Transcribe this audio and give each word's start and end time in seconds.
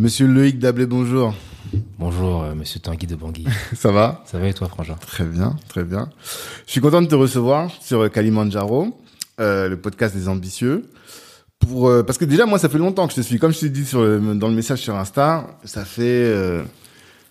Monsieur 0.00 0.26
Loïc 0.26 0.58
Dablé, 0.58 0.86
bonjour. 0.86 1.34
Bonjour, 1.98 2.42
euh, 2.42 2.54
monsieur 2.54 2.80
Tanguy 2.80 3.06
de 3.06 3.16
Bangui. 3.16 3.44
Ça 3.74 3.92
va? 3.92 4.22
Ça 4.24 4.38
va 4.38 4.48
et 4.48 4.54
toi, 4.54 4.66
Frangin? 4.68 4.94
Très 5.06 5.24
bien, 5.24 5.56
très 5.68 5.84
bien. 5.84 6.08
Je 6.66 6.72
suis 6.72 6.80
content 6.80 7.02
de 7.02 7.06
te 7.06 7.14
recevoir 7.14 7.70
sur 7.82 8.10
Kalimandjaro, 8.10 8.96
euh, 9.40 9.68
le 9.68 9.76
podcast 9.78 10.14
des 10.16 10.28
ambitieux. 10.28 10.86
Pour, 11.58 11.88
euh, 11.88 12.02
parce 12.02 12.16
que 12.16 12.24
déjà, 12.24 12.46
moi, 12.46 12.58
ça 12.58 12.70
fait 12.70 12.78
longtemps 12.78 13.06
que 13.06 13.12
je 13.12 13.16
te 13.16 13.20
suis. 13.20 13.38
Comme 13.38 13.52
je 13.52 13.60
t'ai 13.60 13.68
dit 13.68 13.84
sur 13.84 14.02
le- 14.02 14.34
dans 14.36 14.48
le 14.48 14.54
message 14.54 14.78
sur 14.80 14.96
Insta, 14.96 15.46
ça 15.64 15.84
fait... 15.84 16.02
euh, 16.24 16.62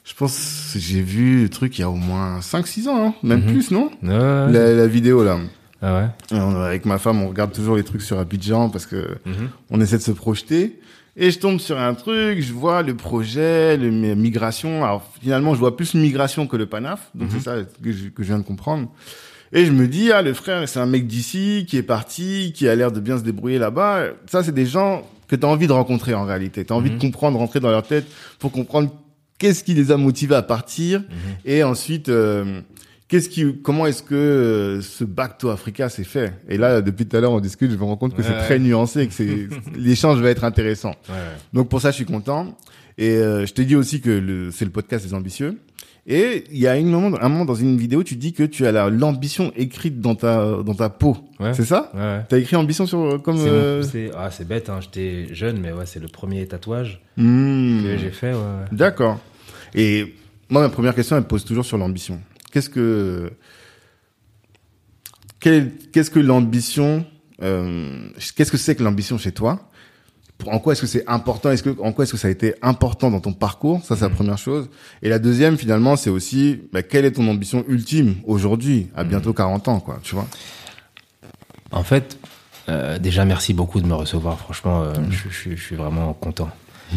je 0.06 0.14
pense 0.14 0.74
j'ai 0.76 1.02
vu 1.02 1.42
le 1.44 1.50
truc 1.50 1.78
il 1.78 1.82
y 1.82 1.84
a 1.84 1.90
au 1.90 1.96
moins 1.96 2.40
5-6 2.40 2.88
ans, 2.88 3.08
hein, 3.08 3.14
même 3.24 3.42
Mhm. 3.42 3.48
plus, 3.52 3.72
non? 3.72 3.90
Ouais, 4.04 4.10
ouais. 4.10 4.52
la, 4.52 4.74
la 4.76 4.88
vidéo, 4.88 5.24
là. 5.24 5.40
Ah 5.82 5.98
ouais? 6.32 6.38
Avec 6.38 6.86
ma 6.86 7.00
femme, 7.00 7.22
on 7.24 7.30
regarde 7.30 7.52
toujours 7.52 7.76
les 7.76 7.84
trucs 7.84 8.02
sur 8.04 8.20
Abidjan 8.20 8.70
parce 8.70 8.86
que 8.86 9.18
Mhm. 9.26 9.50
on 9.72 9.82
essaie 9.82 9.98
de 9.98 10.04
se 10.04 10.12
projeter. 10.12 10.80
Et 11.18 11.32
je 11.32 11.40
tombe 11.40 11.60
sur 11.60 11.78
un 11.80 11.94
truc, 11.96 12.40
je 12.42 12.54
vois 12.54 12.82
le 12.82 12.96
projet, 12.96 13.76
le 13.78 13.90
mi- 13.92 14.16
migration. 14.16 14.84
Alors 14.84 15.04
finalement, 15.22 15.54
je 15.54 15.60
vois 15.60 15.76
plus 15.76 15.94
migration 15.96 16.48
que 16.48 16.56
le 16.58 16.66
PANAF. 16.66 17.10
Donc 17.16 17.30
c'est 17.32 17.40
ça 17.42 17.56
que 17.84 17.92
je, 17.92 18.08
que 18.10 18.24
je 18.24 18.28
viens 18.28 18.40
de 18.40 18.44
comprendre. 18.46 18.90
Et 19.52 19.66
je 19.66 19.72
me 19.72 19.88
dis, 19.88 20.12
ah, 20.12 20.22
le 20.22 20.34
frère, 20.34 20.68
c'est 20.70 20.80
un 20.80 20.86
mec 20.86 21.08
d'ici 21.08 21.66
qui 21.68 21.78
est 21.78 21.84
parti, 21.84 22.54
qui 22.56 22.68
a 22.70 22.76
l'air 22.76 22.92
de 22.92 23.00
bien 23.00 23.18
se 23.18 23.24
débrouiller 23.24 23.58
là-bas. 23.58 24.04
Ça, 24.28 24.44
c'est 24.44 24.54
des 24.54 24.68
gens 24.68 25.08
que 25.28 25.36
tu 25.36 25.46
as 25.46 25.50
envie 25.50 25.66
de 25.68 25.72
rencontrer 25.74 26.14
en 26.14 26.24
réalité. 26.24 26.64
Tu 26.64 26.72
as 26.72 26.76
envie 26.76 26.92
Mhm. 26.92 26.98
de 26.98 27.02
comprendre, 27.02 27.40
rentrer 27.40 27.60
dans 27.60 27.72
leur 27.72 27.84
tête 27.84 28.06
pour 28.38 28.52
comprendre 28.52 28.92
qu'est-ce 29.40 29.64
qui 29.64 29.74
les 29.74 29.92
a 29.92 29.98
motivés 29.98 30.36
à 30.36 30.42
partir. 30.44 31.02
Et 31.46 31.64
ensuite, 31.64 32.10
euh, 32.10 32.62
qu'est-ce 33.10 33.28
qui, 33.28 33.58
comment 33.62 33.86
est-ce 33.86 34.02
que 34.02 34.16
euh, 34.16 34.82
ce 34.82 35.04
back 35.04 35.38
to 35.38 35.50
Africa 35.50 35.90
s'est 35.90 36.06
fait? 36.06 36.34
Et 36.48 36.58
là, 36.58 36.80
depuis 36.80 37.06
tout 37.06 37.18
à 37.18 37.20
l'heure, 37.20 37.34
on 37.34 37.42
discute, 37.42 37.70
je 37.72 37.76
me 37.76 37.84
rends 37.84 37.98
compte 37.98 38.16
que 38.16 38.24
c'est 38.24 38.38
très 38.38 38.60
nuancé, 38.60 39.08
que 39.08 39.14
c'est 39.14 39.50
l'échange 39.76 40.22
va 40.22 40.30
être 40.30 40.46
intéressant. 40.46 40.96
Ouais. 41.10 41.16
Donc 41.52 41.68
pour 41.68 41.82
ça, 41.82 41.92
je 41.92 41.96
suis 41.98 42.06
content. 42.06 42.56
Et 42.98 43.12
euh, 43.12 43.46
je 43.46 43.54
te 43.54 43.62
dis 43.62 43.76
aussi 43.76 44.00
que 44.00 44.10
le, 44.10 44.52
c'est 44.52 44.66
le 44.66 44.72
podcast 44.72 45.06
des 45.06 45.14
ambitieux. 45.14 45.58
Et 46.08 46.46
il 46.52 46.58
y 46.58 46.68
a 46.68 46.76
une 46.78 46.90
moment, 46.90 47.18
un 47.22 47.30
moment 47.30 47.46
dans 47.46 47.56
une 47.56 47.78
vidéo, 47.78 48.04
tu 48.04 48.16
dis 48.16 48.34
que 48.34 48.44
tu 48.44 48.66
as 48.66 48.72
la- 48.72 48.90
l'ambition 48.90 49.52
écrite 49.56 50.02
dans 50.02 50.16
ta 50.16 50.64
dans 50.66 50.74
ta 50.74 50.90
peau. 50.90 51.16
Ouais. 51.40 51.54
C'est 51.54 51.66
ça? 51.66 51.92
Ouais. 51.94 52.22
T'as 52.28 52.38
écrit 52.40 52.56
ambition 52.56 52.86
sur 52.88 53.22
comme. 53.22 53.38
C'est 53.38 53.48
euh, 53.48 53.84
c'est- 53.84 54.12
ah, 54.18 54.32
c'est 54.32 54.48
bête, 54.48 54.70
hein. 54.70 54.80
j'étais 54.82 55.34
jeune, 55.36 55.60
mais 55.62 55.72
ouais, 55.72 55.86
c'est 55.86 56.00
le 56.00 56.08
premier 56.08 56.48
tatouage 56.48 57.02
hmm. 57.18 57.84
que 57.84 57.98
j'ai 57.98 58.10
fait. 58.10 58.32
Ouais, 58.32 58.38
ouais. 58.38 58.66
D'accord. 58.72 59.20
Et 59.76 60.16
moi, 60.50 60.62
ma 60.62 60.70
première 60.70 60.96
question, 60.96 61.16
elle 61.16 61.24
me 61.24 61.28
pose 61.28 61.46
toujours 61.46 61.66
sur 61.66 61.78
l'ambition. 61.78 62.20
Qu'est-ce 62.52 62.70
que 62.70 63.32
qu'est-ce 65.40 66.10
que 66.12 66.20
l'ambition 66.20 67.06
euh, 67.42 68.10
Qu'est-ce 68.36 68.52
que 68.52 68.58
c'est 68.58 68.76
que 68.76 68.84
l'ambition 68.84 69.18
chez 69.18 69.32
toi? 69.32 69.70
En 70.48 70.60
quoi 70.60 70.72
est-ce 70.74 70.82
que 70.82 70.88
c'est 70.88 71.06
important? 71.08 71.52
Est-ce 71.52 71.64
que 71.64 71.76
en 71.82 71.92
quoi 71.92 72.04
est-ce 72.04 72.14
que 72.14 72.18
ça 72.18 72.30
a 72.30 72.32
été 72.32 72.56
important 72.62 73.12
dans 73.12 73.20
ton 73.20 73.34
parcours? 73.34 73.84
Ça, 73.84 73.96
c'est 73.96 74.04
la 74.04 74.10
Mhm. 74.10 74.16
première 74.16 74.38
chose. 74.38 74.70
Et 75.02 75.10
la 75.10 75.20
deuxième, 75.20 75.58
finalement, 75.58 75.98
c'est 75.98 76.10
aussi 76.10 76.62
bah, 76.72 76.82
quelle 76.82 77.04
est 77.06 77.12
ton 77.12 77.28
ambition 77.28 77.66
ultime 77.68 78.16
aujourd'hui, 78.26 78.88
à 78.96 79.04
Mhm. 79.04 79.10
bientôt 79.10 79.34
40 79.34 79.68
ans, 79.68 79.80
quoi. 79.82 80.00
Tu 80.02 80.16
vois? 80.16 80.28
En 81.72 81.84
fait, 81.84 82.18
euh, 82.70 82.98
déjà, 83.00 83.26
merci 83.26 83.54
beaucoup 83.54 83.82
de 83.82 83.86
me 83.88 83.94
recevoir. 83.96 84.40
Franchement, 84.40 84.84
euh, 84.84 84.94
je, 85.10 85.30
je- 85.30 85.56
je 85.56 85.62
suis 85.62 85.76
vraiment 85.76 86.14
content. 86.14 86.50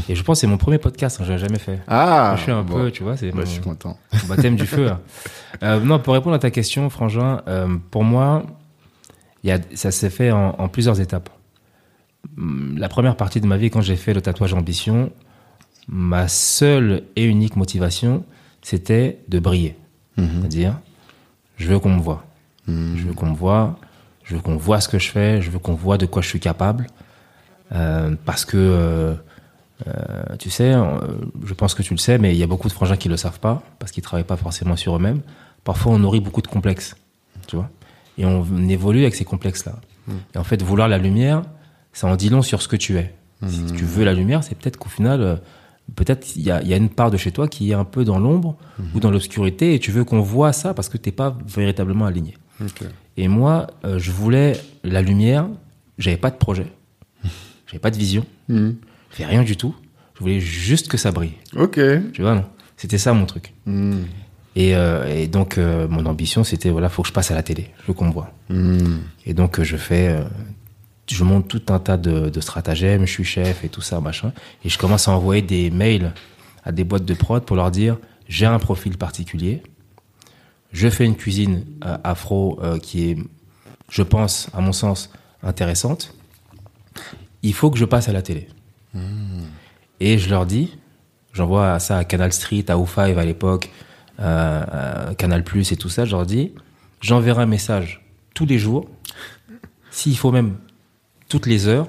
Et 0.09 0.15
je 0.15 0.23
pense 0.23 0.39
que 0.39 0.41
c'est 0.43 0.47
mon 0.47 0.57
premier 0.57 0.79
podcast, 0.79 1.19
hein, 1.21 1.25
je 1.27 1.33
l'ai 1.33 1.39
jamais 1.39 1.59
fait. 1.59 1.81
Ah, 1.87 2.35
je 2.37 2.43
suis 2.43 2.53
un 2.53 2.63
bon. 2.63 2.75
peu, 2.75 2.91
tu 2.91 3.03
vois, 3.03 3.17
c'est 3.17 3.31
Bah, 3.31 3.39
mon, 3.39 3.41
je 3.45 3.51
suis 3.51 3.61
content. 3.61 3.99
mon 4.23 4.29
baptême 4.29 4.57
du 4.57 4.67
feu. 4.67 4.89
hein. 4.89 5.01
Euh, 5.63 5.79
non, 5.81 5.99
pour 6.01 6.15
répondre 6.15 6.35
à 6.35 6.39
ta 6.39 6.51
question, 6.51 6.89
Frangin, 6.91 7.43
euh, 7.47 7.77
pour 7.91 8.03
moi, 8.05 8.43
y 9.45 9.51
a, 9.53 9.59
ça 9.75 9.91
s'est 9.91 10.09
fait 10.11 10.31
en, 10.33 10.57
en 10.59 10.69
plusieurs 10.69 10.99
étapes. 11.01 11.29
Hum, 12.39 12.77
La 12.79 12.89
première 12.89 13.17
partie 13.17 13.41
de 13.41 13.47
ma 13.47 13.57
vie, 13.59 13.71
quand 13.71 13.83
j'ai 13.83 13.97
fait 13.97 14.15
le 14.15 14.23
tatouage 14.23 14.55
ambition, 14.55 15.13
ma 15.89 16.27
seule 16.27 17.03
et 17.17 17.25
unique 17.25 17.57
motivation, 17.57 18.25
c'était 18.63 19.19
de 19.29 19.39
briller. 19.39 19.77
Mhm. 20.17 20.29
C'est-à-dire, 20.41 20.79
je 21.59 21.69
veux 21.69 21.79
qu'on 21.79 21.91
me 21.95 22.01
voit. 22.01 22.25
Mhm. 22.67 22.97
Je 22.97 23.03
veux 23.09 23.13
qu'on 23.15 23.31
me 23.31 23.37
voit, 23.37 23.79
je 24.25 24.35
veux 24.35 24.41
qu'on 24.41 24.57
voit 24.57 24.81
ce 24.81 24.89
que 24.89 24.99
je 24.99 25.11
fais, 25.11 25.43
je 25.43 25.51
veux 25.51 25.59
qu'on 25.59 25.75
voit 25.75 25.99
de 25.99 26.07
quoi 26.07 26.23
je 26.23 26.29
suis 26.29 26.41
capable. 26.41 26.87
Euh, 27.73 28.17
parce 28.25 28.45
que, 28.45 29.17
euh, 29.87 30.37
tu 30.39 30.51
sais, 30.51 30.73
euh, 30.73 30.99
je 31.45 31.55
pense 31.55 31.75
que 31.75 31.83
tu 31.83 31.95
le 31.95 31.99
sais, 31.99 32.19
mais 32.19 32.35
il 32.35 32.39
y 32.39 32.43
a 32.43 32.47
beaucoup 32.47 32.69
de 32.69 32.73
frangins 32.73 32.97
qui 32.97 33.09
le 33.09 33.17
savent 33.17 33.41
pas, 33.41 33.63
parce 33.79 33.93
qu'ils 33.93 34.03
travaillent 34.03 34.25
pas 34.25 34.37
forcément 34.37 34.77
sur 34.77 34.97
eux-mêmes. 34.97 35.21
Parfois, 35.65 35.93
on 35.93 35.99
nourrit 35.99 36.21
beaucoup 36.21 36.43
de 36.43 36.47
complexes, 36.47 36.97
tu 37.47 37.57
vois. 37.57 37.71
Et 38.19 38.25
on, 38.25 38.43
on 38.43 38.69
évolue 38.69 39.03
avec 39.03 39.15
ces 39.15 39.25
complexes-là. 39.25 39.77
Et 40.35 40.39
en 40.39 40.45
fait, 40.45 40.63
vouloir 40.63 40.89
la 40.89 40.99
lumière, 40.99 41.43
ça 41.93 42.07
en 42.07 42.17
dit 42.17 42.29
long 42.29 42.43
sur 42.43 42.61
ce 42.63 42.69
que 42.69 42.77
tu 42.77 42.97
es. 42.97 43.15
Si 43.49 43.65
tu 43.73 43.85
veux 43.85 44.05
la 44.05 44.13
lumière, 44.13 44.45
c'est 44.45 44.55
peut-être 44.55 44.77
qu'au 44.77 44.89
final, 44.89 45.21
euh, 45.21 45.37
peut-être 45.97 46.37
il 46.37 46.43
y 46.43 46.51
a, 46.51 46.63
il 46.63 46.69
y 46.69 46.75
a 46.75 46.77
une 46.77 46.89
part 46.89 47.11
de 47.11 47.17
chez 47.17 47.33
toi 47.33 47.49
qui 47.49 47.73
est 47.73 47.75
un 47.75 47.85
peu 47.85 48.05
dans 48.05 48.21
l'ombre 48.21 48.57
ou 48.95 49.01
dans 49.01 49.11
l'obscurité, 49.11 49.75
et 49.75 49.81
tu 49.81 49.91
veux 49.91 50.05
qu'on 50.05 50.21
voit 50.21 50.53
ça 50.53 50.75
parce 50.75 50.89
que 50.89 50.97
t'es 50.97 51.11
pas 51.11 51.37
véritablement 51.47 52.07
aligné. 52.07 52.35
Et 53.17 53.27
moi, 53.27 53.67
euh, 53.85 53.99
je 53.99 54.13
voulais 54.13 54.53
la 54.85 55.03
lumière. 55.03 55.49
J'avais 55.99 56.17
pas 56.17 56.31
de 56.31 56.37
projet. 56.37 56.67
J'avais 57.67 57.81
pas 57.81 57.91
de 57.91 57.97
vision. 57.99 58.25
Fais 59.13 59.25
rien 59.25 59.43
du 59.43 59.57
tout. 59.57 59.75
Je 60.15 60.21
voulais 60.21 60.41
juste 60.41 60.89
que 60.89 60.97
ça 60.97 61.11
brille. 61.13 61.35
Ok. 61.57 61.79
Tu 62.13 62.23
vois, 62.23 62.35
non 62.35 62.45
C'était 62.77 62.99
ça 62.99 63.13
mon 63.13 63.27
truc. 63.27 63.55
Et, 64.55 64.77
euh, 64.77 65.07
et 65.15 65.29
donc, 65.29 65.57
euh, 65.57 65.89
mon 65.89 66.05
ambition, 66.07 66.45
c'était 66.45 66.71
voilà, 66.71 66.89
faut 66.89 67.03
que 67.03 67.09
je 67.09 67.13
passe 67.13 67.31
à 67.31 67.35
la 67.35 67.43
télé. 67.43 67.71
Je 67.83 67.87
veux 67.89 67.95
qu'on 67.95 68.07
me 68.07 68.13
voit. 68.13 68.33
Mhm. 68.51 69.01
Et 69.27 69.33
donc, 69.35 69.59
euh, 69.59 69.65
je 69.65 69.77
fais. 69.77 70.09
euh, 70.09 70.25
je 71.11 71.25
monte 71.25 71.49
tout 71.49 71.63
un 71.69 71.79
tas 71.79 71.97
de, 71.97 72.29
de 72.29 72.41
stratagèmes. 72.41 73.07
Je 73.07 73.13
suis 73.13 73.25
chef 73.25 73.65
et 73.65 73.69
tout 73.69 73.81
ça, 73.81 74.01
machin. 74.01 74.33
Et 74.65 74.69
je 74.69 74.79
commence 74.79 75.09
à 75.09 75.13
envoyer 75.13 75.43
des 75.43 75.71
mails 75.71 76.13
à 76.65 76.73
des 76.73 76.85
boîtes 76.85 77.05
de 77.05 77.15
prod 77.15 77.45
pour 77.45 77.57
leur 77.57 77.71
dire 77.71 77.99
j'ai 78.29 78.47
un 78.47 78.59
profil 78.59 78.97
particulier. 78.97 79.63
Je 80.73 80.89
fais 80.89 81.05
une 81.05 81.17
cuisine 81.17 81.65
afro 82.05 82.59
qui 82.81 83.11
est, 83.11 83.17
je 83.91 84.03
pense, 84.03 84.49
à 84.55 84.61
mon 84.63 84.73
sens, 84.73 85.11
intéressante. 85.43 86.15
Il 87.43 87.53
faut 87.53 87.71
que 87.71 87.77
je 87.79 87.85
passe 87.85 88.09
à 88.09 88.13
la 88.13 88.23
télé. 88.23 88.49
Et 90.01 90.19
je 90.19 90.29
leur 90.29 90.47
dis, 90.47 90.77
j'envoie 91.33 91.79
ça 91.79 91.99
à 91.99 92.05
Canal 92.05 92.33
Street, 92.33 92.65
à 92.69 92.77
O5 92.77 93.17
à 93.17 93.25
l'époque, 93.25 93.71
euh, 94.21 95.09
à 95.11 95.15
Canal 95.15 95.45
Plus 95.45 95.73
et 95.73 95.77
tout 95.77 95.89
ça, 95.89 96.05
je 96.05 96.11
leur 96.11 96.27
dis, 96.27 96.53
j'enverrai 97.01 97.43
un 97.43 97.47
message 97.47 98.05
tous 98.35 98.47
les 98.47 98.59
jours, 98.59 98.89
s'il 99.91 100.17
faut 100.17 100.33
même 100.33 100.57
toutes 101.29 101.47
les 101.47 101.67
heures, 101.69 101.89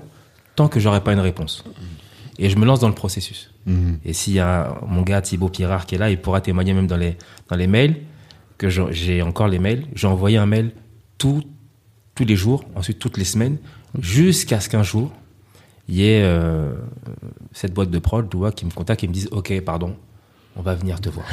tant 0.55 0.67
que 0.67 0.79
j'aurai 0.79 1.01
pas 1.01 1.13
une 1.13 1.19
réponse. 1.19 1.63
Et 2.39 2.49
je 2.49 2.57
me 2.57 2.65
lance 2.65 2.79
dans 2.79 2.87
le 2.87 2.95
processus. 2.95 3.51
Mhm. 3.65 3.99
Et 4.05 4.13
s'il 4.13 4.33
y 4.33 4.39
a 4.39 4.75
mon 4.87 5.01
gars 5.01 5.21
Thibaut 5.21 5.49
Pirard 5.49 5.85
qui 5.85 5.95
est 5.95 5.97
là, 5.97 6.09
il 6.09 6.19
pourra 6.19 6.41
témoigner 6.41 6.73
même 6.73 6.87
dans 6.87 6.97
les, 6.97 7.17
dans 7.49 7.55
les 7.55 7.67
mails, 7.67 7.95
que 8.57 8.69
j'ai 8.69 9.21
encore 9.21 9.47
les 9.47 9.59
mails. 9.59 9.85
J'ai 9.93 10.07
envoyé 10.07 10.37
un 10.37 10.45
mail 10.45 10.71
tout, 11.17 11.43
tous 12.15 12.25
les 12.25 12.35
jours, 12.35 12.63
ensuite 12.75 12.99
toutes 12.99 13.17
les 13.17 13.25
semaines, 13.25 13.57
jusqu'à 13.99 14.59
ce 14.59 14.69
qu'un 14.69 14.83
jour, 14.83 15.11
il 15.89 15.95
y 15.95 16.03
ait 16.09 16.23
euh, 16.23 16.73
cette 17.51 17.73
boîte 17.73 17.89
de 17.89 17.99
prod 17.99 18.29
tu 18.29 18.37
vois, 18.37 18.51
qui 18.51 18.65
me 18.65 18.71
contacte 18.71 19.03
et 19.03 19.07
me 19.07 19.13
disent 19.13 19.29
Ok, 19.31 19.53
pardon, 19.61 19.95
on 20.55 20.61
va 20.61 20.75
venir 20.75 21.01
te 21.01 21.09
voir. 21.09 21.25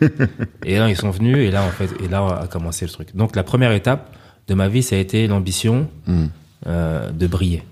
et 0.64 0.78
là, 0.78 0.88
ils 0.88 0.96
sont 0.96 1.10
venus, 1.10 1.36
et 1.38 1.50
là, 1.50 1.62
en 1.62 1.70
fait, 1.70 1.90
et 2.02 2.08
là 2.08 2.26
a 2.42 2.46
commencé 2.46 2.84
le 2.84 2.90
truc. 2.90 3.14
Donc, 3.14 3.36
la 3.36 3.44
première 3.44 3.72
étape 3.72 4.14
de 4.48 4.54
ma 4.54 4.68
vie, 4.68 4.82
ça 4.82 4.96
a 4.96 4.98
été 4.98 5.26
l'ambition 5.26 5.88
Mhm. 6.06 6.30
euh, 6.66 7.10
de 7.10 7.26
briller. 7.26 7.62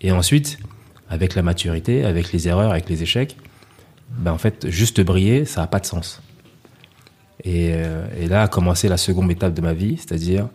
Et 0.00 0.12
ensuite, 0.12 0.58
avec 1.08 1.34
la 1.34 1.42
maturité, 1.42 2.04
avec 2.04 2.32
les 2.32 2.46
erreurs, 2.48 2.70
avec 2.72 2.88
les 2.88 3.02
échecs, 3.02 3.36
ben 4.10 4.32
en 4.32 4.38
fait, 4.38 4.68
juste 4.68 5.00
briller, 5.00 5.44
ça 5.46 5.62
n'a 5.62 5.66
pas 5.66 5.80
de 5.80 5.86
sens. 5.86 6.20
Et, 7.42 7.70
euh, 7.72 8.06
et 8.18 8.26
là 8.28 8.42
a 8.42 8.48
commencé 8.48 8.88
la 8.88 8.96
seconde 8.96 9.30
étape 9.30 9.54
de 9.54 9.60
ma 9.60 9.72
vie, 9.72 9.96
c'est-à-dire 9.96 10.48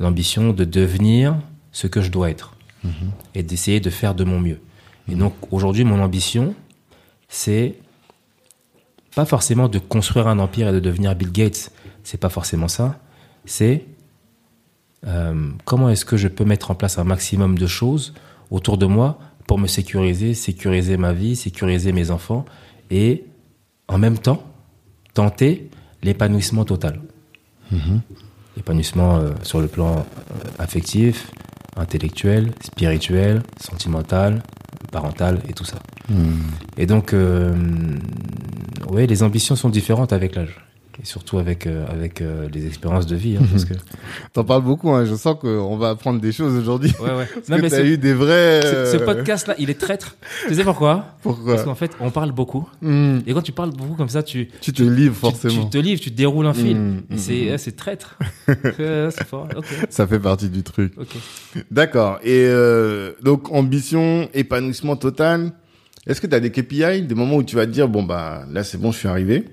l'ambition 0.00 0.52
de 0.52 0.64
devenir 0.64 1.36
ce 1.72 1.86
que 1.86 2.00
je 2.02 2.10
dois 2.10 2.30
être 2.30 2.52
et 3.34 3.42
d'essayer 3.42 3.80
de 3.80 3.90
faire 3.90 4.14
de 4.14 4.24
mon 4.24 4.40
mieux. 4.40 4.60
Et 5.08 5.14
donc 5.14 5.34
aujourd'hui, 5.50 5.84
mon 5.84 6.02
ambition, 6.02 6.54
c'est 7.28 7.74
pas 9.14 9.24
forcément 9.24 9.68
de 9.68 9.78
construire 9.78 10.28
un 10.28 10.38
empire 10.38 10.68
et 10.68 10.72
de 10.72 10.80
devenir 10.80 11.14
Bill 11.14 11.32
Gates. 11.32 11.72
C'est 12.04 12.18
pas 12.18 12.28
forcément 12.28 12.68
ça. 12.68 12.98
C'est 13.44 13.84
euh, 15.06 15.50
comment 15.64 15.88
est-ce 15.88 16.04
que 16.04 16.16
je 16.16 16.28
peux 16.28 16.44
mettre 16.44 16.70
en 16.70 16.74
place 16.74 16.98
un 16.98 17.04
maximum 17.04 17.58
de 17.58 17.66
choses 17.66 18.14
autour 18.50 18.78
de 18.78 18.86
moi 18.86 19.18
pour 19.46 19.58
me 19.58 19.66
sécuriser, 19.66 20.34
sécuriser 20.34 20.96
ma 20.96 21.12
vie, 21.12 21.36
sécuriser 21.36 21.92
mes 21.92 22.10
enfants 22.10 22.44
et 22.90 23.24
en 23.88 23.98
même 23.98 24.18
temps 24.18 24.42
tenter 25.14 25.70
l'épanouissement 26.02 26.64
total. 26.64 27.00
L'épanouissement 28.56 29.16
euh, 29.16 29.30
sur 29.42 29.60
le 29.60 29.68
plan 29.68 29.96
euh, 29.96 30.48
affectif, 30.58 31.30
intellectuel, 31.76 32.52
spirituel, 32.62 33.42
sentimental, 33.60 34.42
parental 34.90 35.40
et 35.48 35.52
tout 35.52 35.64
ça. 35.64 35.78
Et 36.76 36.86
donc, 36.86 37.12
euh, 37.12 37.54
ouais, 38.88 39.06
les 39.06 39.22
ambitions 39.22 39.56
sont 39.56 39.68
différentes 39.68 40.12
avec 40.12 40.34
l'âge. 40.34 40.65
Et 41.02 41.04
surtout 41.04 41.38
avec, 41.38 41.66
euh, 41.66 41.84
avec 41.90 42.20
euh, 42.22 42.48
les 42.52 42.66
expériences 42.66 43.06
de 43.06 43.16
vie. 43.16 43.36
Hein, 43.36 43.46
parce 43.50 43.64
que... 43.66 43.74
T'en 44.32 44.44
parles 44.44 44.62
beaucoup, 44.62 44.90
hein. 44.90 45.04
Je 45.04 45.14
sens 45.14 45.36
qu'on 45.40 45.76
va 45.76 45.90
apprendre 45.90 46.20
des 46.20 46.32
choses 46.32 46.54
aujourd'hui. 46.54 46.92
Ouais, 47.00 47.10
ouais. 47.10 47.26
Parce 47.34 47.48
Non, 47.50 47.56
que 47.58 47.62
mais 47.62 47.68
t'as 47.70 47.76
ce, 47.78 47.82
eu 47.84 47.98
des 47.98 48.14
vrais... 48.14 48.62
ce- 48.62 48.92
ce 48.92 49.02
euh, 49.02 49.04
podcast-là, 49.04 49.54
il 49.58 49.68
est 49.68 49.78
traître. 49.78 50.16
Tu 50.48 50.54
sais 50.54 50.64
pourquoi? 50.64 51.04
Pourquoi? 51.22 51.52
Parce 51.54 51.64
qu'en 51.64 51.74
fait, 51.74 51.90
on 52.00 52.10
parle 52.10 52.32
beaucoup. 52.32 52.66
Hmm. 52.80 53.18
Et 53.26 53.34
quand 53.34 53.42
tu 53.42 53.52
parles 53.52 53.72
beaucoup 53.72 53.94
comme 53.94 54.08
ça, 54.08 54.22
tu, 54.22 54.48
Tu 54.62 54.72
te 54.72 54.82
livres 54.82 55.14
forcément. 55.16 55.64
tu 55.64 55.70
te 55.70 55.78
livres, 55.78 56.00
tu 56.00 56.10
déroules 56.10 56.46
un 56.46 56.54
fil. 56.54 56.76
Mm, 56.76 57.02
Et 57.10 57.14
mm, 57.14 57.18
c'est, 57.18 57.58
c'est 57.58 57.76
traître. 57.76 58.18
C'est 58.78 59.24
fort. 59.26 59.48
Ok. 59.56 59.66
Ça 59.90 60.06
fait 60.06 60.18
partie 60.20 60.48
du 60.48 60.62
truc. 60.62 60.94
D'accord. 61.70 62.18
Et 62.22 62.46
euh, 62.48 63.12
donc, 63.22 63.52
ambition, 63.52 64.28
épanouissement 64.34 64.96
total. 64.96 65.52
Est-ce 66.06 66.20
que 66.20 66.26
tu 66.26 66.34
as 66.34 66.40
des 66.40 66.50
KPI, 66.52 67.02
des 67.02 67.14
moments 67.14 67.36
où 67.36 67.42
tu 67.42 67.56
vas 67.56 67.66
te 67.66 67.70
dire, 67.72 67.88
bon, 67.88 68.02
bah 68.02 68.44
là, 68.52 68.62
c'est 68.64 68.78
bon, 68.78 68.92
je 68.92 68.98
suis 68.98 69.08
arrivé? 69.08 69.44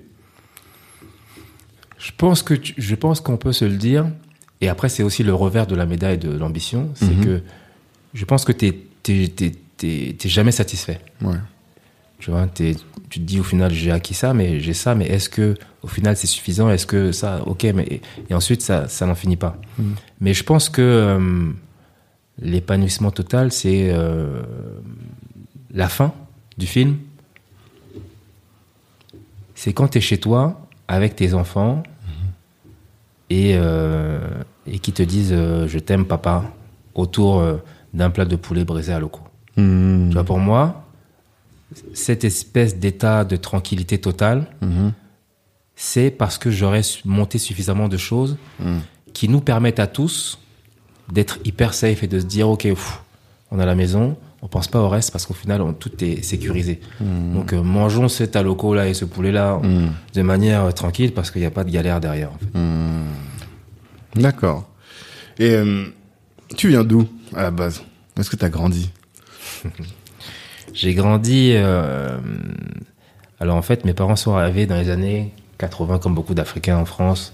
Je 2.04 2.10
pense 2.16 2.42
que 2.42 2.52
tu- 2.54 2.74
je 2.76 2.94
pense 2.94 3.20
qu'on 3.20 3.38
peut 3.38 3.52
se 3.52 3.64
le 3.64 3.76
dire. 3.76 4.04
Et 4.60 4.68
après, 4.68 4.88
c'est 4.90 5.02
aussi 5.02 5.22
le 5.22 5.32
revers 5.34 5.66
de 5.66 5.74
la 5.74 5.86
médaille 5.86 6.18
de 6.18 6.30
l'ambition, 6.30 6.90
c'est 6.94 7.16
Mhm. 7.16 7.24
que 7.24 7.42
je 8.12 8.24
pense 8.26 8.44
que 8.44 8.52
t'es 8.52 8.78
jamais 10.28 10.52
satisfait. 10.52 11.00
Ouais. 11.22 11.36
Tu 12.18 12.30
vois, 12.30 12.46
tu 12.54 12.74
te 13.10 13.18
dis 13.20 13.40
au 13.40 13.42
final 13.42 13.72
j'ai 13.72 13.90
acquis 13.90 14.14
ça, 14.14 14.32
mais 14.34 14.60
j'ai 14.60 14.72
ça, 14.74 14.94
mais 14.94 15.06
est-ce 15.06 15.28
que 15.28 15.54
au 15.82 15.88
final 15.88 16.16
c'est 16.16 16.26
suffisant? 16.26 16.68
Est-ce 16.70 16.86
que 16.86 17.10
ça, 17.12 17.42
ok, 17.46 17.64
mais 17.74 17.84
et, 17.84 18.00
et 18.30 18.34
ensuite 18.34 18.60
ça 18.62 18.86
ça 18.88 19.06
n'en 19.06 19.14
finit 19.14 19.36
pas. 19.36 19.56
Mhm. 19.78 19.94
Mais 20.20 20.32
je 20.34 20.44
pense 20.44 20.68
que 20.68 20.82
euh, 20.82 21.50
l'épanouissement 22.40 23.10
total, 23.10 23.50
c'est 23.50 23.90
euh, 23.90 24.42
la 25.72 25.88
fin 25.88 26.12
du 26.58 26.66
film. 26.66 26.96
C'est 29.54 29.72
quand 29.72 29.88
tu 29.88 29.98
es 29.98 30.00
chez 30.00 30.18
toi 30.18 30.66
avec 30.88 31.16
tes 31.16 31.34
enfants 31.34 31.82
et, 33.30 33.52
euh, 33.56 34.18
et 34.66 34.78
qui 34.78 34.92
te 34.92 35.02
disent 35.02 35.32
euh, 35.32 35.66
je 35.68 35.78
t'aime 35.78 36.04
papa 36.04 36.44
autour 36.94 37.40
euh, 37.40 37.56
d'un 37.92 38.10
plat 38.10 38.24
de 38.24 38.36
poulet 38.36 38.64
brisé 38.64 38.92
à 38.92 38.98
loco. 39.00 39.20
Hmm. 39.56 40.08
Tu 40.08 40.14
vois, 40.14 40.24
pour 40.24 40.38
moi, 40.38 40.84
cette 41.92 42.24
espèce 42.24 42.76
d'état 42.78 43.24
de 43.24 43.36
tranquillité 43.36 43.98
totale, 43.98 44.46
Mhm. 44.60 44.92
c'est 45.76 46.10
parce 46.10 46.38
que 46.38 46.50
j'aurais 46.50 46.82
monté 47.04 47.38
suffisamment 47.38 47.88
de 47.88 47.96
choses 47.96 48.36
Mhm. 48.60 48.80
qui 49.12 49.28
nous 49.28 49.40
permettent 49.40 49.80
à 49.80 49.86
tous 49.86 50.38
d'être 51.12 51.38
hyper 51.44 51.74
safe 51.74 52.02
et 52.02 52.06
de 52.06 52.20
se 52.20 52.26
dire, 52.26 52.48
OK, 52.48 52.62
pff, 52.62 53.02
on 53.50 53.58
a 53.58 53.66
la 53.66 53.74
maison, 53.74 54.16
on 54.44 54.48
pense 54.48 54.68
pas 54.68 54.78
au 54.80 54.88
reste 54.90 55.10
parce 55.10 55.24
qu'au 55.26 55.32
final, 55.34 55.62
on- 55.62 55.72
tout 55.72 56.04
est 56.04 56.22
sécurisé. 56.22 56.78
Donc, 57.00 57.52
euh, 57.54 57.62
mangeons 57.62 58.08
cet 58.08 58.36
aloco 58.36 58.74
là 58.74 58.86
et 58.86 58.94
ce 58.94 59.06
poulet 59.06 59.32
là 59.32 59.58
Mhm. 59.62 59.90
de 60.14 60.22
manière 60.22 60.64
euh, 60.64 60.70
tranquille 60.70 61.12
parce 61.14 61.30
qu'il 61.30 61.40
n'y 61.40 61.46
a 61.46 61.50
pas 61.50 61.64
de 61.64 61.70
galère 61.70 61.98
derrière. 62.00 62.30
en 62.30 62.38
fait. 62.38 64.20
D'accord. 64.20 64.68
Et 65.38 65.50
euh, 65.50 65.84
tu 66.56 66.68
viens 66.68 66.84
d'où, 66.84 67.08
à 67.34 67.42
la 67.42 67.50
base? 67.50 67.82
Où 68.16 68.20
est-ce 68.20 68.30
que 68.30 68.36
tu 68.36 68.44
as 68.44 68.50
grandi? 68.50 68.90
J'ai 70.74 70.94
grandi. 70.94 71.54
alors 71.56 72.20
en 73.56 73.62
fait, 73.62 73.84
mes 73.84 73.94
parents 73.94 74.16
sont 74.16 74.34
arrivés 74.36 74.66
dans 74.66 74.76
les 74.76 74.90
années 74.90 75.32
80, 75.58 75.98
comme 75.98 76.14
beaucoup 76.14 76.34
d'Africains 76.34 76.76
en 76.78 76.84
France. 76.84 77.32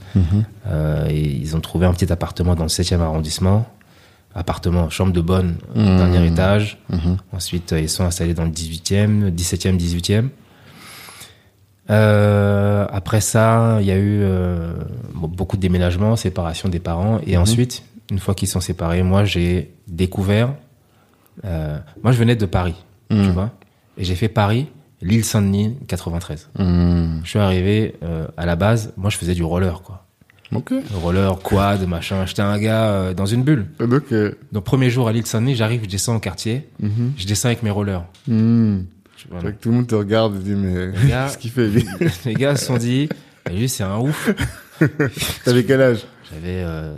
Euh, 0.67 1.07
et 1.09 1.21
ils 1.21 1.57
ont 1.57 1.61
trouvé 1.61 1.87
un 1.87 1.93
petit 1.93 2.11
appartement 2.13 2.55
dans 2.55 2.65
le 2.65 2.69
7e 2.69 3.01
arrondissement. 3.01 3.67
Appartement, 4.35 4.89
chambre 4.91 5.13
de 5.13 5.21
bonne, 5.21 5.57
Mhm. 5.75 5.97
dernier 5.97 6.27
étage. 6.27 6.79
Mhm. 6.91 7.17
Ensuite, 7.33 7.73
euh, 7.73 7.81
ils 7.81 7.89
sont 7.89 8.05
installés 8.05 8.35
dans 8.35 8.45
le 8.45 8.51
18e, 8.51 9.31
17e, 9.31 9.77
18e. 9.77 10.31
Euh, 11.91 12.87
après 12.91 13.21
ça, 13.21 13.79
il 13.81 13.87
y 13.87 13.91
a 13.91 13.97
eu 13.97 14.21
euh, 14.23 14.75
bon, 15.15 15.27
beaucoup 15.27 15.57
de 15.57 15.63
déménagements, 15.63 16.15
séparation 16.17 16.69
des 16.69 16.79
parents. 16.79 17.19
Et 17.27 17.37
ensuite, 17.37 17.83
une 18.11 18.19
fois 18.21 18.35
qu'ils 18.35 18.49
sont 18.49 18.61
séparés, 18.61 19.03
moi, 19.03 19.25
j'ai 19.25 19.75
découvert. 19.89 20.55
euh, 21.45 21.79
moi, 22.03 22.13
je 22.13 22.19
venais 22.19 22.37
de 22.37 22.47
Paris, 22.47 22.77
tu 23.11 23.17
vois. 23.31 23.51
Et 23.99 24.05
j'ai 24.05 24.15
fait 24.15 24.29
Paris, 24.29 24.69
l'île 25.03 25.25
Saint-Denis, 25.25 25.77
93. 25.89 26.49
Hmm. 26.59 27.21
Je 27.25 27.29
suis 27.29 27.39
arrivé 27.39 27.97
à 28.37 28.47
la 28.47 28.57
base, 28.57 28.93
moi, 28.97 29.11
je 29.11 29.17
faisais 29.17 29.35
du 29.35 29.43
roller, 29.43 29.83
quoi. 29.83 30.07
Ok. 30.55 30.71
Le 30.71 30.97
roller, 30.97 31.39
quad, 31.39 31.87
machin. 31.87 32.27
J'étais 32.27 32.43
un 32.43 32.59
gars 32.59 32.85
euh, 32.87 33.15
dans 33.15 33.27
une 33.27 33.43
bulle. 33.45 33.67
Donc, 33.79 34.05
euh, 34.13 34.33
Donc, 34.53 34.65
premier 34.65 34.91
jour 34.91 35.07
à 35.09 35.13
l'île 35.13 35.27
Saint-Denis, 35.27 35.55
j'arrive, 35.55 35.83
je 35.85 35.89
descends 35.89 36.17
au 36.17 36.21
quartier. 36.21 36.69
mhm. 36.81 37.13
Je 37.17 37.27
descends 37.27 37.49
avec 37.49 37.63
mes 37.63 37.71
rollers. 37.71 38.05
Hmm. 38.27 38.81
Vrai 39.31 39.53
que 39.53 39.59
tout 39.63 39.69
le 39.69 39.77
monde 39.77 39.87
te 39.87 39.95
regarde 39.95 40.35
et 40.37 40.39
dit, 40.43 40.55
mais 40.55 40.91
qu'est-ce 41.09 41.39
qu'il 41.39 41.51
fait 41.51 41.69
lui 41.69 41.85
les 42.25 42.35
gars 42.35 42.57
se 42.57 42.65
sont 42.67 42.79
dit, 42.79 43.09
lui, 43.51 43.69
c'est 43.69 43.85
un 43.85 43.99
ouf. 43.99 44.31
T'avais 45.45 45.65
quel 45.65 45.81
âge? 45.83 45.99
J'avais 46.33 46.63
euh, 46.65 46.97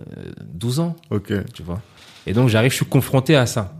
12 0.54 0.80
ans, 0.80 0.96
Ok. 1.10 1.32
tu 1.52 1.62
vois. 1.62 1.80
Et 2.26 2.32
donc, 2.32 2.48
j'arrive, 2.48 2.70
je 2.70 2.76
suis 2.76 2.86
confronté 2.86 3.34
à 3.36 3.46
ça. 3.46 3.74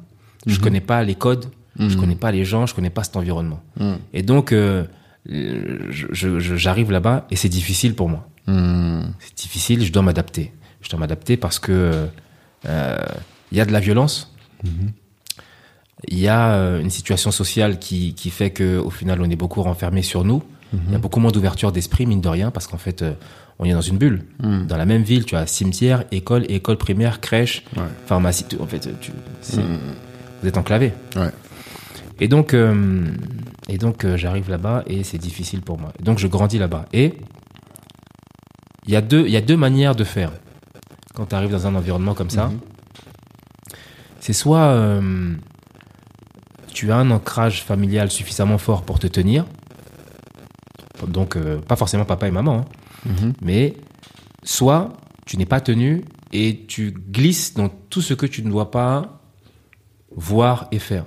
Je 0.46 0.58
connais 0.58 0.80
pas 0.80 1.02
les 1.04 1.14
codes, 1.14 1.46
je 1.78 1.96
connais 1.96 2.16
pas 2.16 2.32
les 2.32 2.44
gens, 2.44 2.66
je 2.66 2.74
connais 2.74 2.90
pas 2.90 3.04
cet 3.04 3.16
environnement. 3.16 3.62
Mhm. 3.78 3.98
Et 4.12 4.22
donc, 4.22 4.50
euh, 4.52 4.84
je- 5.26 6.06
je- 6.10 6.40
je- 6.40 6.56
j'arrive 6.56 6.90
là-bas 6.90 7.26
et 7.30 7.36
c'est 7.36 7.48
difficile 7.48 7.94
pour 7.94 8.08
moi. 8.08 8.28
Hmm. 8.46 9.02
C'est 9.20 9.36
difficile, 9.36 9.84
je 9.84 9.92
dois 9.92 10.02
m'adapter. 10.02 10.52
Je 10.80 10.88
dois 10.90 10.98
m'adapter 10.98 11.36
parce 11.36 11.58
que 11.58 12.08
euh, 12.66 12.96
il 13.52 13.58
y 13.58 13.60
a 13.60 13.64
de 13.64 13.72
la 13.72 13.80
violence. 13.80 14.34
Il 16.08 16.18
y 16.18 16.28
a 16.28 16.54
euh, 16.54 16.80
une 16.80 16.90
situation 16.90 17.30
sociale 17.30 17.78
qui, 17.78 18.14
qui 18.14 18.30
fait 18.30 18.50
que 18.50 18.78
au 18.78 18.90
final 18.90 19.20
on 19.22 19.30
est 19.30 19.36
beaucoup 19.36 19.62
renfermé 19.62 20.02
sur 20.02 20.24
nous. 20.24 20.42
Il 20.86 20.92
y 20.92 20.94
a 20.94 20.98
beaucoup 20.98 21.20
moins 21.20 21.30
d'ouverture 21.30 21.70
d'esprit 21.70 22.06
mine 22.06 22.22
de 22.22 22.28
rien 22.30 22.50
parce 22.50 22.66
qu'en 22.66 22.78
fait 22.78 23.02
euh, 23.02 23.12
on 23.58 23.66
est 23.66 23.72
dans 23.72 23.82
une 23.82 23.98
bulle. 23.98 24.24
Hmm. 24.42 24.64
Dans 24.66 24.78
la 24.78 24.86
même 24.86 25.02
ville, 25.02 25.26
tu 25.26 25.36
as 25.36 25.46
cimetière, 25.46 26.04
école, 26.10 26.50
école 26.50 26.78
primaire, 26.78 27.20
crèche, 27.20 27.62
Ouais. 27.76 27.82
pharmacie. 28.06 28.46
En 28.58 28.66
fait, 28.66 28.88
tu, 29.00 29.12
Hmm. 29.12 29.76
vous 30.40 30.48
êtes 30.48 30.56
enclavé. 30.56 30.92
Ouais. 31.14 31.30
Et 32.20 32.26
donc, 32.28 32.54
euh, 32.54 33.04
et 33.68 33.76
donc 33.78 34.04
euh, 34.04 34.16
j'arrive 34.16 34.48
là-bas 34.48 34.82
et 34.86 35.04
c'est 35.04 35.18
difficile 35.18 35.60
pour 35.60 35.78
moi. 35.78 35.92
Donc 36.02 36.18
je 36.18 36.26
grandis 36.26 36.58
là-bas. 36.58 36.86
Et 36.94 37.14
il 38.86 38.92
y, 38.92 38.96
a 38.96 39.00
deux- 39.00 39.26
il 39.26 39.32
y 39.32 39.36
a 39.36 39.40
deux 39.40 39.56
manières 39.56 39.94
de 39.94 40.04
faire 40.04 40.32
quand 41.14 41.26
tu 41.26 41.34
arrives 41.34 41.50
dans 41.50 41.66
un 41.66 41.74
environnement 41.74 42.14
comme 42.14 42.30
ça. 42.30 42.46
Mhm. 42.46 42.58
C'est 44.20 44.32
soit 44.32 44.60
euh, 44.60 45.34
tu 46.72 46.90
as 46.92 46.96
un 46.96 47.10
ancrage 47.10 47.62
familial 47.62 48.10
suffisamment 48.10 48.58
fort 48.58 48.82
pour 48.82 48.98
te 48.98 49.06
tenir. 49.06 49.44
Donc, 51.06 51.36
euh, 51.36 51.58
pas 51.58 51.74
forcément 51.76 52.04
papa 52.04 52.28
et 52.28 52.30
maman, 52.30 52.58
hein, 52.60 53.10
Mhm. 53.10 53.32
mais 53.42 53.74
soit 54.44 54.92
tu 55.26 55.36
n'es 55.36 55.46
pas 55.46 55.60
tenu 55.60 56.04
et 56.32 56.64
tu 56.68 56.92
glisses 56.92 57.54
dans 57.54 57.68
tout 57.68 58.00
ce 58.00 58.14
que 58.14 58.26
tu 58.26 58.42
ne 58.42 58.50
dois 58.50 58.70
pas 58.70 59.20
voir 60.14 60.68
et 60.72 60.78
faire. 60.78 61.04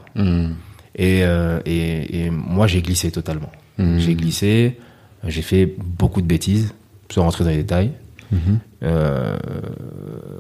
Et, 0.97 1.23
euh, 1.23 1.59
et, 1.65 2.25
et 2.25 2.29
moi, 2.29 2.67
j'ai 2.67 2.81
glissé 2.81 3.11
totalement. 3.11 3.51
Mhm. 3.77 3.99
J'ai 3.99 4.15
glissé, 4.15 4.79
j'ai 5.25 5.41
fait 5.41 5.65
beaucoup 5.65 6.21
de 6.21 6.27
bêtises, 6.27 6.73
sans 7.15 7.23
rentrer 7.23 7.43
dans 7.45 7.49
les 7.49 7.57
détails. 7.57 7.91
Mhm. 8.31 8.39
Euh, 8.83 9.37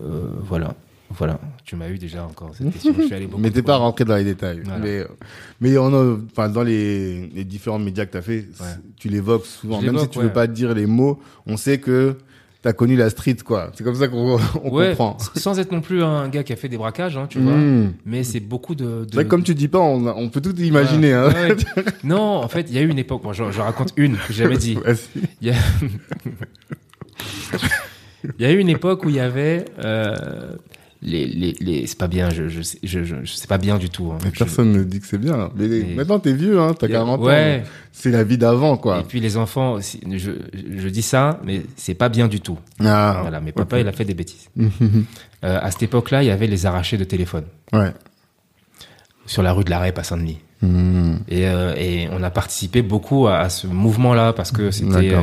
euh, 0.03 0.27
voilà, 0.41 0.75
voilà. 1.11 1.39
Tu 1.63 1.75
m'as 1.77 1.87
eu 1.89 1.97
déjà 1.97 2.25
encore 2.25 2.53
cette 2.53 2.69
question. 2.71 2.93
Je 2.97 3.03
suis 3.03 3.13
allé 3.13 3.27
beaucoup 3.27 3.41
Mais 3.41 3.49
t'es 3.49 3.61
pas 3.61 3.77
rentré 3.77 4.03
dans 4.03 4.15
les 4.15 4.23
détails. 4.25 4.61
Voilà. 4.65 4.79
Mais, 4.79 5.05
mais 5.61 5.77
on 5.77 5.93
a, 5.93 6.17
enfin, 6.31 6.49
dans 6.49 6.63
les, 6.63 7.27
les 7.27 7.45
différents 7.45 7.79
médias 7.79 8.05
que 8.05 8.11
t'as 8.11 8.21
fait, 8.21 8.47
Ouais. 8.59 8.65
tu 8.97 9.07
l'évoques 9.07 9.45
souvent. 9.45 9.81
Même 9.81 9.97
si 9.99 10.09
tu 10.09 10.17
ouais. 10.19 10.25
veux 10.25 10.33
pas 10.33 10.47
dire 10.47 10.73
les 10.73 10.85
mots, 10.85 11.19
on 11.47 11.55
sait 11.57 11.77
que 11.79 12.17
t'as 12.65 12.73
connu 12.73 12.95
la 12.95 13.11
street, 13.11 13.37
quoi. 13.45 13.69
C'est 13.75 13.83
comme 13.83 13.93
ça 13.93 14.07
qu'on 14.07 14.39
on 14.63 14.71
Ouais, 14.71 14.89
comprend. 14.89 15.17
sans 15.35 15.59
être 15.59 15.71
non 15.71 15.81
plus 15.81 16.03
un 16.03 16.27
gars 16.29 16.43
qui 16.43 16.51
a 16.51 16.55
fait 16.55 16.67
des 16.67 16.77
braquages, 16.77 17.15
hein, 17.15 17.27
tu 17.29 17.37
vois. 17.37 17.53
Hmm. 17.53 17.93
Mais 18.07 18.23
c'est 18.23 18.39
beaucoup 18.39 18.73
de. 18.73 19.05
vrai 19.13 19.27
comme 19.27 19.43
tu 19.43 19.53
dis 19.53 19.67
pas, 19.67 19.77
on, 19.79 20.29
peut 20.29 20.41
tout 20.41 20.55
imaginer, 20.59 21.13
hein. 21.13 21.29
Ouais. 21.29 21.55
Non, 22.03 22.37
en 22.37 22.47
fait, 22.47 22.65
il 22.69 22.75
y 22.75 22.79
a 22.79 22.81
eu 22.81 22.89
une 22.89 22.97
époque. 22.97 23.23
Moi, 23.23 23.33
je, 23.33 23.51
je 23.51 23.61
raconte 23.61 23.93
une 23.97 24.17
que 24.17 24.33
j'ai 24.33 24.43
jamais 24.43 24.57
dit. 24.57 24.73
Vas-y. 24.83 24.97
Il 25.41 25.47
y 25.47 25.51
a... 25.51 25.55
il 28.39 28.41
y 28.41 28.45
a 28.45 28.51
eu 28.51 28.57
une 28.57 28.69
époque 28.69 29.05
où 29.05 29.09
il 29.09 29.15
y 29.15 29.19
avait 29.19 29.65
euh, 29.83 30.55
les, 31.05 31.25
les, 31.27 31.55
les... 31.61 31.87
c'est 31.87 31.97
pas 31.97 32.07
bien, 32.07 32.29
je, 32.29 32.49
je, 32.49 32.61
je, 32.61 33.03
je, 33.03 33.03
je- 33.23 33.33
c'est 33.33 33.47
pas 33.47 33.57
bien 33.57 33.77
du 33.77 33.89
tout. 33.89 34.11
hein. 34.11 34.17
Mais 34.23 34.31
Je- 34.33 34.39
personne 34.39 34.71
ne 34.73 34.83
dit 34.83 34.99
que 34.99 35.07
c'est 35.07 35.17
bien. 35.17 35.51
Mais 35.55 35.67
Mais- 35.67 35.95
maintenant, 35.95 36.19
t'es 36.19 36.33
vieux, 36.33 36.59
hein. 36.59 36.73
T'as 36.77 36.87
Il 36.87 36.91
y 36.91 36.95
a- 36.95 36.99
40 36.99 37.21
ouais. 37.21 37.61
ans. 37.63 37.69
C'est 37.93 38.11
la 38.11 38.23
vie 38.23 38.37
d'avant, 38.37 38.75
Et 38.75 38.79
quoi. 38.79 39.03
puis 39.07 39.19
les 39.21 39.37
enfants, 39.37 39.77
je, 39.79 40.31
je 40.77 40.87
dis 40.89 41.01
ça, 41.01 41.39
mais 41.45 41.61
c'est 41.77 41.93
pas 41.93 42.09
bien 42.09 42.27
du 42.27 42.41
tout. 42.41 42.57
Ah. 42.81 43.19
voilà, 43.21 43.39
mais 43.39 43.51
papa, 43.53 43.77
ok. 43.77 43.81
il 43.83 43.87
a 43.87 43.91
fait 43.93 44.05
des 44.05 44.13
bêtises. 44.15 44.49
Euh, 45.43 45.59
à 45.61 45.69
cette 45.69 45.83
époque-là, 45.83 46.23
il 46.23 46.25
y 46.25 46.31
avait 46.31 46.47
les 46.47 46.65
arrachés 46.65 46.97
de 46.97 47.03
téléphone. 47.03 47.43
ouais. 47.73 47.91
sur 49.27 49.43
la 49.43 49.53
rue 49.53 49.63
de 49.63 49.69
la 49.69 49.79
Rep 49.79 49.97
à 49.99 50.03
Saint-Denis. 50.03 50.39
Et, 50.63 51.47
euh, 51.47 51.75
et 51.77 52.07
on 52.11 52.23
a 52.23 52.31
participé 52.31 52.81
beaucoup 52.81 53.27
à, 53.27 53.37
à 53.39 53.49
ce 53.49 53.67
mouvement-là 53.67 54.33
parce 54.33 54.51
que 54.51 54.71
c'était 54.71 55.13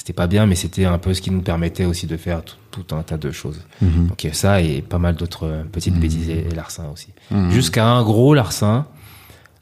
c'était 0.00 0.14
pas 0.14 0.26
bien, 0.26 0.46
mais 0.46 0.54
c'était 0.54 0.86
un 0.86 0.96
peu 0.96 1.12
ce 1.12 1.20
qui 1.20 1.30
nous 1.30 1.42
permettait 1.42 1.84
aussi 1.84 2.06
de 2.06 2.16
faire 2.16 2.42
tout, 2.42 2.56
tout 2.82 2.94
un 2.96 3.02
tas 3.02 3.18
de 3.18 3.30
choses. 3.30 3.60
Mhm. 3.82 4.06
Donc 4.08 4.24
il 4.24 4.28
y 4.28 4.30
a 4.30 4.32
ça 4.32 4.62
et 4.62 4.80
pas 4.80 4.98
mal 4.98 5.14
d'autres 5.14 5.44
euh, 5.46 5.62
petites 5.70 5.94
bêtises 6.00 6.30
et, 6.30 6.46
et 6.50 6.54
larcins 6.54 6.88
aussi. 6.90 7.08
Jusqu'à 7.50 7.86
un 7.86 8.02
gros 8.02 8.32
larcin, 8.32 8.86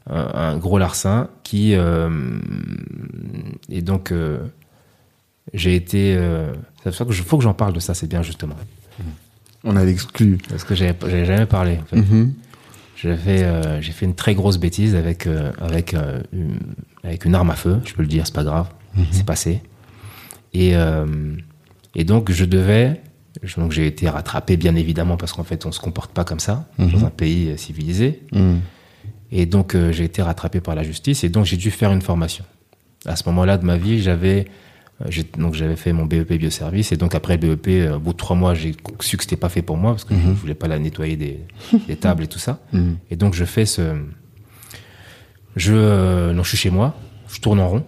un, 0.09 0.31
un 0.33 0.57
gros 0.57 0.77
larcin 0.77 1.27
qui 1.43 1.75
euh, 1.75 2.39
et 3.67 3.81
donc 3.81 4.13
euh, 4.13 4.37
j'ai 5.53 5.75
été. 5.75 6.15
Euh, 6.17 6.53
que 6.85 6.91
faut 6.91 7.37
que 7.37 7.43
j'en 7.43 7.53
parle 7.53 7.73
de 7.73 7.81
ça, 7.81 7.93
c'est 7.93 8.07
bien 8.07 8.21
justement 8.23 8.55
On 9.65 9.75
a 9.75 9.83
l'exclu. 9.83 10.37
parce 10.47 10.63
que 10.63 10.73
j'avais 10.73 11.25
jamais 11.25 11.47
parlé. 11.47 11.79
En 11.81 11.85
fait. 11.85 11.97
Mhm. 11.97 12.33
J'ai 12.95 13.15
fait, 13.17 13.43
euh, 13.43 13.81
j'ai 13.81 13.91
fait 13.91 14.05
une 14.05 14.15
très 14.15 14.35
grosse 14.35 14.57
bêtise 14.57 14.95
avec, 14.95 15.27
euh, 15.27 15.51
avec, 15.59 15.93
euh, 15.93 16.21
une, 16.33 16.59
avec 17.03 17.23
une 17.25 17.33
arme 17.35 17.49
à 17.49 17.55
feu, 17.55 17.79
je 17.85 17.93
peux 17.93 18.01
le 18.03 18.09
dire, 18.09 18.25
c'est 18.25 18.35
pas 18.35 18.43
grave, 18.43 18.67
c'est 19.11 19.25
passé. 19.25 19.61
Et, 20.53 20.75
euh, 20.75 21.05
et 21.95 22.03
donc 22.03 22.31
je 22.31 22.45
devais, 22.45 23.01
donc 23.57 23.71
j'ai 23.71 23.87
été 23.87 24.09
rattrapé 24.09 24.57
bien 24.57 24.75
évidemment 24.75 25.17
parce 25.17 25.33
qu'en 25.33 25.43
fait 25.43 25.65
on 25.65 25.71
se 25.71 25.79
comporte 25.79 26.11
pas 26.11 26.23
comme 26.23 26.39
ça 26.39 26.67
dans 26.77 27.05
un 27.05 27.09
pays 27.09 27.49
euh, 27.49 27.57
civilisé. 27.57 28.23
Mhm. 28.31 28.59
Et 29.31 29.45
donc 29.45 29.75
euh, 29.75 29.91
j'ai 29.91 30.05
été 30.05 30.21
rattrapé 30.21 30.59
par 30.59 30.75
la 30.75 30.83
justice 30.83 31.23
et 31.23 31.29
donc 31.29 31.45
j'ai 31.45 31.57
dû 31.57 31.71
faire 31.71 31.91
une 31.91 32.01
formation. 32.01 32.43
À 33.05 33.15
ce 33.15 33.23
moment-là 33.29 33.57
de 33.57 33.65
ma 33.65 33.77
vie, 33.77 34.01
j'avais 34.01 34.45
donc 35.37 35.53
j'avais 35.53 35.77
fait 35.77 35.93
mon 35.93 36.05
BEP 36.05 36.33
bioservice 36.33 36.91
et 36.91 36.97
donc 36.97 37.15
après 37.15 37.37
le 37.37 37.55
BEP, 37.55 37.89
au 37.95 37.99
bout 37.99 38.11
de 38.11 38.17
trois 38.17 38.35
mois, 38.35 38.53
j'ai 38.53 38.75
su 38.99 39.15
que 39.15 39.23
c'était 39.23 39.37
pas 39.37 39.47
fait 39.47 39.61
pour 39.61 39.77
moi 39.77 39.91
parce 39.91 40.03
que 40.03 40.13
je 40.13 40.29
voulais 40.31 40.55
pas 40.55 40.67
la 40.67 40.77
nettoyer 40.77 41.15
des, 41.15 41.39
des 41.87 41.95
tables 41.95 42.23
et 42.23 42.27
tout 42.27 42.39
ça. 42.39 42.59
Mhm. 42.73 42.97
Et 43.09 43.15
donc 43.15 43.33
je 43.33 43.45
fais 43.45 43.65
ce, 43.65 43.95
je, 45.55 45.73
euh, 45.73 46.33
non, 46.33 46.43
je 46.43 46.49
suis 46.49 46.57
chez 46.57 46.69
moi, 46.69 46.95
je 47.29 47.39
tourne 47.39 47.59
en 47.59 47.67
rond. 47.67 47.85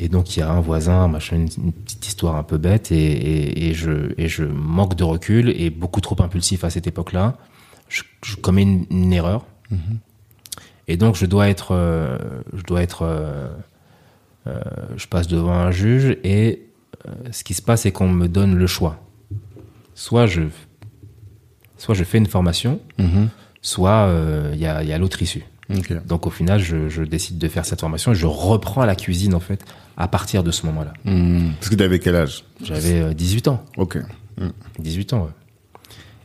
Et 0.00 0.08
donc 0.08 0.36
il 0.36 0.40
y 0.40 0.42
a 0.42 0.50
un 0.50 0.60
voisin, 0.60 1.08
machin, 1.08 1.36
une, 1.36 1.72
petite 1.72 2.06
histoire 2.06 2.36
un 2.36 2.42
peu 2.44 2.56
bête, 2.58 2.92
et, 2.92 2.96
et, 2.96 3.68
et 3.68 3.74
je, 3.74 4.12
et 4.16 4.28
je 4.28 4.44
manque 4.44 4.94
de 4.94 5.04
recul 5.04 5.48
et 5.50 5.70
beaucoup 5.70 6.00
trop 6.00 6.16
impulsif 6.22 6.62
à 6.64 6.70
cette 6.70 6.86
époque-là. 6.86 7.36
Je, 7.88 8.02
je 8.24 8.36
commets 8.36 8.62
une, 8.62 8.84
une 8.90 9.12
erreur. 9.12 9.44
Et 10.86 10.96
donc 10.96 11.16
je 11.16 11.26
dois 11.26 11.48
être, 11.48 11.72
euh, 11.72 12.16
je 12.54 12.62
dois 12.62 12.82
être, 12.82 13.02
euh, 13.02 13.48
euh, 14.46 14.60
je 14.96 15.06
passe 15.06 15.26
devant 15.26 15.52
un 15.52 15.70
juge 15.70 16.16
et 16.24 16.62
ce 17.30 17.44
qui 17.44 17.54
se 17.54 17.62
passe 17.62 17.82
c'est 17.82 17.92
qu'on 17.92 18.08
me 18.08 18.28
donne 18.28 18.54
le 18.56 18.66
choix. 18.66 18.98
Soit 19.94 20.26
je, 20.26 20.42
soit 21.76 21.94
je 21.94 22.04
fais 22.04 22.18
une 22.18 22.26
formation, 22.26 22.80
Mhm. 22.98 23.28
soit 23.60 24.10
il 24.54 24.58
y 24.60 24.66
a, 24.66 24.82
il 24.82 24.88
y 24.88 24.92
a 24.92 24.98
l'autre 24.98 25.20
issue. 25.22 25.44
Donc 26.06 26.26
au 26.26 26.30
final, 26.30 26.60
je, 26.60 26.88
je 26.88 27.02
décide 27.02 27.38
de 27.38 27.48
faire 27.48 27.64
cette 27.64 27.80
formation 27.80 28.12
et 28.12 28.14
je 28.14 28.26
reprends 28.26 28.84
la 28.84 28.96
cuisine 28.96 29.34
en 29.34 29.40
fait 29.40 29.62
à 29.96 30.08
partir 30.08 30.42
de 30.42 30.50
ce 30.50 30.64
moment-là. 30.66 30.92
Mhm. 31.04 31.52
Parce 31.60 31.68
que 31.70 31.74
t'avais 31.74 31.98
quel 31.98 32.16
âge? 32.16 32.44
J'avais 32.62 33.00
euh, 33.00 33.12
18 33.14 33.48
ans. 33.48 33.62
Ok. 33.76 33.98
18 34.78 35.12
ans, 35.14 35.22
ouais. 35.24 35.30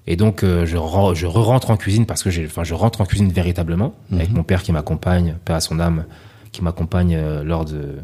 Et 0.05 0.15
donc, 0.17 0.43
euh, 0.43 0.65
je, 0.65 0.75
re- 0.77 1.15
je 1.15 1.25
re-rentre 1.25 1.71
en 1.71 1.77
cuisine 1.77 2.05
parce 2.05 2.23
que 2.23 2.29
j'ai, 2.29 2.45
enfin, 2.45 2.63
je 2.63 2.73
rentre 2.73 2.99
en 3.01 3.05
cuisine 3.05 3.31
véritablement 3.31 3.95
avec 4.11 4.31
mon 4.31 4.43
père 4.43 4.61
qui 4.61 4.71
m'accompagne, 4.73 5.35
père 5.45 5.55
à 5.55 5.61
son 5.61 5.79
âme, 5.79 6.05
qui 6.51 6.61
m'accompagne 6.61 7.15
euh, 7.15 7.43
lors 7.43 7.63
de 7.65 7.95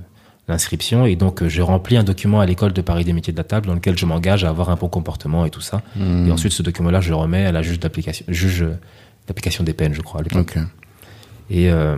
l'inscription. 0.48 1.06
Et 1.06 1.16
donc, 1.18 1.44
euh, 1.44 1.50
je 1.50 1.62
remplis 1.62 1.98
un 1.98 2.04
document 2.04 2.40
à 2.40 2.46
l'école 2.46 2.72
de 2.74 2.82
Paris 2.82 3.04
des 3.06 3.12
métiers 3.14 3.34
de 3.34 3.38
la 3.38 3.44
table 3.44 3.68
dans 3.68 3.74
lequel 3.76 3.98
je 3.98 4.06
m'engage 4.06 4.46
à 4.46 4.50
avoir 4.50 4.70
un 4.70 4.76
bon 4.76 4.88
comportement 4.88 5.46
et 5.46 5.50
tout 5.50 5.62
ça. 5.62 5.82
Et 6.28 6.32
ensuite, 6.32 6.54
ce 6.54 6.64
document-là, 6.64 7.02
je 7.02 7.10
le 7.10 7.16
remets 7.16 7.46
à 7.46 7.52
la 7.52 7.62
juge 7.62 7.80
d'application, 7.80 8.26
juge 8.30 8.64
euh, 8.64 8.80
d'application 9.28 9.64
des 9.66 9.74
peines, 9.74 9.94
je 9.94 10.02
crois, 10.02 10.22
à. 10.22 10.58
Et, 11.50 11.70
euh, 11.70 11.98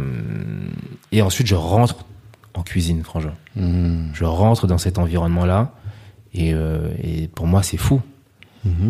et 1.12 1.22
ensuite, 1.22 1.48
je 1.48 1.56
rentre 1.56 2.06
en 2.54 2.64
cuisine, 2.64 3.04
frangin. 3.04 3.34
Mhm. 3.56 4.12
Je 4.14 4.24
rentre 4.24 4.68
dans 4.68 4.78
cet 4.78 4.98
environnement-là. 4.98 5.74
Et, 6.34 6.54
euh, 6.54 6.94
et 7.02 7.28
pour 7.28 7.48
moi, 7.48 7.64
c'est 7.64 7.78
fou. 7.78 8.02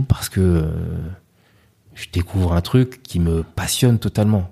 Parce 0.09 0.27
que 0.27 0.41
euh, 0.41 0.69
je 1.93 2.07
découvre 2.11 2.51
un 2.51 2.61
truc 2.61 3.01
qui 3.03 3.21
me 3.21 3.41
passionne 3.41 3.99
totalement. 3.99 4.51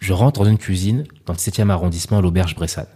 Je 0.00 0.12
rentre 0.12 0.40
dans 0.40 0.50
une 0.50 0.58
cuisine 0.58 1.04
dans 1.26 1.32
le 1.32 1.38
7e 1.38 1.70
arrondissement, 1.70 2.18
à 2.18 2.20
l'Auberge 2.20 2.56
Bressane. 2.56 2.88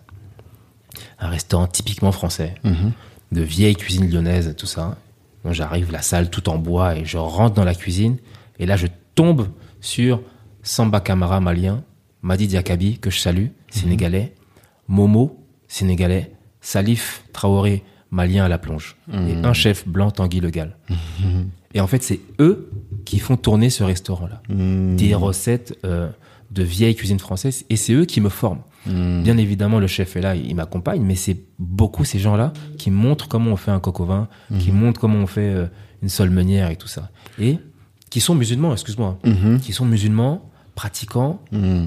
Un 1.21 1.29
restaurant 1.29 1.69
typiquement 1.69 2.11
français, 2.11 2.55
de 2.65 3.41
vieille 3.41 3.77
cuisine 3.77 4.11
lyonnaise, 4.11 4.55
tout 4.57 4.67
ça. 4.67 4.97
Donc 5.45 5.55
j'arrive, 5.55 5.93
la 5.93 6.03
salle 6.03 6.31
tout 6.31 6.49
en 6.49 6.59
bois, 6.59 6.97
et 6.97 7.05
je 7.05 7.17
rentre 7.17 7.55
dans 7.55 7.65
la 7.65 7.75
cuisine. 7.77 8.17
Et 8.59 8.67
là, 8.67 8.77
je 8.77 8.89
tombe 9.15 9.49
sur 9.81 10.21
Samba 10.65 11.01
Kamara, 11.01 11.41
malien, 11.41 11.83
Madi 12.23 12.47
Diakabi, 12.47 12.99
que 12.99 13.11
je 13.11 13.19
salue, 13.19 13.47
sénégalais, 13.71 14.35
Momo, 14.89 15.45
sénégalais, 15.69 16.33
Salif 16.61 17.25
Traoré, 17.33 17.83
malien 18.11 18.45
à 18.45 18.49
la 18.49 18.59
plonge, 18.59 18.97
et 19.13 19.35
un 19.43 19.53
chef 19.53 19.89
blanc, 19.89 20.11
Tanguy 20.11 20.41
Le 20.41 20.51
Gall. 20.51 20.77
Et 21.75 21.81
en 21.81 21.87
fait, 21.87 22.03
c'est 22.03 22.21
eux 22.39 22.71
qui 23.05 23.19
font 23.19 23.37
tourner 23.37 23.71
ce 23.71 23.83
restaurant-là. 23.83 24.43
Des 24.49 25.15
recettes 25.15 25.79
euh, 25.85 26.09
de 26.51 26.63
vieille 26.63 26.95
cuisine 26.95 27.19
française, 27.19 27.65
et 27.71 27.77
c'est 27.77 27.95
eux 27.95 28.05
qui 28.05 28.21
me 28.21 28.29
forment. 28.29 28.61
Bien 28.87 29.37
évidemment, 29.37 29.79
le 29.79 29.87
chef 29.87 30.17
est 30.17 30.21
là, 30.21 30.35
il 30.35 30.55
m'accompagne, 30.55 31.03
mais 31.03 31.15
c'est 31.15 31.39
beaucoup 31.59 32.05
ces 32.05 32.19
gens-là 32.19 32.53
qui 32.79 32.91
montrent 32.91 33.29
comment 33.29 33.53
on 33.53 33.57
fait 33.57 33.71
un 33.71 33.81
coq 33.81 34.01
au 34.01 34.05
vin, 34.05 34.29
qui 34.59 34.73
montrent 34.73 35.01
comment 35.01 35.19
on 35.19 35.27
fait 35.27 35.49
euh, 35.49 35.67
une 36.03 36.09
solmenière 36.09 36.71
et 36.71 36.77
tout 36.77 36.89
ça. 36.89 37.11
Et 37.39 37.59
qui 38.11 38.21
sont 38.21 38.35
musulmans, 38.35 38.73
excuse-moi, 38.73 39.19
hein, 39.25 39.59
qui 39.63 39.73
sont 39.73 39.87
musulmans, 39.87 40.51
pratiquants, 40.75 41.43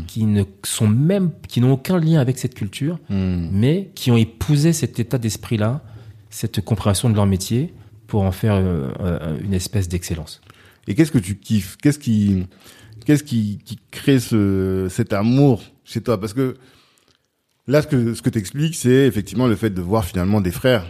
qui 0.07 0.25
ne 0.25 0.43
sont 0.63 0.87
même, 0.87 1.31
qui 1.47 1.61
n'ont 1.61 1.73
aucun 1.73 1.99
lien 1.99 2.19
avec 2.19 2.37
cette 2.37 2.53
culture, 2.53 2.99
mais 3.09 3.89
qui 3.95 4.11
ont 4.11 4.17
épousé 4.17 4.73
cet 4.73 4.99
état 4.99 5.17
d'esprit-là, 5.17 5.81
cette 6.29 6.61
compréhension 6.61 7.09
de 7.09 7.15
leur 7.15 7.25
métier 7.25 7.73
pour 8.07 8.23
en 8.23 8.31
faire 8.31 8.55
euh, 8.55 8.89
euh, 8.99 9.37
une 9.43 9.53
espèce 9.53 9.87
d'excellence. 9.87 10.41
Et 10.87 10.95
qu'est-ce 10.95 11.11
que 11.11 11.17
tu 11.17 11.35
kiffes? 11.35 11.77
Qu'est-ce 11.81 11.99
qui, 11.99 12.45
qu'est-ce 13.05 13.23
qui, 13.23 13.59
qui 13.63 13.79
crée 13.91 14.19
ce, 14.19 14.87
cet 14.89 15.13
amour 15.13 15.63
chez 15.83 16.01
toi? 16.01 16.19
Parce 16.19 16.33
que 16.33 16.55
là, 17.67 17.81
ce 17.81 17.87
que, 17.87 18.13
ce 18.13 18.21
que 18.21 18.29
t'expliques, 18.29 18.75
c'est 18.75 19.07
effectivement 19.07 19.47
le 19.47 19.55
fait 19.55 19.69
de 19.69 19.81
voir 19.81 20.05
finalement 20.05 20.41
des 20.41 20.51
frères 20.51 20.85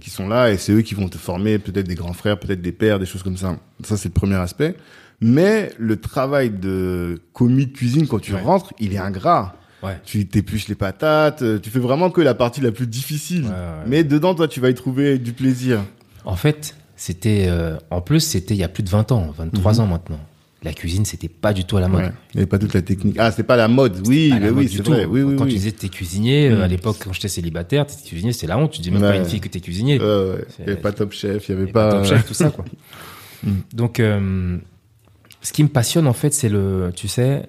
qui 0.00 0.10
sont 0.10 0.28
là 0.28 0.50
et 0.50 0.56
c'est 0.56 0.72
eux 0.72 0.82
qui 0.82 0.94
vont 0.94 1.08
te 1.08 1.18
former, 1.18 1.58
peut-être 1.58 1.86
des 1.86 1.94
grands 1.94 2.12
frères, 2.12 2.38
peut-être 2.38 2.62
des 2.62 2.72
pères, 2.72 2.98
des 2.98 3.06
choses 3.06 3.22
comme 3.22 3.36
ça. 3.36 3.58
Ça, 3.84 3.96
c'est 3.96 4.08
le 4.08 4.14
premier 4.14 4.36
aspect. 4.36 4.76
Mais 5.20 5.70
le 5.78 5.96
travail 5.98 6.50
de 6.50 7.20
commis 7.32 7.66
de 7.66 7.72
cuisine, 7.72 8.06
quand 8.06 8.18
tu 8.20 8.32
Ouais. 8.34 8.40
rentres, 8.40 8.72
il 8.80 8.94
est 8.94 8.98
ingrat. 8.98 9.54
Ouais. 9.82 9.98
Tu 10.04 10.26
t'épluches 10.26 10.68
les 10.68 10.74
patates, 10.74 11.42
euh, 11.42 11.58
tu 11.58 11.70
fais 11.70 11.78
vraiment 11.78 12.10
que 12.10 12.20
la 12.20 12.34
partie 12.34 12.60
la 12.60 12.70
plus 12.72 12.86
difficile. 12.86 13.44
Ouais. 13.44 13.50
Mais 13.86 14.04
dedans, 14.04 14.34
toi, 14.34 14.46
tu 14.48 14.60
vas 14.60 14.68
y 14.70 14.74
trouver 14.74 15.18
du 15.18 15.32
plaisir. 15.32 15.80
En 16.24 16.36
fait, 16.36 16.74
c'était, 16.96 17.46
euh, 17.48 17.76
en 17.90 18.00
plus, 18.02 18.20
c'était 18.20 18.54
il 18.54 18.58
y 18.58 18.64
a 18.64 18.68
plus 18.68 18.82
de 18.82 18.90
20 18.90 19.10
ans, 19.12 19.32
23 19.36 19.80
ans 19.80 19.86
maintenant. 19.86 20.20
La 20.62 20.74
cuisine, 20.74 21.06
c'était 21.06 21.28
pas 21.28 21.54
du 21.54 21.64
tout 21.64 21.78
à 21.78 21.80
la 21.80 21.88
mode. 21.88 22.02
Ouais. 22.02 22.12
Il 22.34 22.36
n'y 22.36 22.40
avait 22.42 22.46
pas 22.46 22.58
toute 22.58 22.74
la 22.74 22.82
technique. 22.82 23.16
Ah, 23.18 23.30
c'est 23.30 23.42
pas 23.44 23.56
la 23.56 23.68
mode. 23.68 24.06
Oui, 24.06 24.30
mais 24.38 24.50
oui, 24.50 24.68
c'est 24.70 24.82
vrai. 24.86 25.06
Oui, 25.06 25.22
oui, 25.22 25.34
quand 25.36 25.44
oui. 25.44 25.50
tu 25.52 25.56
disais 25.56 25.72
que 25.72 25.80
t'es 25.80 25.88
cuisinier, 25.88 26.50
euh, 26.50 26.58
Mm. 26.58 26.60
à 26.62 26.68
l'époque, 26.68 26.96
quand 27.02 27.14
j'étais 27.14 27.28
célibataire, 27.28 27.86
t'étais 27.86 28.06
cuisinier, 28.06 28.34
c'était 28.34 28.48
la 28.48 28.58
honte. 28.58 28.70
Tu 28.72 28.82
dis 28.82 28.90
même 28.90 29.00
Ouais. 29.02 29.08
pas 29.08 29.16
une 29.16 29.24
fille 29.24 29.40
que 29.40 29.48
t'es 29.48 29.60
cuisinier. 29.60 29.98
Euh, 30.02 30.36
ouais. 30.36 30.44
Il 30.58 30.64
n'y 30.66 30.72
avait 30.72 30.80
pas 30.82 30.92
Top 30.92 31.12
Chef, 31.12 31.48
il 31.48 31.54
n'y 31.56 31.62
avait 31.62 31.72
pas 31.72 31.88
pas... 31.88 31.96
Top 31.96 32.04
Chef, 32.04 32.26
tout 32.26 32.34
ça, 32.34 32.50
quoi. 32.50 32.66
Donc, 33.72 34.00
euh, 34.00 34.58
ce 35.42 35.52
qui 35.52 35.62
me 35.62 35.68
passionne, 35.68 36.06
en 36.06 36.12
fait, 36.12 36.34
c'est 36.34 36.48
le, 36.48 36.92
tu 36.94 37.08
sais, 37.08 37.48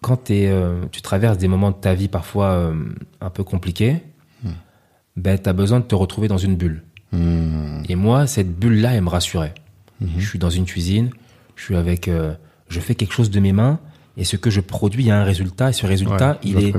quand 0.00 0.16
t'es, 0.16 0.46
euh, 0.48 0.84
tu 0.90 1.02
traverses 1.02 1.38
des 1.38 1.48
moments 1.48 1.70
de 1.70 1.76
ta 1.76 1.94
vie 1.94 2.08
parfois 2.08 2.50
euh, 2.50 2.74
un 3.20 3.30
peu 3.30 3.44
compliqués, 3.44 4.02
ben, 5.18 5.36
t'as 5.36 5.52
besoin 5.52 5.80
de 5.80 5.84
te 5.84 5.96
retrouver 5.96 6.28
dans 6.28 6.38
une 6.38 6.56
bulle. 6.56 6.84
Hmm. 7.10 7.82
Et 7.88 7.96
moi, 7.96 8.26
cette 8.26 8.56
bulle-là, 8.56 8.94
elle 8.94 9.02
me 9.02 9.08
rassurait. 9.08 9.54
Je 10.16 10.24
suis 10.24 10.38
dans 10.38 10.50
une 10.50 10.64
cuisine, 10.64 11.10
je 11.56 11.64
suis 11.64 11.74
avec, 11.74 12.06
euh, 12.06 12.34
je 12.68 12.78
fais 12.78 12.94
quelque 12.94 13.12
chose 13.12 13.30
de 13.30 13.40
mes 13.40 13.52
mains, 13.52 13.80
et 14.16 14.22
ce 14.22 14.36
que 14.36 14.48
je 14.48 14.60
produis, 14.60 15.02
il 15.02 15.06
y 15.08 15.10
a 15.10 15.18
un 15.18 15.24
résultat, 15.24 15.70
et 15.70 15.72
ce 15.72 15.86
résultat, 15.86 16.30
Ouais, 16.30 16.38
il 16.44 16.58
est, 16.62 16.74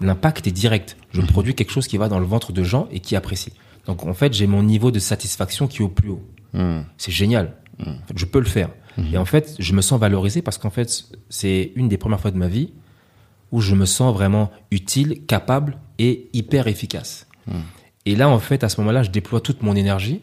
l'impact 0.00 0.48
est 0.48 0.52
direct. 0.52 0.96
Je 1.12 1.20
produis 1.20 1.54
quelque 1.54 1.70
chose 1.70 1.86
qui 1.86 1.98
va 1.98 2.08
dans 2.08 2.18
le 2.18 2.26
ventre 2.26 2.52
de 2.52 2.64
gens 2.64 2.88
et 2.90 2.98
qui 2.98 3.14
apprécient. 3.14 3.52
Donc, 3.86 4.04
en 4.04 4.14
fait, 4.14 4.32
j'ai 4.32 4.48
mon 4.48 4.64
niveau 4.64 4.90
de 4.90 4.98
satisfaction 4.98 5.68
qui 5.68 5.82
est 5.82 5.84
au 5.84 5.88
plus 5.88 6.08
haut. 6.08 6.22
Hmm. 6.52 6.80
C'est 6.98 7.12
génial. 7.12 7.52
En 7.80 8.06
fait, 8.08 8.16
je 8.16 8.24
peux 8.24 8.40
le 8.40 8.46
faire. 8.46 8.70
Et 9.12 9.18
en 9.18 9.24
fait, 9.24 9.56
je 9.58 9.72
me 9.72 9.80
sens 9.82 9.98
valorisé 9.98 10.40
parce 10.42 10.56
qu'en 10.58 10.70
fait, 10.70 11.04
c'est 11.28 11.72
une 11.74 11.88
des 11.88 11.96
premières 11.98 12.20
fois 12.20 12.30
de 12.30 12.36
ma 12.36 12.48
vie 12.48 12.72
où 13.50 13.60
je 13.60 13.74
me 13.74 13.86
sens 13.86 14.14
vraiment 14.14 14.50
utile, 14.70 15.24
capable 15.26 15.78
et 15.98 16.28
hyper 16.32 16.66
efficace. 16.68 17.26
Et 18.06 18.16
là, 18.16 18.28
en 18.28 18.38
fait, 18.38 18.62
à 18.64 18.68
ce 18.68 18.80
moment-là, 18.80 19.02
je 19.02 19.10
déploie 19.10 19.40
toute 19.40 19.62
mon 19.62 19.74
énergie, 19.76 20.20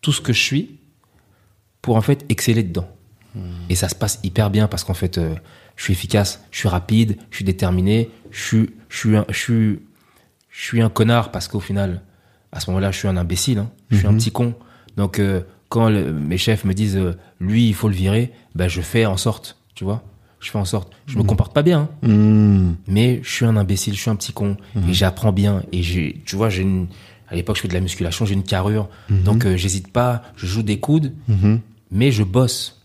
tout 0.00 0.12
ce 0.12 0.20
que 0.20 0.32
je 0.32 0.40
suis, 0.42 0.78
pour 1.82 1.96
en 1.96 2.00
fait 2.00 2.24
exceller 2.28 2.62
dedans. 2.62 2.88
Et 3.68 3.74
ça 3.74 3.88
se 3.88 3.94
passe 3.94 4.20
hyper 4.22 4.50
bien 4.50 4.68
parce 4.68 4.84
qu'en 4.84 4.94
fait, 4.94 5.18
euh, 5.18 5.34
je 5.76 5.82
suis 5.84 5.92
efficace, 5.92 6.44
je 6.52 6.58
suis 6.60 6.68
rapide, 6.68 7.16
je 7.30 7.36
suis 7.36 7.44
déterminé, 7.44 8.08
je 8.30 8.40
suis, 8.42 8.70
je 8.88 8.96
suis, 8.98 9.16
un, 9.16 9.24
je 9.28 9.36
suis, 9.38 9.78
je 10.50 10.62
suis 10.62 10.80
un 10.80 10.88
connard 10.88 11.30
parce 11.32 11.48
qu'au 11.48 11.58
final, 11.60 12.02
à 12.52 12.60
ce 12.60 12.70
moment-là, 12.70 12.92
je 12.92 12.98
suis 12.98 13.08
un 13.08 13.16
imbécile, 13.16 13.58
hein. 13.58 13.70
je 13.90 13.96
suis 13.98 14.06
un 14.06 14.14
petit 14.16 14.30
con. 14.30 14.54
Donc, 14.96 15.18
euh, 15.18 15.40
quand 15.68 15.88
le- 15.88 16.12
mes 16.12 16.38
chefs 16.38 16.64
me 16.64 16.72
disent, 16.74 16.96
euh, 16.96 17.14
lui, 17.44 17.68
il 17.68 17.74
faut 17.74 17.88
le 17.88 17.94
virer, 17.94 18.32
ben, 18.54 18.68
je 18.68 18.80
fais 18.80 19.06
en 19.06 19.16
sorte, 19.16 19.56
tu 19.74 19.84
vois. 19.84 20.02
je 20.40 20.50
fais 20.50 20.58
en 20.58 20.64
sorte. 20.66 20.92
Je 21.06 21.16
me 21.16 21.22
comporte 21.22 21.54
pas 21.54 21.62
bien, 21.62 21.88
hein, 22.02 22.06
Hmm. 22.08 22.72
mais 22.86 23.20
je 23.22 23.30
suis 23.30 23.46
un 23.46 23.56
imbécile, 23.56 23.94
je 23.94 24.00
suis 24.00 24.10
un 24.10 24.16
petit 24.16 24.32
con, 24.32 24.56
et 24.88 24.92
j'apprends 24.92 25.32
bien. 25.32 25.62
Et 25.72 25.82
j'ai, 25.82 26.20
tu 26.26 26.36
vois, 26.36 26.50
j'ai 26.50 26.60
une, 26.62 26.86
à 27.28 27.34
l'époque, 27.34 27.56
je 27.56 27.62
fais 27.62 27.68
de 27.68 27.72
la 27.74 27.80
musculation, 27.80 28.26
j'ai 28.26 28.34
une 28.34 28.42
carrure, 28.42 28.88
donc 29.08 29.46
euh, 29.46 29.56
j'hésite 29.56 29.88
pas, 29.90 30.22
je 30.36 30.46
joue 30.46 30.62
des 30.62 30.78
coudes, 30.80 31.12
Mhm. 31.28 31.60
mais 31.90 32.12
je 32.12 32.22
bosse. 32.24 32.82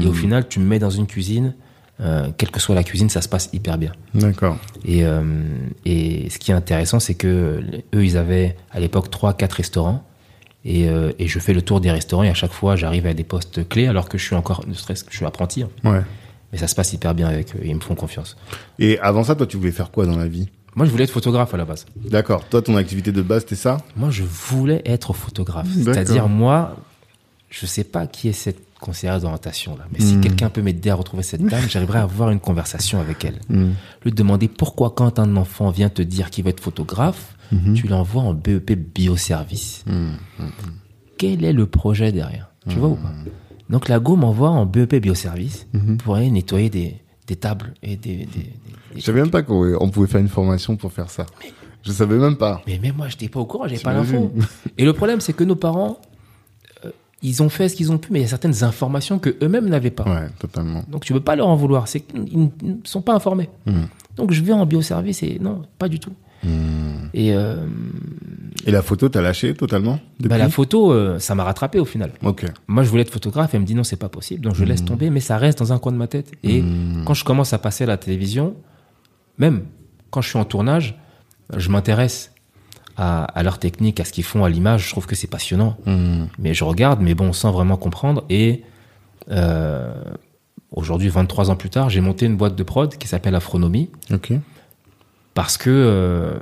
Et 0.00 0.06
au 0.06 0.12
final, 0.12 0.48
tu 0.48 0.58
me 0.60 0.64
mets 0.66 0.78
dans 0.78 0.90
une 0.90 1.06
cuisine, 1.06 1.54
euh, 2.00 2.30
quelle 2.38 2.50
que 2.50 2.60
soit 2.60 2.74
la 2.74 2.82
cuisine, 2.82 3.08
ça 3.10 3.20
se 3.22 3.28
passe 3.28 3.48
hyper 3.52 3.76
bien. 3.78 3.92
D'accord. 4.14 4.58
Et, 4.84 5.04
euh, 5.04 5.22
et 5.84 6.28
ce 6.30 6.38
qui 6.38 6.50
est 6.50 6.54
intéressant, 6.54 6.98
c'est 7.00 7.14
que 7.14 7.62
eux, 7.94 8.04
ils 8.04 8.16
avaient 8.16 8.56
à 8.70 8.80
l'époque 8.80 9.10
trois, 9.10 9.34
quatre 9.34 9.54
restaurants. 9.54 10.02
Et, 10.64 10.88
euh, 10.88 11.10
et 11.18 11.26
je 11.26 11.38
fais 11.40 11.52
le 11.52 11.62
tour 11.62 11.80
des 11.80 11.90
restaurants 11.90 12.22
et 12.22 12.28
à 12.28 12.34
chaque 12.34 12.52
fois, 12.52 12.76
j'arrive 12.76 13.06
à 13.06 13.14
des 13.14 13.24
postes 13.24 13.68
clés 13.68 13.86
alors 13.88 14.08
que 14.08 14.16
je 14.18 14.24
suis 14.24 14.36
encore, 14.36 14.64
ne 14.68 14.74
serait-ce 14.74 15.02
que 15.04 15.10
je 15.10 15.16
suis 15.16 15.26
apprenti. 15.26 15.62
hein. 15.62 15.68
Ouais. 15.84 16.02
Mais 16.52 16.58
ça 16.58 16.68
se 16.68 16.74
passe 16.74 16.92
hyper 16.92 17.14
bien 17.14 17.28
avec 17.28 17.56
eux 17.56 17.60
et 17.62 17.68
ils 17.68 17.74
me 17.74 17.80
font 17.80 17.94
confiance. 17.94 18.36
Et 18.78 18.98
avant 19.00 19.24
ça, 19.24 19.34
toi, 19.34 19.46
tu 19.46 19.56
voulais 19.56 19.72
faire 19.72 19.90
quoi 19.90 20.06
dans 20.06 20.16
la 20.16 20.28
vie? 20.28 20.48
Moi, 20.74 20.86
je 20.86 20.90
voulais 20.90 21.04
être 21.04 21.10
photographe 21.10 21.52
à 21.52 21.56
la 21.56 21.64
base. 21.64 21.84
D'accord. 21.96 22.44
Toi, 22.48 22.62
ton 22.62 22.76
activité 22.76 23.10
de 23.12 23.22
base, 23.22 23.42
c'était 23.42 23.56
ça? 23.56 23.78
Moi, 23.96 24.10
je 24.10 24.22
voulais 24.22 24.82
être 24.84 25.12
photographe. 25.14 25.66
C'est-à-dire, 25.74 26.28
moi, 26.28 26.76
je 27.50 27.66
sais 27.66 27.84
pas 27.84 28.06
qui 28.06 28.28
est 28.28 28.32
cette 28.32 28.60
conseillère 28.82 29.18
d'orientation 29.20 29.76
là, 29.76 29.84
mais 29.92 30.00
si 30.00 30.16
Hmm. 30.16 30.20
quelqu'un 30.20 30.50
peut 30.50 30.60
m'aider 30.60 30.90
à 30.90 30.94
retrouver 30.94 31.22
cette 31.22 31.42
dame, 31.42 31.64
j'arriverai 31.68 32.00
à 32.00 32.02
avoir 32.02 32.30
une 32.30 32.40
conversation 32.40 33.00
avec 33.00 33.24
elle. 33.24 33.38
Hmm. 33.48 33.70
Lui 34.04 34.12
demander 34.12 34.48
pourquoi 34.48 34.90
quand 34.90 35.18
un 35.18 35.36
enfant 35.36 35.70
vient 35.70 35.88
te 35.88 36.02
dire 36.02 36.28
qu'il 36.30 36.44
veut 36.44 36.50
être 36.50 36.60
photographe, 36.60 37.36
Mhm. 37.52 37.74
tu 37.74 37.86
l'envoies 37.86 38.22
en 38.22 38.34
BEP 38.34 38.72
bioservice. 38.94 39.84
Quel 41.18 41.44
est 41.44 41.52
le 41.52 41.66
projet 41.66 42.12
derrière? 42.12 42.50
Tu 42.68 42.76
vois 42.76 42.88
ou 42.88 42.96
pas? 42.96 43.12
Donc 43.70 43.88
la 43.88 43.98
go 44.00 44.16
m'envoie 44.16 44.50
en 44.50 44.66
BEP 44.66 44.96
bioservice 45.00 45.66
pour 46.04 46.16
aller 46.16 46.30
nettoyer 46.30 46.70
des, 46.70 46.96
des 47.26 47.36
tables 47.36 47.74
et 47.82 47.96
des, 47.96 48.16
des- 48.16 48.24
des- 48.26 48.52
Je 48.96 49.00
savais 49.00 49.20
même 49.20 49.30
pas 49.30 49.42
qu'on 49.42 49.76
on 49.80 49.88
pouvait 49.90 50.06
faire 50.06 50.20
une 50.20 50.28
formation 50.28 50.76
pour 50.76 50.92
faire 50.92 51.10
ça. 51.10 51.26
Je 51.84 51.90
savais 51.92 52.16
même 52.16 52.36
pas. 52.36 52.62
Mais 52.66 52.78
même 52.78 52.96
moi, 52.96 53.08
j'étais 53.08 53.28
pas 53.28 53.40
au 53.40 53.46
courant, 53.46 53.66
j'avais 53.66 53.80
pas 53.82 53.92
l'info. 53.92 54.32
Et 54.78 54.84
le 54.84 54.92
problème, 54.92 55.20
c'est 55.20 55.32
que 55.32 55.42
nos 55.44 55.56
parents, 55.56 55.98
ils 57.22 57.42
ont 57.42 57.48
fait 57.48 57.68
ce 57.68 57.76
qu'ils 57.76 57.92
ont 57.92 57.98
pu, 57.98 58.12
mais 58.12 58.20
il 58.20 58.22
y 58.22 58.26
a 58.26 58.28
certaines 58.28 58.64
informations 58.64 59.18
que 59.18 59.36
eux-mêmes 59.42 59.68
n'avaient 59.68 59.90
pas. 59.90 60.04
Ouais, 60.04 60.28
totalement. 60.38 60.84
Donc 60.88 61.04
tu 61.04 61.12
peux 61.12 61.20
pas 61.20 61.36
leur 61.36 61.48
en 61.48 61.56
vouloir. 61.56 61.88
C'est 61.88 62.00
qu'ils 62.00 62.50
ne 62.62 62.74
sont 62.84 63.02
pas 63.02 63.14
informés. 63.14 63.48
Hmm. 63.66 63.84
Donc 64.16 64.32
je 64.32 64.42
vais 64.42 64.52
en 64.52 64.66
bioservice 64.66 65.22
et 65.22 65.38
non, 65.40 65.62
pas 65.78 65.88
du 65.88 66.00
tout. 66.00 66.12
Et 67.14 67.34
euh, 67.34 67.66
Et 68.66 68.72
la 68.72 68.82
photo, 68.82 69.08
t'as 69.08 69.22
lâché 69.22 69.54
totalement 69.54 70.00
bah, 70.18 70.38
la 70.38 70.48
photo, 70.48 70.92
euh, 70.92 71.18
ça 71.18 71.34
m'a 71.34 71.44
rattrapé 71.44 71.78
au 71.78 71.84
final. 71.84 72.10
Ok. 72.24 72.46
Moi, 72.66 72.82
je 72.82 72.88
voulais 72.88 73.02
être 73.02 73.12
photographe 73.12 73.54
et 73.54 73.56
elle 73.56 73.62
me 73.62 73.66
dit 73.66 73.74
non, 73.74 73.84
c'est 73.84 73.96
pas 73.96 74.08
possible. 74.08 74.42
Donc 74.42 74.54
je 74.54 74.64
laisse 74.64 74.84
tomber, 74.84 75.10
mais 75.10 75.20
ça 75.20 75.36
reste 75.36 75.58
dans 75.60 75.72
un 75.72 75.78
coin 75.78 75.92
de 75.92 75.96
ma 75.96 76.08
tête. 76.08 76.32
Et 76.42 76.64
quand 77.04 77.14
je 77.14 77.24
commence 77.24 77.52
à 77.52 77.58
passer 77.58 77.84
à 77.84 77.86
la 77.86 77.96
télévision, 77.96 78.54
même 79.38 79.62
quand 80.10 80.20
je 80.20 80.30
suis 80.30 80.38
en 80.38 80.44
tournage, 80.44 80.98
je 81.56 81.68
m'intéresse 81.70 82.32
à, 82.96 83.24
à 83.24 83.42
leur 83.42 83.58
technique, 83.58 84.00
à 84.00 84.04
ce 84.04 84.12
qu'ils 84.12 84.24
font 84.24 84.44
à 84.44 84.48
l'image. 84.48 84.86
Je 84.86 84.90
trouve 84.90 85.06
que 85.06 85.14
c'est 85.14 85.26
passionnant. 85.26 85.76
Hmm. 85.86 86.24
Mais 86.38 86.54
je 86.54 86.64
regarde, 86.64 87.00
mais 87.00 87.14
bon, 87.14 87.32
sans 87.32 87.50
vraiment 87.52 87.76
comprendre. 87.76 88.24
Et 88.30 88.62
euh, 89.30 89.92
aujourd'hui, 90.70 91.08
23 91.08 91.50
ans 91.50 91.56
plus 91.56 91.70
tard, 91.70 91.90
j'ai 91.90 92.00
monté 92.00 92.26
une 92.26 92.36
boîte 92.36 92.56
de 92.56 92.62
prod 92.62 92.94
qui 92.96 93.08
s'appelle 93.08 93.34
Afronomie 93.34 93.90
Ok. 94.12 94.32
parce 95.34 95.56
que 95.56 95.70
euh, 95.70 96.38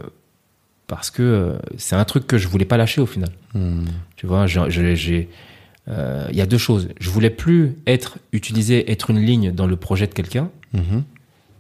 parce 0.86 1.10
que 1.10 1.22
euh, 1.22 1.58
c'est 1.76 1.94
un 1.94 2.04
truc 2.04 2.26
que 2.26 2.36
je 2.38 2.48
voulais 2.48 2.64
pas 2.64 2.76
lâcher 2.76 3.00
au 3.00 3.06
final. 3.06 3.28
Hmm. 3.54 3.84
Tu 4.16 4.26
vois, 4.26 4.46
j'ai- 4.46 5.28
euh, 5.88 6.26
il 6.30 6.36
y 6.36 6.40
a 6.40 6.46
deux 6.46 6.58
choses. 6.58 6.88
Je 7.00 7.10
voulais 7.10 7.30
plus 7.30 7.76
être 7.86 8.18
utilisé, 8.32 8.90
être 8.90 9.10
une 9.10 9.18
ligne 9.20 9.50
dans 9.52 9.66
le 9.66 9.76
projet 9.76 10.06
de 10.06 10.14
quelqu'un. 10.14 10.50
Mhm. 10.72 11.02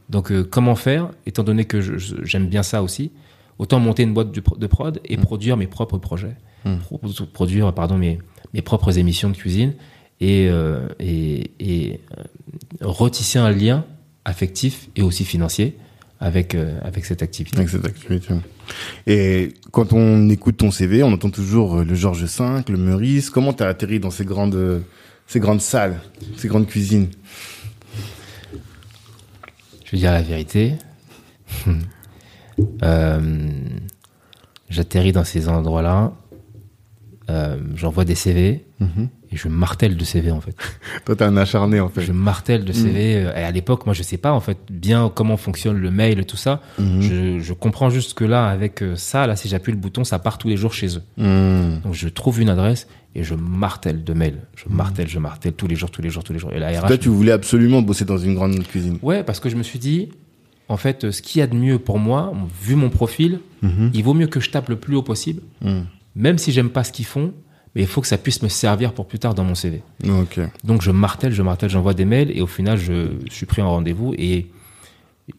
Donc 0.08 0.32
comment 0.50 0.74
faire, 0.76 1.08
étant 1.26 1.42
donné 1.42 1.64
que 1.64 1.80
j'aime 1.80 2.46
bien 2.48 2.62
ça 2.62 2.82
aussi, 2.82 3.10
autant 3.60 3.78
monter 3.78 4.02
une 4.02 4.14
boîte 4.14 4.32
de, 4.32 4.40
pro- 4.40 4.56
de 4.56 4.66
prod 4.66 5.00
et 5.04 5.16
produire 5.16 5.56
mes 5.56 5.66
propres 5.68 5.98
projets, 5.98 6.36
Pro- 6.80 6.98
produire 7.32 7.72
pardon 7.74 7.96
mes 7.98 8.18
mes 8.54 8.62
propres 8.62 8.98
émissions 8.98 9.30
de 9.30 9.36
cuisine 9.36 9.74
et 10.20 10.48
euh, 10.50 10.88
et, 10.98 11.50
et 11.60 12.00
euh, 12.18 12.24
retisser 12.80 13.38
un 13.38 13.50
lien 13.50 13.84
affectif 14.24 14.88
et 14.96 15.02
aussi 15.02 15.24
financier 15.24 15.76
avec 16.18 16.54
euh, 16.54 16.78
avec 16.82 17.04
cette 17.06 17.22
activité. 17.22 17.56
Avec 17.58 17.68
cette 17.70 17.84
activité. 17.86 18.34
Et 19.06 19.54
quand 19.72 19.92
on 19.92 20.28
écoute 20.28 20.56
ton 20.58 20.70
CV, 20.70 21.02
on 21.02 21.12
entend 21.12 21.30
toujours 21.30 21.76
le 21.82 21.94
Georges 21.94 22.24
V, 22.24 22.62
le 22.68 22.76
Meurice. 22.76 23.30
Comment 23.30 23.52
t'as 23.52 23.68
atterri 23.68 23.98
dans 24.00 24.10
ces 24.10 24.24
grandes, 24.24 24.82
ces 25.26 25.40
grandes 25.40 25.60
salles, 25.62 26.00
ces 26.36 26.48
grandes 26.48 26.66
cuisines? 26.66 27.08
Je 29.84 29.92
vais 29.92 29.98
dire 29.98 30.12
la 30.12 30.22
vérité. 30.22 30.74
Euh, 32.82 33.20
J'atterris 34.68 35.12
dans 35.12 35.24
ces 35.24 35.48
endroits-là. 35.48 36.12
Euh, 37.28 37.56
J'envoie 37.76 38.04
des 38.04 38.14
CV 38.14 38.64
Mhm. 38.80 39.08
et 39.30 39.36
je 39.36 39.48
martèle 39.48 39.96
de 39.96 40.04
CV 40.04 40.30
en 40.30 40.40
fait. 40.40 40.56
Toi, 41.04 41.14
t'es 41.14 41.24
un 41.24 41.36
acharné 41.36 41.78
en 41.80 41.88
fait. 41.88 42.00
Je 42.02 42.12
martèle 42.12 42.64
de 42.64 42.72
CV. 42.72 43.16
euh, 43.16 43.32
Et 43.36 43.44
à 43.44 43.50
l'époque, 43.50 43.84
moi, 43.84 43.94
je 43.94 44.02
sais 44.02 44.16
pas 44.16 44.32
en 44.32 44.40
fait 44.40 44.58
bien 44.70 45.10
comment 45.14 45.36
fonctionne 45.36 45.76
le 45.76 45.90
mail 45.90 46.18
et 46.18 46.24
tout 46.24 46.36
ça. 46.38 46.60
Mhm. 46.78 47.00
Je, 47.02 47.38
je 47.40 47.52
comprends 47.52 47.90
juste 47.90 48.14
que 48.14 48.24
là, 48.24 48.46
avec 48.48 48.82
euh, 48.82 48.96
ça, 48.96 49.26
là, 49.26 49.36
si 49.36 49.48
j'appuie 49.48 49.72
le 49.72 49.78
bouton, 49.78 50.02
ça 50.04 50.18
part 50.18 50.38
tous 50.38 50.48
les 50.48 50.56
jours 50.56 50.72
chez 50.72 50.88
eux. 50.96 51.02
Donc 51.84 51.92
je 51.94 52.08
trouve 52.08 52.40
une 52.40 52.48
adresse 52.48 52.88
et 53.14 53.22
je 53.22 53.34
martèle 53.34 54.02
de 54.02 54.12
mails. 54.12 54.38
Je 54.56 54.64
martèle, 54.72 55.08
je 55.08 55.18
martèle 55.18 55.52
tous 55.52 55.66
les 55.68 55.76
jours, 55.76 55.90
tous 55.90 56.02
les 56.02 56.10
jours, 56.10 56.24
tous 56.24 56.32
les 56.32 56.38
jours. 56.38 56.52
Et 56.52 56.58
la 56.58 56.80
RH 56.80 56.86
Toi, 56.86 56.98
tu 56.98 57.08
voulais 57.10 57.32
absolument 57.32 57.82
bosser 57.82 58.04
dans 58.04 58.18
une 58.18 58.34
grande 58.34 58.58
cuisine. 58.66 58.98
Ouais, 59.02 59.22
parce 59.24 59.40
que 59.40 59.48
je 59.50 59.56
me 59.56 59.62
suis 59.62 59.78
dit, 59.78 60.08
en 60.70 60.76
fait, 60.76 61.10
ce 61.10 61.20
qu'il 61.20 61.40
y 61.40 61.42
a 61.42 61.46
de 61.46 61.54
mieux 61.56 61.78
pour 61.78 61.98
moi, 61.98 62.32
vu 62.62 62.74
mon 62.76 62.88
profil, 62.90 63.40
Mhm. 63.62 63.90
il 63.92 64.02
vaut 64.04 64.14
mieux 64.14 64.26
que 64.28 64.40
je 64.40 64.50
tape 64.50 64.68
le 64.70 64.76
plus 64.76 64.94
haut 64.96 65.02
possible, 65.02 65.42
Hmm. 65.60 65.82
même 66.14 66.38
si 66.38 66.52
j'aime 66.52 66.70
pas 66.70 66.84
ce 66.84 66.92
qu'ils 66.92 67.04
font, 67.04 67.34
mais 67.74 67.82
il 67.82 67.86
faut 67.86 68.00
que 68.00 68.06
ça 68.06 68.18
puisse 68.18 68.40
me 68.42 68.48
servir 68.48 68.92
pour 68.92 69.06
plus 69.06 69.18
tard 69.18 69.34
dans 69.34 69.44
mon 69.44 69.54
CV. 69.54 69.82
Donc 70.64 70.80
je 70.82 70.90
martèle, 70.90 71.32
je 71.32 71.42
martèle, 71.42 71.70
j'envoie 71.70 71.94
des 71.94 72.04
mails 72.04 72.30
et 72.36 72.40
au 72.40 72.46
final, 72.46 72.78
je 72.78 73.08
suis 73.30 73.46
pris 73.46 73.62
en 73.62 73.70
rendez-vous 73.70 74.14
et 74.16 74.46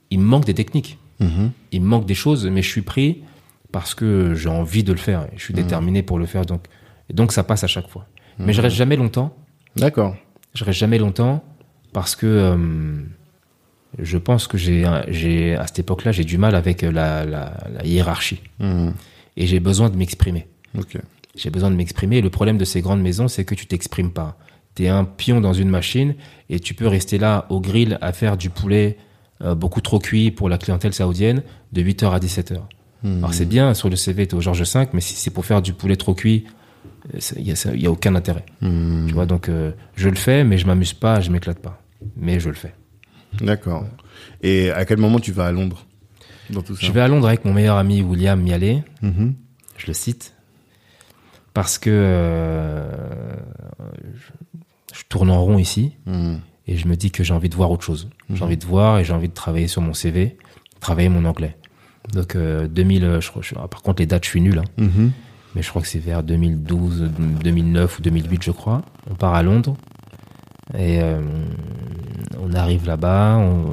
il 0.10 0.20
me 0.20 0.26
manque 0.26 0.46
des 0.46 0.54
techniques, 0.54 0.98
Mhm. 1.20 1.52
il 1.72 1.82
me 1.82 1.88
manque 1.88 2.06
des 2.06 2.14
choses, 2.16 2.46
mais 2.48 2.62
je 2.62 2.70
suis 2.70 2.82
pris 2.84 3.24
parce 3.72 3.96
que 3.96 4.34
j'ai 4.36 4.50
envie 4.50 4.84
de 4.84 4.92
le 4.92 4.98
faire, 5.00 5.28
je 5.38 5.44
suis 5.44 5.54
déterminé 5.54 6.04
pour 6.04 6.20
le 6.20 6.26
faire, 6.26 6.46
donc, 6.46 6.66
et 7.10 7.14
donc 7.14 7.32
ça 7.32 7.44
passe 7.44 7.64
à 7.64 7.68
chaque 7.68 7.88
fois. 7.90 8.06
Mais 8.38 8.54
je 8.54 8.62
reste 8.62 8.76
jamais 8.76 8.98
longtemps. 8.98 9.36
D'accord. 9.78 10.16
je 10.54 10.66
reste 10.66 10.80
jamais 10.80 10.98
longtemps 10.98 11.42
parce 11.94 12.16
que 12.18 12.26
euh, 12.28 12.58
je 14.00 14.18
pense 14.18 14.48
que 14.48 14.58
j'ai, 14.58 14.86
à 14.86 15.68
cette 15.68 15.80
époque-là, 15.80 16.12
j'ai 16.12 16.24
du 16.24 16.38
mal 16.38 16.56
avec 16.56 16.82
la, 16.82 17.26
la, 17.26 17.54
la 17.74 17.86
hiérarchie 17.86 18.40
Hmm. 18.60 18.92
et 19.38 19.48
j'ai 19.48 19.60
besoin 19.60 19.90
de 19.90 19.96
m'exprimer. 19.98 20.48
J'ai 21.36 21.50
besoin 21.50 21.72
de 21.72 21.76
m'exprimer. 21.76 22.18
Et 22.18 22.22
le 22.22 22.30
problème 22.30 22.58
de 22.58 22.66
ces 22.66 22.82
grandes 22.82 23.02
maisons, 23.02 23.28
c'est 23.28 23.46
que 23.46 23.56
tu 23.56 23.66
t'exprimes 23.66 24.12
pas. 24.12 24.38
Tu 24.76 24.84
es 24.84 24.90
un 24.90 25.04
pion 25.06 25.42
dans 25.42 25.54
une 25.54 25.70
machine 25.70 26.16
et 26.50 26.60
tu 26.60 26.74
peux 26.74 26.88
rester 26.88 27.18
là 27.18 27.46
au 27.50 27.60
grill 27.60 27.98
à 28.02 28.14
faire 28.14 28.38
du 28.38 28.50
poulet 28.50 28.98
euh, 29.42 29.56
beaucoup 29.56 29.82
trop 29.82 30.00
cuit 30.00 30.32
pour 30.32 30.48
la 30.50 30.58
clientèle 30.58 30.94
saoudienne 30.94 31.42
de 31.74 31.82
8h 31.82 32.12
à 32.12 32.20
17h. 32.20 32.60
Alors 33.04 33.34
c'est 33.34 33.46
bien, 33.48 33.74
sur 33.74 33.90
le 33.90 33.96
CV, 33.96 34.28
tu 34.28 34.36
au 34.36 34.42
Georges 34.42 34.62
V, 34.76 34.88
mais 34.94 35.02
si 35.02 35.16
c'est 35.16 35.32
pour 35.32 35.44
faire 35.46 35.62
du 35.64 35.74
poulet 35.74 35.96
trop 35.96 36.14
cuit, 36.14 36.46
il 37.36 37.44
n'y 37.44 37.52
a, 37.52 37.56
ça- 37.56 37.74
y 37.76 37.88
a 37.88 37.92
aucun 37.92 38.14
intérêt. 38.16 38.46
Hmm. 38.62 39.08
Tu 39.08 39.14
vois, 39.16 39.26
donc 39.26 39.50
euh, 39.50 39.72
je 39.96 40.08
le 40.08 40.16
fais, 40.16 40.44
mais 40.44 40.58
je 40.60 40.68
m'amuse 40.68 40.94
pas, 40.94 41.20
je 41.20 41.32
m'éclate 41.32 41.60
pas. 41.60 41.82
Mais 42.16 42.40
je 42.40 42.50
le 42.50 42.56
fais. 42.56 42.74
D'accord. 43.40 43.86
Et 44.42 44.70
à 44.72 44.86
quel 44.86 44.98
moment 44.98 45.20
tu 45.20 45.32
vas 45.32 45.46
à 45.48 45.52
Londres 45.52 45.86
dans 46.50 46.62
tout 46.62 46.76
ça 46.76 46.86
Je 46.86 46.92
vais 46.92 47.02
à 47.02 47.08
Londres 47.08 47.28
avec 47.28 47.46
mon 47.46 47.54
meilleur 47.54 47.78
ami 47.78 48.02
William 48.02 48.42
Mialet, 48.42 48.84
Mhm. 49.02 49.34
je 49.78 49.88
le 49.88 49.94
cite, 49.94 50.36
parce 51.54 51.78
que 51.78 51.90
euh, 51.92 53.36
je, 54.14 54.98
je 55.00 55.04
tourne 55.10 55.30
en 55.30 55.42
rond 55.44 55.58
ici 55.58 55.94
Hmm. 56.06 56.36
et 56.68 56.78
je 56.78 56.88
me 56.88 56.96
dis 56.96 57.12
que 57.12 57.24
j'ai 57.24 57.34
envie 57.34 57.50
de 57.50 57.56
voir 57.56 57.72
autre 57.72 57.84
chose. 57.84 58.10
J'ai 58.34 58.44
envie 58.44 58.58
de 58.58 58.66
voir 58.66 59.00
et 59.00 59.04
j'ai 59.06 59.14
envie 59.14 59.30
de 59.30 59.34
travailler 59.34 59.68
sur 59.68 59.82
mon 59.82 59.94
CV, 59.94 60.38
travailler 60.80 61.10
mon 61.10 61.26
anglais. 61.26 61.58
Donc 62.14 62.36
euh, 62.36 62.68
2000, 62.68 63.04
euh, 63.04 63.22
je 63.22 63.30
crois, 63.30 63.42
je- 63.42 63.56
ah, 63.58 63.68
par 63.68 63.82
contre 63.82 64.02
les 64.02 64.06
dates 64.08 64.24
je 64.26 64.30
suis 64.30 64.42
nul, 64.42 64.60
hein, 64.60 64.64
Mhm. 64.78 65.12
mais 65.56 65.62
je 65.62 65.70
crois 65.70 65.82
que 65.82 65.88
c'est 65.88 66.00
vers 66.00 66.24
2012, 66.24 67.10
2009 67.44 68.00
ou 68.00 68.02
2008 68.02 68.44
je 68.44 68.52
crois. 68.52 68.82
On 69.10 69.16
part 69.16 69.34
à 69.34 69.44
Londres 69.44 69.76
et 70.74 71.02
euh, 71.02 71.22
on 72.42 72.54
arrive 72.54 72.86
là-bas, 72.86 73.38
on, 73.38 73.66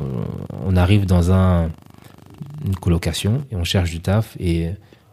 on 0.65 0.77
arrive 0.77 1.07
dans 1.07 1.33
un, 1.33 1.71
une 2.65 2.77
colocation 2.77 3.45
et 3.51 3.57
on 3.57 3.65
cherche 3.65 3.91
du 3.91 4.01
taf 4.01 4.37
et 4.41 4.71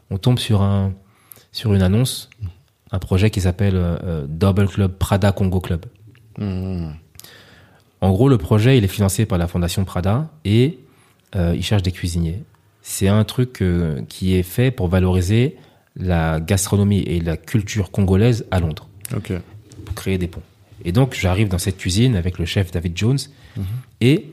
on 0.09 0.17
tombe 0.17 0.39
sur 0.39 0.61
un 0.61 0.93
sur 1.51 1.73
une 1.73 1.81
annonce, 1.81 2.29
un 2.91 2.99
projet 2.99 3.29
qui 3.29 3.39
s'appelle 3.39 3.75
euh, 3.77 4.25
Double 4.27 4.67
Club 4.67 4.97
Prada 4.97 5.31
Congo 5.31 5.61
Club. 5.61 5.85
Hmm. 6.37 6.89
En 8.01 8.11
gros, 8.11 8.27
le 8.27 8.37
projet, 8.37 8.77
il 8.77 8.83
est 8.83 8.89
financé 8.89 9.25
par 9.25 9.37
la 9.37 9.47
Fondation 9.47 9.85
Prada 9.85 10.29
et 10.43 10.79
euh, 11.35 11.53
il 11.55 11.63
cherche 11.63 11.81
des 11.81 11.93
cuisiniers. 11.93 12.43
C'est 12.81 13.07
un 13.07 13.23
truc 13.23 13.61
euh, 13.61 14.01
qui 14.09 14.35
est 14.35 14.43
fait 14.43 14.69
pour 14.69 14.89
valoriser 14.89 15.55
la 15.95 16.41
gastronomie 16.41 16.99
et 16.99 17.21
la 17.21 17.37
culture 17.37 17.89
congolaise 17.89 18.45
à 18.51 18.59
Londres, 18.59 18.89
pour 19.85 19.95
créer 19.95 20.17
des 20.17 20.27
ponts. 20.27 20.43
Et 20.83 20.91
donc, 20.91 21.13
j'arrive 21.13 21.47
dans 21.47 21.57
cette 21.57 21.77
cuisine 21.77 22.15
avec 22.15 22.37
le 22.37 22.45
chef 22.45 22.71
David 22.71 22.97
Jones 22.97 23.19
et 24.01 24.31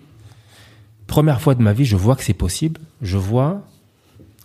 première 1.07 1.41
fois 1.41 1.55
de 1.55 1.63
ma 1.63 1.73
vie, 1.73 1.85
je 1.85 1.97
vois 1.97 2.17
que 2.17 2.25
c'est 2.25 2.35
possible. 2.35 2.81
Je 3.01 3.17
vois 3.17 3.63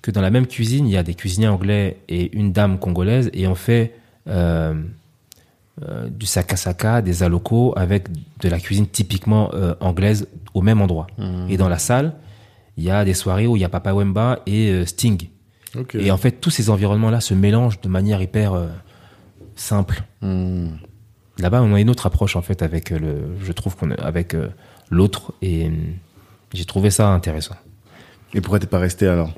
que 0.02 0.12
dans 0.12 0.22
la 0.22 0.30
même 0.30 0.48
cuisine, 0.48 0.88
il 0.88 0.92
y 0.92 0.98
a 0.98 1.04
des 1.04 1.16
cuisiniers 1.16 1.48
anglais 1.48 1.98
et 2.08 2.36
une 2.38 2.52
dame 2.52 2.78
congolaise 2.78 3.30
et 3.34 3.48
on 3.48 3.56
fait 3.56 3.94
euh, 4.28 4.76
euh, 5.84 6.08
du 6.10 6.26
sakasaka, 6.26 7.02
des 7.02 7.24
alocos 7.24 7.74
avec 7.76 8.08
de 8.40 8.50
la 8.50 8.60
cuisine 8.60 8.88
typiquement 8.88 9.52
euh, 9.54 9.74
anglaise 9.80 10.28
au 10.54 10.62
même 10.62 10.82
endroit. 10.82 11.08
Et 11.50 11.58
dans 11.58 11.70
la 11.70 11.80
salle, 11.80 12.14
il 12.78 12.84
y 12.84 12.92
a 12.92 13.04
des 13.04 13.14
soirées 13.14 13.48
où 13.48 13.58
il 13.58 13.62
y 13.62 13.66
a 13.66 13.70
Papa 13.70 13.94
Wemba 13.94 14.40
et 14.46 14.70
euh, 14.70 14.86
Sting. 14.86 15.30
Et 15.94 16.12
en 16.12 16.18
fait, 16.18 16.32
tous 16.32 16.50
ces 16.50 16.70
environnements-là 16.70 17.22
se 17.22 17.34
mélangent 17.34 17.82
de 17.82 17.90
manière 17.90 18.22
hyper 18.22 18.54
euh, 18.54 18.68
simple. 19.56 20.04
Hmm. 20.22 20.70
Là-bas, 21.40 21.62
on 21.62 21.74
a 21.74 21.80
une 21.80 21.90
autre 21.90 22.06
approche 22.08 22.36
en 22.36 22.42
fait 22.42 22.62
avec 22.62 22.92
euh, 22.92 23.00
le, 23.00 23.18
je 23.44 23.52
trouve 23.52 23.76
qu'on 23.76 23.92
est 23.92 24.00
avec 24.00 24.34
euh, 24.34 24.50
l'autre 24.90 25.34
et 25.42 25.66
hum, 25.68 25.78
j'ai 26.54 26.66
trouvé 26.66 26.90
ça 26.90 27.10
intéressant. 27.10 27.56
Et 28.34 28.42
pourquoi 28.42 28.60
t'es 28.60 28.68
pas 28.68 28.80
resté 28.80 29.08
alors? 29.08 29.32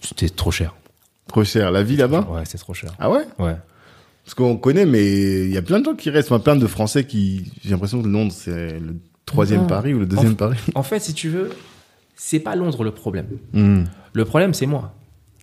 C'était 0.00 0.28
trop 0.28 0.50
cher. 0.50 0.74
Trop 1.28 1.44
cher. 1.44 1.70
La 1.70 1.82
vie 1.82 1.96
là-bas? 1.96 2.26
Ouais, 2.30 2.42
c'est 2.44 2.58
trop 2.58 2.74
cher. 2.74 2.92
Ah 2.98 3.10
ouais? 3.10 3.24
Ouais. 3.38 3.56
Parce 4.24 4.34
qu'on 4.34 4.56
connaît, 4.56 4.86
mais 4.86 5.44
il 5.44 5.50
y 5.52 5.56
a 5.58 5.62
plein 5.62 5.80
de 5.80 5.84
gens 5.84 5.94
qui 5.94 6.10
restent. 6.10 6.30
Enfin, 6.32 6.40
plein 6.42 6.56
de 6.56 6.66
Français 6.66 7.04
qui. 7.04 7.50
J'ai 7.62 7.70
l'impression 7.70 8.00
que 8.02 8.08
Londres, 8.08 8.32
c'est 8.32 8.78
le 8.78 8.96
troisième. 9.26 9.66
Paris 9.66 9.94
ou 9.94 9.98
le 9.98 10.06
deuxième 10.06 10.32
En- 10.32 10.36
Paris. 10.36 10.58
En 10.74 10.82
fait, 10.82 11.00
si 11.00 11.14
tu 11.14 11.28
veux, 11.28 11.50
c'est 12.16 12.40
pas 12.40 12.54
Londres 12.56 12.84
le 12.84 12.90
problème. 12.90 13.26
Hmm. 13.52 13.84
Le 14.12 14.24
problème, 14.24 14.54
c'est 14.54 14.66
moi. 14.66 14.94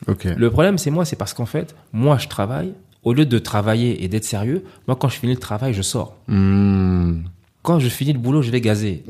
Ok. 0.08 0.26
Le 0.26 0.50
problème, 0.50 0.78
c'est 0.78 0.89
moi, 0.91 1.06
c'est 1.06 1.15
parce 1.15 1.34
qu'en 1.34 1.45
fait, 1.45 1.76
moi, 1.93 2.17
je 2.17 2.28
travaille. 2.28 2.74
Au 3.03 3.13
lieu 3.13 3.25
de 3.25 3.39
travailler 3.39 4.03
et 4.03 4.07
d'être 4.07 4.25
sérieux, 4.25 4.63
moi, 4.87 4.95
quand 4.95 5.09
je 5.09 5.17
finis 5.17 5.33
le 5.33 5.39
travail, 5.39 5.73
je 5.73 5.81
sors. 5.81 6.15
Hmm. 6.27 7.21
Quand 7.63 7.79
je 7.79 7.89
finis 7.89 8.13
le 8.13 8.19
boulot, 8.19 8.41
je 8.41 8.51
vais 8.51 8.61
gazer. 8.61 9.03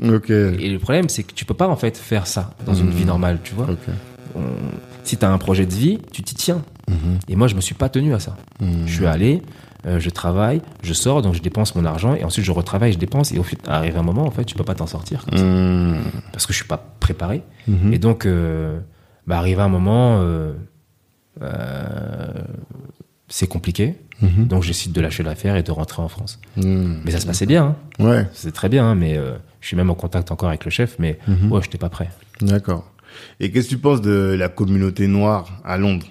Et 0.60 0.70
le 0.70 0.78
problème, 0.78 1.08
c'est 1.08 1.22
que 1.22 1.32
tu 1.32 1.44
peux 1.44 1.54
pas 1.54 1.68
en 1.68 1.76
fait 1.76 1.96
faire 1.96 2.26
ça 2.26 2.54
dans 2.66 2.74
une 2.74 2.90
vie 2.90 3.04
normale, 3.04 3.38
tu 3.44 3.54
vois. 3.54 3.66
On- 4.34 4.40
Si 5.04 5.16
tu 5.16 5.24
as 5.24 5.30
un 5.32 5.38
projet 5.38 5.66
de 5.66 5.72
vie, 5.74 5.98
tu 6.12 6.22
t'y 6.22 6.34
tiens. 6.34 6.62
Et 7.28 7.34
moi, 7.36 7.48
je 7.48 7.54
me 7.56 7.60
suis 7.60 7.74
pas 7.74 7.88
tenu 7.88 8.14
à 8.14 8.20
ça. 8.20 8.36
Je 8.86 8.92
suis 8.92 9.06
allé, 9.06 9.42
euh, 9.86 9.98
je 9.98 10.10
travaille, 10.10 10.60
je 10.82 10.92
sors, 10.92 11.22
donc 11.22 11.34
je 11.34 11.40
dépense 11.42 11.74
mon 11.74 11.84
argent 11.84 12.14
et 12.14 12.22
ensuite 12.24 12.44
je 12.44 12.52
retravaille, 12.52 12.92
je 12.92 12.98
dépense 12.98 13.32
et 13.32 13.38
au 13.38 13.42
fait, 13.42 13.58
arrive 13.66 13.96
un 13.98 14.02
moment, 14.02 14.24
en 14.26 14.30
fait, 14.30 14.44
tu 14.44 14.54
peux 14.54 14.62
pas 14.64 14.74
t'en 14.76 14.86
sortir 14.86 15.24
comme 15.24 15.38
ça. 15.38 15.44
Hmm. 15.44 15.96
parce 16.32 16.46
que 16.46 16.52
je 16.52 16.58
suis 16.58 16.68
pas 16.68 16.78
préparé. 17.00 17.42
Et 17.92 17.98
donc, 17.98 18.26
euh, 18.26 18.78
bah, 19.26 19.38
arrive 19.38 19.58
un 19.60 19.68
moment, 19.68 20.18
euh, 20.20 20.52
euh, 21.42 22.32
c'est 23.32 23.46
compliqué. 23.46 23.94
Donc, 24.22 24.62
j'essaie 24.62 24.90
de 24.90 25.00
lâcher 25.00 25.24
l'affaire 25.24 25.56
et 25.56 25.64
de 25.64 25.72
rentrer 25.72 26.00
en 26.00 26.06
France. 26.08 26.38
Hmm. 26.56 26.98
Mais 27.04 27.10
ça 27.10 27.18
se 27.18 27.26
passait 27.26 27.46
bien. 27.46 27.74
hein. 27.98 28.04
Ouais. 28.04 28.26
C'est 28.32 28.52
très 28.52 28.68
bien, 28.68 28.84
hein, 28.84 28.94
mais 28.94 29.16
euh, 29.18 29.32
je 29.60 29.66
suis 29.66 29.76
même 29.76 29.90
en 29.90 29.96
contact 29.96 30.30
encore 30.30 30.48
avec 30.48 30.64
le 30.64 30.70
chef, 30.70 30.94
mais 31.00 31.18
ouais, 31.50 31.60
j'étais 31.60 31.78
pas 31.78 31.88
prêt. 31.88 32.08
D'accord. 32.40 32.88
Et 33.40 33.50
qu'est-ce 33.50 33.66
que 33.66 33.70
tu 33.74 33.78
penses 33.78 34.00
de 34.00 34.36
la 34.38 34.48
communauté 34.48 35.08
noire 35.08 35.60
à 35.64 35.76
Londres? 35.76 36.06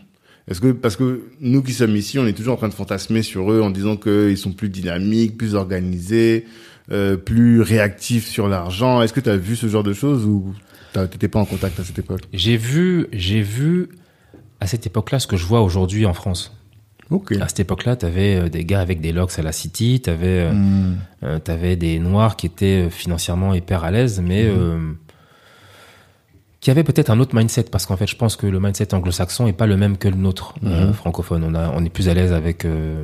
Est-ce 0.50 0.60
que 0.60 0.74
parce 0.74 0.98
que 0.98 1.30
nous 1.40 1.62
qui 1.64 1.72
sommes 1.72 1.96
ici, 1.96 2.20
on 2.20 2.28
est 2.28 2.34
toujours 2.34 2.56
en 2.56 2.58
train 2.58 2.68
de 2.68 2.74
fantasmer 2.74 3.22
sur 3.22 3.50
eux 3.50 3.62
en 3.62 3.70
disant 3.70 3.96
qu'ils 3.96 4.38
sont 4.38 4.52
plus 4.52 4.68
dynamiques, 4.68 5.38
plus 5.38 5.56
organisés, 5.56 6.46
euh, 6.92 7.16
plus 7.16 7.62
réactifs 7.62 8.28
sur 8.28 8.50
l'argent. 8.50 9.02
Est-ce 9.02 9.14
que 9.14 9.22
tu 9.22 9.30
as 9.30 9.38
vu 9.38 9.56
ce 9.56 9.68
genre 9.68 9.84
de 9.84 9.94
choses 9.94 10.26
ou 10.26 10.54
t'étais 10.94 11.30
pas 11.30 11.40
en 11.40 11.46
contact 11.46 11.80
à 11.80 11.86
cette 11.86 12.00
époque? 12.00 12.22
J'ai 12.34 12.58
vu, 12.58 13.08
j'ai 13.14 13.42
vu 13.42 13.88
à 14.60 14.68
cette 14.68 14.86
époque-là 14.86 15.20
ce 15.20 15.28
que 15.28 15.38
je 15.38 15.46
vois 15.46 15.62
aujourd'hui 15.62 16.06
en 16.06 16.14
France. 16.14 16.58
À 17.42 17.48
cette 17.48 17.60
époque-là, 17.60 17.96
tu 17.98 18.06
avais 18.06 18.50
des 18.50 18.64
gars 18.66 18.80
avec 18.80 19.02
des 19.02 19.12
locks 19.12 19.38
à 19.38 19.42
la 19.42 19.52
City, 19.52 20.02
tu 20.04 20.10
avais, 20.10 20.50
Hmm. 20.52 20.96
des 21.78 22.00
noirs 22.00 22.36
qui 22.36 22.46
étaient 22.48 22.86
euh, 22.86 22.90
financièrement 22.90 23.54
hyper 23.54 23.84
à 23.84 23.92
l'aise, 23.92 24.22
mais 24.26 24.44
euh, 24.46 24.94
qui 26.62 26.72
avaient 26.72 26.84
peut-être 26.84 27.10
un 27.10 27.20
autre 27.20 27.36
mindset, 27.36 27.64
parce 27.64 27.86
qu'en 27.86 27.98
fait, 27.98 28.08
je 28.08 28.16
pense 28.16 28.36
que 28.36 28.48
le 28.48 28.60
mindset 28.60 28.94
anglo-saxon 28.94 29.48
est 29.48 29.54
pas 29.54 29.68
le 29.68 29.78
même 29.78 29.98
que 29.98 30.08
le 30.08 30.16
nôtre 30.16 30.54
euh, 30.64 30.94
francophone. 30.94 31.44
On, 31.44 31.56
a, 31.56 31.70
on 31.76 31.84
est 31.84 31.90
plus 31.90 32.08
à 32.08 32.14
l'aise 32.14 32.34
avec 32.34 32.66
euh, 32.66 33.04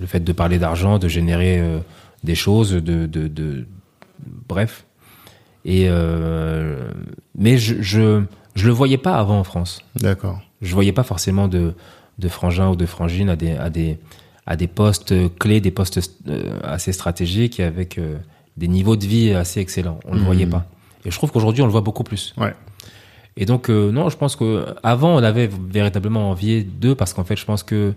le 0.00 0.06
fait 0.06 0.20
de 0.20 0.32
parler 0.32 0.58
d'argent, 0.58 0.98
de 0.98 1.08
générer 1.08 1.60
euh, 1.60 1.78
des 2.24 2.34
choses, 2.34 2.72
de, 2.72 3.06
de, 3.06 3.28
de 3.28 3.66
bref. 4.48 4.84
Et 5.64 5.86
euh, 5.88 6.90
mais 7.38 7.58
je, 7.58 7.80
je 7.80 8.22
je 8.54 8.66
le 8.66 8.72
voyais 8.72 8.98
pas 8.98 9.14
avant 9.14 9.38
en 9.38 9.44
France. 9.44 9.80
D'accord. 9.96 10.40
Je 10.60 10.74
voyais 10.74 10.92
pas 10.92 11.04
forcément 11.04 11.48
de, 11.48 11.74
de 12.22 12.28
frangins 12.28 12.70
ou 12.70 12.76
de 12.76 12.86
frangines 12.86 13.28
à 13.28 13.36
des, 13.36 13.52
à 13.56 13.68
des, 13.68 13.98
à 14.46 14.56
des 14.56 14.68
postes 14.68 15.14
clés, 15.38 15.60
des 15.60 15.70
postes 15.70 16.00
euh, 16.28 16.58
assez 16.62 16.92
stratégiques 16.92 17.60
et 17.60 17.64
avec 17.64 17.98
euh, 17.98 18.16
des 18.56 18.68
niveaux 18.68 18.96
de 18.96 19.04
vie 19.04 19.32
assez 19.32 19.60
excellents. 19.60 20.00
On 20.06 20.14
le 20.14 20.20
voyait 20.20 20.46
pas. 20.46 20.64
Et 21.04 21.10
je 21.10 21.16
trouve 21.16 21.32
qu'aujourd'hui, 21.32 21.62
on 21.62 21.66
le 21.66 21.72
voit 21.72 21.80
beaucoup 21.80 22.04
plus. 22.04 22.32
Ouais. 22.38 22.54
Et 23.36 23.44
donc, 23.44 23.68
euh, 23.68 23.90
non, 23.90 24.08
je 24.08 24.16
pense 24.16 24.36
que 24.36 24.66
avant, 24.82 25.14
on 25.14 25.22
avait 25.22 25.50
véritablement 25.68 26.30
envié 26.30 26.62
d'eux 26.62 26.94
parce 26.94 27.12
qu'en 27.12 27.24
fait, 27.24 27.36
je 27.36 27.44
pense 27.44 27.62
que 27.62 27.94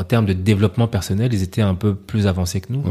en 0.00 0.04
termes 0.04 0.24
de 0.26 0.32
développement 0.32 0.86
personnel, 0.88 1.32
ils 1.32 1.42
étaient 1.42 1.60
un 1.62 1.74
peu 1.74 1.94
plus 1.94 2.26
avancés 2.26 2.60
que 2.60 2.72
nous. 2.72 2.82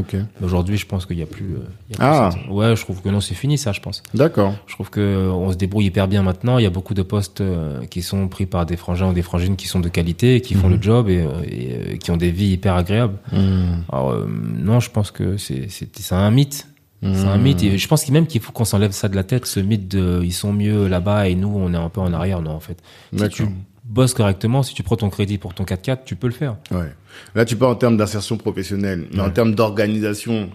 Aujourd'hui, 0.42 0.76
je 0.76 0.86
pense 0.86 1.06
qu'il 1.06 1.18
y 1.18 1.22
a 1.22 1.26
plus. 1.26 1.54
euh, 1.56 1.66
il 1.88 1.96
y 1.96 2.00
a 2.00 2.28
plus 2.30 2.38
Ah. 2.48 2.52
Ouais, 2.52 2.76
je 2.76 2.80
trouve 2.82 3.02
que 3.02 3.08
non, 3.08 3.20
c'est 3.20 3.34
fini 3.34 3.58
ça, 3.58 3.72
je 3.72 3.80
pense. 3.80 4.02
D'accord. 4.14 4.54
Je 4.66 4.74
trouve 4.74 4.90
que 4.90 5.00
euh, 5.00 5.30
on 5.32 5.50
se 5.50 5.56
débrouille 5.56 5.86
hyper 5.86 6.06
bien 6.08 6.22
maintenant. 6.22 6.58
Il 6.58 6.62
y 6.62 6.66
a 6.66 6.70
beaucoup 6.70 6.94
de 6.94 7.02
postes 7.02 7.40
euh, 7.40 7.84
qui 7.86 8.02
sont 8.02 8.28
pris 8.28 8.46
par 8.46 8.64
des 8.64 8.76
frangins 8.76 9.08
ou 9.10 9.12
des 9.12 9.22
frangines 9.22 9.56
qui 9.56 9.66
sont 9.66 9.80
de 9.80 9.88
qualité, 9.88 10.40
qui 10.40 10.54
font 10.54 10.68
le 10.68 10.80
job 10.80 11.08
et, 11.08 11.26
et, 11.50 11.98
qui 11.98 12.10
ont 12.12 12.16
des 12.16 12.30
vies 12.30 12.52
hyper 12.52 12.74
agréables. 12.76 13.18
Hmm. 13.32 13.82
Alors 13.92 14.10
euh, 14.12 14.28
non, 14.58 14.78
je 14.80 14.90
pense 14.90 15.10
que 15.10 15.36
c'est 15.36 15.68
un 16.12 16.30
mythe. 16.30 16.66
C'est 17.02 17.24
un 17.26 17.38
mythe. 17.38 17.62
Et 17.62 17.78
je 17.78 17.88
pense 17.88 18.06
même 18.10 18.26
qu'il 18.26 18.40
faut 18.42 18.52
qu'on 18.52 18.64
s'enlève 18.66 18.92
ça 18.92 19.08
de 19.08 19.16
la 19.16 19.24
tête, 19.24 19.46
ce 19.46 19.58
mythe 19.58 19.88
de 19.88 20.20
ils 20.22 20.32
sont 20.34 20.52
mieux 20.52 20.86
là-bas 20.86 21.28
et 21.28 21.34
nous 21.34 21.48
on 21.56 21.72
est 21.72 21.76
un 21.78 21.88
peu 21.88 22.00
en 22.00 22.12
arrière. 22.12 22.40
Non, 22.42 22.50
en 22.52 22.60
fait. 22.60 22.78
Si 23.16 23.28
tu 23.30 23.46
bosses 23.84 24.14
correctement, 24.14 24.62
si 24.62 24.74
tu 24.74 24.82
prends 24.82 24.96
ton 24.96 25.08
crédit 25.10 25.38
pour 25.38 25.52
ton 25.54 25.64
4x4, 25.64 25.98
tu 26.04 26.14
peux 26.14 26.28
le 26.28 26.32
faire. 26.34 26.56
Ouais. 26.70 26.92
Là, 27.34 27.44
tu 27.44 27.56
parles 27.56 27.72
en 27.72 27.76
termes 27.76 27.96
d'insertion 27.96 28.36
professionnelle, 28.36 29.06
mais 29.12 29.20
en 29.20 29.30
termes 29.30 29.54
d'organisation, 29.54 30.50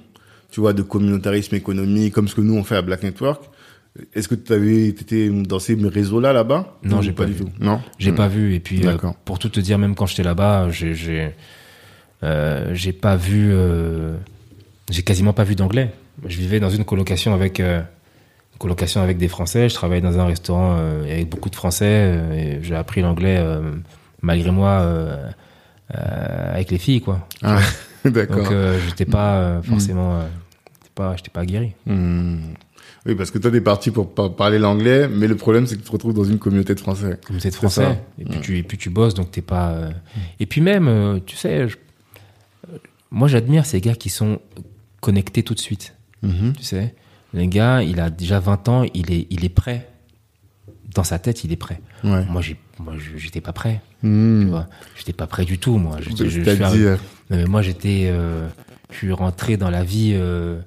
tu 0.51 0.59
vois, 0.59 0.73
de 0.73 0.81
communautarisme 0.81 1.55
économique, 1.55 2.13
comme 2.13 2.27
ce 2.27 2.35
que 2.35 2.41
nous 2.41 2.55
on 2.55 2.63
fait 2.63 2.75
à 2.75 2.81
Black 2.81 3.03
Network. 3.03 3.43
Est-ce 4.13 4.27
que 4.27 4.35
tu 4.35 4.51
avais 4.51 4.87
été 4.87 5.29
dans 5.29 5.59
ces 5.59 5.75
réseaux-là 5.75 6.33
là-bas? 6.33 6.77
Non, 6.83 7.01
j'ai 7.01 7.13
pas 7.13 7.23
du 7.25 7.31
vu. 7.33 7.45
tout? 7.45 7.49
Non? 7.61 7.79
J'ai 7.97 8.11
Hmm. 8.11 8.15
pas 8.15 8.27
vu. 8.27 8.53
Et 8.53 8.59
puis, 8.59 8.85
euh, 8.85 8.97
pour 9.23 9.39
tout 9.39 9.47
te 9.49 9.59
dire, 9.61 9.77
même 9.77 9.95
quand 9.95 10.05
j'étais 10.05 10.23
là-bas, 10.23 10.69
j'ai, 10.69 10.93
j'ai, 10.93 11.31
euh, 12.23 12.71
j'ai 12.73 12.91
pas 12.91 13.15
vu, 13.15 13.49
euh, 13.53 14.17
j'ai 14.89 15.01
quasiment 15.03 15.31
pas 15.31 15.45
vu 15.45 15.55
d'anglais. 15.55 15.91
Je 16.27 16.37
vivais 16.37 16.59
dans 16.59 16.69
une 16.69 16.83
colocation 16.83 17.33
avec, 17.33 17.61
euh, 17.61 17.79
une 18.53 18.57
colocation 18.59 19.01
avec 19.01 19.17
des 19.17 19.29
Français. 19.29 19.69
Je 19.69 19.75
travaillais 19.75 20.01
dans 20.01 20.19
un 20.19 20.25
restaurant 20.25 20.75
avec 21.03 21.29
beaucoup 21.29 21.49
de 21.49 21.55
Français. 21.55 22.19
et 22.33 22.59
j'ai 22.63 22.75
appris 22.75 23.01
l'anglais 23.01 23.41
malgré 24.21 24.51
moi 24.51 24.85
avec 25.89 26.71
les 26.71 26.77
filles, 26.77 27.01
quoi. 27.01 27.27
Ah, 27.43 27.59
D'accord. 28.05 28.37
Donc, 28.43 28.51
euh, 28.51 28.79
j'étais 28.87 29.05
pas 29.05 29.37
euh, 29.37 29.61
forcément, 29.63 30.19
euh, 30.19 30.27
j'étais 30.81 30.91
pas, 30.95 31.15
j'étais 31.15 31.29
pas 31.31 31.41
aguerri. 31.41 31.73
Hmm. 31.85 32.37
Oui, 33.07 33.13
parce 33.15 33.29
que 33.29 33.37
toi, 33.37 33.51
t'es 33.51 33.61
parti 33.61 33.91
pour 33.91 34.13
par- 34.15 34.35
parler 34.35 34.57
l'anglais, 34.57 35.07
mais 35.07 35.27
le 35.27 35.35
problème, 35.35 35.67
c'est 35.67 35.75
que 35.75 35.81
tu 35.81 35.87
te 35.87 35.91
retrouves 35.91 36.13
dans 36.13 36.23
une 36.23 36.39
communauté 36.39 36.73
de 36.73 36.79
Français. 36.79 37.19
C'est 37.39 37.51
ça. 37.51 37.57
français. 37.57 37.99
Et 38.19 38.25
puis, 38.25 38.39
tu, 38.41 38.57
et 38.57 38.63
puis 38.63 38.77
tu 38.79 38.89
bosses, 38.89 39.13
donc 39.13 39.29
t'es 39.31 39.41
pas. 39.43 39.69
euh, 39.73 39.91
Et 40.39 40.45
puis 40.47 40.61
même, 40.61 40.87
euh, 40.87 41.19
tu 41.23 41.35
sais, 41.35 41.67
je- 41.67 41.77
euh, 42.73 42.77
moi 43.11 43.27
j'admire 43.27 43.65
ces 43.65 43.79
gars 43.81 43.93
qui 43.95 44.09
sont 44.09 44.39
connectés 45.01 45.43
tout 45.43 45.53
de 45.53 45.59
suite. 45.59 45.95
Tu 46.23 46.63
sais, 46.63 46.95
le 47.33 47.45
gars, 47.45 47.83
il 47.83 47.99
a 47.99 48.09
déjà 48.09 48.39
20 48.39 48.67
ans, 48.69 48.83
il 48.95 49.11
est, 49.11 49.27
il 49.29 49.45
est 49.45 49.49
prêt. 49.49 49.87
Dans 50.95 51.03
sa 51.03 51.19
tête, 51.19 51.43
il 51.43 51.51
est 51.51 51.57
prêt. 51.57 51.79
Ouais. 52.03 52.25
Moi, 52.25 52.41
j'ai, 52.41 52.57
moi, 52.79 52.93
je- 52.97 53.17
j'étais 53.17 53.41
pas 53.41 53.53
prêt. 53.53 53.81
Vois, 54.03 54.67
j'étais 54.97 55.13
pas 55.13 55.27
prêt 55.27 55.45
du 55.45 55.57
tout. 55.57 55.77
Moi, 55.77 55.97
J'étais- 56.01 56.15
je, 56.17 56.23
je 56.25 56.29
suis 56.29 56.43
C'est-à-dire, 56.43 56.65
arrivé- 56.67 56.95
euh, 57.31 57.45
moi, 57.47 57.61
j'étais, 57.61 58.07
euh, 58.11 58.47
je 58.91 58.97
suis 58.97 59.11
rentré 59.11 59.57
dans 59.57 59.69
la 59.69 59.83
vie 59.83 60.11
euh, 60.15 60.59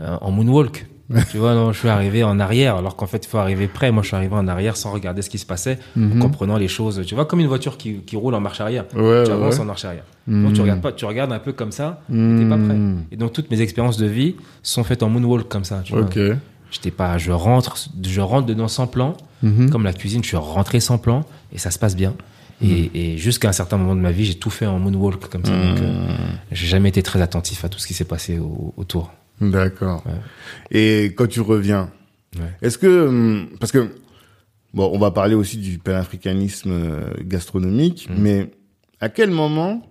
euh, 0.00 0.16
en 0.20 0.30
moonwalk. 0.30 0.86
tu 1.32 1.38
vois, 1.38 1.54
non, 1.54 1.72
je 1.72 1.78
suis 1.80 1.88
arrivé 1.88 2.22
en 2.22 2.38
arrière, 2.38 2.76
alors 2.76 2.94
qu'en 2.94 3.08
fait, 3.08 3.24
il 3.24 3.28
faut 3.28 3.38
arriver 3.38 3.66
près. 3.66 3.90
Moi, 3.90 4.02
je 4.04 4.08
suis 4.08 4.16
arrivé 4.16 4.32
en 4.36 4.46
arrière 4.46 4.76
sans 4.76 4.92
regarder 4.92 5.22
ce 5.22 5.30
qui 5.30 5.38
se 5.38 5.44
passait, 5.46 5.78
en 5.96 6.18
comprenant 6.20 6.56
les 6.56 6.68
choses. 6.68 7.02
Tu 7.04 7.16
vois, 7.16 7.24
comme 7.26 7.40
une 7.40 7.48
voiture 7.48 7.76
qui, 7.76 7.94
qui 8.06 8.14
roule 8.14 8.34
en 8.36 8.40
marche 8.40 8.60
arrière. 8.60 8.84
Ouais, 8.94 9.24
tu 9.24 9.32
avances 9.32 9.56
ouais. 9.56 9.60
en 9.60 9.64
marche 9.64 9.84
arrière. 9.84 10.04
Donc, 10.28 10.52
tu 10.52 10.60
regardes 10.60 10.80
pas, 10.80 10.92
tu 10.92 11.04
regardes 11.04 11.32
un 11.32 11.40
peu 11.40 11.52
comme 11.52 11.72
ça, 11.72 12.00
t'es 12.08 12.48
pas 12.48 12.56
prêt. 12.58 12.76
Et 13.10 13.16
donc, 13.16 13.32
toutes 13.32 13.50
mes 13.50 13.60
expériences 13.60 13.96
de 13.98 14.06
vie 14.06 14.36
sont 14.62 14.84
faites 14.84 15.02
en 15.02 15.08
moonwalk 15.08 15.48
comme 15.48 15.64
ça. 15.64 15.80
Tu 15.84 15.92
vois. 15.92 16.02
J'étais 16.70 16.92
pas, 16.92 17.18
je 17.18 17.32
rentre, 17.32 17.74
je 18.04 18.20
rentre 18.20 18.46
dedans 18.46 18.68
sans 18.68 18.86
plan. 18.86 19.16
Mhm. 19.42 19.70
Comme 19.70 19.84
la 19.84 19.92
cuisine, 19.92 20.22
je 20.22 20.28
suis 20.28 20.36
rentré 20.36 20.80
sans 20.80 20.98
plan 20.98 21.24
et 21.52 21.58
ça 21.58 21.70
se 21.70 21.78
passe 21.78 21.96
bien. 21.96 22.14
Et, 22.62 22.90
et 23.14 23.16
jusqu'à 23.16 23.48
un 23.48 23.52
certain 23.52 23.78
moment 23.78 23.96
de 23.96 24.00
ma 24.02 24.12
vie, 24.12 24.26
j'ai 24.26 24.34
tout 24.34 24.50
fait 24.50 24.66
en 24.66 24.78
moonwalk 24.78 25.28
comme 25.30 25.44
ça. 25.46 25.50
Donc, 25.50 25.80
euh, 25.80 26.08
j'ai 26.52 26.66
jamais 26.66 26.90
été 26.90 27.02
très 27.02 27.22
attentif 27.22 27.64
à 27.64 27.70
tout 27.70 27.78
ce 27.78 27.86
qui 27.86 27.94
s'est 27.94 28.04
passé 28.04 28.38
au- 28.38 28.74
autour. 28.76 29.10
D'accord. 29.40 30.02
Ouais. 30.04 30.12
Et 30.70 31.06
quand 31.14 31.26
tu 31.26 31.40
reviens, 31.40 31.90
Ouais. 32.38 32.42
est-ce 32.60 32.76
que 32.76 33.06
hum, 33.08 33.48
parce 33.58 33.72
que 33.72 33.88
bon, 34.74 34.90
on 34.92 34.98
va 34.98 35.10
parler 35.10 35.34
aussi 35.34 35.56
du 35.56 35.78
panafricanisme 35.78 36.70
euh, 36.70 37.10
gastronomique, 37.22 38.08
mais 38.14 38.50
à 39.00 39.08
quel 39.08 39.30
moment 39.30 39.82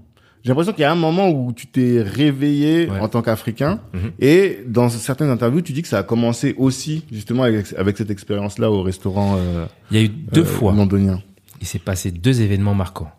j'ai 0.43 0.49
l'impression 0.49 0.71
qu'il 0.73 0.81
y 0.81 0.85
a 0.85 0.91
un 0.91 0.95
moment 0.95 1.29
où 1.29 1.51
tu 1.53 1.67
t'es 1.67 2.01
réveillé 2.01 2.89
Ouais. 2.89 2.99
en 2.99 3.07
tant 3.09 3.21
qu'Africain. 3.21 3.79
Mhm. 3.93 4.11
Et 4.19 4.59
dans 4.67 4.87
certaines 4.89 5.29
interviews, 5.29 5.61
tu 5.61 5.73
dis 5.73 5.81
que 5.81 5.87
ça 5.87 5.97
a 5.99 6.03
commencé 6.03 6.55
aussi 6.57 7.03
justement 7.11 7.43
avec, 7.43 7.73
avec 7.77 7.97
cette 7.97 8.09
expérience-là 8.09 8.71
au 8.71 8.81
restaurant 8.81 9.35
euh, 9.37 9.65
Il 9.91 9.97
y 9.97 9.99
a 9.99 10.03
eu 10.03 10.09
deux 10.09 10.41
euh, 10.41 10.45
fois. 10.45 10.71
londonien. 10.73 11.21
Il 11.61 11.67
s'est 11.67 11.79
passé 11.79 12.11
deux 12.11 12.41
événements 12.41 12.73
marquants. 12.73 13.11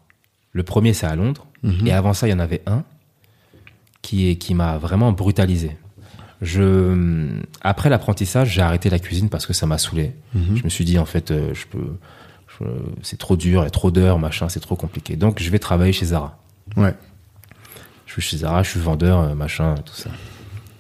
Le 0.53 0.63
premier, 0.63 0.95
c'est 0.95 1.07
à 1.07 1.15
Londres. 1.15 1.47
Mhm. 1.63 1.87
Et 1.87 1.93
avant 1.93 2.15
ça, 2.15 2.27
il 2.27 2.31
y 2.31 2.35
en 2.35 2.39
avait 2.39 2.63
un 2.67 2.85
qui, 4.03 4.31
est, 4.31 4.37
qui 4.37 4.55
m'a 4.55 4.79
vraiment 4.79 5.13
brutalisé. 5.13 5.77
Je, 6.41 7.29
après 7.61 7.91
l'apprentissage, 7.91 8.55
j'ai 8.55 8.63
arrêté 8.63 8.89
la 8.89 8.99
cuisine 8.99 9.29
parce 9.29 9.45
que 9.45 9.53
ça 9.53 9.67
m'a 9.67 9.77
saoulé. 9.77 10.13
Mhm. 10.35 10.57
Je 10.57 10.65
me 10.65 10.69
suis 10.71 10.87
dit, 10.87 10.99
en 10.99 11.05
fait, 11.05 11.31
euh, 11.31 11.53
je 11.53 11.67
peux, 11.67 11.87
c'est 13.03 13.19
trop 13.19 13.37
dur, 13.37 13.61
il 13.61 13.65
y 13.65 13.67
a 13.67 13.71
trop 13.71 13.91
d'heures, 13.91 14.19
machin, 14.19 14.49
c'est 14.49 14.61
trop 14.61 14.77
compliqué. 14.77 15.17
Donc, 15.17 15.41
je 15.41 15.51
vais 15.51 15.59
travailler 15.59 15.93
chez 15.93 16.07
Zara. 16.07 16.39
Ouais. 16.77 16.95
Je 18.11 18.15
suis 18.15 18.23
chez 18.23 18.37
Zara, 18.39 18.65
je 18.65 18.71
suis 18.71 18.81
vendeur, 18.81 19.21
euh, 19.21 19.35
machin, 19.37 19.77
tout 19.87 19.95
ça. 19.95 20.11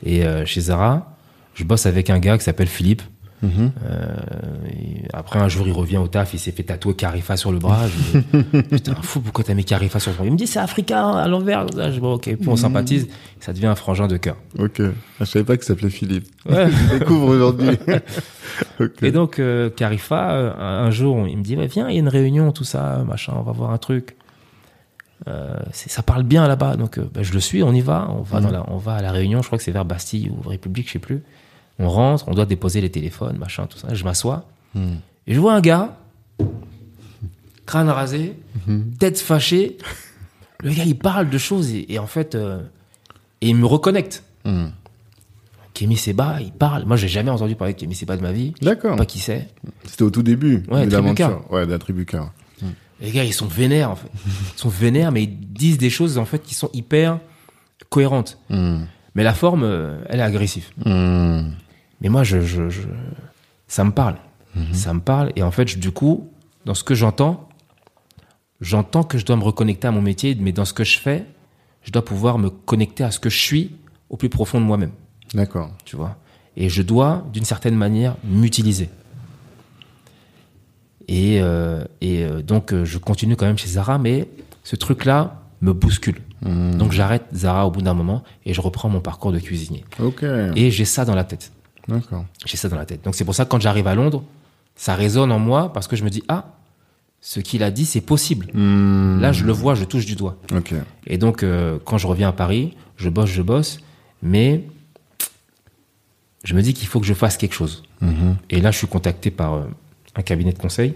Et 0.03 0.27
euh, 0.27 0.45
chez 0.45 0.63
Zara, 0.63 1.17
je 1.55 1.63
bosse 1.63 1.87
avec 1.87 2.11
un 2.11 2.19
gars 2.19 2.37
qui 2.37 2.43
s'appelle 2.43 2.67
Philippe. 2.67 3.03
Mhm. 3.43 3.71
Euh, 3.85 4.17
et 4.69 5.03
après, 5.13 5.39
un 5.39 5.49
jour, 5.49 5.69
il 5.69 5.73
revient 5.73 5.99
au 5.99 6.09
taf, 6.09 6.35
il 6.35 6.41
s'est 6.41 6.51
fait 6.51 6.65
tatouer 6.65 6.95
Carifa 6.95 7.37
sur 7.37 7.53
le 7.53 7.61
bras. 7.61 7.87
Je 7.87 8.19
lui 8.19 8.45
dis, 8.53 8.63
Putain, 8.69 8.97
fou, 9.01 9.21
pourquoi 9.21 9.45
t'as 9.45 9.55
mis 9.55 9.65
Carifa 9.65 10.01
sur 10.01 10.11
le 10.11 10.17
bras? 10.17 10.27
Il 10.27 10.33
me 10.33 10.37
dit, 10.37 10.49
c'est 10.49 10.59
africain, 10.59 11.09
à 11.13 11.29
l'envers. 11.29 11.69
Je 11.69 11.91
dis, 11.91 12.01
bon, 12.01 12.15
ok, 12.15 12.25
puis 12.35 12.49
on 12.49 12.57
sympathise. 12.57 13.07
Ça 13.39 13.53
devient 13.53 13.67
un 13.67 13.77
frangin 13.77 14.09
de 14.09 14.17
cœur. 14.17 14.37
Ok. 14.59 14.81
Ah, 14.81 14.91
je 15.21 15.25
savais 15.27 15.45
pas 15.45 15.57
qu'il 15.57 15.67
s'appelait 15.67 15.89
Philippe. 15.89 16.27
Ouais. 16.49 16.69
Je 16.93 16.99
découvre 16.99 17.29
aujourd'hui. 17.29 17.79
Et 19.03 19.13
donc, 19.13 19.39
euh, 19.39 19.71
Carifa, 19.71 20.33
euh, 20.33 20.53
un, 20.59 20.91
jour, 20.91 21.29
il 21.29 21.39
me 21.39 21.45
dit, 21.45 21.55
viens, 21.55 21.89
il 21.89 21.95
y 21.95 21.97
a 21.97 22.01
une 22.01 22.09
réunion, 22.09 22.51
tout 22.51 22.65
ça, 22.65 23.05
machin, 23.07 23.35
on 23.37 23.43
va 23.43 23.53
voir 23.53 23.71
un 23.71 23.79
truc. 23.79 24.17
Euh, 25.29 25.55
ça 25.73 26.03
parle 26.03 26.23
bien 26.23 26.49
là-bas, 26.49 26.77
donc 26.77 26.97
euh, 26.99 27.09
ben, 27.13 27.23
je 27.23 27.33
le 27.35 27.41
suis, 27.41 27.63
on 27.63 27.73
y 27.75 27.81
va, 27.83 28.09
on 28.11 28.23
va, 28.23 28.41
dans 28.41 28.51
la, 28.51 28.65
on 28.71 28.79
va 28.79 28.95
à 28.95 29.03
la 29.03 29.13
réunion, 29.13 29.43
je 29.43 29.47
crois 29.49 29.59
que 29.59 29.65
c'est 29.65 29.71
vers 29.71 29.85
Bastille 29.85 30.31
ou 30.31 30.49
République, 30.49 30.87
je 30.89 30.93
sais 30.95 30.99
plus. 30.99 31.23
On 31.79 31.89
rentre, 31.91 32.27
on 32.29 32.35
doit 32.35 32.47
déposer 32.47 32.81
les 32.81 32.91
téléphones, 32.91 33.37
machin, 33.37 33.67
tout 33.67 33.79
ça. 33.79 33.93
Je 33.95 34.05
m'assois 34.05 34.47
Hmm. 34.75 34.95
et 35.27 35.35
je 35.35 35.41
vois 35.41 35.53
un 35.55 35.61
gars, 35.61 35.97
crâne 37.67 37.89
rasé, 37.89 38.35
Mhm. 38.67 38.93
tête 38.99 39.19
fâchée. 39.19 39.79
Le 40.63 40.71
gars, 40.73 40.85
il 40.85 40.97
parle 40.99 41.29
de 41.29 41.39
choses 41.39 41.73
et, 41.75 41.93
et 41.93 41.99
en 41.99 42.07
fait, 42.07 42.35
euh, 42.35 42.61
et 43.41 43.49
il 43.49 43.57
me 43.57 43.67
reconnecte. 43.67 44.23
Kémy 45.75 45.97
Seba, 45.97 46.39
il 46.41 46.53
parle. 46.53 46.85
Moi, 46.85 46.97
j'ai 46.97 47.09
jamais 47.09 47.31
entendu 47.31 47.55
parler 47.57 47.73
de 47.75 47.79
Kémy 47.79 47.95
Seba 47.95 48.17
de 48.17 48.23
ma 48.23 48.33
vie. 48.33 48.53
D'accord. 48.61 48.97
pas 48.97 49.07
qui 49.07 49.19
c'est. 49.19 49.49
C'était 49.85 50.03
au 50.03 50.11
tout 50.11 50.23
début 50.23 50.63
Ouais, 50.71 50.87
de 50.87 50.91
l'aventure. 50.93 51.43
Ouais, 51.51 51.65
de 51.67 51.71
la 51.71 51.79
tribu 51.79 52.05
Car. 52.05 52.33
Les 53.01 53.11
gars, 53.13 53.25
ils 53.25 53.33
sont 53.33 53.47
vénères, 53.47 53.91
en 53.91 53.97
fait. 53.97 54.09
Ils 54.27 54.59
sont 54.59 54.69
vénères, 54.69 55.11
mais 55.13 55.23
ils 55.25 55.39
disent 55.53 55.79
des 55.79 55.91
choses, 55.91 56.19
en 56.19 56.25
fait, 56.25 56.43
qui 56.43 56.55
sont 56.55 56.71
hyper 56.75 57.19
cohérentes. 57.89 58.39
Hmm. 58.51 58.85
Mais 59.15 59.25
la 59.25 59.35
forme, 59.35 59.63
euh, 59.65 60.03
elle 60.09 60.21
est 60.21 60.25
agressive. 60.25 60.67
Hmm. 60.85 61.51
Mais 62.01 62.09
moi, 62.09 62.23
je, 62.25 62.41
je, 62.41 62.69
je- 62.69 62.83
ça 63.69 63.85
me 63.85 63.91
parle. 63.93 64.17
Ça 64.73 64.93
me 64.93 65.01
parle. 65.01 65.33
Et 65.37 65.43
en 65.43 65.51
fait, 65.53 65.69
je- 65.69 65.79
du 65.79 65.93
coup, 65.93 66.29
dans 66.67 66.75
ce 66.75 66.83
que 66.85 66.95
j'entends, 66.95 67.49
j'entends 68.61 69.03
que 69.05 69.17
je 69.19 69.25
dois 69.25 69.37
me 69.37 69.43
reconnecter 69.45 69.89
à 69.89 69.91
mon 69.93 70.03
métier, 70.03 70.37
mais 70.39 70.53
dans 70.53 70.65
ce 70.65 70.73
que 70.73 70.85
je 70.85 70.99
fais, 70.99 71.25
je 71.83 71.91
dois 71.93 72.05
pouvoir 72.05 72.39
me 72.39 72.51
connecter 72.51 73.05
à 73.05 73.11
ce 73.11 73.19
que 73.21 73.31
je 73.31 73.39
suis 73.39 73.77
au 74.09 74.17
plus 74.17 74.29
profond 74.29 74.61
de 74.61 74.67
moi-même. 74.67 74.91
D'accord. 75.35 75.71
Tu 75.85 75.97
vois? 75.97 76.17
Et 76.57 76.69
je 76.69 76.83
dois, 76.83 77.25
d'une 77.33 77.45
certaine 77.45 77.77
manière, 77.77 78.17
m'utiliser. 78.25 78.91
Et, 81.11 81.41
euh, 81.43 81.85
et 82.01 82.25
euh, 82.25 82.41
donc, 82.41 82.73
euh, 82.73 82.87
je 82.87 82.97
continue 82.97 83.37
quand 83.37 83.45
même 83.45 83.59
chez 83.59 83.69
Zara, 83.69 83.99
mais 83.99 84.29
ce 84.65 84.77
truc-là 84.77 85.43
me 85.61 85.75
bouscule. 85.75 86.23
Hmm. 86.41 86.79
Donc, 86.79 86.93
j'arrête 86.93 87.25
Zara 87.35 87.67
au 87.67 87.71
bout 87.71 87.83
d'un 87.83 87.93
moment 87.93 88.23
et 88.47 88.55
je 88.55 88.61
reprends 88.63 88.89
mon 88.89 89.01
parcours 89.01 89.33
de 89.33 89.39
cuisinier. 89.39 89.85
Et 90.57 90.71
j'ai 90.71 90.87
ça 90.87 91.05
dans 91.05 91.15
la 91.15 91.25
tête. 91.25 91.53
D'accord. 91.89 92.25
J'ai 92.47 92.57
ça 92.57 92.69
dans 92.69 92.77
la 92.77 92.87
tête. 92.87 93.03
Donc 93.05 93.15
c'est 93.15 93.25
pour 93.25 93.35
ça 93.35 93.45
que 93.45 93.51
quand 93.51 93.61
j'arrive 93.61 93.87
à 93.87 93.95
Londres, 93.95 94.23
ça 94.77 94.95
résonne 94.95 95.33
en 95.33 95.39
moi 95.39 95.73
parce 95.73 95.89
que 95.89 95.97
je 95.97 96.05
me 96.05 96.11
dis 96.11 96.23
ah, 96.29 96.55
ce 97.21 97.41
qu'il 97.41 97.63
a 97.63 97.71
dit 97.71 97.85
c'est 97.85 98.01
possible. 98.01 98.47
Hmm. 98.55 99.21
Là 99.21 99.33
je 99.33 99.45
le 99.45 99.53
vois, 99.53 99.75
je 99.75 99.85
touche 99.85 100.07
du 100.07 100.15
doigt. 100.15 100.37
Et 101.07 101.19
donc 101.19 101.43
euh, 101.43 101.79
quand 101.85 101.99
je 101.99 102.07
reviens 102.07 102.29
à 102.29 102.33
Paris, 102.33 102.77
je 102.97 103.09
bosse, 103.09 103.31
je 103.31 103.43
bosse, 103.43 103.81
mais 104.23 104.65
je 106.45 106.55
me 106.55 106.63
dis 106.63 106.75
qu'il 106.75 106.89
faut 106.89 107.01
que 107.01 107.07
je 107.07 107.15
fasse 107.15 107.37
quelque 107.37 107.55
chose. 107.55 107.83
Mhm. 108.01 108.37
Et 108.49 108.61
là 108.61 108.71
je 108.71 108.79
suis 108.79 108.87
contacté 108.87 109.31
par 109.31 109.55
euh, 109.55 109.65
un 110.17 110.23
cabinet 110.23 110.53
de 110.53 110.59
conseil 110.59 110.95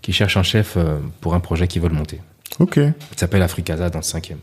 qui 0.00 0.12
cherche 0.12 0.36
un 0.36 0.42
chef 0.42 0.74
euh, 0.76 0.98
pour 1.20 1.34
un 1.34 1.40
projet 1.40 1.68
qu'ils 1.68 1.82
veulent 1.82 1.92
monter. 1.92 2.20
Ok. 2.58 2.76
Il 2.76 3.18
s'appelle 3.18 3.42
Africasa 3.42 3.88
dans 3.88 4.00
le 4.00 4.04
cinquième. 4.04 4.38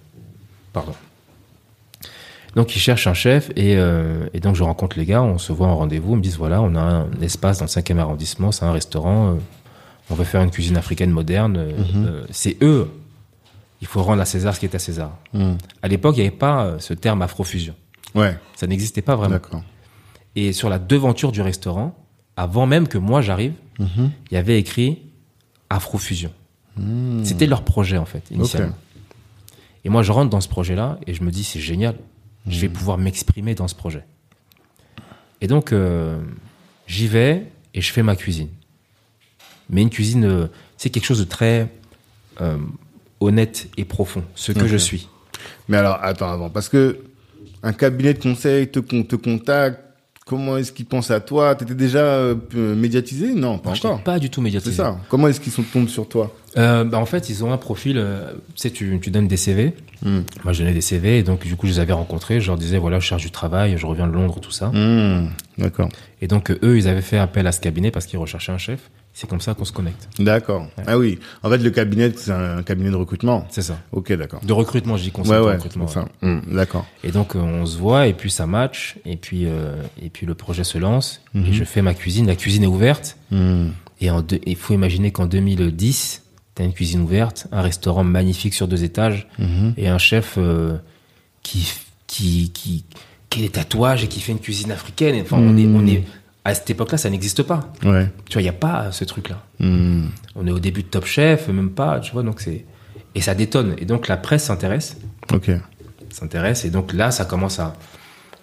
Pardon. 0.74 0.94
Donc 2.56 2.76
ils 2.76 2.80
cherchent 2.80 3.08
un 3.08 3.14
chef 3.14 3.52
et, 3.56 3.76
euh, 3.78 4.28
et 4.34 4.40
donc 4.40 4.56
je 4.56 4.64
rencontre 4.64 4.98
les 4.98 5.06
gars, 5.06 5.22
on 5.22 5.38
se 5.38 5.54
voit 5.54 5.68
en 5.68 5.78
rendez-vous, 5.78 6.14
ils 6.14 6.18
me 6.18 6.22
disent 6.22 6.38
voilà, 6.38 6.62
on 6.62 6.76
a 6.76 6.82
un 6.82 7.12
espace 7.22 7.60
dans 7.60 7.66
le 7.66 7.70
cinquième 7.70 8.00
arrondissement, 8.00 8.52
c'est 8.52 8.66
un 8.66 8.72
restaurant, 8.72 9.34
euh, 9.34 9.40
on 10.10 10.16
veut 10.16 10.24
faire 10.24 10.42
une 10.42 10.50
cuisine 10.50 10.78
africaine 10.78 11.12
moderne, 11.12 11.58
euh, 11.58 11.72
euh, 11.96 12.26
c'est 12.32 12.58
eux. 12.62 12.90
Il 13.82 13.88
faut 13.88 14.02
rendre 14.02 14.22
à 14.22 14.26
César 14.26 14.56
ce 14.56 14.60
qui 14.60 14.66
est 14.66 14.76
à 14.76 14.80
César. 14.80 15.18
Hmm. 15.34 15.54
À 15.82 15.88
l'époque, 15.88 16.18
il 16.18 16.22
n'y 16.22 16.28
avait 16.28 16.36
pas 16.36 16.80
ce 16.80 16.94
terme 16.94 17.22
afrofusion. 17.22 17.76
Ouais. 18.14 18.38
Ça 18.56 18.68
n'existait 18.68 19.02
pas 19.02 19.16
vraiment. 19.16 19.36
D'accord. 19.36 19.64
Et 20.36 20.52
sur 20.52 20.68
la 20.68 20.80
devanture 20.80 21.32
du 21.32 21.42
restaurant, 21.42 21.96
avant 22.40 22.66
même 22.66 22.88
que 22.88 22.98
moi 22.98 23.22
j'arrive, 23.22 23.54
Mhm. 23.80 24.12
il 24.32 24.34
y 24.34 24.38
avait 24.38 24.58
écrit 24.60 25.00
Afrofusion. 25.70 26.32
C'était 27.24 27.46
leur 27.46 27.64
projet 27.64 27.98
en 27.98 28.06
fait, 28.06 28.24
initialement. 28.32 28.76
Et 29.84 29.90
moi 29.90 30.02
je 30.04 30.12
rentre 30.14 30.30
dans 30.30 30.40
ce 30.40 30.48
projet-là 30.48 30.98
et 31.06 31.14
je 31.14 31.22
me 31.24 31.32
dis 31.32 31.44
c'est 31.44 31.60
génial, 31.60 31.96
je 32.48 32.58
vais 32.62 32.70
pouvoir 32.70 32.98
m'exprimer 32.98 33.56
dans 33.56 33.68
ce 33.68 33.76
projet. 33.76 34.06
Et 35.42 35.48
donc 35.48 35.74
euh, 35.74 36.22
j'y 36.88 37.08
vais 37.08 37.46
et 37.74 37.82
je 37.82 37.92
fais 37.92 38.04
ma 38.04 38.16
cuisine. 38.16 38.48
Mais 39.70 39.82
une 39.82 39.90
cuisine, 39.90 40.24
euh, 40.26 40.48
c'est 40.78 40.90
quelque 40.90 41.06
chose 41.06 41.20
de 41.20 41.26
très 41.26 41.68
euh, 42.42 42.58
honnête 43.20 43.68
et 43.76 43.84
profond, 43.84 44.24
ce 44.36 44.54
que 44.54 44.66
je 44.68 44.78
suis. 44.78 45.10
Mais 45.68 45.78
alors, 45.78 46.00
attends, 46.02 46.30
avant, 46.32 46.50
parce 46.50 46.70
que 46.70 47.00
un 47.64 47.74
cabinet 47.74 48.14
de 48.14 48.20
conseil 48.24 48.70
te, 48.72 48.80
te 48.80 49.16
contacte, 49.18 49.82
comment 50.30 50.58
est-ce 50.58 50.72
qu'ils 50.72 50.86
pensent 50.86 51.10
à 51.10 51.20
toi? 51.20 51.56
T'étais 51.56 51.74
déjà 51.74 52.00
euh, 52.04 52.36
médiatisé? 52.56 53.34
Non, 53.34 53.58
pas 53.58 53.72
encore. 53.72 54.02
pas 54.04 54.20
du 54.20 54.30
tout 54.30 54.42
C'est 54.42 54.44
médiatisé. 54.44 54.76
ça. 54.76 54.98
Comment 55.10 55.28
est-ce 55.28 55.40
qu'ils 55.42 55.52
sont 55.52 55.64
tombés 55.64 55.90
sur 55.90 56.08
toi? 56.08 56.32
Euh, 56.56 56.84
bah, 56.84 57.00
en 57.00 57.06
fait, 57.08 57.30
ils 57.30 57.44
ont 57.44 57.52
un 57.52 57.58
profil. 57.58 57.98
euh, 57.98 58.32
tu 58.56 58.62
sais, 58.62 58.70
tu, 58.70 59.00
tu 59.02 59.10
donnes 59.10 59.28
des 59.28 59.38
CV. 59.38 59.74
Hmm. 60.06 60.20
Moi, 60.44 60.54
je 60.54 60.60
donnais 60.60 60.74
des 60.74 60.82
CV 60.82 61.18
et 61.18 61.24
donc 61.24 61.46
du 61.46 61.56
coup, 61.56 61.66
je 61.66 61.74
les 61.74 61.80
avais 61.80 61.94
rencontrés. 61.94 62.40
Je 62.40 62.48
leur 62.48 62.58
disais 62.58 62.78
voilà, 62.78 63.00
je 63.00 63.06
cherche 63.06 63.24
du 63.24 63.32
travail, 63.32 63.76
je 63.78 63.86
reviens 63.88 64.08
de 64.08 64.14
Londres, 64.14 64.40
tout 64.40 64.52
ça. 64.52 64.68
Hmm. 64.70 65.30
D'accord. 65.58 65.90
Et 66.22 66.28
donc 66.28 66.52
eux, 66.52 66.78
ils 66.78 66.88
avaient 66.88 67.02
fait 67.02 67.18
appel 67.18 67.48
à 67.48 67.52
ce 67.52 67.60
cabinet 67.60 67.90
parce 67.90 68.06
qu'ils 68.06 68.20
recherchaient 68.20 68.52
un 68.52 68.58
chef. 68.60 68.92
C'est 69.14 69.30
comme 69.30 69.42
ça 69.42 69.54
qu'on 69.54 69.66
se 69.66 69.74
connecte. 69.74 70.08
D'accord. 70.18 70.68
Ah 70.88 70.98
oui. 70.98 71.20
En 71.44 71.50
fait, 71.50 71.58
le 71.58 71.70
cabinet, 71.72 72.14
c'est 72.16 72.32
un 72.32 72.64
cabinet 72.64 72.90
de 72.90 72.96
recrutement. 72.96 73.46
C'est 73.50 73.62
ça. 73.64 73.78
Ok, 73.92 74.14
d'accord. 74.14 74.40
De 74.46 74.54
recrutement, 74.54 74.96
je 74.96 75.04
dis 75.04 75.12
concept 75.12 75.34
Ouais, 75.34 75.40
de 75.42 75.46
ouais. 75.46 75.54
recrutement. 75.56 75.86
ouais. 75.86 75.92
ça. 75.92 76.08
Hmm, 76.22 76.40
D'accord. 76.48 76.86
Et 77.04 77.12
donc 77.12 77.36
euh, 77.36 77.40
on 77.40 77.66
se 77.66 77.78
voit 77.78 78.08
et 78.08 78.14
puis 78.14 78.32
ça 78.32 78.46
match 78.48 78.96
et 79.06 79.18
puis 79.18 79.46
euh, 79.46 79.76
et 80.02 80.10
puis 80.10 80.26
le 80.26 80.36
projet 80.36 80.64
se 80.64 80.78
lance 80.78 81.22
et 81.36 81.52
je 81.52 81.64
fais 81.66 81.82
ma 81.82 81.94
cuisine. 81.94 82.28
La 82.28 82.36
cuisine 82.36 82.64
est 82.64 82.68
ouverte 82.68 83.18
Hmm. 83.32 83.70
et 84.00 84.10
en 84.10 84.24
il 84.46 84.56
faut 84.56 84.74
imaginer 84.74 85.12
qu'en 85.12 85.26
2010, 85.26 86.24
t'as 86.56 86.64
une 86.64 86.74
cuisine 86.74 87.02
ouverte, 87.02 87.48
un 87.52 87.62
restaurant 87.62 88.04
magnifique 88.06 88.54
sur 88.54 88.68
deux 88.70 88.84
étages 88.86 89.28
Mhm. 89.38 89.74
et 89.78 89.88
un 89.90 89.98
chef 89.98 90.36
euh, 90.38 90.78
qui 91.44 91.68
qui 92.08 92.52
qui 92.54 92.86
qui 93.30 93.40
a 93.40 93.42
des 93.44 93.50
tatouages 93.50 94.04
et 94.04 94.08
qui 94.08 94.22
fait 94.22 94.32
une 94.32 94.40
cuisine 94.40 94.72
africaine. 94.72 95.14
Et, 95.16 95.22
Enfin, 95.22 95.38
on 95.38 95.56
est 95.58 95.66
on 95.68 95.86
est 95.86 96.04
à 96.46 96.54
cette 96.56 96.70
époque-là, 96.70 96.98
ça 96.98 97.10
n'existe 97.10 97.44
pas. 97.44 97.72
Ouais. 97.84 98.10
Tu 98.28 98.34
vois, 98.34 98.42
il 98.42 98.46
y 98.46 98.50
a 98.50 98.54
pas 98.54 98.92
ce 98.92 99.04
truc-là. 99.04 99.44
Hmm. 99.60 100.08
On 100.36 100.48
est 100.48 100.52
au 100.52 100.60
début 100.60 100.84
de 100.84 100.88
Top 100.88 101.06
Chef, 101.06 101.48
même 101.50 101.72
pas, 101.72 102.00
tu 102.00 102.12
vois, 102.12 102.24
donc 102.24 102.40
c'est 102.42 102.66
et 103.16 103.22
ça 103.22 103.36
détonne. 103.36 103.76
Et 103.80 103.86
donc 103.86 104.08
la 104.08 104.18
presse 104.18 104.44
s'intéresse, 104.46 104.98
Ok. 105.34 105.52
s'intéresse 106.12 106.64
et 106.66 106.70
donc 106.70 106.94
là 106.94 107.12
ça 107.12 107.26
commence 107.26 107.60
à 107.60 107.74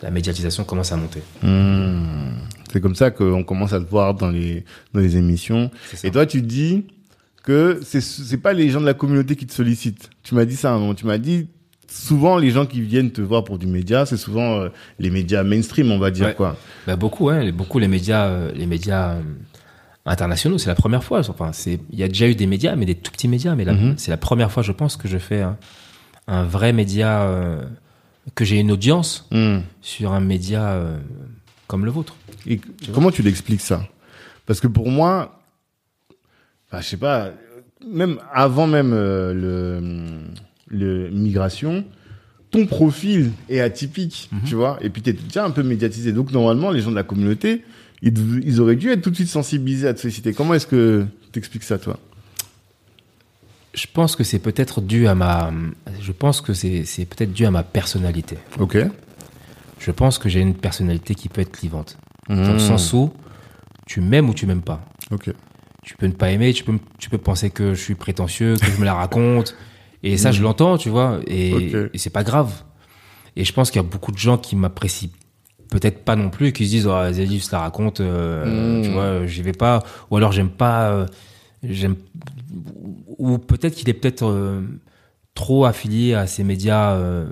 la 0.03 0.11
médiatisation 0.11 0.65
commence 0.65 0.93
à 0.93 0.97
monter. 0.97 1.23
Hmm. 1.43 2.33
C'est 2.71 2.81
comme 2.81 2.95
ça 2.95 3.11
qu'on 3.11 3.45
commence 3.45 3.73
à 3.73 3.81
te 3.81 3.89
voir 3.89 4.15
dans 4.15 4.29
les 4.31 4.65
dans 4.93 5.01
les 5.01 5.17
émissions. 5.17 5.71
Et 6.05 6.11
toi, 6.11 6.27
tu 6.27 6.43
dis 6.43 6.85
que 7.45 7.81
c'est 7.83 8.03
c'est 8.03 8.37
pas 8.37 8.53
les 8.53 8.69
gens 8.69 8.81
de 8.81 8.87
la 8.87 8.93
communauté 8.95 9.37
qui 9.37 9.47
te 9.47 9.55
sollicitent. 9.55 10.11
Tu 10.23 10.35
m'as 10.35 10.45
dit 10.45 10.57
ça 10.57 10.71
à 10.71 10.75
un 10.75 10.79
moment. 10.79 10.95
Tu 10.95 11.07
m'as 11.07 11.17
dit 11.19 11.49
souvent 11.89 12.39
les 12.39 12.51
gens 12.51 12.67
qui 12.67 12.81
viennent 12.81 13.11
te 13.11 13.21
voir 13.21 13.45
pour 13.45 13.59
du 13.59 13.67
média, 13.67 14.07
c'est 14.07 14.17
souvent 14.17 14.61
euh, 14.61 14.69
les 14.99 15.11
médias 15.11 15.43
mainstream, 15.43 15.91
on 15.93 15.99
va 15.99 16.11
dire 16.11 16.27
Ouais. 16.27 16.35
quoi. 16.35 16.57
Bah, 16.87 16.97
beaucoup, 16.97 17.27
ouais, 17.27 17.53
beaucoup 17.53 17.79
les 17.79 17.89
médias, 17.89 18.27
euh, 18.27 18.53
les 18.55 18.67
médias 18.67 19.15
euh, 19.15 19.23
internationaux, 20.05 20.59
c'est 20.59 20.69
la 20.69 20.75
première 20.75 21.05
fois. 21.05 21.21
Enfin, 21.29 21.53
c'est, 21.53 21.81
il 21.91 21.99
y 21.99 22.03
a 22.03 22.09
déjà 22.09 22.29
eu 22.29 22.35
des 22.35 22.47
médias, 22.47 22.77
mais 22.77 22.87
des 22.87 22.95
tout 22.95 23.11
petits 23.13 23.29
médias, 23.29 23.55
mais 23.55 23.65
là, 23.65 23.73
Mhm. 23.75 23.95
c'est 23.99 24.11
la 24.11 24.17
première 24.17 24.51
fois, 24.53 24.63
je 24.63 24.73
pense, 24.73 24.97
que 24.97 25.09
je 25.09 25.19
fais 25.19 25.43
un, 25.43 25.57
un 26.29 26.45
vrai 26.45 26.73
média, 26.73 27.29
que 28.35 28.45
j'ai 28.45 28.59
une 28.59 28.73
audience 28.73 29.27
Hmm. 29.31 29.59
sur 29.81 30.13
un 30.13 30.21
média 30.21 30.81
comme 31.69 31.85
le 31.85 31.91
vôtre. 31.93 32.17
Et 32.47 32.61
comment 32.93 33.11
tu 33.13 33.23
l'expliques 33.23 33.61
ça? 33.61 33.87
Parce 34.47 34.61
que 34.61 34.67
pour 34.69 34.89
moi, 34.91 35.41
enfin, 36.69 36.81
je 36.81 36.87
sais 36.89 36.97
pas, 36.97 37.31
même 37.89 38.19
avant 38.33 38.67
même 38.67 38.93
le 38.93 40.21
le 40.69 41.11
migration, 41.11 41.85
ton 42.51 42.67
profil 42.67 43.33
est 43.49 43.61
atypique, 43.61 44.29
Mhm. 44.33 44.41
tu 44.47 44.55
vois, 44.55 44.79
et 44.81 44.91
puis 44.91 45.03
t'es 45.03 45.13
déjà 45.13 45.45
un 45.45 45.51
peu 45.51 45.63
médiatisé. 45.63 46.13
Donc 46.13 46.33
normalement, 46.33 46.71
les 46.71 46.81
gens 46.81 46.91
de 46.91 46.97
la 46.97 47.03
communauté, 47.03 47.63
ils, 48.03 48.61
auraient 48.61 48.77
dû 48.77 48.91
être 48.91 49.03
tout 49.03 49.11
de 49.11 49.17
suite 49.17 49.29
sensibilisés 49.29 49.89
à 49.89 49.95
te 49.95 50.01
solliciter. 50.01 50.33
Comment 50.33 50.55
est-ce 50.55 50.67
que 50.67 51.07
t'expliques 51.33 51.65
ça, 51.65 51.79
toi? 51.79 51.99
Je 53.75 53.87
pense 53.93 54.17
que 54.17 54.25
c'est 54.25 54.39
peut-être 54.39 54.81
dû 54.81 55.07
à 55.07 55.15
ma. 55.15 55.53
Je 56.01 56.13
pense 56.13 56.41
que 56.41 56.55
c'est 56.55 56.85
peut-être 57.05 57.33
dû 57.33 57.45
à 57.45 57.51
ma 57.51 57.63
personnalité. 57.63 58.39
Ok. 58.59 58.79
Je 59.79 59.91
pense 59.91 60.19
que 60.19 60.29
j'ai 60.29 60.41
une 60.41 60.55
personnalité 60.55 61.15
qui 61.15 61.29
peut 61.29 61.43
être 61.43 61.53
clivante. 61.53 61.99
Dans 62.29 62.53
le 62.55 62.59
sens 62.59 62.93
où 62.93 63.13
tu 63.87 64.01
m'aimes 64.01 64.29
ou 64.31 64.35
tu 64.35 64.47
m'aimes 64.47 64.63
pas. 64.63 64.83
Ok. 65.11 65.31
Tu 65.83 65.97
peux 65.97 66.07
ne 66.07 66.13
pas 66.13 66.31
aimer, 66.31 66.53
tu 66.53 66.65
peux, 66.65 66.79
tu 66.99 67.11
peux 67.11 67.19
penser 67.19 67.51
que 67.51 67.75
je 67.75 67.81
suis 67.81 67.95
prétentieux, 67.95 68.57
que 68.57 68.67
je 68.67 68.81
me 68.81 68.85
la 68.85 68.95
raconte. 68.95 69.55
Et 70.13 70.17
ça, 70.17 70.33
je 70.33 70.43
l'entends, 70.43 70.79
tu 70.79 70.89
vois. 70.89 71.21
Et, 71.27 71.53
Ok. 71.55 71.91
et 71.95 71.99
c'est 71.99 72.11
pas 72.11 72.23
grave. 72.25 72.53
Et 73.37 73.45
je 73.45 73.53
pense 73.53 73.71
qu'il 73.71 73.81
y 73.81 73.85
a 73.85 73.89
beaucoup 73.89 74.13
de 74.13 74.19
gens 74.19 74.39
qui 74.39 74.57
m'apprécient 74.57 75.11
peut-être 75.71 76.05
pas 76.05 76.15
non 76.17 76.31
plus, 76.31 76.53
qui 76.53 76.65
se 76.65 76.71
disent, 76.71 76.87
oh, 76.87 77.13
Zeddy 77.13 77.41
se 77.41 77.51
la 77.53 77.61
raconte, 77.61 78.01
euh, 78.01 78.79
Mm. 78.79 78.83
tu 78.85 78.91
vois, 78.93 79.27
j'y 79.27 79.43
vais 79.43 79.53
pas. 79.53 79.83
Ou 80.11 80.17
alors 80.17 80.33
j'aime 80.33 80.49
pas, 80.51 80.91
euh, 80.91 81.07
j'aime, 81.65 81.97
ou 83.19 83.39
peut-être 83.39 83.75
qu'il 83.75 83.89
est 83.89 83.95
peut-être 83.95 84.25
euh, 84.27 84.63
trop 85.35 85.65
affilié 85.65 86.15
à 86.15 86.27
ces 86.27 86.45
médias 86.45 86.93
euh, 86.93 87.27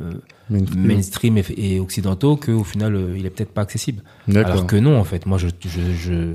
Mainstream. 0.50 0.86
mainstream 0.86 1.38
et, 1.38 1.44
et 1.56 1.80
occidentaux 1.80 2.36
qu'au 2.36 2.64
final, 2.64 3.14
il 3.16 3.24
est 3.24 3.30
peut-être 3.30 3.52
pas 3.52 3.62
accessible. 3.62 4.02
Alors 4.34 4.66
que 4.66 4.76
non, 4.76 4.98
en 4.98 5.04
fait, 5.04 5.24
moi, 5.26 5.38
je, 5.38 5.48
je, 5.64 5.80
je, 5.92 6.32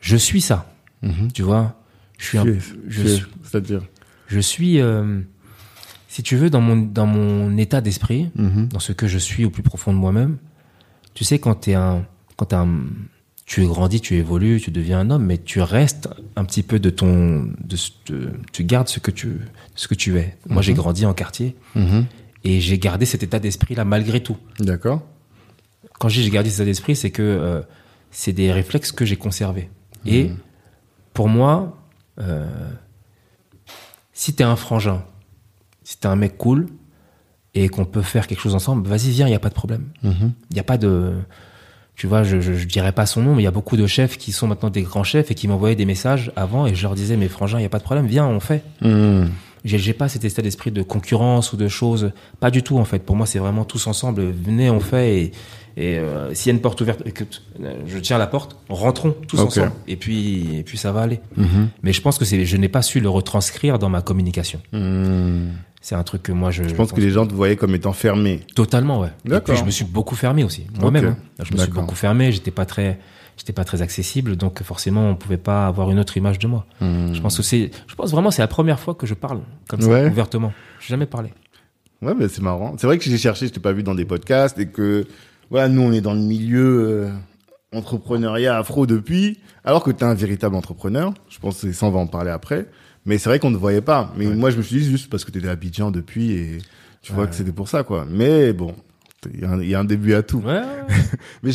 je 0.00 0.16
suis 0.16 0.40
ça. 0.40 0.66
Mhm. 1.02 1.30
Tu 1.32 1.42
vois, 1.42 1.74
je 2.18 2.26
suis, 2.26 2.38
un, 2.38 2.44
je 2.88 3.18
C'est-à-dire 3.44 3.82
je 4.26 4.40
suis, 4.40 4.80
euh, 4.80 5.20
si 6.08 6.22
tu 6.22 6.36
veux, 6.36 6.50
dans 6.50 6.60
mon 6.60 6.76
dans 6.76 7.06
mon 7.06 7.56
état 7.56 7.80
d'esprit, 7.80 8.30
Mhm. 8.34 8.68
dans 8.68 8.78
ce 8.80 8.92
que 8.92 9.06
je 9.08 9.18
suis 9.18 9.44
au 9.46 9.50
plus 9.50 9.62
profond 9.62 9.92
de 9.92 9.98
moi-même. 9.98 10.36
Tu 11.14 11.24
sais, 11.24 11.38
quand 11.38 11.54
t'es 11.54 11.74
un, 11.74 12.04
quand 12.36 12.46
t'es 12.46 12.56
un, 12.56 12.68
tu 13.46 13.62
es 13.62 13.66
grandi, 13.66 14.00
tu 14.02 14.14
évolues, 14.16 14.60
tu 14.60 14.70
deviens 14.70 15.00
un 15.00 15.10
homme, 15.10 15.24
mais 15.24 15.38
tu 15.38 15.60
restes 15.62 16.08
un 16.36 16.44
petit 16.44 16.62
peu 16.62 16.78
de 16.78 16.90
ton, 16.90 17.50
de, 17.64 18.30
tu 18.52 18.64
gardes 18.64 18.88
ce 18.88 19.00
que 19.00 19.10
tu, 19.10 19.38
ce 19.74 19.88
que 19.88 19.94
tu 19.94 20.18
es. 20.18 20.36
Moi, 20.48 20.60
j'ai 20.60 20.74
grandi 20.74 21.06
en 21.06 21.14
quartier 21.14 21.56
Mhm. 21.74 22.04
et 22.44 22.60
j'ai 22.60 22.78
gardé 22.78 23.06
cet 23.06 23.22
état 23.22 23.38
d'esprit-là 23.38 23.84
malgré 23.84 24.22
tout. 24.22 24.36
D'accord. 24.60 25.02
quand 25.98 26.08
je 26.08 26.16
dis 26.18 26.24
j'ai 26.24 26.30
gardé 26.30 26.50
cet 26.50 26.58
état 26.60 26.64
d'esprit, 26.66 26.94
c'est 26.94 27.10
que 27.10 27.22
euh, 27.22 27.62
c'est 28.10 28.32
des 28.32 28.52
réflexes 28.52 28.92
que 28.92 29.04
j'ai 29.04 29.16
conservés. 29.16 29.68
Et 30.06 30.30
pour 31.14 31.28
moi, 31.28 31.77
euh, 32.20 32.46
si 34.12 34.34
t'es 34.34 34.44
un 34.44 34.56
frangin, 34.56 35.04
si 35.84 35.98
t'es 35.98 36.06
un 36.06 36.16
mec 36.16 36.36
cool 36.36 36.66
et 37.54 37.68
qu'on 37.68 37.84
peut 37.84 38.02
faire 38.02 38.26
quelque 38.26 38.40
chose 38.40 38.54
ensemble, 38.54 38.88
vas-y, 38.88 39.10
viens, 39.10 39.26
il 39.26 39.32
y 39.32 39.34
a 39.34 39.40
pas 39.40 39.48
de 39.48 39.54
problème. 39.54 39.86
Mhm. 40.02 40.32
Il 40.50 40.56
y 40.56 40.60
a 40.60 40.64
pas 40.64 40.78
de, 40.78 41.14
tu 41.94 42.06
vois, 42.06 42.22
je, 42.22 42.40
je, 42.40 42.54
je 42.54 42.66
dirais 42.66 42.92
pas 42.92 43.06
son 43.06 43.22
nom, 43.22 43.34
mais 43.34 43.42
il 43.42 43.44
y 43.44 43.48
a 43.48 43.52
beaucoup 43.52 43.76
de 43.76 43.86
chefs 43.86 44.18
qui 44.18 44.32
sont 44.32 44.46
maintenant 44.46 44.70
des 44.70 44.82
grands 44.82 45.04
chefs 45.04 45.30
et 45.30 45.34
qui 45.34 45.48
m'envoyaient 45.48 45.76
des 45.76 45.84
messages 45.84 46.32
avant 46.36 46.66
et 46.66 46.74
je 46.74 46.82
leur 46.82 46.94
disais, 46.94 47.16
mais 47.16 47.28
frangin, 47.28 47.58
il 47.58 47.62
y 47.62 47.66
a 47.66 47.70
pas 47.70 47.78
de 47.78 47.84
problème, 47.84 48.06
viens, 48.06 48.26
on 48.26 48.40
fait. 48.40 48.62
Mhm. 48.82 49.30
J'ai 49.64 49.92
pas 49.92 50.08
cet 50.08 50.24
état 50.24 50.42
d'esprit 50.42 50.70
de 50.70 50.82
concurrence 50.82 51.52
ou 51.52 51.56
de 51.56 51.68
choses. 51.68 52.12
Pas 52.40 52.50
du 52.50 52.62
tout, 52.62 52.78
en 52.78 52.84
fait. 52.84 53.00
Pour 53.00 53.16
moi, 53.16 53.26
c'est 53.26 53.38
vraiment 53.38 53.64
tous 53.64 53.86
ensemble. 53.86 54.22
Venez, 54.22 54.70
on 54.70 54.80
fait. 54.80 55.16
Et, 55.16 55.32
et 55.76 55.98
euh, 55.98 56.34
s'il 56.34 56.50
y 56.50 56.52
a 56.52 56.54
une 56.54 56.60
porte 56.60 56.80
ouverte, 56.80 57.02
écoute, 57.06 57.42
euh, 57.62 57.72
je 57.86 57.98
tiens 57.98 58.18
la 58.18 58.26
porte, 58.26 58.56
rentrons 58.68 59.14
tous 59.28 59.38
ensemble. 59.38 59.70
Et 59.86 59.94
puis, 59.94 60.58
et 60.58 60.62
puis 60.64 60.76
ça 60.76 60.90
va 60.90 61.02
aller. 61.02 61.20
Mhm. 61.36 61.68
Mais 61.82 61.92
je 61.92 62.00
pense 62.02 62.18
que 62.18 62.24
c'est, 62.24 62.44
je 62.44 62.56
n'ai 62.56 62.68
pas 62.68 62.82
su 62.82 62.98
le 62.98 63.08
retranscrire 63.08 63.78
dans 63.78 63.88
ma 63.88 64.02
communication. 64.02 64.60
Mhm. 64.72 65.52
C'est 65.80 65.94
un 65.94 66.02
truc 66.02 66.24
que 66.24 66.32
moi, 66.32 66.50
je. 66.50 66.64
Je 66.64 66.74
pense 66.74 66.92
que 66.92 67.00
les 67.00 67.10
gens 67.10 67.26
te 67.26 67.32
voyaient 67.32 67.54
comme 67.54 67.74
étant 67.76 67.92
fermé. 67.92 68.40
Totalement, 68.56 69.00
ouais. 69.00 69.12
Et 69.30 69.40
puis, 69.40 69.56
je 69.56 69.64
me 69.64 69.70
suis 69.70 69.84
beaucoup 69.84 70.16
fermé 70.16 70.42
aussi. 70.42 70.66
Moi-même. 70.80 71.06
Hein. 71.06 71.44
Je 71.44 71.54
me 71.54 71.58
suis 71.58 71.70
beaucoup 71.70 71.94
fermé. 71.94 72.32
J'étais 72.32 72.50
pas 72.50 72.66
très, 72.66 72.98
j'étais 73.38 73.52
pas 73.54 73.64
très 73.64 73.80
accessible. 73.80 74.36
Donc, 74.36 74.62
forcément, 74.62 75.08
on 75.10 75.14
pouvait 75.16 75.36
pas 75.38 75.66
avoir 75.66 75.90
une 75.90 75.98
autre 75.98 76.16
image 76.18 76.38
de 76.38 76.46
moi. 76.46 76.66
Mhm. 76.82 77.14
Je 77.14 77.20
pense 77.22 77.36
que 77.38 77.42
c'est, 77.42 77.70
je 77.86 77.94
pense 77.94 78.10
vraiment, 78.10 78.30
c'est 78.30 78.42
la 78.42 78.48
première 78.48 78.78
fois 78.80 78.94
que 78.94 79.06
je 79.06 79.14
parle 79.14 79.40
comme 79.68 79.80
ça, 79.80 79.88
Ouais. 79.88 80.06
ouvertement. 80.08 80.52
J'ai 80.80 80.88
jamais 80.88 81.06
parlé. 81.06 81.32
Ouais, 82.02 82.14
mais 82.14 82.28
c'est 82.28 82.42
marrant. 82.42 82.74
C'est 82.78 82.86
vrai 82.86 82.98
que 82.98 83.04
j'ai 83.04 83.16
cherché, 83.18 83.46
je 83.46 83.52
t'ai 83.52 83.60
pas 83.60 83.72
vu 83.72 83.82
dans 83.82 83.94
des 83.94 84.04
podcasts 84.04 84.58
et 84.58 84.66
que, 84.68 85.06
voilà, 85.50 85.68
nous, 85.68 85.80
on 85.80 85.92
est 85.92 86.00
dans 86.02 86.14
le 86.14 86.20
milieu 86.20 87.06
euh, 87.06 87.10
entrepreneuriat 87.72 88.56
afro 88.56 88.86
depuis, 88.86 89.38
alors 89.64 89.82
que 89.82 89.90
tu 89.90 89.98
es 89.98 90.04
un 90.04 90.14
véritable 90.14 90.54
entrepreneur. 90.56 91.12
Je 91.28 91.38
pense 91.38 91.60
que 91.62 91.72
ça, 91.72 91.86
on 91.86 91.90
va 91.90 91.98
en 92.00 92.06
parler 92.06 92.30
après. 92.30 92.66
Mais 93.06 93.18
c'est 93.18 93.28
vrai 93.28 93.38
qu'on 93.38 93.50
ne 93.50 93.56
voyait 93.56 93.80
pas. 93.80 94.12
Mais 94.16 94.26
moi, 94.26 94.50
je 94.50 94.56
me 94.58 94.62
suis 94.62 94.80
dit 94.80 94.84
juste 94.90 95.08
parce 95.10 95.24
que 95.24 95.30
tu 95.30 95.38
étais 95.38 95.48
à 95.48 95.52
Abidjan 95.52 95.90
depuis 95.90 96.32
et 96.32 96.58
tu 97.02 97.12
vois 97.12 97.24
Ouais. 97.24 97.30
que 97.30 97.34
c'était 97.36 97.52
pour 97.52 97.68
ça, 97.68 97.82
quoi. 97.82 98.06
Mais 98.08 98.52
bon, 98.52 98.74
il 99.34 99.40
y, 99.40 99.44
a 99.44 99.50
un- 99.50 99.60
il 99.62 99.68
y 99.68 99.74
a 99.74 99.80
un 99.80 99.84
début 99.84 100.14
à 100.14 100.22
tout. 100.22 100.38
Ouais. 100.38 100.62
Mais 101.42 101.50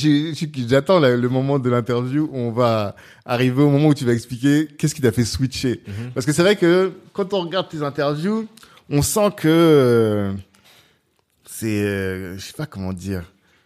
j'attends 0.68 1.00
le 1.00 1.30
moment 1.30 1.60
de 1.60 1.70
l'interview 1.70 2.30
où 2.32 2.38
on 2.38 2.52
va 2.52 2.96
arriver 3.26 3.62
au 3.64 3.70
moment 3.70 3.90
où 3.90 3.94
tu 3.94 4.06
vas 4.06 4.14
expliquer 4.14 4.68
qu'est-ce 4.78 4.94
qui 4.96 5.02
t'a 5.02 5.12
fait 5.12 5.24
switcher. 5.26 5.82
Mhm. 5.88 6.12
Parce 6.14 6.26
que 6.26 6.34
c'est 6.34 6.42
vrai 6.42 6.56
que 6.56 6.92
quand 7.14 7.34
on 7.34 7.42
regarde 7.42 7.70
tes 7.70 7.82
interviews, 7.82 8.48
on 8.90 9.02
sent 9.02 9.30
que 9.38 9.48
euh, 9.48 10.34
c'est, 11.46 11.84
euh, 11.84 12.38
je 12.38 12.42
sais 12.46 12.54
pas 12.54 12.66
comment 12.66 12.94
dire. 12.94 13.24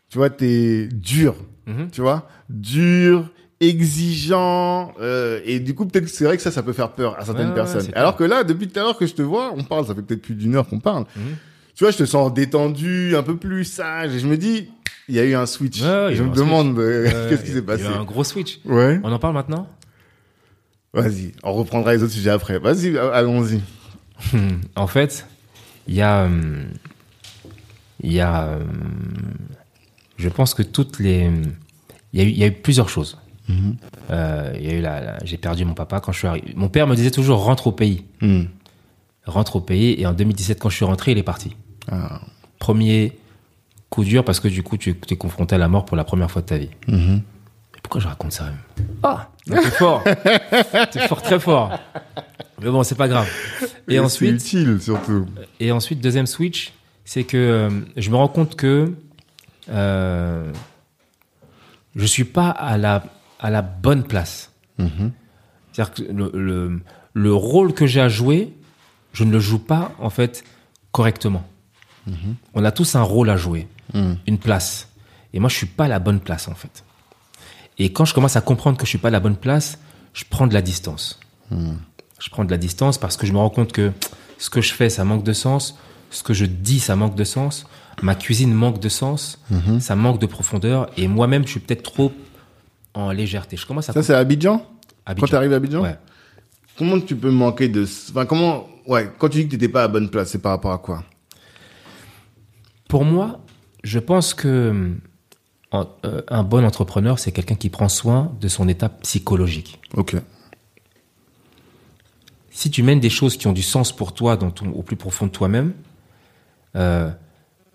Tu 0.10 0.18
vois, 0.18 0.30
t'es 0.30 0.88
dur, 0.92 1.36
Mhm. 1.66 1.90
tu 1.92 2.02
vois, 2.02 2.30
dur, 2.50 3.30
exigeant, 3.60 4.94
euh, 5.02 5.40
et 5.44 5.60
du 5.60 5.74
coup 5.74 5.86
peut-être 5.86 6.08
c'est 6.08 6.24
vrai 6.26 6.38
que 6.38 6.44
ça, 6.44 6.52
ça 6.52 6.62
peut 6.64 6.74
faire 6.74 6.92
peur 6.92 7.18
à 7.20 7.26
certaines 7.26 7.50
Ouais, 7.50 7.56
personnes. 7.56 7.88
Alors 7.94 8.16
que 8.16 8.24
là, 8.24 8.44
depuis 8.44 8.68
tout 8.68 8.80
à 8.80 8.84
l'heure 8.84 8.98
que 8.98 9.08
je 9.08 9.14
te 9.16 9.22
vois, 9.24 9.52
on 9.56 9.64
parle, 9.64 9.86
ça 9.88 9.96
fait 9.96 10.02
peut-être 10.04 10.22
plus 10.22 10.36
d'une 10.36 10.56
heure 10.56 10.68
qu'on 10.68 10.80
parle. 10.80 11.06
Mhm. 11.16 11.24
Tu 11.78 11.84
vois, 11.84 11.92
je 11.92 11.98
te 11.98 12.06
sens 12.06 12.34
détendu, 12.34 13.16
un 13.16 13.22
peu 13.22 13.38
plus 13.38 13.63
sage, 13.63 14.16
et 14.16 14.20
je 14.20 14.26
me 14.28 14.36
dis, 14.36 14.68
il 15.08 15.13
y 15.13 15.20
a 15.20 15.24
eu 15.24 15.36
un 15.36 15.46
switch. 15.46 15.80
Ouais, 15.82 16.16
je 16.16 16.24
me 16.24 16.34
demande 16.34 16.78
euh, 16.80 17.04
Ouais, 17.06 17.12
qu'est-ce 17.30 17.44
qui 17.44 17.52
s'est 17.52 17.62
passé. 17.62 17.84
Il 17.84 17.90
y 17.92 17.94
a 17.94 17.98
eu 17.98 18.00
un 18.00 18.04
gros 18.04 18.24
switch. 18.24 18.60
Ouais. 18.66 19.00
On 19.04 19.12
en 19.12 19.20
parle 19.20 19.36
maintenant? 19.36 19.68
Vas-y, 20.94 21.34
on 21.44 21.54
reprendra 21.54 21.94
les 21.94 22.02
autres 22.02 22.13
sujets 22.13 22.32
après. 22.32 22.58
Vas-y, 22.58 22.98
allons-y. 22.98 23.62
En 24.76 24.88
fait, 24.88 25.28
il 25.88 25.94
y 25.94 26.02
a, 26.02 26.24
hum, 26.26 26.66
il 28.02 28.12
y 28.13 28.22
a, 28.22 28.58
hum, 28.58 29.36
je 30.18 30.30
pense 30.30 30.56
que 30.56 30.63
toutes 30.63 30.98
les, 31.00 31.30
il 32.13 32.20
y 32.20 32.24
a 32.24 32.26
eu, 32.26 32.30
il 32.30 32.38
y 32.40 32.44
a 32.44 32.48
eu 32.48 32.54
plusieurs 32.54 32.90
choses. 32.90 33.20
Euh, 34.10 34.52
il 34.60 34.66
y 34.66 34.70
a 34.72 34.74
eu 34.74 34.82
la, 34.82 35.00
la- 35.02 35.18
j'ai 35.26 35.38
perdu 35.38 35.63
mon 35.63 35.76
papa 35.76 36.00
quand 36.00 36.12
je 36.12 36.18
suis 36.18 36.28
arrivé. 36.28 36.54
Mon 36.56 36.70
père 36.70 36.88
me 36.88 36.96
disait 36.96 37.12
toujours 37.12 37.44
rentre 37.44 37.68
au 37.68 37.72
pays, 37.72 38.04
Hmm. 38.22 38.46
rentre 39.28 39.58
au 39.58 39.62
pays. 39.62 39.96
Et 40.02 40.08
en 40.08 40.13
2017, 40.13 40.60
quand 40.60 40.70
je 40.70 40.76
suis 40.78 40.86
rentré, 40.86 41.12
il 41.12 41.18
est 41.20 41.24
parti. 41.24 41.56
Ah. 41.91 42.21
Premier 42.60 43.17
coup 43.89 44.04
dur 44.04 44.23
parce 44.26 44.39
que 44.39 44.47
du 44.47 44.63
coup, 44.63 44.78
tu 44.78 44.95
es 45.10 45.15
confronté 45.15 45.56
à 45.56 45.58
la 45.58 45.67
mort 45.67 45.86
pour 45.86 45.95
la 45.97 46.04
première 46.04 46.30
fois 46.30 46.41
de 46.41 46.47
ta 46.47 46.58
vie. 46.58 46.69
Mhm. 46.88 47.21
Mais 47.73 47.80
pourquoi 47.82 48.02
je 48.02 48.08
raconte 48.08 48.32
ça 48.34 48.45
même 48.45 48.88
Ah, 49.04 49.30
t'es 49.45 49.62
fort, 49.71 50.04
t'es 50.91 51.08
fort, 51.08 51.21
très 51.21 51.39
fort. 51.39 51.71
Mais 52.62 52.69
bon, 52.69 52.84
c'est 52.84 52.95
pas 52.95 53.08
grave. 53.08 53.30
Et 53.88 53.93
c'est 53.93 54.00
ensuite, 54.00 54.32
utile 54.36 54.82
surtout. 54.82 55.28
Et 55.60 55.71
ensuite, 55.71 56.02
deuxième 56.02 56.26
switch, 56.28 56.73
c'est 57.06 57.23
que 57.23 57.38
euh, 57.38 57.69
je 57.95 58.10
me 58.10 58.15
rends 58.15 58.28
compte 58.28 58.56
que 58.56 58.93
euh, 59.69 60.52
je 61.95 62.06
suis 62.06 62.23
pas 62.26 62.50
à 62.50 62.78
la, 62.78 63.04
à 63.39 63.50
la 63.50 63.62
bonne 63.62 64.04
place. 64.04 64.52
Mhm. 64.80 65.12
C'est-à-dire 65.71 65.93
que 65.93 66.02
le, 66.12 66.32
le, 66.34 66.82
le 67.13 67.34
rôle 67.34 67.73
que 67.73 67.86
j'ai 67.86 68.02
à 68.02 68.10
jouer, 68.10 68.54
je 69.13 69.23
ne 69.23 69.32
le 69.32 69.39
joue 69.39 69.60
pas, 69.60 69.91
en 70.00 70.10
fait, 70.10 70.43
correctement. 70.91 71.47
On 72.54 72.63
a 72.63 72.72
tous 72.72 72.96
un 72.96 73.02
rôle 73.02 73.30
à 73.30 73.38
jouer, 73.38 73.67
Mhm. 73.93 74.17
une 74.28 74.38
place. 74.38 74.89
Et 75.34 75.39
moi, 75.39 75.50
je 75.50 75.56
suis 75.56 75.65
pas 75.65 75.86
à 75.86 75.88
la 75.88 76.00
bonne 76.00 76.20
place, 76.20 76.48
en 76.48 76.56
fait. 76.56 76.84
Et 77.78 77.91
quand 77.91 78.06
je 78.06 78.13
commence 78.13 78.36
à 78.36 78.41
comprendre 78.41 78.78
que 78.78 78.86
je 78.86 78.89
suis 78.89 78.98
pas 78.98 79.10
à 79.10 79.12
la 79.12 79.20
bonne 79.20 79.36
place, 79.36 79.78
je 80.13 80.24
prends 80.30 80.48
de 80.48 80.54
la 80.54 80.62
distance. 80.62 81.20
Je 81.52 82.30
prends 82.32 82.43
de 82.46 82.52
la 82.52 82.58
distance 82.58 82.98
parce 82.98 83.17
que 83.17 83.28
je 83.28 83.34
me 83.34 83.38
rends 83.38 83.50
compte 83.52 83.72
que 83.72 83.91
ce 84.39 84.50
que 84.50 84.62
je 84.62 84.74
fais, 84.74 84.89
ça 84.89 85.04
manque 85.04 85.24
de 85.24 85.34
sens. 85.34 85.78
Ce 86.10 86.24
que 86.24 86.34
je 86.34 86.46
dis, 86.46 86.80
ça 86.80 86.96
manque 86.96 87.15
de 87.15 87.24
sens. 87.24 87.65
Ma 88.02 88.15
cuisine 88.15 88.54
manque 88.54 88.79
de 88.79 88.90
sens. 88.90 89.40
Ça 89.79 89.96
manque 89.96 90.19
de 90.19 90.25
profondeur. 90.25 90.90
Et 90.98 91.08
moi-même, 91.08 91.44
je 91.46 91.52
suis 91.52 91.60
peut-être 91.60 91.84
trop 91.84 92.12
en 92.94 93.12
légèreté. 93.12 93.58
Je 93.58 93.65
commence 93.67 93.90
à... 93.90 93.94
Ça, 93.94 94.02
c'est 94.02 94.13
à 94.13 94.19
Abidjan 94.19 94.65
Abidjan. 95.06 95.21
Quand 95.25 95.29
tu 95.29 95.36
arrives 95.36 95.54
à 95.54 95.58
Abidjan 95.58 95.82
Ouais. 95.82 95.96
Comment 96.77 97.00
tu 97.00 97.15
peux 97.15 97.32
manquer 97.32 97.67
de... 97.69 97.86
Enfin, 98.10 98.25
comment... 98.25 98.67
Ouais, 98.88 99.12
quand 99.19 99.29
tu 99.29 99.40
dis 99.40 99.46
que 99.46 99.52
t'étais 99.52 99.67
pas 99.69 99.79
à 99.82 99.84
la 99.84 99.88
bonne 99.90 100.10
place, 100.10 100.29
c'est 100.32 100.42
par 100.42 100.52
rapport 100.54 100.71
à 100.71 100.77
quoi? 100.79 101.04
Pour 102.88 103.04
moi, 103.06 103.40
je 103.83 104.00
pense 104.00 104.33
que 104.33 104.94
en- 105.71 105.88
euh, 106.06 106.21
un 106.29 106.44
bon 106.44 106.63
entrepreneur, 106.65 107.19
c'est 107.19 107.31
quelqu'un 107.31 107.56
qui 107.56 107.69
prend 107.69 107.90
soin 107.90 108.31
de 108.40 108.48
son 108.48 108.67
état 108.67 108.90
psychologique. 108.90 109.79
Ok. 109.96 110.15
Si 112.50 112.71
tu 112.71 112.81
mènes 112.83 113.00
des 113.00 113.10
choses 113.10 113.38
qui 113.38 113.48
ont 113.48 113.54
du 113.54 113.62
sens 113.62 113.96
pour 113.96 114.13
toi, 114.13 114.35
dans 114.38 114.50
ton, 114.52 114.69
au 114.71 114.81
plus 114.81 114.96
profond 114.96 115.27
de 115.27 115.31
toi-même, 115.31 115.73
euh, 116.75 117.10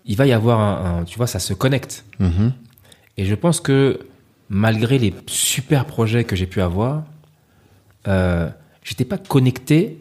il 0.05 0.17
va 0.17 0.25
y 0.27 0.33
avoir 0.33 0.59
un, 0.59 0.99
un- 0.99 1.03
tu 1.05 1.17
vois, 1.17 1.27
ça 1.27 1.39
se 1.39 1.53
connecte. 1.53 2.03
Mhm. 2.19 2.51
Et 3.17 3.25
je 3.25 3.35
pense 3.35 3.61
que 3.61 3.99
malgré 4.49 4.97
les 4.97 5.13
super 5.27 5.85
projets 5.85 6.23
que 6.25 6.35
j'ai 6.35 6.47
pu 6.47 6.61
avoir, 6.61 7.03
euh, 8.07 8.49
j'étais 8.83 9.05
pas 9.05 9.17
connecté 9.17 9.99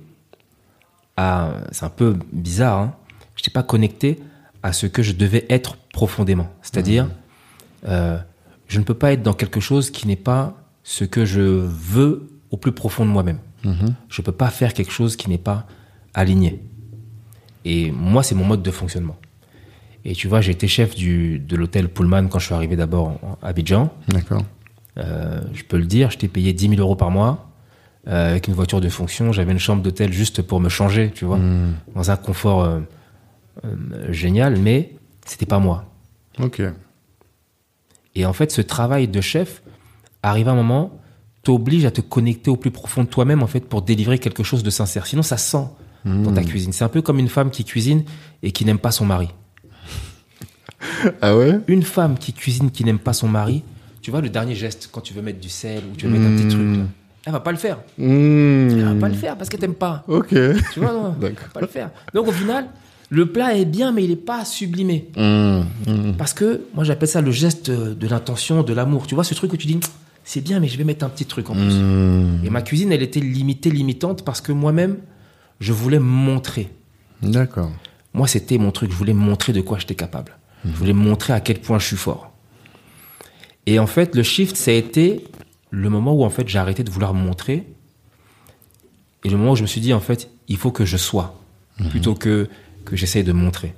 à, 1.17 1.53
c'est 1.71 1.85
un 1.85 1.91
peu 1.91 2.17
bizarre, 2.33 2.79
hein, 2.81 2.95
j'étais 3.37 3.51
pas 3.51 3.63
connecté 3.63 4.19
à 4.63 4.73
ce 4.73 4.87
que 4.87 5.03
je 5.03 5.13
devais 5.13 5.45
être 5.49 5.77
profondément. 5.93 6.49
C'est-à-dire, 6.63 7.09
euh, 7.89 8.19
je 8.69 8.79
ne 8.79 8.85
peux 8.85 8.95
pas 8.95 9.13
être 9.13 9.23
dans 9.23 9.35
quelque 9.35 9.61
chose 9.61 9.91
qui 9.91 10.07
n'est 10.07 10.17
pas 10.17 10.57
ce 10.85 11.05
que 11.05 11.25
je 11.25 11.41
veux 11.41 12.29
au 12.51 12.57
plus 12.57 12.73
profond 12.73 13.05
de 13.05 13.11
moi-même. 13.11 13.39
Je 14.09 14.23
peux 14.23 14.33
pas 14.33 14.51
faire 14.51 14.75
quelque 14.75 14.91
chose 14.91 15.15
qui 15.15 15.29
n'est 15.31 15.39
pas 15.39 15.67
aligné. 16.15 16.61
Et 17.65 17.93
moi, 17.93 18.25
c'est 18.25 18.35
mon 18.35 18.45
mode 18.45 18.63
de 18.63 18.71
fonctionnement. 18.73 19.17
Et 20.05 20.15
tu 20.15 20.27
vois, 20.27 20.41
j'ai 20.41 20.51
été 20.51 20.67
chef 20.67 20.97
du, 20.97 21.39
de 21.39 21.55
l'hôtel 21.55 21.89
Pullman 21.89 22.27
quand 22.27 22.41
je 22.41 22.47
suis 22.47 22.55
arrivé 22.55 22.75
d'abord 22.75 23.21
à 23.41 23.49
Abidjan. 23.49 23.93
D'accord. 24.09 24.43
Euh, 24.99 25.41
je 25.55 25.63
peux 25.63 25.79
le 25.79 25.87
dire, 25.87 26.11
je 26.11 26.19
t'ai 26.19 26.27
payé 26.27 26.53
10 26.53 26.71
000 26.71 26.81
euros 26.81 26.97
par 26.97 27.13
mois 27.13 27.51
euh, 28.09 28.31
avec 28.31 28.49
une 28.49 28.55
voiture 28.55 28.81
de 28.81 28.89
fonction. 28.89 29.31
J'avais 29.33 29.53
une 29.53 29.61
chambre 29.61 29.81
d'hôtel 29.81 30.13
juste 30.13 30.43
pour 30.43 30.59
me 30.59 30.69
changer, 30.69 31.13
tu 31.15 31.25
vois, 31.25 31.39
dans 31.95 32.11
un 32.11 32.17
confort 32.17 32.81
génial, 34.11 34.59
mais 34.59 34.95
c'était 35.27 35.47
pas 35.47 35.59
moi. 35.59 35.85
Ok. 36.39 36.63
Et 38.15 38.27
en 38.27 38.33
fait, 38.33 38.51
ce 38.53 38.61
travail 38.61 39.09
de 39.09 39.21
chef 39.21 39.63
arrive 40.23 40.49
à 40.49 40.53
un 40.53 40.57
moment, 40.57 41.01
t'oblige 41.43 41.85
à 41.85 41.91
te 41.91 42.01
connecter 42.01 42.51
au 42.51 42.57
plus 42.57 42.71
profond 42.71 43.05
de 43.05 43.09
toi-même 43.09 43.43
en 43.43 43.47
fait 43.47 43.61
pour 43.61 43.83
délivrer 43.83 44.19
quelque 44.19 44.43
chose 44.43 44.63
de 44.63 44.71
sincère. 44.71 45.07
Sinon, 45.07 45.23
ça 45.23 45.37
sent 45.37 45.67
dans 46.05 46.33
ta 46.33 46.43
cuisine. 46.43 46.73
C'est 46.73 46.85
un 46.85 46.89
peu 46.89 47.03
comme 47.03 47.19
une 47.19 47.29
femme 47.29 47.51
qui 47.51 47.65
cuisine 47.65 48.05
et 48.43 48.53
qui 48.53 48.65
n'aime 48.65 48.79
pas 48.79 48.93
son 48.93 49.05
mari. 49.05 49.29
Ah 51.21 51.37
ouais? 51.37 51.61
Une 51.69 51.85
femme 51.85 52.19
qui 52.19 52.33
cuisine 52.33 52.71
qui 52.71 52.85
n'aime 52.85 52.99
pas 52.99 53.13
son 53.13 53.29
mari, 53.29 53.63
tu 54.03 54.11
vois 54.11 54.21
le 54.21 54.29
dernier 54.29 54.55
geste 54.57 54.89
quand 54.91 55.01
tu 55.01 55.15
veux 55.15 55.23
mettre 55.23 55.41
du 55.41 55.49
sel 55.49 55.83
ou 55.91 55.97
tu 55.97 56.07
veux 56.07 56.13
mettre 56.13 56.27
un 56.27 56.37
petit 56.37 56.49
truc, 56.49 56.77
là, 56.77 56.85
elle 57.25 57.33
va 57.33 57.41
pas 57.41 57.53
le 57.53 57.59
faire. 57.59 57.79
Elle 57.99 58.85
va 58.85 59.01
pas 59.01 59.09
le 59.09 59.15
faire 59.15 59.37
parce 59.37 59.49
qu'elle 59.49 59.61
t'aime 59.61 59.75
pas. 59.75 60.03
Ok. 60.09 60.35
Tu 60.73 60.81
vois, 60.81 60.93
non, 60.93 61.15
elle 61.23 61.35
va 61.35 61.49
pas 61.55 61.61
le 61.61 61.69
faire. 61.69 61.91
Donc 62.13 62.27
au 62.27 62.33
final, 62.33 62.67
le 63.13 63.27
plat 63.31 63.55
est 63.55 63.67
bien, 63.67 63.93
mais 63.93 64.05
il 64.05 64.11
est 64.11 64.17
pas 64.17 64.47
sublimé. 64.47 65.11
Parce 66.17 66.33
que 66.33 66.63
moi 66.75 66.83
j'appelle 66.83 67.09
ça 67.09 67.21
le 67.21 67.31
geste 67.31 67.71
de 67.71 68.09
l'intention, 68.09 68.63
de 68.63 68.73
l'amour. 68.73 69.07
Tu 69.07 69.15
vois 69.15 69.23
ce 69.23 69.35
truc 69.35 69.53
où 69.53 69.57
tu 69.59 69.67
dis 69.67 69.79
c'est 70.25 70.41
bien, 70.41 70.61
mais 70.61 70.69
je 70.69 70.79
vais 70.79 70.85
mettre 70.85 71.05
un 71.05 71.11
petit 71.11 71.27
truc 71.27 71.51
en 71.51 71.55
plus. 71.55 71.75
Et 72.43 72.49
ma 72.49 72.63
cuisine, 72.63 72.91
elle 72.91 73.03
était 73.03 73.21
limitée, 73.21 73.71
limitante 73.71 74.25
parce 74.25 74.41
que 74.41 74.53
moi-même, 74.53 74.97
je 75.61 75.75
voulais 75.75 75.99
montrer. 75.99 76.71
D'accord. 77.21 77.71
Moi, 78.15 78.27
c'était 78.29 78.57
mon 78.57 78.71
truc. 78.71 78.91
Je 78.91 78.97
voulais 78.97 79.13
montrer 79.13 79.53
de 79.53 79.61
quoi 79.61 79.79
j'étais 79.79 79.95
capable. 79.95 80.39
Je 80.65 80.71
voulais 80.71 80.95
montrer 80.95 81.35
à 81.35 81.41
quel 81.41 81.61
point 81.61 81.79
je 81.79 81.89
suis 81.89 81.97
fort. 81.97 82.33
Et 83.67 83.79
en 83.79 83.87
fait, 83.87 84.15
le 84.15 84.23
shift, 84.23 84.57
ça 84.57 84.71
a 84.71 84.75
été 84.75 85.25
le 85.71 85.91
moment 85.91 86.15
où 86.15 86.25
en 86.25 86.31
fait 86.31 86.49
j'ai 86.49 86.59
arrêté 86.59 86.83
de 86.83 86.91
vouloir 86.91 87.13
montrer 87.13 87.67
et 89.25 89.29
le 89.29 89.37
moment 89.37 89.53
où 89.53 89.57
je 89.57 89.63
me 89.63 89.67
suis 89.67 89.81
dit 89.81 89.93
en 89.93 90.01
fait 90.01 90.31
il 90.47 90.57
faut 90.59 90.71
que 90.71 90.85
je 90.85 90.99
sois 90.99 91.41
plutôt 91.91 92.15
que 92.15 92.49
que 92.85 92.97
j'essaye 92.97 93.25
de 93.25 93.33
montrer. 93.33 93.75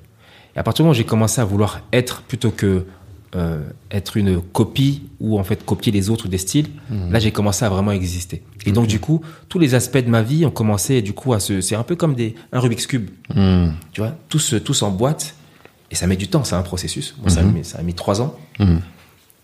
Et 0.55 0.59
à 0.59 0.63
partir 0.63 0.83
du 0.83 0.87
moment 0.87 0.93
où 0.93 0.95
j'ai 0.95 1.05
commencé 1.05 1.41
à 1.41 1.45
vouloir 1.45 1.81
être 1.93 2.23
plutôt 2.23 2.51
que 2.51 2.87
euh, 3.37 3.61
être 3.91 4.17
une 4.17 4.41
copie 4.41 5.03
ou 5.19 5.39
en 5.41 5.45
fait 5.45 5.65
copier 5.65 5.91
les 5.91 6.09
autres 6.09 6.29
des 6.29 6.39
styles, 6.39 6.69
là 7.11 7.19
j'ai 7.19 7.33
commencé 7.33 7.65
à 7.65 7.69
vraiment 7.69 7.91
exister. 7.91 8.43
Et 8.65 8.73
donc 8.73 8.87
du 8.87 9.01
coup 9.01 9.23
tous 9.49 9.59
les 9.59 9.75
aspects 9.75 9.99
de 9.99 10.09
ma 10.09 10.23
vie 10.23 10.47
ont 10.47 10.51
commencé 10.51 11.03
du 11.03 11.13
coup 11.13 11.33
à 11.33 11.41
se 11.41 11.61
c'est 11.61 11.75
un 11.75 11.83
peu 11.83 11.97
comme 11.97 12.15
des 12.15 12.37
un 12.53 12.61
Rubik's 12.61 12.87
cube, 12.87 13.11
tu 13.93 14.01
vois, 14.01 14.17
tous 14.29 14.55
tous 14.65 14.83
en 14.83 14.91
boîte 14.93 15.35
et 15.91 15.97
ça 15.97 16.07
met 16.07 16.17
du 16.17 16.29
temps, 16.29 16.45
c'est 16.45 16.57
un 16.57 16.63
processus. 16.63 17.15
Moi 17.21 17.31
ça, 17.31 17.41
a 17.41 17.43
mis, 17.45 17.65
ça 17.65 17.79
a 17.79 17.83
mis 17.83 17.95
trois 17.95 18.21
ans. 18.21 18.37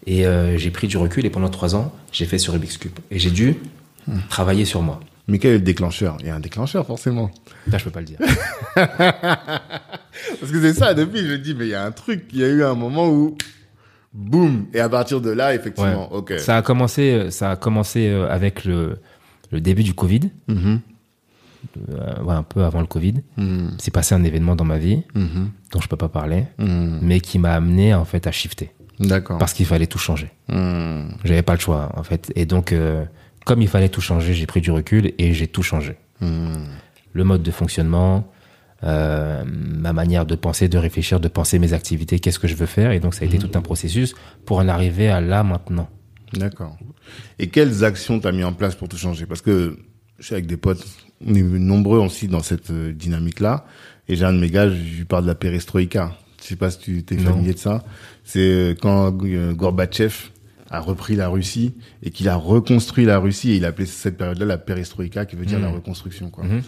Et 0.07 0.27
euh, 0.27 0.57
j'ai 0.57 0.71
pris 0.71 0.89
du 0.89 0.97
recul 0.97 1.27
et 1.27 1.31
pendant 1.31 1.49
trois 1.49 1.75
ans, 1.75 1.93
j'ai 2.13 2.25
fait 2.25 2.39
ce 2.39 2.51
Rubik's 2.51 2.79
Cube. 2.79 2.99
Et 3.11 3.19
j'ai 3.19 3.31
dû 3.31 3.57
travailler 4.29 4.65
sur 4.65 4.83
moi. 4.83 5.01
Mais 5.31 5.39
quel 5.39 5.53
est 5.53 5.59
le 5.59 5.65
déclencheur 5.65 6.17
Il 6.21 6.27
y 6.27 6.31
a 6.31 6.35
un 6.35 6.41
déclencheur, 6.41 6.85
forcément. 6.87 7.31
Là, 7.69 7.79
je 7.79 7.85
peux 7.85 7.91
pas 7.91 8.01
le 8.01 8.07
dire. 8.07 8.19
Parce 8.75 10.51
que 10.53 10.61
c'est 10.61 10.75
ça, 10.75 10.95
depuis, 10.95 11.21
je 11.21 11.33
me 11.33 11.39
dis, 11.39 11.55
mais 11.55 11.67
il 11.67 11.71
y 11.71 11.75
a 11.75 11.85
un 11.85 11.93
truc, 11.93 12.25
il 12.33 12.41
y 12.41 12.45
a 12.45 12.49
eu 12.49 12.63
un 12.65 12.75
moment 12.75 13.09
où, 13.09 13.37
boum, 14.13 14.67
et 14.75 14.81
à 14.81 14.89
partir 14.89 15.21
de 15.21 15.31
là, 15.31 15.55
effectivement, 15.55 16.11
Ouais. 16.13 16.19
ok. 16.19 16.33
Ça 16.39 16.57
a 16.57 16.63
commencé, 16.63 17.13
euh, 17.13 17.31
ça 17.31 17.53
a 17.53 17.57
commencé 17.57 18.09
euh, 18.09 18.29
avec 18.29 18.65
le, 18.65 18.99
le 19.51 19.61
début 19.61 19.83
du 19.83 19.95
Covid, 19.95 20.31
Mhm, 20.49 20.81
euh, 21.91 22.23
ouais, 22.25 22.35
un 22.35 22.43
peu 22.43 22.65
avant 22.65 22.81
le 22.81 22.87
Covid. 22.87 23.15
mhm, 23.37 23.73
C'est 23.79 23.93
passé 23.93 24.15
un 24.15 24.25
événement 24.25 24.57
dans 24.57 24.65
ma 24.65 24.79
vie 24.79 25.03
mhm, 25.15 25.51
dont 25.73 25.81
je 25.81 25.89
peux 25.89 25.97
pas 25.97 26.09
parler, 26.09 26.45
mais 26.59 27.21
qui 27.21 27.39
m'a 27.39 27.53
amené 27.55 27.95
en 27.95 28.05
fait 28.05 28.27
à 28.27 28.33
shifter 28.33 28.73
D'accord. 28.99 29.39
parce 29.39 29.53
qu'il 29.53 29.67
fallait 29.67 29.87
tout 29.87 29.99
changer. 29.99 30.31
Mhm. 30.49 31.13
J'avais 31.25 31.43
pas 31.43 31.55
le 31.55 31.61
choix 31.61 31.93
en 31.97 32.03
fait, 32.03 32.33
et 32.35 32.47
donc 32.47 32.73
euh, 32.73 33.05
comme 33.51 33.63
il 33.63 33.69
fallait 33.69 33.89
tout 33.89 34.01
changer, 34.01 34.33
j'ai 34.33 34.47
pris 34.47 34.61
du 34.61 34.71
recul 34.71 35.13
et 35.19 35.35
j'ai 35.35 35.49
tout 35.49 35.65
changé. 35.65 35.97
Mhm. 36.21 36.69
le 37.13 37.25
mode 37.25 37.43
de 37.43 37.51
fonctionnement, 37.51 38.31
euh, 38.85 39.43
ma 39.45 39.93
manière 39.93 40.25
de 40.25 40.37
penser, 40.37 40.69
de 40.69 40.79
réfléchir, 40.79 41.19
de 41.19 41.27
penser 41.27 41.59
mes 41.59 41.73
activités, 41.73 42.21
qu'est-ce 42.21 42.39
que 42.39 42.47
je 42.47 42.55
veux 42.55 42.67
faire. 42.67 42.93
Et 42.93 43.01
donc, 43.01 43.15
ça 43.15 43.25
a 43.25 43.27
été 43.27 43.39
tout 43.39 43.51
un 43.55 43.61
processus 43.61 44.15
pour 44.45 44.59
en 44.59 44.69
arriver 44.69 45.09
à 45.09 45.21
là 45.21 45.43
maintenant. 45.43 45.89
D'accord. 46.33 46.77
Et 47.41 47.49
quelles 47.49 47.83
actions 47.83 48.21
t'as 48.21 48.31
mis 48.31 48.45
en 48.45 48.53
place 48.53 48.77
pour 48.77 48.89
tout 48.89 48.97
changer? 48.97 49.27
Parce 49.27 49.43
que 49.43 49.77
je 50.21 50.27
suis 50.27 50.35
avec 50.35 50.47
des 50.47 50.57
potes, 50.57 50.87
on 51.27 51.35
est 51.35 51.43
nombreux 51.43 51.99
aussi 51.99 52.29
dans 52.29 52.45
cette 52.45 52.71
euh, 52.71 52.93
dynamique-là. 52.93 53.67
Et 54.07 54.15
j'ai 54.15 54.27
un 54.27 54.33
de 54.33 54.39
mes 54.39 54.51
gars, 54.51 54.69
je 54.71 54.99
lui 54.99 55.05
parle 55.07 55.25
de 55.25 55.29
la 55.29 55.35
perestroïka. 55.35 56.17
Je 56.41 56.47
sais 56.47 56.57
pas 56.57 56.71
si 56.71 56.79
tu 56.79 57.03
t'es 57.03 57.19
familier 57.19 57.55
de 57.55 57.59
ça. 57.59 57.83
C'est 58.23 58.39
euh, 58.39 58.75
quand 58.81 59.11
Gorbatchev 59.11 60.31
a 60.71 60.81
repris 60.81 61.17
la 61.17 61.29
Russie 61.29 61.75
et 62.03 62.11
qu'il 62.11 62.29
a 62.29 62.37
reconstruit 62.37 63.05
la 63.05 63.19
Russie 63.19 63.51
et 63.53 63.57
il 63.57 63.65
a 63.65 63.69
appelé 63.69 63.87
cette 63.87 64.17
période-là 64.17 64.47
la 64.47 64.59
perestroïka 64.59 65.27
qui 65.27 65.37
veut 65.37 65.45
dire 65.47 65.59
Mhm. 65.59 65.65
la 65.65 65.71
reconstruction, 65.73 66.31
quoi. 66.31 66.45
Mhm. 66.45 66.63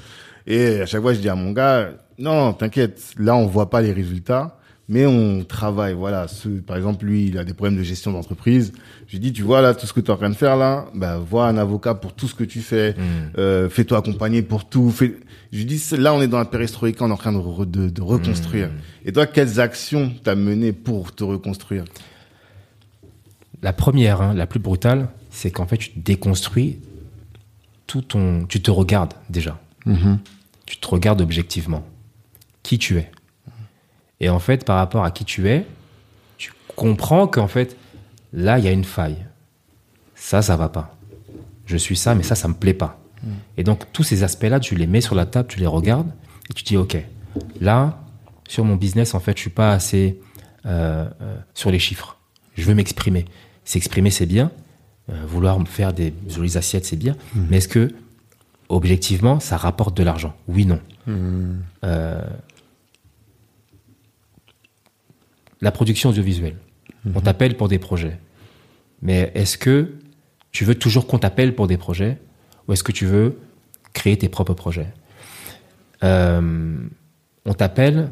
Et 0.46 0.80
à 0.80 0.86
chaque 0.86 1.02
fois, 1.02 1.14
je 1.14 1.20
dis 1.20 1.28
à 1.28 1.36
mon 1.36 1.52
gars, 1.52 1.90
non, 2.18 2.52
t'inquiète, 2.52 3.00
là, 3.18 3.36
on 3.36 3.46
voit 3.46 3.70
pas 3.70 3.80
les 3.80 3.92
résultats, 3.92 4.58
mais 4.88 5.06
on 5.06 5.44
travaille. 5.44 5.94
Voilà. 5.94 6.26
Ce, 6.26 6.48
par 6.48 6.76
exemple, 6.76 7.04
lui, 7.06 7.26
il 7.28 7.38
a 7.38 7.44
des 7.44 7.54
problèmes 7.54 7.78
de 7.78 7.84
gestion 7.84 8.10
d'entreprise. 8.12 8.72
Je 9.06 9.12
lui 9.12 9.20
dis, 9.20 9.32
tu 9.32 9.42
vois 9.42 9.60
là, 9.62 9.72
tout 9.72 9.86
ce 9.86 9.92
que 9.92 10.00
tu 10.00 10.08
es 10.08 10.10
en 10.10 10.16
train 10.16 10.30
de 10.30 10.34
faire 10.34 10.56
là, 10.56 10.86
bah, 10.94 11.18
vois 11.18 11.46
un 11.46 11.56
avocat 11.56 11.94
pour 11.94 12.12
tout 12.14 12.26
ce 12.26 12.34
que 12.34 12.42
tu 12.44 12.60
fais. 12.60 12.96
Euh, 13.38 13.68
fais-toi 13.70 13.98
accompagner 13.98 14.42
pour 14.42 14.68
tout. 14.68 14.90
Fais... 14.90 15.14
Je 15.52 15.58
lui 15.58 15.64
dis, 15.64 15.80
là, 15.96 16.12
on 16.12 16.20
est 16.20 16.26
dans 16.28 16.38
la 16.38 16.44
perestroïka, 16.44 17.04
on 17.04 17.08
est 17.08 17.12
en 17.12 17.16
train 17.16 17.32
de, 17.32 17.38
re- 17.38 17.70
de, 17.70 17.88
de 17.88 18.02
reconstruire. 18.02 18.70
Et 19.04 19.12
toi, 19.12 19.26
quelles 19.26 19.60
actions 19.60 20.10
t'as 20.24 20.34
menées 20.34 20.72
pour 20.72 21.14
te 21.14 21.22
reconstruire? 21.22 21.84
La 23.62 23.72
première, 23.72 24.20
hein, 24.20 24.34
la 24.34 24.46
plus 24.46 24.60
brutale, 24.60 25.08
c'est 25.30 25.50
qu'en 25.50 25.66
fait, 25.66 25.78
tu 25.78 25.92
déconstruis 25.96 26.80
tout 27.86 28.02
ton. 28.02 28.46
Tu 28.46 28.60
te 28.60 28.70
regardes 28.70 29.14
déjà. 29.30 29.60
Tu 30.66 30.76
te 30.76 30.88
regardes 30.88 31.20
objectivement. 31.20 31.84
Qui 32.62 32.78
tu 32.78 32.98
es. 32.98 33.10
Et 34.20 34.28
en 34.28 34.38
fait, 34.38 34.64
par 34.64 34.76
rapport 34.76 35.04
à 35.04 35.10
qui 35.10 35.24
tu 35.24 35.48
es, 35.48 35.66
tu 36.38 36.52
comprends 36.76 37.26
qu'en 37.26 37.48
fait, 37.48 37.76
là, 38.32 38.58
il 38.58 38.64
y 38.64 38.68
a 38.68 38.72
une 38.72 38.84
faille. 38.84 39.26
Ça, 40.14 40.42
ça 40.42 40.56
va 40.56 40.68
pas. 40.68 40.96
Je 41.66 41.76
suis 41.76 41.96
ça, 41.96 42.14
mais 42.14 42.22
ça, 42.22 42.34
ça 42.34 42.48
me 42.48 42.54
plaît 42.54 42.74
pas. 42.74 43.00
Et 43.56 43.64
donc, 43.64 43.92
tous 43.92 44.02
ces 44.02 44.24
aspects-là, 44.24 44.58
tu 44.58 44.74
les 44.74 44.86
mets 44.86 45.00
sur 45.00 45.14
la 45.14 45.26
table, 45.26 45.48
tu 45.48 45.60
les 45.60 45.66
regardes, 45.66 46.10
et 46.50 46.54
tu 46.54 46.64
dis, 46.64 46.76
OK, 46.76 46.96
là, 47.60 48.00
sur 48.48 48.64
mon 48.64 48.76
business, 48.76 49.14
en 49.14 49.20
fait, 49.20 49.36
je 49.36 49.42
suis 49.42 49.50
pas 49.50 49.72
assez 49.72 50.20
euh, 50.66 51.08
euh, 51.20 51.36
sur 51.54 51.70
les 51.70 51.78
chiffres. 51.78 52.18
Je 52.54 52.64
veux 52.64 52.74
m'exprimer. 52.74 53.24
S'exprimer, 53.64 54.10
c'est 54.10 54.26
bien. 54.26 54.50
Euh, 55.10 55.24
vouloir 55.26 55.60
faire 55.66 55.92
des 55.92 56.14
jolies 56.28 56.56
assiettes, 56.56 56.84
c'est 56.84 56.96
bien. 56.96 57.16
Mais 57.34 57.58
est-ce 57.58 57.68
que, 57.68 57.92
objectivement, 58.68 59.40
ça 59.40 59.56
rapporte 59.56 59.96
de 59.96 60.02
l'argent? 60.02 60.34
Oui, 60.48 60.66
non. 60.66 60.80
Euh, 61.08 62.22
la 65.60 65.70
production 65.72 66.10
audiovisuelle. 66.10 66.56
On 67.14 67.20
t'appelle 67.20 67.56
pour 67.56 67.68
des 67.68 67.78
projets. 67.78 68.18
Mais 69.00 69.32
est-ce 69.34 69.58
que 69.58 69.94
tu 70.52 70.64
veux 70.64 70.74
toujours 70.76 71.06
qu'on 71.06 71.18
t'appelle 71.18 71.54
pour 71.54 71.66
des 71.66 71.76
projets? 71.76 72.18
Ou 72.68 72.72
est-ce 72.72 72.84
que 72.84 72.92
tu 72.92 73.06
veux 73.06 73.38
créer 73.92 74.16
tes 74.16 74.28
propres 74.28 74.54
projets? 74.54 74.92
Euh, 76.04 76.76
On 77.44 77.54
t'appelle, 77.54 78.10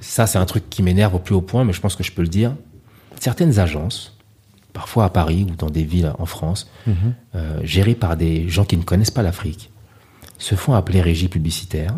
ça 0.00 0.26
c'est 0.26 0.38
un 0.38 0.44
truc 0.44 0.68
qui 0.68 0.82
m'énerve 0.82 1.14
au 1.14 1.18
plus 1.18 1.34
haut 1.34 1.40
point, 1.40 1.64
mais 1.64 1.72
je 1.72 1.80
pense 1.80 1.96
que 1.96 2.02
je 2.02 2.12
peux 2.12 2.22
le 2.22 2.28
dire. 2.28 2.54
Certaines 3.22 3.60
agences, 3.60 4.16
parfois 4.72 5.04
à 5.04 5.08
Paris 5.08 5.46
ou 5.48 5.54
dans 5.54 5.70
des 5.70 5.84
villes 5.84 6.12
en 6.18 6.26
France, 6.26 6.68
euh, 7.36 7.60
gérées 7.62 7.94
par 7.94 8.16
des 8.16 8.48
gens 8.48 8.64
qui 8.64 8.76
ne 8.76 8.82
connaissent 8.82 9.12
pas 9.12 9.22
l'Afrique, 9.22 9.70
se 10.38 10.56
font 10.56 10.74
appeler 10.74 11.00
régie 11.00 11.28
publicitaire, 11.28 11.94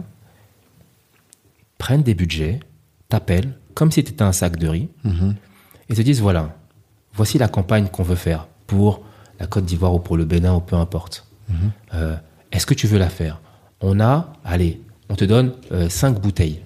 prennent 1.79 2.03
des 2.03 2.13
budgets, 2.15 2.61
t'appellent 3.09 3.55
comme 3.73 3.91
si 3.91 4.03
c'était 4.05 4.21
un 4.21 4.33
sac 4.33 4.59
de 4.59 4.69
riz, 4.69 4.91
et 5.89 5.95
te 5.95 6.03
disent 6.03 6.21
voilà, 6.21 6.55
voici 7.15 7.39
la 7.39 7.49
campagne 7.49 7.87
qu'on 7.89 8.03
veut 8.03 8.17
faire 8.17 8.47
pour 8.67 9.01
la 9.41 9.47
Côte 9.47 9.65
d'Ivoire 9.65 9.95
ou 9.95 10.01
pour 10.01 10.19
le 10.19 10.27
Bénin 10.27 10.53
ou 10.55 10.61
peu 10.61 10.77
importe. 10.77 11.27
Euh, 11.95 12.17
Est-ce 12.53 12.67
que 12.67 12.75
tu 12.75 12.87
veux 12.87 12.99
la 12.99 13.09
faire? 13.09 13.41
On 13.81 13.99
a, 13.99 14.31
allez, 14.45 14.83
on 15.09 15.17
te 15.17 15.25
donne 15.25 15.55
euh, 15.73 15.89
cinq 15.89 16.21
bouteilles. 16.21 16.61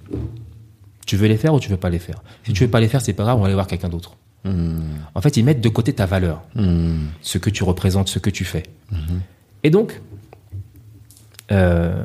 Tu 1.07 1.17
veux 1.17 1.29
les 1.29 1.37
faire 1.39 1.55
ou 1.55 1.61
tu 1.61 1.71
veux 1.71 1.77
pas 1.77 1.91
les 1.91 2.01
faire? 2.01 2.21
Si 2.43 2.53
tu 2.53 2.65
veux 2.65 2.71
pas 2.71 2.81
les 2.81 2.89
faire, 2.89 3.01
c'est 3.01 3.13
pas 3.13 3.23
grave, 3.23 3.37
on 3.39 3.43
va 3.43 3.47
aller 3.47 3.55
voir 3.55 3.69
quelqu'un 3.69 3.89
d'autre. 3.89 4.17
En 4.45 5.21
fait, 5.21 5.37
ils 5.37 5.45
mettent 5.45 5.61
de 5.61 5.69
côté 5.69 5.93
ta 5.93 6.07
valeur, 6.07 6.43
ce 7.23 7.39
que 7.39 7.51
tu 7.51 7.65
représentes, 7.65 8.09
ce 8.09 8.19
que 8.19 8.31
tu 8.31 8.45
fais. 8.45 8.63
Et 9.63 9.71
donc, 9.71 10.01
euh, 11.51 12.05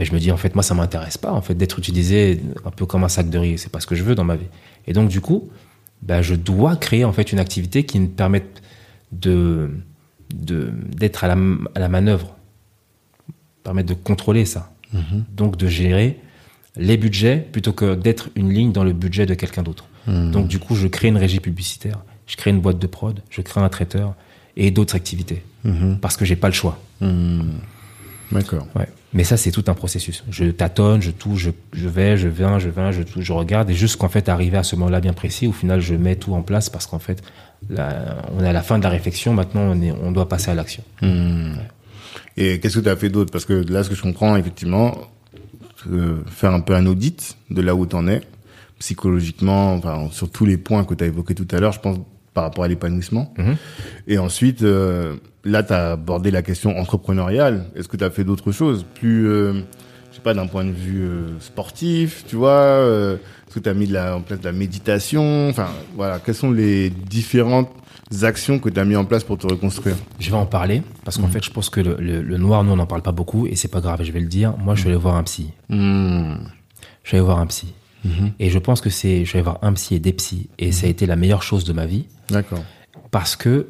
Mais 0.00 0.06
je 0.06 0.14
me 0.14 0.18
dis, 0.18 0.32
en 0.32 0.38
fait, 0.38 0.54
moi, 0.54 0.62
ça 0.62 0.74
m'intéresse 0.74 1.18
pas, 1.18 1.30
en 1.30 1.42
fait, 1.42 1.54
d'être 1.54 1.78
utilisé 1.78 2.40
un 2.64 2.70
peu 2.70 2.86
comme 2.86 3.04
un 3.04 3.10
sac 3.10 3.28
de 3.28 3.36
riz. 3.38 3.58
C'est 3.58 3.70
pas 3.70 3.80
ce 3.80 3.86
que 3.86 3.94
je 3.94 4.02
veux 4.02 4.14
dans 4.14 4.24
ma 4.24 4.34
vie. 4.36 4.46
Et 4.86 4.94
donc, 4.94 5.10
du 5.10 5.20
coup, 5.20 5.50
ben, 6.00 6.22
je 6.22 6.34
dois 6.34 6.76
créer, 6.76 7.04
en 7.04 7.12
fait, 7.12 7.32
une 7.32 7.38
activité 7.38 7.84
qui 7.84 8.00
me 8.00 8.06
permette 8.08 8.62
de, 9.12 9.70
de, 10.34 10.72
d'être 10.96 11.22
à 11.22 11.28
la, 11.28 11.36
à 11.74 11.78
la 11.80 11.88
manœuvre, 11.90 12.34
permettre 13.62 13.90
de 13.90 13.94
contrôler 13.94 14.46
ça. 14.46 14.72
Donc, 15.36 15.58
de 15.58 15.66
gérer 15.66 16.18
les 16.76 16.96
budgets 16.96 17.36
plutôt 17.52 17.74
que 17.74 17.94
d'être 17.94 18.30
une 18.36 18.50
ligne 18.50 18.72
dans 18.72 18.84
le 18.84 18.94
budget 18.94 19.26
de 19.26 19.34
quelqu'un 19.34 19.62
d'autre. 19.62 19.86
Donc, 20.06 20.48
du 20.48 20.58
coup, 20.58 20.74
je 20.74 20.88
crée 20.88 21.08
une 21.08 21.16
régie 21.16 21.40
publicitaire, 21.40 21.98
je 22.26 22.36
crée 22.36 22.50
une 22.50 22.60
boîte 22.60 22.78
de 22.78 22.86
prod, 22.86 23.20
je 23.30 23.42
crée 23.42 23.60
un 23.60 23.68
traiteur 23.68 24.14
et 24.56 24.70
d'autres 24.70 24.94
activités. 24.96 25.42
Parce 26.00 26.16
que 26.16 26.24
j'ai 26.24 26.36
pas 26.36 26.48
le 26.48 26.54
choix. 26.54 26.78
D'accord. 28.32 28.66
Ouais. 28.76 28.88
Mais 29.12 29.24
ça, 29.24 29.36
c'est 29.36 29.50
tout 29.50 29.64
un 29.66 29.74
processus. 29.74 30.22
Je 30.30 30.44
tâtonne, 30.44 31.02
je 31.02 31.10
touche, 31.10 31.40
je, 31.40 31.50
je 31.72 31.88
vais, 31.88 32.16
je 32.16 32.28
viens, 32.28 32.60
je 32.60 32.68
viens, 32.68 32.92
je 32.92 33.02
touche, 33.02 33.24
je 33.24 33.32
regarde, 33.32 33.68
et 33.68 33.74
jusqu'en 33.74 34.08
fait 34.08 34.28
arriver 34.28 34.56
à 34.56 34.62
ce 34.62 34.76
moment-là 34.76 35.00
bien 35.00 35.12
précis, 35.12 35.48
au 35.48 35.52
final, 35.52 35.80
je 35.80 35.96
mets 35.96 36.14
tout 36.14 36.32
en 36.32 36.42
place 36.42 36.70
parce 36.70 36.86
qu'en 36.86 37.00
fait, 37.00 37.20
là, 37.68 38.22
on 38.36 38.44
est 38.44 38.48
à 38.48 38.52
la 38.52 38.62
fin 38.62 38.78
de 38.78 38.84
la 38.84 38.88
réflexion. 38.88 39.34
Maintenant, 39.34 39.62
on, 39.62 39.82
est, 39.82 39.90
on 39.90 40.12
doit 40.12 40.28
passer 40.28 40.52
à 40.52 40.54
l'action. 40.54 40.84
Et 42.36 42.60
qu'est-ce 42.60 42.78
que 42.78 42.84
tu 42.84 42.88
as 42.88 42.96
fait 42.96 43.08
d'autre? 43.08 43.32
Parce 43.32 43.44
que 43.44 43.52
là, 43.52 43.82
ce 43.82 43.88
que 43.88 43.96
je 43.96 44.02
comprends, 44.02 44.36
effectivement, 44.36 44.96
euh, 45.90 46.22
faire 46.26 46.54
un 46.54 46.60
peu 46.60 46.76
un 46.76 46.86
audit 46.86 47.36
de 47.50 47.62
là 47.62 47.74
où 47.74 47.86
tu 47.86 47.96
en 47.96 48.06
es, 48.06 48.20
psychologiquement, 48.80 49.74
enfin, 49.74 50.08
sur 50.10 50.28
tous 50.30 50.44
les 50.46 50.56
points 50.56 50.84
que 50.84 50.94
tu 50.94 51.04
as 51.04 51.06
évoqués 51.06 51.34
tout 51.36 51.46
à 51.52 51.60
l'heure, 51.60 51.72
je 51.72 51.80
pense, 51.80 51.98
par 52.34 52.44
rapport 52.44 52.64
à 52.64 52.68
l'épanouissement. 52.68 53.32
Mhm. 53.38 53.56
Et 54.08 54.18
ensuite, 54.18 54.62
euh, 54.62 55.16
là, 55.44 55.62
tu 55.62 55.72
as 55.72 55.92
abordé 55.92 56.30
la 56.32 56.42
question 56.42 56.76
entrepreneuriale. 56.78 57.66
Est-ce 57.76 57.86
que 57.88 57.96
tu 57.96 58.04
as 58.04 58.10
fait 58.10 58.24
d'autres 58.24 58.50
choses 58.52 58.84
Plus, 58.94 59.28
euh, 59.28 59.52
je 60.10 60.16
sais 60.16 60.22
pas, 60.22 60.34
d'un 60.34 60.46
point 60.46 60.64
de 60.64 60.70
vue 60.72 61.02
euh, 61.02 61.38
sportif, 61.40 62.24
tu 62.26 62.36
vois 62.36 62.50
euh, 62.50 63.14
Est-ce 63.46 63.54
que 63.56 63.60
tu 63.60 63.68
as 63.68 63.74
mis 63.74 63.86
de 63.86 63.92
la, 63.92 64.16
en 64.16 64.20
place 64.22 64.40
de 64.40 64.44
la 64.44 64.52
méditation? 64.52 65.48
Enfin, 65.48 65.68
voilà, 65.96 66.18
quelles 66.18 66.34
sont 66.34 66.50
les 66.52 66.88
différentes 66.90 67.70
actions 68.22 68.58
que 68.58 68.68
tu 68.68 68.80
as 68.80 68.84
mis 68.84 68.96
en 68.96 69.04
place 69.04 69.24
pour 69.24 69.38
te 69.38 69.46
reconstruire? 69.46 69.96
Je 70.18 70.30
vais 70.30 70.36
en 70.36 70.46
parler 70.46 70.82
parce 71.04 71.18
qu'en 71.18 71.28
fait, 71.28 71.44
je 71.44 71.50
pense 71.50 71.68
que 71.70 71.80
le, 71.80 71.96
le- 71.98 72.22
le 72.22 72.36
noir, 72.38 72.64
nous, 72.64 72.72
on 72.72 72.76
n'en 72.76 72.86
parle 72.86 73.02
pas 73.02 73.12
beaucoup 73.12 73.46
et 73.46 73.56
c'est 73.56 73.68
pas 73.68 73.80
grave. 73.80 74.02
Je 74.04 74.10
vais 74.12 74.20
le 74.20 74.26
dire. 74.28 74.54
Moi, 74.56 74.74
je 74.76 74.80
suis 74.80 74.88
allé 74.88 74.98
voir 74.98 75.16
un 75.16 75.22
psy. 75.24 75.50
Je 75.68 76.36
suis 77.04 77.16
allé 77.16 77.24
voir 77.24 77.38
un 77.40 77.46
psy. 77.46 77.72
Et 78.38 78.50
je 78.50 78.58
pense 78.58 78.80
que 78.80 78.90
c'est, 78.90 79.24
je 79.24 79.28
suis 79.28 79.36
allé 79.36 79.44
voir 79.44 79.58
un 79.62 79.72
psy 79.74 79.94
et 79.94 79.98
des 79.98 80.12
psys 80.12 80.48
et 80.58 80.72
ça 80.72 80.86
a 80.86 80.90
été 80.90 81.06
la 81.06 81.16
meilleure 81.16 81.42
chose 81.42 81.64
de 81.64 81.72
ma 81.72 81.86
vie 81.86 82.06
D'accord. 82.30 82.64
parce 83.10 83.36
que 83.36 83.66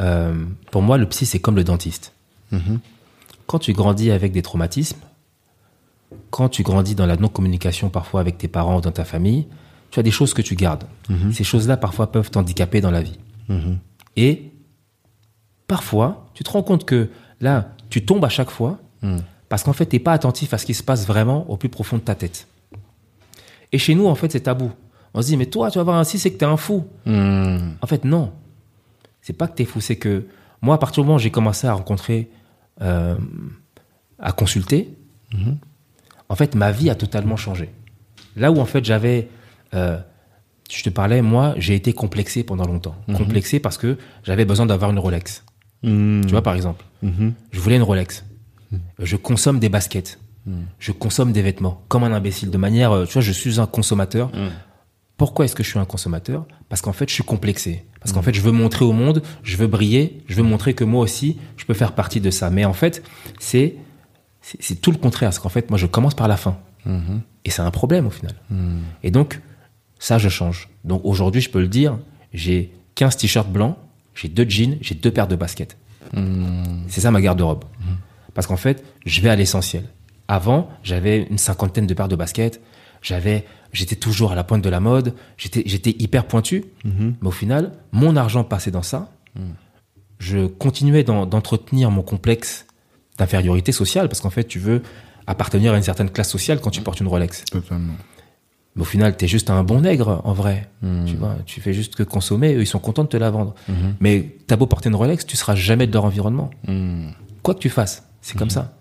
euh, 0.00 0.44
pour 0.70 0.82
moi, 0.82 0.96
le 0.96 1.06
psy, 1.06 1.26
c'est 1.26 1.38
comme 1.38 1.56
le 1.56 1.64
dentiste. 1.64 2.12
Quand 3.46 3.58
tu 3.58 3.72
grandis 3.72 4.10
avec 4.10 4.32
des 4.32 4.42
traumatismes, 4.42 4.98
quand 6.30 6.48
tu 6.48 6.62
grandis 6.62 6.94
dans 6.94 7.06
la 7.06 7.16
non-communication 7.16 7.90
parfois 7.90 8.20
avec 8.20 8.38
tes 8.38 8.48
parents 8.48 8.78
ou 8.78 8.80
dans 8.80 8.90
ta 8.90 9.04
famille, 9.04 9.46
tu 9.90 10.00
as 10.00 10.02
des 10.02 10.10
choses 10.10 10.34
que 10.34 10.42
tu 10.42 10.54
gardes. 10.54 10.84
Ces 11.32 11.44
choses-là, 11.44 11.76
parfois, 11.76 12.10
peuvent 12.12 12.30
t'handicaper 12.30 12.80
dans 12.80 12.90
la 12.90 13.02
vie. 13.02 13.18
Et 14.16 14.50
parfois, 15.66 16.26
tu 16.34 16.42
te 16.44 16.50
rends 16.50 16.62
compte 16.62 16.84
que 16.84 17.10
là, 17.40 17.72
tu 17.90 18.04
tombes 18.04 18.24
à 18.24 18.28
chaque 18.30 18.50
fois 18.50 18.78
parce 19.48 19.62
qu'en 19.62 19.72
fait, 19.72 19.86
tu 19.86 19.96
n'es 19.96 20.00
pas 20.00 20.12
attentif 20.12 20.52
à 20.54 20.58
ce 20.58 20.66
qui 20.66 20.74
se 20.74 20.82
passe 20.82 21.06
vraiment 21.06 21.48
au 21.50 21.56
plus 21.56 21.68
profond 21.68 21.96
de 21.96 22.02
ta 22.02 22.14
tête. 22.14 22.47
Et 23.72 23.78
chez 23.78 23.94
nous, 23.94 24.06
en 24.06 24.14
fait, 24.14 24.32
c'est 24.32 24.40
tabou. 24.40 24.72
On 25.14 25.22
se 25.22 25.26
dit, 25.28 25.36
mais 25.36 25.46
toi, 25.46 25.70
tu 25.70 25.78
vas 25.78 25.84
voir 25.84 25.96
un 25.96 26.04
psy, 26.04 26.18
c'est 26.18 26.30
que 26.32 26.38
tu 26.38 26.44
es 26.44 26.48
un 26.48 26.56
fou. 26.56 26.86
Hmm. 27.06 27.72
En 27.80 27.86
fait, 27.86 28.04
non. 28.04 28.32
C'est 29.20 29.32
pas 29.32 29.48
que 29.48 29.54
t'es 29.54 29.64
fou, 29.64 29.80
c'est 29.80 29.96
que 29.96 30.26
moi, 30.62 30.74
à 30.76 30.78
partir 30.78 31.02
du 31.02 31.06
moment 31.06 31.16
où 31.16 31.20
j'ai 31.20 31.30
commencé 31.30 31.66
à 31.66 31.72
rencontrer, 31.74 32.30
euh, 32.82 33.16
à 34.18 34.32
consulter, 34.32 34.94
en 36.28 36.34
fait, 36.34 36.54
ma 36.54 36.72
vie 36.72 36.90
a 36.90 36.94
totalement 36.94 37.36
changé. 37.36 37.70
Là 38.36 38.50
où, 38.52 38.58
en 38.58 38.64
fait, 38.64 38.84
j'avais. 38.84 39.28
euh, 39.74 39.98
je 40.70 40.82
te 40.82 40.90
parlais, 40.90 41.22
moi, 41.22 41.54
j'ai 41.56 41.74
été 41.74 41.92
complexé 41.94 42.44
pendant 42.44 42.66
longtemps. 42.66 42.94
Complexé 43.14 43.58
parce 43.58 43.78
que 43.78 43.96
j'avais 44.22 44.44
besoin 44.44 44.66
d'avoir 44.66 44.90
une 44.90 44.98
Rolex. 44.98 45.44
Hmm. 45.82 46.20
Tu 46.22 46.30
vois, 46.30 46.42
par 46.42 46.54
exemple. 46.54 46.84
Je 47.02 47.60
voulais 47.60 47.76
une 47.76 47.82
Rolex. 47.82 48.24
Je 48.98 49.16
consomme 49.16 49.58
des 49.58 49.68
baskets. 49.70 50.18
Je 50.78 50.92
consomme 50.92 51.32
des 51.32 51.42
vêtements. 51.42 51.82
Comme 51.88 52.04
un 52.04 52.12
imbécile. 52.12 52.50
De 52.50 52.58
manière. 52.58 52.92
euh, 52.92 53.04
Tu 53.06 53.14
vois, 53.14 53.22
je 53.22 53.32
suis 53.32 53.60
un 53.60 53.66
consommateur. 53.66 54.30
Pourquoi 55.16 55.44
est-ce 55.44 55.54
que 55.56 55.64
je 55.64 55.68
suis 55.70 55.78
un 55.80 55.84
consommateur? 55.84 56.46
Parce 56.68 56.80
qu'en 56.80 56.92
fait, 56.92 57.08
je 57.08 57.14
suis 57.14 57.24
complexé. 57.24 57.84
Parce 58.00 58.12
qu'en 58.12 58.22
fait, 58.22 58.32
je 58.34 58.40
veux 58.40 58.52
montrer 58.52 58.84
au 58.84 58.92
monde, 58.92 59.20
je 59.42 59.56
veux 59.56 59.66
briller, 59.66 60.22
je 60.28 60.36
veux 60.36 60.44
montrer 60.44 60.74
que 60.74 60.84
moi 60.84 61.02
aussi, 61.02 61.38
je 61.56 61.64
peux 61.64 61.74
faire 61.74 61.92
partie 61.92 62.20
de 62.20 62.30
ça. 62.30 62.50
Mais 62.50 62.64
en 62.64 62.72
fait, 62.72 63.02
c'est 63.40 63.74
c'est 64.42 64.76
tout 64.80 64.92
le 64.92 64.98
contraire. 64.98 65.28
Parce 65.30 65.40
qu'en 65.40 65.48
fait, 65.48 65.70
moi, 65.70 65.78
je 65.78 65.86
commence 65.86 66.14
par 66.14 66.28
la 66.28 66.36
fin. 66.36 66.56
Et 67.44 67.50
c'est 67.50 67.62
un 67.62 67.70
problème 67.72 68.06
au 68.06 68.10
final. 68.10 68.34
Et 69.02 69.10
donc, 69.10 69.40
ça, 69.98 70.18
je 70.18 70.28
change. 70.28 70.68
Donc 70.84 71.00
aujourd'hui, 71.04 71.40
je 71.40 71.50
peux 71.50 71.60
le 71.60 71.68
dire, 71.68 71.98
j'ai 72.32 72.72
15 72.94 73.16
t-shirts 73.16 73.50
blancs, 73.50 73.76
j'ai 74.14 74.28
deux 74.28 74.48
jeans, 74.48 74.76
j'ai 74.80 74.94
deux 74.94 75.10
paires 75.10 75.26
de 75.28 75.36
baskets. 75.36 75.76
C'est 76.86 77.00
ça 77.00 77.10
ma 77.10 77.20
garde-robe. 77.20 77.64
Parce 78.34 78.46
qu'en 78.46 78.56
fait, 78.56 78.84
je 79.04 79.20
vais 79.20 79.28
à 79.30 79.36
l'essentiel. 79.36 79.82
Avant, 80.28 80.68
j'avais 80.82 81.22
une 81.30 81.38
cinquantaine 81.38 81.86
de 81.86 81.94
paires 81.94 82.08
de 82.08 82.16
baskets. 82.16 82.60
J'avais, 83.00 83.46
j'étais 83.72 83.96
toujours 83.96 84.32
à 84.32 84.34
la 84.34 84.44
pointe 84.44 84.62
de 84.62 84.68
la 84.68 84.80
mode. 84.80 85.14
J'étais, 85.36 85.62
j'étais 85.66 85.94
hyper 85.98 86.26
pointu. 86.26 86.64
Mais 86.84 87.28
au 87.28 87.30
final, 87.30 87.72
mon 87.92 88.14
argent 88.16 88.44
passait 88.44 88.70
dans 88.70 88.82
ça. 88.82 89.10
Je 90.18 90.46
continuais 90.46 91.04
d'en- 91.04 91.26
d'entretenir 91.26 91.90
mon 91.90 92.02
complexe 92.02 92.66
d'infériorité 93.18 93.72
sociale 93.72 94.08
parce 94.08 94.20
qu'en 94.20 94.30
fait, 94.30 94.44
tu 94.44 94.58
veux 94.58 94.82
appartenir 95.26 95.72
à 95.74 95.76
une 95.76 95.82
certaine 95.82 96.10
classe 96.10 96.30
sociale 96.30 96.60
quand 96.60 96.70
tu 96.70 96.80
portes 96.82 97.00
une 97.00 97.06
Rolex. 97.08 97.44
Totalement. 97.44 97.94
Mais 98.74 98.82
au 98.82 98.84
final, 98.84 99.16
t'es 99.16 99.26
juste 99.28 99.50
un 99.50 99.62
bon 99.64 99.80
nègre, 99.82 100.20
en 100.24 100.32
vrai. 100.32 100.68
Tu 101.06 101.16
vois, 101.16 101.36
tu 101.46 101.60
fais 101.60 101.72
juste 101.72 101.94
que 101.96 102.02
consommer, 102.02 102.54
eux, 102.54 102.60
ils 102.62 102.66
sont 102.66 102.78
contents 102.78 103.04
de 103.04 103.08
te 103.08 103.16
la 103.16 103.30
vendre. 103.30 103.54
Mais 104.00 104.36
t'as 104.46 104.56
beau 104.56 104.66
porter 104.66 104.88
une 104.88 104.94
Rolex, 104.94 105.24
tu 105.26 105.36
seras 105.36 105.54
jamais 105.54 105.86
de 105.86 105.92
leur 105.92 106.04
environnement. 106.04 106.50
Quoi 107.42 107.54
que 107.54 107.60
tu 107.60 107.70
fasses, 107.70 108.08
c'est 108.20 108.36
comme 108.36 108.50
ça. 108.50 108.77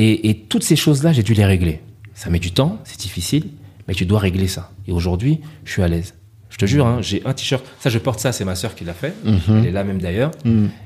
Et, 0.00 0.30
et 0.30 0.34
toutes 0.34 0.62
ces 0.64 0.76
choses-là, 0.76 1.12
j'ai 1.12 1.22
dû 1.22 1.34
les 1.34 1.44
régler. 1.44 1.80
Ça 2.14 2.30
met 2.30 2.38
du 2.38 2.52
temps, 2.52 2.78
c'est 2.84 2.98
difficile, 3.00 3.48
mais 3.88 3.94
tu 3.94 4.04
dois 4.06 4.18
régler 4.18 4.48
ça. 4.48 4.70
Et 4.86 4.92
aujourd'hui, 4.92 5.40
je 5.64 5.72
suis 5.72 5.82
à 5.82 5.88
l'aise. 5.88 6.14
Je 6.48 6.56
te 6.56 6.66
jure, 6.66 6.86
hein, 6.86 6.98
j'ai 7.00 7.22
un 7.24 7.32
t-shirt. 7.32 7.64
Ça, 7.80 7.90
je 7.90 7.98
porte 7.98 8.18
ça, 8.20 8.32
c'est 8.32 8.44
ma 8.44 8.54
sœur 8.56 8.74
qui 8.74 8.84
l'a 8.84 8.94
fait. 8.94 9.14
Elle 9.48 9.66
est 9.66 9.70
là 9.70 9.84
même 9.84 10.00
d'ailleurs. 10.00 10.30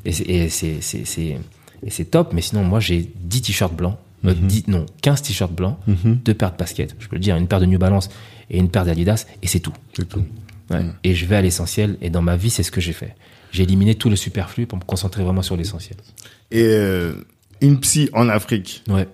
Et 0.04 0.12
c'est- 0.12 1.38
Et 1.86 1.90
c'est 1.90 2.04
top. 2.06 2.32
Mais 2.32 2.40
sinon, 2.42 2.64
moi, 2.64 2.80
j'ai 2.80 3.10
10 3.20 3.42
t-shirts 3.42 3.74
blancs. 3.74 3.96
Euh, 4.24 4.32
10 4.34 4.64
non, 4.68 4.86
15 5.02 5.22
t-shirts 5.22 5.52
blancs, 5.52 5.76
deux 5.86 6.34
paires 6.34 6.52
de 6.52 6.56
baskets. 6.56 6.94
Je 6.98 7.08
peux 7.08 7.16
le 7.16 7.20
dire, 7.20 7.36
une 7.36 7.46
paire 7.46 7.60
de 7.60 7.66
New 7.66 7.78
Balance 7.78 8.08
et 8.50 8.58
une 8.58 8.68
paire 8.70 8.84
d'Adidas. 8.84 9.26
Et 9.42 9.46
c'est 9.46 9.60
tout. 9.60 9.72
C'est 9.94 10.08
tout. 10.08 10.24
Ouais. 10.70 10.84
Et 11.04 11.14
je 11.14 11.26
vais 11.26 11.36
à 11.36 11.42
l'essentiel. 11.42 11.98
Et 12.00 12.08
dans 12.10 12.22
ma 12.22 12.36
vie, 12.36 12.48
c'est 12.50 12.62
ce 12.62 12.70
que 12.70 12.80
j'ai 12.80 12.92
fait. 12.94 13.14
J'ai 13.52 13.64
éliminé 13.64 13.94
tout 13.94 14.08
le 14.10 14.16
superflu 14.16 14.66
pour 14.66 14.78
me 14.78 14.84
concentrer 14.84 15.22
vraiment 15.22 15.42
sur 15.42 15.56
l'essentiel. 15.56 15.96
Et 16.50 16.62
euh, 16.64 17.14
une 17.66 17.80
psy 17.80 18.08
en 18.12 18.28
Afrique. 18.28 18.82
Ouais. 18.88 19.06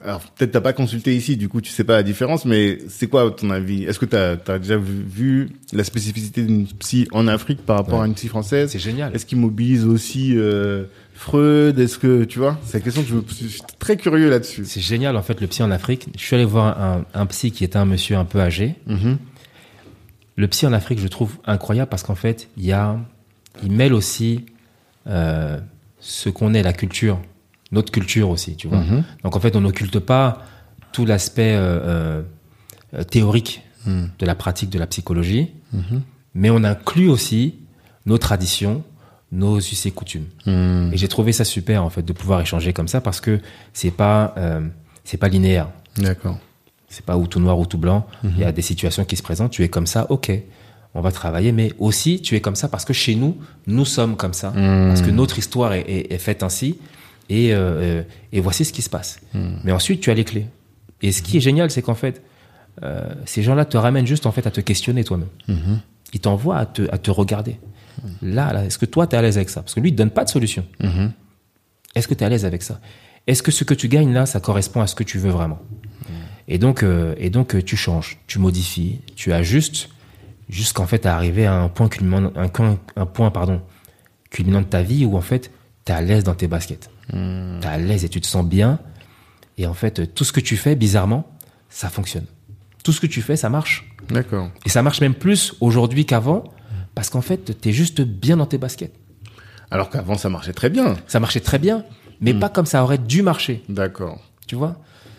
Alors 0.00 0.20
peut-être 0.20 0.52
t'as 0.52 0.60
pas 0.60 0.72
consulté 0.72 1.16
ici, 1.16 1.36
du 1.36 1.48
coup 1.48 1.60
tu 1.60 1.72
sais 1.72 1.82
pas 1.82 1.94
la 1.94 2.02
différence, 2.04 2.44
mais 2.44 2.78
c'est 2.88 3.08
quoi 3.08 3.28
ton 3.32 3.50
avis? 3.50 3.82
Est-ce 3.82 3.98
que 3.98 4.06
t'as 4.06 4.36
as 4.46 4.58
déjà 4.60 4.76
vu, 4.76 5.02
vu 5.02 5.48
la 5.72 5.82
spécificité 5.82 6.42
d'une 6.44 6.66
psy 6.68 7.08
en 7.10 7.26
Afrique 7.26 7.66
par 7.66 7.78
rapport 7.78 7.98
Ouais. 7.98 8.04
à 8.04 8.06
une 8.06 8.14
psy 8.14 8.28
française? 8.28 8.70
C'est 8.70 8.78
génial. 8.78 9.12
Est-ce 9.14 9.26
qu'il 9.26 9.38
mobilise 9.38 9.84
aussi 9.84 10.34
euh, 10.36 10.84
Freud? 11.14 11.80
Est-ce 11.80 11.98
que 11.98 12.22
tu 12.22 12.38
vois? 12.38 12.60
C'est 12.64 12.78
la 12.78 12.84
question 12.84 13.02
que 13.02 13.08
je, 13.08 13.14
me, 13.16 13.24
je 13.28 13.46
suis 13.48 13.60
très 13.80 13.96
curieux 13.96 14.30
là-dessus. 14.30 14.64
C'est 14.66 14.80
génial, 14.80 15.16
en 15.16 15.22
fait, 15.22 15.40
le 15.40 15.48
psy 15.48 15.64
en 15.64 15.70
Afrique. 15.72 16.06
Je 16.16 16.22
suis 16.22 16.36
allé 16.36 16.44
voir 16.44 16.80
un, 16.80 17.04
un 17.12 17.26
psy 17.26 17.50
qui 17.50 17.64
était 17.64 17.76
un 17.78 17.84
monsieur 17.84 18.16
un 18.16 18.24
peu 18.24 18.40
âgé. 18.40 18.76
Mhm. 18.86 19.18
Le 20.36 20.46
psy 20.46 20.64
en 20.64 20.72
Afrique, 20.72 21.00
je 21.00 21.08
trouve 21.08 21.38
incroyable 21.44 21.88
parce 21.90 22.04
qu'en 22.04 22.14
fait, 22.14 22.48
il 22.56 22.64
y 22.64 22.70
a, 22.72 23.00
il 23.64 23.72
mêle 23.72 23.92
aussi 23.92 24.46
euh, 25.08 25.58
ce 26.08 26.30
qu'on 26.30 26.54
est, 26.54 26.62
la 26.62 26.72
culture, 26.72 27.18
notre 27.70 27.92
culture 27.92 28.30
aussi, 28.30 28.56
tu 28.56 28.66
vois. 28.66 28.78
Mhm. 28.78 29.04
Donc 29.24 29.36
en 29.36 29.40
fait, 29.40 29.54
on 29.56 29.60
n'occulte 29.60 29.98
pas 29.98 30.42
tout 30.92 31.04
l'aspect 31.04 31.54
euh, 31.54 32.22
euh, 32.94 33.04
théorique 33.04 33.62
Mhm. 33.86 34.10
de 34.18 34.26
la 34.26 34.34
pratique 34.34 34.70
de 34.70 34.78
la 34.78 34.86
psychologie, 34.86 35.48
mais 36.34 36.50
on 36.50 36.64
inclut 36.64 37.08
aussi 37.08 37.54
nos 38.06 38.18
traditions, 38.18 38.82
nos 39.30 39.58
us 39.58 39.86
et 39.86 39.90
coutumes. 39.92 40.26
Mhm. 40.46 40.90
Et 40.92 40.96
j'ai 40.96 41.08
trouvé 41.08 41.32
ça 41.32 41.44
super 41.44 41.84
en 41.84 41.90
fait 41.90 42.02
de 42.02 42.12
pouvoir 42.12 42.40
échanger 42.40 42.72
comme 42.72 42.88
ça 42.88 43.00
parce 43.00 43.20
que 43.20 43.40
c'est 43.72 43.92
pas 43.92 44.34
euh, 44.36 44.66
c'est 45.04 45.16
pas 45.18 45.28
linéaire. 45.28 45.68
D'accord. 45.96 46.38
C'est 46.88 47.04
pas 47.04 47.16
ou 47.18 47.26
tout 47.26 47.38
noir 47.40 47.58
ou 47.58 47.66
tout 47.66 47.78
blanc. 47.78 48.06
Il 48.24 48.38
y 48.38 48.44
a 48.44 48.50
des 48.52 48.62
situations 48.62 49.04
qui 49.04 49.16
se 49.16 49.22
présentent. 49.22 49.52
Tu 49.52 49.62
es 49.62 49.68
comme 49.68 49.86
ça, 49.86 50.06
ok. 50.10 50.32
On 50.98 51.00
va 51.00 51.12
travailler, 51.12 51.52
mais 51.52 51.72
aussi 51.78 52.20
tu 52.20 52.34
es 52.34 52.40
comme 52.40 52.56
ça 52.56 52.66
parce 52.68 52.84
que 52.84 52.92
chez 52.92 53.14
nous, 53.14 53.36
nous 53.68 53.84
sommes 53.84 54.16
comme 54.16 54.32
ça, 54.34 54.50
parce 54.88 55.00
que 55.02 55.10
notre 55.10 55.38
histoire 55.38 55.72
est, 55.72 55.82
est- 55.82 56.12
est 56.12 56.18
faite 56.18 56.42
ainsi, 56.42 56.76
et, 57.28 57.52
euh, 57.54 57.58
euh, 57.58 58.02
et 58.32 58.40
voici 58.40 58.64
ce 58.64 58.72
qui 58.72 58.82
se 58.82 58.90
passe. 58.90 59.20
Mais 59.64 59.70
ensuite, 59.72 60.00
tu 60.00 60.10
as 60.10 60.14
les 60.14 60.24
clés. 60.24 60.46
Et 61.00 61.12
ce 61.12 61.22
qui 61.22 61.36
est 61.36 61.40
génial, 61.40 61.70
c'est 61.70 61.82
qu'en 61.82 61.94
fait, 61.94 62.20
euh, 62.82 63.04
ces 63.26 63.42
gens-là 63.44 63.64
te 63.64 63.76
ramènent 63.76 64.06
juste 64.08 64.26
en 64.26 64.32
fait 64.32 64.46
à 64.46 64.50
te 64.50 64.60
questionner 64.60 65.04
toi-même. 65.04 65.28
Ils 66.14 66.20
t'envoient 66.20 66.56
à 66.58 66.66
te, 66.66 66.82
à 66.90 66.98
te 66.98 67.10
regarder. 67.12 67.58
Là, 68.22 68.52
là, 68.52 68.64
est-ce 68.64 68.78
que 68.78 68.86
toi, 68.86 69.06
tu 69.06 69.14
es 69.14 69.18
à 69.18 69.22
l'aise 69.22 69.36
avec 69.36 69.50
ça? 69.50 69.60
Parce 69.62 69.74
que 69.74 69.80
lui, 69.80 69.90
il 69.90 69.92
te 69.92 69.98
donne 69.98 70.10
pas 70.10 70.24
de 70.24 70.30
solution. 70.30 70.64
Est-ce 71.94 72.08
que 72.08 72.14
tu 72.14 72.22
es 72.22 72.26
à 72.26 72.28
l'aise 72.28 72.44
avec 72.44 72.62
ça? 72.62 72.80
Est-ce 73.26 73.42
que 73.42 73.50
ce 73.52 73.62
que 73.64 73.74
tu 73.74 73.88
gagnes 73.88 74.12
là, 74.12 74.26
ça 74.26 74.40
correspond 74.40 74.80
à 74.80 74.86
ce 74.88 74.94
que 74.96 75.04
tu 75.04 75.18
veux 75.18 75.30
vraiment? 75.30 75.60
Et 76.48 76.58
donc, 76.58 76.82
euh, 76.82 77.14
et 77.18 77.28
donc 77.30 77.62
tu 77.64 77.76
changes, 77.76 78.18
tu 78.26 78.38
modifies, 78.38 79.00
tu 79.16 79.32
ajustes, 79.32 79.90
jusqu'en 80.48 80.86
fait 80.86 81.06
à 81.06 81.14
arriver 81.14 81.46
à 81.46 81.54
un 81.54 81.68
point 81.68 81.88
culminant, 81.88 82.32
un, 82.36 83.06
point 83.06 83.30
pardon, 83.30 83.62
culminant 84.30 84.60
de 84.60 84.66
ta 84.66 84.82
vie 84.82 85.04
où 85.04 85.16
en 85.16 85.20
fait 85.20 85.50
tu 85.84 85.92
es 85.92 85.94
à 85.94 86.00
l'aise 86.00 86.24
dans 86.24 86.34
tes 86.34 86.46
baskets. 86.46 86.90
Tu 87.10 87.16
es 87.16 87.66
à 87.66 87.78
l'aise 87.78 88.04
et 88.04 88.08
tu 88.08 88.20
te 88.20 88.26
sens 88.26 88.44
bien. 88.44 88.78
Et 89.56 89.66
en 89.66 89.74
fait, 89.74 90.14
tout 90.14 90.24
ce 90.24 90.32
que 90.32 90.40
tu 90.40 90.56
fais, 90.56 90.76
bizarrement, 90.76 91.28
ça 91.68 91.88
fonctionne. 91.88 92.26
Tout 92.84 92.92
ce 92.92 93.00
que 93.00 93.06
tu 93.06 93.22
fais, 93.22 93.36
ça 93.36 93.48
marche. 93.48 93.90
D'accord. 94.08 94.50
Et 94.64 94.68
ça 94.68 94.82
marche 94.82 95.00
même 95.00 95.14
plus 95.14 95.54
aujourd'hui 95.60 96.06
qu'avant, 96.06 96.44
parce 96.94 97.10
qu'en 97.10 97.22
fait, 97.22 97.60
tu 97.60 97.68
es 97.68 97.72
juste 97.72 98.02
bien 98.02 98.36
dans 98.36 98.46
tes 98.46 98.58
baskets. 98.58 98.94
Alors 99.70 99.90
qu'avant, 99.90 100.16
ça 100.16 100.28
marchait 100.28 100.52
très 100.52 100.70
bien. 100.70 100.96
Ça 101.06 101.20
marchait 101.20 101.40
très 101.40 101.58
bien, 101.58 101.84
mais 102.20 102.34
pas 102.34 102.48
comme 102.48 102.66
ça 102.66 102.82
aurait 102.82 102.98
dû 102.98 103.22
marcher. 103.22 103.62
D'accord. 103.68 104.20
Tu 104.46 104.54
vois? 104.54 104.76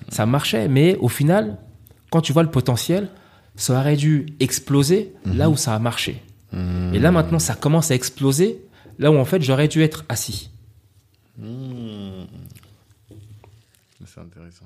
Ça 0.10 0.26
marchait, 0.26 0.68
mais 0.68 0.96
au 0.98 1.08
final, 1.08 1.58
quand 2.10 2.22
tu 2.22 2.34
vois 2.34 2.44
le 2.44 2.50
potentiel, 2.50 3.10
ça 3.60 3.80
aurait 3.80 3.96
dû 3.98 4.26
exploser 4.40 5.14
là 5.26 5.50
où 5.50 5.58
ça 5.58 5.76
a 5.76 5.80
marché. 5.80 6.22
Et 6.54 7.00
là 7.00 7.12
maintenant, 7.12 7.40
ça 7.40 7.54
commence 7.56 7.92
à 7.92 7.96
exploser 7.96 8.60
là 8.98 9.12
où 9.12 9.18
en 9.18 9.26
fait 9.26 9.42
j'aurais 9.42 9.68
dû 9.68 9.82
être 9.84 10.06
assis. 10.10 10.50
C'est 14.06 14.22
intéressant. 14.22 14.66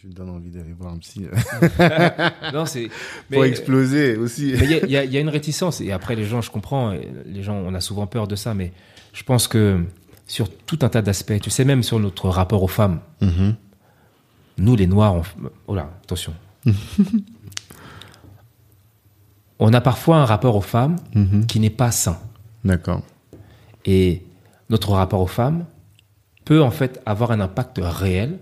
Tu 0.00 0.06
me 0.06 0.12
donnes 0.14 0.30
envie 0.30 0.48
d'aller 0.50 0.72
voir 0.72 0.94
un 0.94 0.98
psy 0.98 1.20
non, 2.54 2.64
c'est. 2.64 2.88
pour 3.30 3.44
exploser 3.44 4.16
aussi. 4.16 4.48
Il 4.52 4.64
y 4.64 4.90
y, 4.92 4.96
a- 4.96 5.04
il 5.04 5.12
y 5.12 5.16
a 5.18 5.20
une 5.20 5.28
réticence. 5.28 5.82
Et 5.82 5.92
après, 5.92 6.16
les 6.16 6.24
gens, 6.24 6.40
je 6.40 6.50
comprends, 6.50 6.94
les 7.26 7.42
gens, 7.42 7.56
on 7.56 7.74
a 7.74 7.80
souvent 7.82 8.06
peur 8.06 8.26
de 8.26 8.34
ça, 8.34 8.54
mais 8.54 8.72
je 9.12 9.22
pense 9.22 9.48
que 9.48 9.84
sur 10.26 10.48
tout 10.64 10.78
un 10.80 10.88
tas 10.88 11.02
d'aspects, 11.02 11.38
tu 11.42 11.50
sais, 11.50 11.66
même 11.66 11.82
sur 11.82 11.98
notre 12.00 12.30
rapport 12.30 12.62
aux 12.62 12.68
femmes, 12.68 13.00
Mhm. 13.20 13.54
nous, 14.56 14.76
les 14.76 14.86
Noirs, 14.86 15.12
on... 15.14 15.22
oh 15.66 15.74
là, 15.74 15.90
attention. 16.04 16.32
on 19.64 19.72
a 19.72 19.80
parfois 19.80 20.16
un 20.16 20.24
rapport 20.24 20.56
aux 20.56 20.60
femmes 20.76 20.96
Mhm. 21.14 21.46
qui 21.46 21.58
n'est 21.60 21.70
pas 21.70 21.90
sain. 21.90 22.18
D'accord. 22.64 23.02
Et 23.84 24.22
notre 24.70 24.90
rapport 24.92 25.20
aux 25.20 25.26
femmes 25.40 25.64
peut 26.44 26.62
en 26.62 26.70
fait 26.70 27.00
avoir 27.06 27.30
un 27.30 27.40
impact 27.40 27.78
réel, 27.82 28.38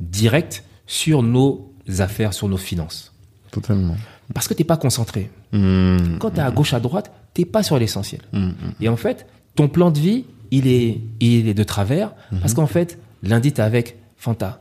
direct, 0.00 0.64
sur 0.86 1.22
nos 1.22 1.72
affaires, 1.98 2.32
sur 2.32 2.48
nos 2.48 2.56
finances. 2.56 3.12
Totalement. 3.50 3.96
Parce 4.34 4.46
que 4.48 4.54
tu 4.54 4.62
n'es 4.62 4.66
pas 4.66 4.76
concentré. 4.76 5.30
Mhm. 5.52 6.18
Quand 6.20 6.30
tu 6.30 6.36
es 6.38 6.40
à 6.42 6.50
gauche, 6.50 6.74
à 6.74 6.80
droite, 6.80 7.10
tu 7.34 7.44
pas 7.46 7.62
sur 7.62 7.78
l'essentiel. 7.78 8.20
Mhm. 8.32 8.54
Et 8.80 8.88
en 8.88 8.96
fait, 8.96 9.26
ton 9.54 9.68
plan 9.68 9.90
de 9.90 9.98
vie, 9.98 10.24
il 10.50 10.66
est, 10.66 11.00
il 11.20 11.48
est 11.48 11.54
de 11.54 11.64
travers, 11.64 12.12
parce 12.40 12.54
qu'en 12.54 12.66
fait, 12.66 12.98
lundi, 13.22 13.52
tu 13.52 13.60
avec 13.60 13.96
Fanta. 14.16 14.60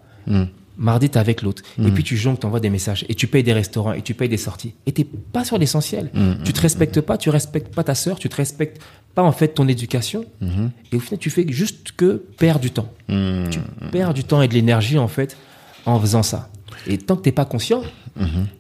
Mardi, 0.77 1.09
t'es 1.09 1.17
avec 1.19 1.41
l'autre. 1.41 1.63
Et 1.83 1.89
puis 1.91 2.03
tu 2.03 2.15
jongles, 2.17 2.37
t'envoies 2.39 2.59
des 2.59 2.69
messages. 2.69 3.05
Et 3.09 3.15
tu 3.15 3.27
payes 3.27 3.43
des 3.43 3.53
restaurants. 3.53 3.93
Et 3.93 4.01
tu 4.01 4.13
payes 4.13 4.29
des 4.29 4.37
sorties. 4.37 4.73
Et 4.85 4.91
t'es 4.91 5.03
pas 5.05 5.43
sur 5.43 5.57
l'essentiel. 5.57 6.11
Tu 6.43 6.53
te 6.53 6.61
respectes 6.61 7.01
pas. 7.01 7.17
Tu 7.17 7.29
respectes 7.29 7.73
pas 7.73 7.83
ta 7.83 7.95
sœur. 7.95 8.19
Tu 8.19 8.29
te 8.29 8.35
respectes 8.35 8.81
pas, 9.15 9.23
en 9.23 9.31
fait, 9.31 9.49
ton 9.49 9.67
éducation. 9.67 10.25
Et 10.91 10.95
au 10.95 10.99
final, 10.99 11.19
tu 11.19 11.29
fais 11.29 11.45
juste 11.49 11.93
que 11.97 12.23
perdre 12.37 12.61
du 12.61 12.71
temps. 12.71 12.89
Tu 13.07 13.59
perds 13.91 14.13
du 14.13 14.23
temps 14.23 14.41
et 14.41 14.47
de 14.47 14.53
l'énergie, 14.53 14.97
en 14.97 15.07
fait, 15.07 15.35
en 15.85 15.99
faisant 15.99 16.23
ça. 16.23 16.49
Et 16.85 16.97
tant 16.97 17.15
que 17.15 17.21
t'es 17.23 17.31
pas 17.31 17.45
conscient, 17.45 17.81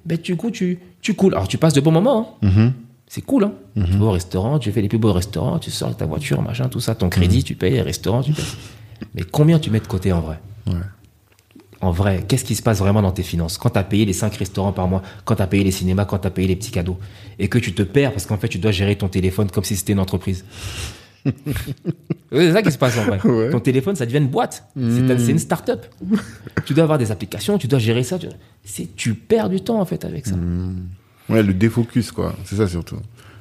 ben, 0.05 0.17
du 0.17 0.35
coup, 0.35 0.49
tu, 0.51 0.79
tu 1.01 1.13
coules. 1.13 1.35
Alors, 1.35 1.47
tu 1.47 1.57
passes 1.57 1.73
de 1.73 1.81
bons 1.81 1.91
moments. 1.91 2.37
hein. 2.41 2.47
Mhm. 2.47 2.73
C'est 3.09 3.21
cool, 3.21 3.45
hein. 3.45 3.53
Tu 3.75 3.97
vas 3.97 4.05
au 4.05 4.11
restaurant, 4.11 4.59
tu 4.59 4.69
fais 4.71 4.81
les 4.81 4.89
plus 4.89 4.97
beaux 4.97 5.13
restaurants, 5.13 5.59
tu 5.59 5.71
sors 5.71 5.87
avec 5.87 5.97
ta 5.99 6.05
voiture, 6.05 6.41
machin, 6.41 6.67
tout 6.67 6.81
ça, 6.81 6.93
ton 6.93 7.07
crédit, 7.09 7.41
tu 7.43 7.55
payes 7.55 7.71
les 7.71 7.81
restaurants, 7.81 8.21
tu 8.21 8.33
payes. 8.33 8.43
Mais 9.15 9.21
combien 9.23 9.59
tu 9.59 9.69
mets 9.71 9.79
de 9.79 9.87
côté 9.87 10.11
en 10.11 10.19
vrai? 10.19 10.39
Ouais. 10.65 10.73
En 11.81 11.91
vrai, 11.91 12.23
qu'est-ce 12.27 12.43
qui 12.43 12.55
se 12.55 12.63
passe 12.63 12.79
vraiment 12.79 13.01
dans 13.01 13.11
tes 13.11 13.23
finances? 13.23 13.57
Quand 13.57 13.69
tu 13.69 13.79
as 13.79 13.83
payé 13.83 14.05
les 14.05 14.13
5 14.13 14.33
restaurants 14.35 14.73
par 14.73 14.87
mois, 14.87 15.03
quand 15.25 15.35
tu 15.35 15.41
as 15.41 15.47
payé 15.47 15.63
les 15.63 15.71
cinémas, 15.71 16.05
quand 16.05 16.17
tu 16.17 16.27
as 16.27 16.31
payé 16.31 16.47
les 16.47 16.55
petits 16.55 16.71
cadeaux, 16.71 16.97
et 17.37 17.47
que 17.49 17.59
tu 17.59 17.73
te 17.73 17.83
perds 17.83 18.11
parce 18.13 18.25
qu'en 18.25 18.37
fait, 18.37 18.47
tu 18.47 18.57
dois 18.57 18.71
gérer 18.71 18.95
ton 18.95 19.07
téléphone 19.09 19.49
comme 19.51 19.63
si 19.63 19.75
c'était 19.75 19.93
une 19.93 19.99
entreprise. 19.99 20.43
C'est 22.31 22.51
ça 22.51 22.61
qui 22.61 22.71
se 22.71 22.77
passe 22.77 22.97
en 22.97 23.03
vrai. 23.03 23.21
Ouais. 23.25 23.49
Ton 23.51 23.59
téléphone, 23.59 23.95
ça 23.95 24.05
devient 24.05 24.17
une 24.17 24.27
boîte. 24.27 24.67
C'est 24.75 25.31
une 25.31 25.39
start-up. 25.39 25.85
tu 26.65 26.73
dois 26.73 26.83
avoir 26.83 26.97
des 26.97 27.11
applications, 27.11 27.57
tu 27.57 27.67
dois 27.67 27.79
gérer 27.79 28.03
ça. 28.03 28.17
Tu, 28.17 28.87
tu 28.95 29.13
perds 29.13 29.49
du 29.49 29.61
temps 29.61 29.79
en 29.79 29.85
fait 29.85 30.03
avec 30.05 30.25
ça. 30.25 30.35
Ouais, 31.29 31.43
le 31.43 31.53
défocus, 31.53 32.11
quoi. 32.11 32.35
C'est 32.45 32.55
ça 32.55 32.67
surtout. 32.67 32.97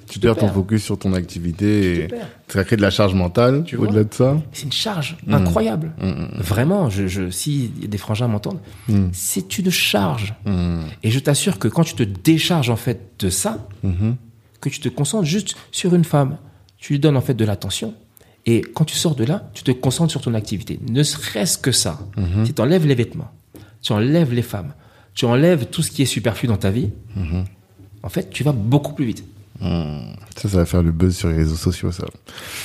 Tu 0.08 0.18
perds 0.20 0.36
ton 0.36 0.48
focus 0.48 0.82
sur 0.84 0.98
ton 0.98 1.12
activité 1.14 2.04
et 2.04 2.08
ça 2.48 2.62
crée 2.64 2.76
de 2.76 2.82
la 2.82 2.90
charge 2.90 3.14
mentale 3.14 3.64
au-delà 3.76 4.04
de 4.04 4.14
ça. 4.14 4.40
C'est 4.52 4.64
une 4.64 4.72
charge 4.72 5.16
Mm. 5.26 5.34
incroyable. 5.34 5.92
Vraiment, 6.36 6.88
je, 6.90 7.06
je, 7.08 7.30
si 7.30 7.68
des 7.68 7.98
frangins 7.98 8.28
m'entendent, 8.28 8.60
c'est 9.12 9.58
une 9.58 9.70
charge. 9.70 10.34
Et 11.02 11.10
je 11.10 11.18
t'assure 11.18 11.58
que 11.58 11.68
quand 11.68 11.84
tu 11.84 11.94
te 11.94 12.02
décharges 12.02 12.70
en 12.70 12.76
fait 12.76 13.00
de 13.18 13.30
ça, 13.30 13.66
Mm-hmm. 13.84 14.14
que 14.60 14.68
tu 14.68 14.80
te 14.80 14.88
concentres 14.88 15.24
juste 15.26 15.54
sur 15.70 15.94
une 15.94 16.04
femme, 16.04 16.38
tu 16.78 16.92
lui 16.94 16.98
donnes 17.00 17.16
en 17.16 17.20
fait 17.20 17.34
de 17.34 17.44
l'attention. 17.44 17.94
Et 18.46 18.60
quand 18.60 18.84
tu 18.84 18.94
sors 18.96 19.14
de 19.16 19.24
là, 19.24 19.50
tu 19.54 19.62
te 19.64 19.70
concentres 19.72 20.10
sur 20.12 20.20
ton 20.20 20.34
activité. 20.34 20.78
Ne 20.88 21.02
serait-ce 21.02 21.58
que 21.58 21.72
ça. 21.72 21.98
Mm-hmm. 22.16 22.46
Si 22.46 22.54
tu 22.54 22.62
enlèves 22.62 22.86
les 22.86 22.94
vêtements, 22.94 23.30
tu 23.82 23.92
enlèves 23.92 24.32
les 24.32 24.42
femmes, 24.42 24.72
tu 25.14 25.24
enlèves 25.24 25.66
tout 25.66 25.82
ce 25.82 25.90
qui 25.90 26.02
est 26.02 26.06
superflu 26.06 26.46
dans 26.48 26.56
ta 26.56 26.70
vie, 26.70 26.90
Mm-hmm. 27.18 27.44
en 28.02 28.08
fait, 28.08 28.30
tu 28.30 28.44
vas 28.44 28.52
beaucoup 28.52 28.92
plus 28.92 29.04
vite. 29.06 29.24
Ça, 29.60 30.48
ça 30.48 30.58
va 30.58 30.66
faire 30.66 30.82
le 30.82 30.92
buzz 30.92 31.16
sur 31.16 31.28
les 31.28 31.36
réseaux 31.36 31.56
sociaux, 31.56 31.90
ça. 31.92 32.04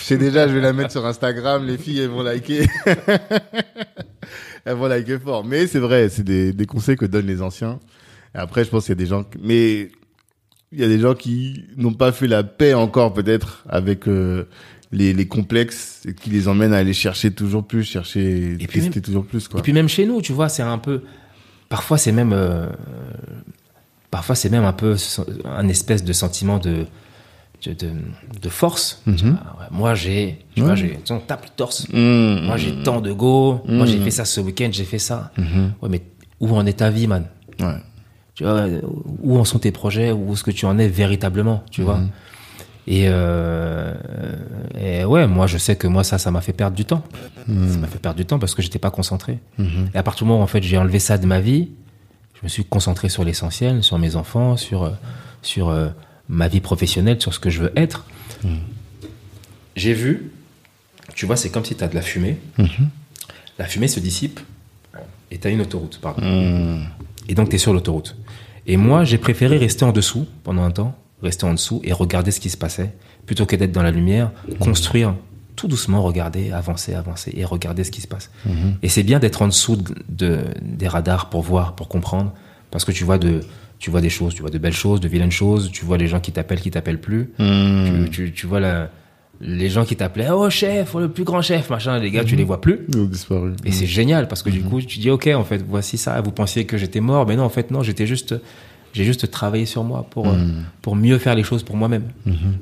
Je 0.01 0.05
sais 0.05 0.17
déjà, 0.17 0.47
je 0.47 0.53
vais 0.53 0.61
la 0.61 0.73
mettre 0.73 0.91
sur 0.91 1.05
Instagram, 1.05 1.65
les 1.65 1.77
filles, 1.77 1.99
elles 1.99 2.09
vont 2.09 2.21
liker. 2.23 2.65
elles 4.65 4.75
vont 4.75 4.87
liker 4.87 5.19
fort. 5.19 5.43
Mais 5.45 5.67
c'est 5.67 5.79
vrai, 5.79 6.09
c'est 6.09 6.23
des, 6.23 6.53
des 6.53 6.65
conseils 6.65 6.95
que 6.97 7.05
donnent 7.05 7.27
les 7.27 7.41
anciens. 7.41 7.79
Et 8.35 8.37
après, 8.37 8.63
je 8.63 8.69
pense 8.69 8.85
qu'il 8.85 8.91
y 8.91 8.97
a 8.97 9.03
des 9.03 9.05
gens, 9.07 9.23
qui- 9.23 9.37
mais 9.41 9.89
il 10.71 10.79
y 10.79 10.83
a 10.83 10.87
des 10.87 10.99
gens 10.99 11.15
qui 11.15 11.65
n'ont 11.77 11.93
pas 11.93 12.11
fait 12.11 12.27
la 12.27 12.43
paix 12.43 12.73
encore, 12.73 13.13
peut-être, 13.13 13.63
avec 13.69 14.07
euh, 14.07 14.45
les, 14.91 15.13
les 15.13 15.27
complexes 15.27 16.01
et 16.07 16.13
qui 16.13 16.29
les 16.29 16.47
emmènent 16.47 16.73
à 16.73 16.77
aller 16.77 16.93
chercher 16.93 17.31
toujours 17.31 17.65
plus, 17.65 17.83
chercher, 17.83 18.53
Et 18.53 18.55
puis 18.57 18.67
tester 18.67 18.89
même- 18.95 19.01
toujours 19.01 19.25
plus, 19.25 19.47
quoi. 19.47 19.59
Et 19.59 19.63
puis 19.63 19.73
même 19.73 19.89
chez 19.89 20.05
nous, 20.05 20.21
tu 20.21 20.33
vois, 20.33 20.49
c'est 20.49 20.61
un 20.63 20.77
peu. 20.77 21.01
Parfois, 21.69 21.97
c'est 21.97 22.11
même. 22.11 22.33
euh, 22.33 22.67
parfois, 24.11 24.35
c'est 24.35 24.49
même 24.49 24.65
un 24.65 24.73
peu 24.73 24.95
un 25.45 25.67
espèce 25.67 26.03
de 26.03 26.13
sentiment 26.13 26.59
de. 26.59 26.85
de, 27.65 27.73
de- 27.73 27.91
de 28.41 28.49
force. 28.49 29.01
Vois, 29.05 29.15
ouais, 29.31 29.65
Moi, 29.71 29.95
j'ai. 29.95 30.45
Tu 30.55 30.61
vois, 30.61 30.75
j'ai. 30.75 30.99
Tape 31.27 31.43
le 31.45 31.49
torse. 31.55 31.87
Mmh, 31.89 32.45
Moi, 32.45 32.57
j'ai 32.57 32.83
tant 32.83 33.01
de 33.01 33.11
go. 33.11 33.61
Moi, 33.67 33.85
j'ai 33.85 33.99
fait 33.99 34.11
ça 34.11 34.25
ce 34.25 34.39
week-end, 34.41 34.69
j'ai 34.71 34.83
fait 34.85 34.99
ça. 34.99 35.31
Ouais, 35.81 35.89
mais 35.89 36.01
où 36.39 36.55
en 36.55 36.65
est 36.65 36.73
ta 36.79 36.89
vie, 36.89 37.07
man? 37.07 37.25
Ouais. 37.59 37.75
tu 38.35 38.43
vois, 38.43 38.65
où 39.21 39.37
en 39.37 39.45
sont 39.45 39.59
tes 39.59 39.71
projets, 39.71 40.11
où 40.11 40.33
est-ce 40.33 40.43
que 40.43 40.51
tu 40.51 40.65
en 40.65 40.77
es 40.79 40.87
véritablement, 40.87 41.63
tu 41.71 41.81
vois? 41.83 41.99
Et, 42.87 43.03
euh, 43.07 43.93
et 44.79 45.05
ouais, 45.05 45.27
moi 45.27 45.45
je 45.45 45.59
sais 45.59 45.75
que 45.75 45.85
moi 45.87 46.03
ça, 46.03 46.17
ça 46.17 46.31
m'a 46.31 46.41
fait 46.41 46.51
perdre 46.53 46.75
du 46.75 46.83
temps. 46.85 47.03
Ça 47.47 47.77
m'a 47.77 47.85
fait 47.87 47.99
perdre 47.99 48.17
du 48.17 48.25
temps 48.25 48.39
parce 48.39 48.55
que 48.55 48.63
j'étais 48.63 48.79
pas 48.79 48.89
concentré. 48.89 49.37
Et 49.93 49.97
à 49.97 50.01
partir 50.03 50.25
du 50.25 50.29
moment 50.29 50.39
où 50.41 50.43
en 50.43 50.47
fait 50.47 50.63
j'ai 50.63 50.77
enlevé 50.77 50.97
ça 50.97 51.19
de 51.19 51.27
ma 51.27 51.39
vie, 51.39 51.69
je 52.41 52.45
me 52.45 52.49
suis 52.49 52.65
concentré 52.65 53.07
sur 53.07 53.23
l'essentiel, 53.23 53.83
sur 53.83 53.99
mes 53.99 54.15
enfants, 54.15 54.57
sur 54.57 54.83
euh, 54.83 54.91
sur 55.43 55.69
euh, 55.69 55.89
ma 56.27 56.47
vie 56.47 56.59
professionnelle, 56.59 57.21
sur 57.21 57.33
ce 57.33 57.39
que 57.39 57.49
je 57.49 57.61
veux 57.61 57.71
être. 57.75 58.05
J'ai 59.75 59.93
vu, 59.93 60.31
tu 61.13 61.25
vois, 61.25 61.37
c'est 61.37 61.49
comme 61.49 61.65
si 61.65 61.75
tu 61.75 61.83
as 61.83 61.87
de 61.87 61.95
la 61.95 62.01
fumée. 62.01 62.37
La 63.59 63.65
fumée 63.65 63.87
se 63.87 63.99
dissipe 63.99 64.39
et 65.29 65.37
tu 65.37 65.47
as 65.47 65.51
une 65.51 65.61
autoroute, 65.61 65.99
pardon. 66.01 66.83
Et 67.27 67.35
donc, 67.35 67.49
tu 67.49 67.55
es 67.55 67.59
sur 67.59 67.73
l'autoroute. 67.73 68.15
Et 68.65 68.77
moi, 68.77 69.03
j'ai 69.03 69.17
préféré 69.17 69.57
rester 69.57 69.85
en 69.85 69.91
dessous 69.91 70.27
pendant 70.43 70.63
un 70.63 70.71
temps, 70.71 70.97
rester 71.21 71.45
en 71.45 71.53
dessous 71.53 71.81
et 71.83 71.93
regarder 71.93 72.31
ce 72.31 72.39
qui 72.39 72.49
se 72.49 72.57
passait, 72.57 72.93
plutôt 73.25 73.45
que 73.45 73.55
d'être 73.55 73.71
dans 73.71 73.83
la 73.83 73.91
lumière, 73.91 74.31
construire 74.59 75.15
tout 75.55 75.67
doucement, 75.67 76.01
regarder, 76.01 76.51
avancer, 76.51 76.93
avancer 76.93 77.33
et 77.35 77.45
regarder 77.45 77.83
ce 77.83 77.91
qui 77.91 78.01
se 78.01 78.07
passe. 78.07 78.29
Et 78.83 78.89
c'est 78.89 79.03
bien 79.03 79.19
d'être 79.19 79.41
en 79.41 79.47
dessous 79.47 79.75
de, 79.75 79.93
de- 80.09 80.45
des 80.61 80.87
radars 80.87 81.29
pour 81.29 81.41
voir, 81.41 81.75
pour 81.75 81.87
comprendre, 81.87 82.33
parce 82.71 82.85
que 82.85 82.91
tu 82.91 83.03
vois, 83.03 83.17
de, 83.17 83.41
tu 83.79 83.89
vois 83.91 84.01
des 84.01 84.09
choses, 84.09 84.33
tu 84.35 84.41
vois 84.41 84.51
de 84.51 84.57
belles 84.57 84.73
choses, 84.73 84.99
de 84.99 85.07
vilaines 85.07 85.31
choses, 85.31 85.71
tu 85.71 85.85
vois 85.85 85.97
les 85.97 86.07
gens 86.07 86.19
qui 86.19 86.31
t'appellent, 86.31 86.61
qui 86.61 86.71
t'appellent 86.71 87.01
plus, 87.01 87.31
tu, 88.05 88.09
tu, 88.09 88.31
tu 88.33 88.47
vois 88.47 88.59
la- 88.59 88.89
les 89.43 89.69
gens 89.69 89.85
qui 89.85 89.95
t'appelaient, 89.95 90.29
oh 90.29 90.49
chef, 90.51 90.93
oh, 90.93 90.99
le 90.99 91.09
plus 91.09 91.23
grand 91.23 91.41
chef, 91.41 91.69
machin, 91.71 91.97
les 91.97 92.11
gars, 92.11 92.23
tu 92.23 92.35
les 92.35 92.43
vois 92.43 92.61
plus. 92.61 92.81
Ils 92.89 92.99
ont 92.99 93.05
disparu. 93.05 93.53
Et 93.65 93.71
c'est 93.71 93.87
génial 93.87 94.27
parce 94.27 94.43
que 94.43 94.51
du 94.51 94.61
coup, 94.61 94.79
tu 94.81 94.99
dis 94.99 95.09
ok, 95.09 95.29
en 95.35 95.43
fait, 95.43 95.63
voici 95.67 95.97
ça. 95.97 96.21
Vous 96.21 96.31
pensiez 96.31 96.65
que 96.65 96.77
j'étais 96.77 96.99
mort, 96.99 97.25
mais 97.27 97.35
non, 97.35 97.43
en 97.43 97.49
fait, 97.49 97.71
non, 97.71 97.81
j'étais 97.81 98.05
juste, 98.05 98.35
j'ai 98.93 99.03
juste 99.03 99.31
travaillé 99.31 99.65
sur 99.65 99.83
moi 99.83 100.05
pour 100.11 100.27
euh, 100.27 100.35
pour 100.83 100.95
mieux 100.95 101.17
faire 101.17 101.33
les 101.33 101.43
choses 101.43 101.63
pour 101.63 101.75
moi-même. 101.75 102.03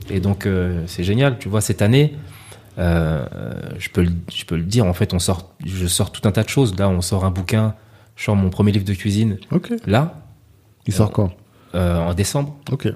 Et 0.10 0.22
donc, 0.22 0.46
euh, 0.46 0.84
c'est 0.88 1.04
génial. 1.04 1.38
Tu 1.38 1.50
vois, 1.50 1.60
cette 1.60 1.82
année, 1.82 2.14
euh, 2.80 3.26
je 3.78 3.90
peux 3.90 4.04
le, 4.04 4.12
je 4.34 4.46
peux 4.46 4.56
le 4.56 4.64
dire. 4.64 4.86
En 4.86 4.94
fait, 4.94 5.14
on 5.14 5.20
sort, 5.20 5.54
je 5.66 5.86
sors 5.88 6.12
tout 6.12 6.28
un 6.28 6.32
tas 6.32 6.44
de 6.44 6.50
choses. 6.50 6.78
Là, 6.78 6.90
on 6.90 7.02
sort 7.02 7.26
un 7.26 7.32
bouquin. 7.32 7.76
Je 8.16 8.24
sors 8.26 8.36
mon 8.36 8.50
premier 8.50 8.72
livre 8.72 8.86
de 8.86 8.94
cuisine. 8.94 9.38
Là, 9.86 10.22
Il 10.88 10.94
sort 10.94 11.12
quand? 11.12 11.32
euh, 11.76 11.98
en 12.00 12.14
décembre. 12.14 12.58
Ok. 12.72 12.88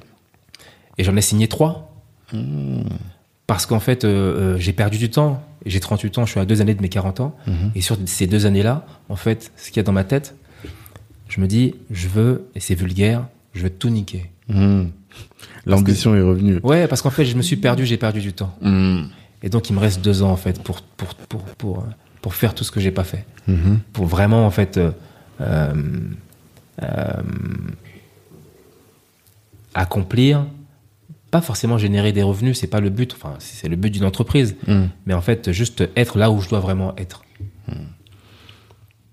Et 0.97 1.03
j'en 1.03 1.15
ai 1.15 1.21
signé 1.21 1.47
trois. 1.47 1.93
Parce 3.47 3.65
qu'en 3.65 3.79
fait, 3.79 4.03
euh, 4.05 4.57
j'ai 4.57 4.73
perdu 4.73 4.97
du 4.97 5.09
temps. 5.09 5.43
J'ai 5.65 5.79
38 5.79 6.17
ans, 6.17 6.25
je 6.25 6.31
suis 6.31 6.39
à 6.39 6.45
deux 6.45 6.61
années 6.61 6.73
de 6.73 6.81
mes 6.81 6.89
40 6.89 7.19
ans. 7.19 7.35
Mhm. 7.47 7.71
Et 7.75 7.81
sur 7.81 7.97
ces 8.05 8.27
deux 8.27 8.45
années-là, 8.45 8.85
en 9.09 9.15
fait, 9.15 9.51
ce 9.55 9.67
qu'il 9.69 9.77
y 9.77 9.79
a 9.79 9.83
dans 9.83 9.91
ma 9.93 10.03
tête, 10.03 10.35
je 11.29 11.39
me 11.39 11.47
dis, 11.47 11.75
je 11.89 12.07
veux, 12.07 12.47
et 12.55 12.59
c'est 12.59 12.75
vulgaire, 12.75 13.25
je 13.53 13.63
veux 13.63 13.69
tout 13.69 13.89
niquer. 13.89 14.29
Hmm. 14.49 14.87
L'ambition 15.65 16.15
est 16.15 16.21
revenue. 16.21 16.59
Ouais, 16.63 16.87
parce 16.87 17.01
qu'en 17.01 17.09
fait, 17.09 17.23
je 17.25 17.35
me 17.37 17.41
suis 17.41 17.55
perdu, 17.55 17.85
j'ai 17.85 17.97
perdu 17.97 18.19
du 18.21 18.33
temps. 18.33 18.53
Et 19.43 19.49
donc, 19.49 19.69
il 19.69 19.73
me 19.73 19.79
reste 19.79 20.01
deux 20.01 20.23
ans, 20.23 20.31
en 20.31 20.37
fait, 20.37 20.63
pour, 20.63 20.81
pour, 20.81 21.13
pour, 21.15 21.43
pour, 21.43 21.85
pour 22.21 22.33
faire 22.33 22.55
tout 22.55 22.63
ce 22.63 22.71
que 22.71 22.79
j'ai 22.79 22.91
pas 22.91 23.03
fait. 23.03 23.25
Mhm. 23.47 23.79
Pour 23.91 24.05
vraiment, 24.05 24.45
en 24.45 24.51
fait, 24.51 24.77
euh, 24.77 24.91
euh, 25.41 25.73
accomplir, 29.73 30.45
pas 31.31 31.41
forcément 31.41 31.77
générer 31.77 32.11
des 32.11 32.23
revenus, 32.23 32.59
c'est 32.59 32.67
pas 32.67 32.79
le 32.79 32.89
but, 32.89 33.13
enfin, 33.13 33.35
c'est 33.39 33.67
le 33.67 33.75
but 33.75 33.89
d'une 33.89 34.05
entreprise, 34.05 34.55
Hmm. 34.67 34.85
mais 35.05 35.13
en 35.13 35.21
fait, 35.21 35.51
juste 35.51 35.83
être 35.95 36.17
là 36.17 36.29
où 36.31 36.39
je 36.41 36.49
dois 36.49 36.59
vraiment 36.59 36.95
être. 36.97 37.23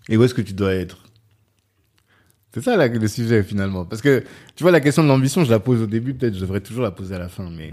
Et 0.08 0.16
où 0.16 0.24
est-ce 0.24 0.34
que 0.34 0.42
tu 0.42 0.52
dois 0.52 0.74
être? 0.74 0.98
C'est 2.52 2.62
ça 2.62 2.76
là, 2.76 2.88
le 2.88 3.08
sujet 3.08 3.42
finalement. 3.44 3.84
Parce 3.84 4.02
que 4.02 4.24
tu 4.56 4.64
vois, 4.64 4.72
la 4.72 4.80
question 4.80 5.04
de 5.04 5.08
l'ambition, 5.08 5.44
je 5.44 5.50
la 5.50 5.60
pose 5.60 5.82
au 5.82 5.86
début, 5.86 6.14
peut-être 6.14 6.34
je 6.34 6.40
devrais 6.40 6.60
toujours 6.60 6.82
la 6.82 6.90
poser 6.90 7.14
à 7.14 7.18
la 7.20 7.28
fin. 7.28 7.48
Mais 7.48 7.72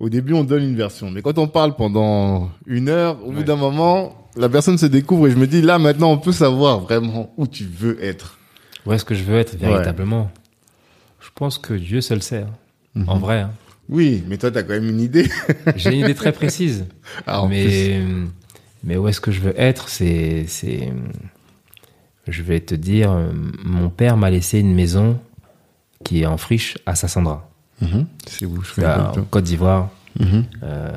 au 0.00 0.08
début, 0.08 0.32
on 0.32 0.42
donne 0.44 0.62
une 0.64 0.76
version. 0.76 1.10
Mais 1.10 1.22
quand 1.22 1.38
on 1.38 1.46
parle 1.46 1.76
pendant 1.76 2.50
une 2.66 2.88
heure, 2.88 3.18
au 3.24 3.30
bout 3.32 3.42
d'un 3.44 3.56
moment, 3.56 4.26
la 4.36 4.48
personne 4.48 4.78
se 4.78 4.86
découvre 4.86 5.28
et 5.28 5.30
je 5.30 5.36
me 5.36 5.46
dis, 5.46 5.60
là 5.62 5.78
maintenant, 5.78 6.10
on 6.10 6.18
peut 6.18 6.32
savoir 6.32 6.80
vraiment 6.80 7.32
où 7.36 7.46
tu 7.46 7.64
veux 7.64 8.02
être. 8.02 8.38
Où 8.86 8.92
est-ce 8.92 9.04
que 9.04 9.14
je 9.14 9.22
veux 9.24 9.38
être 9.38 9.56
véritablement? 9.56 10.30
Je 11.20 11.28
pense 11.34 11.58
que 11.58 11.74
Dieu 11.74 12.00
seul 12.00 12.22
sait, 12.22 12.46
hein. 12.96 13.04
en 13.06 13.18
vrai. 13.18 13.40
hein. 13.40 13.50
Oui, 13.90 14.22
mais 14.28 14.38
toi, 14.38 14.50
tu 14.50 14.58
as 14.58 14.62
quand 14.62 14.72
même 14.72 14.88
une 14.88 15.00
idée. 15.00 15.28
J'ai 15.76 15.92
une 15.92 16.00
idée 16.00 16.14
très 16.14 16.32
précise. 16.32 16.86
Ah, 17.26 17.42
en 17.42 17.48
plus. 17.48 17.56
mais, 17.56 18.00
mais 18.84 18.96
où 18.96 19.06
est-ce 19.08 19.20
que 19.20 19.32
je 19.32 19.40
veux 19.40 19.60
être 19.60 19.88
C'est. 19.88 20.44
c'est 20.46 20.92
je 22.28 22.42
vais 22.42 22.60
te 22.60 22.74
dire, 22.76 23.10
euh, 23.10 23.32
mon 23.64 23.90
père 23.90 24.16
m'a 24.16 24.30
laissé 24.30 24.60
une 24.60 24.72
maison 24.74 25.18
qui 26.04 26.22
est 26.22 26.26
en 26.26 26.36
friche 26.36 26.78
à 26.86 26.94
Sassandra, 26.94 27.49
Mhm. 27.80 28.06
Là, 28.78 29.12
en 29.16 29.22
Côte 29.24 29.44
d'Ivoire. 29.44 29.88
Mhm. 30.18 30.44
euh, 30.62 30.90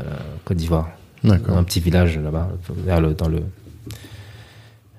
Côte 0.46 0.58
d'Ivoire. 0.58 0.90
D'accord. 1.24 1.58
Un 1.58 1.64
petit 1.64 1.80
village 1.80 2.18
là-bas, 2.20 2.50
vers 2.86 3.00
le, 3.00 3.14
dans 3.14 3.30
le. 3.30 3.44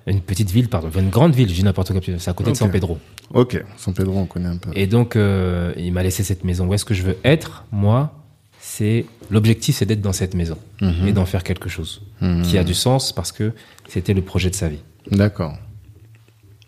Une 0.06 0.20
petite 0.20 0.50
ville, 0.50 0.68
pardon, 0.68 0.90
une 0.98 1.08
grande 1.08 1.34
ville, 1.34 1.48
je 1.48 1.54
dis 1.54 1.62
n'importe 1.64 1.92
quoi, 1.92 2.00
c'est 2.18 2.28
à 2.30 2.34
côté 2.34 2.50
de 2.50 2.56
San 2.56 2.70
Pedro. 2.70 2.98
Ok, 3.32 3.62
San 3.78 3.94
Pedro, 3.94 4.18
on 4.18 4.26
connaît 4.26 4.48
un 4.48 4.58
peu. 4.58 4.70
Et 4.74 4.86
donc, 4.86 5.16
euh, 5.16 5.72
il 5.78 5.92
m'a 5.94 6.02
laissé 6.02 6.22
cette 6.22 6.44
maison. 6.44 6.66
Où 6.68 6.74
est-ce 6.74 6.84
que 6.84 6.92
je 6.92 7.02
veux 7.02 7.16
être 7.24 7.64
Moi, 7.72 8.12
c'est 8.60 9.06
l'objectif, 9.30 9.76
c'est 9.76 9.86
d'être 9.86 10.02
dans 10.02 10.12
cette 10.12 10.34
maison 10.34 10.58
Mhm. 10.82 11.08
et 11.08 11.12
d'en 11.12 11.24
faire 11.24 11.42
quelque 11.42 11.68
chose 11.70 12.02
qui 12.44 12.56
a 12.58 12.64
du 12.64 12.74
sens 12.74 13.12
parce 13.12 13.32
que 13.32 13.52
c'était 13.88 14.12
le 14.14 14.22
projet 14.22 14.48
de 14.50 14.54
sa 14.54 14.68
vie. 14.68 14.82
D'accord. 15.10 15.56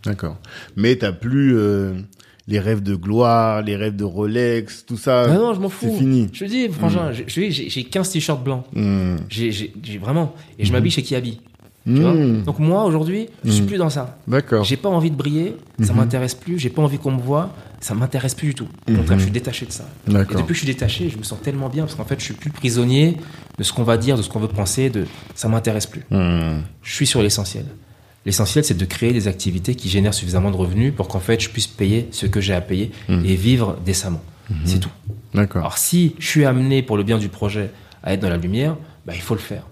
D'accord. 0.05 0.37
Mais 0.77 0.97
t'as 0.97 1.13
plus 1.13 1.57
euh, 1.57 1.95
les 2.49 2.61
rêves 2.61 2.83
de 2.83 2.95
gloire, 2.95 3.63
les 3.63 3.77
rêves 3.77 3.97
de 3.97 4.05
Rolex, 4.05 4.85
tout 4.87 4.97
ça. 4.97 5.25
Ah 5.25 5.35
non, 5.35 5.55
je 5.55 5.61
m'en 5.61 5.69
fous. 5.69 5.89
C'est 5.91 5.99
fini. 5.99 6.29
Je 6.33 6.45
te 6.45 6.49
dis, 6.51 6.69
frangin, 6.69 7.13
je- 7.13 7.25
j'ai 7.27 7.51
j'ai 7.51 7.85
15 7.85 8.11
t-shirts 8.11 8.43
blancs. 8.45 8.65
Hmm. 8.75 9.17
J'ai 9.29 9.73
vraiment. 10.01 10.35
Et 10.59 10.65
je 10.65 10.73
m'habille 10.73 10.91
chez 10.93 11.03
Kiabi. 11.03 11.41
Tu 11.87 12.01
vois 12.01 12.13
Hmm. 12.15 12.43
Donc 12.43 12.59
moi, 12.59 12.85
aujourd'hui, 12.85 13.29
je 13.45 13.51
suis 13.53 13.63
plus 13.65 13.77
dans 13.79 13.91
ça. 13.91 14.19
D'accord. 14.27 14.65
J'ai 14.65 14.77
pas 14.77 14.89
envie 14.89 15.11
de 15.11 15.15
briller, 15.17 15.55
ça 15.83 15.93
m'intéresse 15.93 16.35
plus. 16.35 16.59
J'ai 16.59 16.69
pas 16.71 16.83
envie 16.83 16.99
qu'on 16.99 17.13
me 17.13 17.21
voit, 17.21 17.51
ça 17.81 17.95
m'intéresse 17.95 18.35
plus 18.35 18.49
du 18.49 18.55
tout. 18.57 18.67
Au 18.91 18.93
contraire, 18.97 19.19
je 19.19 19.23
suis 19.25 19.33
détaché 19.33 19.67
de 19.67 19.71
ça. 19.73 19.85
Et 20.09 20.13
D'accord. 20.13 20.37
depuis 20.41 20.49
que 20.49 20.55
je 20.55 20.59
suis 20.65 20.67
détaché, 20.67 21.09
je 21.11 21.17
me 21.17 21.23
sens 21.23 21.41
tellement 21.41 21.69
bien 21.69 21.85
parce 21.85 21.95
qu'en 21.95 22.05
fait, 22.05 22.19
je 22.19 22.25
suis 22.25 22.35
plus 22.35 22.51
prisonnier 22.51 23.17
de 23.57 23.63
ce 23.63 23.73
qu'on 23.73 23.85
va 23.85 23.97
dire, 23.99 24.17
de 24.17 24.23
ce 24.23 24.29
qu'on 24.29 24.41
veut 24.41 24.49
penser, 24.49 24.91
de 24.91 25.05
ça 25.37 25.47
m'intéresse 25.49 25.87
plus. 25.87 26.03
Hmm. 26.11 26.59
Je 26.83 26.93
suis 26.93 27.07
sur 27.07 27.23
l'essentiel. 27.23 27.67
L'essentiel, 28.27 28.65
c'est 28.65 28.77
de 28.77 28.85
créer 28.85 29.13
des 29.15 29.29
activités 29.29 29.75
qui 29.77 29.89
génèrent 29.89 30.13
suffisamment 30.13 30.51
de 30.51 30.57
revenus 30.57 30.93
pour 30.95 31.09
qu'en 31.09 31.21
fait, 31.21 31.41
je 31.41 31.49
puisse 31.49 31.67
payer 31.69 32.09
ce 32.11 32.27
que 32.27 32.41
j'ai 32.43 32.53
à 32.55 32.61
payer 32.61 32.91
Mhm. 33.09 33.25
et 33.25 33.35
vivre 33.37 33.79
décemment. 33.87 34.23
C'est 34.65 34.79
tout. 34.81 34.91
D'accord. 35.35 35.63
Alors, 35.63 35.79
si 35.79 36.15
je 36.19 36.27
suis 36.27 36.45
amené 36.45 36.83
pour 36.83 36.97
le 36.97 37.03
bien 37.03 37.19
du 37.19 37.29
projet 37.29 37.71
à 38.03 38.13
être 38.13 38.21
dans 38.21 38.29
la 38.29 38.37
lumière, 38.37 38.77
bah, 39.07 39.13
il 39.15 39.21
faut 39.23 39.35
le 39.35 39.41
faire. 39.41 39.63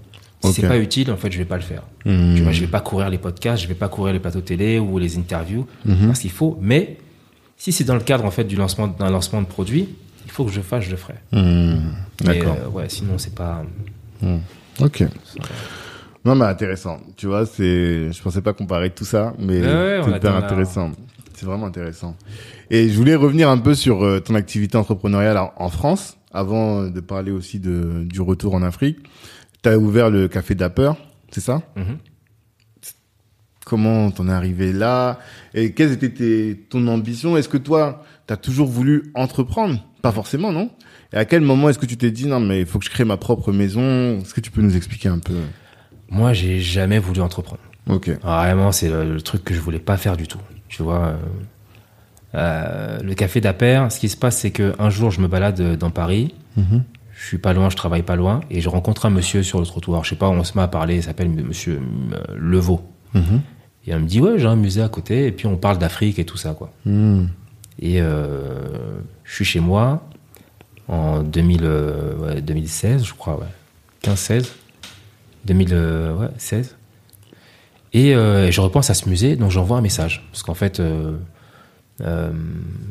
Si 0.43 0.49
Ok. 0.51 0.55
c'est 0.57 0.69
pas 0.69 0.79
utile, 0.79 1.11
en 1.13 1.17
fait, 1.17 1.31
je 1.33 1.39
vais 1.39 1.45
pas 1.45 1.57
le 1.57 1.63
faire. 1.63 1.83
Hmm. 2.05 2.35
Tu 2.37 2.43
vois, 2.43 2.53
je 2.53 2.61
vais 2.61 2.67
pas 2.67 2.81
courir 2.81 3.09
les 3.11 3.19
podcasts, 3.19 3.63
je 3.63 3.69
vais 3.69 3.75
pas 3.75 3.89
courir 3.89 4.13
les 4.13 4.19
plateaux 4.21 4.41
télé 4.41 4.79
ou 4.79 4.99
les 4.99 5.17
interviews 5.19 5.67
Mhm. 5.85 6.07
parce 6.09 6.21
qu'il 6.21 6.31
faut. 6.31 6.59
Mais 6.61 6.97
si 7.57 7.73
c'est 7.73 7.85
dans 7.85 7.95
le 7.95 8.01
cadre 8.01 8.25
en 8.25 8.31
fait 8.31 8.45
du 8.45 8.57
lancement 8.57 8.89
d'un 8.89 9.11
lancement 9.11 9.41
de 9.43 9.47
produit, 9.47 9.89
il 10.27 10.31
faut 10.31 10.45
que 10.45 10.53
je 10.53 10.61
fasse, 10.61 10.85
je 10.85 10.91
le 10.91 10.97
ferai. 10.97 11.15
Hmm. 11.33 11.93
D'accord. 12.21 12.57
euh, 12.65 12.69
ouais, 12.69 12.89
sinon 12.89 13.17
c'est 13.19 13.35
pas. 13.35 13.65
Hmm. 14.23 14.39
Ok. 14.81 15.05
Non, 16.25 16.35
mais 16.35 16.45
intéressant. 16.47 16.99
Tu 17.17 17.27
vois, 17.27 17.45
c'est, 17.47 18.11
je 18.13 18.23
pensais 18.23 18.41
pas 18.41 18.53
comparer 18.55 18.91
tout 18.91 19.05
ça, 19.05 19.35
mais 19.39 19.61
Ouais, 19.61 20.01
c'est 20.05 20.11
hyper 20.17 20.33
la- 20.33 20.45
intéressant. 20.47 20.93
C'est 21.35 21.45
vraiment 21.47 21.67
intéressant. 21.67 22.17
Et 22.71 22.89
je 22.89 22.97
voulais 22.97 23.15
revenir 23.15 23.51
un 23.51 23.59
peu 23.59 23.75
sur 23.75 24.03
euh, 24.05 24.21
ton 24.21 24.35
activité 24.35 24.77
entrepreneuriale 24.79 25.37
en, 25.57 25.69
France, 25.69 26.17
avant 26.33 26.85
de 26.85 27.01
parler 27.01 27.31
aussi 27.33 27.59
de, 27.61 28.05
du 28.05 28.21
retour 28.21 28.55
en 28.55 28.63
Afrique. 28.63 28.99
Tu 29.63 29.69
as 29.69 29.77
ouvert 29.79 30.11
le 30.11 30.29
café 30.29 30.55
Dapper, 30.55 30.93
c'est 31.31 31.41
ça? 31.43 31.63
Mhm. 31.77 31.99
Comment 33.67 34.11
t'en 34.11 34.29
es 34.29 34.33
arrivé 34.33 34.73
là? 34.73 35.19
Et 35.55 35.73
quelle 35.73 35.93
était 35.93 36.11
tes- 36.11 36.67
ton 36.69 36.87
ambition? 36.87 37.37
Est-ce 37.37 37.49
que 37.49 37.57
toi, 37.57 38.03
t'as 38.27 38.37
toujours 38.37 38.69
voulu 38.69 39.11
entreprendre? 39.15 39.83
Pas 40.03 40.13
forcément, 40.13 40.53
non? 40.53 40.71
Et 41.13 41.17
à 41.17 41.25
quel 41.25 41.41
moment 41.41 41.71
est-ce 41.71 41.79
que 41.79 41.87
tu 41.87 41.97
t'es 41.97 42.11
dit 42.11 42.27
non 42.27 42.41
mais 42.41 42.61
il 42.61 42.67
faut 42.67 42.79
que 42.79 42.85
je 42.85 42.91
crée 42.91 43.05
ma 43.05 43.17
propre 43.17 43.53
maison? 43.53 44.19
Est-ce 44.21 44.35
que 44.35 44.41
tu 44.41 44.51
peux 44.51 44.61
nous 44.61 44.77
expliquer 44.77 45.09
un 45.09 45.19
peu? 45.19 45.35
Moi, 46.11 46.33
j'ai 46.33 46.61
jamais 46.61 46.99
voulu 46.99 47.21
entreprendre. 47.21 47.61
Ok. 47.89 48.11
Vraiment, 48.23 48.73
c'est 48.73 48.89
le, 48.89 49.15
le 49.15 49.21
truc 49.21 49.45
que 49.45 49.55
je 49.55 49.61
voulais 49.61 49.79
pas 49.79 49.97
faire 49.97 50.17
du 50.17 50.27
tout. 50.27 50.41
Tu 50.69 50.83
vois, 50.83 51.07
euh, 51.07 51.17
euh, 52.35 52.99
le 53.03 53.15
café 53.15 53.41
d'Aper, 53.41 53.91
ce 53.93 54.01
qui 54.01 54.09
se 54.09 54.17
passe, 54.17 54.39
c'est 54.39 54.51
que 54.51 54.75
un 54.79 54.91
jour, 54.91 55.11
je 55.11 55.21
me 55.21 55.29
balade 55.29 55.61
euh, 55.61 55.77
dans 55.77 55.91
Paris. 55.91 56.35
Mhm. 56.57 56.83
Je 57.17 57.27
suis 57.27 57.39
pas 57.39 57.53
loin, 57.53 57.71
je 57.71 57.77
travaille 57.77 58.03
pas 58.03 58.17
loin, 58.17 58.41
et 58.51 58.61
je 58.61 58.69
rencontre 58.69 59.07
un 59.07 59.11
monsieur 59.11 59.43
sur 59.43 59.61
le 59.61 59.67
trottoir. 59.67 60.03
Je 60.05 60.11
sais 60.11 60.17
pas, 60.17 60.29
on 60.29 60.43
se 60.43 60.59
met 60.59 60.65
à 60.65 60.69
parler. 60.69 60.97
Il 60.97 61.03
s'appelle 61.03 61.29
Monsieur 61.29 61.81
Levaux. 62.37 62.83
Mhm. 63.15 63.41
Et 63.87 63.91
elle 63.93 64.01
me 64.01 64.07
dit 64.07 64.21
ouais, 64.21 64.39
j'ai 64.39 64.47
un 64.47 64.57
musée 64.57 64.83
à 64.83 64.89
côté, 64.89 65.27
et 65.27 65.33
puis 65.33 65.47
on 65.47 65.57
parle 65.57 65.79
d'Afrique 65.79 66.19
et 66.19 66.25
tout 66.25 66.37
ça, 66.37 66.55
quoi. 66.55 66.73
Mhm. 66.87 67.29
Et 67.81 68.01
euh, 68.01 68.99
je 69.25 69.35
suis 69.35 69.45
chez 69.45 69.61
moi 69.61 70.07
en 70.89 71.23
2000, 71.23 71.61
euh, 71.63 72.17
ouais, 72.17 72.41
2016, 72.41 73.05
je 73.05 73.15
crois, 73.15 73.39
ouais. 73.39 73.47
15-16. 74.03 74.51
2016. 75.47 76.77
Et 77.93 78.15
euh, 78.15 78.51
je 78.51 78.61
repense 78.61 78.91
à 78.91 78.95
ce 78.95 79.09
musée, 79.09 79.37
donc 79.37 79.51
j'envoie 79.51 79.79
un 79.79 79.83
message. 79.83 80.27
Parce 80.33 80.43
qu'en 80.43 80.55
fait, 80.55 80.81
euh, 80.81 81.17
euh, 82.01 82.33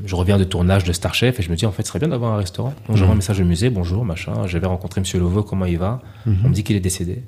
je 0.05 0.15
reviens 0.15 0.37
de 0.37 0.45
tournage 0.45 0.85
de 0.85 0.93
Star 0.93 1.13
Chef 1.13 1.39
et 1.39 1.43
je 1.43 1.49
me 1.49 1.55
dis, 1.55 1.65
en 1.65 1.71
fait, 1.71 1.83
ce 1.83 1.89
serait 1.89 1.99
bien 1.99 2.07
d'avoir 2.07 2.33
un 2.33 2.37
restaurant. 2.37 2.73
Donc 2.87 2.97
j'envoie 2.97 3.13
un 3.13 3.17
message 3.17 3.39
au 3.39 3.45
musée, 3.45 3.69
bonjour, 3.69 4.05
machin. 4.05 4.47
J'avais 4.47 4.67
rencontré 4.67 5.01
Monsieur 5.01 5.19
Lovo, 5.19 5.43
comment 5.43 5.65
il 5.65 5.77
va? 5.77 6.01
On 6.25 6.49
me 6.49 6.53
dit 6.53 6.63
qu'il 6.63 6.75
est 6.75 6.81
décédé. 6.81 7.23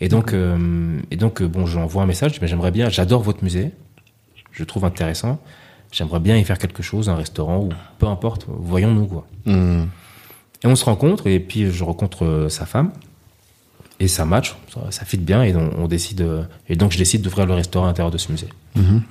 Et 0.00 0.08
donc, 0.08 0.32
euh, 0.32 0.98
et 1.10 1.16
donc 1.16 1.40
euh, 1.40 1.48
bon, 1.48 1.66
j'envoie 1.66 2.02
un 2.02 2.06
message, 2.06 2.40
mais 2.40 2.48
j'aimerais 2.48 2.70
bien, 2.70 2.90
j'adore 2.90 3.22
votre 3.22 3.42
musée, 3.42 3.72
je 4.52 4.62
le 4.62 4.66
trouve 4.66 4.84
intéressant. 4.84 5.40
J'aimerais 5.92 6.20
bien 6.20 6.36
y 6.36 6.44
faire 6.44 6.58
quelque 6.58 6.82
chose, 6.82 7.08
un 7.08 7.14
restaurant 7.14 7.60
ou 7.60 7.70
peu 7.98 8.06
importe, 8.06 8.46
voyons-nous 8.48 9.06
quoi. 9.06 9.26
Mhm. 9.46 9.88
Et 10.64 10.66
on 10.66 10.76
se 10.76 10.84
rencontre 10.84 11.26
et 11.28 11.38
puis 11.40 11.70
je 11.70 11.84
rencontre 11.84 12.24
euh, 12.24 12.48
sa 12.48 12.66
femme 12.66 12.92
et 14.00 14.08
ça 14.08 14.24
match, 14.24 14.54
ça, 14.72 14.80
ça 14.90 15.04
fit 15.04 15.16
bien 15.18 15.42
et 15.42 15.54
on, 15.56 15.70
on 15.84 15.88
décide 15.88 16.20
euh, 16.20 16.42
et 16.68 16.76
donc 16.76 16.92
je 16.92 16.98
décide 16.98 17.22
d'ouvrir 17.22 17.46
le 17.46 17.54
restaurant 17.54 17.86
à 17.86 17.88
l'intérieur 17.88 18.10
de 18.10 18.18
ce 18.18 18.30
musée. 18.32 18.48
Mhm. 18.74 19.02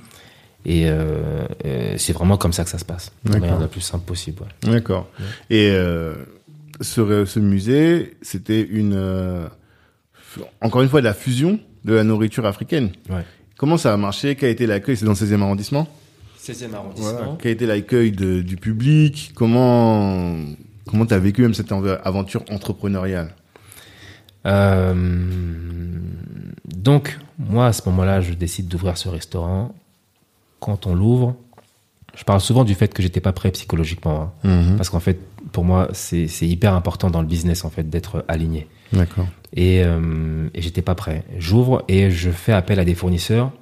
Et 0.64 0.84
euh, 0.88 1.46
euh, 1.64 1.94
c'est 1.96 2.12
vraiment 2.12 2.36
comme 2.36 2.52
ça 2.52 2.64
que 2.64 2.70
ça 2.70 2.78
se 2.78 2.84
passe. 2.84 3.12
De 3.24 3.30
D'accord. 3.30 3.46
manière 3.46 3.60
la 3.60 3.68
plus 3.68 3.80
simple 3.80 4.04
possible. 4.04 4.42
ouais. 4.64 4.70
D'accord. 4.72 5.08
Et 5.48 5.70
euh, 5.70 6.14
ce, 6.80 7.24
ce 7.24 7.38
musée, 7.38 8.16
c'était 8.22 8.62
une 8.62 8.94
euh, 8.94 9.46
f- 10.36 10.42
encore 10.60 10.82
une 10.82 10.88
fois 10.88 11.00
de 11.00 11.06
la 11.06 11.14
fusion 11.14 11.60
de 11.84 11.94
la 11.94 12.02
nourriture 12.02 12.46
africaine. 12.46 12.90
Ouais. 13.08 13.22
Comment 13.56 13.76
ça 13.76 13.92
a 13.92 13.96
marché? 13.96 14.34
Quel 14.34 14.48
a 14.48 14.52
été 14.52 14.66
l'accueil? 14.66 14.96
C'est 14.96 15.04
dans 15.04 15.12
le 15.12 15.16
16e 15.16 15.40
arrondissement? 15.40 15.86
16e 16.42 16.66
Voilà. 16.66 16.76
arrondissement. 16.78 17.38
Quel 17.40 17.50
a 17.50 17.52
été 17.52 17.66
l'accueil 17.66 18.10
de- 18.12 18.40
du 18.40 18.56
public? 18.56 19.30
Comment 19.34 20.36
comment 20.88 21.06
t'as 21.06 21.18
vécu 21.18 21.42
même 21.42 21.54
cette 21.54 21.70
env- 21.72 21.98
aventure 22.04 22.44
entrepreneuriale? 22.50 23.34
Donc, 26.68 27.18
moi, 27.38 27.66
à 27.66 27.72
ce 27.72 27.82
moment-là, 27.88 28.20
je 28.20 28.32
décide 28.34 28.68
d'ouvrir 28.68 28.96
ce 28.96 29.08
restaurant. 29.08 29.74
Quand 30.60 30.86
on 30.86 30.94
l'ouvre, 30.94 31.34
je 32.16 32.24
parle 32.24 32.40
souvent 32.40 32.64
du 32.64 32.74
fait 32.74 32.92
que 32.94 33.02
j'étais 33.02 33.20
pas 33.20 33.32
prêt 33.32 33.50
psychologiquement. 33.50 34.32
hein. 34.44 34.48
Mhm. 34.48 34.76
Parce 34.76 34.88
qu'en 34.90 35.00
fait, 35.00 35.18
pour 35.52 35.64
moi, 35.64 35.88
c'est 35.92 36.26
hyper 36.42 36.74
important 36.74 37.10
dans 37.10 37.20
le 37.20 37.26
business, 37.26 37.64
en 37.64 37.70
fait, 37.70 37.88
d'être 37.88 38.24
aligné. 38.28 38.68
D'accord. 38.92 39.26
Et, 39.54 39.82
euh, 39.84 40.48
et 40.54 40.62
j'étais 40.62 40.82
pas 40.82 40.94
prêt. 40.94 41.24
J'ouvre 41.38 41.82
et 41.88 42.10
je 42.10 42.30
fais 42.30 42.52
appel 42.52 42.78
à 42.78 42.84
des 42.84 42.94
fournisseurs 42.94 43.52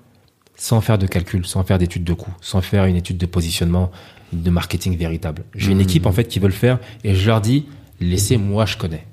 sans 0.57 0.81
faire 0.81 0.99
de 0.99 1.07
calcul, 1.07 1.45
sans 1.47 1.65
faire 1.65 1.79
d'études 1.79 2.05
de 2.05 2.13
coût, 2.13 2.33
sans 2.41 2.61
faire 2.61 2.85
une 2.85 2.95
étude 2.97 3.19
de 3.19 3.27
positionnement, 3.27 3.91
de 4.33 4.51
marketing 4.51 4.97
véritable. 4.97 5.43
J'ai 5.55 5.73
une 5.73 5.79
Mhm. 5.79 5.83
équipe 5.85 6.07
en 6.07 6.13
fait 6.13 6.25
qui 6.25 6.39
veut 6.39 6.47
le 6.47 6.53
faire 6.53 6.79
et 7.03 7.15
je 7.15 7.27
leur 7.27 7.41
dis 7.41 7.67
laissez-moi, 8.01 8.65
je 8.67 8.77
connais. 8.77 9.05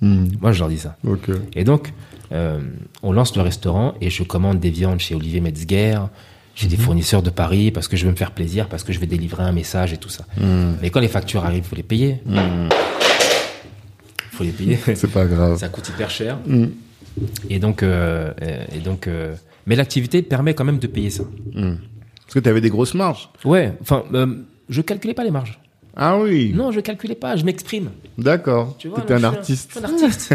Hmm. 0.00 0.26
Moi, 0.40 0.52
je 0.52 0.60
leur 0.60 0.68
dis 0.68 0.78
ça. 0.78 0.96
Et 1.54 1.64
donc, 1.64 1.92
euh, 2.32 2.60
on 3.02 3.12
lance 3.12 3.36
le 3.36 3.42
restaurant 3.42 3.94
et 4.00 4.10
je 4.10 4.22
commande 4.22 4.60
des 4.60 4.70
viandes 4.70 5.00
chez 5.00 5.14
Olivier 5.14 5.40
Metzger. 5.40 5.98
J'ai 6.54 6.68
des 6.68 6.76
fournisseurs 6.76 7.22
de 7.22 7.30
Paris 7.30 7.70
parce 7.70 7.88
que 7.88 7.96
je 7.96 8.04
veux 8.04 8.12
me 8.12 8.16
faire 8.16 8.30
plaisir, 8.30 8.68
parce 8.68 8.84
que 8.84 8.92
je 8.92 9.00
vais 9.00 9.06
délivrer 9.06 9.42
un 9.42 9.52
message 9.52 9.92
et 9.92 9.96
tout 9.96 10.08
ça. 10.08 10.24
Hmm. 10.38 10.74
Mais 10.80 10.90
quand 10.90 11.00
les 11.00 11.08
factures 11.08 11.44
arrivent, 11.44 11.64
il 11.64 11.68
faut 11.68 11.76
les 11.76 11.82
payer. 11.82 12.20
Hmm. 12.26 12.68
Il 14.32 14.36
faut 14.36 14.44
les 14.44 14.52
payer. 14.52 14.78
C'est 14.94 15.10
pas 15.10 15.26
grave. 15.26 15.58
ça 15.58 15.68
coûte 15.68 15.88
hyper 15.88 16.10
cher. 16.10 16.38
Hmm. 16.46 16.66
Et 17.48 17.58
donc, 17.58 17.82
euh, 17.82 18.32
et 18.72 18.80
donc 18.80 19.06
euh, 19.06 19.34
mais 19.66 19.76
l'activité 19.76 20.22
permet 20.22 20.54
quand 20.54 20.64
même 20.64 20.78
de 20.78 20.86
payer 20.86 21.10
ça. 21.10 21.24
Hmm. 21.54 21.76
Parce 22.22 22.34
que 22.34 22.38
tu 22.38 22.48
avais 22.48 22.60
des 22.60 22.70
grosses 22.70 22.94
marges. 22.94 23.30
Ouais, 23.44 23.72
enfin, 23.80 24.04
euh, 24.14 24.26
je 24.68 24.80
calculais 24.80 25.14
pas 25.14 25.24
les 25.24 25.30
marges. 25.30 25.58
Ah 25.96 26.18
oui. 26.18 26.52
Non, 26.54 26.72
je 26.72 26.80
calculais 26.80 27.14
pas, 27.14 27.36
je 27.36 27.44
m'exprime. 27.44 27.90
D'accord. 28.18 28.74
Tu 28.78 28.88
vois, 28.88 29.00
étais 29.00 29.14
un 29.14 29.18
je 29.18 29.24
artiste. 29.26 29.70
suis 29.70 29.84
un, 29.84 29.88
je 29.88 29.94
suis 29.96 30.04
un 30.04 30.08
artiste. 30.08 30.34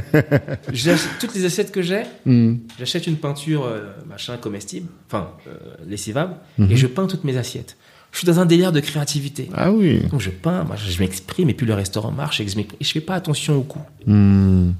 J'achète 0.73 1.09
toutes 1.19 1.35
les 1.35 1.45
assiettes 1.45 1.71
que 1.71 1.81
j'ai, 1.81 2.03
Hmm. 2.25 2.55
j'achète 2.77 3.07
une 3.07 3.17
peinture 3.17 3.65
euh, 3.65 3.91
machin 4.07 4.37
comestible, 4.37 4.87
enfin 5.07 5.31
euh, 5.47 5.51
lessivable, 5.87 6.35
Mhm. 6.57 6.71
et 6.71 6.75
je 6.77 6.87
peins 6.87 7.07
toutes 7.07 7.23
mes 7.25 7.35
assiettes. 7.37 7.75
Je 8.11 8.17
suis 8.19 8.25
dans 8.27 8.39
un 8.39 8.45
délire 8.45 8.71
de 8.71 8.79
créativité. 8.79 9.49
Ah 9.53 9.71
oui. 9.71 9.99
Donc 10.09 10.21
je 10.21 10.29
peins, 10.29 10.63
moi, 10.63 10.75
je 10.77 10.99
m'exprime, 10.99 11.49
et 11.49 11.53
puis 11.53 11.65
le 11.67 11.73
restaurant 11.73 12.11
marche, 12.11 12.39
et 12.41 12.47
je. 12.47 12.57
Et 12.59 12.65
je 12.79 12.91
fais 12.91 13.01
pas 13.01 13.15
attention 13.15 13.55
au 13.57 13.61
coût. 13.63 13.81
Hmm. 14.07 14.71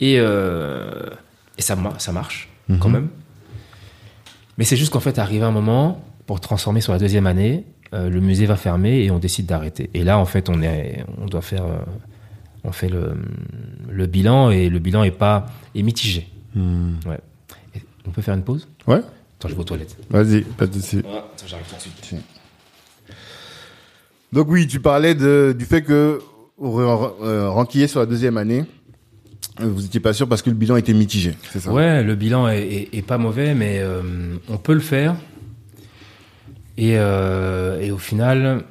Et, 0.00 0.16
euh, 0.18 1.08
et 1.58 1.62
ça, 1.62 1.74
ma- 1.76 1.98
ça 1.98 2.12
marche, 2.12 2.48
Mhm. 2.68 2.78
quand 2.78 2.88
même. 2.90 3.08
Mais 4.58 4.64
c'est 4.64 4.76
juste 4.76 4.92
qu'en 4.92 5.00
fait, 5.00 5.18
arrivé 5.18 5.44
un 5.44 5.50
moment, 5.50 6.04
pour 6.26 6.40
transformer 6.40 6.80
sur 6.80 6.92
la 6.92 6.98
deuxième 6.98 7.26
année, 7.26 7.64
euh, 7.92 8.08
le 8.08 8.20
musée 8.20 8.46
va 8.46 8.56
fermer 8.56 9.04
et 9.04 9.10
on 9.10 9.18
décide 9.18 9.46
d'arrêter. 9.46 9.90
Et 9.94 10.02
là, 10.04 10.18
en 10.18 10.24
fait, 10.24 10.48
on, 10.48 10.62
est, 10.62 11.04
on 11.20 11.26
doit 11.26 11.42
faire. 11.42 11.64
euh, 11.64 11.78
on 12.66 12.72
fait 12.72 12.88
le, 12.88 13.14
le 13.90 14.06
bilan 14.06 14.50
et 14.50 14.70
le 14.70 14.78
bilan 14.78 15.02
est 15.04 15.10
pas 15.10 15.46
est 15.74 15.82
mitigé. 15.82 16.26
Hmm. 16.54 16.94
Ouais. 17.06 17.18
Et 17.76 17.80
on 18.06 18.10
peut 18.10 18.22
faire 18.22 18.34
une 18.34 18.42
pause? 18.42 18.66
Ouais. 18.86 19.00
Attends, 19.38 19.48
je 19.48 19.54
vais 19.54 19.60
aux 19.60 19.64
toilettes. 19.64 19.96
Vas-y, 20.08 20.40
pas 20.42 20.66
de 20.66 20.72
souci. 20.72 21.00
attends, 21.00 21.26
j'arrive 21.46 21.66
tout 21.68 21.74
de 21.74 22.06
suite. 22.06 22.20
Donc 24.32 24.48
oui, 24.48 24.66
tu 24.66 24.80
parlais 24.80 25.14
de, 25.14 25.54
du 25.56 25.64
fait 25.64 25.82
que 25.82 26.20
euh, 26.62 27.86
sur 27.86 28.00
la 28.00 28.06
deuxième 28.06 28.36
année, 28.36 28.64
vous 29.60 29.84
étiez 29.84 30.00
pas 30.00 30.12
sûr 30.12 30.28
parce 30.28 30.42
que 30.42 30.50
le 30.50 30.56
bilan 30.56 30.76
était 30.76 30.94
mitigé, 30.94 31.34
c'est 31.52 31.60
ça? 31.60 31.72
Ouais, 31.72 32.02
le 32.02 32.14
bilan 32.16 32.48
est, 32.48 32.62
est- 32.66 32.88
est 32.96 33.02
pas 33.02 33.18
mauvais, 33.18 33.54
mais 33.54 33.78
euh, 33.78 34.02
on 34.48 34.56
peut 34.56 34.74
le 34.74 34.80
faire. 34.80 35.14
Et, 36.76 36.94
euh, 36.98 37.80
et 37.80 37.90
au 37.90 37.98
final, 37.98 38.62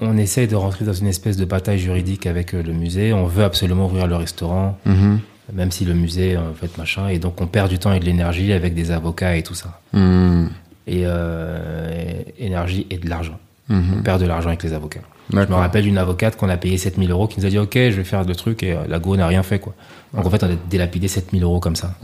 on 0.00 0.16
essaye 0.16 0.48
de 0.48 0.56
rentrer 0.56 0.84
dans 0.84 0.92
une 0.92 1.06
espèce 1.06 1.36
de 1.36 1.44
bataille 1.44 1.78
juridique 1.78 2.26
avec 2.26 2.54
euh, 2.54 2.62
le 2.62 2.72
musée. 2.72 3.12
On 3.12 3.26
veut 3.26 3.44
absolument 3.44 3.86
ouvrir 3.86 4.06
le 4.06 4.16
restaurant, 4.16 4.78
Mhm. 4.86 5.20
même 5.52 5.70
si 5.70 5.84
le 5.84 5.94
musée, 5.94 6.36
en 6.36 6.54
fait, 6.54 6.76
machin. 6.78 7.08
Et 7.08 7.18
donc, 7.18 7.40
on 7.40 7.46
perd 7.46 7.68
du 7.68 7.78
temps 7.78 7.92
et 7.92 8.00
de 8.00 8.04
l'énergie 8.04 8.52
avec 8.52 8.74
des 8.74 8.90
avocats 8.90 9.36
et 9.36 9.42
tout 9.42 9.54
ça. 9.54 9.80
Hmm. 9.92 10.46
Et, 10.86 11.02
euh, 11.04 11.92
et- 12.38 12.46
énergie 12.46 12.86
et 12.90 12.98
de 12.98 13.08
l'argent. 13.08 13.38
Mhm. 13.68 13.98
On 13.98 14.02
perd 14.02 14.20
de 14.20 14.26
l'argent 14.26 14.48
avec 14.48 14.62
les 14.64 14.72
avocats. 14.72 15.00
Je 15.32 15.36
me 15.36 15.54
rappelle 15.54 15.86
une 15.86 15.98
avocate 15.98 16.36
qu'on 16.36 16.48
a 16.48 16.56
payé 16.56 16.76
7000 16.76 17.08
euros 17.12 17.28
qui 17.28 17.38
nous 17.38 17.46
a 17.46 17.50
dit 17.50 17.58
Ok, 17.58 17.74
je 17.74 17.90
vais 17.90 18.02
faire 18.02 18.24
le 18.24 18.34
truc 18.34 18.64
et 18.64 18.76
la 18.88 18.98
go 18.98 19.16
n'a 19.16 19.28
rien 19.28 19.44
fait. 19.44 19.60
quoi. 19.60 19.74
Donc 20.12 20.26
en 20.26 20.30
fait, 20.30 20.42
on 20.42 20.48
a 20.48 20.56
délapidé 20.68 21.06
7000 21.06 21.44
euros 21.44 21.60
comme 21.60 21.76
ça. 21.76 21.94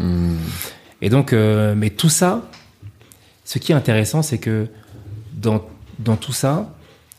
Et 1.02 1.10
donc, 1.10 1.32
euh, 1.32 1.74
mais 1.76 1.90
tout 1.90 2.08
ça, 2.08 2.42
ce 3.44 3.58
qui 3.58 3.72
est 3.72 3.74
intéressant, 3.74 4.22
c'est 4.22 4.38
que 4.38 4.68
dans, 5.36 5.64
dans 5.98 6.16
tout 6.16 6.32
ça, 6.32 6.74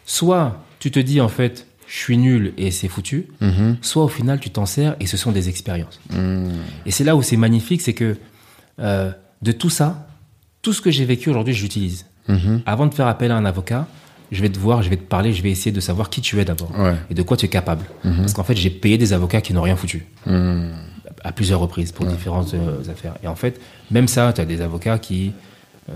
soit 0.05 0.63
tu 0.80 0.91
te 0.91 0.99
dis 0.99 1.22
en 1.22 1.28
fait, 1.30 1.68
je 1.88 1.95
suis 1.97 2.18
nul 2.18 2.53
et 2.57 2.72
c'est 2.72 2.88
foutu, 2.89 3.28
Mhm. 3.39 3.78
soit 3.82 4.03
au 4.03 4.07
final 4.09 4.39
tu 4.39 4.49
t'en 4.49 4.65
sers 4.65 4.95
et 4.99 5.05
ce 5.07 5.15
sont 5.18 5.32
des 5.32 5.47
expériences. 5.49 5.99
Hmm. 6.11 6.49
Et 6.86 6.91
c'est 6.91 7.03
là 7.05 7.15
où 7.15 7.22
c'est 7.22 7.38
magnifique, 7.38 7.82
c'est 7.82 7.93
que 7.93 8.18
euh, 8.80 9.11
de 9.41 9.51
tout 9.51 9.70
ça, 9.70 10.07
tout 10.61 10.74
ce 10.74 10.82
que 10.82 10.91
j'ai 10.91 11.05
vécu 11.05 11.30
aujourd'hui, 11.30 11.53
je 11.53 11.61
l'utilise. 11.63 12.05
Mhm. 12.28 12.61
Avant 12.65 12.88
de 12.88 12.93
faire 12.93 13.07
appel 13.07 13.32
à 13.32 13.38
un 13.38 13.45
avocat, 13.45 13.88
je 14.32 14.41
vais 14.41 14.49
te 14.49 14.59
voir, 14.59 14.84
je 14.84 14.89
vais 14.89 14.97
te 14.97 15.03
parler, 15.03 15.32
je 15.32 15.41
vais 15.41 15.49
essayer 15.51 15.72
de 15.72 15.80
savoir 15.80 16.09
qui 16.09 16.20
tu 16.20 16.38
es 16.41 16.43
d'abord 16.45 16.78
Ouais. 16.78 16.95
et 17.09 17.13
de 17.13 17.22
quoi 17.24 17.38
tu 17.38 17.45
es 17.45 17.49
capable. 17.49 17.86
Parce 18.03 18.34
qu'en 18.34 18.43
fait, 18.43 18.55
j'ai 18.57 18.70
payé 18.70 18.97
des 18.97 19.13
avocats 19.13 19.39
qui 19.39 19.53
n'ont 19.53 19.61
rien 19.61 19.78
foutu 19.78 20.05
à 21.24 21.32
plusieurs 21.32 21.59
reprises 21.61 21.91
pour 21.93 22.05
différentes 22.05 22.53
euh, 22.53 22.82
affaires. 22.91 23.15
Et 23.24 23.28
en 23.28 23.36
fait, 23.36 23.59
même 23.91 24.07
ça, 24.09 24.34
tu 24.34 24.41
as 24.41 24.45
des 24.45 24.59
avocats 24.61 24.99
qui 24.99 25.32
euh, 25.89 25.93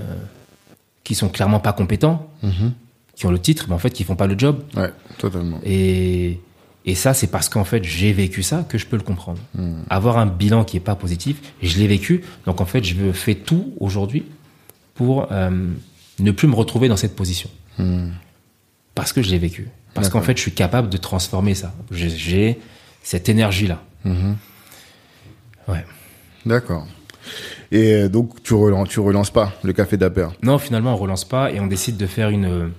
qui 1.03 1.15
sont 1.15 1.29
clairement 1.29 1.59
pas 1.59 1.73
compétents, 1.73 2.29
Mhm. 2.43 2.73
qui 3.15 3.25
ont 3.25 3.31
le 3.31 3.39
titre, 3.39 3.65
mais 3.67 3.73
en 3.75 3.79
fait 3.79 3.91
qui 3.91 4.03
font 4.03 4.15
pas 4.15 4.27
le 4.27 4.37
job. 4.37 4.63
Ouais, 4.75 4.91
totalement. 5.17 5.59
Et 5.65 6.39
et 6.83 6.95
ça, 6.95 7.13
c'est 7.13 7.27
parce 7.27 7.47
qu'en 7.47 7.63
fait, 7.63 7.83
j'ai 7.83 8.11
vécu 8.11 8.41
ça 8.41 8.65
que 8.67 8.79
je 8.79 8.87
peux 8.87 8.95
le 8.97 9.03
comprendre. 9.03 9.39
Avoir 9.91 10.17
un 10.17 10.25
bilan 10.25 10.63
qui 10.63 10.77
est 10.77 10.79
pas 10.79 10.95
positif, 10.95 11.37
je 11.61 11.77
l'ai 11.77 11.85
vécu. 11.85 12.23
Donc 12.47 12.59
en 12.59 12.65
fait, 12.65 12.83
je 12.83 13.11
fais 13.11 13.35
tout 13.35 13.73
aujourd'hui 13.79 14.23
pour 14.95 15.27
euh, 15.31 15.67
ne 16.19 16.31
plus 16.31 16.47
me 16.47 16.55
retrouver 16.55 16.87
dans 16.87 16.97
cette 16.97 17.15
position. 17.15 17.51
Hmm. 17.77 18.09
Parce 18.95 19.13
que 19.13 19.21
je 19.21 19.29
l'ai 19.29 19.37
vécu. 19.37 19.69
Parce 19.93 20.09
qu'en 20.09 20.21
fait, 20.21 20.35
je 20.37 20.41
suis 20.41 20.53
capable 20.53 20.89
de 20.89 20.97
transformer 20.97 21.53
ça. 21.53 21.71
J'ai- 21.91 22.09
J'ai 22.09 22.59
cette 23.03 23.29
énergie-là. 23.29 23.81
Mhm. 24.03 24.37
Ouais. 25.67 25.85
D'accord. 26.47 26.87
Et 27.71 27.93
euh, 27.93 28.09
donc 28.09 28.41
tu 28.43 28.53
relances, 28.53 28.89
tu 28.89 28.99
relances 28.99 29.31
pas 29.31 29.53
le 29.63 29.73
café 29.73 29.97
d'Aper. 29.97 30.33
Non, 30.43 30.57
finalement, 30.57 30.93
on 30.93 30.97
relance 30.97 31.25
pas 31.25 31.51
et 31.51 31.59
on 31.59 31.67
décide 31.67 31.97
de 31.97 32.05
faire 32.05 32.29
une, 32.29 32.71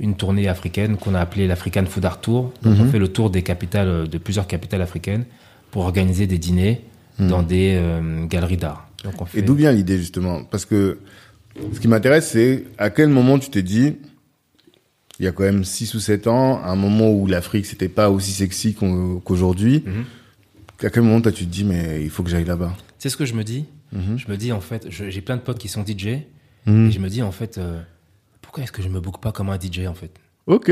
une 0.00 0.16
tournée 0.16 0.48
africaine 0.48 0.96
qu'on 0.96 1.14
a 1.14 1.20
appelée 1.20 1.46
l'African 1.46 1.84
Food 1.86 2.04
Art 2.04 2.20
Tour. 2.20 2.52
Donc, 2.62 2.76
on 2.80 2.90
fait 2.90 2.98
le 2.98 3.08
tour 3.08 3.30
des 3.30 3.42
capitales, 3.42 4.08
de 4.08 4.18
plusieurs 4.18 4.46
capitales 4.46 4.82
africaines 4.82 5.24
pour 5.70 5.82
organiser 5.84 6.26
des 6.26 6.38
dîners 6.38 6.80
dans 7.18 7.42
des 7.42 7.76
euh, 7.80 8.26
galeries 8.26 8.56
d'art. 8.56 8.88
Fait... 9.26 9.38
Et 9.38 9.42
d'où 9.42 9.54
vient 9.54 9.70
l'idée 9.70 9.98
justement? 9.98 10.42
Parce 10.44 10.64
que 10.64 10.98
ce 11.72 11.78
qui 11.78 11.86
m'intéresse, 11.86 12.30
c'est 12.30 12.64
à 12.78 12.90
quel 12.90 13.08
moment 13.10 13.38
tu 13.38 13.50
t'es 13.50 13.62
dit, 13.62 13.94
il 15.20 15.24
y 15.24 15.28
a 15.28 15.32
quand 15.32 15.44
même 15.44 15.62
6 15.62 15.94
ou 15.94 16.00
7 16.00 16.26
ans, 16.26 16.60
à 16.64 16.70
un 16.70 16.74
moment 16.76 17.12
où 17.12 17.26
l'Afrique 17.28 17.66
c'était 17.66 17.88
pas 17.88 18.10
aussi 18.10 18.32
sexy 18.32 18.74
qu'aujourd'hui, 19.24 19.84
Mhm. 19.86 20.04
à 20.82 20.90
quel 20.90 21.02
moment 21.04 21.20
toi 21.20 21.30
tu 21.30 21.44
te 21.44 21.50
dis 21.50 21.62
mais 21.64 22.00
il 22.02 22.10
faut 22.10 22.24
que 22.24 22.30
j'aille 22.30 22.44
là-bas? 22.44 22.74
C'est 22.98 23.08
ce 23.10 23.16
que 23.16 23.24
je 23.26 23.34
me 23.34 23.44
dis. 23.44 23.66
Mhm. 23.92 24.18
Je 24.18 24.28
me 24.30 24.36
dis, 24.36 24.52
en 24.52 24.60
fait, 24.60 24.86
j'ai 24.90 25.20
plein 25.20 25.36
de 25.36 25.40
potes 25.42 25.58
qui 25.58 25.68
sont 25.68 25.84
DJ 25.86 26.18
Mhm. 26.66 26.88
et 26.88 26.92
je 26.92 26.98
me 26.98 27.08
dis, 27.08 27.22
en 27.22 27.30
fait, 27.32 27.58
euh, 27.58 27.80
pourquoi 28.40 28.64
est-ce 28.64 28.72
que 28.72 28.82
je 28.82 28.88
me 28.88 29.00
book 29.00 29.20
pas 29.20 29.32
comme 29.32 29.50
un 29.50 29.58
DJ, 29.58 29.86
en 29.86 29.94
fait? 29.94 30.10
Ok. 30.46 30.70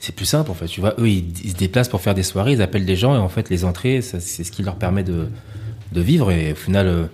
C'est 0.00 0.14
plus 0.14 0.26
simple, 0.26 0.50
en 0.50 0.54
fait. 0.54 0.66
Tu 0.66 0.80
vois, 0.80 0.94
eux, 0.98 1.08
ils, 1.08 1.32
ils 1.44 1.50
se 1.50 1.56
déplacent 1.56 1.88
pour 1.88 2.00
faire 2.00 2.14
des 2.14 2.22
soirées, 2.22 2.52
ils 2.52 2.62
appellent 2.62 2.86
des 2.86 2.96
gens 2.96 3.14
et 3.14 3.18
en 3.18 3.28
fait, 3.28 3.50
les 3.50 3.64
entrées, 3.64 4.00
c'est 4.02 4.20
ce 4.20 4.50
qui 4.52 4.62
leur 4.62 4.76
permet 4.76 5.02
de, 5.04 5.28
de 5.92 6.00
vivre. 6.00 6.30
Et 6.30 6.52
au 6.52 6.54
final, 6.54 6.86
euh, 6.86 7.04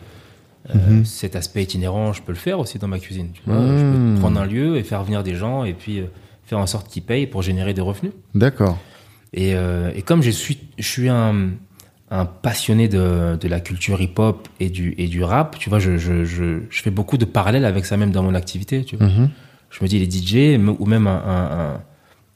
euh, 0.74 1.04
cet 1.04 1.34
aspect 1.36 1.62
itinérant, 1.62 2.12
je 2.12 2.22
peux 2.22 2.32
le 2.32 2.38
faire 2.38 2.58
aussi 2.58 2.78
dans 2.78 2.88
ma 2.88 2.98
cuisine. 2.98 3.30
Tu 3.32 3.40
vois, 3.46 3.56
je 3.60 4.14
peux 4.14 4.20
prendre 4.20 4.38
un 4.40 4.46
lieu 4.46 4.76
et 4.76 4.82
faire 4.82 5.02
venir 5.02 5.22
des 5.22 5.34
gens 5.34 5.64
et 5.64 5.72
puis 5.72 6.00
euh, 6.00 6.04
faire 6.44 6.58
en 6.58 6.66
sorte 6.66 6.88
qu'ils 6.88 7.02
payent 7.02 7.26
pour 7.26 7.42
générer 7.42 7.72
des 7.74 7.80
revenus. 7.80 8.12
D'accord. 8.34 8.78
Et, 9.32 9.50
et 9.50 10.02
comme 10.02 10.22
je 10.22 10.30
suis, 10.30 10.58
je 10.78 10.86
suis 10.86 11.08
un, 11.08 11.48
un 12.14 12.26
passionné 12.26 12.86
de, 12.86 13.36
de 13.36 13.48
la 13.48 13.58
culture 13.58 14.00
hip-hop 14.00 14.46
et 14.60 14.70
du, 14.70 14.94
et 14.98 15.08
du 15.08 15.24
rap, 15.24 15.58
tu 15.58 15.68
vois, 15.68 15.80
je, 15.80 15.96
je, 15.96 16.24
je, 16.24 16.60
je 16.70 16.82
fais 16.82 16.90
beaucoup 16.92 17.18
de 17.18 17.24
parallèles 17.24 17.64
avec 17.64 17.84
ça 17.86 17.96
même 17.96 18.12
dans 18.12 18.22
mon 18.22 18.34
activité. 18.36 18.84
Tu 18.84 18.96
vois. 18.96 19.08
Mhm. 19.08 19.30
Je 19.70 19.82
me 19.82 19.88
dis, 19.88 19.98
les 19.98 20.08
DJ 20.08 20.56
ou 20.78 20.86
même 20.86 21.08
un, 21.08 21.16
un, 21.16 21.60
un, 21.60 21.80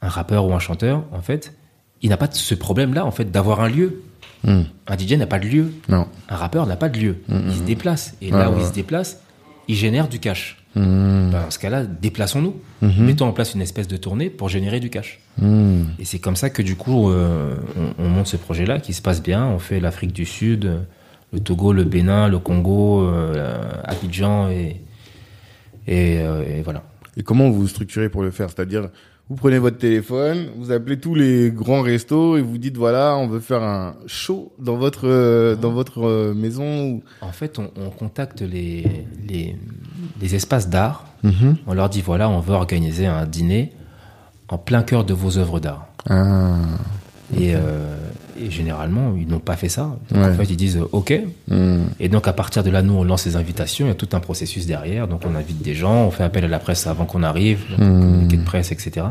un 0.01 0.09
rappeur 0.09 0.45
ou 0.45 0.53
un 0.53 0.59
chanteur, 0.59 1.05
en 1.13 1.21
fait, 1.21 1.53
il 2.01 2.09
n'a 2.09 2.17
pas 2.17 2.27
ce 2.29 2.55
problème-là, 2.55 3.05
en 3.05 3.11
fait, 3.11 3.31
d'avoir 3.31 3.61
un 3.61 3.69
lieu. 3.69 4.01
Mhm. 4.43 4.65
Un 4.87 4.97
DJ 4.97 5.13
n'a 5.13 5.27
pas 5.27 5.39
de 5.39 5.47
lieu. 5.47 5.71
Non. 5.87 6.07
Un 6.27 6.35
rappeur 6.35 6.65
n'a 6.65 6.75
pas 6.75 6.89
de 6.89 6.99
lieu. 6.99 7.17
Il 7.29 7.53
se 7.53 7.63
déplace. 7.63 8.15
Et 8.21 8.31
là 8.31 8.51
où 8.51 8.59
il 8.59 8.65
se 8.65 8.73
déplace, 8.73 9.21
il 9.69 9.75
génère 9.75 10.09
du 10.09 10.19
cash. 10.19 10.58
Mhm. 10.75 11.29
Ben, 11.31 11.41
dans 11.43 11.51
ce 11.51 11.59
cas-là, 11.59 11.83
déplaçons-nous. 11.85 12.55
Mhm. 12.81 13.05
Mettons 13.05 13.25
en 13.25 13.31
place 13.33 13.53
une 13.55 13.61
espèce 13.61 13.87
de 13.87 13.97
tournée 13.97 14.29
pour 14.29 14.49
générer 14.49 14.79
du 14.79 14.89
cash. 14.89 15.19
Mhm. 15.41 15.87
Et 15.99 16.05
c'est 16.05 16.19
comme 16.19 16.35
ça 16.35 16.49
que 16.49 16.61
du 16.61 16.75
coup, 16.75 17.09
euh, 17.09 17.55
on, 17.99 18.03
on 18.05 18.07
monte 18.09 18.27
ce 18.27 18.37
projet-là 18.37 18.79
qui 18.79 18.93
se 18.93 19.01
passe 19.01 19.21
bien. 19.23 19.45
On 19.47 19.59
fait 19.59 19.79
l'Afrique 19.79 20.13
du 20.13 20.25
Sud, 20.25 20.65
euh, 20.65 20.79
le 21.33 21.39
Togo, 21.39 21.73
le 21.73 21.83
Bénin, 21.83 22.27
le 22.27 22.39
Congo, 22.39 23.01
euh, 23.03 23.71
Abidjan 23.83 24.49
et, 24.49 24.81
et, 25.87 26.19
euh, 26.19 26.43
et 26.45 26.61
voilà. 26.61 26.83
Et 27.17 27.23
comment 27.23 27.49
vous 27.49 27.61
vous 27.61 27.67
structurez 27.67 28.09
pour 28.09 28.21
le 28.21 28.31
faire? 28.31 28.49
C'est-à-dire, 28.49 28.89
vous 29.29 29.35
prenez 29.35 29.59
votre 29.59 29.77
téléphone, 29.77 30.47
vous 30.57 30.71
appelez 30.71 30.99
tous 30.99 31.13
les 31.13 31.51
grands 31.51 31.81
restos 31.81 32.37
et 32.37 32.41
vous 32.41 32.57
dites 32.57 32.77
voilà, 32.77 33.15
on 33.15 33.27
veut 33.27 33.39
faire 33.39 33.61
un 33.61 33.93
show 34.07 34.51
dans 34.57 34.75
votre 34.75 35.55
dans 35.61 35.71
votre 35.71 36.01
euh, 36.03 36.33
maison. 36.33 37.01
En 37.21 37.31
fait, 37.31 37.59
on, 37.59 37.69
on 37.75 37.89
contacte 37.91 38.41
les, 38.41 39.05
les, 39.27 39.55
les 40.21 40.35
espaces 40.35 40.69
d'art. 40.69 41.05
Mhm. 41.23 41.57
On 41.67 41.73
leur 41.73 41.89
dit 41.89 42.01
voilà, 42.01 42.29
on 42.29 42.39
veut 42.39 42.53
organiser 42.53 43.05
un 43.05 43.25
dîner 43.25 43.71
en 44.47 44.57
plein 44.57 44.83
cœur 44.83 45.03
de 45.03 45.13
vos 45.13 45.37
œuvres 45.37 45.59
d'art. 45.59 45.87
Ah. 46.09 46.55
Et, 47.37 47.53
euh, 47.55 47.95
et 48.41 48.49
généralement, 48.49 49.13
ils 49.15 49.27
n'ont 49.27 49.39
pas 49.39 49.55
fait 49.55 49.69
ça. 49.69 49.97
Donc, 50.09 50.23
Ouais. 50.23 50.29
En 50.29 50.33
fait, 50.33 50.45
ils 50.45 50.57
disent 50.57 50.79
OK. 50.91 51.13
Mhm. 51.47 51.89
Et 51.99 52.09
donc, 52.09 52.27
à 52.27 52.33
partir 52.33 52.63
de 52.63 52.69
là, 52.69 52.81
nous, 52.81 52.93
on 52.93 53.03
lance 53.03 53.25
les 53.25 53.35
invitations. 53.35 53.85
Il 53.85 53.89
y 53.89 53.91
a 53.91 53.95
tout 53.95 54.09
un 54.13 54.19
processus 54.19 54.65
derrière. 54.65 55.07
Donc, 55.07 55.21
on 55.25 55.35
invite 55.35 55.61
des 55.61 55.75
gens, 55.75 56.05
on 56.05 56.11
fait 56.11 56.23
appel 56.23 56.45
à 56.45 56.47
la 56.47 56.59
presse 56.59 56.87
avant 56.87 57.05
qu'on 57.05 57.23
arrive, 57.23 57.59
donc, 57.69 57.79
communiqué 57.79 58.37
de 58.37 58.43
presse, 58.43 58.71
etc. 58.71 59.07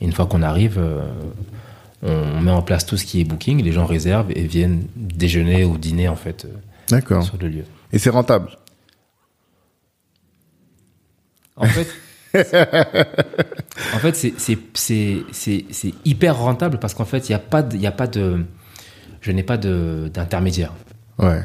Et 0.00 0.04
une 0.06 0.12
fois 0.12 0.26
qu'on 0.26 0.42
arrive, 0.42 0.78
euh, 0.78 1.02
on 2.02 2.40
met 2.40 2.50
en 2.50 2.62
place 2.62 2.84
tout 2.86 2.96
ce 2.96 3.04
qui 3.04 3.20
est 3.20 3.24
booking, 3.24 3.62
les 3.62 3.72
gens 3.72 3.86
réservent 3.86 4.30
et 4.34 4.42
viennent 4.46 4.82
déjeuner 4.96 5.64
ou 5.64 5.78
dîner 5.78 6.08
en 6.08 6.16
fait 6.16 6.46
euh, 6.90 7.00
sur 7.22 7.36
le 7.40 7.48
lieu. 7.48 7.64
Et 7.92 7.98
c'est 7.98 8.10
rentable? 8.10 8.48
En 11.56 11.66
fait, 11.66 11.86
en 13.94 13.98
fait, 13.98 14.32
c'est 14.42 15.94
hyper 16.04 16.38
rentable 16.38 16.78
parce 16.78 16.94
qu'en 16.94 17.04
fait, 17.04 17.28
il 17.28 17.32
y 17.32 17.34
a 17.34 17.38
pas 17.38 17.62
de, 17.62 17.76
il 17.76 17.82
y 17.82 17.86
a 17.86 17.92
pas 17.92 18.06
de, 18.06 18.44
je 19.20 19.32
n'ai 19.32 19.42
pas 19.42 19.56
d'intermédiaire. 19.56 20.72
Ouais. 21.18 21.42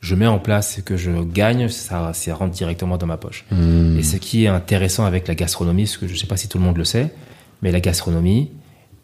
Je 0.00 0.14
mets 0.14 0.28
en 0.28 0.38
place 0.38 0.76
ce 0.76 0.80
que 0.80 0.96
je 0.96 1.10
gagne, 1.24 1.68
ça, 1.68 2.12
ça 2.12 2.34
rentre 2.34 2.52
directement 2.52 2.98
dans 2.98 3.06
ma 3.06 3.16
poche. 3.16 3.44
Hmm. 3.50 3.98
Et 3.98 4.04
ce 4.04 4.16
qui 4.16 4.44
est 4.44 4.48
intéressant 4.48 5.04
avec 5.04 5.26
la 5.26 5.34
gastronomie, 5.34 5.88
ce 5.88 5.98
que 5.98 6.06
je 6.06 6.12
ne 6.12 6.18
sais 6.18 6.28
pas 6.28 6.36
si 6.36 6.48
tout 6.48 6.58
le 6.58 6.64
monde 6.64 6.78
le 6.78 6.84
sait, 6.84 7.12
mais 7.62 7.72
la 7.72 7.80
gastronomie, 7.80 8.52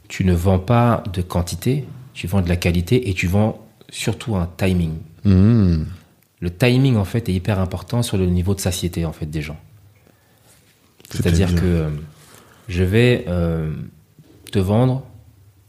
tu 0.06 0.24
ne 0.24 0.34
vends 0.34 0.60
pas 0.60 1.02
de 1.12 1.20
quantité, 1.20 1.84
tu 2.12 2.28
vends 2.28 2.42
de 2.42 2.48
la 2.48 2.56
qualité 2.56 3.10
et 3.10 3.14
tu 3.14 3.26
vends 3.26 3.66
surtout 3.90 4.36
un 4.36 4.48
timing. 4.56 4.92
Hmm. 5.24 5.82
Le 6.38 6.50
timing, 6.50 6.96
en 6.96 7.04
fait, 7.04 7.28
est 7.28 7.32
hyper 7.32 7.58
important 7.58 8.02
sur 8.02 8.16
le 8.16 8.26
niveau 8.26 8.54
de 8.54 8.60
satiété, 8.60 9.04
en 9.04 9.12
fait, 9.12 9.26
des 9.26 9.42
gens. 9.42 9.56
C'est-à-dire 11.16 11.54
que 11.54 11.60
euh, 11.64 11.88
je 12.68 12.82
vais 12.84 13.24
euh, 13.28 13.72
te 14.52 14.58
vendre, 14.58 15.02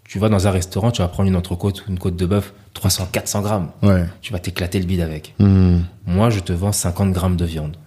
tu 0.04 0.20
vas 0.20 0.30
dans 0.30 0.48
un 0.48 0.52
restaurant, 0.52 0.92
tu 0.92 1.02
vas 1.02 1.08
prendre 1.08 1.30
une 1.30 1.36
entrecôte 1.36 1.86
ou 1.86 1.92
une 1.92 2.00
côte 2.00 2.16
de 2.16 2.26
bœuf, 2.26 2.54
300, 2.74 3.10
400 3.12 3.42
grammes. 3.42 3.70
Ouais. 3.84 4.06
Tu 4.22 4.32
vas 4.34 4.40
t'éclater 4.40 4.80
le 4.80 4.86
bide 4.86 5.02
avec. 5.02 5.34
Hmm. 5.40 5.80
Moi, 6.06 6.30
je 6.30 6.40
te 6.40 6.54
vends 6.54 6.72
50 6.72 7.12
grammes 7.12 7.36
de 7.38 7.46
viande 7.46 7.78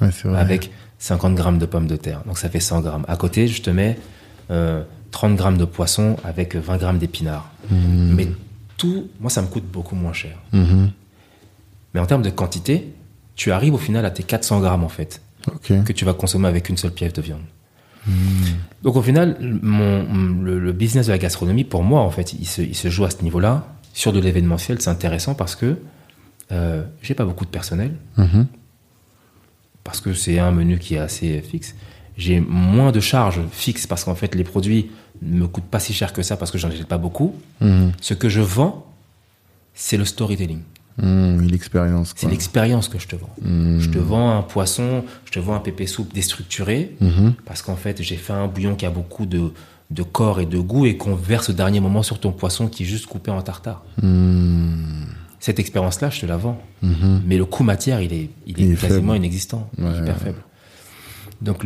Ouais, 0.00 0.10
c'est 0.12 0.28
vrai. 0.28 0.38
avec 0.38 0.70
50 0.98 1.34
grammes 1.34 1.58
de 1.58 1.66
pommes 1.66 1.86
de 1.86 1.96
terre. 1.96 2.22
Donc 2.26 2.38
ça 2.38 2.48
fait 2.48 2.60
100 2.60 2.80
grammes. 2.80 3.04
À 3.08 3.16
côté, 3.16 3.48
je 3.48 3.62
te 3.62 3.70
mets 3.70 3.98
euh, 4.50 4.82
30 5.10 5.36
grammes 5.36 5.58
de 5.58 5.64
poisson 5.64 6.16
avec 6.24 6.54
20 6.54 6.76
grammes 6.76 6.98
d'épinards. 6.98 7.50
Mais 7.70 8.28
tout, 8.76 9.08
moi, 9.20 9.30
ça 9.30 9.42
me 9.42 9.46
coûte 9.46 9.64
beaucoup 9.64 9.94
moins 9.96 10.12
cher. 10.12 10.36
Mhm. 10.52 10.90
Mais 11.94 12.00
en 12.00 12.06
termes 12.06 12.22
de 12.22 12.30
quantité, 12.30 12.92
tu 13.34 13.52
arrives 13.52 13.74
au 13.74 13.78
final 13.78 14.04
à 14.04 14.10
tes 14.10 14.22
400 14.22 14.60
grammes 14.60 14.84
en 14.84 14.88
fait, 14.88 15.22
Que 15.84 15.92
tu 15.92 16.04
vas 16.04 16.14
consommer 16.14 16.48
avec 16.48 16.68
une 16.68 16.76
seule 16.76 16.92
pièce 16.92 17.12
de 17.12 17.22
viande. 17.22 17.42
Donc 18.82 18.94
au 18.96 19.02
final, 19.02 19.36
mon, 19.40 20.04
le, 20.42 20.58
le 20.60 20.72
business 20.72 21.06
de 21.06 21.12
la 21.12 21.18
gastronomie, 21.18 21.64
pour 21.64 21.82
moi, 21.82 22.02
en 22.02 22.10
fait, 22.10 22.32
il 22.34 22.46
se, 22.46 22.62
il 22.62 22.76
se 22.76 22.88
joue 22.88 23.04
à 23.04 23.10
ce 23.10 23.22
niveau-là. 23.22 23.66
Sur 23.94 24.12
de 24.12 24.20
l'événementiel, 24.20 24.80
c'est 24.80 24.90
intéressant 24.90 25.34
parce 25.34 25.56
que 25.56 25.76
euh, 26.52 26.84
j'ai 27.02 27.14
pas 27.14 27.24
beaucoup 27.24 27.44
de 27.44 27.50
personnel. 27.50 27.92
Mhm. 28.16 28.46
parce 29.82 30.00
que 30.00 30.14
c'est 30.14 30.38
un 30.38 30.50
menu 30.50 30.78
qui 30.78 30.94
est 30.96 30.98
assez 30.98 31.40
fixe. 31.42 31.74
J'ai 32.16 32.40
moins 32.40 32.92
de 32.92 33.00
charges 33.00 33.40
fixes 33.52 33.86
parce 33.86 34.04
qu'en 34.04 34.14
fait, 34.14 34.34
les 34.34 34.44
produits 34.44 34.90
ne 35.22 35.40
me 35.40 35.46
coûtent 35.48 35.64
pas 35.70 35.80
si 35.80 35.92
cher 35.92 36.12
que 36.12 36.22
ça 36.22 36.36
parce 36.36 36.50
que 36.50 36.58
j'en 36.58 36.68
achète 36.68 36.86
pas 36.88 36.98
beaucoup. 36.98 37.34
Mhm. 37.60 37.92
Ce 38.00 38.14
que 38.14 38.28
je 38.28 38.40
vends, 38.40 38.84
c'est 39.74 39.96
le 39.96 40.04
storytelling. 40.04 40.60
L'expérience. 40.98 42.14
C'est 42.16 42.28
l'expérience 42.30 42.88
que 42.88 42.98
je 42.98 43.06
te 43.06 43.16
vends. 43.16 43.34
Hmm. 43.42 43.78
Je 43.80 43.90
te 43.90 43.98
vends 43.98 44.36
un 44.38 44.42
poisson, 44.42 45.04
je 45.24 45.30
te 45.32 45.38
vends 45.38 45.54
un 45.54 45.60
pépé 45.60 45.86
soupe 45.86 46.12
déstructuré 46.14 46.96
Mhm. 47.00 47.34
parce 47.44 47.62
qu'en 47.62 47.76
fait, 47.76 48.02
j'ai 48.02 48.16
fait 48.16 48.32
un 48.32 48.46
bouillon 48.48 48.74
qui 48.74 48.86
a 48.86 48.90
beaucoup 48.90 49.26
de, 49.26 49.52
de 49.90 50.02
corps 50.02 50.40
et 50.40 50.46
de 50.46 50.58
goût 50.58 50.86
et 50.86 50.96
qu'on 50.96 51.14
verse 51.14 51.50
au 51.50 51.52
dernier 51.52 51.80
moment 51.80 52.02
sur 52.02 52.18
ton 52.18 52.32
poisson 52.32 52.66
qui 52.68 52.82
est 52.84 52.86
juste 52.86 53.06
coupé 53.06 53.30
en 53.30 53.42
tartare. 53.42 53.84
Cette 55.38 55.58
expérience-là, 55.58 56.10
je 56.10 56.20
te 56.22 56.26
la 56.26 56.36
vends. 56.36 56.60
Mais 57.26 57.36
le 57.36 57.44
coût 57.44 57.62
matière, 57.62 58.00
il 58.00 58.12
est, 58.12 58.30
il 58.46 58.58
est, 58.60 58.64
Il 58.64 58.72
est 58.72 58.76
quasiment 58.80 59.12
faible. 59.12 59.24
inexistant, 59.24 59.68
Ouais, 59.78 59.90
hyper 59.90 60.14
ouais. 60.14 60.20
faible. 60.24 60.38
Donc 61.42 61.64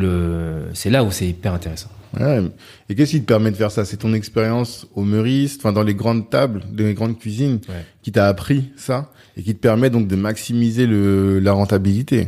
c'est 0.74 0.91
là 0.91 1.05
où 1.05 1.11
c'est 1.11 1.28
hyper 1.28 1.55
intéressant. 1.55 1.89
Ouais. 2.19 2.41
Et 2.89 2.95
qu'est-ce 2.95 3.13
qui 3.13 3.21
te 3.21 3.27
permet 3.27 3.51
de 3.51 3.57
faire 3.57 3.71
ça? 3.71 3.85
C'est 3.85 3.99
ton 3.99 4.13
expérience 4.15 4.87
au 4.95 5.03
Meuriste, 5.05 5.61
enfin 5.61 5.73
dans 5.73 5.83
les 5.85 5.95
grandes 5.95 6.29
tables, 6.31 6.63
dans 6.73 6.85
les 6.85 6.95
grandes 6.95 7.19
cuisines, 7.19 7.61
Ouais. 7.69 7.85
qui 8.03 8.11
t'a 8.13 8.27
appris 8.27 8.71
ça 8.77 9.11
et 9.37 9.43
qui 9.43 9.55
te 9.55 9.61
permet 9.61 9.91
donc 9.91 10.09
de 10.09 10.17
maximiser 10.17 10.87
le, 10.87 11.39
la 11.39 11.53
rentabilité? 11.53 12.27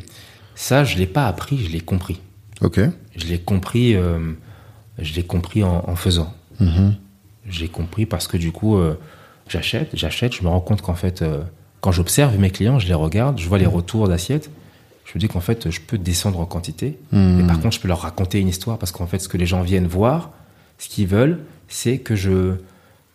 Ça, 0.54 0.84
je 0.84 0.98
l'ai 0.98 1.06
pas 1.06 1.26
appris, 1.26 1.58
je 1.58 1.70
l'ai 1.70 1.80
compris. 1.80 2.20
Ok. 2.60 2.80
Je 3.16 3.26
l'ai 3.26 3.38
compris, 3.38 3.96
euh, 3.96 4.18
je 4.98 5.14
l'ai 5.14 5.24
compris 5.24 5.64
en, 5.64 5.82
en 5.88 5.96
faisant. 5.96 6.32
Mhm. 6.60 6.94
J'ai 7.48 7.68
compris 7.68 8.06
parce 8.06 8.28
que 8.28 8.36
du 8.36 8.52
coup, 8.52 8.76
euh, 8.76 8.94
j'achète, 9.48 9.90
j'achète, 9.94 10.32
je 10.34 10.42
me 10.44 10.48
rends 10.48 10.60
compte 10.60 10.80
qu'en 10.82 10.94
fait, 10.94 11.22
euh, 11.22 11.40
quand 11.80 11.90
j'observe 11.90 12.38
mes 12.38 12.50
clients, 12.50 12.78
je 12.78 12.86
les 12.86 12.94
regarde, 12.94 13.40
je 13.40 13.48
vois 13.48 13.58
les 13.58 13.66
retours 13.66 14.06
d'assiettes, 14.06 14.48
je 15.12 15.18
me 15.18 15.20
dis 15.20 15.28
qu'en 15.28 15.40
fait, 15.40 15.70
je 15.70 15.80
peux 15.80 15.98
descendre 15.98 16.40
en 16.40 16.46
quantité. 16.46 16.98
Mhm. 17.12 17.40
Et 17.40 17.46
par 17.46 17.60
contre, 17.60 17.74
je 17.74 17.80
peux 17.80 17.88
leur 17.88 18.00
raconter 18.00 18.40
une 18.40 18.48
histoire 18.48 18.78
parce 18.78 18.92
qu'en 18.92 19.06
fait, 19.06 19.18
ce 19.18 19.28
que 19.28 19.36
les 19.36 19.44
gens 19.44 19.60
viennent 19.62 19.86
voir, 19.86 20.30
ce 20.78 20.88
qu'ils 20.88 21.06
veulent, 21.06 21.40
c'est 21.68 21.98
que 21.98 22.16
je. 22.16 22.54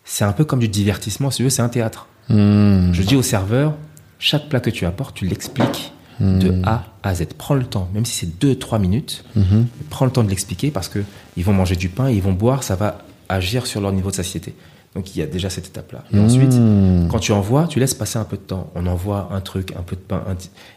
C'est 0.04 0.24
un 0.24 0.32
peu 0.32 0.44
comme 0.44 0.60
du 0.60 0.68
divertissement, 0.68 1.30
si 1.30 1.38
tu 1.38 1.42
veux, 1.42 1.50
c'est 1.50 1.60
un 1.62 1.68
théâtre. 1.68 2.06
Hmm. 2.28 2.92
Je 2.92 3.02
dis 3.02 3.16
au 3.16 3.22
serveur, 3.22 3.74
chaque 4.20 4.48
plat 4.48 4.60
que 4.60 4.70
tu 4.70 4.86
apportes, 4.86 5.16
tu 5.16 5.26
l'expliques 5.26 5.92
de 6.20 6.60
A 6.66 6.84
à 7.04 7.14
Z. 7.14 7.26
Prends 7.36 7.54
le 7.54 7.64
temps, 7.64 7.88
même 7.94 8.04
si 8.04 8.14
c'est 8.26 8.38
2-3 8.44 8.78
minutes, 8.80 9.24
Mhm. 9.36 9.66
prends 9.90 10.04
le 10.04 10.10
temps 10.10 10.24
de 10.24 10.28
l'expliquer 10.30 10.70
parce 10.72 10.88
que 10.88 11.00
ils 11.36 11.44
vont 11.44 11.52
manger 11.52 11.76
du 11.76 11.88
pain, 11.88 12.10
ils 12.10 12.22
vont 12.22 12.32
boire, 12.32 12.62
ça 12.64 12.74
va 12.74 12.98
agir 13.28 13.66
sur 13.66 13.80
leur 13.80 13.92
niveau 13.92 14.10
de 14.10 14.16
satiété. 14.16 14.54
Donc 14.98 15.14
il 15.14 15.20
y 15.20 15.22
a 15.22 15.26
déjà 15.26 15.48
cette 15.48 15.68
étape-là. 15.68 16.02
Et 16.12 16.18
ensuite, 16.18 16.52
Hmm. 16.54 17.06
quand 17.08 17.20
tu 17.20 17.30
envoies, 17.30 17.68
tu 17.68 17.78
laisses 17.78 17.94
passer 17.94 18.18
un 18.18 18.24
peu 18.24 18.36
de 18.36 18.42
temps. 18.42 18.68
On 18.74 18.84
envoie 18.88 19.28
un 19.32 19.40
truc, 19.40 19.72
un 19.78 19.82
peu 19.82 19.94
de 19.94 20.00
pain, 20.00 20.24
un 20.28 20.34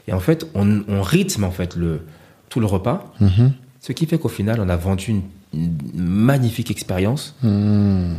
et 0.07 0.13
en 0.13 0.19
fait, 0.19 0.45
on, 0.53 0.83
on 0.87 1.01
rythme 1.01 1.43
en 1.43 1.49
fait 1.49 1.75
le 1.75 2.01
tout 2.49 2.59
le 2.59 2.67
repas, 2.67 3.11
Mhm. 3.19 3.53
ce 3.79 3.93
qui 3.93 4.05
fait 4.05 4.19
qu'au 4.19 4.29
final, 4.29 4.59
on 4.61 4.69
a 4.69 4.75
vendu 4.77 5.09
une, 5.09 5.21
une 5.55 5.75
magnifique 5.95 6.69
expérience, 6.69 7.33
Hmm. 7.41 8.13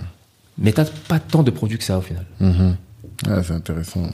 mais 0.59 0.73
t'as 0.73 0.87
pas 1.07 1.21
tant 1.21 1.45
de 1.45 1.53
produits 1.53 1.79
que 1.79 1.85
ça 1.85 1.99
au 1.99 2.01
final. 2.01 2.27
Mhm. 2.41 2.77
Ah, 3.29 3.41
c'est 3.45 3.53
intéressant. 3.53 4.09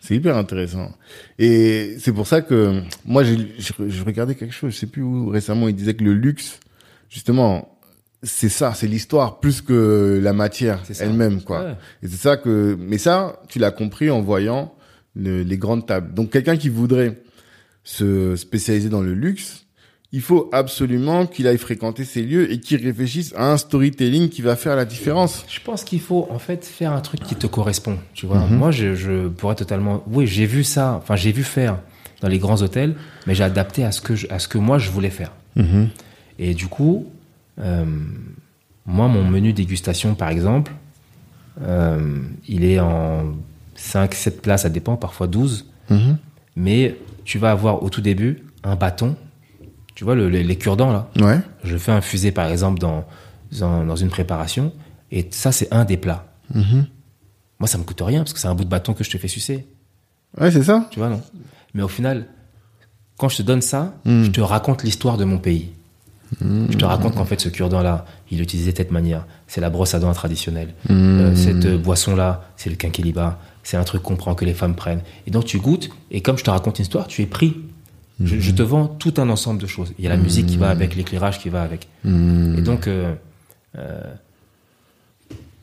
C'est 0.00 0.14
hyper 0.16 0.34
intéressant. 0.38 0.92
Et 1.38 1.96
c'est 1.98 2.12
pour 2.14 2.26
ça 2.26 2.40
que 2.40 2.80
moi, 3.04 3.22
je, 3.22 3.34
je 3.58 4.02
regardais 4.02 4.34
quelque 4.34 4.54
chose, 4.54 4.72
je 4.72 4.78
sais 4.78 4.86
plus 4.86 5.02
où, 5.02 5.28
récemment, 5.28 5.68
il 5.68 5.76
disait 5.76 5.92
que 5.92 6.04
le 6.04 6.14
luxe, 6.14 6.58
justement, 7.10 7.68
c'est 8.22 8.48
ça, 8.50 8.74
c'est 8.74 8.86
l'histoire 8.86 9.40
plus 9.40 9.62
que 9.62 10.20
la 10.22 10.32
matière 10.32 10.82
elle-même, 11.00 11.42
quoi. 11.42 11.64
Ouais. 11.64 11.74
Et 12.02 12.08
c'est 12.08 12.16
ça 12.20 12.36
que, 12.36 12.76
mais 12.78 12.98
ça, 12.98 13.40
tu 13.48 13.58
l'as 13.58 13.70
compris 13.70 14.10
en 14.10 14.20
voyant 14.20 14.74
le- 15.14 15.42
les 15.42 15.56
grandes 15.58 15.86
tables. 15.86 16.12
Donc, 16.14 16.30
quelqu'un 16.30 16.56
qui 16.56 16.68
voudrait 16.68 17.18
se 17.82 18.36
spécialiser 18.36 18.88
dans 18.88 19.00
le 19.00 19.14
luxe, 19.14 19.64
il 20.12 20.20
faut 20.20 20.50
absolument 20.52 21.26
qu'il 21.26 21.46
aille 21.46 21.56
fréquenter 21.58 22.04
ces 22.04 22.22
lieux 22.22 22.52
et 22.52 22.58
qu'il 22.60 22.84
réfléchisse 22.84 23.32
à 23.36 23.50
un 23.52 23.56
storytelling 23.56 24.28
qui 24.28 24.42
va 24.42 24.56
faire 24.56 24.74
la 24.76 24.84
différence. 24.84 25.44
Je 25.48 25.60
pense 25.60 25.84
qu'il 25.84 26.00
faut 26.00 26.26
en 26.30 26.38
fait 26.38 26.64
faire 26.64 26.92
un 26.92 27.00
truc 27.00 27.20
qui 27.22 27.36
te 27.36 27.46
correspond. 27.46 27.96
Tu 28.12 28.26
vois, 28.26 28.44
moi 28.46 28.70
je, 28.72 28.94
je 28.96 29.28
pourrais 29.28 29.54
totalement. 29.54 30.02
Oui, 30.08 30.26
j'ai 30.26 30.46
vu 30.46 30.64
ça. 30.64 30.94
Enfin, 31.00 31.14
j'ai 31.16 31.30
vu 31.32 31.42
faire 31.44 31.78
dans 32.20 32.28
les 32.28 32.38
grands 32.38 32.60
hôtels, 32.60 32.96
mais 33.26 33.34
j'ai 33.36 33.44
adapté 33.44 33.84
à 33.84 33.92
ce 33.92 34.00
que 34.00 34.14
je- 34.16 34.26
à 34.30 34.38
ce 34.40 34.48
que 34.48 34.58
moi 34.58 34.78
je 34.78 34.90
voulais 34.90 35.10
faire. 35.10 35.32
Et 36.38 36.54
du 36.54 36.66
coup, 36.66 37.06
euh, 37.60 37.84
moi 38.86 39.08
mon 39.08 39.24
menu 39.24 39.52
dégustation 39.52 40.14
par 40.14 40.28
exemple, 40.30 40.72
euh, 41.62 42.22
il 42.48 42.64
est 42.64 42.80
en 42.80 43.34
5, 43.74 44.14
7 44.14 44.42
places, 44.42 44.62
ça 44.62 44.68
dépend, 44.68 44.96
parfois 44.96 45.26
12. 45.26 45.66
Mhm. 45.90 46.18
Mais 46.56 46.96
tu 47.24 47.38
vas 47.38 47.50
avoir 47.50 47.82
au 47.82 47.90
tout 47.90 48.00
début 48.00 48.44
un 48.64 48.76
bâton. 48.76 49.16
Tu 49.94 50.04
vois 50.04 50.14
le- 50.14 50.28
les, 50.28 50.42
les 50.42 50.56
cure-dents 50.56 50.92
là. 50.92 51.10
Ouais. 51.20 51.38
Je 51.64 51.76
fais 51.76 51.92
infuser 51.92 52.32
par 52.32 52.46
exemple 52.48 52.78
dans, 52.78 53.04
dans, 53.58 53.84
dans 53.84 53.96
une 53.96 54.08
préparation 54.08 54.72
et 55.10 55.26
ça 55.30 55.52
c'est 55.52 55.72
un 55.72 55.84
des 55.84 55.96
plats. 55.96 56.26
Mhm. 56.54 56.86
Moi 57.58 57.66
ça 57.66 57.76
me 57.78 57.84
coûte 57.84 58.00
rien 58.00 58.20
parce 58.20 58.32
que 58.32 58.38
c'est 58.38 58.48
un 58.48 58.54
bout 58.54 58.64
de 58.64 58.70
bâton 58.70 58.94
que 58.94 59.04
je 59.04 59.10
te 59.10 59.18
fais 59.18 59.28
sucer. 59.28 59.66
Ouais, 60.40 60.50
c'est 60.50 60.62
ça. 60.62 60.86
Tu 60.90 60.98
vois 60.98 61.08
non 61.08 61.20
Mais 61.74 61.82
au 61.82 61.88
final, 61.88 62.26
quand 63.18 63.28
je 63.28 63.38
te 63.38 63.42
donne 63.42 63.60
ça, 63.62 63.94
Mm. 64.04 64.24
je 64.24 64.30
te 64.30 64.40
raconte 64.40 64.82
l'histoire 64.84 65.18
de 65.18 65.24
mon 65.24 65.38
pays. 65.38 65.70
Je 66.40 66.76
te 66.76 66.84
raconte 66.84 67.16
qu'en 67.16 67.24
fait 67.24 67.40
ce 67.40 67.48
cure-dent 67.48 67.82
là, 67.82 68.04
il 68.30 68.40
utilisait 68.40 68.72
de 68.72 68.76
cette 68.76 68.92
manière. 68.92 69.26
C'est 69.46 69.60
la 69.60 69.70
brosse 69.70 69.94
à 69.94 69.98
dents 69.98 70.12
traditionnelle. 70.12 70.74
Euh, 70.90 71.34
cette 71.34 71.66
euh, 71.66 71.76
boisson 71.76 72.14
là, 72.14 72.48
c'est 72.56 72.70
le 72.70 72.76
quinquiliba. 72.76 73.38
C'est 73.62 73.76
un 73.76 73.84
truc 73.84 74.02
qu'on 74.02 74.16
prend 74.16 74.34
que 74.34 74.44
les 74.44 74.54
femmes 74.54 74.74
prennent. 74.74 75.02
Et 75.26 75.30
donc 75.30 75.44
tu 75.44 75.58
goûtes 75.58 75.90
et 76.10 76.20
comme 76.20 76.38
je 76.38 76.44
te 76.44 76.50
raconte 76.50 76.78
une 76.78 76.84
histoire, 76.84 77.08
tu 77.08 77.22
es 77.22 77.26
pris. 77.26 77.56
Je, 78.22 78.38
je 78.38 78.50
te 78.52 78.62
vends 78.62 78.86
tout 78.86 79.14
un 79.16 79.28
ensemble 79.30 79.60
de 79.60 79.66
choses. 79.66 79.92
Il 79.98 80.04
y 80.04 80.06
a 80.06 80.10
la 80.10 80.18
musique 80.18 80.46
qui 80.46 80.56
va 80.56 80.68
avec, 80.68 80.94
l'éclairage 80.94 81.38
qui 81.38 81.48
va 81.48 81.62
avec. 81.62 81.88
Et 82.04 82.60
donc, 82.60 82.86
euh, 82.86 83.14
euh, 83.78 84.02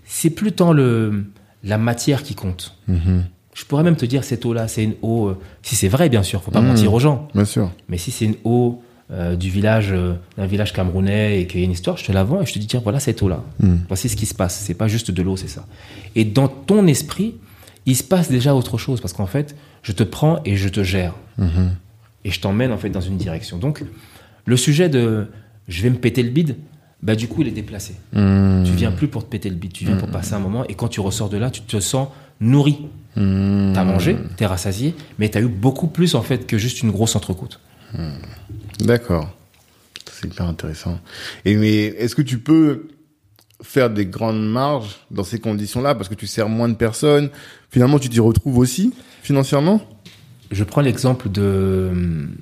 c'est 0.06 0.32
plus 0.32 0.52
tant 0.52 0.74
le, 0.74 1.26
la 1.64 1.78
matière 1.78 2.24
qui 2.24 2.34
compte. 2.34 2.76
Je 2.88 3.66
pourrais 3.66 3.84
même 3.84 3.96
te 3.96 4.06
dire 4.06 4.24
cette 4.24 4.46
eau-là, 4.46 4.68
c'est 4.68 4.84
une 4.84 4.96
eau. 5.02 5.34
si 5.62 5.76
c'est 5.76 5.88
vrai, 5.88 6.10
bien 6.10 6.24
sûr, 6.24 6.44
faut 6.44 6.52
pas 6.52 6.62
mentir 6.62 6.94
aux 6.94 7.00
gens. 7.00 7.28
Bien 7.34 7.46
sûr. 7.46 7.72
Mais 7.90 7.98
si 7.98 8.12
c'est 8.12 8.26
une 8.26 8.36
eau 8.44 8.82
euh, 9.10 9.36
du 9.36 9.50
village, 9.50 9.92
euh, 9.92 10.16
d'un 10.38 10.46
village 10.46 10.74
camerounais 10.74 11.42
et 11.42 11.48
qu'il 11.48 11.60
y 11.60 11.64
a 11.64 11.66
une 11.66 11.72
histoire, 11.72 11.98
je 11.98 12.06
te 12.06 12.12
la 12.12 12.24
vends 12.24 12.42
et 12.42 12.46
je 12.46 12.54
te 12.54 12.60
dis 12.60 12.68
tiens, 12.68 12.82
voilà 12.84 13.00
cette 13.00 13.22
eau-là. 13.22 13.44
Voici 13.88 14.10
ce 14.10 14.16
qui 14.16 14.26
se 14.26 14.34
passe. 14.34 14.60
C'est 14.60 14.74
pas 14.74 14.88
juste 14.88 15.12
de 15.12 15.22
l'eau, 15.22 15.38
c'est 15.38 15.48
ça. 15.48 15.66
Et 16.16 16.26
dans 16.26 16.48
ton 16.48 16.88
esprit, 16.88 17.36
il 17.86 17.96
se 17.96 18.04
passe 18.04 18.30
déjà 18.30 18.54
autre 18.54 18.78
chose 18.78 19.00
parce 19.00 19.14
qu'en 19.14 19.28
fait, 19.28 19.56
je 19.82 19.94
te 19.94 20.04
prends 20.04 20.42
et 20.44 20.58
je 20.58 20.68
te 20.68 20.84
gère 20.84 21.14
et 22.28 22.32
je 22.32 22.40
t'emmène 22.42 22.72
en 22.72 22.78
fait 22.78 22.90
dans 22.90 23.02
une 23.02 23.18
direction. 23.18 23.58
Donc, 23.58 23.84
le 24.46 24.58
sujet 24.58 24.90
de 24.90 25.28
je 25.68 25.82
vais 25.82 25.90
me 25.90 25.98
péter 25.98 26.24
le 26.24 26.30
bide, 26.30 26.58
bah 27.02 27.16
du 27.16 27.28
coup 27.28 27.42
il 27.42 27.48
est 27.48 27.52
déplacé. 27.52 27.96
Hmm. 28.14 28.64
Tu 28.66 28.74
viens 28.74 28.92
plus 28.92 29.08
pour 29.08 29.24
te 29.24 29.30
péter 29.30 29.50
le 29.50 29.56
bide, 29.56 29.74
tu 29.74 29.86
viens 29.86 29.98
pour 29.98 30.10
passer 30.10 30.34
un 30.34 30.40
moment 30.40 30.66
et 30.68 30.76
quand 30.76 30.88
tu 30.88 31.00
ressors 31.00 31.30
de 31.30 31.38
là, 31.38 31.50
tu 31.50 31.62
te 31.62 31.80
sens 31.80 32.10
nourri. 32.40 32.88
Hmm. 33.16 33.74
T'as 33.74 33.84
mangé, 33.84 34.18
t'es 34.36 34.46
rassasié, 34.46 34.96
mais 35.20 35.30
t'as 35.30 35.42
eu 35.42 35.48
beaucoup 35.48 35.88
plus 35.88 36.16
en 36.16 36.22
fait 36.22 36.46
que 36.46 36.58
juste 36.58 36.82
une 36.82 36.92
grosse 36.92 37.16
entrecôte. 37.16 37.60
D'accord. 38.80 39.30
C'est 40.12 40.28
hyper 40.28 40.48
intéressant. 40.48 41.00
Et 41.46 41.56
mais 41.56 41.86
est-ce 41.86 42.16
que 42.16 42.22
tu 42.22 42.40
peux 42.40 42.88
faire 43.62 43.90
des 43.90 44.06
grandes 44.06 44.46
marges 44.48 44.98
dans 45.12 45.24
ces 45.24 45.40
conditions-là? 45.40 45.96
Parce 45.96 46.10
que 46.10 46.16
tu 46.16 46.28
sers 46.28 46.50
moins 46.50 46.70
de 46.70 46.76
personnes 46.76 47.30
Finalement, 47.70 48.00
tu 48.00 48.10
t'y 48.10 48.20
retrouves 48.20 48.58
aussi 48.58 48.94
financièrement? 49.22 49.82
Je 50.52 50.64
prends 50.64 50.82
l'exemple 50.82 51.30
de 51.30 51.90
hum, 51.92 52.36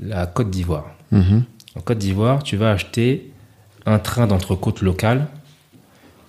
la 0.00 0.26
Côte 0.26 0.50
d'Ivoire. 0.50 0.90
Mhm. 1.12 1.44
En 1.76 1.80
Côte 1.80 1.98
d'Ivoire, 1.98 2.42
tu 2.42 2.56
vas 2.56 2.72
acheter 2.72 3.30
un 3.86 3.98
train 3.98 4.26
d'entrecôte 4.26 4.82
local. 4.82 5.28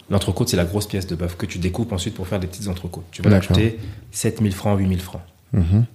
L'entrecôte, 0.09 0.49
c'est 0.49 0.57
la 0.57 0.65
grosse 0.65 0.87
pièce 0.87 1.07
de 1.07 1.15
bœuf 1.15 1.35
que 1.37 1.45
tu 1.45 1.57
découpes 1.57 1.91
ensuite 1.91 2.13
pour 2.13 2.27
faire 2.27 2.39
des 2.39 2.47
petites 2.47 2.67
entrecôtes. 2.67 3.05
Tu 3.11 3.21
vas 3.21 3.29
l'acheter 3.29 3.79
7000 4.11 4.53
francs, 4.53 4.77
8000 4.77 4.99
francs. 4.99 5.21
Mhm. 5.53 5.85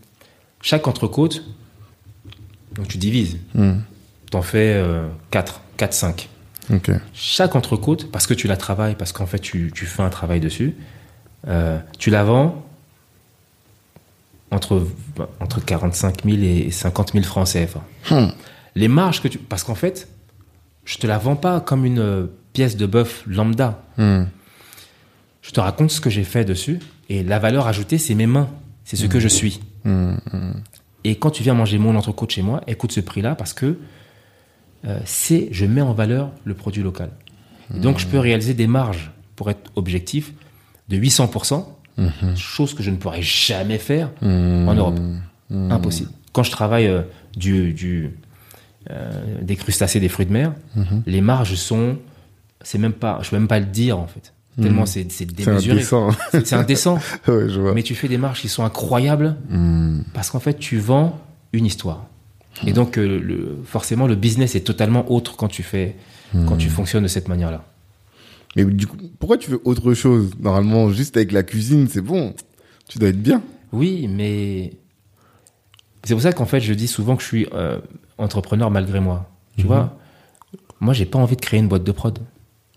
Chaque 0.60 0.88
entrecôte, 0.88 1.44
donc 2.78 2.88
tu 2.88 2.96
divises, 2.96 3.36
Mhm. 3.54 3.82
t'en 4.30 4.40
fais 4.42 4.72
euh, 4.74 5.06
4, 5.30 5.60
4, 5.76 5.92
5. 5.92 6.28
Ok. 6.72 6.90
Chaque 7.12 7.54
entrecôte, 7.56 8.10
parce 8.10 8.26
que 8.26 8.34
tu 8.34 8.46
la 8.46 8.56
travailles, 8.56 8.94
parce 8.94 9.12
qu'en 9.12 9.26
fait 9.26 9.38
tu, 9.40 9.70
tu 9.74 9.84
fais 9.84 10.02
un 10.02 10.10
travail 10.10 10.40
dessus, 10.40 10.74
euh, 11.46 11.78
tu 11.98 12.08
la 12.10 12.24
vends 12.24 12.64
entre, 14.50 14.86
entre 15.40 15.62
45 15.64 16.24
000 16.24 16.36
et 16.42 16.70
50 16.70 17.12
000 17.12 17.24
francs 17.24 17.48
CFA. 17.48 17.82
Hmm. 18.10 18.28
Les 18.74 18.88
marges 18.88 19.20
que 19.20 19.28
tu. 19.28 19.38
Parce 19.38 19.62
qu'en 19.64 19.74
fait, 19.74 20.08
je 20.84 20.96
te 20.98 21.06
la 21.06 21.18
vends 21.18 21.36
pas 21.36 21.60
comme 21.60 21.84
une 21.84 21.98
euh, 21.98 22.26
pièce 22.52 22.76
de 22.76 22.86
bœuf 22.86 23.24
lambda. 23.26 23.82
Hmm. 23.98 24.24
Je 25.42 25.50
te 25.50 25.60
raconte 25.60 25.90
ce 25.90 26.00
que 26.00 26.10
j'ai 26.10 26.24
fait 26.24 26.44
dessus 26.44 26.78
et 27.08 27.22
la 27.22 27.38
valeur 27.38 27.66
ajoutée, 27.66 27.98
c'est 27.98 28.14
mes 28.14 28.26
mains. 28.26 28.48
C'est 28.84 28.96
ce 28.96 29.06
que 29.06 29.20
je 29.20 29.28
suis. 29.28 29.60
Et 31.04 31.16
quand 31.16 31.30
tu 31.30 31.42
viens 31.42 31.54
manger 31.54 31.78
mon 31.78 31.96
entrecôte 31.96 32.30
chez 32.30 32.42
moi, 32.42 32.62
écoute 32.66 32.92
ce 32.92 33.00
prix-là 33.00 33.34
parce 33.34 33.52
que 33.52 33.78
euh, 34.86 34.98
c'est, 35.04 35.48
je 35.50 35.66
mets 35.66 35.80
en 35.80 35.92
valeur 35.92 36.30
le 36.44 36.54
produit 36.54 36.82
local. 36.82 37.10
Et 37.74 37.80
donc, 37.80 37.98
je 37.98 38.06
peux 38.06 38.18
réaliser 38.18 38.54
des 38.54 38.66
marges, 38.66 39.10
pour 39.36 39.50
être 39.50 39.70
objectif, 39.76 40.32
de 40.88 40.96
800%, 40.96 41.66
chose 42.36 42.74
que 42.74 42.82
je 42.82 42.90
ne 42.90 42.96
pourrais 42.96 43.22
jamais 43.22 43.78
faire 43.78 44.10
en 44.22 44.74
Europe. 44.74 44.98
Impossible. 45.50 46.10
Quand 46.32 46.42
je 46.42 46.50
travaille 46.50 46.86
euh, 46.86 47.02
du, 47.36 47.72
du, 47.72 48.10
euh, 48.90 49.10
des 49.42 49.56
crustacés, 49.56 49.98
des 49.98 50.08
fruits 50.08 50.26
de 50.26 50.32
mer, 50.32 50.52
les 51.06 51.20
marges 51.20 51.54
sont, 51.54 51.98
c'est 52.62 52.78
même 52.78 52.92
pas, 52.92 53.18
je 53.22 53.30
peux 53.30 53.38
même 53.38 53.48
pas 53.48 53.58
le 53.58 53.66
dire 53.66 53.98
en 53.98 54.06
fait. 54.06 54.32
Tellement 54.60 54.86
c'est, 54.86 55.02
c'est 55.10 55.26
C'est 55.28 55.34
démesuré. 55.34 55.72
indécent. 55.76 56.08
C'est, 56.32 56.52
indécent. 56.54 56.94
ouais, 57.28 57.48
je 57.48 57.60
vois. 57.60 57.74
Mais 57.74 57.82
tu 57.82 57.94
fais 57.94 58.08
des 58.08 58.18
marges 58.18 58.40
qui 58.40 58.48
sont 58.48 58.64
incroyables 58.64 59.36
Hmm. 59.50 60.00
parce 60.14 60.30
qu'en 60.30 60.40
fait, 60.40 60.58
tu 60.58 60.78
vends 60.78 61.18
une 61.52 61.64
histoire. 61.66 62.06
Et 62.66 62.72
donc, 62.72 62.98
euh, 62.98 63.20
le, 63.20 63.58
forcément, 63.64 64.06
le 64.08 64.16
business 64.16 64.56
est 64.56 64.62
totalement 64.62 65.10
autre 65.12 65.36
quand 65.36 65.46
tu 65.48 65.62
fais, 65.62 65.94
quand 66.32 66.56
tu 66.56 66.68
fonctionnes 66.68 67.04
de 67.04 67.08
cette 67.08 67.28
manière-là. 67.28 67.64
Mais 68.56 68.64
du 68.64 68.86
coup, 68.88 68.96
pourquoi 69.20 69.38
tu 69.38 69.50
veux 69.50 69.60
autre 69.64 69.94
chose? 69.94 70.30
Normalement, 70.40 70.90
juste 70.90 71.16
avec 71.16 71.30
la 71.30 71.44
cuisine, 71.44 71.86
c'est 71.88 72.00
bon. 72.00 72.34
Tu 72.88 72.98
dois 72.98 73.10
être 73.10 73.22
bien. 73.22 73.42
Oui, 73.72 74.08
mais 74.08 74.72
c'est 76.02 76.14
pour 76.14 76.22
ça 76.22 76.32
qu'en 76.32 76.46
fait, 76.46 76.60
je 76.60 76.72
dis 76.74 76.88
souvent 76.88 77.14
que 77.14 77.22
je 77.22 77.28
suis 77.28 77.46
euh, 77.52 77.78
entrepreneur 78.16 78.70
malgré 78.72 78.98
moi. 78.98 79.30
Tu 79.56 79.64
vois, 79.66 79.96
moi, 80.80 80.94
j'ai 80.94 81.04
pas 81.06 81.18
envie 81.18 81.36
de 81.36 81.40
créer 81.40 81.60
une 81.60 81.68
boîte 81.68 81.84
de 81.84 81.92
prod. 81.92 82.18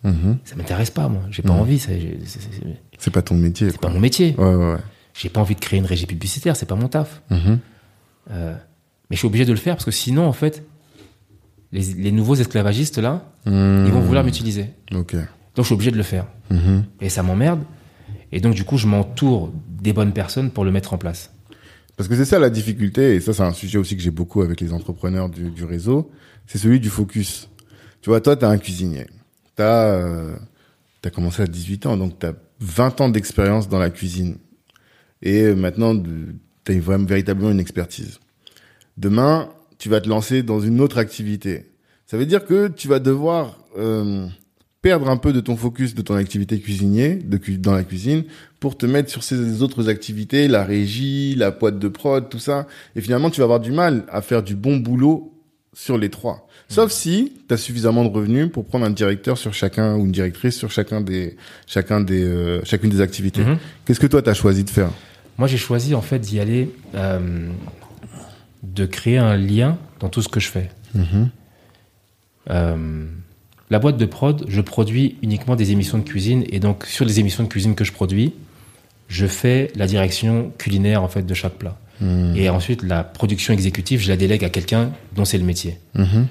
Mhm. 0.03 0.37
Ça 0.45 0.55
m'intéresse 0.55 0.89
pas, 0.89 1.07
moi. 1.09 1.21
J'ai 1.29 1.43
pas 1.43 1.51
envie. 1.51 1.77
ça- 1.79 1.91
j'ai- 1.97 2.19
C'est 2.25 2.41
c'est- 2.41 2.49
c'est 2.51 2.77
C'est 2.97 3.11
pas 3.13 3.21
ton 3.21 3.35
métier. 3.35 3.67
pas 3.71 3.77
quoi. 3.77 3.89
mon 3.91 3.99
métier. 3.99 4.35
Ouais, 4.37 4.55
ouais, 4.55 4.71
ouais. 4.73 4.79
J'ai 5.13 5.29
pas 5.29 5.41
envie 5.41 5.55
de 5.55 5.59
créer 5.59 5.79
une 5.79 5.85
régie 5.85 6.05
publicitaire. 6.07 6.55
C'est 6.55 6.65
pas 6.65 6.75
mon 6.75 6.87
taf. 6.87 7.21
Mhm. 7.29 7.59
Euh, 8.31 8.53
mais 9.09 9.15
je 9.15 9.17
suis 9.17 9.27
obligé 9.27 9.45
de 9.45 9.51
le 9.51 9.57
faire 9.57 9.75
parce 9.75 9.85
que 9.85 9.91
sinon, 9.91 10.25
en 10.25 10.33
fait, 10.33 10.63
les, 11.71 11.81
les 11.95 12.11
nouveaux 12.11 12.35
esclavagistes 12.35 12.97
là, 12.97 13.25
Hmm. 13.45 13.85
ils 13.87 13.91
vont 13.91 14.01
vouloir 14.01 14.23
m'utiliser. 14.23 14.67
Donc 14.91 15.15
je 15.57 15.61
suis 15.63 15.73
obligé 15.73 15.91
de 15.91 15.97
le 15.97 16.03
faire. 16.03 16.25
Mhm. 16.49 16.83
Et 17.01 17.09
ça 17.09 17.23
m'emmerde. 17.23 17.61
Et 18.31 18.39
donc 18.39 18.53
du 18.55 18.63
coup, 18.63 18.77
je 18.77 18.87
m'entoure 18.87 19.51
des 19.67 19.93
bonnes 19.93 20.13
personnes 20.13 20.51
pour 20.51 20.63
le 20.63 20.71
mettre 20.71 20.93
en 20.93 20.97
place. 20.97 21.31
Parce 21.97 22.07
que 22.07 22.15
c'est 22.15 22.25
ça 22.25 22.39
la 22.39 22.49
difficulté, 22.49 23.15
et 23.15 23.19
ça 23.19 23.33
c'est 23.33 23.43
un 23.43 23.51
sujet 23.53 23.77
aussi 23.77 23.95
que 23.97 24.01
j'ai 24.01 24.11
beaucoup 24.11 24.41
avec 24.41 24.61
les 24.61 24.73
entrepreneurs 24.73 25.29
du, 25.29 25.49
du 25.51 25.65
réseau, 25.65 26.09
c'est 26.47 26.57
celui 26.57 26.79
du 26.79 26.89
focus. 26.89 27.49
Tu 28.01 28.09
vois, 28.09 28.21
toi, 28.21 28.35
tu 28.35 28.45
as 28.45 28.49
un 28.49 28.57
cuisinier. 28.57 29.05
Tu 29.57 29.63
as, 29.63 30.37
commencé 31.13 31.41
à 31.41 31.47
18 31.47 31.85
ans, 31.85 31.97
donc 31.97 32.19
tu 32.19 32.25
as 32.25 32.33
20 32.59 33.01
ans 33.01 33.09
d'expérience 33.09 33.69
dans 33.69 33.79
la 33.79 33.89
cuisine. 33.89 34.37
Et 35.21 35.41
euh, 35.41 35.55
maintenant, 35.55 35.95
tu 35.95 36.71
as 36.71 36.79
vraiment 36.79 37.05
véritablement 37.05 37.51
une 37.51 37.59
expertise. 37.59 38.19
Demain, 38.97 39.49
tu 39.77 39.89
vas 39.89 40.01
te 40.01 40.09
lancer 40.09 40.43
dans 40.43 40.59
une 40.59 40.79
autre 40.79 40.97
activité. 40.97 41.71
Ça 42.05 42.17
veut 42.17 42.25
dire 42.25 42.45
que 42.45 42.67
tu 42.67 42.87
vas 42.87 42.99
devoir 42.99 43.57
euh, 43.77 44.27
perdre 44.81 45.09
un 45.09 45.17
peu 45.17 45.31
de 45.31 45.39
ton 45.39 45.55
focus 45.55 45.95
de 45.95 46.01
ton 46.01 46.15
activité 46.15 46.59
cuisinier, 46.59 47.15
dans 47.15 47.73
la 47.73 47.83
cuisine, 47.83 48.25
pour 48.59 48.77
te 48.77 48.85
mettre 48.85 49.09
sur 49.09 49.23
ces 49.23 49.61
autres 49.61 49.89
activités, 49.89 50.47
la 50.47 50.63
régie, 50.63 51.35
la 51.35 51.51
boîte 51.51 51.79
de 51.79 51.87
prod, 51.87 52.29
tout 52.29 52.39
ça. 52.39 52.67
Et 52.95 53.01
finalement, 53.01 53.29
tu 53.29 53.39
vas 53.39 53.45
avoir 53.45 53.59
du 53.59 53.71
mal 53.71 54.05
à 54.09 54.21
faire 54.21 54.43
du 54.43 54.55
bon 54.55 54.77
boulot 54.77 55.33
sur 55.73 55.97
les 55.97 56.09
trois. 56.09 56.47
Sauf 56.67 56.91
si 56.91 57.33
tu 57.47 57.53
as 57.53 57.57
suffisamment 57.57 58.03
de 58.03 58.09
revenus 58.09 58.49
pour 58.51 58.65
prendre 58.65 58.85
un 58.85 58.89
directeur 58.89 59.37
sur 59.37 59.53
chacun 59.53 59.95
ou 59.95 60.05
une 60.05 60.11
directrice 60.11 60.57
sur 60.57 60.71
chacun 60.71 61.01
des 61.01 61.37
chacun 61.67 62.01
des 62.01 62.23
euh, 62.23 62.61
chacune 62.63 62.89
des 62.89 63.01
activités. 63.01 63.43
Mhm. 63.43 63.57
Qu'est-ce 63.85 63.99
que 63.99 64.07
toi 64.07 64.21
tu 64.21 64.29
as 64.29 64.33
choisi 64.33 64.63
de 64.63 64.69
faire? 64.69 64.89
Moi, 65.37 65.47
j'ai 65.47 65.57
choisi 65.57 65.95
en 65.95 66.01
fait 66.01 66.19
d'y 66.19 66.39
aller, 66.39 66.69
euh, 66.93 67.49
de 68.63 68.85
créer 68.85 69.17
un 69.17 69.37
lien 69.37 69.77
dans 69.99 70.09
tout 70.09 70.21
ce 70.21 70.29
que 70.29 70.39
je 70.39 70.49
fais. 70.49 70.69
Euh, 72.49 73.05
la 73.69 73.79
boîte 73.79 73.97
de 73.97 74.05
prod, 74.05 74.45
je 74.47 74.61
produis 74.61 75.15
uniquement 75.21 75.55
des 75.55 75.71
émissions 75.71 75.97
de 75.97 76.03
cuisine 76.03 76.43
et 76.49 76.59
donc 76.59 76.85
sur 76.85 77.05
les 77.05 77.19
émissions 77.19 77.43
de 77.43 77.47
cuisine 77.47 77.75
que 77.75 77.83
je 77.83 77.91
produis, 77.91 78.33
je 79.07 79.25
fais 79.25 79.71
la 79.75 79.87
direction 79.87 80.51
culinaire 80.57 81.01
en 81.01 81.07
fait 81.07 81.23
de 81.23 81.33
chaque 81.33 81.53
plat. 81.53 81.77
Et 82.35 82.49
ensuite, 82.49 82.83
la 82.83 83.03
production 83.03 83.53
exécutive, 83.53 84.01
je 84.01 84.09
la 84.09 84.17
délègue 84.17 84.43
à 84.43 84.49
quelqu'un 84.49 84.91
dont 85.15 85.25
c'est 85.25 85.37
le 85.37 85.43
métier. 85.43 85.77
Mhm. 85.95 86.27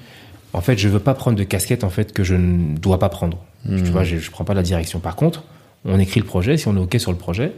En 0.53 0.61
fait, 0.61 0.77
je 0.77 0.89
veux 0.89 0.99
pas 0.99 1.13
prendre 1.13 1.37
de 1.37 1.43
casquette 1.43 1.85
en 1.85 1.89
fait 1.89 2.11
que 2.11 2.23
je 2.23 2.35
ne 2.35 2.77
dois 2.77 2.99
pas 2.99 3.09
prendre. 3.09 3.37
Tu 3.65 3.83
vois, 3.91 4.03
je, 4.03 4.17
je 4.17 4.31
prends 4.31 4.43
pas 4.43 4.55
la 4.55 4.63
direction. 4.63 4.99
Par 4.99 5.15
contre, 5.15 5.43
on 5.85 5.99
écrit 5.99 6.19
le 6.19 6.25
projet. 6.25 6.57
Si 6.57 6.67
on 6.67 6.75
est 6.75 6.79
ok 6.79 6.99
sur 6.99 7.11
le 7.11 7.17
projet, 7.17 7.53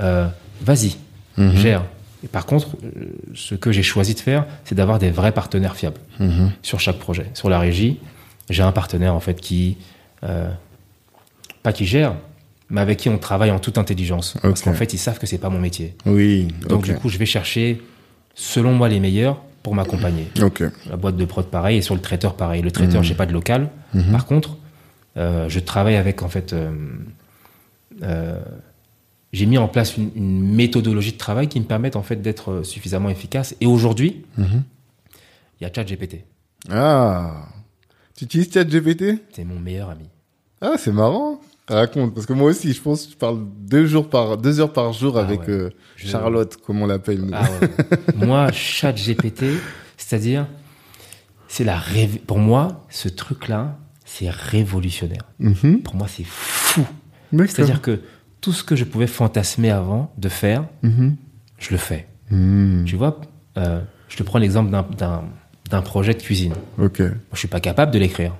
euh, 0.00 0.26
vas-y, 0.62 0.96
gère. 1.36 1.84
Et 2.22 2.28
par 2.28 2.46
contre, 2.46 2.76
euh, 2.84 3.06
ce 3.34 3.54
que 3.54 3.72
j'ai 3.72 3.82
choisi 3.82 4.14
de 4.14 4.20
faire, 4.20 4.46
c'est 4.64 4.74
d'avoir 4.74 4.98
des 4.98 5.10
vrais 5.10 5.32
partenaires 5.32 5.76
fiables 5.76 6.00
sur 6.62 6.80
chaque 6.80 6.98
projet. 6.98 7.26
Sur 7.34 7.48
la 7.48 7.58
régie, 7.58 7.98
j'ai 8.50 8.62
un 8.62 8.72
partenaire 8.72 9.14
en 9.14 9.20
fait 9.20 9.40
qui, 9.40 9.78
euh, 10.24 10.50
pas 11.62 11.72
qui 11.72 11.86
gère, 11.86 12.14
mais 12.70 12.80
avec 12.80 12.98
qui 12.98 13.08
on 13.08 13.18
travaille 13.18 13.50
en 13.50 13.58
toute 13.58 13.78
intelligence. 13.78 14.36
Parce 14.42 14.62
qu'en 14.62 14.74
fait, 14.74 14.92
ils 14.94 14.98
savent 14.98 15.18
que 15.18 15.26
c'est 15.26 15.38
pas 15.38 15.50
mon 15.50 15.58
métier. 15.60 15.94
Oui. 16.06 16.48
Donc 16.68 16.84
du 16.84 16.94
coup, 16.94 17.08
je 17.08 17.18
vais 17.18 17.26
chercher, 17.26 17.82
selon 18.34 18.72
moi, 18.72 18.88
les 18.88 19.00
meilleurs 19.00 19.40
pour 19.62 19.74
m'accompagner. 19.74 20.28
La 20.88 20.96
boîte 20.96 21.16
de 21.16 21.24
prod 21.24 21.46
pareil 21.46 21.78
et 21.78 21.82
sur 21.82 21.94
le 21.94 22.00
traiteur 22.00 22.34
pareil. 22.34 22.62
Le 22.62 22.70
traiteur, 22.70 23.02
j'ai 23.02 23.14
pas 23.14 23.26
de 23.26 23.32
local. 23.32 23.68
Par 24.12 24.24
contre, 24.26 24.56
euh, 25.16 25.48
je 25.48 25.60
travaille 25.60 25.96
avec 25.96 26.22
en 26.22 26.28
fait. 26.28 26.52
euh, 26.52 26.70
euh, 28.02 28.40
j'ai 29.32 29.46
mis 29.46 29.58
en 29.58 29.68
place 29.68 29.96
une, 29.96 30.10
une 30.16 30.54
méthodologie 30.54 31.12
de 31.12 31.16
travail 31.18 31.46
qui 31.48 31.60
me 31.60 31.64
permet 31.64 31.96
en 31.96 32.02
fait 32.02 32.16
d'être 32.20 32.62
suffisamment 32.64 33.10
efficace. 33.10 33.54
Et 33.60 33.66
aujourd'hui, 33.66 34.24
Mhm. 34.38 34.62
il 35.60 35.64
y 35.64 35.66
a 35.66 35.72
ChatGPT. 35.72 36.24
Ah. 36.70 37.46
Tu 38.16 38.24
utilises 38.24 38.52
ChatGPT? 38.52 39.22
C'est 39.32 39.44
mon 39.44 39.58
meilleur 39.60 39.90
ami. 39.90 40.06
Ah, 40.60 40.74
c'est 40.78 40.92
marrant. 40.92 41.40
Raconte, 41.74 42.14
parce 42.14 42.26
que 42.26 42.32
moi 42.32 42.50
aussi, 42.50 42.72
je 42.72 42.80
pense 42.82 43.06
que 43.06 43.12
je 43.12 43.16
parle 43.16 43.38
deux 43.60 43.86
jours 43.86 44.08
par 44.10 44.36
deux 44.36 44.60
heures 44.60 44.72
par 44.72 44.92
jour 44.92 45.16
Ah 45.16 45.22
avec 45.22 45.40
ouais. 45.42 45.50
euh, 45.50 45.70
Je- 45.96 46.08
Charlotte, 46.08 46.56
comme 46.56 46.82
on 46.82 46.86
l'appelle. 46.86 47.26
Ah 47.32 47.44
ouais. 47.60 47.98
moi, 48.26 48.50
ChatGPT, 48.52 49.44
c'est-à-dire, 49.96 50.46
c'est 51.48 51.64
la 51.64 51.80
pour 52.26 52.38
moi, 52.38 52.84
ce 52.90 53.08
truc-là, 53.08 53.78
c'est 54.04 54.28
révolutionnaire. 54.30 55.22
Mhm. 55.38 55.82
Pour 55.82 55.94
moi, 55.94 56.08
c'est 56.08 56.24
fou. 56.26 56.84
C'est-à-dire 57.32 57.80
que 57.80 58.00
tout 58.40 58.52
ce 58.52 58.64
que 58.64 58.74
je 58.74 58.84
pouvais 58.84 59.06
fantasmer 59.06 59.70
avant 59.70 60.12
de 60.18 60.28
faire, 60.28 60.64
Mhm. 60.82 61.16
je 61.58 61.70
le 61.70 61.76
fais. 61.76 62.08
Mhm. 62.30 62.84
Tu 62.86 62.96
vois, 62.96 63.20
euh, 63.58 63.80
je 64.08 64.16
te 64.16 64.22
prends 64.22 64.38
l'exemple 64.38 64.70
d'un- 64.70 65.24
projet 65.82 66.14
de 66.14 66.20
cuisine. 66.22 66.54
Ok. 66.78 66.98
Moi, 66.98 67.10
je 67.34 67.38
suis 67.38 67.46
pas 67.48 67.60
capable 67.60 67.92
de 67.92 67.98
l'écrire. 68.00 68.34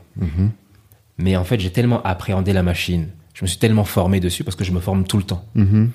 Mais 1.18 1.36
en 1.36 1.44
fait, 1.44 1.60
j'ai 1.60 1.70
tellement 1.70 2.02
appréhendé 2.02 2.52
la 2.52 2.62
machine. 2.64 3.08
Je 3.40 3.44
me 3.46 3.48
suis 3.48 3.58
tellement 3.58 3.84
formé 3.84 4.20
dessus 4.20 4.44
parce 4.44 4.54
que 4.54 4.64
je 4.64 4.70
me 4.70 4.80
forme 4.80 5.04
tout 5.04 5.16
le 5.16 5.22
temps. 5.22 5.42
Mhm. 5.54 5.90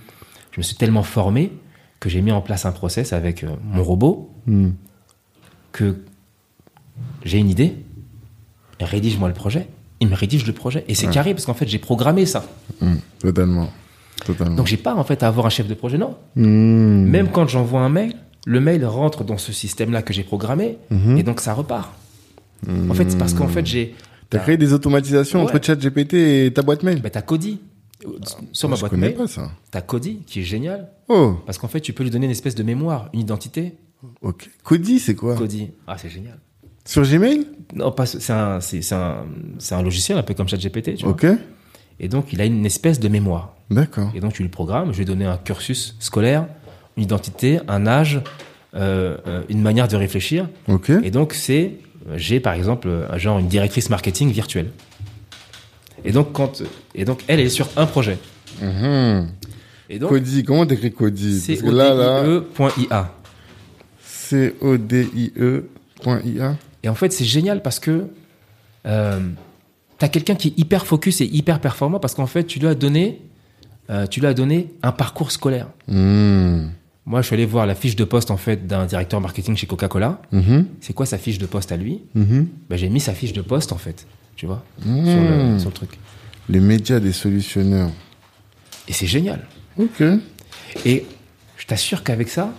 Je 0.51 0.59
me 0.59 0.63
suis 0.63 0.75
tellement 0.75 1.03
formé 1.03 1.51
que 1.99 2.09
j'ai 2.09 2.21
mis 2.23 2.31
en 2.31 2.41
place 2.41 2.65
un 2.65 2.71
process 2.71 3.13
avec 3.13 3.43
euh, 3.43 3.49
mon 3.63 3.83
robot 3.83 4.31
Mhm. 4.47 4.73
que 5.71 5.95
j'ai 7.23 7.37
une 7.37 7.49
idée, 7.51 7.75
rédige-moi 8.79 9.27
le 9.27 9.33
projet. 9.35 9.67
il 10.01 10.09
me 10.09 10.15
rédige 10.15 10.45
le 10.45 10.51
projet. 10.53 10.83
Et 10.89 10.93
c'est 10.95 11.07
carré 11.07 11.33
parce 11.33 11.45
qu'en 11.45 11.53
fait, 11.53 11.67
j'ai 11.69 11.77
programmé 11.79 12.25
ça. 12.25 12.45
Hmm, 12.81 12.95
totalement. 13.19 13.69
Totalement. 14.25 14.55
Donc, 14.55 14.67
j'ai 14.67 14.75
pas 14.77 14.93
en 14.93 15.03
fait 15.05 15.23
à 15.23 15.27
avoir 15.29 15.45
un 15.45 15.49
chef 15.49 15.67
de 15.69 15.73
projet, 15.73 15.97
non. 15.97 16.15
Même 16.35 17.29
quand 17.31 17.47
j'envoie 17.47 17.79
un 17.81 17.89
mail, 17.89 18.13
le 18.45 18.59
mail 18.59 18.85
rentre 18.85 19.23
dans 19.23 19.37
ce 19.37 19.53
système-là 19.53 20.01
que 20.01 20.13
j'ai 20.13 20.23
programmé 20.23 20.77
Mhm. 20.91 21.17
et 21.17 21.23
donc 21.23 21.39
ça 21.39 21.53
repart. 21.53 21.93
En 22.89 22.93
fait, 22.93 23.09
c'est 23.11 23.17
parce 23.17 23.33
qu'en 23.33 23.47
fait, 23.47 23.65
j'ai. 23.65 23.95
T'as 24.29 24.39
créé 24.39 24.57
des 24.57 24.73
automatisations 24.73 25.43
Ouais. 25.45 25.51
entre 25.51 25.63
ChatGPT 25.65 26.13
et 26.15 26.51
ta 26.53 26.61
boîte 26.61 26.83
mail 26.83 27.01
Bah, 27.01 27.09
t'as 27.09 27.21
Cody. 27.21 27.59
Sur 28.51 28.69
ma 28.69 28.75
Je 28.75 28.81
boîte 28.81 28.91
connais 28.91 29.07
mail, 29.07 29.15
pas 29.15 29.27
ça. 29.27 29.51
t'as 29.71 29.81
Cody 29.81 30.17
qui 30.27 30.41
est 30.41 30.43
génial 30.43 30.89
Oh, 31.07 31.35
parce 31.45 31.57
qu'en 31.57 31.67
fait, 31.67 31.81
tu 31.81 31.93
peux 31.93 32.03
lui 32.03 32.09
donner 32.11 32.25
une 32.25 32.31
espèce 32.31 32.55
de 32.55 32.63
mémoire, 32.63 33.09
une 33.13 33.21
identité. 33.21 33.75
ok. 34.21 34.49
Cody, 34.63 34.99
c'est 34.99 35.15
quoi? 35.15 35.35
Cody. 35.35 35.71
Ah, 35.87 35.97
c'est 35.97 36.09
génial. 36.09 36.37
Sur 36.87 37.01
Gmail? 37.03 37.47
Non, 37.73 37.91
pas, 37.91 38.05
c'est 38.05 38.31
un, 38.31 38.59
c'est, 38.59 38.93
un, 38.93 39.25
un 39.71 39.81
logiciel 39.81 40.17
un 40.19 40.23
peu 40.23 40.33
comme 40.35 40.47
ChatGPT, 40.47 40.95
tu 40.97 41.03
vois. 41.05 41.13
Ok. 41.13 41.25
Et 41.99 42.07
donc, 42.09 42.31
il 42.33 42.41
a 42.41 42.45
une 42.45 42.65
espèce 42.65 42.99
de 42.99 43.07
mémoire. 43.07 43.55
D'accord. 43.71 44.11
Et 44.13 44.19
donc, 44.19 44.33
tu 44.33 44.43
lui 44.43 44.49
programmes. 44.49 44.91
Je 44.91 44.97
lui 44.97 45.03
ai 45.03 45.05
donné 45.05 45.25
un 45.25 45.37
cursus 45.37 45.95
scolaire, 45.99 46.47
une 46.97 47.03
identité, 47.03 47.59
un 47.67 47.87
âge, 47.87 48.21
euh, 48.75 49.17
euh, 49.25 49.41
une 49.49 49.61
manière 49.61 49.87
de 49.87 49.95
réfléchir. 49.95 50.47
Ok. 50.67 50.91
Et 51.03 51.09
donc, 51.09 51.33
c'est, 51.33 51.77
j'ai 52.15 52.39
par 52.39 52.53
exemple, 52.53 52.89
un 53.09 53.17
genre 53.17 53.39
une 53.39 53.47
directrice 53.47 53.89
marketing 53.89 54.31
virtuelle. 54.31 54.71
Et 56.03 56.11
donc, 56.11 56.33
quand, 56.33 56.61
et 56.93 57.05
donc, 57.05 57.23
elle 57.27 57.39
elle 57.39 57.47
est 57.47 57.49
sur 57.49 57.67
un 57.77 57.85
projet. 57.85 58.17
Mhm. 58.61 59.29
Et 59.89 59.99
donc, 59.99 60.09
Cody, 60.09 60.43
comment 60.43 60.65
t'écris 60.65 60.91
Cody? 60.91 61.39
c'est 61.39 61.53
Parce 61.53 61.69
que 61.69 61.75
là, 61.75 61.93
là, 61.93 62.23
odie.ia. 62.23 63.13
C-O-D-I-E.ia. 64.03 65.65
Et 66.83 66.89
en 66.89 66.95
fait, 66.95 67.13
c'est 67.13 67.25
génial 67.25 67.61
parce 67.61 67.79
que 67.79 68.07
euh, 68.85 69.19
tu 69.99 70.05
as 70.05 70.09
quelqu'un 70.09 70.35
qui 70.35 70.49
est 70.49 70.59
hyper 70.59 70.85
focus 70.85 71.21
et 71.21 71.25
hyper 71.25 71.59
performant 71.59 71.99
parce 71.99 72.15
qu'en 72.15 72.27
fait, 72.27 72.43
tu 72.43 72.59
lui 72.59 72.67
as 72.67 72.75
donné, 72.75 73.21
euh, 73.89 74.07
tu 74.07 74.19
lui 74.19 74.27
as 74.27 74.33
donné 74.33 74.73
un 74.81 74.91
parcours 74.91 75.31
scolaire. 75.31 75.67
Hmm. 75.87 76.67
Moi, 77.07 77.21
je 77.21 77.27
suis 77.27 77.35
allé 77.35 77.45
voir 77.45 77.67
la 77.67 77.75
fiche 77.75 77.95
de 77.95 78.03
poste 78.03 78.31
en 78.31 78.37
fait 78.37 78.65
d'un 78.65 78.85
directeur 78.85 79.21
marketing 79.21 79.55
chez 79.55 79.67
Coca-Cola. 79.67 80.21
Mhm. 80.31 80.65
C'est 80.81 80.93
quoi 80.93 81.05
sa 81.05 81.17
fiche 81.19 81.37
de 81.37 81.45
poste 81.45 81.71
à 81.71 81.77
lui 81.77 82.01
Mhm. 82.15 82.47
ben, 82.69 82.77
J'ai 82.77 82.89
mis 82.89 82.99
sa 82.99 83.13
fiche 83.13 83.33
de 83.33 83.41
poste 83.41 83.71
en 83.71 83.77
fait, 83.77 84.07
tu 84.35 84.45
vois, 84.47 84.63
Mmh. 84.83 85.05
sur, 85.05 85.21
le, 85.21 85.59
sur 85.59 85.69
le 85.69 85.75
truc. 85.75 85.89
Les 86.49 86.59
médias 86.59 86.99
des 86.99 87.11
solutionneurs. 87.11 87.91
Et 88.87 88.93
c'est 88.93 89.05
génial. 89.05 89.41
Ok. 89.77 90.01
Et 90.85 91.05
je 91.57 91.65
t'assure 91.67 92.03
qu'avec 92.03 92.27
ça, 92.29 92.51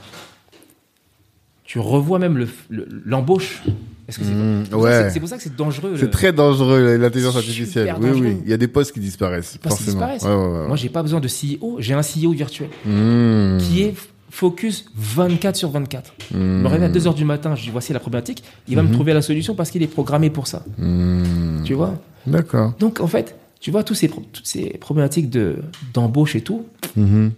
tu 1.64 1.78
revois 1.80 2.18
même 2.20 2.38
le- 2.38 2.48
le- 2.70 2.88
l'embauche. 3.04 3.62
Est-ce 4.08 4.20
que 4.20 4.24
c'est 4.24 4.30
pour 4.32 4.64
ça 4.64 4.70
que 4.70 4.74
ouais. 4.76 4.92
c'est- 5.02 5.10
c'est 5.10 5.20
pour 5.20 5.28
ça 5.28 5.36
que 5.36 5.42
c'est 5.42 5.56
dangereux. 5.56 5.96
C'est 5.98 6.10
très 6.10 6.32
dangereux, 6.32 6.96
l'intelligence 6.96 7.34
artificielle. 7.36 7.92
Oui, 7.98 8.08
dangereux. 8.10 8.26
oui. 8.26 8.36
Il 8.44 8.50
y 8.50 8.52
a 8.52 8.56
des 8.56 8.68
postes 8.68 8.92
qui 8.92 9.00
disparaissent. 9.00 9.56
Postes 9.58 9.78
qui 9.78 9.84
forcément. 9.84 10.06
disparaissent. 10.06 10.22
Ouais, 10.22 10.46
ouais, 10.52 10.58
ouais. 10.60 10.66
Moi, 10.68 10.76
j'ai 10.76 10.88
pas 10.88 11.02
besoin 11.02 11.18
de 11.18 11.26
CEO, 11.26 11.76
j'ai 11.80 11.94
un 11.94 12.02
CEO 12.02 12.30
virtuel 12.30 12.68
qui 12.84 13.82
est 13.82 13.94
focus 14.36 14.84
24 14.94 15.56
sur 15.56 15.70
24. 15.70 16.12
Je 16.30 16.36
me 16.36 16.68
réveille 16.68 16.88
à 16.88 16.90
2 16.90 17.06
heures 17.06 17.14
du 17.14 17.24
matin, 17.24 17.54
je 17.54 17.62
dis 17.62 17.70
voici 17.70 17.92
la 17.94 18.00
problématique, 18.00 18.42
il 18.68 18.76
va 18.76 18.82
me 18.82 18.92
trouver 18.92 19.14
la 19.14 19.22
solution 19.22 19.54
parce 19.54 19.70
qu'il 19.70 19.82
est 19.82 19.86
programmé 19.86 20.28
pour 20.28 20.46
ça. 20.46 20.62
Hmm. 20.76 21.62
Tu 21.64 21.72
vois? 21.72 21.94
D'accord. 22.26 22.74
Donc 22.78 23.00
en 23.00 23.06
fait, 23.06 23.34
tu 23.60 23.70
vois 23.70 23.82
tous 23.82 23.94
ces 23.94 24.08
toutes 24.08 24.46
ces 24.46 24.76
problématiques 24.78 25.30
de 25.30 25.56
d'embauche 25.94 26.36
et 26.36 26.42
tout, 26.42 26.66
Mhm. 26.96 27.32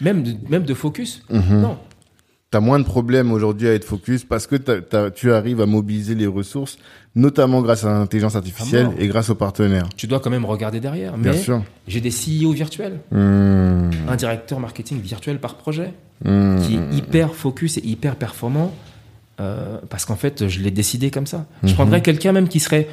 même 0.00 0.22
de, 0.22 0.34
même 0.48 0.62
de 0.64 0.74
focus. 0.74 1.22
Mhm. 1.30 1.60
Non, 1.60 1.76
T'as 2.50 2.60
moins 2.60 2.78
de 2.78 2.84
problèmes 2.84 3.30
aujourd'hui 3.30 3.68
à 3.68 3.74
être 3.74 3.84
focus 3.84 4.24
parce 4.24 4.46
que 4.46 4.56
tu 5.10 5.30
arrives 5.32 5.60
à 5.60 5.66
mobiliser 5.66 6.14
les 6.14 6.26
ressources, 6.26 6.78
notamment 7.18 7.60
grâce 7.62 7.84
à 7.84 7.90
l'intelligence 7.90 8.36
artificielle 8.36 8.86
mort. 8.86 8.94
et 8.98 9.08
grâce 9.08 9.28
aux 9.28 9.34
partenaires. 9.34 9.88
tu 9.96 10.06
dois 10.06 10.20
quand 10.20 10.30
même 10.30 10.44
regarder 10.44 10.80
derrière. 10.80 11.16
Bien 11.18 11.32
sûr. 11.34 11.62
j'ai 11.86 12.00
des 12.00 12.10
CEO 12.10 12.52
virtuels, 12.52 13.00
Hmm. 13.10 13.90
un 14.08 14.16
directeur 14.16 14.60
marketing 14.60 15.00
virtuel 15.00 15.38
par 15.40 15.56
projet 15.56 15.92
Hmm. 16.24 16.58
qui 16.62 16.74
est 16.76 16.96
hyper 16.96 17.34
focus 17.34 17.76
et 17.78 17.84
hyper 17.86 18.16
performant 18.16 18.72
euh, 19.40 19.78
parce 19.88 20.04
qu'en 20.04 20.16
fait, 20.16 20.48
je 20.48 20.58
l'ai 20.60 20.72
décidé 20.72 21.10
comme 21.12 21.26
ça. 21.26 21.46
Mhm. 21.62 21.68
Je 21.68 21.74
prendrais 21.74 22.02
quelqu'un 22.02 22.32
même 22.32 22.48
qui 22.48 22.58
serait, 22.58 22.88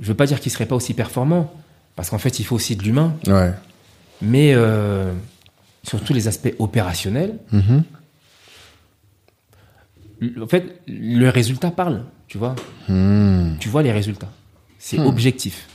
je 0.00 0.06
veux 0.08 0.14
pas 0.14 0.24
dire 0.26 0.40
qu'il 0.40 0.50
serait 0.50 0.64
pas 0.64 0.74
aussi 0.76 0.94
performant 0.94 1.52
parce 1.96 2.08
qu'en 2.08 2.16
fait, 2.18 2.40
il 2.40 2.44
faut 2.44 2.56
aussi 2.56 2.76
de 2.76 2.82
l'humain, 2.82 3.12
Ouais. 3.26 3.52
mais 4.22 4.54
euh, 4.54 5.12
surtout 5.82 6.14
les 6.14 6.28
aspects 6.28 6.54
opérationnels. 6.58 7.34
Mhm. 7.52 7.82
En 10.40 10.46
fait, 10.46 10.80
le 10.86 11.28
résultat 11.28 11.70
parle, 11.70 12.04
tu 12.32 12.38
vois. 12.38 12.54
Hmm. 12.88 13.56
Tu 13.60 13.68
vois 13.68 13.82
les 13.82 13.92
résultats. 13.92 14.30
C'est 14.78 14.98
objectif. 14.98 15.68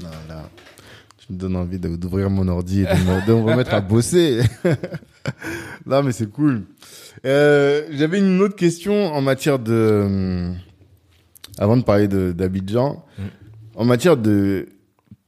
Là, 0.00 0.10
là. 0.28 0.48
Tu 1.18 1.32
me 1.32 1.36
donnes 1.38 1.56
envie 1.56 1.80
d'ouvrir 1.80 2.30
mon 2.30 2.46
ordi 2.46 2.82
et 2.82 2.84
de 2.84 2.90
me, 2.90 3.26
de 3.26 3.32
me 3.34 3.42
remettre 3.50 3.74
à 3.74 3.80
bosser. 3.80 4.40
non, 5.86 6.04
mais 6.04 6.12
c'est 6.12 6.30
cool. 6.30 6.62
Euh, 7.24 7.82
J'avais 7.90 8.20
une 8.20 8.40
autre 8.40 8.54
question 8.54 9.12
en 9.12 9.20
matière 9.20 9.58
de... 9.58 10.02
hum, 10.06 10.56
Avant 11.58 11.76
de 11.76 11.82
parler 11.82 12.06
de- 12.06 12.30
d'Abidjan, 12.30 13.04
en 13.74 13.84
matière 13.84 14.16
de... 14.16 14.68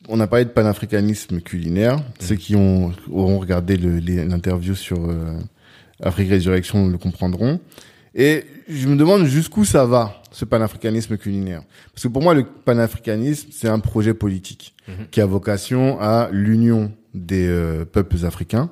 On 0.08 0.20
a 0.20 0.28
parlé 0.28 0.44
de 0.44 0.50
panafricanisme 0.50 1.40
culinaire. 1.40 2.00
Ceux 2.20 2.36
qui 2.36 2.54
ont, 2.54 2.92
auront 3.10 3.40
regardé 3.40 3.76
le- 3.76 3.98
l'interview 3.98 4.76
sur 4.76 5.10
euh, 5.10 5.38
Afrique 6.00 6.28
Résurrection 6.30 6.86
le 6.88 6.98
comprendront. 6.98 7.58
Et 8.20 8.44
je 8.68 8.88
me 8.88 8.96
demande 8.96 9.26
jusqu'où 9.26 9.64
ça 9.64 9.84
va, 9.86 10.20
ce 10.32 10.44
panafricanisme 10.44 11.16
culinaire. 11.16 11.62
Parce 11.94 12.02
que 12.02 12.08
pour 12.08 12.20
moi, 12.22 12.34
le 12.34 12.44
panafricanisme, 12.44 13.48
c'est 13.52 13.68
un 13.68 13.78
projet 13.78 14.12
politique 14.12 14.74
qui 15.10 15.20
a 15.20 15.26
vocation 15.26 16.00
à 16.00 16.28
l'union 16.32 16.90
des 17.14 17.46
euh, 17.46 17.84
peuples 17.84 18.24
africains, 18.26 18.70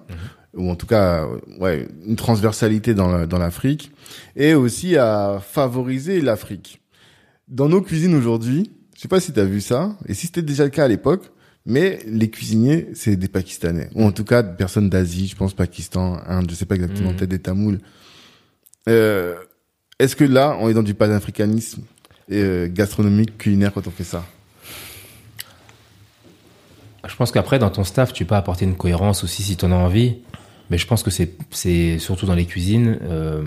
ou 0.55 0.71
en 0.71 0.75
tout 0.75 0.87
cas, 0.87 1.25
euh, 1.25 1.39
ouais, 1.61 1.87
une 2.07 2.17
transversalité 2.17 2.93
dans 2.95 3.09
la- 3.09 3.27
dans 3.27 3.39
l'Afrique, 3.39 3.93
et 4.35 4.55
aussi 4.55 4.97
à 4.97 5.41
favoriser 5.41 6.21
l'Afrique. 6.21 6.81
Dans 7.49 7.69
nos 7.69 7.83
cuisines 7.83 8.15
aujourd'hui, 8.15 8.71
je 8.97 9.01
sais 9.03 9.09
pas 9.09 9.21
si 9.21 9.33
tu 9.33 9.39
as 9.41 9.45
vu 9.45 9.61
ça, 9.61 9.97
et 10.09 10.15
si 10.15 10.27
c'était 10.27 10.43
déjà 10.43 10.65
le 10.65 10.71
cas 10.71 10.85
à 10.85 10.89
l'époque, 10.89 11.31
mais 11.67 11.99
les 12.07 12.31
cuisiniers, 12.31 12.89
c'est 12.95 13.17
des 13.17 13.29
Pakistanais, 13.29 13.91
ou 13.95 14.03
en 14.05 14.13
tout 14.13 14.25
cas 14.25 14.43
des 14.43 14.57
personnes 14.57 14.89
d'Asie, 14.91 15.29
je 15.29 15.37
pense 15.37 15.55
Pakistan, 15.55 16.19
Inde, 16.27 16.49
je 16.51 16.55
sais 16.57 16.67
pas 16.67 16.75
exactement, 16.77 17.11
Mhm. 17.11 17.17
peut-être 17.17 17.31
des 17.31 17.39
Tamouls. 17.39 17.79
Euh, 18.89 19.35
Est-ce 19.99 20.15
que 20.17 20.25
là, 20.25 20.57
on 20.61 20.69
est 20.69 20.75
dans 20.75 20.83
du 20.83 20.95
panafricanisme 20.95 21.83
euh, 22.33 22.69
gastronomique, 22.71 23.39
culinaire 23.39 23.73
quand 23.73 23.87
on 23.87 23.91
fait 23.91 24.05
ça? 24.05 24.25
Je 27.09 27.15
pense 27.15 27.31
qu'après, 27.31 27.59
dans 27.59 27.71
ton 27.71 27.85
staff, 27.85 28.13
tu 28.13 28.25
peux 28.25 28.35
apporter 28.35 28.65
une 28.65 28.77
cohérence 28.77 29.23
aussi 29.25 29.43
si 29.43 29.57
tu 29.57 29.65
en 29.65 29.73
as 29.73 29.77
envie. 29.77 30.17
Mais 30.71 30.79
je 30.79 30.87
pense 30.87 31.03
que 31.05 31.11
c'est, 31.11 31.99
surtout 31.99 32.27
dans 32.27 32.35
les 32.35 32.47
cuisines. 32.47 32.99
euh, 33.03 33.43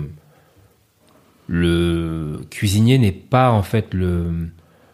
le 1.46 2.40
cuisinier 2.50 2.96
n'est 2.98 3.10
pas 3.12 3.50
en 3.50 3.62
fait 3.62 3.92
le, 3.92 4.48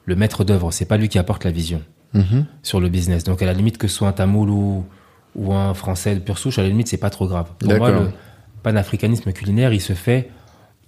le 0.06 0.16
maître 0.16 0.42
d'œuvre. 0.42 0.72
C'est 0.72 0.86
pas 0.86 0.96
lui 0.96 1.08
qui 1.08 1.18
apporte 1.18 1.44
la 1.44 1.50
vision 1.50 1.82
Mhm. 2.14 2.46
sur 2.62 2.80
le 2.80 2.88
business. 2.88 3.24
Donc 3.24 3.42
à 3.42 3.46
la 3.46 3.52
limite 3.52 3.76
que 3.76 3.88
ce 3.88 3.96
soit 3.96 4.08
un 4.08 4.12
tamoul 4.12 4.48
ou, 4.48 4.86
ou 5.34 5.52
un 5.52 5.74
français 5.74 6.14
de 6.14 6.20
pure 6.20 6.38
souche, 6.38 6.58
à 6.58 6.62
la 6.62 6.68
limite 6.68 6.88
c'est 6.88 6.96
pas 6.96 7.10
trop 7.10 7.26
grave. 7.28 7.50
Pour 7.58 7.74
moi, 7.76 7.90
le 7.90 8.08
panafricanisme 8.62 9.32
culinaire, 9.32 9.72
il 9.74 9.82
se 9.82 9.92
fait 9.92 10.30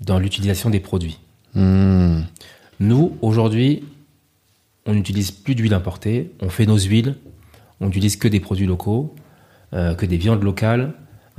dans 0.00 0.18
l'utilisation 0.18 0.70
des 0.70 0.80
produits. 0.80 1.18
Mhm. 1.54 2.24
Nous, 2.80 3.16
aujourd'hui, 3.22 3.84
on 4.86 4.94
n'utilise 4.94 5.30
plus 5.30 5.54
d'huile 5.54 5.74
importée, 5.74 6.30
on 6.40 6.48
fait 6.48 6.66
nos 6.66 6.78
huiles, 6.78 7.16
on 7.80 7.86
n'utilise 7.86 8.16
que 8.16 8.28
des 8.28 8.40
produits 8.40 8.66
locaux, 8.66 9.14
euh, 9.74 9.94
que 9.94 10.06
des 10.06 10.16
viandes 10.16 10.42
locales. 10.42 10.92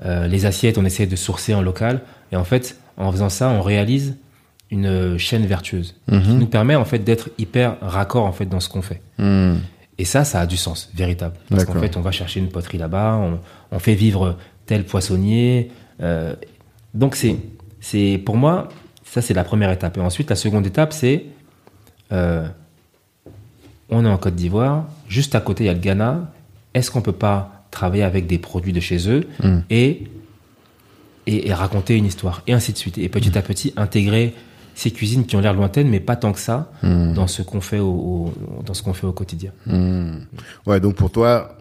Euh, 0.06 0.28
les 0.28 0.46
assiettes, 0.46 0.78
on 0.78 0.86
essaie 0.86 1.08
de 1.08 1.16
sourcer 1.16 1.54
en 1.54 1.62
local. 1.62 2.02
Et 2.32 2.36
en 2.36 2.44
fait, 2.44 2.78
en 2.98 3.12
faisant 3.12 3.30
ça, 3.30 3.50
on 3.50 3.62
réalise 3.62 4.18
une 4.72 4.86
euh, 4.86 5.18
chaîne 5.18 5.46
vertueuse 5.46 5.96
qui 6.08 6.16
Mhm. 6.16 6.38
nous 6.40 6.46
permet 6.46 6.76
en 6.76 6.86
fait 6.86 7.00
d'être 7.00 7.30
hyper 7.38 7.78
raccord 7.82 8.26
en 8.26 8.32
fait 8.32 8.46
dans 8.46 8.60
ce 8.60 8.70
qu'on 8.70 8.82
fait. 8.84 9.02
Mhm. 9.18 9.60
Et 9.98 10.06
ça, 10.06 10.24
ça 10.24 10.40
a 10.42 10.46
du 10.46 10.56
sens, 10.58 10.90
véritable. 10.96 11.36
Parce 11.50 11.66
qu'en 11.66 11.74
fait, 11.80 11.98
on 11.98 12.02
va 12.02 12.12
chercher 12.12 12.40
une 12.40 12.48
poterie 12.50 12.78
là-bas, 12.78 13.18
on, 13.18 13.40
on 13.76 13.80
fait 13.80 13.96
vivre 13.96 14.38
tel 14.66 14.86
poissonnier. 14.86 15.72
euh, 16.02 16.36
donc, 16.94 17.16
c'est, 17.16 17.36
c'est, 17.82 18.22
pour 18.24 18.38
moi, 18.38 18.70
ça, 19.06 19.22
c'est 19.22 19.34
la 19.34 19.44
première 19.44 19.72
étape. 19.72 19.98
Et 19.98 20.02
ensuite, 20.02 20.30
la 20.30 20.36
seconde 20.36 20.66
étape, 20.68 20.94
c'est 20.94 21.26
euh, 22.12 22.48
on 23.90 24.06
est 24.06 24.10
en 24.10 24.18
Côte 24.18 24.36
d'Ivoire, 24.36 24.86
juste 25.08 25.36
à 25.36 25.42
côté, 25.42 25.64
il 25.64 25.68
y 25.68 25.70
a 25.70 25.74
le 25.74 25.80
Ghana. 25.80 26.32
Est-ce 26.74 26.92
qu'on 26.92 27.02
peut 27.02 27.12
pas 27.12 27.66
travailler 27.72 28.04
avec 28.04 28.28
des 28.28 28.38
produits 28.38 28.74
de 28.74 28.80
chez 28.80 29.10
eux 29.10 29.28
Mm. 29.44 29.60
et, 29.70 30.04
et, 31.28 31.48
et 31.48 31.54
raconter 31.54 31.96
une 31.96 32.06
histoire 32.06 32.42
Et 32.48 32.54
ainsi 32.54 32.74
de 32.74 32.78
suite. 32.78 32.98
Et 32.98 33.10
petit 33.10 33.38
à 33.38 33.42
petit, 33.42 33.74
intégrer 33.78 34.34
ces 34.76 34.92
cuisines 34.92 35.26
qui 35.26 35.36
ont 35.36 35.42
l'air 35.42 35.54
lointaines, 35.54 35.90
mais 35.90 36.00
pas 36.00 36.16
tant 36.16 36.32
que 36.34 36.40
ça, 36.40 36.72
Mm. 36.84 37.14
dans 37.14 37.28
ce 37.28 37.42
qu'on 37.42 37.62
fait 37.62 37.80
au, 37.80 37.90
au- 37.90 38.64
dans 38.66 38.74
ce 38.74 38.84
qu'on 38.84 38.94
fait 38.94 39.08
au 39.08 39.12
quotidien. 39.12 39.52
Mhm. 39.66 40.26
Ouais, 40.68 40.80
donc 40.80 40.96
pour 40.96 41.12
toi, 41.12 41.58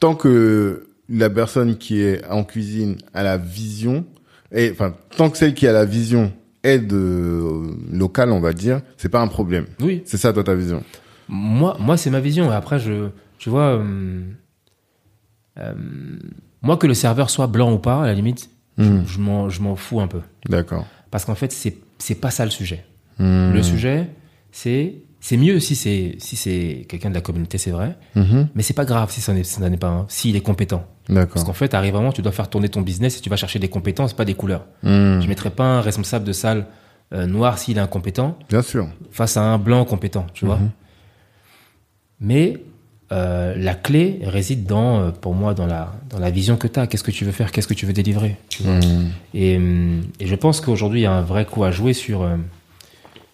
tant 0.00 0.14
que 0.14 0.88
la 1.08 1.30
personne 1.30 1.78
qui 1.78 2.00
est 2.02 2.24
en 2.28 2.44
cuisine 2.44 2.96
a 3.14 3.22
la 3.22 3.38
vision, 3.38 4.04
et 4.52 4.70
enfin, 4.70 4.94
tant 5.16 5.30
que 5.30 5.36
celle 5.36 5.54
qui 5.54 5.66
a 5.66 5.72
la 5.72 5.84
vision 5.84 6.32
est 6.62 6.78
de 6.78 6.96
euh, 6.96 7.70
locale, 7.92 8.30
on 8.32 8.40
va 8.40 8.52
dire, 8.52 8.80
c'est 8.96 9.08
pas 9.08 9.20
un 9.20 9.28
problème. 9.28 9.66
Oui. 9.80 10.02
C'est 10.06 10.16
ça, 10.16 10.32
toi, 10.32 10.42
ta 10.44 10.54
vision? 10.54 10.82
Moi, 11.28 11.76
moi 11.78 11.96
c'est 11.96 12.10
ma 12.10 12.20
vision. 12.20 12.50
Et 12.50 12.54
après, 12.54 12.78
je, 12.78 13.10
tu 13.38 13.50
vois, 13.50 13.76
euh, 13.78 14.22
euh, 15.58 15.74
moi 16.62 16.76
que 16.76 16.86
le 16.86 16.94
serveur 16.94 17.30
soit 17.30 17.46
blanc 17.46 17.72
ou 17.72 17.78
pas, 17.78 18.02
à 18.02 18.06
la 18.06 18.14
limite, 18.14 18.50
je- 18.76 18.84
Hmm. 18.84 19.04
je, 19.06 19.18
m'en, 19.18 19.48
je 19.48 19.60
m'en 19.62 19.76
fous 19.76 20.00
un 20.00 20.06
peu. 20.06 20.20
D'accord. 20.48 20.86
Parce 21.10 21.24
qu'en 21.24 21.34
fait, 21.34 21.52
c'est, 21.52 21.76
c'est 21.98 22.14
pas 22.14 22.30
ça 22.30 22.44
le 22.44 22.50
sujet. 22.50 22.84
Hmm. 23.18 23.52
Le 23.52 23.62
sujet, 23.62 24.08
c'est, 24.52 25.02
c'est 25.28 25.36
mieux 25.36 25.60
si 25.60 25.76
c'est, 25.76 26.14
si 26.20 26.36
c'est 26.36 26.86
quelqu'un 26.88 27.10
de 27.10 27.14
la 27.14 27.20
communauté, 27.20 27.58
c'est 27.58 27.70
vrai. 27.70 27.98
Mhm. 28.14 28.48
Mais 28.54 28.62
c'est 28.62 28.72
pas 28.72 28.86
grave 28.86 29.10
si 29.10 29.20
ça 29.20 29.34
n'est, 29.34 29.76
pas 29.76 29.88
un, 29.88 30.06
s'il 30.08 30.36
est 30.36 30.40
compétent. 30.40 30.86
Parce 31.06 31.44
qu'en 31.44 31.52
fait, 31.52 31.74
arrive 31.74 31.92
vraiment, 31.92 32.12
tu 32.12 32.22
dois 32.22 32.32
faire 32.32 32.48
tourner 32.48 32.70
ton 32.70 32.80
business 32.80 33.18
et 33.18 33.20
tu 33.20 33.28
vas 33.28 33.36
chercher 33.36 33.58
des 33.58 33.68
compétences, 33.68 34.14
pas 34.14 34.24
des 34.24 34.32
couleurs. 34.32 34.64
Hmm. 34.82 35.20
Je 35.20 35.28
mettrais 35.28 35.50
pas 35.50 35.64
un 35.64 35.80
responsable 35.82 36.24
de 36.24 36.32
salle 36.32 36.64
euh, 37.12 37.26
noir 37.26 37.58
s'il 37.58 37.76
est 37.76 37.80
incompétent 37.80 38.38
Bien 38.48 38.62
sûr. 38.62 38.88
face 39.10 39.36
à 39.36 39.42
un 39.42 39.58
blanc 39.58 39.84
compétent, 39.84 40.24
tu 40.32 40.46
vois. 40.46 40.56
Mhm. 40.56 40.70
Mais 42.22 42.62
euh, 43.12 43.54
la 43.54 43.74
clé 43.74 44.20
réside 44.22 44.64
dans, 44.64 45.00
euh, 45.00 45.10
pour 45.10 45.34
moi, 45.34 45.52
dans 45.52 45.66
la, 45.66 45.92
dans 46.08 46.20
la 46.20 46.30
vision 46.30 46.56
que 46.56 46.68
tu 46.68 46.80
as. 46.80 46.86
Qu'est-ce 46.86 47.04
que 47.04 47.10
tu 47.10 47.26
veux 47.26 47.32
faire? 47.32 47.52
Qu'est-ce 47.52 47.68
que 47.68 47.74
tu 47.74 47.84
veux 47.84 47.92
délivrer? 47.92 48.38
Tu 48.48 48.62
vois. 48.62 48.80
Et, 49.34 49.58
hum, 49.58 50.04
et 50.20 50.26
je 50.26 50.34
pense 50.36 50.62
qu'aujourd'hui, 50.62 51.00
il 51.00 51.02
y 51.02 51.06
a 51.06 51.12
un 51.12 51.20
vrai 51.20 51.44
coup 51.44 51.64
à 51.64 51.70
jouer 51.70 51.92
sur, 51.92 52.26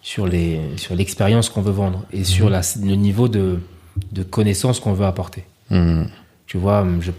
sur, 0.05 0.27
les, 0.27 0.59
sur 0.77 0.93
l'expérience 0.95 1.49
qu'on 1.49 1.63
veut 1.63 1.71
vendre 1.71 2.05
et 2.13 2.23
sur 2.23 2.47
la, 2.47 2.61
le 2.79 2.93
niveau 2.93 3.27
de, 3.27 3.57
de 4.11 4.21
connaissance 4.21 4.79
qu'on 4.79 4.93
veut 4.93 5.05
apporter. 5.07 5.43
Hmm. 5.71 6.03
Tu 6.45 6.57
vois, 6.59 6.81
hum, 6.81 7.01
je... 7.01 7.11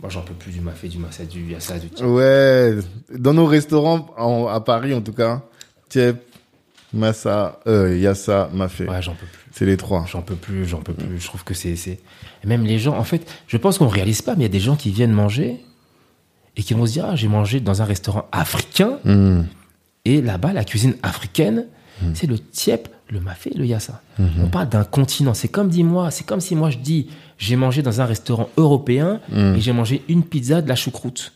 Moi, 0.00 0.10
j'en 0.10 0.22
peux 0.22 0.34
plus 0.34 0.50
du 0.50 0.60
mafé, 0.60 0.88
du 0.88 0.98
massa, 0.98 1.24
du 1.24 1.52
yassa, 1.52 1.78
du... 1.78 1.86
Ouais, 2.04 2.74
dans 3.16 3.32
nos 3.32 3.46
restaurants 3.46 4.12
en- 4.18 4.48
à 4.48 4.60
Paris 4.60 4.92
en 4.94 5.00
tout 5.00 5.12
cas, 5.12 5.42
Tiep, 5.88 6.16
Massa, 6.92 7.60
euh, 7.68 7.96
Yassa, 7.96 8.50
Mafé. 8.52 8.88
Ouais, 8.88 9.00
j'en 9.00 9.12
peux 9.14 9.26
plus. 9.26 9.44
C'est 9.52 9.66
les 9.66 9.76
trois. 9.76 10.04
J'en 10.10 10.22
peux 10.22 10.34
plus, 10.34 10.66
j'en 10.66 10.80
peux 10.80 10.92
plus. 10.92 11.20
Je 11.20 11.26
trouve 11.26 11.44
que 11.44 11.54
c'est, 11.54 11.76
Même 12.44 12.64
les 12.64 12.80
gens, 12.80 12.96
en 12.98 13.04
fait, 13.04 13.24
je 13.46 13.56
pense 13.58 13.78
qu'on 13.78 13.86
réalise 13.88 14.22
pas, 14.22 14.32
mais 14.34 14.40
il 14.40 14.42
y 14.42 14.46
a 14.46 14.48
des 14.52 14.60
gens 14.60 14.74
qui 14.76 14.90
viennent 14.90 15.12
manger 15.12 15.60
et 16.56 16.62
qui 16.64 16.74
vont 16.74 16.84
se 16.86 16.92
dire, 16.92 17.06
ah, 17.08 17.14
j'ai 17.16 17.28
mangé 17.28 17.60
dans 17.60 17.80
un 17.80 17.84
restaurant 17.84 18.26
africain 18.32 18.98
Hmm. 19.04 19.42
Et 20.04 20.20
là-bas, 20.20 20.52
la 20.52 20.64
cuisine 20.64 20.94
africaine, 21.02 21.66
c'est 22.14 22.26
le 22.26 22.38
tiep, 22.38 22.88
le 23.08 23.20
mafé, 23.20 23.50
le 23.54 23.64
yassa. 23.64 24.02
On 24.18 24.48
parle 24.48 24.68
d'un 24.68 24.84
continent. 24.84 25.34
C'est 25.34 25.48
comme 25.48 25.68
dis-moi, 25.68 26.10
c'est 26.10 26.24
comme 26.24 26.40
si 26.40 26.54
moi 26.54 26.70
je 26.70 26.78
dis, 26.78 27.08
j'ai 27.38 27.56
mangé 27.56 27.82
dans 27.82 28.00
un 28.00 28.04
restaurant 28.04 28.48
européen 28.56 29.20
et 29.34 29.60
j'ai 29.60 29.72
mangé 29.72 30.02
une 30.08 30.22
pizza 30.22 30.60
de 30.60 30.68
la 30.68 30.76
choucroute 30.76 31.32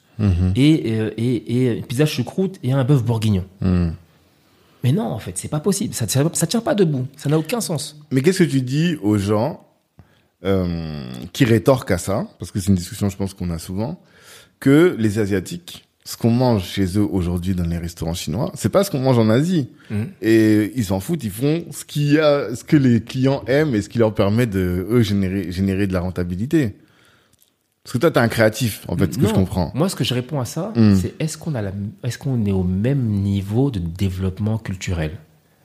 et, 0.57 0.83
euh, 0.87 1.11
et, 1.17 1.37
et 1.37 1.79
une 1.79 1.85
pizza 1.85 2.07
choucroute 2.07 2.59
et 2.63 2.73
un 2.73 2.85
bœuf 2.85 3.05
bourguignon. 3.05 3.45
Hmm. 3.61 3.91
Mais 4.85 4.93
non, 4.93 5.07
en 5.07 5.19
fait, 5.19 5.37
c'est 5.37 5.49
pas 5.49 5.61
possible. 5.61 5.95
Ça, 5.95 6.07
ça, 6.09 6.25
ça 6.33 6.47
tient 6.47 6.61
pas 6.61 6.75
debout. 6.75 7.07
Ça 7.17 7.29
n'a 7.29 7.39
aucun 7.39 7.61
sens. 7.61 8.01
Mais 8.11 8.23
qu'est-ce 8.23 8.45
que 8.45 8.49
tu 8.51 8.63
dis 8.63 8.97
aux 9.03 9.19
gens 9.19 9.65
euh, 10.45 11.11
qui 11.33 11.45
rétorquent 11.45 11.91
à 11.91 11.99
ça, 11.99 12.29
parce 12.39 12.53
que 12.53 12.61
c'est 12.61 12.69
une 12.69 12.77
discussion, 12.77 13.09
je 13.09 13.17
pense 13.17 13.35
qu'on 13.35 13.51
a 13.51 13.59
souvent, 13.59 14.01
que 14.61 14.95
les 14.99 15.19
Asiatiques, 15.19 15.88
ce 16.11 16.17
qu'on 16.17 16.31
mange 16.31 16.65
chez 16.65 16.87
eux 16.99 17.07
aujourd'hui 17.11 17.55
dans 17.55 17.67
les 17.69 17.77
restaurants 17.77 18.15
chinois, 18.15 18.51
c'est 18.55 18.71
pas 18.71 18.83
ce 18.83 18.91
qu'on 18.91 19.01
mange 19.01 19.19
en 19.19 19.29
Asie. 19.29 19.69
Mhm. 19.91 20.07
Et 20.23 20.73
ils 20.75 20.87
s'en 20.87 21.01
foutent, 21.01 21.23
ils 21.23 21.31
font 21.31 21.65
ce, 21.71 21.85
qu'il 21.85 22.11
y 22.15 22.19
a, 22.19 22.55
ce 22.57 22.65
que 22.65 22.77
les 22.79 23.03
clients 23.03 23.43
aiment 23.47 23.75
et 23.75 23.83
ce 23.83 23.91
qui 23.91 23.99
leur 23.99 24.15
permet 24.15 24.47
de, 24.47 24.87
eux, 24.89 25.03
générer, 25.03 25.53
générer 25.53 25.87
de 25.87 25.93
la 25.93 26.01
rentabilité. 26.01 26.77
Parce 27.85 27.93
que 27.93 27.99
toi, 27.99 28.11
t'es 28.11 28.21
un 28.21 28.29
créatif, 28.29 28.87
en 28.89 28.97
fait, 28.97 29.13
ce 29.13 29.19
que 29.19 29.27
je 29.29 29.35
comprends. 29.35 29.71
Moi, 29.75 29.91
ce 29.91 29.97
que 29.97 30.05
je 30.05 30.15
réponds 30.15 30.41
à 30.41 30.47
ça, 30.47 30.73
Mm. 30.77 30.95
c'est 30.97 31.15
est-ce 31.21 31.37
qu'on 31.37 31.55
a 31.55 31.61
la, 31.61 31.73
est-ce 32.03 32.17
qu'on 32.17 32.43
est 32.47 32.53
au 32.53 32.63
même 32.65 33.03
niveau 33.05 33.71
de 33.71 33.79
développement 33.79 34.57
culturel? 34.57 35.11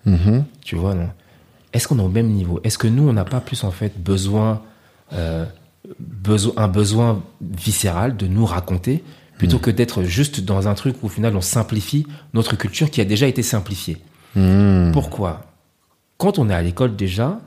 Mhm. 0.06 0.44
Tu 0.62 0.76
vois, 0.76 0.94
non 0.94 1.10
Est-ce 1.72 1.88
qu'on 1.88 2.00
est 2.00 2.04
au 2.04 2.10
même 2.10 2.28
niveau? 2.28 2.60
Est-ce 2.66 2.78
que 2.78 2.88
nous, 2.88 3.08
on 3.08 3.14
n'a 3.14 3.24
pas 3.26 3.40
plus 3.40 3.64
en 3.64 3.72
fait 3.72 3.94
besoin, 3.98 4.62
euh, 5.14 5.46
beso- 6.02 6.54
un 6.58 6.68
besoin 6.68 7.24
viscéral 7.42 8.18
de 8.18 8.28
nous 8.28 8.46
raconter 8.46 9.04
plutôt 9.44 9.60
que 9.60 9.72
d'être 9.72 10.04
juste 10.04 10.40
dans 10.40 10.68
un 10.70 10.74
truc 10.74 10.96
où 11.04 11.08
au 11.08 11.10
final 11.10 11.36
on 11.36 11.42
simplifie 11.42 12.08
notre 12.34 12.56
culture 12.56 12.90
qui 12.90 13.02
a 13.02 13.06
déjà 13.06 13.28
été 13.28 13.44
simplifiée 13.44 13.98
Mhm. 14.36 14.92
Pourquoi? 14.94 15.46
Quand 16.18 16.40
on 16.40 16.50
est 16.50 16.54
à 16.54 16.62
l'école 16.62 16.96
déjà, 16.96 17.40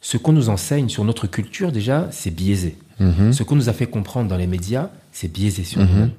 ce 0.00 0.16
qu'on 0.16 0.32
nous 0.32 0.48
enseigne 0.48 0.88
sur 0.88 1.04
notre 1.04 1.26
culture 1.26 1.72
déjà, 1.72 2.08
c'est 2.12 2.30
biaisé. 2.30 2.76
Mhm. 3.00 3.32
Ce 3.32 3.42
qu'on 3.42 3.56
nous 3.56 3.68
a 3.68 3.72
fait 3.72 3.86
comprendre 3.86 4.28
dans 4.28 4.36
les 4.36 4.46
médias, 4.46 4.90
c'est 5.12 5.32
biaisé 5.32 5.64
sur 5.64 5.80
nous. 5.80 6.10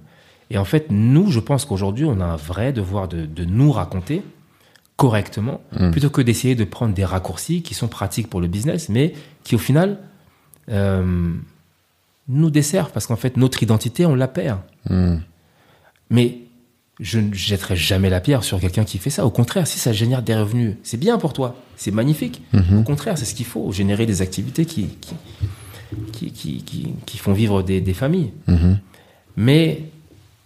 Et 0.49 0.57
en 0.57 0.65
fait, 0.65 0.87
nous, 0.89 1.31
je 1.31 1.39
pense 1.39 1.63
qu'aujourd'hui, 1.65 2.03
on 2.05 2.19
a 2.19 2.25
un 2.25 2.35
vrai 2.35 2.73
devoir 2.73 3.07
de, 3.07 3.25
de 3.25 3.45
nous 3.45 3.71
raconter 3.71 4.21
correctement, 4.97 5.61
plutôt 5.91 6.09
que 6.09 6.21
d'essayer 6.21 6.55
de 6.55 6.63
prendre 6.63 6.93
des 6.93 7.05
raccourcis 7.05 7.61
qui 7.61 7.73
sont 7.73 7.87
pratiques 7.87 8.29
pour 8.29 8.41
le 8.41 8.47
business, 8.47 8.89
mais 8.89 9.13
qui 9.43 9.55
au 9.55 9.59
final 9.59 9.99
euh, 10.69 11.33
nous 12.27 12.49
desservent, 12.49 12.91
parce 12.91 13.07
qu'en 13.07 13.15
fait, 13.15 13.37
notre 13.37 13.61
identité, 13.63 14.05
on 14.05 14.15
la 14.15 14.27
perd. 14.27 14.59
Mhm. 14.89 15.21
Mais 16.09 16.37
je 16.99 17.19
ne 17.19 17.33
jetterai 17.33 17.75
jamais 17.75 18.09
la 18.09 18.21
pierre 18.21 18.43
sur 18.43 18.59
quelqu'un 18.59 18.83
qui 18.85 18.97
fait 18.97 19.09
ça. 19.09 19.25
Au 19.25 19.29
contraire, 19.29 19.67
si 19.67 19.79
ça 19.79 19.91
génère 19.93 20.21
des 20.21 20.35
revenus, 20.35 20.75
c'est 20.83 20.97
bien 20.97 21.17
pour 21.17 21.33
toi, 21.33 21.55
c'est 21.75 21.91
magnifique. 21.91 22.41
Au 22.73 22.83
contraire, 22.83 23.17
c'est 23.17 23.25
ce 23.25 23.35
qu'il 23.35 23.45
faut, 23.45 23.71
générer 23.71 24.05
des 24.05 24.21
activités 24.21 24.65
qui, 24.65 24.87
qui, 25.01 25.15
qui, 26.13 26.31
qui, 26.31 26.63
qui- 26.63 26.93
qui 27.05 27.17
font 27.17 27.33
vivre 27.33 27.61
des, 27.63 27.81
des 27.81 27.93
familles. 27.93 28.31
Mhm. 28.47 28.79
Mais 29.35 29.83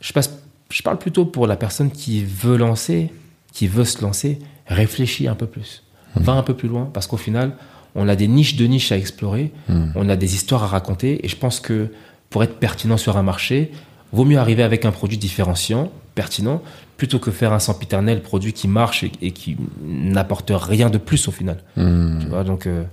je, 0.01 0.11
passe, 0.11 0.39
je 0.71 0.81
parle 0.81 0.97
plutôt 0.97 1.25
pour 1.25 1.45
la 1.45 1.55
personne 1.55 1.91
qui 1.91 2.23
veut 2.23 2.57
lancer, 2.57 3.11
qui 3.53 3.67
veut 3.67 3.85
se 3.85 4.01
lancer, 4.01 4.39
réfléchis 4.67 5.27
un 5.27 5.35
peu 5.35 5.45
plus. 5.45 5.83
Va 6.15 6.33
un 6.33 6.41
peu 6.43 6.55
plus 6.55 6.67
loin, 6.67 6.89
parce 6.91 7.05
qu'au 7.05 7.17
final, 7.17 7.55
on 7.95 8.07
a 8.07 8.15
des 8.15 8.27
niches 8.27 8.55
de 8.55 8.65
niches 8.65 8.91
à 8.91 8.97
explorer, 8.97 9.51
on 9.95 10.09
a 10.09 10.15
des 10.15 10.35
histoires 10.35 10.63
à 10.63 10.67
raconter, 10.67 11.25
et 11.25 11.27
je 11.29 11.35
pense 11.35 11.59
que 11.59 11.87
pour 12.29 12.43
être 12.43 12.59
pertinent 12.59 12.97
sur 12.97 13.17
un 13.17 13.23
marché, 13.23 13.71
vaut 14.11 14.25
mieux 14.25 14.37
arriver 14.37 14.63
avec 14.63 14.85
un 14.85 14.91
produit 14.91 15.17
différenciant, 15.17 15.91
pertinent, 16.15 16.61
plutôt 16.97 17.19
que 17.19 17.31
faire 17.31 17.53
un 17.53 17.59
sempiternel 17.59 18.21
produit 18.21 18.53
qui 18.53 18.67
marche 18.67 19.03
et, 19.03 19.11
et 19.21 19.31
qui 19.31 19.55
n'apporte 19.83 20.51
rien 20.53 20.89
de 20.89 20.97
plus 20.97 21.27
au 21.27 21.31
final. 21.31 21.57
Mhm. 21.77 22.19
Tu 22.21 22.27
vois, 22.27 22.43
donc 22.43 22.67
euh, 22.67 22.83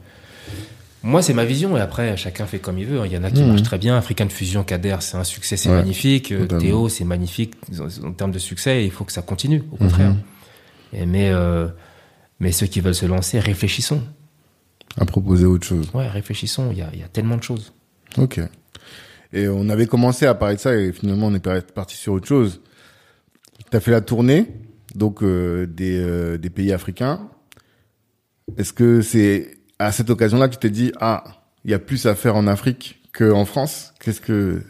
moi 1.02 1.22
c'est 1.22 1.34
ma 1.34 1.44
vision 1.44 1.76
et 1.76 1.80
après 1.80 2.16
chacun 2.16 2.46
fait 2.46 2.58
comme 2.58 2.78
il 2.78 2.86
veut. 2.86 3.00
hein. 3.00 3.06
Il 3.06 3.12
y 3.12 3.18
en 3.18 3.24
a 3.24 3.30
qui 3.30 3.42
marchent 3.42 3.62
très 3.62 3.78
bien. 3.78 3.96
African 3.96 4.28
Fusion, 4.28 4.62
Kader, 4.64 4.96
c'est 5.00 5.16
un 5.16 5.24
succès, 5.24 5.56
c'est 5.56 5.68
Ouais, 5.68 5.76
magnifique. 5.76 6.32
Euh, 6.32 6.40
totalement. 6.42 6.62
Théo, 6.64 6.88
c'est 6.88 7.04
magnifique 7.04 7.54
en, 7.78 8.06
en 8.08 8.12
termes 8.12 8.32
de 8.32 8.38
succès. 8.38 8.82
et 8.82 8.84
Il 8.84 8.90
faut 8.90 9.04
que 9.04 9.12
ça 9.12 9.22
continue, 9.22 9.62
au 9.72 9.76
contraire. 9.76 10.14
Et 10.92 11.04
mais 11.06 11.30
euh, 11.30 11.66
mais 12.40 12.52
ceux 12.52 12.66
qui 12.66 12.80
veulent 12.80 12.94
se 12.94 13.06
lancer, 13.06 13.38
réfléchissons. 13.40 14.02
À 14.98 15.04
proposer 15.04 15.44
autre 15.46 15.66
chose. 15.66 15.90
Ouais, 15.94 16.08
réfléchissons. 16.08 16.68
Il 16.72 16.78
y 16.78 16.82
a, 16.82 16.90
il 16.92 17.00
y 17.00 17.02
a 17.02 17.08
tellement 17.08 17.36
de 17.36 17.42
choses. 17.42 17.72
Ok. 18.18 18.40
Et 19.32 19.48
on 19.48 19.68
avait 19.68 19.86
commencé 19.86 20.24
à 20.26 20.34
parler 20.34 20.56
de 20.56 20.60
ça 20.60 20.74
et 20.74 20.92
finalement 20.92 21.26
on 21.26 21.34
est 21.34 21.40
par- 21.40 21.62
parti 21.62 21.96
sur 21.96 22.12
autre 22.14 22.26
chose. 22.28 22.60
Tu 23.70 23.76
as 23.76 23.80
fait 23.80 23.90
la 23.90 24.00
tournée 24.00 24.46
donc 24.94 25.22
euh, 25.22 25.66
des, 25.66 25.98
euh, 25.98 26.38
des 26.38 26.48
pays 26.50 26.72
africains. 26.72 27.28
Est-ce 28.56 28.72
que 28.72 29.02
c'est 29.02 29.58
à 29.78 29.92
cette 29.92 30.08
occasion-là 30.08 30.48
que 30.48 30.54
tu 30.54 30.60
t'es 30.60 30.70
dit 30.70 30.92
ah 31.00 31.24
il 31.64 31.70
y 31.70 31.74
a 31.74 31.78
plus 31.78 32.06
à 32.06 32.14
faire 32.14 32.36
en 32.36 32.46
Afrique 32.46 33.02
qu'en 33.12 33.44
France 33.44 33.92
Qu'est-ce 34.00 34.20
que 34.20 34.62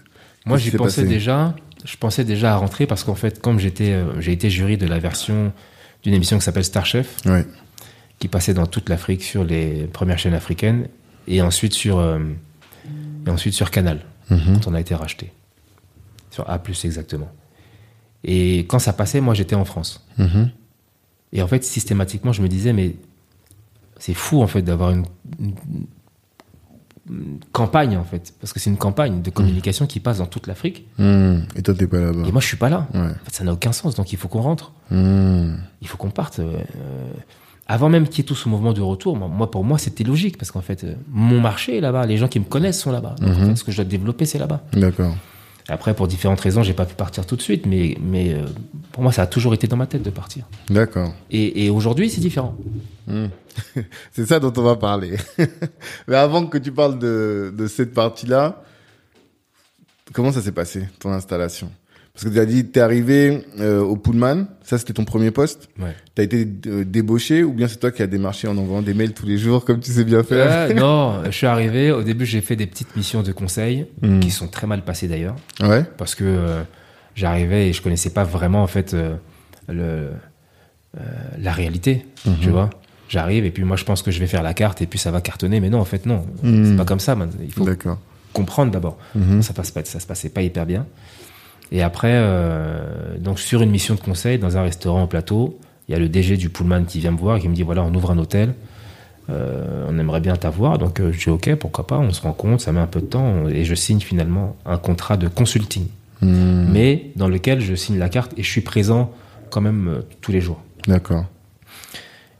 Moi, 0.46 0.56
j'y 0.56 0.70
pensais 0.70 1.04
déjà. 1.04 1.54
Je 1.84 1.96
pensais 1.98 2.24
déjà 2.24 2.54
à 2.54 2.56
rentrer 2.56 2.86
parce 2.86 3.04
qu'en 3.04 3.14
fait, 3.14 3.40
comme 3.40 3.58
j'étais, 3.60 3.92
euh, 3.92 4.20
j'ai 4.20 4.32
été 4.32 4.48
jury 4.50 4.76
de 4.78 4.86
la 4.86 4.98
version 4.98 5.52
d'une 6.02 6.14
émission 6.14 6.38
qui 6.38 6.44
s'appelle 6.44 6.64
Star 6.64 6.86
Chef, 6.86 7.16
Ouais. 7.26 7.44
Qui 8.18 8.28
passait 8.28 8.54
dans 8.54 8.66
toute 8.66 8.88
l'Afrique 8.88 9.22
sur 9.22 9.44
les 9.44 9.84
premières 9.86 10.18
chaînes 10.18 10.34
africaines 10.34 10.88
et 11.28 11.42
ensuite 11.42 11.74
sur 11.74 11.98
euh, 11.98 12.18
et 13.26 13.30
ensuite 13.30 13.54
sur 13.54 13.70
Canal 13.70 14.00
Mhm. 14.30 14.54
quand 14.60 14.70
on 14.70 14.74
a 14.74 14.80
été 14.80 14.94
racheté 14.94 15.32
sur 16.30 16.48
A+ 16.50 16.60
exactement. 16.84 17.30
Et 18.24 18.60
quand 18.66 18.78
ça 18.80 18.92
passait, 18.92 19.20
moi 19.20 19.34
j'étais 19.34 19.54
en 19.54 19.64
France. 19.64 20.04
Mhm. 20.18 20.50
Et 21.32 21.42
en 21.42 21.46
fait, 21.46 21.62
systématiquement, 21.64 22.32
je 22.32 22.42
me 22.42 22.48
disais 22.48 22.72
mais 22.72 22.96
c'est 23.98 24.14
fou 24.14 24.42
en 24.42 24.46
fait 24.46 24.62
d'avoir 24.62 24.90
une, 24.90 25.04
une- 25.38 25.54
une 27.08 27.38
campagne 27.52 27.96
en 27.96 28.02
fait 28.04 28.34
parce 28.40 28.52
que 28.52 28.58
c'est 28.58 28.68
une 28.68 28.76
campagne 28.76 29.22
de 29.22 29.30
communication 29.30 29.86
qui 29.86 30.00
passe 30.00 30.18
dans 30.18 30.26
toute 30.26 30.48
l'Afrique 30.48 30.86
Hmm. 30.98 31.42
Et 31.54 31.62
toi 31.62 31.72
t'es 31.74 31.86
pas 31.86 32.00
là-bas. 32.00 32.26
et 32.26 32.32
moi 32.32 32.40
je 32.40 32.46
suis 32.48 32.56
pas 32.56 32.68
là. 32.68 32.88
Ouais. 32.94 33.00
En 33.00 33.08
fait, 33.24 33.32
ça 33.34 33.44
n'a 33.44 33.52
aucun 33.52 33.70
sens 33.72 33.94
donc 33.94 34.12
il 34.12 34.18
faut 34.18 34.26
qu'on 34.28 34.40
rentre. 34.42 34.72
Il 34.90 35.86
faut 35.86 35.96
qu'on 35.96 36.10
parte. 36.10 36.40
euh, 36.40 36.56
euh, 36.80 37.12
avant 37.68 37.88
même 37.88 38.08
qu'il 38.08 38.18
y 38.18 38.20
ait 38.20 38.24
tout 38.24 38.34
ce 38.34 38.48
mouvement 38.48 38.72
de 38.72 38.80
retour, 38.80 39.16
moi, 39.16 39.50
pour 39.50 39.64
moi, 39.64 39.78
c'était 39.78 40.04
logique 40.04 40.38
parce 40.38 40.52
qu'en 40.52 40.60
fait, 40.60 40.84
euh, 40.84 40.94
mon 41.10 41.40
marché 41.40 41.78
est 41.78 41.80
là-bas, 41.80 42.06
les 42.06 42.16
gens 42.16 42.28
qui 42.28 42.38
me 42.38 42.44
connaissent 42.44 42.80
sont 42.80 42.92
là-bas. 42.92 43.16
Donc, 43.20 43.30
en 43.30 43.46
fait, 43.46 43.56
ce 43.56 43.64
que 43.64 43.72
je 43.72 43.78
dois 43.78 43.84
développer, 43.84 44.24
c'est 44.24 44.38
là-bas. 44.38 44.62
D'accord. 44.72 45.16
Après, 45.68 45.94
pour 45.94 46.06
différentes 46.06 46.40
raisons, 46.40 46.62
j'ai 46.62 46.74
pas 46.74 46.84
pu 46.84 46.94
partir 46.94 47.26
tout 47.26 47.34
de 47.34 47.42
suite, 47.42 47.66
mais, 47.66 47.96
mais 48.00 48.34
euh, 48.34 48.44
pour 48.92 49.02
moi, 49.02 49.10
ça 49.10 49.22
a 49.22 49.26
toujours 49.26 49.52
été 49.52 49.66
dans 49.66 49.76
ma 49.76 49.86
tête 49.86 50.02
de 50.02 50.10
partir. 50.10 50.44
D'accord. 50.70 51.12
Et, 51.30 51.64
et 51.64 51.70
aujourd'hui, 51.70 52.08
c'est 52.08 52.20
différent. 52.20 52.56
Hmm. 53.08 53.26
C'est 54.12 54.26
ça 54.26 54.38
dont 54.38 54.52
on 54.56 54.62
va 54.62 54.76
parler. 54.76 55.16
Mais 56.08 56.16
avant 56.16 56.46
que 56.46 56.58
tu 56.58 56.72
parles 56.72 56.98
de, 56.98 57.54
de 57.56 57.66
cette 57.68 57.94
partie-là, 57.94 58.62
comment 60.12 60.30
ça 60.30 60.42
s'est 60.42 60.52
passé, 60.52 60.86
ton 60.98 61.10
installation? 61.10 61.70
Parce 62.16 62.24
que 62.24 62.30
tu 62.34 62.40
as 62.40 62.46
dit, 62.46 62.64
t'es 62.64 62.80
arrivé 62.80 63.42
euh, 63.60 63.80
au 63.82 63.94
Pullman, 63.96 64.46
ça 64.64 64.78
c'était 64.78 64.94
ton 64.94 65.04
premier 65.04 65.30
poste. 65.30 65.68
Ouais. 65.78 65.94
T'as 66.14 66.22
été 66.22 66.48
euh, 66.66 66.82
débauché 66.82 67.44
ou 67.44 67.52
bien 67.52 67.68
c'est 67.68 67.76
toi 67.76 67.90
qui 67.90 68.02
as 68.02 68.06
démarché 68.06 68.48
en 68.48 68.56
envoyant 68.56 68.80
des 68.80 68.94
mails 68.94 69.12
tous 69.12 69.26
les 69.26 69.36
jours 69.36 69.66
comme 69.66 69.80
tu 69.80 69.92
sais 69.92 70.02
bien 70.02 70.22
faire? 70.22 70.70
Euh, 70.70 70.72
non, 70.72 71.22
je 71.26 71.30
suis 71.30 71.46
arrivé. 71.46 71.92
Au 71.92 72.02
début, 72.02 72.24
j'ai 72.24 72.40
fait 72.40 72.56
des 72.56 72.66
petites 72.66 72.96
missions 72.96 73.22
de 73.22 73.32
conseil 73.32 73.84
Hmm. 74.00 74.20
qui 74.20 74.30
sont 74.30 74.48
très 74.48 74.66
mal 74.66 74.82
passées 74.82 75.08
d'ailleurs, 75.08 75.36
Ouais. 75.60 75.84
parce 75.98 76.14
que 76.14 76.62
j'arrivais 77.14 77.68
et 77.68 77.72
je 77.74 77.82
connaissais 77.82 78.10
pas 78.10 78.24
vraiment 78.24 78.62
en 78.62 78.66
fait 78.66 78.96
le 79.68 80.08
la 81.38 81.52
réalité. 81.52 82.06
Mhm. 82.24 82.36
Tu 82.40 82.48
vois, 82.48 82.70
j'arrive 83.10 83.44
et 83.44 83.50
puis 83.50 83.64
moi 83.64 83.76
je 83.76 83.84
pense 83.84 84.00
que 84.02 84.10
je 84.10 84.18
vais 84.20 84.26
faire 84.26 84.42
la 84.42 84.54
carte 84.54 84.80
et 84.80 84.86
puis 84.86 84.98
ça 84.98 85.10
va 85.10 85.20
cartonner, 85.20 85.60
mais 85.60 85.68
non, 85.68 85.80
en 85.80 85.84
fait 85.84 86.06
non, 86.06 86.24
Hmm. 86.42 86.64
c'est 86.64 86.76
pas 86.76 86.84
comme 86.86 87.00
ça. 87.00 87.14
Man. 87.14 87.30
Il 87.42 87.52
faut 87.52 87.66
comprendre 88.32 88.70
d'abord. 88.72 88.96
Mhm. 89.14 89.42
Ça 89.42 89.52
passe 89.52 89.70
pas, 89.70 89.84
ça 89.84 90.00
se 90.00 90.06
passait 90.06 90.28
pas 90.30 90.42
hyper 90.42 90.64
bien. 90.66 90.86
Et 91.72 91.82
après, 91.82 92.12
euh, 92.12 93.18
donc 93.18 93.40
sur 93.40 93.62
une 93.62 93.70
mission 93.70 93.94
de 93.94 94.00
conseil 94.00 94.38
dans 94.38 94.56
un 94.56 94.62
restaurant 94.62 95.02
au 95.04 95.06
plateau, 95.06 95.58
il 95.88 95.92
y 95.92 95.94
a 95.94 95.98
le 95.98 96.08
DG 96.08 96.36
du 96.36 96.48
Pullman 96.48 96.84
qui 96.84 97.00
vient 97.00 97.10
me 97.10 97.18
voir 97.18 97.36
et 97.36 97.40
qui 97.40 97.48
me 97.48 97.54
dit 97.54 97.62
voilà, 97.62 97.82
on 97.82 97.92
ouvre 97.94 98.10
un 98.10 98.18
hôtel, 98.18 98.54
euh, 99.30 99.86
on 99.88 99.98
aimerait 99.98 100.20
bien 100.20 100.36
t'avoir. 100.36 100.78
Donc 100.78 101.00
euh, 101.00 101.12
je 101.12 101.18
dis 101.18 101.30
ok, 101.30 101.54
pourquoi 101.56 101.86
pas, 101.86 101.98
on 101.98 102.12
se 102.12 102.22
rend 102.22 102.32
compte, 102.32 102.60
ça 102.60 102.72
met 102.72 102.80
un 102.80 102.86
peu 102.86 103.00
de 103.00 103.06
temps 103.06 103.48
et 103.48 103.64
je 103.64 103.74
signe 103.74 104.00
finalement 104.00 104.56
un 104.64 104.78
contrat 104.78 105.16
de 105.16 105.28
consulting, 105.28 105.86
Hmm. 106.22 106.72
mais 106.72 107.10
dans 107.16 107.28
lequel 107.28 107.60
je 107.60 107.74
signe 107.74 107.98
la 107.98 108.08
carte 108.08 108.32
et 108.38 108.42
je 108.42 108.50
suis 108.50 108.62
présent 108.62 109.12
quand 109.50 109.60
même 109.60 110.00
tous 110.22 110.32
les 110.32 110.40
jours. 110.40 110.62
D'accord. 110.86 111.26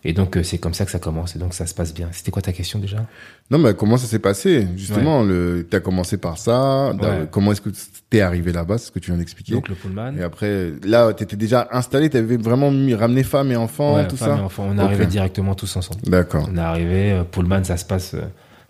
Et 0.08 0.12
donc 0.12 0.36
euh, 0.36 0.44
c'est 0.44 0.58
comme 0.58 0.72
ça 0.72 0.84
que 0.84 0.92
ça 0.92 1.00
commence 1.00 1.34
et 1.34 1.38
donc 1.40 1.52
ça 1.52 1.66
se 1.66 1.74
passe 1.74 1.92
bien. 1.92 2.08
C'était 2.12 2.30
quoi 2.30 2.40
ta 2.40 2.52
question 2.52 2.78
déjà? 2.78 3.04
Non, 3.50 3.58
mais 3.58 3.74
comment 3.74 3.96
ça 3.96 4.06
s'est 4.06 4.20
passé? 4.20 4.68
Justement, 4.76 5.24
le, 5.24 5.66
t'as 5.68 5.80
commencé 5.80 6.16
par 6.16 6.38
ça. 6.38 6.92
Ouais. 6.92 7.26
Comment 7.30 7.50
est-ce 7.50 7.60
que 7.60 7.70
t'es 8.08 8.20
arrivé 8.20 8.52
là-bas 8.52 8.78
C'est 8.78 8.86
ce 8.86 8.92
que 8.92 9.00
tu 9.00 9.10
viens 9.10 9.18
d'expliquer? 9.18 9.54
Donc 9.54 9.68
le 9.68 9.74
Pullman. 9.74 10.12
Et 10.16 10.22
après, 10.22 10.70
là, 10.84 11.12
t'étais 11.12 11.34
déjà 11.36 11.66
installé, 11.72 12.08
t'avais 12.08 12.36
vraiment 12.36 12.70
mis, 12.70 12.94
ramené 12.94 13.24
femme 13.24 13.50
et 13.50 13.56
enfant, 13.56 13.96
ouais, 13.96 14.06
tout 14.06 14.16
femme 14.16 14.36
ça? 14.36 14.40
et 14.40 14.44
enfant, 14.44 14.66
on 14.70 14.76
est 14.78 14.80
Ok. 14.80 14.84
arrivé 14.86 15.06
directement 15.06 15.56
tous 15.56 15.76
ensemble. 15.76 16.00
D'accord. 16.02 16.48
On 16.52 16.56
est 16.56 16.60
arrivé, 16.60 17.10
euh, 17.12 17.24
Pullman, 17.24 17.64
ça 17.64 17.76
se 17.76 17.84
passe, 17.84 18.14
euh, 18.14 18.22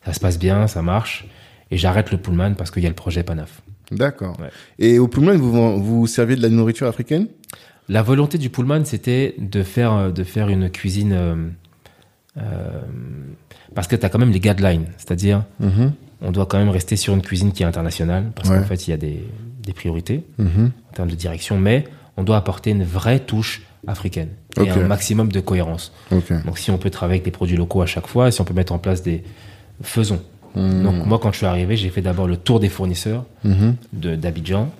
ça 0.07 0.15
se 0.15 0.21
passe 0.21 0.39
bien, 0.39 0.67
ça 0.69 0.81
marche. 0.81 1.27
Et 1.71 1.77
j'arrête 1.77 2.13
le 2.13 2.17
Pullman 2.19 2.55
parce 2.55 2.71
qu'il 2.71 2.83
y 2.83 2.87
a 2.87 2.89
le 2.89 2.95
projet 2.95 3.23
Panaf. 3.23 3.61
D'accord. 3.91 4.39
Ouais. 4.41 4.49
Et 4.79 4.99
au 4.99 5.07
Pullman, 5.07 5.37
vous 5.37 5.83
vous 5.83 6.07
serviez 6.07 6.37
de 6.37 6.43
la 6.43 6.49
nourriture 6.49 6.87
africaine? 6.87 7.29
La 7.89 8.03
volonté 8.03 8.37
du 8.39 8.51
Pullman, 8.51 8.85
c'était 8.85 9.35
de 9.39 9.63
faire, 9.63 9.93
euh, 9.93 10.11
de 10.11 10.25
faire 10.25 10.49
une 10.49 10.71
cuisine. 10.71 11.13
euh, 11.13 11.37
euh, 12.39 12.83
parce 13.75 13.87
que 13.89 13.97
tu 13.97 14.05
as 14.05 14.09
quand 14.09 14.19
même 14.19 14.31
les 14.33 14.41
guidelines. 14.41 14.87
C'est-à-dire, 14.99 15.45
Mhm. 15.61 15.93
on 16.23 16.33
doit 16.33 16.47
quand 16.47 16.59
même 16.59 16.69
rester 16.71 16.97
sur 16.97 17.15
une 17.15 17.23
cuisine 17.23 17.53
qui 17.53 17.63
est 17.63 17.67
internationale. 17.67 18.31
Parce 18.35 18.49
Ouais. 18.49 18.59
qu'en 18.59 18.65
fait, 18.65 18.87
il 18.87 18.91
y 18.91 18.95
a 18.95 18.97
des, 18.97 19.25
des 19.63 19.73
priorités 19.73 20.25
Mhm. 20.39 20.71
en 20.91 20.93
termes 20.95 21.11
de 21.11 21.15
direction. 21.15 21.59
Mais 21.59 21.85
on 22.17 22.23
doit 22.25 22.37
apporter 22.37 22.71
une 22.71 22.85
vraie 22.85 23.21
touche 23.21 23.63
africaine. 23.87 24.29
Et 24.57 24.63
Ok. 24.63 24.69
un 24.77 24.87
maximum 24.87 25.31
de 25.31 25.41
cohérence. 25.41 25.93
Donc, 26.11 26.59
si 26.59 26.71
on 26.71 26.79
peut 26.79 26.91
travailler 26.91 27.17
avec 27.21 27.25
des 27.25 27.31
produits 27.31 27.57
locaux 27.57 27.83
à 27.83 27.87
chaque 27.87 28.07
fois, 28.07 28.31
si 28.31 28.41
on 28.41 28.45
peut 28.45 28.55
mettre 28.55 28.73
en 28.73 28.79
place 28.79 29.03
des. 29.03 29.23
Faisons. 29.83 30.21
Mhm. 30.55 30.83
Donc 30.85 31.07
moi, 31.07 31.19
quand 31.19 31.31
je 31.33 31.37
suis 31.37 31.47
arrivé, 31.47 31.77
j'ai 31.77 31.91
fait 31.91 32.01
d'abord 32.01 32.27
le 32.27 32.39
tour 32.39 32.61
des 32.61 32.71
fournisseurs 32.71 33.25
Mhm. 33.45 33.77
de- 33.93 34.17
d'Abidjan. 34.17 34.71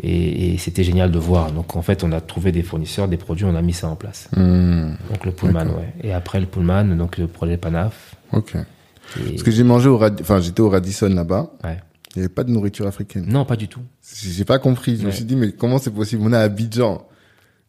Et, 0.00 0.54
et 0.54 0.58
c'était 0.58 0.84
génial 0.84 1.10
de 1.10 1.18
voir. 1.18 1.50
Donc 1.50 1.74
en 1.76 1.82
fait, 1.82 2.04
on 2.04 2.12
a 2.12 2.20
trouvé 2.20 2.52
des 2.52 2.62
fournisseurs, 2.62 3.08
des 3.08 3.16
produits, 3.16 3.44
on 3.44 3.54
a 3.56 3.62
mis 3.62 3.72
ça 3.72 3.88
en 3.88 3.96
place. 3.96 4.28
Mhm. 4.36 4.96
Donc 5.10 5.24
le 5.26 5.32
Pullman, 5.32 5.66
ouais. 5.66 5.92
Et 6.02 6.12
après 6.12 6.38
le 6.40 6.46
Pullman, 6.46 6.84
donc 6.96 7.18
le 7.18 7.26
projet 7.26 7.56
Panaf. 7.56 8.14
Ok. 8.32 8.54
Et- 8.54 9.30
Parce 9.30 9.42
que 9.42 9.50
j'ai 9.50 9.64
mangé 9.64 9.88
au 9.88 9.98
Rad... 9.98 10.18
enfin, 10.20 10.40
j'étais 10.40 10.60
au 10.60 10.68
Radisson 10.70 11.08
là-bas. 11.08 11.50
ouais. 11.64 11.78
Il 12.16 12.20
n'y 12.20 12.24
avait 12.24 12.32
pas 12.34 12.42
de 12.44 12.50
nourriture 12.50 12.86
africaine. 12.86 13.26
Non, 13.28 13.44
pas 13.44 13.54
du 13.56 13.68
tout. 13.68 13.80
J'ai 14.22 14.44
pas 14.46 14.58
compris. 14.58 14.96
Je 14.96 15.06
me 15.06 15.10
suis 15.10 15.24
dit, 15.24 15.36
mais 15.36 15.52
comment 15.52 15.78
c'est 15.78 15.90
possible? 15.90 16.22
On 16.24 16.32
est 16.32 16.36
à 16.36 16.40
Abidjan. 16.40 17.06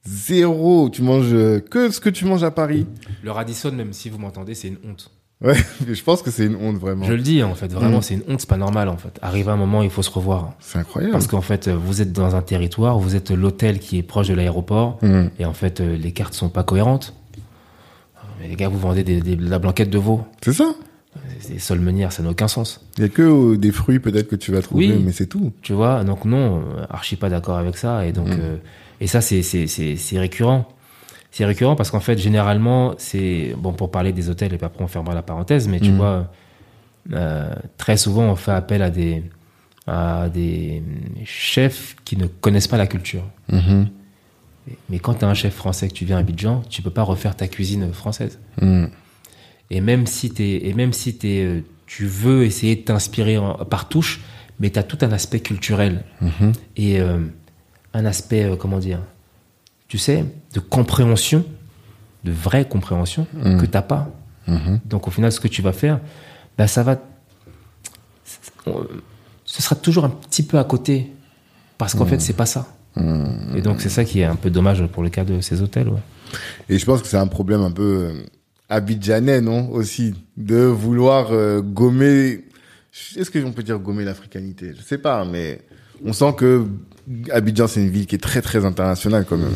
Zéro. 0.06 0.90
Tu 0.90 1.02
manges 1.02 1.34
euh, 1.34 1.60
que 1.60 1.92
ce 1.92 2.00
que 2.00 2.10
tu 2.10 2.26
manges 2.26 2.44
à 2.44 2.52
Paris. 2.52 2.86
Le 3.24 3.32
Radisson, 3.32 3.72
même 3.72 3.94
si 3.94 4.10
vous 4.10 4.18
m'entendez, 4.18 4.56
c'est 4.56 4.70
une 4.70 4.78
honte. 4.90 5.12
Ouais. 5.42 5.56
Je 5.92 6.04
pense 6.04 6.22
que 6.22 6.32
c'est 6.32 6.46
une 6.46 6.56
honte, 6.58 6.78
vraiment. 6.78 7.06
Je 7.06 7.14
le 7.14 7.22
dis, 7.22 7.42
en 7.44 7.56
fait, 7.56 7.72
vraiment, 7.72 8.00
Mm. 8.00 8.02
c'est 8.02 8.14
une 8.16 8.24
honte, 8.28 8.42
c'est 8.42 8.50
pas 8.50 8.58
normal, 8.58 8.90
en 8.90 8.98
fait. 8.98 9.18
Arrive 9.22 9.48
un 9.50 9.56
moment, 9.56 9.84
il 9.84 9.90
faut 9.90 10.02
se 10.02 10.10
revoir. 10.12 10.54
C'est 10.60 10.80
incroyable. 10.80 11.14
Parce 11.14 11.28
qu'en 11.28 11.42
fait, 11.42 11.70
vous 11.70 12.02
êtes 12.02 12.12
dans 12.12 12.36
un 12.36 12.42
territoire, 12.42 13.00
vous 13.00 13.16
êtes 13.16 13.32
l'hôtel 13.32 13.80
qui 13.80 13.98
est 13.98 14.04
proche 14.04 14.28
de 14.28 14.34
l'aéroport, 14.34 14.98
Mhm. 15.02 15.32
et 15.40 15.46
en 15.46 15.54
fait, 15.54 15.80
euh, 15.80 15.96
les 15.98 16.12
cartes 16.12 16.34
sont 16.34 16.50
pas 16.50 16.64
cohérentes. 16.64 17.14
Mais 18.42 18.48
les 18.48 18.56
gars, 18.56 18.70
vous 18.70 18.80
vendez 18.80 19.04
des, 19.04 19.22
des- 19.22 19.36
de 19.36 19.50
la 19.50 19.60
blanquette 19.60 19.90
de 19.90 19.98
veau. 19.98 20.22
C'est 20.42 20.54
ça. 20.54 20.74
C'est 21.40 21.54
des 21.54 21.60
sols 21.60 21.80
meunières, 21.80 22.12
ça 22.12 22.22
n'a 22.22 22.30
aucun 22.30 22.48
sens. 22.48 22.86
Il 22.98 23.02
y 23.02 23.06
a 23.06 23.10
que 23.10 23.22
euh, 23.22 23.58
des 23.58 23.72
fruits 23.72 24.00
peut-être 24.00 24.28
que 24.28 24.36
tu 24.36 24.52
vas 24.52 24.62
trouver, 24.62 24.88
Oui. 24.94 25.02
mais 25.06 25.12
c'est 25.12 25.26
tout. 25.26 25.52
Tu 25.62 25.74
vois, 25.74 26.04
donc 26.04 26.24
non, 26.26 26.58
euh, 26.78 26.86
archi 26.90 27.16
pas 27.16 27.30
d'accord 27.30 27.58
avec 27.58 27.78
ça. 27.78 28.06
Et 28.06 28.12
donc, 28.12 28.28
Mm. 28.28 28.38
euh, 28.40 28.56
et 29.02 29.08
ça, 29.08 29.20
c'est 29.22 29.42
c'est 29.42 29.68
c'est 29.68 29.96
c'est 29.96 30.20
récurrent. 30.20 30.68
C'est 31.32 31.46
récurrent 31.46 31.76
parce 31.76 31.92
qu'en 31.92 32.00
fait, 32.00 32.18
généralement, 32.18 32.96
c'est 32.98 33.54
bon 33.58 33.72
pour 33.74 33.92
parler 33.92 34.12
des 34.14 34.30
hôtels 34.30 34.54
et 34.54 34.58
puis 34.58 34.66
après 34.66 34.84
on 34.84 34.88
fermera 34.88 35.14
la 35.14 35.22
parenthèse, 35.22 35.68
mais 35.68 35.80
tu 35.80 35.92
Mm. 35.92 35.96
vois, 35.98 36.32
euh, 37.14 37.54
très 37.78 37.98
souvent 37.98 38.24
on 38.24 38.36
fait 38.36 38.52
appel 38.52 38.82
à 38.82 38.90
des 38.90 39.24
à 39.88 40.30
des 40.30 40.84
chefs 41.26 41.96
qui 42.06 42.16
ne 42.16 42.28
connaissent 42.28 42.68
pas 42.68 42.78
la 42.78 42.86
culture. 42.86 43.24
Mhm. 43.52 43.88
Mais 44.90 45.00
quand 45.00 45.16
tu 45.16 45.26
as 45.26 45.28
un 45.28 45.34
chef 45.34 45.56
français 45.56 45.88
que 45.88 45.94
tu 45.94 46.06
viens 46.06 46.18
à 46.18 46.20
Abidjan, 46.20 46.62
tu 46.70 46.84
peux 46.84 46.92
pas 46.92 47.02
refaire 47.02 47.36
ta 47.36 47.48
cuisine 47.48 47.92
française. 47.92 48.38
Mhm. 48.62 48.90
Et 49.72 49.82
même 49.82 50.06
si 50.06 50.32
et 50.38 50.74
même 50.76 50.94
si 50.94 51.18
euh, 51.26 51.62
tu 51.88 52.06
veux 52.06 52.44
essayer 52.44 52.76
de 52.76 52.82
t'inspirer 52.82 53.40
par 53.70 53.90
touche, 53.90 54.22
mais 54.60 54.70
tu 54.70 54.78
as 54.78 54.84
tout 54.84 54.98
un 55.02 55.12
aspect 55.12 55.40
culturel 55.40 56.04
Mhm. 56.22 56.52
et 56.78 57.00
euh, 57.00 57.20
un 57.96 58.06
aspect, 58.06 58.44
euh, 58.44 58.56
comment 58.56 58.78
dire, 58.80 59.00
tu 59.90 59.98
sais, 59.98 60.24
de 60.54 60.60
compréhension, 60.62 61.44
de 62.24 62.32
vraie 62.32 62.66
compréhension 62.68 63.28
Mm. 63.34 63.58
que 63.60 63.66
t'as 63.66 63.82
pas. 63.82 64.10
Mhm. 64.48 64.80
Donc 64.86 65.08
au 65.08 65.12
final, 65.12 65.32
ce 65.34 65.40
que 65.42 65.48
tu 65.50 65.62
vas 65.62 65.74
faire, 65.74 66.00
bah, 66.58 66.68
ça 66.68 66.84
va, 66.84 66.98
ce 69.46 69.62
sera 69.62 69.76
toujours 69.76 70.06
un 70.06 70.10
petit 70.10 70.44
peu 70.44 70.58
à 70.58 70.64
côté, 70.64 71.12
parce 71.78 71.94
qu'en 71.96 72.06
fait, 72.06 72.20
c'est 72.22 72.34
pas 72.34 72.46
ça. 72.46 72.68
Mm. 72.96 73.58
Et 73.58 73.62
donc 73.62 73.82
c'est 73.82 73.90
ça 73.90 74.04
qui 74.06 74.20
est 74.22 74.26
un 74.26 74.36
peu 74.36 74.50
dommage 74.50 74.86
pour 74.88 75.04
le 75.04 75.10
cas 75.10 75.24
de 75.26 75.42
ces 75.42 75.62
hôtels. 75.62 75.90
Ouais. 75.90 76.00
Et 76.70 76.78
je 76.78 76.86
pense 76.86 77.02
que 77.02 77.08
c'est 77.08 77.18
un 77.18 77.28
problème 77.28 77.62
un 77.62 77.72
peu 77.72 78.12
euh, 78.12 78.24
abidjanais, 78.70 79.42
non 79.42 79.70
Aussi, 79.72 80.14
de 80.38 80.58
vouloir 80.58 81.30
euh, 81.32 81.62
gommer. 81.62 82.46
Est-ce 83.16 83.32
qu'on 83.32 83.52
peut 83.52 83.64
dire 83.64 83.80
gommer 83.80 84.04
l'africanité? 84.04 84.74
Je 84.78 84.82
sais 84.84 84.98
pas, 84.98 85.26
mais 85.26 85.62
on 86.06 86.14
sent 86.14 86.34
que 86.38 86.66
Abidjan, 87.32 87.66
c'est 87.68 87.82
une 87.82 87.90
ville 87.90 88.06
qui 88.06 88.16
est 88.16 88.20
très 88.20 88.42
très 88.42 88.66
internationale 88.66 89.26
quand 89.28 89.38
même. 89.38 89.54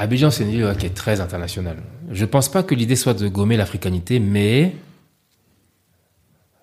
Abidjan, 0.00 0.30
c'est 0.30 0.44
une 0.44 0.50
ville 0.50 0.64
ouais, 0.64 0.74
qui 0.76 0.86
est 0.86 0.94
très 0.94 1.20
internationale. 1.20 1.76
Je 2.10 2.24
pense 2.24 2.48
pas 2.50 2.62
que 2.62 2.74
l'idée 2.74 2.96
soit 2.96 3.12
de 3.14 3.28
gommer 3.28 3.56
l'africanité, 3.58 4.18
mais 4.18 4.74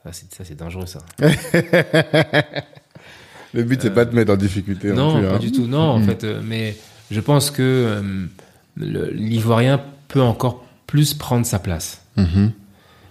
ça 0.03 0.11
c'est, 0.11 0.34
ça, 0.34 0.43
c'est 0.43 0.55
dangereux 0.55 0.88
ça. 0.88 0.99
Le 3.53 3.64
but, 3.64 3.81
c'est 3.81 3.93
pas 3.93 4.05
de 4.05 4.11
te 4.11 4.15
mettre 4.15 4.34
en 4.34 4.38
difficulté. 4.38 4.91
non, 4.91 5.18
plus, 5.19 5.26
pas 5.27 5.35
hein. 5.35 5.39
du 5.39 5.51
tout. 5.51 5.68
Non, 5.68 5.80
en 5.91 5.99
Mhm. 5.99 6.05
fait, 6.05 6.23
euh, 6.26 6.41
mais 6.43 6.76
je 7.11 7.19
pense 7.22 7.49
que 7.49 7.61
euh, 7.64 8.26
le- 8.76 9.09
l'Ivoirien 9.11 9.81
peut 10.09 10.22
encore 10.22 10.65
plus 10.85 11.14
prendre 11.14 11.45
sa 11.45 11.59
place 11.59 12.01
Mhm. 12.18 12.51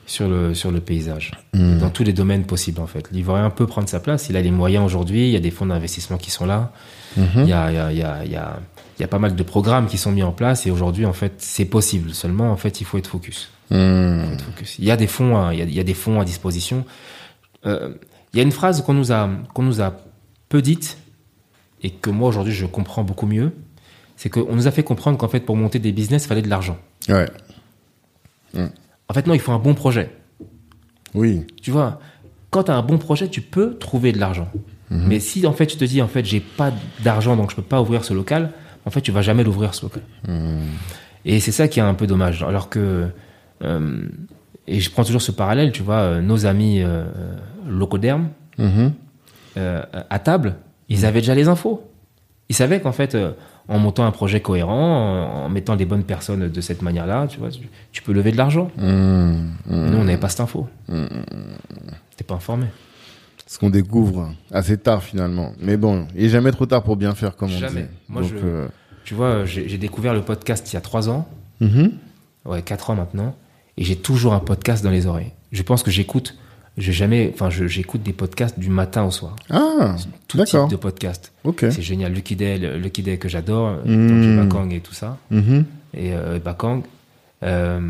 Sur 0.06 0.28
le 0.28 0.54
sur 0.54 0.70
le 0.70 0.80
paysage, 0.80 1.32
Mhm. 1.52 1.78
dans 1.80 1.90
tous 1.90 2.04
les 2.04 2.12
domaines 2.12 2.44
possibles 2.44 2.80
en 2.80 2.86
fait. 2.86 3.08
L'Ivoirien 3.12 3.50
peut 3.50 3.66
prendre 3.66 3.88
sa 3.88 4.00
place. 4.00 4.28
Il 4.30 4.36
a 4.36 4.40
les 4.42 4.50
moyens 4.52 4.84
aujourd'hui. 4.84 5.26
Il 5.26 5.32
y 5.32 5.36
a 5.36 5.40
des 5.40 5.50
fonds 5.50 5.66
d'investissement 5.66 6.16
qui 6.16 6.30
sont 6.30 6.46
là. 6.46 6.72
Mhm. 7.16 7.26
Il 7.42 7.48
y 7.48 7.52
a, 7.52 7.70
il 7.70 7.74
y 7.76 7.78
a, 7.78 7.90
il 7.92 7.98
y 7.98 8.02
a, 8.36 8.58
il 8.98 9.02
y 9.02 9.04
a, 9.04 9.08
pas 9.08 9.18
mal 9.18 9.34
de 9.34 9.42
programmes 9.42 9.86
qui 9.88 9.98
sont 9.98 10.12
mis 10.12 10.22
en 10.22 10.32
place 10.32 10.66
et 10.66 10.70
aujourd'hui 10.70 11.04
en 11.06 11.12
fait 11.12 11.34
c'est 11.38 11.64
possible. 11.64 12.14
Seulement 12.14 12.50
en 12.52 12.56
fait 12.56 12.80
il 12.80 12.84
faut 12.84 12.98
être 12.98 13.08
focus. 13.08 13.50
Faut 13.68 13.74
être 13.74 14.44
focus. 14.44 14.78
Il 14.78 14.84
y 14.84 14.90
a 14.92 14.96
des 14.96 15.08
fonds, 15.08 15.36
à- 15.36 15.52
il 15.52 15.58
y 15.58 15.62
a, 15.62 15.64
il 15.64 15.74
y 15.74 15.80
a 15.80 15.84
des 15.84 15.94
fonds 15.94 16.20
à 16.20 16.24
disposition. 16.24 16.84
Euh, 17.66 17.94
il 18.32 18.36
y 18.36 18.40
a 18.40 18.42
une 18.44 18.52
phrase 18.52 18.82
qu'on 18.82 18.94
nous 18.94 19.10
a 19.12 19.28
qu'on 19.54 19.62
nous 19.64 19.80
a 19.82 19.92
peu 20.48 20.62
dite 20.62 20.98
et 21.82 21.90
que 21.90 22.10
moi 22.10 22.28
aujourd'hui 22.28 22.52
je 22.54 22.64
comprends 22.66 23.02
beaucoup 23.02 23.26
mieux. 23.26 23.50
C'est 24.16 24.30
qu'on 24.30 24.54
nous 24.54 24.66
a 24.68 24.70
fait 24.70 24.84
comprendre 24.84 25.18
qu'en 25.18 25.28
fait 25.28 25.40
pour 25.40 25.56
monter 25.56 25.78
des 25.80 25.90
business 25.92 26.24
il 26.24 26.28
fallait 26.28 26.42
de 26.42 26.48
l'argent. 26.48 26.78
Ouais. 27.08 27.26
En 29.08 29.14
fait 29.14 29.26
non, 29.26 29.34
il 29.34 29.40
faut 29.40 29.52
un 29.52 29.58
bon 29.58 29.74
projet. 29.74 30.10
Oui. 31.14 31.46
Tu 31.62 31.70
vois, 31.70 32.00
quand 32.50 32.64
tu 32.64 32.70
as 32.70 32.76
un 32.76 32.82
bon 32.82 32.98
projet, 32.98 33.28
tu 33.28 33.40
peux 33.40 33.76
trouver 33.78 34.12
de 34.12 34.18
l'argent. 34.18 34.48
Mais 34.90 35.18
si 35.18 35.44
en 35.48 35.52
fait 35.52 35.66
tu 35.66 35.76
te 35.76 35.84
dis 35.84 36.00
en 36.00 36.06
fait 36.06 36.24
j'ai 36.24 36.38
pas 36.38 36.72
d'argent 37.02 37.34
donc 37.36 37.50
je 37.50 37.56
peux 37.56 37.62
pas 37.62 37.80
ouvrir 37.82 38.04
ce 38.04 38.14
local, 38.14 38.52
en 38.84 38.90
fait 38.90 39.00
tu 39.00 39.10
vas 39.10 39.20
jamais 39.20 39.42
l'ouvrir 39.42 39.74
ce 39.74 39.82
local. 39.84 40.02
Et 41.24 41.40
c'est 41.40 41.50
ça 41.50 41.66
qui 41.66 41.80
est 41.80 41.82
un 41.82 41.94
peu 41.94 42.06
dommage. 42.06 42.44
Alors 42.44 42.68
que 42.68 43.08
euh, 43.64 44.06
et 44.68 44.78
je 44.78 44.90
prends 44.90 45.02
toujours 45.04 45.22
ce 45.22 45.32
parallèle, 45.32 45.72
tu 45.72 45.82
vois, 45.82 45.96
euh, 45.98 46.20
nos 46.20 46.46
amis 46.46 46.82
euh, 46.82 47.04
euh, 47.16 47.34
Locoderm 47.68 48.28
Mhm. 48.58 48.92
euh, 49.58 49.82
à 50.08 50.18
table, 50.20 50.54
ils 50.88 51.04
avaient 51.04 51.20
déjà 51.20 51.34
les 51.34 51.48
infos. 51.48 51.82
Ils 52.48 52.54
savaient 52.54 52.80
qu'en 52.80 52.92
fait, 52.92 53.16
en 53.68 53.78
montant 53.78 54.04
un 54.06 54.10
projet 54.12 54.40
cohérent, 54.40 54.72
en, 54.72 55.44
en 55.44 55.48
mettant 55.48 55.76
des 55.76 55.86
bonnes 55.86 56.04
personnes 56.04 56.48
de 56.48 56.60
cette 56.60 56.82
manière-là, 56.82 57.26
tu 57.28 57.38
vois, 57.38 57.50
tu, 57.50 57.68
tu 57.92 58.02
peux 58.02 58.12
lever 58.12 58.30
de 58.32 58.36
l'argent. 58.36 58.70
Mhm. 58.78 59.50
Nous, 59.68 59.96
on 59.98 60.04
n'avait 60.04 60.18
pas 60.18 60.28
cette 60.28 60.40
info. 60.40 60.68
T'es 62.16 62.24
pas 62.24 62.34
informé. 62.34 62.66
ce 63.46 63.58
qu'on 63.58 63.70
découvre 63.70 64.32
assez 64.50 64.76
tard 64.78 65.02
finalement. 65.02 65.52
Mais 65.60 65.76
bon, 65.76 66.06
il 66.16 66.24
est 66.24 66.28
jamais 66.28 66.50
trop 66.52 66.66
tard 66.66 66.82
pour 66.82 66.96
bien 66.96 67.14
faire, 67.14 67.36
comme 67.36 67.50
on 67.50 67.58
Jamais. 67.58 67.82
dit. 67.82 67.88
Moi, 68.08 68.22
Donc, 68.22 68.30
je- 68.32 68.36
euh, 68.44 68.66
Tu 69.04 69.14
vois, 69.14 69.44
j'ai 69.44 69.78
découvert 69.78 70.14
le 70.14 70.22
podcast 70.22 70.70
il 70.72 70.74
y 70.74 70.76
a 70.76 70.80
trois 70.80 71.08
ans, 71.08 71.28
ouais, 72.44 72.62
quatre 72.62 72.90
ans 72.90 72.94
maintenant, 72.96 73.36
et 73.76 73.84
j'ai 73.84 73.96
toujours 73.96 74.32
un 74.34 74.40
podcast 74.40 74.82
dans 74.82 74.90
les 74.90 75.06
oreilles. 75.06 75.32
Je 75.52 75.62
pense 75.62 75.82
que 75.84 75.90
j'écoute, 75.92 76.36
j'ai 76.76 76.92
jamais, 76.92 77.30
enfin, 77.34 77.48
j'écoute 77.50 78.02
des 78.02 78.12
podcasts 78.12 78.58
du 78.58 78.68
matin 78.68 79.04
au 79.04 79.10
soir. 79.10 79.36
Ah, 79.50 79.96
Tout 80.28 80.42
type 80.44 80.68
de 80.70 80.76
podcast. 80.76 81.32
Ok. 81.44 81.60
C'est 81.70 81.82
génial. 81.82 82.12
Lucky 82.12 82.36
Day, 82.36 82.58
le- 82.58 82.76
Lucky 82.78 83.02
Day 83.02 83.16
que 83.18 83.28
j'adore, 83.28 83.78
Mm. 83.84 84.36
donc 84.38 84.48
Bakang 84.48 84.72
et 84.72 84.80
tout 84.80 84.92
ça, 84.94 85.16
Mhm. 85.30 85.64
et 85.94 86.12
euh, 86.12 86.38
Bakang, 86.38 86.82
euh, 87.42 87.80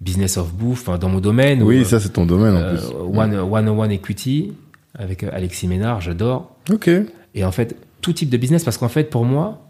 Business 0.00 0.36
of 0.36 0.52
Bouffe, 0.52 0.88
dans 0.98 1.08
mon 1.08 1.20
domaine. 1.20 1.62
Oui, 1.62 1.80
ou, 1.80 1.84
ça 1.84 2.00
c'est 2.00 2.10
ton 2.10 2.26
domaine 2.26 2.54
en 2.54 2.58
euh, 2.60 2.74
plus. 2.76 3.18
One, 3.18 3.34
101 3.34 3.90
Equity 3.90 4.52
avec 4.98 5.22
euh, 5.24 5.30
Alexis 5.32 5.66
Ménard, 5.68 6.00
j'adore. 6.00 6.54
Ok. 6.70 6.90
Et 7.34 7.44
en 7.44 7.52
fait, 7.52 7.76
tout 8.00 8.12
type 8.12 8.30
de 8.30 8.36
business, 8.36 8.62
parce 8.64 8.78
qu'en 8.78 8.88
fait, 8.88 9.04
pour 9.10 9.24
moi, 9.24 9.65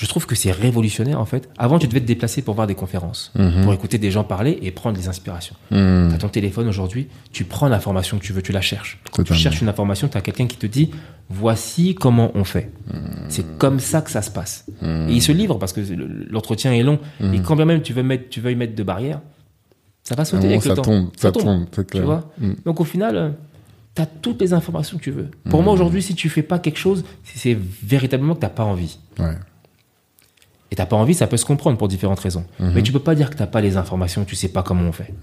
je 0.00 0.06
trouve 0.06 0.26
que 0.26 0.36
c'est 0.36 0.52
révolutionnaire 0.52 1.20
en 1.20 1.24
fait. 1.24 1.48
Avant, 1.58 1.80
tu 1.80 1.88
devais 1.88 2.00
te 2.00 2.06
déplacer 2.06 2.40
pour 2.42 2.54
voir 2.54 2.68
des 2.68 2.76
conférences, 2.76 3.32
Mhm. 3.34 3.64
pour 3.64 3.72
écouter 3.74 3.98
des 3.98 4.12
gens 4.12 4.22
parler 4.22 4.56
et 4.62 4.70
prendre 4.70 4.96
des 4.96 5.08
inspirations. 5.08 5.56
Hmm. 5.72 6.08
Tu 6.08 6.14
as 6.14 6.18
ton 6.18 6.28
téléphone 6.28 6.68
aujourd'hui, 6.68 7.08
tu 7.32 7.42
prends 7.44 7.68
l'information 7.68 8.16
que 8.16 8.22
tu 8.24 8.32
veux, 8.32 8.40
tu 8.40 8.52
la 8.52 8.60
cherches. 8.60 9.00
Tu 9.24 9.34
cherches 9.34 9.60
une 9.60 9.68
information, 9.68 10.06
tu 10.06 10.16
as 10.16 10.20
quelqu'un 10.20 10.46
qui 10.46 10.56
te 10.56 10.66
dit 10.66 10.90
voici 11.28 11.96
comment 11.96 12.30
on 12.36 12.44
fait. 12.44 12.70
C'est 13.28 13.58
comme 13.58 13.80
ça 13.80 14.00
que 14.00 14.10
ça 14.10 14.22
se 14.22 14.30
passe. 14.30 14.66
Et 14.82 15.12
il 15.12 15.20
se 15.20 15.32
livre 15.32 15.58
parce 15.58 15.72
que 15.72 15.80
le- 15.80 16.26
l'entretien 16.30 16.72
est 16.72 16.84
long. 16.84 17.00
Et 17.34 17.40
quand 17.40 17.56
bien 17.56 17.64
même 17.64 17.82
tu 17.82 17.92
veux, 17.92 18.04
mettre, 18.04 18.28
tu 18.30 18.40
veux 18.40 18.52
y 18.52 18.56
mettre 18.56 18.76
de 18.76 18.82
barrières, 18.84 19.20
ça 20.04 20.14
va 20.14 20.24
sauter 20.24 20.46
avec 20.46 20.62
le 20.64 20.70
ça 20.70 20.74
temps. 20.76 20.82
tombe, 20.82 21.08
ça 21.16 21.32
tombe, 21.32 21.66
Tu 21.72 21.84
clair. 21.84 22.04
vois 22.04 22.30
Hmm. 22.40 22.52
Donc 22.64 22.80
au 22.80 22.84
final, 22.84 23.34
tu 23.96 24.02
as 24.02 24.06
toutes 24.06 24.40
les 24.40 24.52
informations 24.52 24.96
que 24.96 25.02
tu 25.02 25.10
veux. 25.10 25.28
Pour 25.50 25.62
moi 25.64 25.72
aujourd'hui, 25.72 26.02
si 26.02 26.14
tu 26.14 26.28
fais 26.28 26.42
pas 26.42 26.60
quelque 26.60 26.78
chose, 26.78 27.04
c'est- 27.24 27.58
véritablement 27.82 28.34
que 28.36 28.46
tu 28.46 28.52
pas 28.52 28.64
envie. 28.64 28.98
Ouais. 29.18 29.34
Et 30.70 30.76
t'as 30.76 30.84
pas 30.84 30.96
envie, 30.96 31.14
ça 31.14 31.26
peut 31.26 31.38
se 31.38 31.46
comprendre 31.46 31.78
pour 31.78 31.88
différentes 31.88 32.20
raisons. 32.20 32.44
Mais 32.60 32.82
tu 32.82 32.92
peux 32.92 32.98
pas 32.98 33.14
dire 33.14 33.30
que 33.30 33.36
t'as 33.36 33.46
pas 33.46 33.60
les 33.62 33.76
informations, 33.78 34.24
tu 34.26 34.36
sais 34.36 34.48
pas 34.48 34.62
comment 34.62 34.82
on 34.84 34.92
fait. 34.92 35.14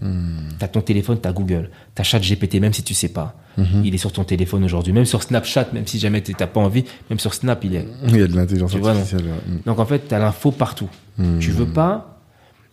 T'as 0.57 0.67
ton 0.67 0.81
téléphone, 0.81 1.19
t'as 1.21 1.31
Google, 1.33 1.69
t'as 1.93 2.03
Chat 2.03 2.19
GPT, 2.19 2.55
même 2.59 2.73
si 2.73 2.81
tu 2.83 2.93
sais 2.95 3.09
pas. 3.09 3.35
Il 3.83 3.93
est 3.93 3.97
sur 3.99 4.11
ton 4.11 4.23
téléphone 4.23 4.63
aujourd'hui, 4.63 4.91
même 4.91 5.05
sur 5.05 5.21
Snapchat, 5.23 5.67
même 5.73 5.85
si 5.87 5.99
jamais 5.99 6.21
t'as 6.21 6.47
pas 6.47 6.59
envie, 6.59 6.83
même 7.09 7.19
sur 7.19 7.33
Snap, 7.33 7.63
il 7.63 7.75
est. 7.75 7.87
Il 8.07 8.17
y 8.17 8.21
a 8.21 8.27
de 8.27 8.35
l'intelligence 8.35 8.75
vois, 8.75 8.91
artificielle. 8.91 9.21
ouais. 9.25 9.53
Hmm. 9.53 9.59
Donc 9.65 9.79
en 9.79 9.85
fait, 9.85 9.99
t'as 10.07 10.19
l'info 10.19 10.51
partout. 10.51 10.89
Tu 11.39 11.51
veux 11.51 11.67
pas, 11.67 12.19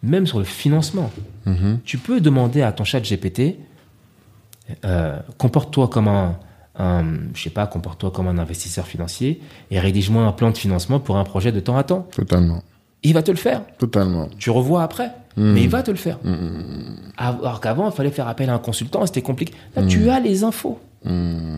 même 0.03 0.27
sur 0.27 0.39
le 0.39 0.45
financement, 0.45 1.11
Mhm. 1.47 1.79
tu 1.85 1.99
peux 1.99 2.21
demander 2.21 2.63
à 2.63 2.73
ton 2.73 2.85
Chat 2.85 3.01
GPT, 3.01 3.59
euh, 4.85 5.19
comporte-toi 5.39 5.89
comme 5.89 6.09
un, 6.09 6.37
un, 6.79 7.05
je 7.35 7.43
sais 7.43 7.51
pas, 7.51 7.67
comporte-toi 7.67 8.11
comme 8.11 8.29
un 8.29 8.39
investisseur 8.39 8.87
financier 8.87 9.41
et 9.71 9.79
rédige-moi 9.79 10.25
un 10.25 10.33
plan 10.33 10.51
de 10.51 10.57
financement 10.59 11.01
pour 11.01 11.17
un 11.17 11.25
projet 11.25 11.53
de 11.53 11.61
temps 11.61 11.77
à 11.77 11.85
temps. 11.85 12.09
Totalement. 12.15 12.63
Il 13.03 13.15
va 13.15 13.23
te 13.23 13.31
le 13.31 13.37
faire. 13.37 13.63
Totalement. 13.79 14.29
Tu 14.39 14.51
revois 14.51 14.83
après, 14.83 15.11
Mm. 15.37 15.53
mais 15.53 15.63
il 15.63 15.69
va 15.69 15.83
te 15.83 15.91
le 15.91 15.97
faire. 15.97 16.19
Alors 17.17 17.61
qu'avant, 17.61 17.89
il 17.91 17.95
fallait 17.95 18.11
faire 18.11 18.29
appel 18.29 18.51
à 18.51 18.55
un 18.55 18.59
consultant, 18.59 19.05
c'était 19.07 19.23
compliqué. 19.23 19.55
Là, 19.77 19.85
tu 19.87 20.09
as 20.11 20.21
les 20.21 20.45
infos. 20.45 20.79
Hmm. 21.05 21.57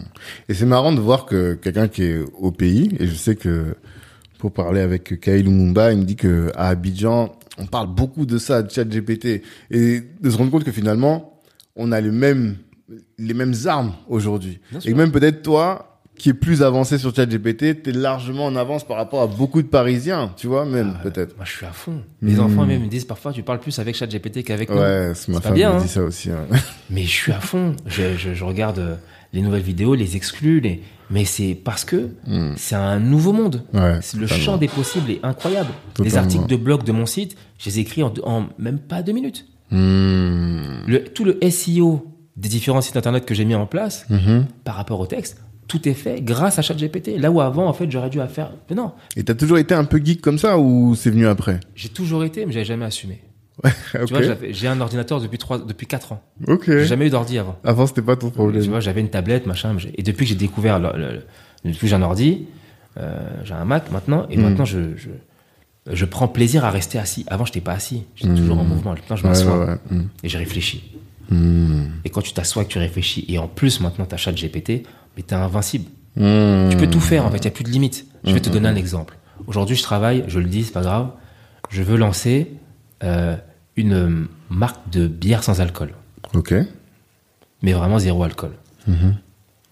Et 0.48 0.54
c'est 0.54 0.64
marrant 0.64 0.92
de 0.92 1.00
voir 1.00 1.26
que 1.26 1.54
quelqu'un 1.54 1.88
qui 1.88 2.04
est 2.04 2.18
au 2.38 2.50
pays, 2.50 2.90
et 2.98 3.06
je 3.06 3.14
sais 3.14 3.34
que 3.34 3.76
pour 4.38 4.52
parler 4.52 4.80
avec 4.80 5.20
Kyle 5.20 5.44
Lumumba, 5.44 5.92
il 5.92 5.98
me 5.98 6.04
dit 6.04 6.16
que 6.16 6.50
à 6.54 6.68
Abidjan, 6.68 7.32
on 7.58 7.66
parle 7.66 7.88
beaucoup 7.88 8.24
de 8.24 8.38
ça, 8.38 8.62
de 8.62 8.70
chat 8.70 8.84
GPT, 8.84 9.42
et 9.70 10.02
de 10.20 10.30
se 10.30 10.36
rendre 10.38 10.50
compte 10.50 10.64
que 10.64 10.72
finalement, 10.72 11.40
on 11.76 11.92
a 11.92 12.00
les 12.00 12.10
mêmes, 12.10 12.56
les 13.19 13.35
mêmes 13.35 13.55
armes 13.66 13.93
aujourd'hui. 14.09 14.61
Et 14.85 14.94
même 14.94 15.11
peut-être 15.12 15.43
toi, 15.43 15.90
qui 16.16 16.28
est 16.28 16.35
plus 16.35 16.62
avancé 16.62 16.97
sur 16.98 17.15
chat 17.15 17.27
GPT, 17.27 17.82
t'es 17.82 17.90
largement 17.93 18.47
en 18.47 18.55
avance 18.55 18.86
par 18.86 18.97
rapport 18.97 19.20
à 19.23 19.27
beaucoup 19.27 19.62
de 19.62 19.66
Parisiens, 19.66 20.32
tu 20.36 20.47
vois, 20.47 20.65
même, 20.65 20.97
peut-être. 21.02 21.35
Moi, 21.36 21.44
je 21.44 21.52
suis 21.56 21.66
à 21.66 21.73
fond. 21.73 22.02
Mes 22.23 22.39
enfants 22.39 22.66
même 22.66 22.82
me 22.82 22.86
disent 22.86 23.05
parfois, 23.05 23.32
tu 23.32 23.43
parles 23.43 23.59
plus 23.59 23.77
avec 23.81 23.97
ChatGPT 23.97 24.44
qu'avec 24.44 24.70
nous. 24.70 24.77
Ouais, 24.77 25.12
c'est 25.15 25.32
ma 25.32 25.40
femme 25.40 25.55
bien, 25.55 25.70
me 25.73 25.77
hein. 25.78 25.82
dit 25.82 25.89
ça 25.89 26.02
aussi. 26.05 26.28
ouais. 26.31 26.36
Mais 26.90 27.02
je 27.02 27.11
suis 27.11 27.32
à 27.32 27.40
fond. 27.40 27.74
Je, 27.86 28.16
je- 28.16 28.32
je 28.35 28.44
regarde 28.44 28.78
euh, 28.78 28.94
les 29.32 29.43
nouvelles 29.43 29.62
vidéos, 29.62 29.97
les 29.97 30.15
exclus, 30.15 30.61
les... 30.61 30.82
mais 31.11 31.24
c'est 31.24 31.55
parce 31.56 31.85
que 31.85 32.11
c'est 32.55 32.77
un 32.77 33.01
nouveau 33.01 33.32
monde. 33.32 33.65
Ouais, 33.73 33.98
Le 34.16 34.27
champ 34.28 34.56
des 34.59 34.69
possibles 34.69 35.11
est 35.11 35.20
incroyable. 35.24 35.70
Les 35.98 36.05
Totalement. 36.05 36.19
articles 36.19 36.47
de 36.47 36.55
blog 36.56 36.85
de 36.85 36.93
mon 36.93 37.06
site, 37.06 37.36
je 37.59 37.69
les 37.70 37.81
écris 37.81 38.05
en, 38.05 38.15
en 38.23 38.47
même 38.59 38.78
pas 38.78 39.02
deux 39.02 39.11
minutes. 39.12 39.47
Hmm. 39.73 40.85
Le, 40.86 41.02
tout 41.12 41.24
le 41.24 41.39
SEO 41.51 42.06
des 42.36 42.48
différents 42.48 42.81
sites 42.81 42.97
internet 42.97 43.24
que 43.24 43.35
j'ai 43.35 43.44
mis 43.44 43.55
en 43.55 43.66
place 43.66 44.06
Mhm. 44.11 44.47
par 44.65 44.74
rapport 44.77 44.98
au 45.01 45.06
texte, 45.06 45.40
tout 45.69 45.89
est 45.89 45.94
fait 45.94 46.20
grâce 46.20 46.59
à 46.59 46.62
ChatGPT. 46.62 47.16
Là 47.19 47.31
où 47.31 47.40
avant, 47.40 47.66
en 47.69 47.73
fait, 47.73 47.90
j'aurais 47.90 48.11
dû 48.11 48.20
à 48.20 48.28
faire. 48.28 48.51
Mais 48.69 48.77
non, 48.77 48.93
Et 49.16 49.23
t'as 49.24 49.35
toujours 49.35 49.59
été 49.59 49.74
un 49.74 49.85
peu 49.85 49.98
geek 50.05 50.20
comme 50.20 50.39
ça 50.39 50.59
ou 50.59 50.94
c'est 50.94 51.11
venu 51.11 51.27
après 51.27 51.61
j'ai 51.74 51.89
toujours 51.89 52.24
été, 52.24 52.44
mais 52.47 52.52
j'avais 52.52 52.65
jamais 52.65 52.85
assumé. 52.85 53.23
Ok. 53.62 53.70
Tu 54.06 54.15
vois, 54.15 54.20
j'ai 54.51 54.66
un 54.66 54.81
ordinateur 54.81 55.20
depuis 55.20 55.39
trois, 55.39 55.59
depuis 55.59 55.86
quatre 55.86 56.11
ans. 56.12 56.20
Ok. 56.48 56.65
J'ai 56.66 56.86
jamais 56.86 57.06
eu 57.06 57.11
d'ordi 57.11 57.39
avant. 57.39 57.56
Avant, 57.62 57.86
c'était 57.86 58.02
pas 58.02 58.16
ton 58.16 58.31
problème. 58.31 58.61
Tu 58.62 58.69
vois, 58.69 58.81
j'avais 58.81 59.01
une 59.01 59.11
tablette, 59.11 59.47
machin. 59.47 59.77
Et 59.97 60.02
depuis 60.02 60.24
que 60.24 60.31
j'ai 60.31 60.35
découvert, 60.35 60.81
le, 60.81 60.89
le- 60.97 61.12
le- 61.12 61.23
depuis 61.65 61.82
que 61.82 61.86
j'ai 61.86 61.94
un 61.94 62.02
ordi, 62.02 62.47
euh, 62.98 63.16
j'ai 63.44 63.55
un 63.55 63.65
Mac 63.65 63.93
maintenant, 63.93 64.27
et 64.28 64.36
Mm. 64.36 64.43
maintenant 64.43 64.65
je, 64.65 64.97
je, 64.97 65.11
je 65.93 66.05
prends 66.05 66.27
plaisir 66.27 66.65
à 66.65 66.70
rester 66.70 66.98
assis. 66.98 67.24
Avant, 67.28 67.44
j'étais 67.44 67.61
pas 67.61 67.73
assis, 67.74 68.02
j'étais 68.16 68.35
toujours 68.35 68.59
en 68.59 68.65
mouvement. 68.65 68.90
Maintenant, 68.90 69.15
je. 69.16 69.23
Ouais, 69.23 69.28
m'assois 69.28 69.59
ouais, 69.59 69.66
ouais. 69.93 69.98
Et 70.24 70.28
je 70.28 70.36
réfléchis. 70.36 70.90
Et 72.05 72.10
quand 72.10 72.22
tu 72.22 72.32
t'assois 72.32 72.62
et 72.62 72.66
que 72.66 72.70
tu 72.72 72.78
réfléchis, 72.78 73.24
et 73.28 73.38
en 73.38 73.48
plus 73.48 73.80
maintenant 73.80 74.06
tu 74.06 74.14
as 74.14 74.32
GPT, 74.32 74.86
mais 75.16 75.22
t'es 75.22 75.34
invincible. 75.34 75.90
Hmm. 76.16 76.68
Tu 76.70 76.76
peux 76.76 76.88
tout 76.88 77.01
faire 77.01 77.24
en 77.26 77.30
fait, 77.30 77.38
il 77.38 77.42
n'y 77.42 77.48
a 77.48 77.51
plus 77.51 77.64
de 77.64 77.70
limite. 77.70 78.06
Je 78.24 78.32
vais 78.32 78.40
te 78.40 78.51
donner 78.51 78.68
un 78.68 78.76
exemple. 78.76 79.18
Aujourd'hui, 79.46 79.76
je 79.76 79.82
travaille, 79.82 80.24
je 80.28 80.38
le 80.38 80.46
dis, 80.46 80.64
c'est 80.64 80.72
pas 80.72 80.82
grave. 80.82 81.10
Je 81.70 81.82
veux 81.82 81.96
lancer 81.96 82.52
euh, 83.02 83.36
une 83.76 83.92
euh, 83.94 84.28
marque 84.48 84.88
de 84.90 85.09
bière 85.09 85.42
sans 85.42 85.60
alcool, 85.60 85.92
Ok. 86.34 86.55
mais 87.62 87.72
vraiment 87.72 87.98
zéro 87.98 88.22
alcool. 88.22 88.52
Mhm. 88.86 89.16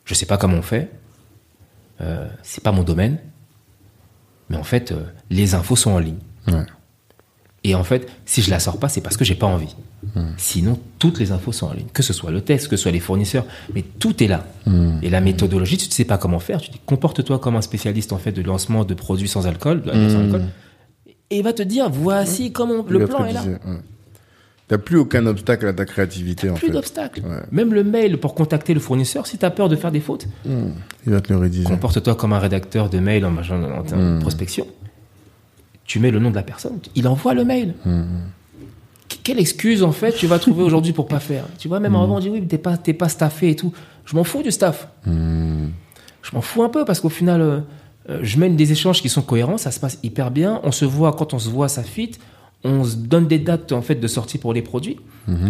Je 0.04 0.14
sais 0.14 0.26
pas 0.26 0.36
comment 0.36 0.56
on 0.56 0.62
fait. 0.62 0.90
Euh, 2.00 2.28
c'est 2.42 2.62
pas 2.64 2.72
mon 2.72 2.82
domaine. 2.82 3.18
Mais 4.50 4.56
en 4.56 4.64
fait, 4.64 4.90
euh, 4.92 5.04
les 5.30 5.54
infos 5.54 5.76
sont 5.76 5.92
en 5.92 5.98
ligne. 5.98 6.18
Ouais. 6.48 6.64
Et 7.64 7.74
en 7.76 7.84
fait, 7.84 8.08
si 8.26 8.42
je 8.42 8.50
la 8.50 8.58
sors 8.58 8.78
pas, 8.78 8.88
c'est 8.88 9.00
parce 9.00 9.16
que 9.16 9.24
j'ai 9.24 9.36
pas 9.36 9.46
envie. 9.46 9.74
Sinon, 10.36 10.80
toutes 10.98 11.20
les 11.20 11.30
infos 11.30 11.52
sont 11.52 11.66
en 11.68 11.72
ligne. 11.72 11.86
Que 11.92 12.02
ce 12.02 12.12
soit 12.12 12.32
le 12.32 12.40
texte, 12.40 12.66
que 12.68 12.76
ce 12.76 12.82
soit 12.82 12.90
les 12.92 12.98
fournisseurs, 13.00 13.44
mais 13.74 13.82
tout 13.82 14.22
est 14.22 14.26
là. 14.26 14.44
Et 15.02 15.08
la 15.10 15.20
méthodologie, 15.20 15.76
tu 15.76 15.86
ne 15.88 15.92
sais 15.92 16.04
pas 16.04 16.18
comment 16.18 16.40
faire. 16.40 16.60
Tu 16.60 16.70
dis, 16.72 16.80
comporte-toi 16.84 17.38
comme 17.38 17.54
un 17.56 17.62
spécialiste 17.62 18.12
en 18.12 18.18
fait 18.18 18.32
de 18.32 18.42
lancement 18.42 18.84
de 18.84 18.94
produits 18.94 19.28
sans 19.28 19.46
alcool, 19.46 19.82
de 19.82 19.90
bière 19.92 20.10
sans 20.10 20.18
alcool. 20.20 20.42
Et 21.30 21.38
il 21.38 21.44
va 21.44 21.52
te 21.52 21.62
dire, 21.62 21.88
voici 21.88 22.52
comment 22.52 22.84
le 22.88 23.06
plan 23.06 23.24
est 23.24 23.32
là. 23.32 23.42
ouais. 23.44 23.58
T'as 24.68 24.78
plus 24.78 24.96
aucun 24.98 25.26
obstacle 25.26 25.66
à 25.66 25.72
ta 25.72 25.84
créativité, 25.84 26.48
en 26.48 26.54
Plus. 26.54 26.68
Ouais. 27.22 27.42
Même 27.50 27.74
le 27.74 27.84
mail 27.84 28.16
pour 28.18 28.34
contacter 28.34 28.72
le 28.74 28.80
fournisseur, 28.80 29.26
si 29.26 29.36
tu 29.38 29.44
as 29.44 29.50
peur 29.50 29.68
de 29.68 29.76
faire 29.76 29.92
des 29.92 30.00
fautes, 30.00 30.26
Hmm. 30.46 30.70
Il 31.06 31.12
va 31.12 31.20
te 31.20 31.32
le 31.32 31.38
rédiger. 31.38 31.64
comporte-toi 31.68 32.14
comme 32.14 32.32
un 32.32 32.38
rédacteur 32.38 32.88
de 32.88 32.98
mail 32.98 33.24
en, 33.26 33.34
en, 33.36 34.16
en 34.16 34.18
prospection. 34.20 34.66
Tu 35.84 35.98
mets 35.98 36.10
le 36.10 36.18
nom 36.20 36.30
de 36.30 36.34
la 36.36 36.42
personne, 36.42 36.78
il 36.94 37.06
envoie 37.08 37.34
le 37.34 37.44
mail. 37.44 37.74
Qu- 39.08 39.18
Quelle 39.24 39.38
excuse 39.40 39.82
en 39.82 39.92
fait 39.92 40.12
tu 40.12 40.26
vas 40.26 40.38
trouver 40.38 40.62
aujourd'hui 40.62 40.92
pour 40.92 41.06
pas 41.08 41.20
faire? 41.20 41.44
Tu 41.58 41.68
vois, 41.68 41.80
même 41.80 41.94
avant 41.94 42.16
on 42.16 42.20
dit 42.20 42.30
oui, 42.30 42.40
mais 42.40 42.46
t'es 42.46 42.58
pas, 42.58 42.76
t'es 42.76 42.92
pas 42.94 43.08
staffé 43.08 43.50
et 43.50 43.56
tout. 43.56 43.72
Je 44.04 44.16
m'en 44.16 44.24
fous 44.24 44.42
du 44.42 44.50
staff. 44.50 44.88
Je 45.06 46.30
m'en 46.34 46.40
fous 46.40 46.62
un 46.62 46.68
peu 46.68 46.84
parce 46.84 47.00
qu'au 47.00 47.08
final, 47.08 47.40
euh, 47.40 47.60
euh, 48.08 48.20
je 48.22 48.38
mène 48.38 48.56
des 48.56 48.70
échanges 48.72 49.02
qui 49.02 49.08
sont 49.08 49.22
cohérents, 49.22 49.58
ça 49.58 49.70
se 49.72 49.80
passe 49.80 49.98
hyper 50.02 50.30
bien. 50.30 50.60
On 50.62 50.70
se 50.72 50.84
voit, 50.84 51.12
quand 51.14 51.34
on 51.34 51.38
se 51.38 51.48
voit, 51.48 51.68
ça 51.68 51.82
fit. 51.82 52.12
On 52.64 52.84
se 52.84 52.94
donne 52.96 53.26
des 53.26 53.38
dates 53.40 53.72
en 53.72 53.82
fait 53.82 53.96
de 53.96 54.06
sortie 54.06 54.38
pour 54.38 54.52
les 54.54 54.62
produits. 54.62 54.98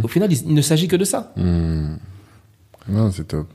Au 0.02 0.08
final, 0.08 0.32
il, 0.32 0.54
ne 0.54 0.62
s'agit 0.62 0.88
que 0.88 0.96
de 0.96 1.04
ça. 1.04 1.32
Hmm. 1.36 1.96
Non, 2.88 3.10
c'est 3.10 3.24
top. 3.28 3.48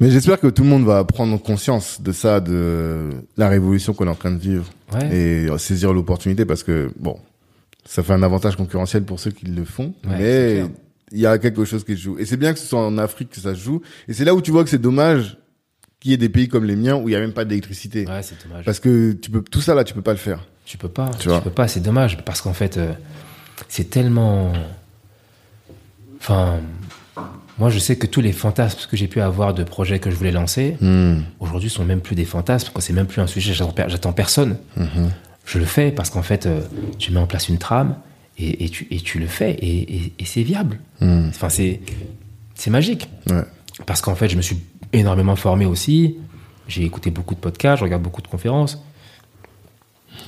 Mais 0.00 0.10
j'espère 0.10 0.38
que 0.38 0.46
tout 0.46 0.62
le 0.62 0.68
monde 0.68 0.84
va 0.84 1.04
prendre 1.04 1.40
conscience 1.42 2.00
de 2.00 2.12
ça, 2.12 2.40
de 2.40 3.10
la 3.36 3.48
révolution 3.48 3.94
qu'on 3.94 4.06
est 4.06 4.10
en 4.10 4.14
train 4.14 4.30
de 4.30 4.38
vivre. 4.38 4.66
Ouais. 4.92 5.16
Et 5.16 5.58
saisir 5.58 5.92
l'opportunité 5.92 6.44
parce 6.44 6.62
que, 6.62 6.90
bon, 6.98 7.18
ça 7.84 8.02
fait 8.02 8.12
un 8.12 8.22
avantage 8.22 8.56
concurrentiel 8.56 9.02
pour 9.04 9.18
ceux 9.18 9.30
qui 9.30 9.46
le 9.46 9.64
font. 9.64 9.94
Ouais, 10.06 10.16
mais 10.18 10.64
il 11.10 11.18
y 11.18 11.26
a 11.26 11.38
quelque 11.38 11.64
chose 11.64 11.84
qui 11.84 11.96
se 11.96 12.02
joue. 12.02 12.18
Et 12.18 12.26
c'est 12.26 12.36
bien 12.36 12.52
que 12.52 12.58
ce 12.58 12.66
soit 12.66 12.84
en 12.84 12.98
Afrique 12.98 13.30
que 13.30 13.40
ça 13.40 13.54
se 13.54 13.60
joue. 13.60 13.80
Et 14.06 14.12
c'est 14.12 14.24
là 14.24 14.34
où 14.34 14.42
tu 14.42 14.50
vois 14.50 14.62
que 14.62 14.70
c'est 14.70 14.78
dommage 14.78 15.38
qu'il 16.00 16.10
y 16.10 16.14
ait 16.14 16.18
des 16.18 16.28
pays 16.28 16.48
comme 16.48 16.64
les 16.64 16.76
miens 16.76 16.96
où 16.96 17.08
il 17.08 17.12
y 17.12 17.16
a 17.16 17.20
même 17.20 17.32
pas 17.32 17.44
d'électricité. 17.44 18.06
Ouais, 18.06 18.22
c'est 18.22 18.36
dommage. 18.46 18.64
Parce 18.64 18.78
que 18.78 19.12
tu 19.12 19.30
peux, 19.30 19.42
tout 19.42 19.60
ça 19.60 19.74
là, 19.74 19.84
tu 19.84 19.94
peux 19.94 20.02
pas 20.02 20.12
le 20.12 20.18
faire. 20.18 20.46
Tu 20.64 20.76
peux 20.76 20.88
pas. 20.88 21.10
Tu 21.18 21.28
Tu, 21.28 21.40
peux 21.42 21.50
pas. 21.50 21.66
C'est 21.66 21.80
dommage 21.80 22.22
parce 22.24 22.40
qu'en 22.40 22.52
fait, 22.52 22.76
euh, 22.76 22.92
c'est 23.68 23.88
tellement. 23.88 24.52
Enfin, 26.20 26.60
moi, 27.58 27.70
je 27.70 27.78
sais 27.78 27.96
que 27.96 28.06
tous 28.06 28.20
les 28.20 28.32
fantasmes 28.32 28.88
que 28.90 28.96
j'ai 28.96 29.08
pu 29.08 29.20
avoir 29.20 29.54
de 29.54 29.64
projets 29.64 29.98
que 29.98 30.10
je 30.10 30.16
voulais 30.16 30.32
lancer, 30.32 30.76
Hmm. 30.80 31.22
aujourd'hui, 31.40 31.70
sont 31.70 31.84
même 31.84 32.00
plus 32.00 32.14
des 32.14 32.24
fantasmes. 32.24 32.70
Quand 32.72 32.80
c'est 32.80 32.92
même 32.92 33.06
plus 33.06 33.20
un 33.20 33.26
sujet, 33.26 33.52
j'attends 33.52 33.72
per- 33.72 33.86
j'attends 33.88 34.12
personne. 34.12 34.56
Mhm. 34.76 35.10
Je 35.44 35.58
le 35.58 35.64
fais 35.64 35.90
parce 35.90 36.10
qu'en 36.10 36.22
fait, 36.22 36.46
euh, 36.46 36.60
tu 36.98 37.10
mets 37.12 37.20
en 37.20 37.26
place 37.26 37.48
une 37.48 37.58
trame 37.58 37.96
et, 38.38 38.64
et 38.64 38.68
tu, 38.68 38.86
et 38.90 39.00
tu 39.00 39.18
le 39.18 39.26
fais 39.26 39.52
et, 39.62 40.12
c'est 40.24 40.42
viable. 40.42 40.78
Hmm. 41.00 41.28
Enfin, 41.28 41.48
c'est 41.48 41.80
c'est 42.54 42.70
magique. 42.70 43.08
Ouais. 43.30 43.42
Parce 43.86 44.00
qu'en 44.02 44.14
fait, 44.14 44.28
je 44.28 44.36
me 44.36 44.42
suis 44.42 44.58
énormément 44.92 45.36
formé 45.36 45.64
aussi. 45.64 46.16
J'ai 46.68 46.84
écouté 46.84 47.10
beaucoup 47.10 47.34
de 47.34 47.40
podcasts, 47.40 47.78
je 47.78 47.84
regarde 47.84 48.02
beaucoup 48.02 48.20
de 48.22 48.28
conférences. 48.28 48.82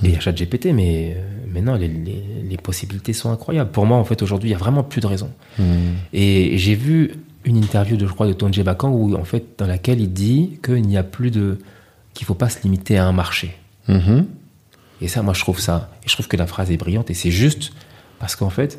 Y 0.02 0.16
a 0.16 0.20
ChatGPT, 0.20 0.66
mais, 0.72 1.14
euh, 1.16 1.20
mais 1.52 1.60
non, 1.60 1.74
les, 1.74 1.88
les- 1.88 2.24
les 2.48 2.56
possibilités 2.56 3.12
sont 3.12 3.30
incroyables. 3.30 3.70
Pour 3.70 3.86
moi, 3.86 3.96
en 3.98 4.04
fait, 4.04 4.22
aujourd'hui, 4.22 4.48
il 4.48 4.52
n'y 4.52 4.56
a 4.56 4.58
vraiment 4.58 4.82
plus 4.82 5.00
de 5.00 5.06
raison. 5.06 5.30
Et 6.12 6.56
j'ai 6.58 6.74
vu 6.74 7.12
une 7.44 7.56
interview 7.56 7.96
de, 7.96 8.06
je 8.06 8.12
crois, 8.12 8.26
de 8.26 8.32
Tonje 8.32 8.62
Bakan, 8.62 8.90
où, 8.90 9.14
en 9.14 9.24
fait, 9.24 9.44
dans 9.58 9.66
laquelle 9.66 10.00
il 10.00 10.12
dit 10.12 10.58
qu'il 10.64 10.82
n'y 10.82 10.96
a 10.96 11.02
plus 11.02 11.30
de. 11.30 11.58
qu'il 12.14 12.24
ne 12.24 12.26
faut 12.26 12.34
pas 12.34 12.48
se 12.48 12.62
limiter 12.62 12.98
à 12.98 13.06
un 13.06 13.12
marché. 13.12 13.56
Mhm. 13.88 14.26
Et 15.00 15.08
ça, 15.08 15.22
moi, 15.22 15.32
je 15.34 15.40
trouve 15.40 15.60
ça. 15.60 15.90
Et 16.04 16.08
je 16.08 16.14
trouve 16.14 16.28
que 16.28 16.36
la 16.36 16.46
phrase 16.46 16.70
est 16.70 16.76
brillante 16.76 17.10
et 17.10 17.14
c'est 17.14 17.30
juste 17.30 17.72
parce 18.18 18.36
qu'en 18.36 18.50
fait, 18.50 18.78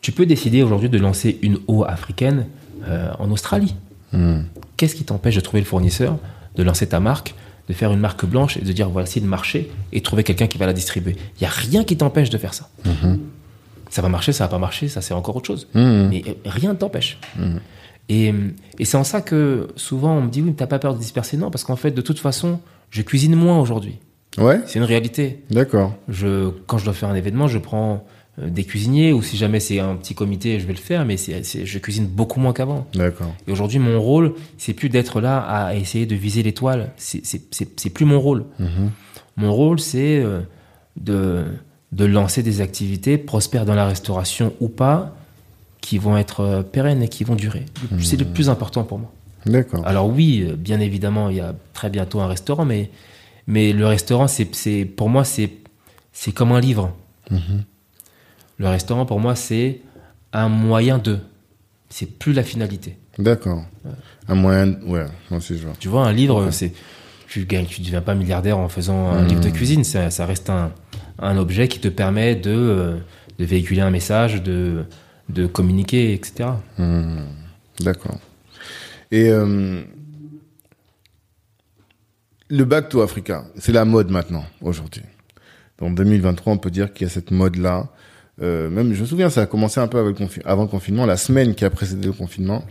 tu 0.00 0.12
peux 0.12 0.24
décider 0.26 0.62
aujourd'hui 0.62 0.88
de 0.88 0.98
lancer 0.98 1.38
une 1.42 1.58
eau 1.66 1.84
africaine 1.84 2.46
euh, 2.88 3.10
en 3.18 3.30
Australie. 3.30 3.74
Mhm. 4.12 4.44
Qu'est-ce 4.76 4.94
qui 4.94 5.04
t'empêche 5.04 5.34
de 5.36 5.40
trouver 5.40 5.60
le 5.60 5.66
fournisseur, 5.66 6.18
de 6.54 6.62
lancer 6.62 6.86
ta 6.86 7.00
marque, 7.00 7.34
de 7.68 7.74
faire 7.74 7.92
une 7.92 8.00
marque 8.00 8.24
blanche 8.26 8.56
et 8.56 8.60
de 8.60 8.72
dire 8.72 8.88
voici 8.88 9.20
le 9.20 9.26
marché 9.26 9.70
et 9.92 10.00
trouver 10.00 10.22
quelqu'un 10.24 10.46
qui 10.46 10.56
va 10.58 10.66
la 10.66 10.72
distribuer 10.72 11.16
Il 11.38 11.40
n'y 11.42 11.46
a 11.46 11.50
rien 11.50 11.82
qui 11.84 11.96
t'empêche 11.96 12.30
de 12.30 12.38
faire 12.38 12.54
ça. 12.54 12.68
Ça 13.90 14.02
va 14.02 14.08
marcher, 14.08 14.32
ça 14.32 14.44
va 14.44 14.48
pas 14.48 14.58
marcher, 14.58 14.88
ça 14.88 15.00
c'est 15.00 15.14
encore 15.14 15.36
autre 15.36 15.46
chose. 15.46 15.68
Mhm. 15.74 16.08
Mais 16.10 16.22
euh, 16.26 16.32
rien 16.44 16.72
ne 16.72 16.76
t'empêche. 16.78 17.18
Et, 18.08 18.32
et 18.78 18.84
c'est 18.84 18.96
en 18.96 19.04
ça 19.04 19.20
que 19.20 19.68
souvent 19.76 20.16
on 20.16 20.22
me 20.22 20.28
dit 20.30 20.40
oui, 20.42 20.48
mais 20.50 20.54
t'as 20.54 20.66
pas 20.66 20.78
peur 20.78 20.94
de 20.94 20.98
disperser? 20.98 21.36
Non, 21.36 21.50
parce 21.50 21.64
qu'en 21.64 21.76
fait, 21.76 21.90
de 21.90 22.00
toute 22.02 22.18
façon, 22.18 22.60
je 22.90 23.02
cuisine 23.02 23.34
moins 23.34 23.58
aujourd'hui. 23.60 23.98
Ouais, 24.38 24.60
C'est 24.66 24.78
une 24.78 24.84
réalité. 24.84 25.42
d'accord. 25.50 25.94
Je, 26.08 26.50
quand 26.66 26.76
je 26.78 26.84
dois 26.84 26.92
faire 26.94 27.08
un 27.08 27.14
événement, 27.14 27.48
je 27.48 27.58
prends 27.58 27.94
euh, 27.94 27.96
des 28.38 28.64
cuisiniers 28.64 29.12
ou 29.14 29.22
si 29.22 29.36
jamais 29.36 29.60
c'est 29.60 29.80
un 29.80 29.94
petit 29.96 30.14
comité, 30.14 30.60
je 30.60 30.66
vais 30.66 30.74
le 30.74 30.78
faire, 30.78 31.04
mais 31.06 31.16
c'est, 31.16 31.42
c'est- 31.42 31.64
je 31.64 31.78
cuisine 31.78 32.06
beaucoup 32.06 32.38
moins 32.38 32.52
qu'avant. 32.52 32.86
D'accord. 32.94 33.34
Et 33.48 33.52
aujourd'hui, 33.52 33.78
mon 33.78 34.00
rôle, 34.00 34.34
c'est 34.58 34.74
plus 34.74 34.88
d'être 34.90 35.20
là 35.22 35.38
à 35.40 35.74
essayer 35.74 36.04
de 36.06 36.14
viser 36.14 36.42
l'étoile. 36.42 36.92
C'est, 36.98 37.24
c'est, 37.24 37.42
c'est, 37.50 37.80
c'est 37.80 37.90
plus 37.90 38.04
mon 38.04 38.20
rôle. 38.20 38.44
Mhm. 38.58 38.90
Mon 39.38 39.52
rôle, 39.54 39.80
c'est 39.80 40.18
euh, 40.22 40.40
de, 41.00 41.44
de 41.92 42.04
lancer 42.04 42.42
des 42.42 42.60
activités 42.60 43.16
prospères 43.16 43.64
dans 43.64 43.74
la 43.74 43.86
restauration 43.86 44.52
ou 44.60 44.68
pas, 44.68 45.16
qui 45.80 45.96
vont 45.98 46.16
être 46.18 46.40
euh, 46.40 46.62
pérennes 46.62 47.02
et 47.02 47.08
qui 47.08 47.24
vont 47.24 47.36
durer. 47.36 47.64
C'est 48.00 48.18
le 48.18 48.24
plus 48.26 48.50
important 48.50 48.84
pour 48.84 48.98
moi. 48.98 49.12
D'accord. 49.46 49.86
Alors 49.86 50.08
oui, 50.08 50.44
euh, 50.46 50.56
bien 50.56 50.80
évidemment, 50.80 51.30
il 51.30 51.36
y 51.36 51.40
a 51.40 51.54
très 51.72 51.88
bientôt 51.88 52.20
un 52.20 52.26
restaurant, 52.26 52.64
mais, 52.66 52.90
mais 53.46 53.72
le 53.72 53.86
restaurant, 53.86 54.26
c'est, 54.26 54.84
pour 54.84 55.08
moi, 55.08 55.24
c'est, 55.24 55.50
c'est 56.12 56.32
comme 56.32 56.52
un 56.52 56.60
livre. 56.60 56.92
Le 58.58 58.68
restaurant, 58.68 59.04
pour 59.06 59.20
moi, 59.20 59.34
c'est 59.34 59.80
un 60.32 60.48
moyen 60.48 60.98
de. 60.98 61.18
C'est 61.88 62.18
plus 62.18 62.32
la 62.32 62.42
finalité. 62.42 62.98
D'accord. 63.18 63.64
Un 64.28 64.34
moyen. 64.34 64.66
de- 64.68 64.84
Ouais, 64.84 65.06
moi 65.30 65.38
aussi, 65.38 65.56
je 65.58 65.66
vois. 65.66 65.76
Tu 65.78 65.88
vois, 65.88 66.06
un 66.06 66.12
livre, 66.12 66.50
c'est 66.50 66.72
tu 67.28 67.44
gagnes, 67.44 67.66
tu 67.66 67.80
deviens 67.80 68.02
pas 68.02 68.14
milliardaire 68.14 68.56
en 68.58 68.68
faisant 68.68 69.08
un 69.10 69.26
livre 69.26 69.40
de 69.40 69.50
cuisine. 69.50 69.84
Ça, 69.84 70.10
ça 70.10 70.26
reste 70.26 70.48
un, 70.50 70.72
un 71.18 71.36
objet 71.36 71.68
qui 71.68 71.80
te 71.80 71.88
permet 71.88 72.34
de, 72.36 72.50
euh, 72.50 72.96
de 73.38 73.44
véhiculer 73.44 73.80
un 73.82 73.90
message, 73.90 74.42
de, 74.42 74.84
de 75.28 75.46
communiquer, 75.46 76.12
etc. 76.14 76.50
Hmm, 76.78 77.24
D'accord. 77.80 78.18
Et 79.10 79.28
euh, 79.28 79.82
le 82.48 82.64
Back 82.64 82.88
to 82.88 83.00
Africa, 83.02 83.44
c'est 83.58 83.72
la 83.72 83.84
mode 83.84 84.10
maintenant, 84.10 84.44
aujourd'hui. 84.60 85.02
En 85.80 85.90
2023, 85.90 86.52
on 86.52 86.58
peut 86.58 86.70
dire 86.70 86.92
qu'il 86.92 87.06
y 87.06 87.10
a 87.10 87.12
cette 87.12 87.30
mode-là. 87.30 87.88
Euh, 88.42 88.68
même, 88.68 88.92
je 88.92 89.00
me 89.00 89.06
souviens, 89.06 89.30
ça 89.30 89.42
a 89.42 89.46
commencé 89.46 89.80
un 89.80 89.88
peu 89.88 89.98
avec 89.98 90.18
le 90.18 90.26
confi- 90.26 90.42
avant 90.44 90.62
le 90.62 90.68
confinement. 90.68 91.06
La 91.06 91.16
semaine 91.16 91.54
qui 91.54 91.64
a 91.64 91.70
précédé 91.70 92.06
le 92.06 92.12
confinement, 92.12 92.64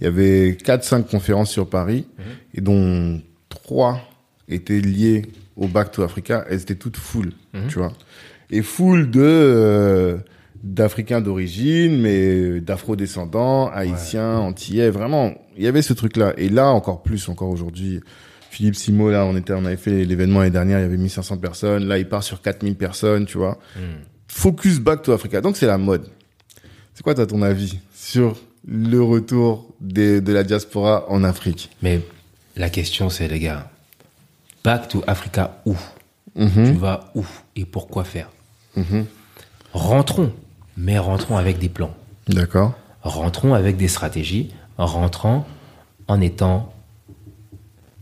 il 0.00 0.04
y 0.04 0.06
avait 0.06 0.52
4-5 0.62 1.04
conférences 1.04 1.50
sur 1.50 1.68
Paris, 1.68 2.06
et 2.54 2.60
dont 2.60 3.20
trois 3.48 4.00
étaient 4.48 4.80
liées 4.80 5.22
au 5.56 5.68
Back 5.68 5.90
to 5.92 6.02
Africa. 6.02 6.44
Elles 6.50 6.60
étaient 6.62 6.74
toutes 6.74 6.98
full, 6.98 7.32
tu 7.68 7.78
vois. 7.78 7.92
Et 8.50 8.62
full 8.62 9.10
de... 9.10 9.20
euh, 9.22 10.16
d'Africains 10.62 11.20
d'origine, 11.20 12.00
mais 12.00 12.60
d'Afro-descendants, 12.60 13.68
Haïtiens, 13.70 14.38
Antillais, 14.38 14.90
vraiment, 14.90 15.32
il 15.56 15.62
y 15.62 15.66
avait 15.68 15.82
ce 15.82 15.92
truc-là. 15.92 16.32
Et 16.38 16.48
là, 16.48 16.68
encore 16.72 17.02
plus, 17.02 17.28
encore 17.28 17.50
aujourd'hui, 17.50 18.00
Philippe 18.50 18.74
Simo, 18.74 19.10
là, 19.10 19.24
on 19.26 19.36
était, 19.36 19.52
on 19.52 19.64
avait 19.64 19.76
fait 19.76 20.04
l'événement 20.04 20.40
l'année 20.40 20.50
dernière, 20.50 20.78
il 20.80 20.82
y 20.82 20.84
avait 20.86 20.96
1500 20.96 21.36
personnes, 21.36 21.86
là, 21.86 21.98
il 21.98 22.08
part 22.08 22.22
sur 22.24 22.40
4000 22.42 22.74
personnes, 22.74 23.26
tu 23.26 23.38
vois. 23.38 23.58
Focus 24.36 24.78
back 24.80 25.00
to 25.02 25.12
Africa. 25.12 25.40
Donc, 25.40 25.56
c'est 25.56 25.66
la 25.66 25.78
mode. 25.78 26.06
C'est 26.94 27.02
quoi, 27.02 27.14
toi, 27.14 27.26
ton 27.26 27.40
avis 27.40 27.78
sur 27.94 28.36
le 28.68 29.02
retour 29.02 29.66
des- 29.80 30.20
de 30.20 30.30
la 30.32 30.42
diaspora 30.44 31.06
en 31.08 31.24
Afrique? 31.24 31.70
Mais 31.82 32.02
la 32.54 32.68
question, 32.68 33.08
c'est, 33.08 33.28
les 33.28 33.38
gars, 33.40 33.70
back 34.62 34.88
to 34.88 35.02
Africa 35.06 35.62
où? 35.64 35.74
Mhm. 36.34 36.50
Tu 36.72 36.72
vas 36.78 37.10
où 37.14 37.24
et 37.56 37.64
pourquoi 37.64 38.04
faire? 38.04 38.28
Rentrons, 39.72 40.32
mais 40.76 40.98
rentrons 40.98 41.38
avec 41.38 41.58
des 41.58 41.70
plans. 41.70 41.94
D'accord. 42.28 42.74
Rentrons 43.02 43.54
avec 43.54 43.78
des 43.78 43.88
stratégies, 43.88 44.50
rentrant 44.76 45.46
en 46.08 46.20
étant 46.20 46.74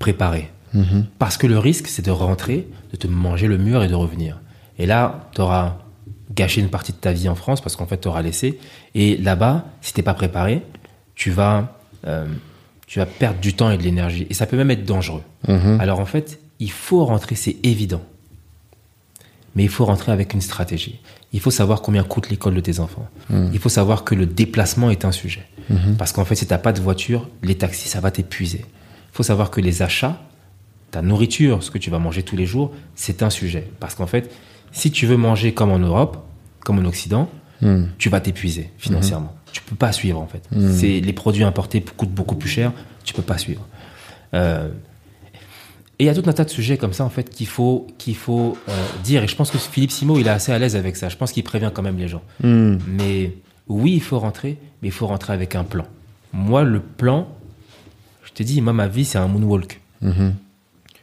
préparé. 0.01 0.51
Parce 1.21 1.37
que 1.37 1.47
le 1.47 1.59
risque, 1.61 1.87
c'est 1.87 2.05
de 2.05 2.11
rentrer, 2.11 2.67
de 2.91 2.97
te 2.97 3.07
manger 3.07 3.47
le 3.47 3.57
mur 3.59 3.85
et 3.85 3.89
de 3.89 3.95
revenir. 3.95 4.41
Et 4.79 4.87
là, 4.87 5.29
tu 5.33 5.41
auras 5.41 5.77
gâché 6.35 6.61
une 6.61 6.69
partie 6.69 6.93
de 6.93 6.99
ta 6.99 7.13
vie 7.13 7.29
en 7.29 7.35
France 7.35 7.61
parce 7.61 7.77
qu'en 7.77 7.87
fait, 7.87 8.01
tu 8.01 8.09
auras 8.09 8.23
laissé. 8.23 8.59
Et 8.95 9.17
là-bas, 9.17 9.67
si 9.81 9.93
t'es 9.93 10.03
pas 10.03 10.15
préparé, 10.15 10.63
tu 11.15 11.31
vas, 11.31 11.79
euh, 12.07 12.27
tu 12.87 12.99
vas 12.99 13.07
perdre 13.07 13.41
du 13.41 13.55
temps 13.55 13.71
et 13.71 13.79
de 13.79 13.83
l'énergie. 13.83 14.27
Et 14.31 14.35
ça 14.35 14.47
peut 14.47 14.57
même 14.57 14.71
être 14.71 14.85
dangereux. 14.85 15.23
Alors 15.79 16.01
en 16.01 16.07
fait, 16.07 16.41
il 16.61 16.71
faut 16.71 17.05
rentrer, 17.05 17.35
c'est 17.35 17.57
évident. 17.63 18.03
Mais 19.57 19.63
il 19.63 19.69
faut 19.69 19.85
rentrer 19.85 20.11
avec 20.11 20.35
une 20.35 20.41
stratégie. 20.41 21.01
Il 21.33 21.41
faut 21.41 21.53
savoir 21.53 21.81
combien 21.81 22.03
coûte 22.03 22.29
l'école 22.31 22.55
de 22.55 22.61
tes 22.61 22.81
enfants. 22.81 23.09
Il 23.53 23.59
faut 23.59 23.69
savoir 23.69 24.05
que 24.05 24.15
le 24.15 24.27
déplacement 24.27 24.91
est 24.91 25.05
un 25.05 25.13
sujet. 25.13 25.47
Parce 25.99 26.13
qu'en 26.13 26.25
fait, 26.25 26.35
si 26.35 26.47
tu 26.47 26.53
n'as 26.53 26.59
pas 26.59 26.73
de 26.73 26.81
voiture, 26.81 27.29
les 27.43 27.55
taxis, 27.57 27.89
ça 27.89 28.01
va 28.01 28.11
t'épuiser. 28.11 28.65
Il 28.67 29.17
faut 29.17 29.23
savoir 29.23 29.51
que 29.51 29.61
les 29.61 29.83
achats, 29.83 30.21
ta 30.91 31.03
nourriture, 31.03 31.63
ce 31.63 31.71
que 31.71 31.79
tu 31.79 31.91
vas 31.91 31.99
manger 31.99 32.23
tous 32.23 32.37
les 32.37 32.47
jours, 32.47 32.73
c'est 32.95 33.23
un 33.23 33.31
sujet. 33.31 33.69
Parce 33.81 33.95
qu'en 33.95 34.07
fait, 34.07 34.33
si 34.73 34.91
tu 34.91 35.07
veux 35.07 35.17
manger 35.17 35.55
comme 35.55 35.71
en 35.71 35.79
Europe, 35.79 36.24
comme 36.65 36.79
en 36.79 36.85
Occident, 36.85 37.29
tu 37.99 38.09
vas 38.11 38.21
t'épuiser 38.21 38.71
financièrement. 38.79 39.35
Tu 39.53 39.63
peux 39.63 39.77
pas 39.77 39.93
suivre 39.93 40.21
en 40.21 40.27
fait. 40.27 40.49
C'est 40.73 41.01
les 41.01 41.13
produits 41.13 41.45
importés 41.45 41.81
coûtent 41.81 42.13
beaucoup 42.13 42.37
plus 42.37 42.49
cher. 42.49 42.73
Tu 43.05 43.15
peux 43.15 43.23
pas 43.23 43.39
suivre. 43.39 43.67
Euh, 44.35 44.69
et 46.01 46.05
il 46.05 46.07
y 46.07 46.09
a 46.09 46.15
tout 46.15 46.29
un 46.29 46.33
tas 46.33 46.45
de 46.45 46.51
sujets 46.51 46.77
comme 46.77 46.93
ça 46.93 47.05
en 47.05 47.09
fait 47.09 47.31
qu'il 47.31 47.47
faut 47.47 47.87
qu'il 47.99 48.17
faut 48.17 48.59
euh, 48.69 48.73
dire. 49.05 49.23
Et 49.23 49.29
je 49.29 49.37
pense 49.37 49.51
que 49.51 49.59
Philippe 49.59 49.93
Simo 49.93 50.19
il 50.19 50.27
est 50.27 50.31
assez 50.31 50.51
à 50.51 50.59
l'aise 50.59 50.75
avec 50.75 50.97
ça. 50.97 51.09
Je 51.09 51.17
pense 51.17 51.31
qu'il 51.31 51.45
prévient 51.45 51.71
quand 51.73 51.83
même 51.83 51.99
les 51.99 52.09
gens. 52.09 52.23
Hmm. 52.43 52.79
Mais 52.89 53.33
oui, 53.69 53.93
il 53.95 54.03
faut 54.03 54.19
rentrer, 54.19 54.59
mais 54.83 54.89
il 54.89 54.93
faut 54.93 55.07
rentrer 55.07 55.33
avec 55.33 55.55
un 55.55 55.65
plan. 55.65 55.87
Moi, 56.33 56.65
le 56.65 56.81
plan, 56.81 57.29
je 58.25 58.33
t'ai 58.33 58.45
dit, 58.45 58.61
moi 58.61 58.73
ma 58.73 58.89
vie 58.89 59.05
c'est 59.05 59.19
un 59.19 59.29
moonwalk. 59.29 59.81
Mhm. 60.03 60.35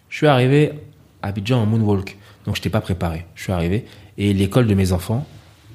Je 0.09 0.17
suis 0.17 0.27
arrivé 0.27 0.73
à 1.21 1.29
Abidjan 1.29 1.61
en 1.61 1.65
moonwalk, 1.65 2.17
donc 2.45 2.57
je 2.57 2.61
t'ai 2.61 2.69
pas 2.69 2.81
préparé. 2.81 3.25
Je 3.35 3.43
suis 3.43 3.53
arrivé 3.53 3.85
et 4.17 4.33
l'école 4.33 4.67
de 4.67 4.75
mes 4.75 4.91
enfants, 4.91 5.25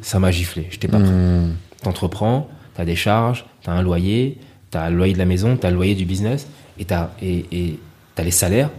ça 0.02 0.18
m'a 0.18 0.30
giflé. 0.30 0.66
Je 0.70 0.78
t'ai 0.78 0.88
pas 0.88 0.98
prêt. 0.98 1.08
Hmm. 1.10 1.54
T'entreprends, 1.82 2.48
t'as 2.74 2.84
des 2.84 2.96
charges, 2.96 3.44
t'as 3.62 3.72
un 3.72 3.82
loyer, 3.82 4.38
t'as 4.70 4.90
le 4.90 4.96
loyer 4.96 5.12
de 5.12 5.18
la 5.18 5.24
maison, 5.26 5.56
t'as 5.56 5.70
le 5.70 5.76
loyer 5.76 5.94
du 5.94 6.04
business, 6.04 6.46
et 6.78 6.84
t'as 6.84 7.10
et, 7.22 7.44
et 7.52 7.78
t'as 8.14 8.22
les 8.24 8.30
salaires, 8.30 8.70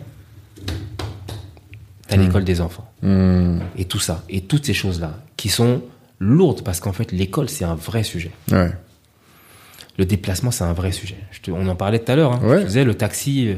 t'as 2.07 2.17
l'école 2.17 2.43
des 2.43 2.61
enfants, 2.61 2.89
Hmm. 3.01 3.59
et 3.77 3.85
tout 3.85 3.99
ça, 3.99 4.23
et 4.29 4.41
toutes 4.41 4.65
ces 4.65 4.73
choses-là, 4.73 5.19
qui 5.35 5.49
sont 5.49 5.81
lourdes, 6.19 6.63
parce 6.63 6.79
qu'en 6.79 6.93
fait, 6.93 7.11
l'école, 7.11 7.47
c'est 7.49 7.65
un 7.65 7.75
vrai 7.75 8.03
sujet. 8.03 8.31
Ouais. 8.51 8.71
Le 9.99 10.05
déplacement, 10.05 10.51
c'est 10.51 10.63
un 10.63 10.73
vrai 10.73 10.91
sujet. 10.91 11.17
Je 11.31 11.41
te- 11.41 11.51
on 11.51 11.67
en 11.67 11.75
parlait 11.75 11.99
tout 11.99 12.11
à 12.11 12.15
l'heure. 12.15 12.33
Hein. 12.33 12.39
Ouais. 12.43 12.61
Je 12.61 12.65
disais, 12.67 12.83
le 12.83 12.93
taxi, 12.95 13.47
euh, 13.49 13.55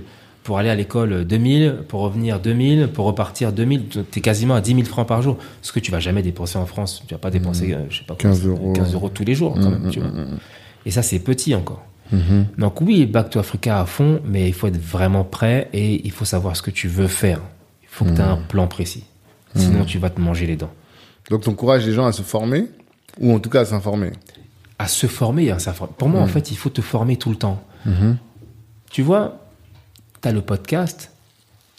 pour 0.49 0.57
aller 0.57 0.71
à 0.71 0.75
l'école, 0.75 1.13
euh, 1.13 1.23
2000, 1.23 1.83
pour 1.87 1.99
revenir 1.99 2.39
2000, 2.39 2.87
pour 2.87 3.05
repartir 3.05 3.53
2000, 3.53 3.83
t'es 4.09 4.19
quasiment 4.19 4.55
à 4.55 4.61
10 4.61 4.73
000 4.73 4.83
francs 4.85 5.07
par 5.07 5.21
jour. 5.21 5.37
Ce 5.61 5.71
que 5.71 5.79
tu 5.79 5.91
vas 5.91 5.99
jamais 5.99 6.23
dépenser 6.23 6.57
en 6.57 6.65
France. 6.65 7.03
Tu 7.07 7.13
vas 7.13 7.19
pas 7.19 7.29
dépenser, 7.29 7.71
euh, 7.71 7.83
je 7.91 7.99
sais 7.99 8.03
pas, 8.03 8.15
15 8.15 8.41
combien, 8.41 8.55
euros. 8.55 8.73
15 8.73 8.93
euros 8.95 9.09
tous 9.09 9.23
les 9.23 9.35
jours, 9.35 9.53
quand 9.53 9.69
même, 9.69 9.91
tu 9.91 9.99
vois. 9.99 10.09
Et 10.87 10.89
ça, 10.89 11.03
c'est 11.03 11.19
petit 11.19 11.53
encore. 11.53 11.83
Donc 12.57 12.81
oui, 12.81 13.05
Back 13.05 13.29
to 13.29 13.37
Africa 13.37 13.79
à 13.79 13.85
fond, 13.85 14.21
mais 14.25 14.47
il 14.47 14.53
faut 14.53 14.65
être 14.65 14.81
vraiment 14.81 15.23
prêt 15.23 15.69
et 15.71 16.03
il 16.03 16.11
faut 16.11 16.25
savoir 16.25 16.55
ce 16.55 16.63
que 16.63 16.71
tu 16.71 16.87
veux 16.87 17.05
faire. 17.05 17.41
Il 17.83 17.87
faut 17.87 18.05
que 18.05 18.09
tu 18.09 18.19
aies 18.19 18.21
un 18.23 18.37
plan 18.37 18.65
précis. 18.65 19.03
Sinon, 19.53 19.85
tu 19.85 19.99
vas 19.99 20.09
te 20.09 20.19
manger 20.19 20.47
les 20.47 20.55
dents. 20.55 20.73
Donc, 21.29 21.43
t'encourages 21.43 21.85
les 21.85 21.93
gens 21.93 22.07
à 22.07 22.11
se 22.11 22.23
former, 22.23 22.65
ou 23.19 23.31
en 23.35 23.39
tout 23.39 23.51
cas 23.51 23.61
à 23.61 23.65
s'informer? 23.65 24.13
À 24.79 24.87
se 24.87 25.05
former, 25.05 25.51
hein, 25.51 25.57
pour 25.99 26.09
moi, 26.09 26.21
en 26.21 26.27
fait, 26.27 26.49
il 26.49 26.57
faut 26.57 26.71
te 26.71 26.81
former 26.81 27.17
tout 27.17 27.29
le 27.29 27.35
temps. 27.35 27.61
Tu 28.89 29.03
vois, 29.03 29.48
tu 30.21 30.27
as 30.27 30.31
le 30.31 30.41
podcast, 30.41 31.11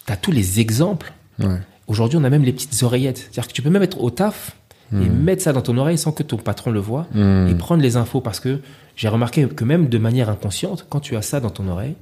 tu 0.07 0.13
as 0.13 0.17
tous 0.17 0.33
les 0.33 0.61
exemples. 0.61 1.13
Ouais. 1.39 1.59
Aujourd'hui, 1.87 2.19
on 2.19 2.25
a 2.25 2.31
même 2.31 2.45
les 2.45 2.53
petites 2.53 2.83
oreillettes. 2.83 3.19
C'est-à-dire 3.19 3.49
que 3.49 3.53
tu 3.53 3.63
peux 3.63 3.71
même 3.71 3.83
être 3.83 4.01
au 4.01 4.11
taf 4.11 4.57
et 4.93 5.09
mettre 5.09 5.43
ça 5.43 5.53
dans 5.53 5.63
ton 5.63 5.79
oreille 5.79 5.99
sans 5.99 6.11
que 6.11 6.25
ton 6.25 6.37
patron 6.37 6.73
le 6.73 6.81
voit 6.81 7.07
et 7.15 7.55
prendre 7.55 7.83
les 7.83 7.97
infos 7.97 8.21
parce 8.21 8.41
que 8.41 8.61
j'ai 8.97 9.09
remarqué 9.09 9.47
que 9.47 9.65
même 9.65 9.89
de 9.89 9.99
manière 9.99 10.29
inconsciente, 10.29 10.87
quand 10.89 11.01
tu 11.01 11.17
as 11.17 11.23
ça 11.23 11.41
dans 11.41 11.51
ton 11.51 11.69
oreille, 11.69 11.95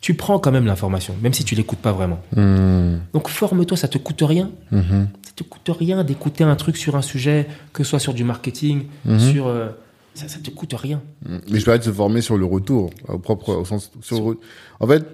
tu 0.00 0.14
prends 0.14 0.38
quand 0.38 0.52
même 0.52 0.66
l'information, 0.66 1.14
même 1.22 1.32
si 1.32 1.44
tu 1.44 1.54
l'écoutes 1.54 1.78
pas 1.78 1.92
vraiment. 1.92 2.20
Donc 3.12 3.28
forme-toi, 3.28 3.76
ça 3.76 3.88
te 3.88 3.98
coûte 3.98 4.22
rien. 4.22 4.50
Ça 4.70 5.32
te 5.34 5.44
coûte 5.44 5.70
rien 5.78 6.04
d'écouter 6.04 6.44
un 6.44 6.56
truc 6.56 6.76
sur 6.76 6.96
un 6.96 7.02
sujet, 7.02 7.46
que 7.72 7.84
ce 7.84 7.90
soit 7.90 7.98
sur 7.98 8.14
du 8.14 8.24
marketing, 8.24 8.84
sur 9.18 9.46
euh, 9.46 9.68
ça, 10.14 10.28
ça 10.28 10.38
te 10.38 10.50
coûte 10.50 10.74
rien. 10.74 11.02
Mais 11.50 11.60
je 11.60 11.64
parlais 11.64 11.78
de 11.78 11.84
se 11.84 11.92
former 11.92 12.22
sur 12.22 12.38
le 12.38 12.46
retour, 12.46 12.90
au 13.08 13.18
propre, 13.18 13.54
au 13.54 13.64
sens, 13.64 13.90
sur 14.00 14.34
en 14.80 14.86
fait, 14.86 15.04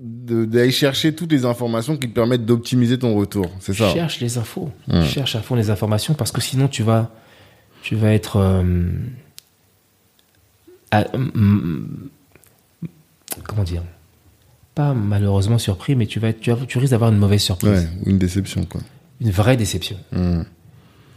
d'aller 0.00 0.70
chercher 0.70 1.14
toutes 1.14 1.32
les 1.32 1.44
informations 1.44 1.96
qui 1.96 2.08
te 2.08 2.14
permettent 2.14 2.46
d'optimiser 2.46 2.98
ton 2.98 3.14
retour. 3.16 3.46
C'est 3.60 3.74
ça. 3.74 3.92
Cherche 3.92 4.20
les 4.20 4.38
infos, 4.38 4.70
cherche 5.04 5.34
à 5.36 5.40
fond 5.42 5.54
les 5.56 5.70
informations 5.70 6.14
parce 6.14 6.30
que 6.30 6.40
sinon 6.40 6.68
tu 6.68 6.82
vas, 6.84 7.10
tu 7.82 7.96
vas 7.96 8.12
être, 8.12 8.36
euh, 8.36 8.90
à- 10.90 11.04
mm, 11.16 12.08
comment 13.44 13.64
dire, 13.64 13.82
pas 14.74 14.94
malheureusement 14.94 15.58
surpris, 15.58 15.96
mais 15.96 16.06
tu 16.06 16.20
vas, 16.20 16.32
tu, 16.32 16.50
vas- 16.52 16.66
tu 16.66 16.78
risques 16.78 16.92
d'avoir 16.92 17.10
une 17.10 17.18
mauvaise 17.18 17.42
surprise, 17.42 17.70
Ouais, 17.94 18.06
ou 18.06 18.10
une 18.10 18.18
déception, 18.18 18.64
quoi. 18.64 18.80
une 19.20 19.30
vraie 19.30 19.56
déception. 19.56 19.96
Hmm. 20.12 20.42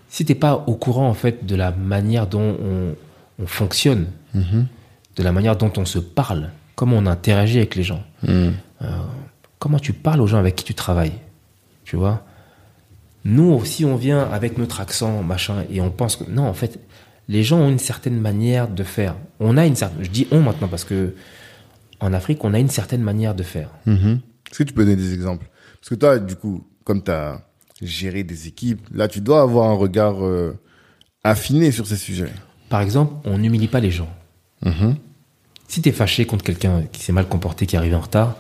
Si 0.10 0.26
t'es 0.26 0.36
pas 0.36 0.64
au 0.68 0.76
courant 0.76 1.08
en 1.08 1.14
fait 1.14 1.46
de 1.46 1.56
la 1.56 1.72
manière 1.72 2.28
dont 2.28 2.58
on, 2.62 2.96
on 3.40 3.48
fonctionne, 3.48 4.08
de 4.34 5.24
la 5.24 5.32
manière 5.32 5.56
dont 5.56 5.72
on 5.78 5.86
se 5.86 6.00
parle, 6.00 6.50
comment 6.76 6.98
on 6.98 7.06
interagit 7.06 7.58
avec 7.60 7.76
les 7.76 7.84
gens, 7.84 8.04
Hmm. 8.82 8.86
comment 9.60 9.80
tu 9.80 9.94
parles 9.94 10.22
aux 10.22 10.28
gens 10.28 10.40
avec 10.40 10.56
qui 10.56 10.64
tu 10.64 10.74
travailles. 10.74 11.14
Tu 11.84 11.96
vois? 11.96 12.26
Nous 13.24 13.52
aussi, 13.52 13.86
on 13.86 13.96
vient 13.96 14.24
avec 14.32 14.58
notre 14.58 14.82
accent, 14.82 15.22
machin, 15.24 15.64
et 15.70 15.82
on 15.82 15.92
pense 15.92 16.16
que. 16.16 16.24
Non, 16.30 16.48
en 16.48 16.54
fait, 16.54 16.80
les 17.28 17.44
gens 17.44 17.60
ont 17.60 17.70
une 17.70 17.80
certaine 17.80 18.20
manière 18.20 18.68
de 18.68 18.84
faire. 18.84 19.16
On 19.40 19.58
a 19.58 19.66
une 19.66 19.76
certaine. 19.76 20.04
Je 20.04 20.10
dis 20.10 20.28
on 20.32 20.42
maintenant 20.42 20.68
parce 20.68 20.84
que 20.84 21.14
en 22.00 22.14
Afrique, 22.14 22.44
on 22.44 22.54
a 22.54 22.60
une 22.60 22.70
certaine 22.70 23.02
manière 23.02 23.36
de 23.36 23.44
faire. 23.44 23.70
Mhm. 23.86 24.20
Est-ce 24.50 24.58
que 24.58 24.64
tu 24.64 24.74
peux 24.74 24.84
donner 24.84 24.96
des 24.96 25.14
exemples? 25.14 25.48
Parce 25.80 25.90
que 25.90 25.96
toi, 25.96 26.20
du 26.20 26.36
coup, 26.36 26.64
comme 26.84 27.04
tu 27.04 27.12
as 27.12 27.42
géré 27.82 28.24
des 28.24 28.48
équipes, 28.48 28.88
là, 28.94 29.08
tu 29.08 29.22
dois 29.22 29.42
avoir 29.42 29.70
un 29.70 29.76
regard 29.76 30.26
euh, 30.26 30.60
affiné 31.24 31.72
sur 31.72 31.88
ces 31.88 31.96
sujets. 31.96 32.32
Par 32.70 32.82
exemple, 32.82 33.14
on 33.26 33.38
n'humilie 33.38 33.68
pas 33.68 33.80
les 33.80 33.92
gens. 33.92 34.10
Mhm. 34.64 34.96
Si 35.68 35.82
tu 35.82 35.90
es 35.90 35.92
fâché 35.92 36.26
contre 36.26 36.44
quelqu'un 36.44 36.84
qui 36.92 37.02
s'est 37.02 37.14
mal 37.14 37.28
comporté, 37.28 37.66
qui 37.66 37.76
est 37.76 37.80
arrivé 37.80 37.96
en 37.96 38.02
retard, 38.02 38.36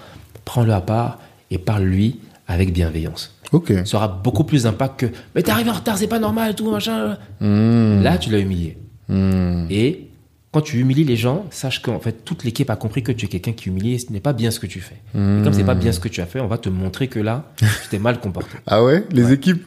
prends-le 0.46 0.74
à 0.74 0.82
part 0.82 1.20
et 1.50 1.58
parle-lui 1.58 2.20
avec 2.48 2.74
bienveillance. 2.74 3.36
Ok. 3.52 3.74
Ça 3.86 3.98
aura 3.98 4.08
beaucoup 4.08 4.44
plus 4.44 4.64
d'impact 4.64 5.00
que 5.02 5.06
Mais 5.36 5.44
t'es 5.44 5.52
arrivé 5.52 5.70
en 5.70 5.74
retard, 5.74 5.98
c'est 5.98 6.08
pas 6.08 6.20
normal, 6.20 6.56
tout, 6.56 6.70
machin. 6.72 7.18
Hmm. 7.40 8.02
Là, 8.02 8.18
tu 8.18 8.30
l'as 8.30 8.40
humilié. 8.40 8.78
Hmm. 9.10 9.66
Et 9.70 10.08
quand 10.52 10.62
tu 10.62 10.80
humilies 10.80 11.04
les 11.04 11.16
gens, 11.18 11.46
sache 11.50 11.82
qu'en 11.82 12.00
fait, 12.00 12.24
toute 12.26 12.44
l'équipe 12.44 12.70
a 12.70 12.76
compris 12.76 13.04
que 13.04 13.12
tu 13.12 13.26
es 13.26 13.30
quelqu'un 13.30 13.52
qui 13.54 13.70
humilie 13.70 13.94
et 13.94 14.00
ce 14.00 14.12
n'est 14.12 14.20
pas 14.22 14.34
bien 14.34 14.52
ce 14.52 14.60
que 14.60 14.68
tu 14.68 14.80
fais. 14.82 14.96
Et 15.16 15.44
comme 15.44 15.54
c'est 15.54 15.64
pas 15.66 15.76
bien 15.76 15.92
ce 15.92 16.00
que 16.00 16.08
tu 16.10 16.22
as 16.22 16.26
fait, 16.26 16.40
on 16.40 16.48
va 16.48 16.58
te 16.58 16.70
montrer 16.70 17.08
que 17.08 17.20
là, 17.20 17.46
tu 17.58 17.66
t'es 17.90 18.00
mal 18.00 18.20
comporté. 18.20 18.58
Ah 18.68 18.84
ouais? 18.84 19.06
Les 19.12 19.24
Ouais. 19.26 19.34
équipes? 19.34 19.66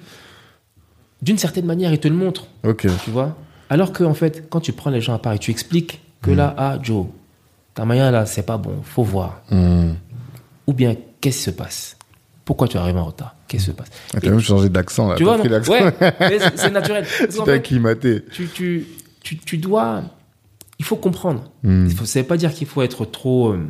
D'une 1.23 1.39
certaine 1.39 1.65
manière, 1.65 1.93
ils 1.93 1.99
te 2.01 2.09
le 2.09 2.15
montrent, 2.15 2.49
Ok. 2.65 2.87
tu 3.03 3.11
vois? 3.11 3.37
Alors 3.71 3.93
que, 3.93 4.05
en 4.05 4.13
fait, 4.15 4.47
quand 4.51 4.61
tu 4.61 4.73
prends 4.73 4.91
les 4.91 5.01
gens 5.01 5.15
à 5.15 5.19
part 5.19 5.33
et 5.33 5.39
tu 5.39 5.51
expliques 5.51 6.01
que 6.21 6.31
là, 6.31 6.55
ah, 6.59 6.79
Joe, 6.83 7.07
ta 7.75 7.85
manière 7.87 8.13
là, 8.13 8.27
c'est 8.27 8.45
pas 8.45 8.59
bon, 8.59 8.81
faut 8.83 9.03
voir. 9.05 9.43
Hmm. 10.67 10.71
Ou 10.71 10.75
bien, 10.75 10.97
qu'est-ce 11.21 11.37
qui 11.39 11.43
se 11.45 11.51
passe? 11.51 11.97
Pourquoi 12.45 12.69
tu 12.69 12.77
arrives 12.77 12.97
en 12.97 13.05
retard? 13.07 13.35
Qu'est-ce 13.49 13.65
qui 13.65 13.71
se 13.71 13.77
passe? 13.77 13.89
Ah, 14.15 14.21
T'as 14.21 14.31
même 14.31 14.41
changé 14.41 14.69
d'accent, 14.69 15.09
là. 15.09 15.15
Tu 15.17 15.25
vois, 15.25 15.37
l'accent. 15.39 15.73
Ouais, 15.73 15.93
c'est 16.57 16.71
naturel. 16.71 17.07
Tu 17.31 17.43
t'es 17.45 17.53
acclimaté. 17.53 18.23
tu, 18.33 18.49
tu, 18.49 18.87
tu, 19.23 19.39
tu 19.39 19.59
dois. 19.59 20.03
Il 20.79 20.85
faut 20.85 20.97
comprendre. 20.97 21.51
Hmm. 21.63 21.87
Il 21.89 21.95
faut, 21.95 22.05
ça 22.05 22.19
ne 22.19 22.25
veut 22.25 22.29
pas 22.29 22.37
dire 22.37 22.53
qu'il 22.53 22.67
faut 22.67 22.83
être 22.83 23.05
trop 23.07 23.51
euh, 23.53 23.67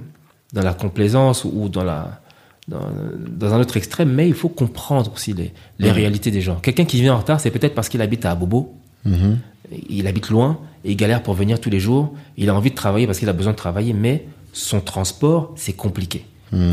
dans 0.53 0.62
la 0.62 0.75
complaisance 0.75 1.45
ou, 1.45 1.69
dans, 1.69 1.85
la, 1.85 2.21
dans, 2.66 2.81
dans 3.29 3.55
un 3.55 3.61
autre 3.61 3.77
extrême, 3.77 4.11
mais 4.12 4.27
il 4.27 4.35
faut 4.35 4.49
comprendre 4.49 5.12
aussi 5.12 5.33
les, 5.35 5.53
les 5.79 5.91
réalités 5.93 6.31
des 6.31 6.41
gens. 6.41 6.57
Quelqu'un 6.57 6.85
qui 6.85 7.01
vient 7.01 7.15
en 7.15 7.19
retard, 7.19 7.41
c'est 7.41 7.51
peut-être 7.51 7.75
parce 7.75 7.89
qu'il 7.89 8.01
habite 8.03 8.25
à 8.25 8.35
Bobo, 8.35 8.75
Mhm. 9.05 9.39
il 9.91 10.07
habite 10.07 10.31
loin 10.31 10.59
et 10.83 10.93
il 10.93 10.97
galère 10.97 11.23
pour 11.23 11.35
venir 11.35 11.61
tous 11.61 11.69
les 11.71 11.79
jours. 11.81 12.15
Il 12.39 12.49
a 12.49 12.55
envie 12.55 12.71
de 12.71 12.75
travailler 12.75 13.07
parce 13.07 13.19
qu'il 13.19 13.29
a 13.29 13.35
besoin 13.35 13.53
de 13.53 13.57
travailler, 13.59 13.93
mais 13.93 14.27
son 14.55 14.81
transport, 14.81 15.53
c'est 15.57 15.75
compliqué. 15.75 16.25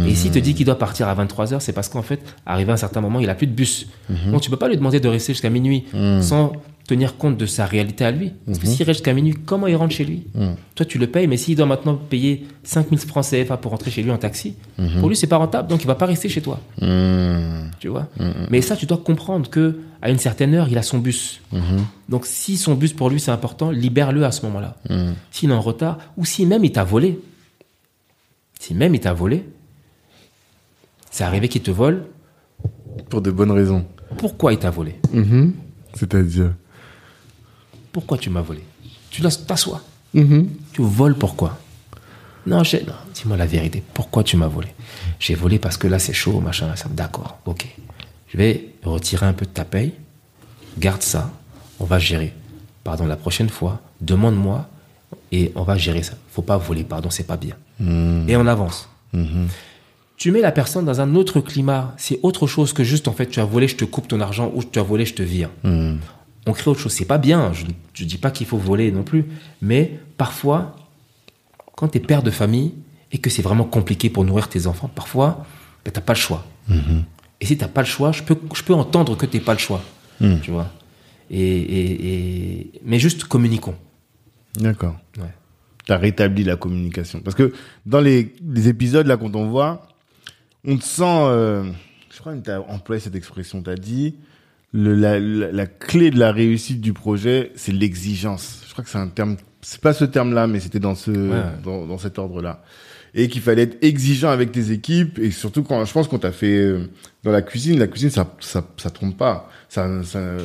Et 0.08 0.16
s'il 0.16 0.32
te 0.32 0.40
dit 0.40 0.54
qu'il 0.54 0.66
doit 0.66 0.78
partir 0.78 1.08
à 1.08 1.16
23h, 1.16 1.60
c'est 1.60 1.74
parce 1.74 1.90
qu'en 1.90 2.02
fait, 2.02 2.22
arrivé 2.46 2.72
à 2.72 2.74
un 2.74 2.78
certain 2.78 3.02
moment, 3.02 3.20
il 3.20 3.30
a 3.30 3.36
plus 3.36 3.48
de 3.48 3.54
bus. 3.54 3.88
Donc 4.28 4.42
tu 4.42 4.50
peux 4.50 4.58
pas 4.58 4.70
lui 4.70 4.78
demander 4.78 5.00
de 5.00 5.08
rester 5.08 5.34
jusqu'à 5.34 5.50
minuit 5.50 5.86
sans 6.22 6.54
tenir 6.88 7.16
compte 7.16 7.38
de 7.38 7.46
sa 7.46 7.66
réalité 7.66 8.04
à 8.04 8.12
lui. 8.12 8.34
Parce 8.46 8.60
que 8.60 8.68
s'il 8.68 8.86
reste 8.86 9.00
jusqu'à 9.00 9.14
minuit, 9.14 9.34
comment 9.46 9.68
il 9.68 9.76
rentre 9.76 9.94
chez 9.94 10.04
lui? 10.04 10.28
Toi, 10.76 10.86
tu 10.86 10.98
le 10.98 11.08
payes, 11.08 11.28
mais 11.28 11.38
s'il 11.38 11.56
doit 11.56 11.66
maintenant 11.66 11.96
payer 11.96 12.46
5000 12.64 13.00
francs 13.00 13.26
CFA 13.26 13.58
pour 13.58 13.72
rentrer 13.72 13.92
chez 13.92 14.04
lui 14.04 14.12
en 14.12 14.18
taxi, 14.18 14.56
pour 15.00 15.10
lui, 15.10 15.16
c'est 15.16 15.28
pas 15.28 15.38
rentable, 15.38 15.70
donc 15.70 15.84
il 15.84 15.88
va 15.88 15.96
pas 15.96 16.06
rester 16.06 16.30
chez 16.30 16.42
toi. 16.42 16.60
Hmm. 16.82 17.70
Tu 17.80 17.88
vois? 17.88 18.08
Mais 18.50 18.62
ça, 18.62 18.76
tu 18.76 18.86
dois 18.86 18.98
comprendre 18.98 19.50
que 19.50 19.80
à 20.02 20.10
une 20.10 20.18
certaine 20.18 20.54
heure, 20.56 20.68
il 20.70 20.78
a 20.78 20.84
son 20.84 20.98
bus. 20.98 21.42
Donc 22.10 22.26
si 22.26 22.58
son 22.58 22.76
bus 22.76 22.94
pour 22.94 23.10
lui 23.10 23.20
c'est 23.20 23.32
important, 23.32 23.72
libère-le 23.72 24.26
à 24.26 24.32
ce 24.32 24.46
moment-là. 24.46 24.78
S'il 25.32 25.52
est 25.52 25.54
en 25.54 25.62
retard, 25.62 25.98
ou 26.18 26.26
si 26.26 26.46
même 26.46 26.66
il 26.66 26.72
t'a 26.72 26.84
volé, 26.84 27.20
si 28.60 28.74
même 28.74 28.94
il 28.94 29.00
t'a 29.00 29.14
volé, 29.14 29.46
c'est 31.12 31.24
arrivé 31.24 31.48
qu'il 31.48 31.62
te 31.62 31.70
vole, 31.72 32.06
Pour 33.10 33.22
de 33.22 33.30
bonnes 33.32 33.52
raisons. 33.52 33.86
pourquoi 34.18 34.54
il 34.54 34.60
t'a 34.60 34.70
volé 34.72 34.96
Mhm. 35.14 35.54
C'est-à-dire 35.94 36.54
Pourquoi 37.92 38.18
tu 38.18 38.30
m'as 38.30 38.42
volé 38.42 38.62
Tu 39.12 39.22
dois 39.22 39.32
t'assois. 39.32 39.82
Mhm. 40.14 40.48
Tu 40.74 40.82
voles 40.82 41.16
pourquoi 41.16 41.60
Non, 42.48 42.58
non, 42.58 42.64
dis-moi 43.14 43.38
la 43.38 43.46
vérité. 43.46 43.84
Pourquoi 43.94 44.24
tu 44.24 44.36
m'as 44.38 44.48
volé 44.48 44.70
J'ai 45.20 45.36
volé 45.36 45.60
parce 45.60 45.78
que 45.78 45.88
là 45.88 46.00
c'est 46.00 46.14
chaud, 46.14 46.40
machin, 46.40 46.74
ça. 46.76 46.88
D'accord, 46.90 47.38
ok. 47.46 47.68
Je 48.30 48.38
vais 48.38 48.70
retirer 48.84 49.26
un 49.26 49.34
peu 49.34 49.46
de 49.46 49.52
ta 49.52 49.66
paye. 49.66 49.94
Garde 50.80 51.02
ça. 51.02 51.30
On 51.80 51.86
va 51.86 52.00
gérer. 52.00 52.34
Pardon, 52.86 53.06
la 53.06 53.18
prochaine 53.18 53.50
fois, 53.50 53.82
demande-moi 54.00 54.70
et 55.34 55.52
on 55.56 55.64
va 55.64 55.76
gérer 55.78 56.02
ça. 56.04 56.14
Faut 56.32 56.42
pas 56.42 56.58
voler, 56.58 56.84
pardon, 56.86 57.10
c'est 57.10 57.28
pas 57.28 57.38
bien. 57.38 57.56
Et 58.28 58.36
on 58.38 58.48
avance. 58.48 58.88
Tu 60.22 60.30
mets 60.32 60.42
la 60.42 60.52
personne 60.52 60.86
dans 60.86 61.02
un 61.02 61.16
autre 61.16 61.40
climat. 61.42 61.96
C'est 61.98 62.20
autre 62.22 62.46
chose 62.46 62.74
que 62.74 62.84
juste 62.84 63.08
en 63.08 63.12
fait, 63.12 63.26
tu 63.26 63.40
as 63.40 63.44
volé, 63.46 63.68
je 63.68 63.76
te 63.76 63.86
coupe 63.86 64.08
ton 64.08 64.22
argent 64.22 64.52
ou 64.54 64.64
tu 64.64 64.78
as 64.78 64.84
volé, 64.84 65.04
je 65.04 65.16
te 65.16 65.24
vire 65.24 65.50
Hmm. 65.64 65.96
on 66.46 66.54
crée 66.54 66.70
autre 66.70 66.80
chose. 66.80 66.92
C'est 66.92 67.06
pas 67.06 67.18
bien, 67.18 67.52
je 67.54 67.66
ne 67.66 68.08
dis 68.08 68.20
pas 68.20 68.30
qu'il 68.30 68.46
faut 68.46 68.60
voler 68.60 68.92
non 68.92 69.02
plus, 69.02 69.26
mais 69.64 70.00
parfois, 70.18 70.76
quand 71.76 71.88
tu 71.88 71.98
es 71.98 72.02
père 72.02 72.22
de 72.22 72.30
famille 72.30 72.72
et 73.12 73.18
que 73.18 73.32
c'est 73.32 73.42
vraiment 73.42 73.64
compliqué 73.64 74.12
pour 74.12 74.24
nourrir 74.24 74.48
tes 74.48 74.68
enfants, 74.68 74.92
parfois, 74.94 75.44
ben, 75.84 75.90
tu 75.92 76.00
pas 76.02 76.14
le 76.14 76.20
choix. 76.20 76.46
Et 77.40 77.46
si 77.48 77.58
tu 77.58 77.66
pas 77.66 77.82
le 77.82 77.88
choix, 77.88 78.12
je 78.12 78.22
peux, 78.22 78.38
je 78.54 78.62
peux 78.62 78.76
entendre 78.76 79.18
que 79.18 79.26
tu 79.26 79.40
pas 79.40 79.54
le 79.54 79.60
choix. 79.60 79.82
Tu 80.44 80.52
vois 80.52 80.70
et, 81.32 81.40
et- 81.42 82.14
et- 82.14 82.72
Mais 82.86 83.00
juste 83.00 83.24
communiquons. 83.24 83.76
D'accord. 84.60 84.98
Ouais. 85.18 85.34
T'as 85.88 85.98
rétabli 85.98 86.44
la 86.44 86.58
communication. 86.58 87.22
Parce 87.22 87.36
que 87.36 87.54
dans 87.88 88.02
les, 88.02 88.36
les 88.48 88.68
épisodes, 88.68 89.08
là, 89.08 89.18
quand 89.18 89.36
on 89.36 89.48
voit, 89.50 89.88
on 90.66 90.78
te 90.78 90.84
sent, 90.84 91.04
euh, 91.06 91.64
je 92.14 92.20
crois 92.20 92.34
que 92.36 92.44
tu 92.44 92.52
as 92.52 92.62
employé 92.62 93.00
cette 93.02 93.16
expression, 93.16 93.62
tu 93.64 93.70
as 93.70 93.76
dit, 93.76 94.16
le, 94.74 94.94
la, 94.96 95.20
la, 95.20 95.52
la 95.52 95.66
clé 95.66 96.12
de 96.12 96.20
la 96.20 96.32
réussite 96.32 96.80
du 96.82 96.94
projet, 96.94 97.52
c'est 97.56 97.72
l'exigence. 97.74 98.64
Je 98.68 98.72
crois 98.72 98.84
que 98.84 98.90
c'est 98.90 98.98
un 98.98 99.08
terme, 99.08 99.38
c'est 99.62 99.82
pas 99.82 99.94
ce 99.94 100.06
terme-là, 100.06 100.48
mais 100.48 100.60
c'était 100.60 100.80
dans 100.80 100.96
ce, 100.96 101.12
Ouais. 101.12 101.42
dans, 101.64 101.86
dans 101.86 101.98
cet 101.98 102.20
ordre-là. 102.20 102.64
Et 103.14 103.28
qu'il 103.28 103.42
fallait 103.42 103.64
être 103.64 103.84
exigeant 103.84 104.30
avec 104.30 104.54
tes 104.54 104.72
équipes, 104.72 105.20
et 105.20 105.32
surtout 105.32 105.64
quand, 105.64 105.84
je 105.84 105.92
pense 105.92 106.08
qu'on 106.08 106.20
t'a 106.20 106.32
fait, 106.32 106.58
euh, 106.60 106.88
dans 107.24 107.32
la 107.32 107.42
cuisine, 107.42 107.78
la 107.78 107.88
cuisine, 107.88 108.10
ça, 108.10 108.34
ça, 108.40 108.66
ça 108.78 108.90
trompe 108.90 109.18
pas. 109.18 109.50
Ça, 109.68 110.02
ça, 110.04 110.38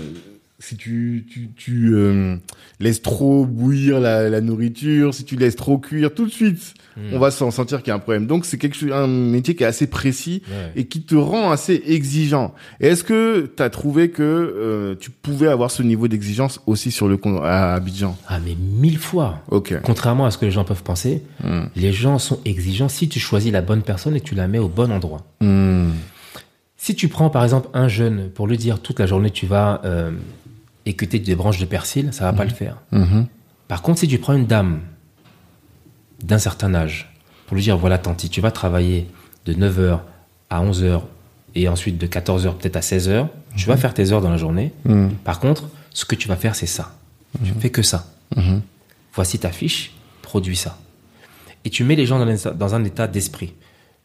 si 0.58 0.76
tu, 0.76 1.26
tu, 1.30 1.50
tu 1.54 1.90
euh, 1.94 2.36
laisses 2.80 3.02
trop 3.02 3.44
bouillir 3.44 4.00
la, 4.00 4.30
la 4.30 4.40
nourriture, 4.40 5.12
si 5.12 5.24
tu 5.24 5.36
laisses 5.36 5.54
trop 5.56 5.76
cuire, 5.76 6.14
tout 6.14 6.24
de 6.24 6.30
suite, 6.30 6.72
on 7.12 7.18
va 7.18 7.30
s'en 7.30 7.50
sentir 7.50 7.80
qu'il 7.82 7.88
y 7.88 7.90
a 7.90 7.96
un 7.96 7.98
problème. 7.98 8.26
Donc 8.26 8.46
c'est 8.46 8.56
quelque 8.56 8.74
chose, 8.74 8.90
un 8.90 9.06
métier 9.06 9.54
qui 9.54 9.64
est 9.64 9.66
assez 9.66 9.86
précis 9.86 10.42
Ouais. 10.48 10.72
et 10.76 10.84
qui 10.86 11.02
te 11.02 11.14
rend 11.14 11.50
assez 11.50 11.82
exigeant. 11.86 12.54
Et 12.80 12.86
est-ce 12.86 13.04
que 13.04 13.52
tu 13.54 13.62
as 13.62 13.68
trouvé 13.68 14.08
que 14.10 14.22
euh, 14.22 14.94
tu 14.98 15.10
pouvais 15.10 15.48
avoir 15.48 15.70
ce 15.70 15.82
niveau 15.82 16.08
d'exigence 16.08 16.60
aussi 16.66 16.90
sur 16.90 17.06
le 17.06 17.18
à 17.42 17.74
Abidjan? 17.74 18.16
Ah, 18.26 18.38
mais 18.42 18.54
mille 18.54 18.98
fois. 18.98 19.42
Ok. 19.50 19.74
Contrairement 19.82 20.24
à 20.24 20.30
ce 20.30 20.38
que 20.38 20.46
les 20.46 20.50
gens 20.52 20.64
peuvent 20.64 20.82
penser, 20.82 21.22
Hmm. 21.44 21.64
les 21.76 21.92
gens 21.92 22.18
sont 22.18 22.40
exigeants 22.46 22.88
si 22.88 23.08
tu 23.10 23.20
choisis 23.20 23.52
la 23.52 23.60
bonne 23.60 23.82
personne 23.82 24.16
et 24.16 24.20
que 24.20 24.24
tu 24.26 24.34
la 24.34 24.48
mets 24.48 24.58
au 24.58 24.68
bon 24.68 24.90
endroit. 24.90 25.20
Hmm. 25.42 25.90
Si 26.78 26.94
tu 26.94 27.08
prends 27.08 27.28
par 27.30 27.44
exemple 27.44 27.68
un 27.74 27.88
jeune 27.88 28.30
pour 28.30 28.46
lui 28.46 28.56
dire 28.56 28.80
toute 28.80 29.00
la 29.00 29.06
journée 29.06 29.30
tu 29.30 29.46
vas 29.46 29.80
euh, 29.84 30.12
écouter 30.86 31.18
des 31.18 31.34
branches 31.34 31.58
de 31.58 31.64
persil, 31.64 32.10
ça 32.12 32.24
va 32.24 32.32
pas 32.32 32.44
le 32.44 32.50
faire. 32.50 32.78
Mhm. 32.92 33.26
Par 33.68 33.82
contre, 33.82 33.98
si 34.00 34.08
tu 34.08 34.18
prends 34.18 34.34
une 34.34 34.46
dame 34.46 34.80
d'un 36.22 36.38
certain 36.38 36.74
âge 36.74 37.12
pour 37.46 37.56
lui 37.56 37.62
dire 37.62 37.76
voilà 37.76 37.98
tanti, 37.98 38.30
tu 38.30 38.40
vas 38.40 38.50
travailler 38.50 39.08
de 39.44 39.52
9h 39.52 40.00
à 40.48 40.64
11h 40.64 41.02
et 41.54 41.68
ensuite 41.68 41.98
de 41.98 42.06
14h 42.06 42.56
peut-être 42.56 42.76
à 42.76 42.80
16h, 42.80 43.28
tu 43.56 43.66
vas 43.66 43.76
faire 43.76 43.94
tes 43.94 44.12
heures 44.12 44.20
dans 44.20 44.30
la 44.30 44.36
journée. 44.36 44.72
Mhm. 44.84 45.10
Par 45.24 45.40
contre, 45.40 45.68
ce 45.92 46.04
que 46.04 46.14
tu 46.14 46.28
vas 46.28 46.36
faire, 46.36 46.54
c'est 46.54 46.66
ça. 46.66 46.94
Tu 47.44 47.52
fais 47.58 47.70
que 47.70 47.82
ça. 47.82 48.06
Voici 49.14 49.38
ta 49.38 49.50
fiche, 49.50 49.92
produis 50.22 50.56
ça. 50.56 50.78
Et 51.64 51.70
tu 51.70 51.84
mets 51.84 51.96
les 51.96 52.06
gens 52.06 52.18
dans 52.18 52.48
un, 52.48 52.52
dans 52.52 52.74
un 52.74 52.84
état 52.84 53.06
d'esprit. 53.06 53.54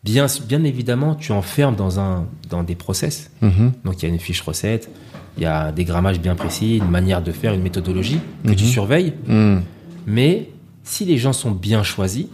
Bien, 0.03 0.26
bien 0.48 0.64
évidemment, 0.64 1.16
tu 1.16 1.32
enfermes 1.32 1.76
dans, 1.76 1.99
un, 1.99 2.26
dans 2.49 2.64
des 2.64 2.76
process. 2.76 3.30
Donc 3.41 4.02
il 4.02 4.03
y 4.03 4.06
a 4.06 4.14
une 4.14 4.20
fiche 4.20 4.41
recette, 4.41 4.90
il 5.38 5.44
y 5.44 5.45
a 5.45 5.72
des 5.72 5.86
grammages 5.86 6.20
bien 6.20 6.36
précis, 6.36 6.78
une 6.78 6.90
manière 6.90 7.22
de 7.22 7.32
faire, 7.32 7.53
une 7.53 7.62
méthodologie 7.62 8.20
que 8.45 8.53
tu 8.53 8.66
surveilles. 8.66 9.14
Mais 10.06 10.49
si 10.84 11.06
les 11.06 11.18
gens 11.18 11.34
sont 11.34 11.52
bien 11.52 11.84
choisis, 11.84 12.26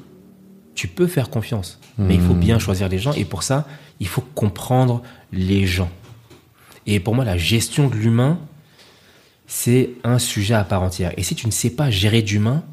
tu 0.75 0.87
peux 0.87 1.07
faire 1.07 1.29
confiance. 1.29 1.79
Mais 1.97 2.15
il 2.15 2.21
faut 2.21 2.33
bien 2.33 2.59
choisir 2.59 2.89
les 2.89 2.99
gens. 2.99 3.13
Et 3.13 3.25
pour 3.25 3.43
ça, 3.43 3.67
il 3.99 4.07
faut 4.07 4.23
comprendre 4.35 5.01
les 5.31 5.65
gens. 5.65 5.89
Et 6.85 6.99
pour 6.99 7.15
moi, 7.15 7.25
la 7.25 7.37
gestion 7.37 7.89
de 7.89 7.95
l'humain, 7.95 8.39
c'est 9.47 9.91
un 10.03 10.19
sujet 10.19 10.53
à 10.53 10.63
part 10.63 10.83
entière. 10.83 11.11
Et 11.17 11.23
si 11.23 11.35
tu 11.35 11.47
ne 11.47 11.51
sais 11.51 11.71
pas 11.71 11.89
gérer 11.89 12.21
d'humain, 12.21 12.63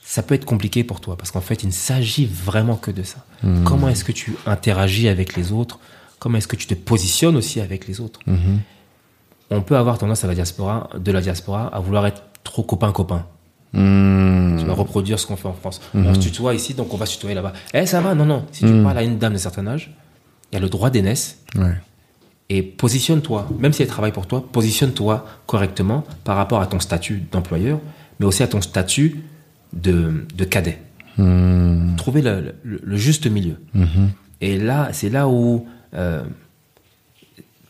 ça 0.00 0.22
peut 0.22 0.34
être 0.34 0.44
compliqué 0.44 0.84
pour 0.84 1.00
toi. 1.00 1.16
Parce 1.16 1.30
qu'en 1.32 1.40
fait, 1.40 1.62
il 1.62 1.66
ne 1.66 1.72
s'agit 1.72 2.26
vraiment 2.26 2.76
que 2.76 2.90
de 2.90 3.02
ça. 3.02 3.24
Comment 3.64 3.88
est-ce 3.88 4.04
que 4.04 4.12
tu 4.12 4.36
interagis 4.46 5.08
avec 5.08 5.36
les 5.36 5.52
autres? 5.52 5.80
Comment 6.18 6.38
est-ce 6.38 6.48
que 6.48 6.56
tu 6.56 6.66
te 6.66 6.74
positionnes 6.74 7.36
aussi 7.36 7.60
avec 7.60 7.88
les 7.88 8.00
autres? 8.00 8.20
On 9.50 9.60
peut 9.62 9.76
avoir 9.76 9.98
tendance 9.98 10.24
à 10.24 10.26
la 10.26 10.34
diaspora, 10.34 10.90
de 10.98 11.12
la 11.12 11.20
diaspora 11.20 11.68
à 11.68 11.78
vouloir 11.80 12.06
être 12.06 12.22
trop 12.44 12.62
copain-copain. 12.62 13.24
Hmm. 13.72 14.56
Tu 14.58 14.64
vas 14.64 14.72
reproduire 14.74 15.18
ce 15.18 15.26
qu'on 15.26 15.36
fait 15.36 15.48
en 15.48 15.52
France. 15.52 15.80
On 15.94 16.14
se 16.14 16.20
tutoie 16.20 16.54
ici, 16.54 16.74
donc 16.74 16.92
on 16.94 16.96
va 16.96 17.06
se 17.06 17.14
tutoyer 17.14 17.34
là-bas. 17.34 17.52
Eh, 17.74 17.86
ça 17.86 18.00
va 18.00 18.14
Non, 18.14 18.24
non. 18.24 18.44
Si 18.52 18.64
tu 18.64 18.82
parles 18.82 18.98
à 18.98 19.02
une 19.02 19.18
dame 19.18 19.32
d'un 19.34 19.38
certain 19.38 19.66
âge, 19.66 19.92
il 20.50 20.54
y 20.54 20.58
a 20.58 20.60
le 20.60 20.68
droit 20.68 20.90
d'aînesse. 20.90 21.38
Ouais. 21.56 21.74
Et 22.48 22.62
positionne-toi, 22.62 23.48
même 23.58 23.72
si 23.72 23.82
elle 23.82 23.88
travaille 23.88 24.12
pour 24.12 24.26
toi, 24.26 24.44
positionne-toi 24.52 25.26
correctement 25.46 26.04
par 26.24 26.36
rapport 26.36 26.60
à 26.60 26.66
ton 26.66 26.78
statut 26.80 27.24
d'employeur, 27.32 27.80
mais 28.20 28.26
aussi 28.26 28.42
à 28.42 28.46
ton 28.48 28.60
statut 28.60 29.22
de, 29.72 30.24
de 30.34 30.44
cadet. 30.44 30.78
Hmm. 31.18 31.96
Trouver 31.96 32.22
le, 32.22 32.54
le- 32.62 32.80
le 32.82 32.96
juste 32.96 33.26
milieu. 33.26 33.56
Et 34.40 34.58
là, 34.58 34.90
c'est 34.92 35.08
là 35.08 35.28
où 35.28 35.66
euh, 35.94 36.22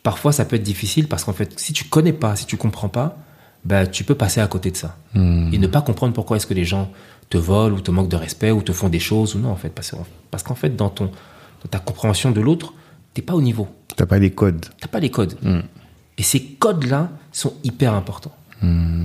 parfois 0.07 0.31
ça 0.31 0.45
peut 0.45 0.55
être 0.55 0.63
difficile 0.63 1.09
parce 1.09 1.25
qu'en 1.25 1.33
fait, 1.33 1.59
si 1.59 1.73
tu 1.73 1.83
connais 1.85 2.13
pas, 2.13 2.37
si 2.37 2.47
tu 2.47 2.57
comprends 2.57 2.89
pas, 2.89 3.19
bah, 3.65 3.89
tu 3.89 4.05
peux 4.05 4.15
passer 4.15 4.41
à 4.41 4.47
côté 4.47 4.71
de 4.71 4.77
ça. 4.77 4.97
Et 5.17 5.59
ne 5.59 5.67
pas 5.67 5.83
comprendre 5.83 6.13
pourquoi 6.13 6.37
est-ce 6.37 6.47
que 6.47 6.55
les 6.55 6.65
gens 6.65 6.93
te 7.29 7.37
volent 7.37 7.75
ou 7.75 7.81
te 7.81 7.91
manquent 7.91 8.09
de 8.09 8.15
respect 8.15 8.53
ou 8.53 8.63
te 8.63 8.71
font 8.73 8.89
des 8.89 9.01
choses 9.01 9.35
ou 9.35 9.41
non, 9.41 9.51
en 9.51 9.57
fait. 9.57 9.71
Parce, 9.71 9.91
que- 9.91 9.97
parce 10.31 10.45
qu'en 10.45 10.55
fait, 10.55 10.77
dans, 10.77 10.91
ton, 10.91 11.07
dans 11.07 11.69
ta 11.69 11.81
compréhension 11.81 12.31
de 12.31 12.41
l'autre, 12.41 12.73
t'es 13.15 13.23
pas 13.23 13.35
au 13.35 13.43
niveau. 13.43 13.67
T'as 13.97 14.07
pas 14.07 14.21
les 14.21 14.31
codes. 14.31 14.67
T'as 14.81 14.87
pas 14.87 15.01
les 15.01 15.11
codes. 15.11 15.37
Et 16.19 16.23
ces 16.23 16.41
codes-là 16.41 17.11
sont 17.33 17.55
hyper 17.65 17.93
importants. 17.95 18.37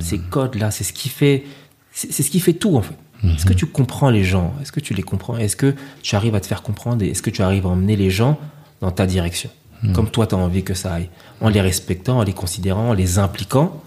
Ces 0.01 0.19
codes-là, 0.19 0.69
c'est 0.69 0.83
ce 0.83 0.93
qui 0.93 1.09
fait, 1.09 1.43
c'est 1.91 2.11
c'est 2.11 2.21
ce 2.21 2.29
qui 2.29 2.39
fait 2.39 2.53
tout 2.53 2.75
en 2.77 2.83
fait. 2.83 2.95
Est-ce 3.23 3.45
que 3.47 3.53
tu 3.53 3.65
comprends 3.65 4.11
les 4.11 4.23
gens? 4.23 4.53
Est-ce 4.61 4.71
que 4.71 4.79
tu 4.79 4.93
les 4.93 5.03
comprends? 5.03 5.37
Est-ce 5.37 5.55
que 5.55 5.73
tu 6.03 6.15
arrives 6.15 6.35
à 6.35 6.39
te 6.39 6.45
faire 6.47 6.61
comprendre 6.61 7.03
Et 7.03 7.09
est-ce 7.09 7.23
que 7.23 7.31
tu 7.31 7.41
arrives 7.41 7.65
à 7.65 7.69
emmener 7.69 7.95
les 7.95 8.11
gens 8.11 8.37
dans 8.81 8.91
ta 8.91 9.05
direction? 9.07 9.49
Comme 9.93 10.09
toi, 10.11 10.27
tu 10.27 10.35
as 10.35 10.37
envie 10.37 10.63
que 10.63 10.73
ça 10.73 10.93
aille. 10.93 11.09
En 11.39 11.49
les 11.49 11.61
respectant, 11.61 12.19
en 12.19 12.23
les 12.23 12.33
considérant, 12.33 12.89
en 12.89 12.93
les 12.93 13.17
impliquant, 13.17 13.81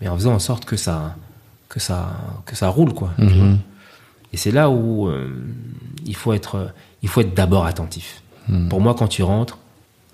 mais 0.00 0.08
en 0.08 0.16
faisant 0.16 0.34
en 0.34 0.38
sorte 0.38 0.64
que 0.64 0.76
ça, 0.76 1.14
que 1.68 1.78
ça, 1.78 2.16
que 2.46 2.56
ça 2.56 2.68
roule 2.68 2.92
quoi. 2.92 3.12
vois. 3.16 3.56
Et 4.32 4.36
c'est 4.36 4.50
là 4.50 4.70
où 4.70 5.08
euh, 5.08 5.30
il 6.04 6.16
faut 6.16 6.32
être, 6.32 6.72
il 7.02 7.08
faut 7.08 7.20
être 7.20 7.34
d'abord 7.34 7.64
attentif. 7.66 8.22
Pour 8.70 8.80
moi, 8.80 8.94
quand 8.94 9.08
tu 9.08 9.22
rentres, 9.22 9.58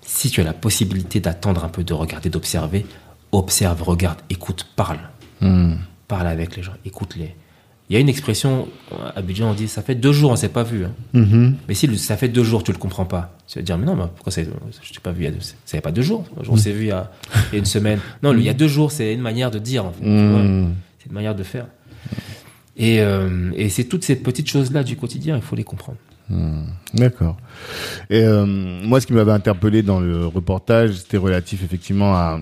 si 0.01 0.29
tu 0.29 0.41
as 0.41 0.43
la 0.43 0.53
possibilité 0.53 1.19
d'attendre 1.21 1.63
un 1.63 1.69
peu, 1.69 1.83
de 1.83 1.93
regarder, 1.93 2.29
d'observer, 2.29 2.85
observe, 3.31 3.81
regarde, 3.81 4.19
écoute, 4.29 4.67
parle. 4.75 4.99
Parle 6.07 6.27
avec 6.27 6.55
les 6.55 6.63
gens, 6.63 6.73
écoute-les. 6.85 7.35
Il 7.89 7.93
y 7.93 7.97
a 7.97 7.99
une 7.99 8.09
expression, 8.09 8.67
à 8.91 9.19
Abidjan, 9.19 9.51
on 9.51 9.53
dit 9.53 9.67
ça 9.67 9.83
fait 9.83 9.93
deux 9.93 10.11
jours, 10.11 10.31
on 10.31 10.35
s'est 10.35 10.49
pas 10.49 10.63
vu. 10.63 10.85
hein. 10.85 10.91
Mais 11.67 11.75
si 11.75 11.85
le- 11.85 11.97
ça 11.97 12.17
fait 12.17 12.27
deux 12.29 12.43
jours, 12.43 12.63
tu 12.63 12.71
le 12.71 12.79
comprends 12.79 13.05
pas. 13.05 13.37
Tu 13.47 13.59
vas 13.59 13.61
te 13.61 13.65
dire, 13.67 13.77
mais 13.77 13.85
non, 13.85 13.95
mais 13.95 14.05
pourquoi 14.15 14.33
je 14.33 14.41
t'ai 14.41 14.99
pas 15.03 15.11
vu 15.11 15.21
il 15.21 15.25
y 15.25 15.27
a 15.27 15.31
deux, 15.31 15.39
ça 15.39 15.53
fait 15.65 15.81
pas 15.81 15.91
deux 15.91 16.01
jours. 16.01 16.25
On 16.49 16.57
s'est 16.57 16.71
vu 16.71 16.85
il 16.85 16.87
y, 16.87 16.91
a, 16.91 17.11
il 17.51 17.53
y 17.53 17.55
a 17.57 17.59
une 17.59 17.65
semaine. 17.65 17.99
Non, 18.23 18.31
le 18.33 18.39
il 18.39 18.45
y 18.45 18.49
a 18.49 18.53
deux 18.55 18.67
jours, 18.67 18.91
c'est 18.91 19.13
une 19.13 19.21
manière 19.21 19.51
de 19.51 19.59
dire, 19.59 19.85
en 19.85 19.91
fait. 19.91 20.03
vois. 20.03 20.41
C'est 20.99 21.05
une 21.09 21.13
manière 21.13 21.35
de 21.35 21.43
faire. 21.43 21.67
Et, 22.77 23.01
euh, 23.01 23.51
et 23.55 23.69
c'est 23.69 23.83
toutes 23.85 24.03
ces 24.03 24.15
petites 24.15 24.49
choses-là 24.49 24.83
du 24.83 24.95
quotidien, 24.97 25.35
il 25.35 25.41
faut 25.43 25.55
les 25.55 25.63
comprendre. 25.63 25.97
D'accord. 26.95 27.37
Et 28.09 28.23
euh, 28.23 28.45
moi, 28.47 28.99
ce 28.99 29.05
qui 29.05 29.13
m'avait 29.13 29.31
interpellé 29.31 29.83
dans 29.83 29.99
le 29.99 30.25
reportage, 30.25 30.93
c'était 30.93 31.17
relatif 31.17 31.63
effectivement 31.63 32.15
à, 32.15 32.39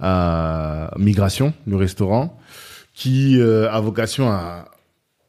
à 0.00 0.90
Migration, 0.98 1.54
le 1.66 1.76
restaurant, 1.76 2.38
qui 2.96 3.38
euh, 3.38 3.70
a 3.70 3.78
vocation 3.78 4.30
à 4.30 4.70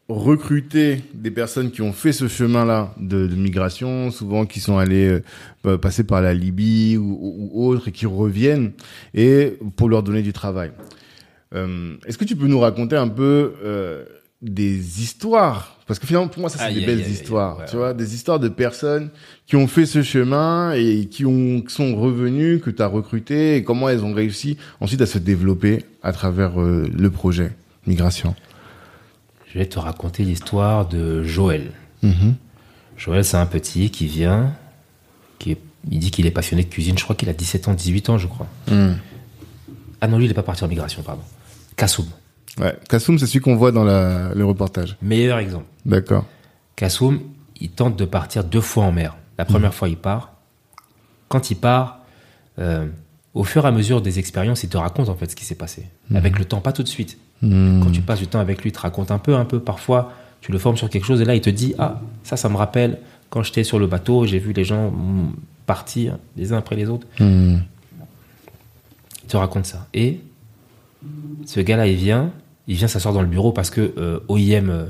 recruter 0.07 1.03
des 1.13 1.31
personnes 1.31 1.69
qui 1.69 1.81
ont 1.81 1.91
fait 1.91 2.13
ce 2.13 2.29
chemin-là 2.29 2.93
de, 2.97 3.27
de 3.27 3.35
migration, 3.35 4.09
souvent 4.09 4.45
qui 4.45 4.61
sont 4.61 4.77
allés 4.77 5.19
euh, 5.65 5.77
passer 5.77 6.05
par 6.05 6.21
la 6.21 6.33
Libye 6.33 6.95
ou, 6.95 7.17
ou, 7.19 7.49
ou 7.51 7.67
autres 7.67 7.89
et 7.89 7.91
qui 7.91 8.05
reviennent, 8.05 8.71
et 9.13 9.57
pour 9.75 9.89
leur 9.89 10.01
donner 10.01 10.21
du 10.21 10.31
travail. 10.31 10.71
Euh, 11.53 11.97
Est-ce 12.05 12.17
que 12.17 12.23
tu 12.23 12.37
peux 12.37 12.47
nous 12.47 12.59
raconter 12.59 12.95
un 12.95 13.09
peu 13.09 13.55
euh, 13.65 14.05
des 14.41 15.01
histoires 15.01 15.77
Parce 15.87 15.99
que 15.99 16.05
finalement, 16.05 16.27
pour 16.27 16.41
moi, 16.41 16.49
ça 16.49 16.59
c'est 16.67 16.73
des 16.73 16.85
belles 16.85 17.07
histoires. 17.09 17.65
tu 17.69 17.75
vois, 17.77 17.93
des 17.93 18.13
histoires 18.13 18.39
de 18.39 18.49
personnes 18.49 19.09
qui 19.47 19.55
ont 19.55 19.67
fait 19.67 19.85
ce 19.87 20.03
chemin 20.03 20.73
et 20.73 21.05
qui 21.09 21.25
ont 21.25 21.61
qui 21.61 21.73
sont 21.73 21.95
revenus, 21.95 22.61
que 22.61 22.69
tu 22.69 22.81
as 22.81 22.87
recruté, 22.87 23.55
et 23.55 23.63
comment 23.63 23.89
elles 23.89 24.03
ont 24.03 24.13
réussi 24.13 24.57
ensuite 24.79 25.01
à 25.01 25.05
se 25.07 25.17
développer 25.17 25.85
à 26.03 26.11
travers 26.11 26.61
euh, 26.61 26.87
le 26.95 27.09
projet 27.09 27.55
Migration. 27.87 28.35
Je 29.51 29.59
vais 29.59 29.65
te 29.65 29.79
raconter 29.79 30.23
l'histoire 30.23 30.87
de 30.87 31.23
Joël. 31.23 31.71
Mhm. 32.03 32.35
Joël, 32.97 33.23
c'est 33.23 33.37
un 33.37 33.45
petit 33.45 33.89
qui 33.91 34.05
vient, 34.05 34.53
qui 35.39 35.51
est- 35.53 35.61
il 35.89 35.99
dit 35.99 36.11
qu'il 36.11 36.25
est 36.25 36.31
passionné 36.31 36.63
de 36.63 36.69
cuisine. 36.69 36.97
Je 36.97 37.03
crois 37.03 37.15
qu'il 37.15 37.29
a 37.29 37.33
17 37.33 37.67
ans, 37.69 37.73
18 37.73 38.09
ans, 38.09 38.17
je 38.17 38.27
crois. 38.27 38.47
Mhm. 38.69 38.97
Ah 40.01 40.07
non, 40.07 40.17
lui, 40.17 40.25
il 40.25 40.27
n'est 40.27 40.33
pas 40.33 40.43
parti 40.43 40.63
en 40.63 40.67
migration, 40.67 41.01
pardon. 41.01 41.21
Kassoum, 41.77 42.05
Ouais. 42.59 42.75
Kassoum, 42.89 43.19
c'est 43.19 43.27
celui 43.27 43.39
qu'on 43.39 43.55
voit 43.55 43.71
dans 43.71 43.83
la, 43.83 44.33
le 44.33 44.45
reportage. 44.45 44.97
meilleur 45.01 45.37
exemple. 45.37 45.65
D'accord. 45.85 46.25
Kassoum, 46.75 47.19
il 47.59 47.69
tente 47.69 47.95
de 47.97 48.05
partir 48.05 48.43
deux 48.43 48.61
fois 48.61 48.85
en 48.85 48.91
mer. 48.91 49.15
La 49.37 49.45
première 49.45 49.73
fois, 49.73 49.89
il 49.89 49.97
part. 49.97 50.33
Quand 51.27 51.51
il 51.51 51.55
part, 51.55 51.99
euh, 52.59 52.87
au 53.33 53.43
fur 53.43 53.65
et 53.65 53.67
à 53.67 53.71
mesure 53.71 54.01
des 54.01 54.17
expériences, 54.19 54.63
il 54.63 54.69
te 54.69 54.77
raconte 54.77 55.09
en 55.09 55.15
fait 55.15 55.29
ce 55.29 55.35
qui 55.35 55.45
s'est 55.45 55.55
passé. 55.55 55.87
Avec 56.13 56.39
le 56.39 56.45
temps, 56.45 56.61
pas 56.61 56.71
tout 56.73 56.83
de 56.83 56.87
suite. 56.87 57.17
Mhm. 57.41 57.81
Quand 57.83 57.91
tu 57.91 58.01
passes 58.01 58.19
du 58.19 58.27
temps 58.27 58.39
avec 58.39 58.63
lui, 58.63 58.69
il 58.69 58.73
te 58.73 58.79
raconte 58.79 59.11
un 59.11 59.19
peu, 59.19 59.35
un 59.35 59.45
peu. 59.45 59.59
Parfois, 59.59 60.11
tu 60.41 60.51
le 60.51 60.57
formes 60.57 60.77
sur 60.77 60.89
quelque 60.89 61.05
chose 61.05 61.21
et 61.21 61.25
là, 61.25 61.35
il 61.35 61.41
te 61.41 61.49
dit 61.51 61.75
Ah, 61.77 62.01
ça, 62.23 62.37
ça 62.37 62.49
me 62.49 62.55
rappelle 62.55 62.99
quand 63.29 63.43
j'étais 63.43 63.63
sur 63.63 63.77
le 63.77 63.87
bateau, 63.87 64.25
j'ai 64.25 64.39
vu 64.39 64.53
les 64.53 64.63
gens 64.63 64.93
partir 65.65 66.17
les 66.37 66.53
uns 66.53 66.57
après 66.57 66.75
les 66.75 66.89
autres. 66.89 67.05
Il 67.19 67.61
te 69.27 69.37
raconte 69.37 69.65
ça. 69.65 69.87
Et 69.93 70.21
ce 71.45 71.59
gars-là, 71.59 71.87
il 71.87 71.97
vient, 71.97 72.31
il 72.67 72.75
vient 72.75 72.87
s'asseoir 72.87 73.13
dans 73.13 73.21
le 73.21 73.27
bureau 73.27 73.51
parce 73.51 73.69
que 73.69 73.93
euh, 73.97 74.19
OIM 74.27 74.69
euh, 74.69 74.85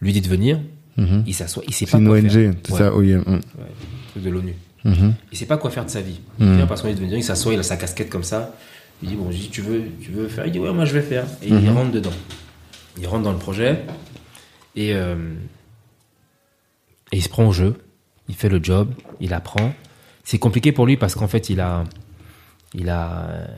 lui 0.00 0.12
dit 0.12 0.20
de 0.20 0.28
venir. 0.28 0.60
Mhm. 0.96 1.24
Il 1.26 1.34
s'assoit, 1.34 1.62
il 1.66 1.74
sait 1.74 1.86
pas 1.86 1.98
une 1.98 2.06
quoi 2.06 2.18
ONG, 2.18 2.30
faire. 2.30 2.54
c'est 2.64 2.72
Ouais, 2.72 2.78
ça, 2.78 2.94
OIM. 2.94 3.22
Mhm. 3.26 3.34
ouais, 3.34 3.40
truc 4.10 4.22
de 4.22 4.30
l'ONU. 4.30 4.54
Mhm. 4.84 5.14
Il 5.32 5.38
sait 5.38 5.46
pas 5.46 5.56
quoi 5.58 5.70
faire 5.70 5.84
de 5.84 5.90
sa 5.90 6.00
vie. 6.00 6.20
Il 6.38 6.54
vient 6.54 6.66
parce 6.66 6.80
qu'on 6.80 6.88
lui 6.88 6.94
dit 6.94 7.00
de 7.00 7.04
venir, 7.04 7.18
il 7.18 7.24
s'assoit, 7.24 7.52
il 7.52 7.58
a 7.58 7.62
sa 7.62 7.76
casquette 7.76 8.08
comme 8.08 8.22
ça. 8.22 8.54
Il 9.02 9.10
dit 9.10 9.14
bon, 9.16 9.30
je 9.30 9.36
dis 9.36 9.48
tu 9.50 9.60
veux, 9.60 9.82
tu 10.00 10.10
veux 10.10 10.28
faire? 10.28 10.46
Il 10.46 10.52
dit 10.52 10.58
ouais, 10.58 10.72
moi 10.72 10.84
je 10.84 10.94
vais 10.94 11.02
faire. 11.02 11.26
Et 11.42 11.48
il 11.48 11.70
rentre 11.70 11.90
dedans. 11.90 12.12
Il 12.98 13.06
rentre 13.06 13.24
dans 13.24 13.32
le 13.32 13.38
projet 13.38 13.82
et, 14.74 14.94
euh, 14.94 15.34
et 17.12 17.16
il 17.16 17.22
se 17.22 17.28
prend 17.28 17.46
au 17.46 17.52
jeu. 17.52 17.76
Il 18.28 18.34
fait 18.34 18.48
le 18.48 18.62
job, 18.62 18.90
il 19.20 19.34
apprend. 19.34 19.74
C'est 20.24 20.38
compliqué 20.38 20.72
pour 20.72 20.86
lui 20.86 20.96
parce 20.96 21.14
qu'en 21.14 21.28
fait 21.28 21.50
il 21.50 21.60
a, 21.60 21.84
il 22.74 22.88
a, 22.88 23.48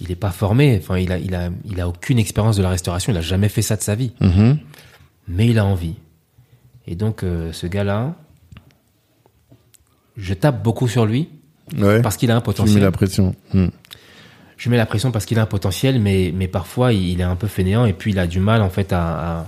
il 0.00 0.10
est 0.10 0.16
pas 0.16 0.30
formé. 0.30 0.78
Enfin, 0.82 0.98
il 0.98 1.10
a, 1.12 1.18
il 1.18 1.34
a, 1.34 1.50
il 1.64 1.80
a 1.80 1.88
aucune 1.88 2.18
expérience 2.18 2.56
de 2.56 2.62
la 2.62 2.68
restauration. 2.70 3.12
Il 3.12 3.16
a 3.18 3.22
jamais 3.22 3.48
fait 3.48 3.62
ça 3.62 3.76
de 3.76 3.82
sa 3.82 3.94
vie 3.94 4.12
Mhm. 4.20 4.58
mais 5.28 5.46
il 5.48 5.58
a 5.58 5.64
envie. 5.64 5.94
Et 6.86 6.96
donc, 6.96 7.22
euh, 7.22 7.52
ce 7.52 7.66
gars-là, 7.66 8.14
je 10.16 10.34
tape 10.34 10.62
beaucoup 10.62 10.88
sur 10.88 11.06
lui 11.06 11.28
Ouais. 11.78 12.02
parce 12.02 12.16
qu'il 12.18 12.30
a 12.30 12.36
un 12.36 12.40
tu 12.40 12.50
mets 12.50 12.54
potentiel. 12.54 12.82
la 12.82 12.90
pression. 12.92 13.34
Mhm. 13.54 13.70
Je 14.56 14.70
mets 14.70 14.76
la 14.76 14.86
pression 14.86 15.10
parce 15.10 15.24
qu'il 15.24 15.38
a 15.38 15.42
un 15.42 15.46
potentiel, 15.46 15.98
mais, 16.00 16.32
mais 16.34 16.46
parfois 16.46 16.92
il 16.92 17.20
est 17.20 17.24
un 17.24 17.36
peu 17.36 17.48
fainéant 17.48 17.86
et 17.86 17.92
puis 17.92 18.12
il 18.12 18.18
a 18.18 18.26
du 18.26 18.38
mal 18.38 18.62
en 18.62 18.70
fait 18.70 18.92
à, 18.92 19.40
à, 19.40 19.46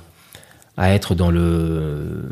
à 0.77 0.91
être 0.91 1.15
dans 1.15 1.31
le 1.31 2.29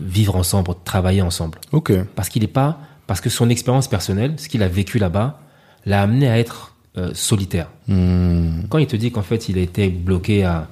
vivre 0.00 0.36
ensemble, 0.36 0.70
travailler 0.84 1.22
ensemble. 1.22 1.58
Ok. 1.72 1.92
Parce 2.16 2.28
qu'il 2.28 2.42
est 2.42 2.48
pas, 2.48 2.80
parce 3.06 3.20
que 3.20 3.28
son 3.30 3.48
expérience 3.50 3.88
personnelle, 3.88 4.34
ce 4.38 4.48
qu'il 4.48 4.62
a 4.62 4.68
vécu 4.68 4.98
là-bas, 4.98 5.40
l'a 5.86 6.02
amené 6.02 6.28
à 6.28 6.38
être 6.38 6.69
euh, 7.00 7.10
solitaire. 7.14 7.68
Mhm. 7.88 8.66
Quand 8.68 8.78
il 8.78 8.86
te 8.86 8.96
dit 8.96 9.10
qu'en 9.10 9.22
fait 9.22 9.48
il 9.48 9.58
a 9.58 9.62
été 9.62 9.88
bloqué 9.88 10.44
à, 10.44 10.68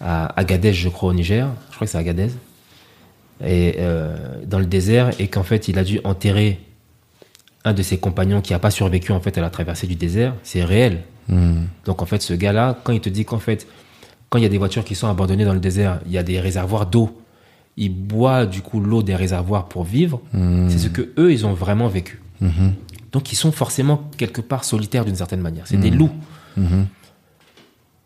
à 0.00 0.38
Agadez, 0.38 0.72
je 0.72 0.88
crois, 0.88 1.10
au 1.10 1.14
Niger, 1.14 1.48
je 1.70 1.74
crois 1.74 1.86
que 1.86 1.90
c'est 1.90 1.98
Agadez, 1.98 2.30
et, 3.44 3.76
euh, 3.78 4.16
dans 4.46 4.58
le 4.58 4.66
désert, 4.66 5.10
et 5.18 5.28
qu'en 5.28 5.42
fait 5.42 5.68
il 5.68 5.78
a 5.78 5.84
dû 5.84 6.00
enterrer 6.04 6.60
un 7.64 7.72
de 7.72 7.82
ses 7.82 7.98
compagnons 7.98 8.40
qui 8.40 8.52
n'a 8.52 8.58
pas 8.58 8.70
survécu 8.70 9.12
en 9.12 9.20
fait 9.20 9.36
à 9.36 9.40
la 9.40 9.50
traversée 9.50 9.86
du 9.86 9.96
désert, 9.96 10.34
c'est 10.42 10.64
réel. 10.64 11.02
Hmm. 11.28 11.64
Donc 11.84 12.02
en 12.02 12.06
fait, 12.06 12.22
ce 12.22 12.32
gars-là, 12.32 12.78
quand 12.84 12.92
il 12.92 13.00
te 13.00 13.08
dit 13.08 13.24
qu'en 13.24 13.38
fait, 13.38 13.66
quand 14.30 14.38
il 14.38 14.42
y 14.42 14.46
a 14.46 14.50
des 14.50 14.58
voitures 14.58 14.84
qui 14.84 14.94
sont 14.94 15.08
abandonnées 15.08 15.44
dans 15.44 15.54
le 15.54 15.60
désert, 15.60 16.00
il 16.06 16.12
y 16.12 16.18
a 16.18 16.22
des 16.22 16.40
réservoirs 16.40 16.86
d'eau. 16.86 17.20
Il 17.76 17.94
boit 17.94 18.46
du 18.46 18.62
coup 18.62 18.80
l'eau 18.80 19.02
des 19.02 19.14
réservoirs 19.14 19.66
pour 19.68 19.84
vivre. 19.84 20.20
Hmm. 20.32 20.68
C'est 20.68 20.78
ce 20.78 20.88
que 20.88 21.10
eux, 21.18 21.32
ils 21.32 21.46
ont 21.46 21.52
vraiment 21.52 21.88
vécu. 21.88 22.20
Donc 23.12 23.32
ils 23.32 23.36
sont 23.36 23.52
forcément 23.52 24.10
quelque 24.16 24.40
part 24.40 24.64
solitaires 24.64 25.04
d'une 25.04 25.16
certaine 25.16 25.40
manière. 25.40 25.66
C'est 25.66 25.76
des 25.76 25.90
loups. 25.90 26.12
Mhm. 26.56 26.86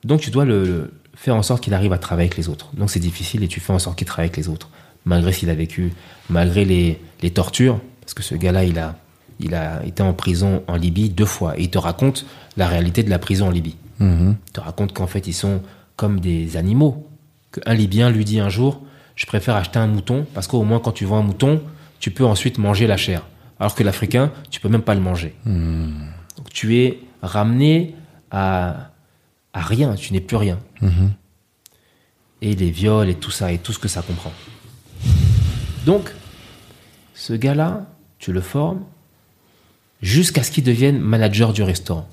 Donc 0.04 0.20
tu 0.20 0.30
dois 0.30 0.44
le, 0.44 0.64
le 0.64 0.94
faire 1.14 1.36
en 1.36 1.42
sorte 1.42 1.62
qu'il 1.62 1.74
arrive 1.74 1.92
à 1.92 1.98
travailler 1.98 2.26
avec 2.28 2.36
les 2.36 2.48
autres. 2.48 2.70
Donc 2.74 2.90
c'est 2.90 3.00
difficile 3.00 3.42
et 3.42 3.48
tu 3.48 3.60
fais 3.60 3.72
en 3.72 3.78
sorte 3.78 3.98
qu'il 3.98 4.06
travaille 4.06 4.26
avec 4.26 4.36
les 4.36 4.48
autres. 4.48 4.68
Malgré 5.04 5.32
qu'il 5.32 5.50
a 5.50 5.54
vécu, 5.54 5.92
malgré 6.30 6.64
les, 6.64 7.00
les 7.22 7.30
tortures, 7.30 7.80
parce 8.00 8.14
que 8.14 8.22
ce 8.22 8.34
gars-là, 8.36 8.64
il 8.64 8.78
a, 8.78 8.96
il 9.40 9.54
a 9.54 9.84
été 9.84 10.02
en 10.02 10.12
prison 10.12 10.62
en 10.68 10.76
Libye 10.76 11.08
deux 11.08 11.24
fois. 11.24 11.58
Et 11.58 11.62
il 11.62 11.70
te 11.70 11.78
raconte 11.78 12.24
la 12.56 12.68
réalité 12.68 13.02
de 13.02 13.10
la 13.10 13.18
prison 13.18 13.48
en 13.48 13.50
Libye. 13.50 13.76
Mhm. 13.98 14.36
Il 14.46 14.52
te 14.52 14.60
raconte 14.60 14.92
qu'en 14.92 15.06
fait, 15.06 15.26
ils 15.26 15.34
sont 15.34 15.60
comme 15.96 16.20
des 16.20 16.56
animaux. 16.56 17.08
Qu'un 17.52 17.74
Libyen 17.74 18.10
lui 18.10 18.24
dit 18.24 18.40
un 18.40 18.48
jour, 18.48 18.80
je 19.16 19.26
préfère 19.26 19.56
acheter 19.56 19.78
un 19.78 19.86
mouton, 19.88 20.26
parce 20.34 20.46
qu'au 20.46 20.62
moins 20.62 20.78
quand 20.78 20.92
tu 20.92 21.04
vends 21.04 21.18
un 21.18 21.22
mouton, 21.22 21.60
tu 22.00 22.10
peux 22.10 22.24
ensuite 22.24 22.58
manger 22.58 22.86
la 22.86 22.96
chair. 22.96 23.22
Alors 23.62 23.76
que 23.76 23.84
l'Africain, 23.84 24.32
tu 24.50 24.58
peux 24.58 24.68
même 24.68 24.82
pas 24.82 24.96
le 24.96 25.00
manger. 25.00 25.36
Donc 25.46 26.50
tu 26.52 26.78
es 26.78 26.98
ramené 27.22 27.94
à, 28.32 28.90
à 29.52 29.60
rien, 29.60 29.94
tu 29.94 30.12
n'es 30.12 30.20
plus 30.20 30.34
rien. 30.34 30.58
Mhm. 30.80 31.12
Et 32.40 32.56
les 32.56 32.72
viols 32.72 33.08
et 33.08 33.14
tout 33.14 33.30
ça, 33.30 33.52
et 33.52 33.58
tout 33.58 33.72
ce 33.72 33.78
que 33.78 33.86
ça 33.86 34.02
comprend. 34.02 34.32
Donc, 35.86 36.12
ce 37.14 37.34
gars-là, 37.34 37.86
tu 38.18 38.32
le 38.32 38.40
formes 38.40 38.82
jusqu'à 40.00 40.42
ce 40.42 40.50
qu'il 40.50 40.64
devienne 40.64 40.98
manager 40.98 41.52
du 41.52 41.62
restaurant. 41.62 42.08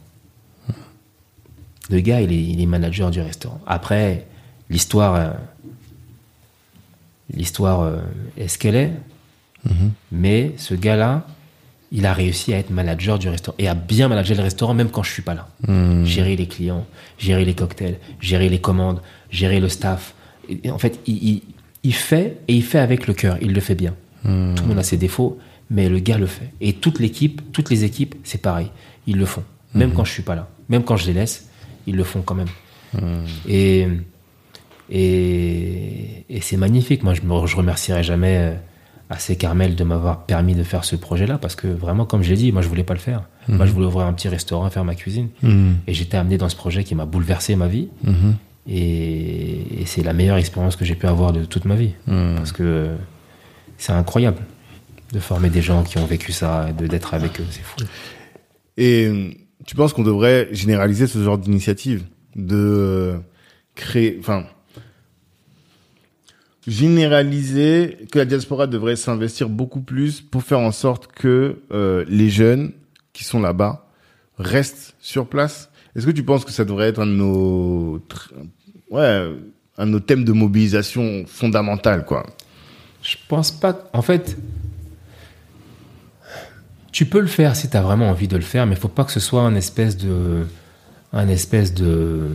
Le 1.89 1.99
gars, 1.99 2.21
il 2.21 2.31
est, 2.31 2.43
il 2.43 2.61
est 2.61 2.67
manager 2.67 3.09
du 3.09 3.21
restaurant. 3.21 3.59
Après, 3.65 4.27
l'histoire, 4.69 5.15
euh, 5.15 5.31
l'histoire 7.33 7.81
euh, 7.81 8.01
est 8.37 8.49
ce 8.49 8.59
qu'elle 8.59 8.75
est. 8.75 8.93
Mais 10.11 10.53
ce 10.57 10.75
gars-là, 10.75 11.25
il 11.91 12.05
a 12.05 12.13
réussi 12.13 12.53
à 12.53 12.57
être 12.59 12.69
manager 12.69 13.17
du 13.19 13.29
restaurant 13.29 13.55
et 13.59 13.67
à 13.67 13.73
bien 13.73 14.07
manager 14.07 14.37
le 14.37 14.43
restaurant 14.43 14.73
même 14.75 14.89
quand 14.89 15.01
je 15.03 15.11
suis 15.11 15.21
pas 15.23 15.33
là. 15.33 15.47
Gérer 16.05 16.35
les 16.35 16.47
clients, 16.47 16.85
gérer 17.17 17.45
les 17.45 17.53
cocktails, 17.55 17.97
gérer 18.21 18.47
les 18.49 18.59
commandes, 18.59 19.01
gérer 19.31 19.59
le 19.59 19.69
staff. 19.69 20.13
Et- 20.49 20.69
en 20.71 20.77
fait, 20.77 20.99
il, 21.07 21.23
il- 21.29 21.41
il 21.83 21.93
fait 21.93 22.37
et 22.47 22.53
il 22.55 22.63
fait 22.63 22.79
avec 22.79 23.07
le 23.07 23.13
cœur. 23.13 23.37
Il 23.41 23.53
le 23.53 23.61
fait 23.61 23.75
bien. 23.75 23.95
Tout 24.23 24.29
le 24.29 24.67
monde 24.67 24.77
a 24.79 24.83
ses 24.83 24.97
défauts, 24.97 25.39
mais 25.69 25.87
le 25.89 25.99
gars 25.99 26.17
le 26.17 26.25
fait. 26.27 26.49
Et 26.61 26.73
toute 26.73 26.99
l'équipe, 26.99 27.41
toutes 27.53 27.69
les 27.69 27.83
équipes, 27.85 28.15
c'est 28.23 28.41
pareil. 28.41 28.67
Ils 29.07 29.17
le 29.17 29.25
font. 29.25 29.43
Même 29.73 29.93
quand 29.93 30.03
je 30.03 30.11
suis 30.11 30.23
pas 30.23 30.35
là. 30.35 30.49
Même 30.67 30.83
quand 30.83 30.97
je 30.97 31.07
les 31.07 31.13
laisse, 31.13 31.47
ils 31.87 31.95
le 31.95 32.03
font 32.03 32.21
quand 32.21 32.35
même. 32.35 32.49
Et, 33.47 33.87
et, 34.91 36.25
et 36.29 36.41
c'est 36.41 36.57
magnifique. 36.57 37.03
Moi, 37.03 37.13
je 37.13 37.21
me 37.21 37.47
je 37.47 37.55
remercierai 37.55 38.03
jamais 38.03 38.37
euh, 38.37 38.53
assez 39.09 39.35
Carmel 39.35 39.75
de 39.75 39.83
m'avoir 39.83 40.25
permis 40.25 40.53
de 40.53 40.63
faire 40.63 40.85
ce 40.85 40.95
projet-là 40.95 41.37
parce 41.39 41.55
que 41.55 41.67
vraiment, 41.67 42.05
comme 42.05 42.21
je 42.21 42.29
l'ai 42.29 42.35
dit, 42.35 42.51
moi, 42.51 42.61
je 42.61 42.67
voulais 42.67 42.83
pas 42.83 42.93
le 42.93 42.99
faire. 42.99 43.23
Moi, 43.47 43.65
je 43.65 43.71
voulais 43.71 43.87
ouvrir 43.87 44.05
un 44.05 44.13
petit 44.13 44.27
restaurant, 44.27 44.69
faire 44.69 44.85
ma 44.85 44.93
cuisine. 44.93 45.29
Mhm. 45.41 45.77
Et 45.87 45.93
j'étais 45.95 46.17
amené 46.17 46.37
dans 46.37 46.49
ce 46.49 46.55
projet 46.55 46.83
qui 46.83 46.93
m'a 46.93 47.05
bouleversé 47.05 47.55
ma 47.55 47.67
vie. 47.67 47.89
Mhm. 48.03 48.35
Et, 48.67 49.81
et 49.81 49.85
c'est 49.87 50.03
la 50.03 50.13
meilleure 50.13 50.37
expérience 50.37 50.75
que 50.75 50.85
j'ai 50.85 50.93
pu 50.93 51.07
avoir 51.07 51.33
de 51.33 51.45
toute 51.45 51.65
ma 51.65 51.75
vie. 51.75 51.93
Mhm. 52.05 52.35
Parce 52.35 52.51
que 52.51 52.91
c'est 53.79 53.93
incroyable 53.93 54.37
de 55.11 55.19
former 55.19 55.49
des 55.49 55.63
gens 55.63 55.81
qui 55.81 55.97
ont 55.97 56.05
vécu 56.05 56.31
ça, 56.31 56.67
d'être 56.71 57.15
avec 57.15 57.39
eux. 57.39 57.45
C'est 57.49 57.63
fou. 57.63 57.77
Et 58.77 59.07
euh, 59.07 59.31
tu 59.65 59.75
penses 59.75 59.93
qu'on 59.93 60.03
devrait 60.03 60.49
généraliser 60.51 61.07
ce 61.07 61.17
genre 61.23 61.39
d'initiative 61.39 62.03
de 62.35 62.55
euh, 62.55 63.17
créer, 63.73 64.17
enfin, 64.19 64.45
généraliser 66.69 67.97
que 68.11 68.19
la 68.19 68.25
diaspora 68.25 68.67
devrait 68.67 68.95
s'investir 68.95 69.49
beaucoup 69.49 69.81
plus 69.81 70.21
pour 70.21 70.43
faire 70.43 70.59
en 70.59 70.71
sorte 70.71 71.07
que 71.07 71.57
euh, 71.71 72.05
les 72.07 72.29
jeunes 72.29 72.71
qui 73.11 73.23
sont 73.23 73.41
là-bas 73.41 73.87
restent 74.37 74.95
sur 74.99 75.27
place. 75.27 75.69
Est-ce 75.95 76.05
que 76.05 76.11
tu 76.11 76.23
penses 76.23 76.45
que 76.45 76.51
ça 76.51 76.65
devrait 76.65 76.87
être 76.87 77.01
un 77.01 77.07
de 77.07 77.11
nos, 77.11 78.01
ouais, 78.91 79.31
un 79.77 79.85
de 79.87 79.91
nos 79.91 79.99
thèmes 79.99 80.23
de 80.23 80.31
mobilisation 80.31 81.25
fondamental, 81.25 82.05
quoi? 82.05 82.25
Je 83.01 83.15
pense 83.27 83.51
pas. 83.51 83.89
En 83.93 84.03
fait, 84.03 84.37
tu 86.91 87.05
peux 87.05 87.19
le 87.19 87.27
faire 87.27 87.55
si 87.55 87.69
tu 87.69 87.77
as 87.77 87.81
vraiment 87.81 88.09
envie 88.09 88.27
de 88.27 88.35
le 88.35 88.43
faire, 88.43 88.67
mais 88.67 88.75
il 88.75 88.79
faut 88.79 88.87
pas 88.87 89.05
que 89.05 89.11
ce 89.11 89.19
soit 89.19 89.41
un 89.41 89.55
espèce 89.55 89.97
de, 89.97 90.45
un 91.13 91.27
espèce 91.27 91.73
de 91.73 92.27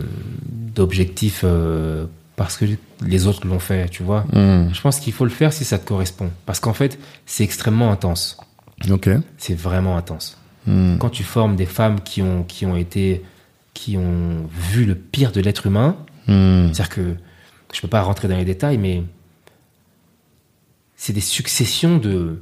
d'objectif 0.75 1.41
euh, 1.45 2.05
parce 2.35 2.57
que 2.57 2.65
les 3.01 3.27
autres 3.27 3.47
l'ont 3.47 3.59
fait, 3.59 3.87
tu 3.89 4.03
vois. 4.03 4.25
Je 4.33 4.81
pense 4.81 4.99
qu'il 4.99 5.13
faut 5.13 5.25
le 5.25 5.31
faire 5.31 5.53
si 5.53 5.65
ça 5.65 5.79
te 5.79 5.87
correspond, 5.87 6.31
parce 6.45 6.59
qu'en 6.59 6.73
fait, 6.73 6.99
c'est 7.25 7.43
extrêmement 7.43 7.91
intense. 7.91 8.37
Ok. 8.89 9.09
C'est 9.37 9.55
vraiment 9.55 9.95
intense. 9.97 10.37
Hmm. 10.67 10.97
Quand 10.97 11.09
tu 11.09 11.23
formes 11.23 11.55
des 11.55 11.65
femmes 11.65 12.01
qui 12.01 12.21
ont 12.21 12.43
qui 12.43 12.65
ont 12.65 12.75
été 12.75 13.23
qui 13.73 13.97
ont 13.97 14.49
vu 14.71 14.85
le 14.85 14.95
pire 14.95 15.31
de 15.31 15.39
l'être 15.39 15.67
humain, 15.67 15.95
Hmm. 16.27 16.67
c'est-à-dire 16.73 16.89
que 16.89 17.15
je 17.73 17.81
peux 17.81 17.87
pas 17.87 18.01
rentrer 18.01 18.27
dans 18.27 18.37
les 18.37 18.45
détails, 18.45 18.77
mais 18.77 19.03
c'est 20.95 21.13
des 21.13 21.21
successions 21.21 21.97
de. 21.97 22.41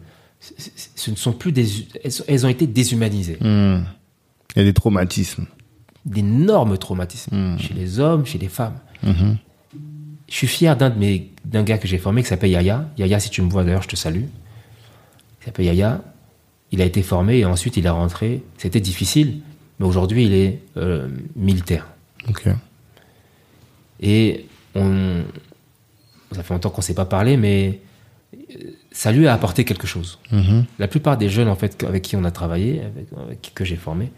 Ce 0.96 1.12
ne 1.12 1.16
sont 1.16 1.34
plus 1.34 1.52
des. 1.52 1.68
Elles, 2.28 2.46
ont 2.46 2.50
été 2.50 2.68
déshumanisées. 2.68 3.38
Hmm. 3.40 3.84
Il 4.56 4.60
y 4.60 4.62
a 4.62 4.64
des 4.64 4.74
traumatismes. 4.74 5.46
D'énormes 6.06 6.78
traumatismes 6.78 7.58
chez 7.58 7.74
les 7.74 8.00
hommes, 8.00 8.26
chez 8.26 8.38
les 8.38 8.50
femmes. 8.50 8.78
Je 10.34 10.40
suis 10.40 10.48
fier 10.48 10.76
d'un 10.76 10.90
de 10.90 10.98
mes 10.98 11.30
d'un 11.46 11.62
gars 11.62 11.78
que 11.78 11.88
j'ai 11.88 12.00
formé 12.00 12.24
qui 12.24 12.28
s'appelle 12.30 12.50
Yaya. 12.50 12.90
Yaya, 12.98 13.20
si 13.20 13.30
tu 13.30 13.44
me 13.44 13.50
vois 13.52 13.64
d'ailleurs, 13.64 13.84
je 13.84 13.88
te 13.90 13.96
salue. 13.96 14.24
Il 15.42 15.46
s'appelle 15.46 15.66
Yaya. 15.66 16.02
Il 16.72 16.82
a 16.82 16.86
été 16.86 17.04
formé 17.04 17.38
et 17.38 17.46
ensuite 17.46 17.78
il 17.78 17.86
est 17.86 17.90
rentré. 17.90 18.42
C'était 18.58 18.80
difficile, 18.80 19.42
mais 19.78 19.86
aujourd'hui 19.86 20.26
il 20.26 20.34
est 20.34 20.60
euh, 20.78 21.08
militaire. 21.36 21.86
Ok. 22.28 22.48
Et 24.00 24.48
on, 24.74 25.22
ça 26.32 26.42
fait 26.42 26.52
longtemps 26.56 26.72
qu'on 26.72 26.82
ne 26.82 26.86
s'est 26.86 26.96
pas 26.96 27.06
parlé, 27.06 27.38
mais 27.38 27.80
euh, 28.36 28.72
ça 28.92 29.12
lui 29.12 29.28
a 29.28 29.34
apporté 29.36 29.66
quelque 29.66 29.86
chose. 29.86 30.18
Mhm. 30.32 30.66
La 30.80 30.88
plupart 30.88 31.16
des 31.18 31.30
jeunes 31.30 31.48
en 31.48 31.56
fait 31.56 31.84
avec 31.84 32.02
qui 32.02 32.16
on 32.16 32.24
a 32.24 32.32
travaillé, 32.32 32.82
avec, 32.82 33.06
avec 33.24 33.40
qui- 33.44 33.52
que 33.52 33.64
j'ai 33.66 33.76
formé, 33.76 34.12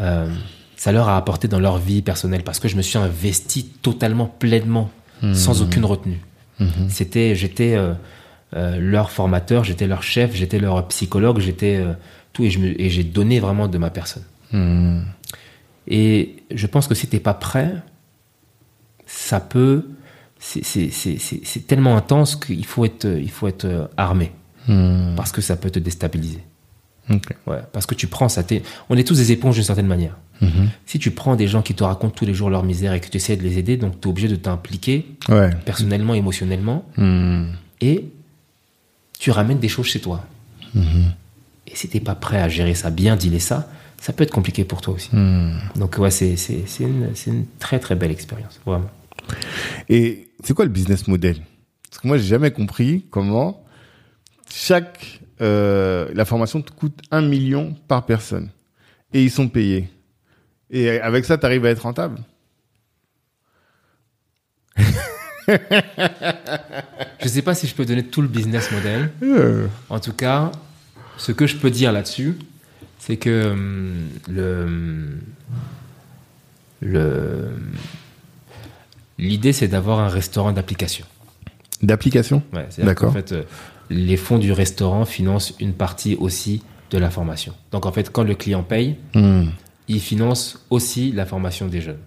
euh, 0.00 0.28
ça 0.74 0.90
leur 0.90 1.08
a 1.08 1.16
apporté 1.16 1.46
dans 1.46 1.60
leur 1.60 1.78
vie 1.78 2.02
personnelle 2.02 2.42
parce 2.42 2.58
que 2.58 2.66
je 2.66 2.74
me 2.74 2.82
suis 2.82 2.98
investi 2.98 3.66
totalement, 3.82 4.26
pleinement, 4.26 4.90
sans 5.34 5.62
aucune 5.62 5.84
retenue. 5.84 6.20
C'était, 6.88 7.34
j'étais 7.34 7.74
euh, 7.74 7.94
euh, 8.54 8.78
leur 8.78 9.10
formateur, 9.10 9.64
j'étais 9.64 9.86
leur 9.86 10.02
chef, 10.02 10.34
j'étais 10.34 10.58
leur 10.60 10.86
psychologue, 10.88 11.40
j'étais 11.40 11.76
euh, 11.76 11.92
tout 12.32 12.44
et 12.44 12.50
je 12.50 12.58
me- 12.60 12.80
et 12.80 12.88
j'ai 12.90 13.02
donné 13.04 13.40
vraiment 13.40 13.66
de 13.68 13.78
ma 13.78 13.90
personne. 13.90 14.22
Hmm. 14.52 15.00
Et 15.88 16.36
je 16.54 16.66
pense 16.68 16.86
que 16.86 16.94
si 16.94 17.06
t'es 17.08 17.18
pas 17.20 17.34
prêt, 17.34 17.74
ça 19.06 19.40
peut. 19.40 19.86
c'est- 20.38 20.62
C'est 20.64 20.90
c'est- 20.90 21.18
c'est- 21.44 21.66
tellement 21.68 21.96
intense 21.96 22.34
qu'il 22.36 22.64
faut 22.66 22.84
être, 22.84 23.06
il 23.06 23.30
faut 23.30 23.46
être 23.48 23.90
armé. 23.96 24.32
Parce 25.16 25.30
que 25.32 25.40
ça 25.40 25.56
peut 25.56 25.70
te 25.70 25.78
déstabiliser. 25.78 26.42
Ouais, 27.46 27.58
parce 27.72 27.86
que 27.86 27.94
tu 27.94 28.06
prends 28.06 28.28
ça. 28.28 28.42
t'es- 28.42 28.62
On 28.88 28.96
est 28.96 29.04
tous 29.04 29.16
des 29.18 29.32
éponges 29.32 29.56
d'une 29.56 29.64
certaine 29.64 29.86
manière. 29.86 30.16
Mhm. 30.40 30.70
Si 30.86 30.98
tu 30.98 31.10
prends 31.10 31.36
des 31.36 31.46
gens 31.46 31.62
qui 31.62 31.74
te 31.74 31.84
racontent 31.84 32.14
tous 32.14 32.24
les 32.24 32.34
jours 32.34 32.48
leur 32.50 32.62
misère 32.64 32.94
et 32.94 33.00
que 33.00 33.08
tu 33.08 33.16
essaies 33.18 33.36
de 33.36 33.42
les 33.42 33.58
aider, 33.58 33.76
donc 33.76 34.00
tu 34.00 34.08
es 34.08 34.10
obligé 34.10 34.28
de 34.28 34.36
t'impliquer 34.36 35.06
Ouais. 35.28 35.50
personnellement, 35.64 36.14
émotionnellement, 36.14 36.84
Hmm. 36.96 37.46
et 37.80 38.06
tu 39.18 39.30
ramènes 39.30 39.58
des 39.60 39.68
choses 39.68 39.86
chez 39.86 40.00
toi. 40.00 40.24
Et 41.66 41.76
si 41.76 41.88
t'es 41.88 42.00
pas 42.00 42.14
prêt 42.14 42.40
à 42.40 42.48
gérer 42.48 42.74
ça, 42.74 42.90
bien 42.90 43.14
dealer 43.16 43.40
ça, 43.40 43.70
ça 44.00 44.12
peut 44.12 44.24
être 44.24 44.32
compliqué 44.32 44.64
pour 44.64 44.80
toi 44.80 44.94
aussi. 44.94 45.14
Hmm. 45.14 45.52
Donc 45.76 45.96
ouais, 45.98 46.10
c'est 46.10 46.36
c'est- 46.36 46.64
c'est 46.66 46.84
une, 46.84 47.10
c'est 47.14 47.30
une 47.30 47.46
très 47.58 47.78
très 47.78 47.94
belle 47.94 48.10
expérience, 48.10 48.58
vraiment. 48.66 48.90
Et 49.88 50.28
c'est 50.42 50.54
quoi 50.54 50.64
le 50.64 50.70
business 50.72 51.06
model? 51.06 51.36
Parce 51.88 52.00
que 52.00 52.08
moi, 52.08 52.16
j'ai 52.18 52.24
jamais 52.24 52.50
compris 52.50 53.04
comment 53.10 53.62
chaque 54.50 55.20
euh, 55.42 56.08
la 56.14 56.24
formation 56.24 56.62
te 56.62 56.70
coûte 56.72 56.98
un 57.10 57.20
million 57.20 57.74
par 57.88 58.06
personne 58.06 58.48
et 59.12 59.22
ils 59.22 59.30
sont 59.30 59.48
payés. 59.48 59.90
Et 60.70 61.00
avec 61.00 61.24
ça, 61.24 61.36
tu 61.36 61.44
arrives 61.44 61.66
à 61.66 61.70
être 61.70 61.82
rentable. 61.82 62.18
Je 67.20 67.28
sais 67.28 67.42
pas 67.42 67.54
si 67.54 67.66
je 67.66 67.74
peux 67.74 67.84
donner 67.84 68.04
tout 68.04 68.22
le 68.22 68.28
business 68.28 68.70
model. 68.70 69.10
Euh. 69.22 69.66
En 69.90 69.98
tout 69.98 70.12
cas, 70.12 70.52
ce 71.18 71.32
que 71.32 71.46
je 71.46 71.56
peux 71.56 71.70
dire 71.70 71.92
là-dessus, 71.92 72.38
c'est 72.98 73.16
que 73.16 73.50
hum, 73.50 74.08
le 74.28 75.18
le 76.80 77.50
l'idée 79.18 79.52
c'est 79.52 79.68
d'avoir 79.68 79.98
un 80.00 80.08
restaurant 80.08 80.52
d'application. 80.52 81.04
D'application? 81.82 82.42
Ouais, 82.52 82.68
D'accord. 82.78 83.08
qu'en 83.08 83.14
fait, 83.14 83.32
euh, 83.32 83.42
les 83.92 84.16
fonds 84.16 84.38
du 84.38 84.52
restaurant 84.52 85.04
financent 85.04 85.54
une 85.60 85.72
partie 85.74 86.16
aussi 86.16 86.62
de 86.90 86.98
la 86.98 87.10
formation. 87.10 87.52
Donc 87.70 87.86
en 87.86 87.92
fait, 87.92 88.10
quand 88.10 88.24
le 88.24 88.34
client 88.34 88.62
paye, 88.62 88.96
Hmm. 89.14 89.44
il 89.88 90.00
finance 90.00 90.64
aussi 90.70 91.12
la 91.12 91.26
formation 91.26 91.66
des 91.66 91.80
jeunes. 91.80 91.98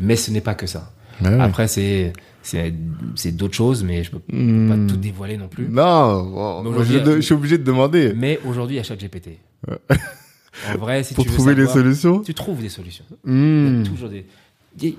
Mais 0.00 0.16
ce 0.16 0.30
n'est 0.30 0.40
pas 0.40 0.54
que 0.54 0.66
ça. 0.66 0.92
Ouais, 1.22 1.28
ouais. 1.30 1.40
Après, 1.40 1.68
c'est 1.68 2.12
c'est 2.42 3.32
d'autres 3.32 3.54
choses, 3.56 3.82
mais 3.82 4.04
je 4.04 4.10
peux 4.12 4.20
Hmm. 4.32 4.68
pas 4.68 4.92
tout 4.92 4.98
dévoiler 5.00 5.36
non 5.36 5.48
plus. 5.48 5.66
Non, 5.68 6.62
je, 6.62 6.68
aujourd'hui, 6.68 7.00
de- 7.02 7.16
je 7.16 7.20
suis 7.22 7.34
obligé 7.34 7.58
de 7.58 7.64
demander. 7.64 8.12
Mais 8.14 8.38
aujourd'hui, 8.46 8.76
il 8.76 8.78
y 8.78 8.80
a 8.80 8.84
ChatGPT. 8.84 9.38
en 9.68 10.78
vrai, 10.78 11.02
si 11.02 11.14
Pour 11.14 11.24
tu 11.24 11.30
veux 11.30 11.36
trouver 11.36 11.54
les 11.54 11.66
savoir, 11.66 11.74
solutions 11.84 12.20
tu 12.20 12.34
trouves 12.34 12.60
des 12.62 12.68
solutions. 12.68 13.04
Il 13.26 13.32
y 13.32 13.34
Hmm. 13.34 13.82
a 13.82 13.86
toujours 13.88 14.08
des. 14.08 14.26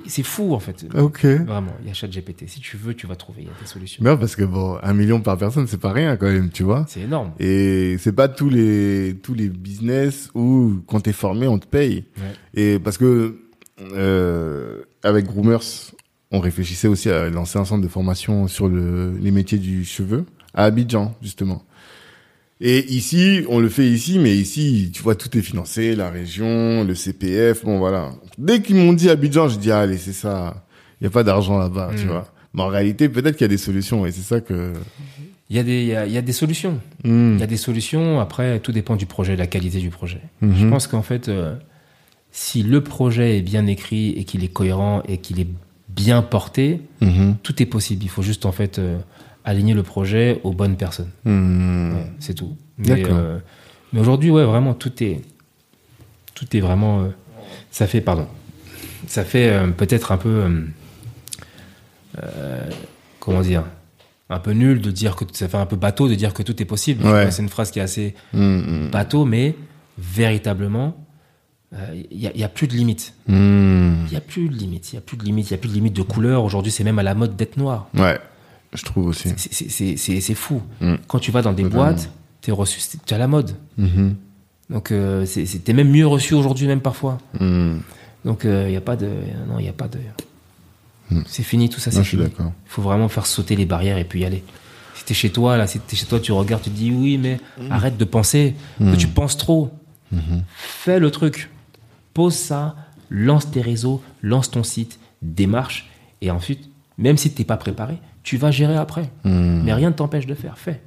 C'est 0.07 0.23
fou 0.23 0.53
en 0.53 0.59
fait. 0.59 0.85
Ok. 0.95 1.25
Vraiment, 1.25 1.73
il 1.81 1.87
y 1.87 1.91
a 1.91 1.93
ChatGPT. 1.93 2.47
Si 2.47 2.59
tu 2.59 2.77
veux, 2.77 2.93
tu 2.93 3.07
vas 3.07 3.15
trouver. 3.15 3.43
Il 3.43 3.47
y 3.47 3.51
a 3.51 3.61
des 3.61 3.67
solutions. 3.67 4.03
Non, 4.03 4.17
parce 4.17 4.35
que 4.35 4.43
bon, 4.43 4.77
un 4.81 4.93
million 4.93 5.21
par 5.21 5.37
personne, 5.37 5.67
c'est 5.67 5.79
pas 5.79 5.91
rien 5.91 6.17
quand 6.17 6.27
même, 6.27 6.49
tu 6.49 6.63
vois. 6.63 6.85
C'est 6.87 7.01
énorme. 7.01 7.31
Et 7.39 7.97
c'est 7.99 8.13
pas 8.13 8.27
tous 8.27 8.49
les 8.49 9.15
tous 9.21 9.33
les 9.33 9.49
business 9.49 10.29
où 10.33 10.81
quand 10.87 11.01
t'es 11.01 11.13
formé, 11.13 11.47
on 11.47 11.59
te 11.59 11.67
paye. 11.67 12.05
Ouais. 12.17 12.23
Et 12.53 12.79
parce 12.79 12.97
que 12.97 13.37
euh, 13.93 14.81
avec 15.03 15.25
Groomers, 15.25 15.61
on 16.31 16.39
réfléchissait 16.39 16.87
aussi 16.87 17.09
à 17.09 17.29
lancer 17.29 17.59
un 17.59 17.65
centre 17.65 17.81
de 17.83 17.87
formation 17.87 18.47
sur 18.47 18.67
le, 18.67 19.15
les 19.19 19.31
métiers 19.31 19.59
du 19.59 19.85
cheveu 19.85 20.25
à 20.53 20.65
Abidjan 20.65 21.15
justement. 21.21 21.63
Et 22.59 22.91
ici, 22.91 23.43
on 23.49 23.59
le 23.59 23.69
fait 23.69 23.87
ici, 23.87 24.17
mais 24.17 24.35
ici, 24.35 24.89
tu 24.93 25.03
vois, 25.03 25.13
tout 25.15 25.35
est 25.37 25.41
financé, 25.43 25.95
la 25.95 26.09
région, 26.09 26.83
le 26.83 26.95
CPF, 26.95 27.63
bon 27.63 27.77
voilà. 27.77 28.11
Dès 28.39 28.61
qu'ils 28.61 28.77
m'ont 28.77 28.93
dit 28.93 29.09
Abidjan, 29.11 29.47
je 29.47 29.57
dis 29.59 29.71
ah, 29.71 29.81
allez, 29.81 29.97
c'est 29.99 30.13
ça. 30.13 30.65
Il 30.99 31.03
y 31.03 31.07
a 31.07 31.11
pas 31.11 31.23
d'argent 31.23 31.59
là-bas, 31.59 31.91
tu 31.95 32.05
Mm. 32.05 32.09
vois. 32.09 32.33
Mais 32.55 32.63
en 32.63 32.67
réalité, 32.67 33.09
peut-être 33.09 33.35
qu'il 33.35 33.43
y 33.43 33.45
a 33.45 33.49
des 33.49 33.57
solutions, 33.59 34.05
et 34.07 34.11
c'est 34.11 34.21
ça 34.23 34.41
que. 34.41 34.73
Il 35.51 35.55
y 35.55 35.59
a 35.59 35.63
des, 35.63 35.81
il 35.83 35.87
y 35.87 35.95
a, 35.95 36.05
il 36.07 36.11
y 36.11 36.17
a 36.17 36.21
des 36.23 36.33
solutions. 36.33 36.79
Mm. 37.03 37.35
Il 37.35 37.39
y 37.39 37.43
a 37.43 37.47
des 37.47 37.57
solutions. 37.57 38.19
Après, 38.19 38.59
tout 38.59 38.71
dépend 38.71 38.95
du 38.95 39.05
projet, 39.05 39.33
de 39.33 39.37
la 39.39 39.47
qualité 39.47 39.77
du 39.79 39.89
projet. 39.91 40.21
Mhm. 40.41 40.55
Je 40.57 40.67
pense 40.67 40.87
qu'en 40.87 41.03
fait, 41.03 41.29
euh, 41.29 41.55
si 42.31 42.63
le 42.63 42.81
projet 42.83 43.37
est 43.37 43.41
bien 43.43 43.67
écrit 43.67 44.09
et 44.17 44.23
qu'il 44.23 44.43
est 44.43 44.47
cohérent 44.51 45.03
et 45.07 45.19
qu'il 45.19 45.39
est 45.39 45.47
bien 45.89 46.21
porté, 46.23 46.81
tout 47.43 47.61
est 47.61 47.65
possible. 47.67 48.03
Il 48.03 48.09
faut 48.09 48.21
juste 48.23 48.45
en 48.45 48.51
fait 48.51 48.77
euh, 48.79 48.97
aligner 49.47 49.73
le 49.73 49.81
projet 49.83 50.39
aux 50.43 50.51
bonnes 50.53 50.75
personnes. 50.77 51.09
Mm. 51.25 51.93
Ouais, 51.95 52.11
c'est 52.19 52.33
tout. 52.35 52.55
Mais, 52.77 53.03
euh, 53.09 53.39
mais 53.93 53.99
aujourd'hui, 54.01 54.29
ouais, 54.29 54.43
vraiment, 54.43 54.73
tout 54.75 55.01
est, 55.03 55.21
tout 56.35 56.55
est 56.55 56.59
vraiment. 56.59 57.01
euh, 57.01 57.07
ça 57.71 57.87
fait, 57.87 58.01
pardon, 58.01 58.27
ça 59.07 59.23
fait 59.23 59.49
euh, 59.49 59.67
peut-être 59.69 60.11
un 60.11 60.17
peu, 60.17 60.29
euh, 60.29 60.61
euh, 62.23 62.69
comment 63.19 63.41
dire, 63.41 63.63
un 64.29 64.39
peu 64.39 64.51
nul 64.51 64.81
de 64.81 64.91
dire 64.91 65.15
que 65.15 65.23
ça 65.31 65.47
fait 65.47 65.57
un 65.57 65.65
peu 65.65 65.75
bateau 65.77 66.07
de 66.09 66.15
dire 66.15 66.33
que 66.33 66.43
tout 66.43 66.61
est 66.61 66.65
possible. 66.65 67.05
Ouais. 67.05 67.31
C'est 67.31 67.41
une 67.41 67.49
phrase 67.49 67.71
qui 67.71 67.79
est 67.79 67.83
assez 67.83 68.15
Mm. 68.33 68.89
bateau, 68.91 69.25
mais 69.25 69.55
véritablement, 69.97 70.97
euh, 71.73 71.77
il 72.11 72.19
y, 72.19 72.27
a- 72.27 72.31
il 72.33 72.39
y 72.39 72.43
a 72.43 72.49
plus 72.49 72.67
de 72.67 72.73
limites. 72.73 73.13
Mm. 73.27 74.05
Il 74.07 74.13
y 74.13 74.17
a 74.17 74.21
plus 74.21 74.49
de 74.49 74.55
limites. 74.55 74.91
Il 74.91 74.95
y 74.95 74.99
a 74.99 75.01
plus 75.01 75.17
de 75.17 75.23
limites. 75.23 75.49
Il 75.49 75.53
y 75.53 75.55
a 75.55 75.57
plus 75.57 75.69
de 75.69 75.73
limites 75.73 75.95
de 75.95 76.01
couleur. 76.01 76.43
Aujourd'hui, 76.43 76.71
c'est 76.71 76.83
même 76.83 76.99
à 76.99 77.03
la 77.03 77.13
mode 77.15 77.35
d'être 77.35 77.57
noir. 77.57 77.87
Ouais, 77.97 78.19
je 78.73 78.83
trouve 78.83 79.07
aussi. 79.07 79.29
C'est- 79.37 80.33
fou. 80.33 80.61
Mm. 80.81 80.95
Quand 81.07 81.19
tu 81.19 81.31
vas 81.31 81.41
dans 81.41 81.53
des 81.53 81.63
Totalement. 81.63 81.85
boîtes, 81.85 82.09
t'es 82.41 82.51
reçu, 82.51 82.79
tu 83.05 83.13
à 83.13 83.17
la 83.17 83.27
mode. 83.27 83.55
Mhm. 83.77 84.15
Donc 84.69 84.91
euh, 84.91 85.25
t'es 85.63 85.73
même 85.73 85.89
mieux 85.89 86.05
reçu 86.07 86.33
aujourd'hui 86.33 86.67
même 86.67 86.81
parfois. 86.81 87.17
Mm. 87.39 87.77
Donc 88.25 88.41
il 88.43 88.71
y 88.71 88.75
a 88.75 88.81
pas 88.81 88.95
de 88.97 89.07
non 89.47 89.59
il 89.59 89.65
y 89.65 89.69
a 89.69 89.73
pas 89.73 89.87
de 89.87 89.99
Hmm. 91.09 91.21
c'est 91.25 91.43
fini 91.43 91.69
tout 91.69 91.79
ça 91.79 91.89
Non, 91.89 91.95
c'est 91.95 92.03
je 92.03 92.07
suis 92.09 92.17
fini. 92.17 92.29
d'accord. 92.29 92.51
Il 92.65 92.69
faut 92.69 92.81
vraiment 92.81 93.07
faire 93.07 93.25
sauter 93.27 93.55
les 93.55 93.65
barrières 93.65 93.97
et 93.97 94.03
puis 94.03 94.19
y 94.19 94.25
aller. 94.25 94.43
Si 94.93 95.05
t'es 95.05 95.13
chez 95.13 95.29
toi 95.29 95.55
là, 95.55 95.65
si 95.65 95.79
t'es 95.79 95.95
chez 95.95 96.05
toi 96.05 96.19
tu 96.19 96.33
regardes 96.33 96.63
tu 96.63 96.69
te 96.69 96.75
dis 96.75 96.91
oui 96.91 97.17
mais 97.17 97.39
arrête 97.69 97.95
de 97.95 98.03
penser 98.03 98.55
que 98.77 98.93
tu 98.97 99.07
penses 99.07 99.37
trop. 99.37 99.71
Mhm. 100.11 100.43
Fais 100.57 100.99
le 100.99 101.09
truc. 101.09 101.49
Pose 102.13 102.35
ça, 102.35 102.75
lance 103.09 103.49
tes 103.49 103.61
réseaux, 103.61 104.01
lance 104.21 104.51
ton 104.51 104.63
site, 104.63 104.99
démarche 105.21 105.89
et 106.21 106.29
ensuite 106.29 106.69
même 106.97 107.15
si 107.15 107.31
t'es 107.31 107.45
pas 107.45 107.55
préparé, 107.55 107.99
tu 108.27 108.35
vas 108.35 108.51
gérer 108.51 108.75
après. 108.75 109.09
Mm. 109.23 109.61
Mais 109.63 109.73
rien 109.73 109.89
ne 109.89 109.95
t'empêche 109.95 110.25
de 110.25 110.35
faire. 110.35 110.57
Fais. 110.57 110.81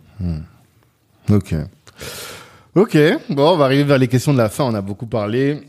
Ok. 1.31 1.55
Ok, 2.75 2.99
bon, 3.31 3.55
on 3.55 3.57
va 3.57 3.65
arriver 3.65 3.83
vers 3.83 3.97
les 3.97 4.09
questions 4.09 4.35
de 4.35 4.39
la 4.39 4.51
fin. 4.51 4.65
On 4.65 4.75
a 4.75 4.83
beaucoup 4.83 5.07
parlé. 5.07 5.63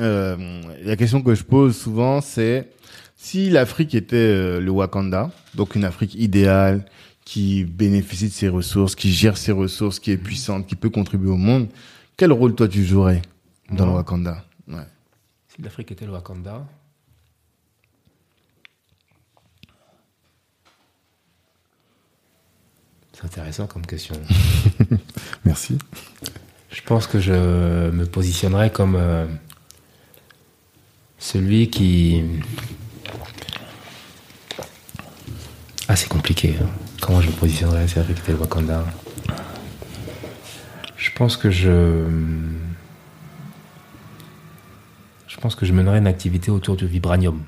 Euh, 0.00 0.60
la 0.84 0.96
question 0.96 1.22
que 1.22 1.36
je 1.36 1.44
pose 1.44 1.76
souvent, 1.76 2.20
c'est 2.20 2.70
si 3.14 3.50
l'Afrique 3.50 3.94
était 3.94 4.16
euh, 4.16 4.60
le 4.60 4.70
Wakanda, 4.72 5.30
donc 5.54 5.76
une 5.76 5.84
Afrique 5.84 6.16
idéale, 6.16 6.86
qui 7.24 7.64
bénéficie 7.64 8.26
de 8.26 8.32
ses 8.32 8.48
ressources, 8.48 8.96
qui 8.96 9.12
gère 9.12 9.36
ses 9.36 9.52
ressources, 9.52 10.00
qui 10.00 10.10
est 10.10 10.16
puissante, 10.16 10.66
qui 10.66 10.74
peut 10.74 10.90
contribuer 10.90 11.30
au 11.30 11.36
monde, 11.36 11.68
quel 12.16 12.32
rôle 12.32 12.56
toi 12.56 12.66
tu 12.66 12.84
jouerais 12.84 13.22
dans 13.70 13.86
le 13.86 13.92
Wakanda? 13.92 14.44
Ouais. 14.66 14.88
Si 15.46 15.62
l'Afrique 15.62 15.92
était 15.92 16.04
le 16.04 16.12
Wakanda, 16.12 16.66
c'est 23.22 23.26
intéressant 23.26 23.66
comme 23.66 23.86
question. 23.86 24.14
Merci. 25.44 25.78
Je 26.70 26.80
pense 26.82 27.06
que 27.06 27.20
je 27.20 27.32
me 27.90 28.04
positionnerais 28.04 28.70
comme 28.70 28.96
euh, 28.96 29.26
celui 31.18 31.70
qui. 31.70 32.22
Ah, 35.88 35.96
c'est 35.96 36.08
compliqué. 36.08 36.56
hein. 36.60 36.66
Comment 37.00 37.20
je 37.20 37.28
me 37.28 37.32
positionnerais 37.32 37.86
si 37.88 37.96
l'Afrique 37.96 38.18
était 38.18 38.32
le 38.32 38.38
Wakanda 38.38 38.84
Je 40.96 41.10
pense 41.14 41.36
que 41.36 41.50
je. 41.50 42.06
Je 45.28 45.36
pense 45.40 45.54
que 45.54 45.66
je 45.66 45.72
mènerais 45.72 45.98
une 45.98 46.06
activité 46.06 46.50
autour 46.50 46.76
du 46.76 46.86
vibranium. 46.86 47.42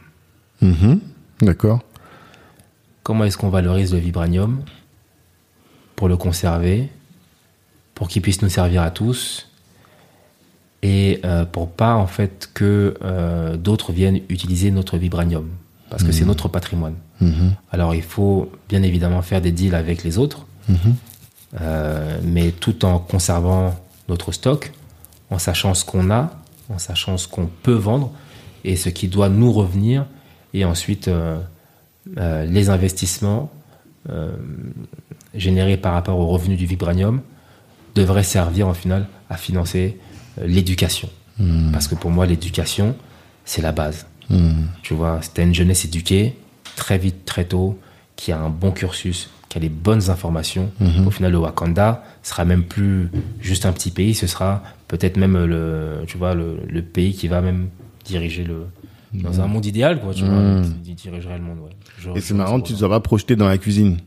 Mhm. 0.60 1.00
D'accord. 1.42 1.80
Comment 3.02 3.24
est-ce 3.24 3.36
qu'on 3.38 3.50
valorise 3.50 3.92
le 3.92 4.00
vibranium? 4.00 4.64
Pour 5.96 6.08
le 6.08 6.16
conserver, 6.16 6.88
pour 7.94 8.08
qu'il 8.08 8.22
puisse 8.22 8.42
nous 8.42 8.48
servir 8.48 8.82
à 8.82 8.90
tous 8.90 9.48
et 10.82 11.20
euh, 11.24 11.44
pour 11.46 11.70
pas 11.70 11.94
en 11.94 12.06
fait 12.06 12.50
que 12.52 12.94
euh, 13.02 13.56
d'autres 13.56 13.92
viennent 13.92 14.20
utiliser 14.28 14.70
notre 14.70 14.98
vibranium 14.98 15.48
parce 15.90 16.02
que 16.02 16.10
c'est 16.12 16.24
notre 16.24 16.48
patrimoine. 16.48 16.94
Mhm. 17.20 17.52
Alors 17.70 17.94
il 17.94 18.02
faut 18.02 18.50
bien 18.68 18.82
évidemment 18.82 19.22
faire 19.22 19.40
des 19.40 19.52
deals 19.52 19.76
avec 19.76 20.02
les 20.02 20.18
autres, 20.18 20.44
Mhm. 20.68 20.76
euh, 21.60 22.18
mais 22.24 22.50
tout 22.50 22.84
en 22.84 22.98
conservant 22.98 23.76
notre 24.08 24.32
stock, 24.32 24.72
en 25.30 25.38
sachant 25.38 25.72
ce 25.74 25.84
qu'on 25.84 26.10
a, 26.10 26.32
en 26.68 26.78
sachant 26.78 27.16
ce 27.16 27.28
qu'on 27.28 27.46
peut 27.62 27.74
vendre 27.74 28.10
et 28.64 28.74
ce 28.74 28.88
qui 28.88 29.06
doit 29.06 29.28
nous 29.28 29.52
revenir, 29.52 30.06
et 30.52 30.64
ensuite 30.64 31.08
les 32.16 32.68
investissements 32.70 33.52
générés 35.34 35.76
par 35.76 35.94
rapport 35.94 36.18
aux 36.18 36.26
revenus 36.26 36.58
du 36.58 36.66
vibranium 36.66 37.20
devraient 37.94 38.24
servir 38.24 38.68
en 38.68 38.74
final 38.74 39.06
à 39.30 39.36
financer 39.36 39.98
euh, 40.40 40.46
l'éducation. 40.46 41.08
Mhm. 41.38 41.70
Parce 41.72 41.88
que 41.88 41.94
pour 41.94 42.10
moi, 42.10 42.26
l'éducation, 42.26 42.94
c'est 43.44 43.62
la 43.62 43.72
base. 43.72 44.06
Mhm. 44.30 44.68
Tu 44.82 44.94
vois, 44.94 45.20
c'était 45.22 45.42
une 45.42 45.54
jeunesse 45.54 45.84
éduquée, 45.84 46.34
très 46.76 46.98
vite, 46.98 47.24
très 47.24 47.44
tôt, 47.44 47.78
qui 48.16 48.32
a 48.32 48.38
un 48.38 48.50
bon 48.50 48.70
cursus, 48.70 49.30
qui 49.48 49.58
a 49.58 49.60
les 49.60 49.68
bonnes 49.68 50.10
informations. 50.10 50.70
Mhm. 50.80 51.06
Au 51.06 51.10
final, 51.10 51.32
le 51.32 51.38
Wakanda 51.38 52.04
sera 52.22 52.44
même 52.44 52.64
plus 52.64 53.10
juste 53.40 53.66
un 53.66 53.72
petit 53.72 53.90
pays, 53.90 54.14
ce 54.14 54.26
sera 54.26 54.62
peut-être 54.88 55.16
même 55.16 55.44
le, 55.44 56.04
tu 56.06 56.16
vois, 56.16 56.34
le, 56.34 56.58
le 56.68 56.82
pays 56.82 57.14
qui 57.14 57.28
va 57.28 57.40
même 57.40 57.68
diriger 58.04 58.44
le. 58.44 58.66
Dans 59.12 59.40
un 59.40 59.46
monde 59.46 59.64
idéal, 59.64 60.00
quoi, 60.00 60.12
tu 60.12 60.24
vois, 60.24 60.60
qui 60.82 60.94
dirigerait 60.94 61.38
le 61.38 61.44
monde, 61.44 61.58
ouais. 61.60 62.16
Et 62.16 62.20
c'est 62.20 62.34
marrant, 62.34 62.60
tu 62.60 62.72
ne 62.72 62.78
dois 62.78 62.88
pas 62.88 62.98
projeter 62.98 63.36
dans 63.36 63.46
la 63.46 63.58
cuisine. 63.58 63.98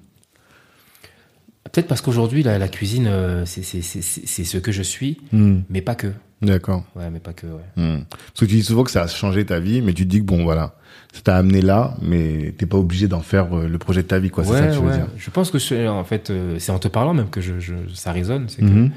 Peut-être 1.77 1.89
parce 1.89 2.01
qu'aujourd'hui, 2.01 2.41
la, 2.41 2.57
la 2.57 2.67
cuisine, 2.69 3.05
euh, 3.07 3.45
c'est 3.45 3.61
ce 3.63 4.57
que 4.57 4.71
je 4.71 4.81
suis, 4.81 5.19
Mhm. 5.31 5.61
mais 5.69 5.81
pas 5.81 5.93
que. 5.93 6.07
D'accord. 6.41 6.83
Ouais, 6.95 7.07
mais 7.11 7.19
pas 7.19 7.33
que, 7.33 7.45
ouais. 7.45 7.61
Hmm. 7.75 7.99
Parce 8.09 8.39
que 8.39 8.45
tu 8.45 8.55
dis 8.55 8.63
souvent 8.63 8.83
que 8.83 8.89
ça 8.89 9.03
a 9.03 9.07
changé 9.07 9.45
ta 9.45 9.59
vie, 9.59 9.83
mais 9.83 9.93
tu 9.93 10.03
te 10.05 10.09
dis 10.09 10.17
que 10.21 10.23
bon, 10.25 10.43
voilà, 10.43 10.73
ça 11.13 11.21
t'a 11.21 11.37
amené 11.37 11.61
là, 11.61 11.95
mais 12.01 12.51
t'es 12.57 12.65
pas 12.65 12.77
obligé 12.79 13.07
d'en 13.07 13.21
faire 13.21 13.55
euh, 13.55 13.67
le 13.67 13.77
projet 13.77 14.01
de 14.01 14.07
ta 14.07 14.17
vie, 14.17 14.31
quoi. 14.31 14.43
C'est 14.43 14.53
ça 14.53 14.65
que 14.69 14.73
tu 14.73 14.79
veux 14.79 14.87
ouais. 14.87 14.97
dire. 14.97 15.05
Je 15.19 15.29
pense 15.29 15.51
que 15.51 15.59
c'est 15.59 15.87
en 15.87 16.03
fait, 16.03 16.31
euh, 16.31 16.55
c'est 16.57 16.71
en 16.71 16.79
te 16.79 16.87
parlant 16.87 17.13
même 17.13 17.29
que 17.29 17.41
je, 17.41 17.59
je- 17.59 17.73
ça 17.93 18.11
résonne. 18.11 18.45
C'est 18.49 18.61
que 18.63 18.65
Mhm. 18.65 18.91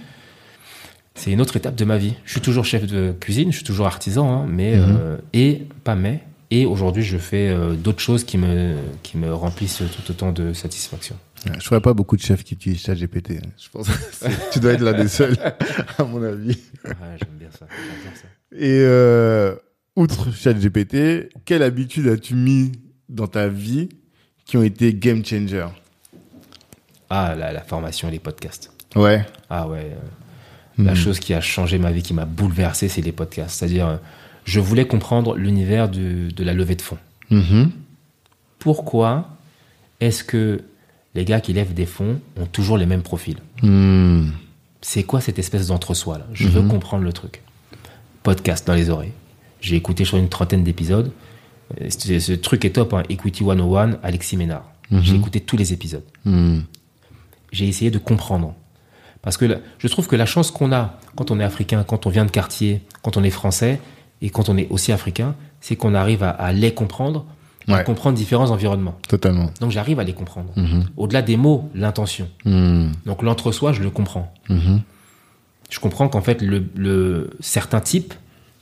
c'est 1.17 1.33
une 1.33 1.43
autre 1.43 1.59
étape 1.59 1.75
de 1.75 1.85
ma 1.85 1.99
vie. 1.99 2.15
Je 2.25 2.31
suis 2.33 2.41
toujours 2.41 2.65
chef 2.65 2.87
de 2.87 3.13
cuisine, 3.21 3.51
je 3.53 3.57
suis 3.57 3.65
toujours 3.67 3.89
artisan, 3.89 4.27
hein, 4.33 4.47
mais 4.49 4.75
Mhm. 4.77 4.97
euh, 4.99 5.17
et 5.35 5.67
pas 5.85 5.97
mais. 5.97 6.21
Et 6.51 6.65
aujourd'hui, 6.67 7.03
je 7.05 7.17
fais 7.19 7.49
euh, 7.51 7.75
d'autres 7.75 8.01
choses 8.01 8.25
qui 8.25 8.39
me 8.39 8.75
qui 9.03 9.19
me 9.19 9.33
remplissent 9.35 9.83
tout 9.95 10.11
autant 10.11 10.33
de 10.33 10.55
satisfaction. 10.55 11.15
Je 11.59 11.65
ferais 11.67 11.81
pas 11.81 11.95
beaucoup 11.95 12.17
de 12.17 12.23
chefs 12.23 12.45
qui 12.45 12.55
utilisent 12.55 12.83
ChatGPT. 12.83 13.31
hein. 13.43 13.49
Je 13.57 13.69
pense 13.71 13.89
que 13.89 13.93
tu 14.53 14.61
dois 14.61 14.73
être 14.73 14.83
l'un 14.83 14.93
des 14.93 15.09
seuls, 15.09 15.37
à 15.99 16.05
mon 16.05 16.23
avis. 16.23 16.59
Ouais, 16.85 17.17
j'aime 17.19 17.39
bien 17.39 17.49
ça. 17.59 17.67
Et 18.53 18.81
euh, 18.83 19.55
outre 19.97 20.31
ChatGPT, 20.33 21.31
quelle 21.47 21.63
habitude 21.63 22.09
as-tu 22.09 22.35
mis 22.35 22.73
dans 23.09 23.27
ta 23.27 23.49
vie 23.49 23.89
qui 24.45 24.57
ont 24.59 24.63
été 24.63 24.93
game 24.93 25.25
changer? 25.25 25.67
Ah, 27.09 27.35
la, 27.35 27.53
la 27.53 27.63
formation 27.63 28.09
et 28.09 28.13
les 28.13 28.19
podcasts. 28.19 28.71
Ouais. 28.95 29.25
Ah 29.49 29.67
ouais. 29.67 29.93
euh, 29.93 30.85
La 30.85 30.93
Mhm. 30.93 30.97
chose 30.97 31.21
qui 31.21 31.33
a 31.35 31.41
changé 31.41 31.79
ma 31.79 31.91
vie, 31.91 32.03
qui 32.03 32.15
m'a 32.15 32.25
bouleversé, 32.27 32.89
c'est 32.89 33.01
les 33.03 33.13
podcasts. 33.13 33.59
C'est-à-dire, 33.59 33.87
euh, 33.89 33.97
je 34.45 34.61
voulais 34.61 34.87
comprendre 34.87 35.37
l'univers 35.37 35.89
de, 35.89 36.31
de 36.31 36.45
la 36.45 36.53
levée 36.55 36.77
de 36.77 36.83
fonds. 36.83 36.99
Mhm. 37.31 37.71
Pourquoi 38.59 39.29
est-ce 40.01 40.23
que 40.25 40.61
les 41.15 41.25
gars 41.25 41.41
qui 41.41 41.53
lèvent 41.53 41.75
des 41.75 41.87
fonds 41.87 42.21
ont 42.41 42.47
toujours 42.47 42.79
les 42.79 42.87
mêmes 42.87 43.03
profils 43.03 43.39
Hmm. 43.63 44.31
C'est 44.83 45.03
quoi 45.03 45.21
cette 45.21 45.39
espèce 45.39 45.67
d'entre-soi 45.67 46.19
là? 46.19 46.27
Je 46.33 46.49
veux 46.49 46.63
comprendre 46.63 47.05
le 47.05 47.13
truc. 47.13 47.43
Podcast 48.23 48.67
dans 48.67 48.75
les 48.75 48.89
oreilles. 48.89 49.13
J'ai 49.61 49.77
écouté 49.77 50.05
sur 50.07 50.17
une 50.17 50.29
trentaine 50.31 50.65
d'épisodes. 50.65 51.13
Euh, 51.81 51.89
Ce, 51.91 52.19
ce 52.19 52.33
truc 52.33 52.65
est 52.65 52.71
top, 52.71 52.95
hein. 52.95 53.03
Equity 53.11 53.45
101, 53.45 53.99
Alexis 54.03 54.37
Ménard. 54.39 54.65
J'ai 54.91 55.15
écouté 55.15 55.41
tous 55.41 55.57
les 55.57 55.73
épisodes. 55.73 56.03
Hmm. 56.25 56.61
J'ai 57.53 57.69
essayé 57.69 57.91
de 57.91 57.99
comprendre. 57.99 58.55
Parce 59.23 59.37
que 59.37 59.61
je 59.79 59.89
trouve 59.89 60.07
que 60.09 60.17
la 60.17 60.25
chance 60.27 60.51
qu'on 60.51 60.73
a 60.73 60.99
quand 61.17 61.31
on 61.31 61.39
est 61.39 61.45
africain, 61.45 61.85
quand 61.87 62.07
on 62.07 62.11
vient 62.11 62.25
de 62.25 62.31
quartier, 62.31 62.81
quand 63.03 63.17
on 63.19 63.23
est 63.23 63.31
français 63.31 63.79
et 64.23 64.31
quand 64.31 64.49
on 64.49 64.57
est 64.57 64.67
aussi 64.71 64.93
africain, 64.93 65.35
c'est 65.61 65.77
qu'on 65.77 65.95
arrive 65.95 66.23
à, 66.23 66.31
à 66.31 66.53
les 66.53 66.73
comprendre, 66.73 67.27
Ouais. 67.69 67.85
comprendre 67.85 68.17
différents 68.17 68.51
environnements. 68.51 68.97
Totalement. 69.09 69.51
Donc 69.61 69.71
j'arrive 69.71 70.01
à 70.01 70.05
les 70.05 70.15
comprendre. 70.15 70.53
Au-delà 70.97 71.23
des 71.23 71.37
mots, 71.37 71.71
l'intention. 71.75 72.29
Hmm. 72.45 72.89
Donc 73.07 73.23
l'entre-soi, 73.23 73.73
je 73.73 73.83
le 73.83 73.91
comprends. 73.91 74.33
Mhm. 74.49 74.81
Je 75.71 75.79
comprends 75.79 76.09
qu'en 76.09 76.21
fait, 76.23 76.43
le, 76.43 76.65
le- 76.75 77.31
certains 77.39 77.81
types 77.81 78.13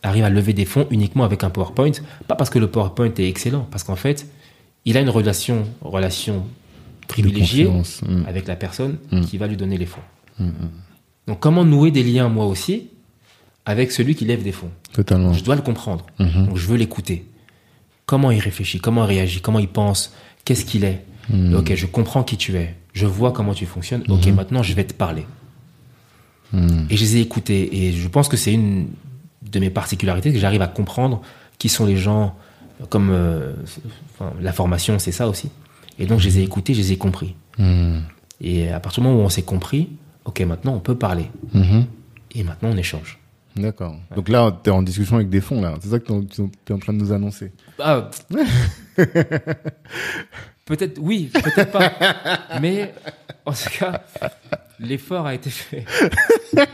arrivent 0.02 0.24
à 0.24 0.30
lever 0.30 0.52
des 0.52 0.66
fonds 0.66 0.86
uniquement 0.90 1.24
avec 1.24 1.42
un 1.42 1.48
PowerPoint. 1.48 1.92
Pas 2.26 2.34
parce 2.34 2.50
que 2.50 2.58
le 2.58 2.66
PowerPoint 2.66 3.12
est 3.16 3.28
excellent, 3.28 3.66
parce 3.70 3.82
qu'en 3.82 3.96
fait, 3.96 4.26
il 4.84 4.96
a 4.96 5.00
une 5.00 5.08
relation, 5.08 5.64
relation 5.80 6.44
privilégiée 7.06 7.66
mm. 7.68 8.24
avec 8.26 8.46
la 8.46 8.56
personne 8.56 8.98
qui 9.26 9.38
va 9.38 9.46
lui 9.46 9.56
donner 9.56 9.78
les 9.78 9.86
fonds. 9.86 10.02
Donc 11.26 11.40
comment 11.40 11.64
nouer 11.64 11.90
des 11.90 12.02
liens, 12.02 12.28
moi 12.28 12.44
aussi, 12.46 12.88
avec 13.64 13.90
celui 13.92 14.14
qui 14.14 14.24
lève 14.26 14.42
des 14.42 14.52
fonds? 14.52 14.70
Totalement. 14.92 15.32
Je 15.32 15.42
dois 15.42 15.56
le 15.56 15.62
comprendre. 15.62 16.04
Donc 16.18 16.56
je 16.56 16.66
veux 16.66 16.76
l'écouter. 16.76 17.24
Comment 18.09 18.30
il 18.30 18.40
réfléchit, 18.40 18.80
comment 18.80 19.05
il 19.05 19.09
réagit, 19.09 19.43
comment 19.43 19.59
il 19.59 19.68
pense, 19.68 20.14
qu'est-ce 20.47 20.64
qu'il 20.64 20.85
est. 20.85 21.05
Mhm. 21.28 21.55
Ok, 21.56 21.74
je 21.74 21.85
comprends 21.85 22.22
qui 22.22 22.39
tu 22.39 22.56
es. 22.56 22.74
Je 22.94 23.05
vois 23.05 23.32
comment 23.32 23.52
tu 23.52 23.66
fonctionnes. 23.66 24.02
Ok, 24.09 24.28
maintenant 24.28 24.62
je 24.62 24.72
vais 24.72 24.85
te 24.85 24.94
parler. 24.94 25.26
Mhm. 26.55 26.86
Et 26.89 26.97
je 26.97 27.02
les 27.02 27.16
ai 27.18 27.20
écoutés. 27.20 27.68
Et 27.76 27.93
je 27.93 28.09
pense 28.09 28.28
que 28.28 28.39
c'est 28.39 28.55
une 28.55 28.89
de 29.43 29.60
mes 29.60 29.68
particularités 29.68 30.32
que 30.32 30.39
j'arrive 30.39 30.62
à 30.62 30.68
comprendre 30.68 31.20
qui 31.59 31.68
sont 31.68 31.85
les 31.85 31.98
gens. 31.98 32.35
Comme 32.89 33.10
euh, 33.10 33.52
enfin, 34.14 34.32
la 34.40 34.55
formation, 34.55 34.98
c'est 34.98 35.12
ça 35.12 35.28
aussi. 35.28 35.51
Et 35.98 36.06
donc 36.06 36.18
je 36.20 36.28
les 36.28 36.39
ai 36.39 36.43
écoutés, 36.43 36.72
je 36.72 36.80
les 36.80 36.93
ai 36.93 36.97
compris. 36.97 37.35
Hmm. 37.59 37.98
Et 38.40 38.70
à 38.70 38.80
partir 38.80 39.02
du 39.02 39.09
moment 39.09 39.20
où 39.20 39.26
on 39.26 39.28
s'est 39.28 39.43
compris, 39.43 39.90
ok, 40.24 40.40
maintenant 40.40 40.72
on 40.72 40.80
peut 40.80 40.94
parler. 40.94 41.26
Et 42.35 42.43
maintenant 42.43 42.70
on 42.72 42.76
échange. 42.78 43.17
D'accord. 43.59 43.97
Donc 44.16 44.28
là, 44.28 44.56
tu 44.62 44.70
es 44.70 44.72
en 44.72 44.82
discussion 44.82 45.16
avec 45.16 45.28
des 45.28 45.40
fonds, 45.40 45.60
là. 45.60 45.74
C'est 45.80 45.89
ça 45.89 45.98
que 45.98 46.06
tu 46.06 46.43
es 46.68 46.72
en 46.72 46.78
train 46.78 46.93
de 46.93 46.98
nous 46.98 47.12
annoncer. 47.12 47.52
Ah, 47.78 48.10
peut-être, 50.64 50.98
oui, 51.01 51.30
peut-être 51.32 51.70
pas. 51.72 51.93
Mais 52.60 52.94
en 53.44 53.52
tout 53.52 53.70
cas, 53.78 54.02
l'effort 54.78 55.26
a 55.26 55.35
été 55.35 55.51
fait. 55.51 55.85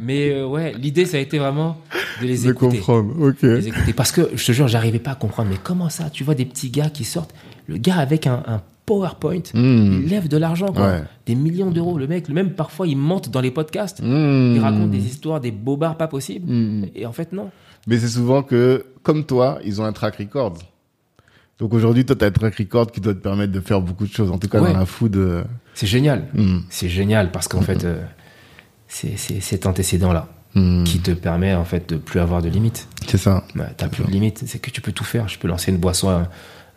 Mais 0.00 0.30
euh, 0.30 0.46
ouais, 0.46 0.72
l'idée, 0.72 1.04
ça 1.04 1.18
a 1.18 1.20
été 1.20 1.38
vraiment 1.38 1.76
de 2.22 2.26
les 2.26 2.38
De 2.44 2.50
écouter. 2.50 2.78
comprendre. 2.78 3.14
Ok. 3.28 3.42
Les 3.42 3.68
écouter. 3.68 3.92
Parce 3.92 4.12
que 4.12 4.30
je 4.34 4.44
te 4.46 4.52
jure, 4.52 4.66
j'arrivais 4.68 4.98
pas 4.98 5.10
à 5.12 5.14
comprendre. 5.14 5.50
Mais 5.50 5.58
comment 5.62 5.90
ça 5.90 6.08
Tu 6.10 6.24
vois 6.24 6.34
des 6.34 6.46
petits 6.46 6.70
gars 6.70 6.88
qui 6.90 7.04
sortent, 7.04 7.34
le 7.66 7.76
gars 7.76 7.96
avec 7.98 8.26
un, 8.26 8.42
un 8.46 8.62
PowerPoint, 8.90 9.42
Hmm. 9.54 10.00
il 10.02 10.08
lève 10.08 10.26
de 10.26 10.36
l'argent, 10.36 10.72
quoi. 10.72 10.86
Ouais. 10.90 11.02
Des 11.26 11.36
millions 11.36 11.70
d'euros. 11.70 11.96
Le 11.96 12.08
mec, 12.08 12.28
même 12.28 12.50
parfois, 12.54 12.88
il 12.88 12.96
mente 12.96 13.28
dans 13.30 13.40
les 13.40 13.52
podcasts. 13.52 14.00
Hmm. 14.02 14.54
Il 14.56 14.60
raconte 14.60 14.90
des 14.90 15.04
histoires, 15.06 15.40
des 15.40 15.52
bobards 15.52 15.96
pas 15.96 16.08
possibles. 16.08 16.50
Hmm. 16.52 16.86
Et 16.96 17.06
en 17.06 17.12
fait, 17.12 17.32
non. 17.32 17.50
Mais 17.86 17.98
c'est 17.98 18.08
souvent 18.08 18.42
que, 18.42 18.84
comme 19.04 19.24
toi, 19.24 19.58
ils 19.64 19.80
ont 19.80 19.84
un 19.84 19.92
track 19.92 20.16
record. 20.16 20.54
Donc 21.60 21.72
aujourd'hui, 21.72 22.04
toi, 22.04 22.16
tu 22.16 22.24
as 22.24 22.28
un 22.28 22.32
track 22.32 22.56
record 22.56 22.90
qui 22.90 23.00
doit 23.00 23.14
te 23.14 23.20
permettre 23.20 23.52
de 23.52 23.60
faire 23.60 23.80
beaucoup 23.80 24.06
de 24.06 24.12
choses. 24.12 24.30
En 24.32 24.38
tout 24.38 24.48
cas, 24.48 24.60
Ouais. 24.60 24.72
dans 24.72 24.78
la 24.80 24.86
food. 24.86 25.14
euh, 25.16 25.44
C'est 25.74 25.86
génial. 25.86 26.26
hmm. 26.34 26.58
C'est 26.68 26.88
génial 26.88 27.30
parce 27.30 27.46
qu'en 27.48 27.60
fait, 27.60 27.84
euh, 27.84 28.02
c'est 28.88 29.16
cet 29.16 29.66
antécédent-là 29.66 30.26
qui 30.84 30.98
te 30.98 31.12
permet 31.12 31.54
en 31.54 31.64
fait 31.64 31.88
de 31.90 31.96
plus 31.96 32.18
avoir 32.18 32.42
de 32.42 32.48
limites. 32.48 32.88
C'est 33.06 33.18
ça. 33.18 33.44
Bah, 33.54 33.68
T'as 33.76 33.86
plus 33.86 34.02
de 34.04 34.10
limites, 34.10 34.42
c'est 34.46 34.58
que 34.58 34.70
tu 34.70 34.80
peux 34.80 34.90
tout 34.90 35.04
faire. 35.04 35.28
Je 35.28 35.38
peux 35.38 35.46
lancer 35.46 35.70
une 35.70 35.78
boisson, 35.78 36.26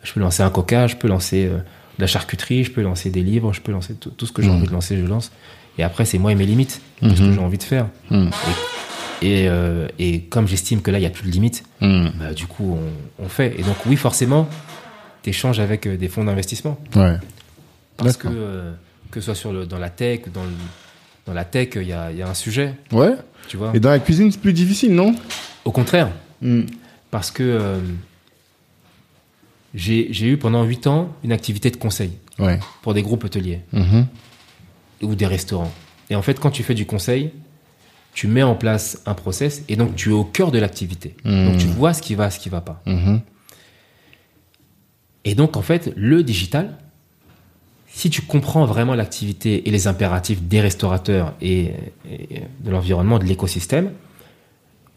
je 0.04 0.12
peux 0.12 0.20
lancer 0.20 0.44
un 0.44 0.50
coca, 0.50 0.86
je 0.86 0.94
peux 0.94 1.08
lancer 1.08 1.46
euh, 1.46 1.58
de 1.98 2.02
la 2.02 2.06
charcuterie, 2.06 2.64
je 2.64 2.70
peux 2.72 2.82
lancer 2.82 3.10
des 3.10 3.22
livres, 3.22 3.52
je 3.52 3.60
peux 3.60 3.72
lancer 3.72 3.94
tout, 3.94 4.10
tout 4.10 4.26
ce 4.26 4.32
que 4.32 4.42
j'ai 4.42 4.48
Mhm. 4.48 4.56
envie 4.56 4.66
de 4.66 4.72
lancer, 4.72 4.96
je 4.98 5.04
lance. 5.06 5.30
Et 5.78 5.82
après, 5.82 6.04
c'est 6.04 6.18
moi 6.18 6.32
et 6.32 6.34
mes 6.34 6.46
limites, 6.46 6.80
ce 7.02 7.08
que 7.08 7.32
j'ai 7.32 7.38
envie 7.40 7.58
de 7.58 7.62
faire. 7.64 7.88
Hmm. 8.10 8.28
Et, 9.22 9.26
et, 9.26 9.48
euh, 9.48 9.88
et 9.98 10.20
comme 10.22 10.46
j'estime 10.46 10.82
que 10.82 10.90
là, 10.90 10.98
il 10.98 11.02
n'y 11.02 11.06
a 11.06 11.10
plus 11.10 11.26
de 11.26 11.32
limites, 11.32 11.64
Hmm. 11.80 12.08
bah, 12.18 12.32
du 12.32 12.46
coup, 12.46 12.78
on, 13.18 13.24
on 13.24 13.28
fait. 13.28 13.54
Et 13.58 13.62
donc, 13.62 13.76
oui, 13.86 13.96
forcément, 13.96 14.48
tu 15.22 15.30
échanges 15.30 15.58
avec 15.60 15.86
euh, 15.86 15.96
des 15.96 16.08
fonds 16.08 16.24
d'investissement. 16.24 16.78
Ouais. 16.94 17.16
Parce 17.96 18.16
que, 18.16 18.28
euh, 18.30 18.72
que 19.10 19.20
ce 19.20 19.26
soit 19.26 19.34
sur 19.34 19.52
le, 19.52 19.66
dans 19.66 19.78
la 19.78 19.90
tech, 19.90 20.20
dans, 20.32 20.42
le- 20.42 20.48
dans 21.26 21.32
la 21.34 21.44
tech, 21.44 21.70
il 21.76 21.82
y 21.88 21.92
a, 21.92 22.12
y 22.12 22.22
a 22.22 22.28
un 22.28 22.34
sujet, 22.34 22.74
Ouais. 22.92 23.12
tu 23.48 23.56
vois. 23.56 23.72
Et 23.74 23.80
dans 23.80 23.90
la 23.90 23.98
cuisine, 23.98 24.30
c'est 24.30 24.40
plus 24.40 24.52
difficile, 24.52 24.94
non? 24.94 25.14
Au 25.64 25.70
contraire, 25.72 26.10
Hmm. 26.42 26.62
parce 27.10 27.30
que 27.30 27.42
euh, 27.42 27.78
j'ai 29.74 30.26
eu 30.26 30.36
pendant 30.36 30.62
8 30.64 30.86
ans 30.86 31.14
une 31.24 31.32
activité 31.32 31.70
de 31.70 31.76
conseil 31.76 32.12
Ouais. 32.38 32.58
pour 32.82 32.94
des 32.94 33.02
groupes 33.02 33.24
hôteliers 33.24 33.60
Mhm. 33.72 34.06
ou 35.02 35.14
des 35.14 35.26
restaurants. 35.26 35.72
Et 36.10 36.16
en 36.16 36.22
fait, 36.22 36.38
quand 36.40 36.50
tu 36.50 36.62
fais 36.62 36.74
du 36.74 36.86
conseil, 36.86 37.30
tu 38.12 38.26
mets 38.28 38.42
en 38.44 38.54
place 38.54 39.02
un 39.06 39.14
process 39.14 39.64
et 39.68 39.76
donc 39.76 39.96
tu 39.96 40.10
es 40.10 40.12
au 40.12 40.24
cœur 40.24 40.50
de 40.52 40.58
l'activité. 40.58 41.16
Mhm. 41.24 41.46
Donc 41.50 41.58
tu 41.58 41.66
vois 41.66 41.92
ce 41.94 42.02
qui 42.02 42.14
va, 42.14 42.30
ce 42.30 42.38
qui 42.38 42.48
va 42.48 42.60
pas. 42.60 42.82
Mhm. 42.86 43.20
Et 45.24 45.34
donc, 45.34 45.56
en 45.56 45.62
fait, 45.62 45.92
le 45.96 46.22
digital, 46.22 46.76
si 47.88 48.10
tu 48.10 48.22
comprends 48.22 48.66
vraiment 48.66 48.94
l'activité 48.94 49.66
et 49.68 49.70
les 49.70 49.86
impératifs 49.86 50.42
des 50.42 50.60
restaurateurs 50.60 51.34
et, 51.40 51.70
et 52.10 52.42
de 52.60 52.70
l'environnement, 52.70 53.18
de 53.18 53.24
l'écosystème, 53.24 53.92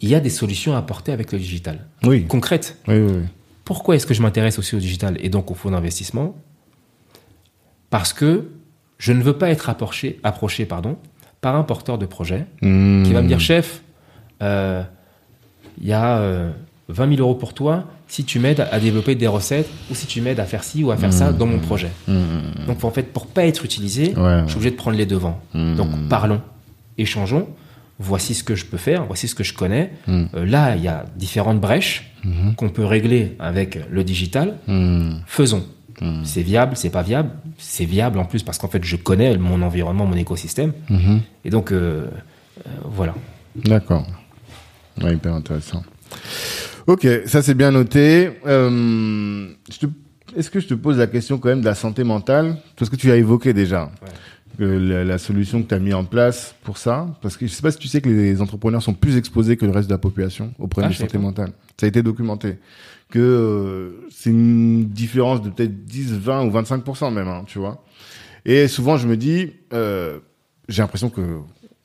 il 0.01 0.09
y 0.09 0.15
a 0.15 0.19
des 0.19 0.29
solutions 0.29 0.75
à 0.75 0.79
apporter 0.79 1.11
avec 1.11 1.31
le 1.31 1.39
digital. 1.39 1.87
Oui. 2.03 2.25
Concrètes. 2.27 2.77
Oui, 2.87 2.97
oui, 2.97 3.11
oui. 3.17 3.23
Pourquoi 3.67 3.95
est-ce 3.97 4.05
que 4.07 4.13
je 4.13 4.21
m'intéresse 4.21 4.57
aussi 4.59 4.75
au 4.75 4.79
digital 4.79 5.17
et 5.19 5.27
donc 5.27 5.51
au 5.51 5.53
fonds 5.53 5.71
d'investissement? 5.71 6.35
Parce 7.89 8.13
que 8.13 8.47
je 8.97 9.11
ne 9.11 9.21
veux 9.21 9.33
pas 9.37 9.49
être 9.49 9.69
approché, 9.69 10.21
approché 10.23 10.65
pardon, 10.65 10.97
par 11.41 11.53
un 11.57 11.63
porteur 11.63 11.97
de 11.97 12.05
projet 12.05 12.45
Hmm. 12.61 13.03
qui 13.03 13.11
va 13.11 13.21
me 13.21 13.27
dire 13.27 13.41
chef, 13.41 13.81
euh, 14.41 14.81
il 15.81 15.87
y 15.87 15.91
a 15.91 16.19
euh, 16.19 16.49
20 16.87 17.15
000 17.17 17.21
euros 17.21 17.35
pour 17.35 17.53
toi 17.53 17.83
si 18.07 18.23
tu 18.23 18.39
m'aides 18.39 18.61
à 18.71 18.79
développer 18.79 19.15
des 19.15 19.27
recettes 19.27 19.67
ou 19.91 19.95
si 19.95 20.07
tu 20.07 20.21
m'aides 20.21 20.39
à 20.39 20.45
faire 20.45 20.63
ci 20.63 20.85
ou 20.85 20.91
à 20.91 20.95
faire 20.95 21.11
ça 21.11 21.33
dans 21.33 21.45
mon 21.45 21.59
projet. 21.59 21.91
Hmm. 22.07 22.65
Donc 22.67 22.85
en 22.85 22.89
fait, 22.91 23.11
pour 23.11 23.27
pas 23.27 23.45
être 23.45 23.65
utilisé, 23.65 24.13
Ouais. 24.15 24.43
je 24.45 24.47
suis 24.51 24.55
obligé 24.55 24.71
de 24.71 24.77
prendre 24.77 24.95
les 24.97 25.05
devants. 25.05 25.41
Hmm. 25.53 25.75
Donc 25.75 25.89
parlons, 26.07 26.41
échangeons. 26.97 27.49
Voici 27.99 28.35
ce 28.35 28.43
que 28.43 28.53
je 28.55 28.65
peux 28.65 28.77
faire, 28.77 29.05
voici 29.05 29.27
ce 29.27 29.33
que 29.35 29.43
je 29.43 29.53
connais. 29.53 29.91
Hmm. 30.07 30.25
Euh, 30.35 30.45
là, 30.45 30.75
il 30.75 30.83
y 30.83 30.87
a 30.87 31.05
différentes 31.15 31.59
brèches 31.59 32.03
Mhm. 32.23 32.55
qu'on 32.55 32.69
peut 32.69 32.83
régler 32.83 33.35
avec 33.39 33.79
le 33.89 34.03
digital. 34.03 34.55
Hmm. 34.67 35.19
Faisons. 35.27 35.65
Hmm. 36.01 36.23
C'est 36.23 36.41
viable, 36.43 36.75
c'est 36.75 36.89
pas 36.89 37.01
viable. 37.03 37.29
C'est 37.57 37.85
viable 37.85 38.19
en 38.19 38.25
plus 38.25 38.43
parce 38.43 38.57
qu'en 38.57 38.67
fait, 38.67 38.83
je 38.83 38.95
connais 38.97 39.37
mon 39.37 39.61
environnement, 39.61 40.05
mon 40.05 40.15
écosystème. 40.17 40.73
Et 41.45 41.49
donc, 41.49 41.71
euh, 41.71 42.05
euh, 42.65 42.69
voilà. 42.85 43.15
D'accord. 43.55 44.05
Ouais, 45.01 45.13
hyper 45.13 45.33
intéressant. 45.33 45.83
Ok, 46.85 47.07
ça 47.25 47.41
c'est 47.41 47.53
bien 47.55 47.71
noté. 47.71 48.29
Est-ce 50.35 50.49
que 50.51 50.59
je 50.59 50.67
te 50.67 50.73
pose 50.73 50.97
la 50.97 51.07
question 51.07 51.37
quand 51.37 51.49
même 51.49 51.61
de 51.61 51.65
la 51.65 51.75
santé 51.75 52.03
mentale? 52.03 52.57
Parce 52.75 52.89
que 52.89 52.95
tu 52.95 53.11
as 53.11 53.15
évoqué 53.15 53.53
déjà 53.53 53.89
la, 54.65 55.03
la 55.03 55.17
solution 55.17 55.61
que 55.63 55.67
tu 55.67 55.75
as 55.75 55.79
mis 55.79 55.93
en 55.93 56.03
place 56.05 56.55
pour 56.63 56.77
ça. 56.77 57.07
Parce 57.21 57.37
que 57.37 57.47
je 57.47 57.51
sais 57.51 57.61
pas 57.61 57.71
si 57.71 57.77
tu 57.77 57.87
sais 57.87 58.01
que 58.01 58.09
les 58.09 58.41
entrepreneurs 58.41 58.81
sont 58.81 58.93
plus 58.93 59.17
exposés 59.17 59.57
que 59.57 59.65
le 59.65 59.71
reste 59.71 59.87
de 59.89 59.93
la 59.93 59.97
population 59.97 60.53
aux 60.59 60.67
problèmes 60.67 60.91
Ah, 60.91 60.93
de 60.93 60.99
santé 60.99 61.17
mentale. 61.17 61.51
Ça 61.79 61.85
a 61.85 61.89
été 61.89 62.01
documenté. 62.03 62.57
Que 63.09 63.19
euh, 63.19 64.07
c'est 64.11 64.29
une 64.31 64.85
différence 64.89 65.41
de 65.41 65.49
peut-être 65.49 65.85
10, 65.85 66.13
20 66.13 66.45
ou 66.45 66.51
25% 66.51 67.13
même, 67.13 67.27
hein, 67.27 67.43
tu 67.47 67.59
vois. 67.59 67.83
Et 68.45 68.67
souvent 68.67 68.97
je 68.97 69.07
me 69.07 69.15
dis, 69.15 69.53
euh, 69.73 70.19
j'ai 70.67 70.81
l'impression 70.81 71.09
que 71.09 71.21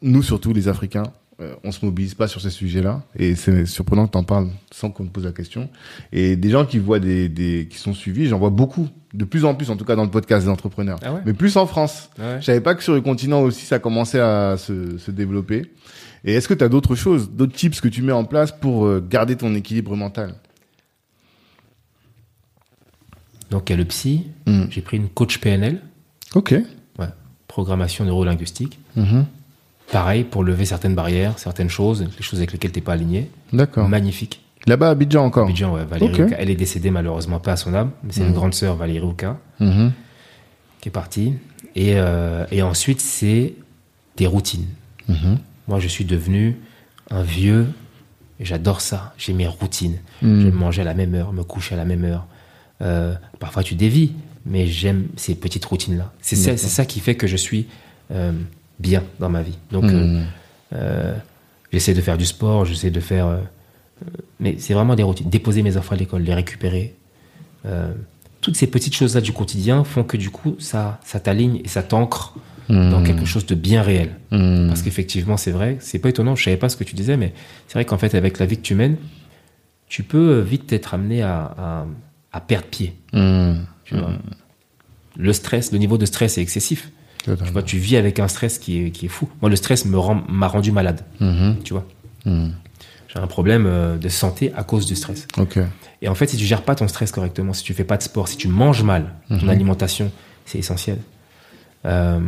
nous, 0.03 0.23
surtout 0.23 0.53
les 0.53 0.67
Africains, 0.69 1.13
euh, 1.43 1.55
on 1.65 1.73
se 1.73 1.85
mobilise 1.85 2.15
pas 2.15 2.29
sur 2.29 2.41
ces 2.41 2.51
sujets-là. 2.51 3.03
Et 3.17 3.35
c'est 3.35 3.67
surprenant 3.67 4.07
que 4.07 4.13
tu 4.13 4.19
en 4.19 4.25
parles 4.25 4.49
sans 4.71 4.91
qu'on 4.91 5.05
te 5.05 5.11
pose 5.11 5.25
la 5.25 5.33
question. 5.33 5.69
Et 6.13 6.37
des 6.37 6.51
gens 6.51 6.65
qui 6.65 6.79
voient 6.79 7.01
des, 7.01 7.29
des 7.29 7.69
qui 7.71 7.79
sont 7.79 7.93
suivis, 7.95 8.27
j'en 8.29 8.39
vois 8.39 8.51
beaucoup, 8.51 8.89
de 9.13 9.25
plus 9.25 9.45
en 9.45 9.55
plus, 9.55 9.69
en 9.71 9.77
tout 9.77 9.85
cas 9.85 9.97
dans 9.97 10.05
le 10.05 10.11
podcast 10.11 10.45
des 10.47 10.51
entrepreneurs. 10.51 10.99
Ah 11.03 11.13
ouais? 11.15 11.21
Mais 11.27 11.35
plus 11.35 11.57
en 11.57 11.67
France. 11.67 12.09
Ouais? 12.19 12.39
Je 12.41 12.45
savais 12.47 12.61
pas 12.61 12.75
que 12.75 12.83
sur 12.83 12.95
le 12.95 13.01
continent 13.03 13.43
aussi, 13.43 13.67
ça 13.67 13.79
commençait 13.79 14.21
à 14.21 14.57
se, 14.57 14.97
se 14.97 15.11
développer. 15.11 15.71
Et 16.25 16.35
est-ce 16.35 16.47
que 16.49 16.55
tu 16.55 16.63
as 16.65 16.69
d'autres 16.69 16.95
choses, 16.95 17.31
d'autres 17.31 17.53
tips 17.55 17.81
que 17.81 17.89
tu 17.89 18.01
mets 18.03 18.13
en 18.13 18.25
place 18.25 18.53
pour 18.53 18.87
euh, 18.87 19.05
garder 19.07 19.37
ton 19.37 19.55
équilibre 19.55 19.97
mental? 19.97 20.35
Donc, 23.51 23.69
il 23.69 23.73
y 23.73 23.75
a 23.75 23.77
le 23.77 23.85
psy. 23.85 24.27
Hmm. 24.47 24.65
J'ai 24.71 24.81
pris 24.81 24.97
une 24.97 25.09
coach 25.09 25.39
PNL, 25.39 25.81
Ok. 26.35 26.53
ouais, 26.99 27.07
programmation 27.49 28.05
neurolinguistique. 28.05 28.79
Mhm. 28.97 29.27
Pareil 29.93 30.25
pour 30.25 30.43
lever 30.43 30.65
certaines 30.65 30.97
barrières, 30.97 31.39
certaines 31.39 31.69
choses, 31.69 32.05
les 32.17 32.23
choses 32.23 32.41
avec 32.41 32.51
lesquelles 32.53 32.73
t'es 32.73 32.81
pas 32.81 32.95
aligné. 32.95 33.31
D'accord. 33.53 33.89
Magnifique. 33.89 34.41
Là-bas, 34.67 34.91
Abidjan 34.91 35.25
encore. 35.25 35.45
Abidjan, 35.45 35.75
ouais, 35.75 35.85
Valérie. 35.85 36.23
Ouka. 36.23 36.37
Elle 36.39 36.51
est 36.51 36.57
décédée 36.57 36.91
malheureusement, 36.91 37.39
pas 37.39 37.53
à 37.53 37.57
son 37.57 37.75
âme, 37.75 37.91
mais 38.03 38.13
c'est 38.13 38.23
une 38.27 38.33
grande 38.33 38.55
sœur, 38.55 38.75
Valérie 38.77 39.05
Ouka, 39.07 39.39
Mhm. 39.61 39.93
qui 40.81 40.89
est 40.89 40.93
partie. 40.93 41.35
Et, 41.77 41.93
euh, 41.97 42.45
et 42.51 42.63
ensuite, 42.63 43.01
c'est 43.01 43.55
des 44.17 44.27
routines. 44.27 44.67
Mhm. 45.09 45.39
Moi, 45.69 45.79
je 45.81 45.89
suis 45.89 46.05
devenu 46.05 46.57
un 47.11 47.23
vieux, 47.23 47.67
et 48.41 48.45
j'adore 48.45 48.81
ça. 48.81 49.15
J'ai 49.19 49.33
mes 49.33 49.47
routines. 49.47 49.99
J'aime 50.23 50.51
manger 50.53 50.83
à 50.83 50.85
la 50.85 50.95
même 50.95 51.15
heure, 51.15 51.33
me 51.33 51.43
coucher 51.45 51.75
à 51.75 51.79
la 51.79 51.85
même 51.85 52.05
heure. 52.05 52.27
Euh, 52.83 53.15
parfois, 53.41 53.63
tu 53.63 53.75
dévis, 53.75 54.13
mais 54.47 54.67
j'aime 54.67 55.09
ces 55.17 55.35
petites 55.35 55.65
routines-là. 55.65 56.13
C'est 56.21 56.37
ça, 56.37 56.57
c'est 56.57 56.69
ça 56.69 56.85
qui 56.87 57.01
fait 57.01 57.15
que 57.17 57.27
je 57.27 57.37
suis 57.37 57.67
euh, 58.13 58.33
bien 58.83 59.03
dans 59.21 59.29
ma 59.31 59.43
vie. 59.43 59.57
Donc, 59.71 59.85
euh, 59.85 60.23
euh, 60.75 61.15
j'essaie 61.73 61.95
de 61.95 62.01
faire 62.01 62.19
du 62.19 62.27
sport, 62.27 62.65
j'essaie 62.65 62.91
de 62.91 63.01
faire. 63.01 63.27
euh, 63.27 63.39
mais 64.41 64.57
c'est 64.59 64.75
vraiment 64.75 64.97
des 64.97 65.05
routines. 65.05 65.31
Déposer 65.31 65.63
mes 65.63 65.77
enfants 65.77 65.95
à 65.95 65.99
l'école, 65.99 66.23
les 66.23 66.35
récupérer. 66.35 66.95
Euh, 67.65 67.93
toutes 68.41 68.57
ces 68.57 68.67
petites 68.67 68.95
choses-là 68.97 69.21
du 69.21 69.33
quotidien 69.33 69.85
font 69.85 70.03
que 70.03 70.17
du 70.17 70.31
coup, 70.31 70.57
ça, 70.59 70.99
ça 71.05 71.21
t'aligne 71.21 71.61
et 71.65 71.69
ça 71.69 71.83
t'ancre 71.83 72.35
dans 72.69 73.03
quelque 73.03 73.27
chose 73.27 73.45
de 73.45 73.55
bien 73.55 73.83
réel. 73.83 74.11
Mhm. 74.31 74.69
Parce 74.69 74.81
qu'effectivement, 74.83 75.37
c'est 75.37 75.51
vrai, 75.51 75.77
c'est 75.81 75.99
pas 75.99 76.09
étonnant, 76.09 76.35
je 76.37 76.43
savais 76.45 76.57
pas 76.57 76.71
ce 76.71 76.77
que 76.77 76.85
tu 76.85 76.95
disais, 76.95 77.19
mais 77.19 77.35
c'est 77.69 77.75
vrai 77.75 77.85
qu'en 77.85 77.99
fait, 77.99 78.15
avec 78.15 78.39
la 78.39 78.47
vie 78.47 78.57
que 78.57 78.63
tu 78.63 78.75
mènes, 78.75 78.97
tu 79.89 80.03
peux 80.05 80.41
vite 80.41 80.73
être 80.73 80.95
amené 80.95 81.21
à, 81.23 81.55
à, 81.59 81.87
à 82.33 82.41
perdre 82.41 82.67
pied. 82.69 82.95
Tu 83.13 83.95
vois. 83.95 84.13
Le 85.19 85.33
stress, 85.35 85.71
le 85.73 85.79
niveau 85.79 85.99
de 85.99 86.07
stress 86.07 86.39
est 86.39 86.41
excessif. 86.41 86.91
Tu 87.25 87.31
vois, 87.53 87.63
tu 87.63 87.79
vis 87.79 87.97
avec 87.97 88.19
un 88.19 88.29
stress 88.29 88.59
qui 88.59 88.85
est, 88.87 88.91
qui 88.91 89.07
est 89.07 89.09
fou. 89.09 89.29
Moi, 89.41 89.49
le 89.51 89.57
stress 89.57 89.85
me 89.85 89.99
rend, 89.99 90.23
m'a 90.29 90.49
rendu 90.49 90.73
malade. 90.73 91.03
Mhm. 91.21 91.57
Tu 91.65 91.73
vois. 91.73 91.87
Mhm. 92.27 92.53
J'ai 93.09 93.19
un 93.21 93.27
problème 93.27 93.67
euh, 93.67 93.99
de 93.99 94.09
santé 94.09 94.53
à 94.57 94.65
cause 94.65 94.87
du 94.87 94.97
stress. 94.97 95.27
Et 96.01 96.09
en 96.09 96.15
fait, 96.15 96.27
si 96.29 96.37
tu 96.37 96.45
gères 96.45 96.63
pas 96.63 96.75
ton 96.75 96.89
stress 96.89 97.13
correctement, 97.13 97.53
si 97.53 97.63
tu 97.63 97.75
fais 97.75 97.85
pas 97.85 97.97
de 97.97 98.03
sport, 98.03 98.27
si 98.27 98.37
tu 98.37 98.49
manges 98.49 98.83
mal, 98.83 99.13
ton 99.29 99.49
alimentation, 99.49 100.11
c'est 100.47 100.59
essentiel. 100.59 100.99
Euh, 101.85 102.19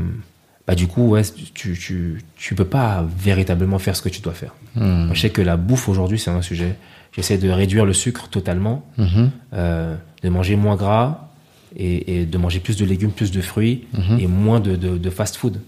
bah 0.67 0.75
du 0.75 0.87
coup, 0.87 1.09
ouais, 1.09 1.23
tu, 1.55 1.77
tu, 1.77 2.23
tu 2.37 2.55
peux 2.55 2.65
pas 2.65 3.05
véritablement 3.19 3.79
faire 3.79 3.97
ce 3.97 4.03
que 4.03 4.09
tu 4.09 4.21
dois 4.21 4.33
faire. 4.33 4.55
Mhm. 4.77 5.07
Moi, 5.07 5.15
je 5.15 5.21
sais 5.21 5.31
que 5.31 5.43
la 5.43 5.57
bouffe 5.57 5.89
aujourd'hui, 5.89 6.19
c'est 6.19 6.31
un 6.31 6.43
sujet. 6.43 6.77
J'essaie 7.13 7.39
de 7.39 7.49
réduire 7.51 7.85
le 7.85 7.93
sucre 7.93 8.29
totalement, 8.29 8.85
Mhm. 8.99 9.31
euh, 9.55 9.97
de 10.23 10.29
manger 10.29 10.57
moins 10.57 10.77
gras 10.77 11.31
et, 11.77 12.21
et 12.21 12.27
de 12.27 12.39
manger 12.39 12.61
plus 12.61 12.77
de 12.77 12.85
légumes, 12.85 13.11
plus 13.11 13.31
de 13.31 13.41
fruits 13.41 13.85
et 14.19 14.27
moins 14.27 14.61
de, 14.61 14.77
de, 14.77 14.97
de 14.99 15.11
fast-food. 15.11 15.61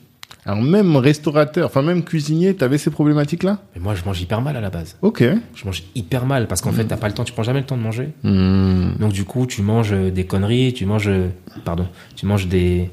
Alors 0.44 0.62
même 0.62 0.94
restaurateur, 0.96 1.66
enfin 1.66 1.82
même 1.82 2.04
cuisinier, 2.04 2.54
t'avais 2.54 2.78
ces 2.78 2.90
problématiques-là? 2.90 3.58
Mais 3.74 3.80
moi, 3.82 3.96
je 3.96 4.04
mange 4.04 4.20
hyper 4.20 4.40
mal 4.40 4.56
à 4.56 4.60
la 4.60 4.70
base. 4.70 4.96
Ok. 5.02 5.24
Je 5.56 5.64
mange 5.64 5.82
hyper 5.96 6.24
mal 6.24 6.46
parce 6.46 6.60
qu'en 6.60 6.70
fait, 6.70 6.84
t'as 6.84 6.96
pas 6.96 7.08
le 7.08 7.14
temps, 7.14 7.24
tu 7.24 7.32
prends 7.32 7.42
jamais 7.42 7.58
le 7.60 7.66
temps 7.66 7.76
de 7.76 7.82
manger. 7.82 8.10
Mhm. 8.22 8.94
Donc 9.00 9.12
du 9.12 9.24
coup, 9.24 9.46
tu 9.46 9.62
manges 9.62 9.92
euh, 9.92 10.10
des 10.12 10.24
conneries, 10.24 10.72
tu 10.72 10.86
manges, 10.86 11.08
euh, 11.08 11.28
pardon, 11.64 11.86
tu 12.14 12.26
manges 12.26 12.46
des, 12.46 12.90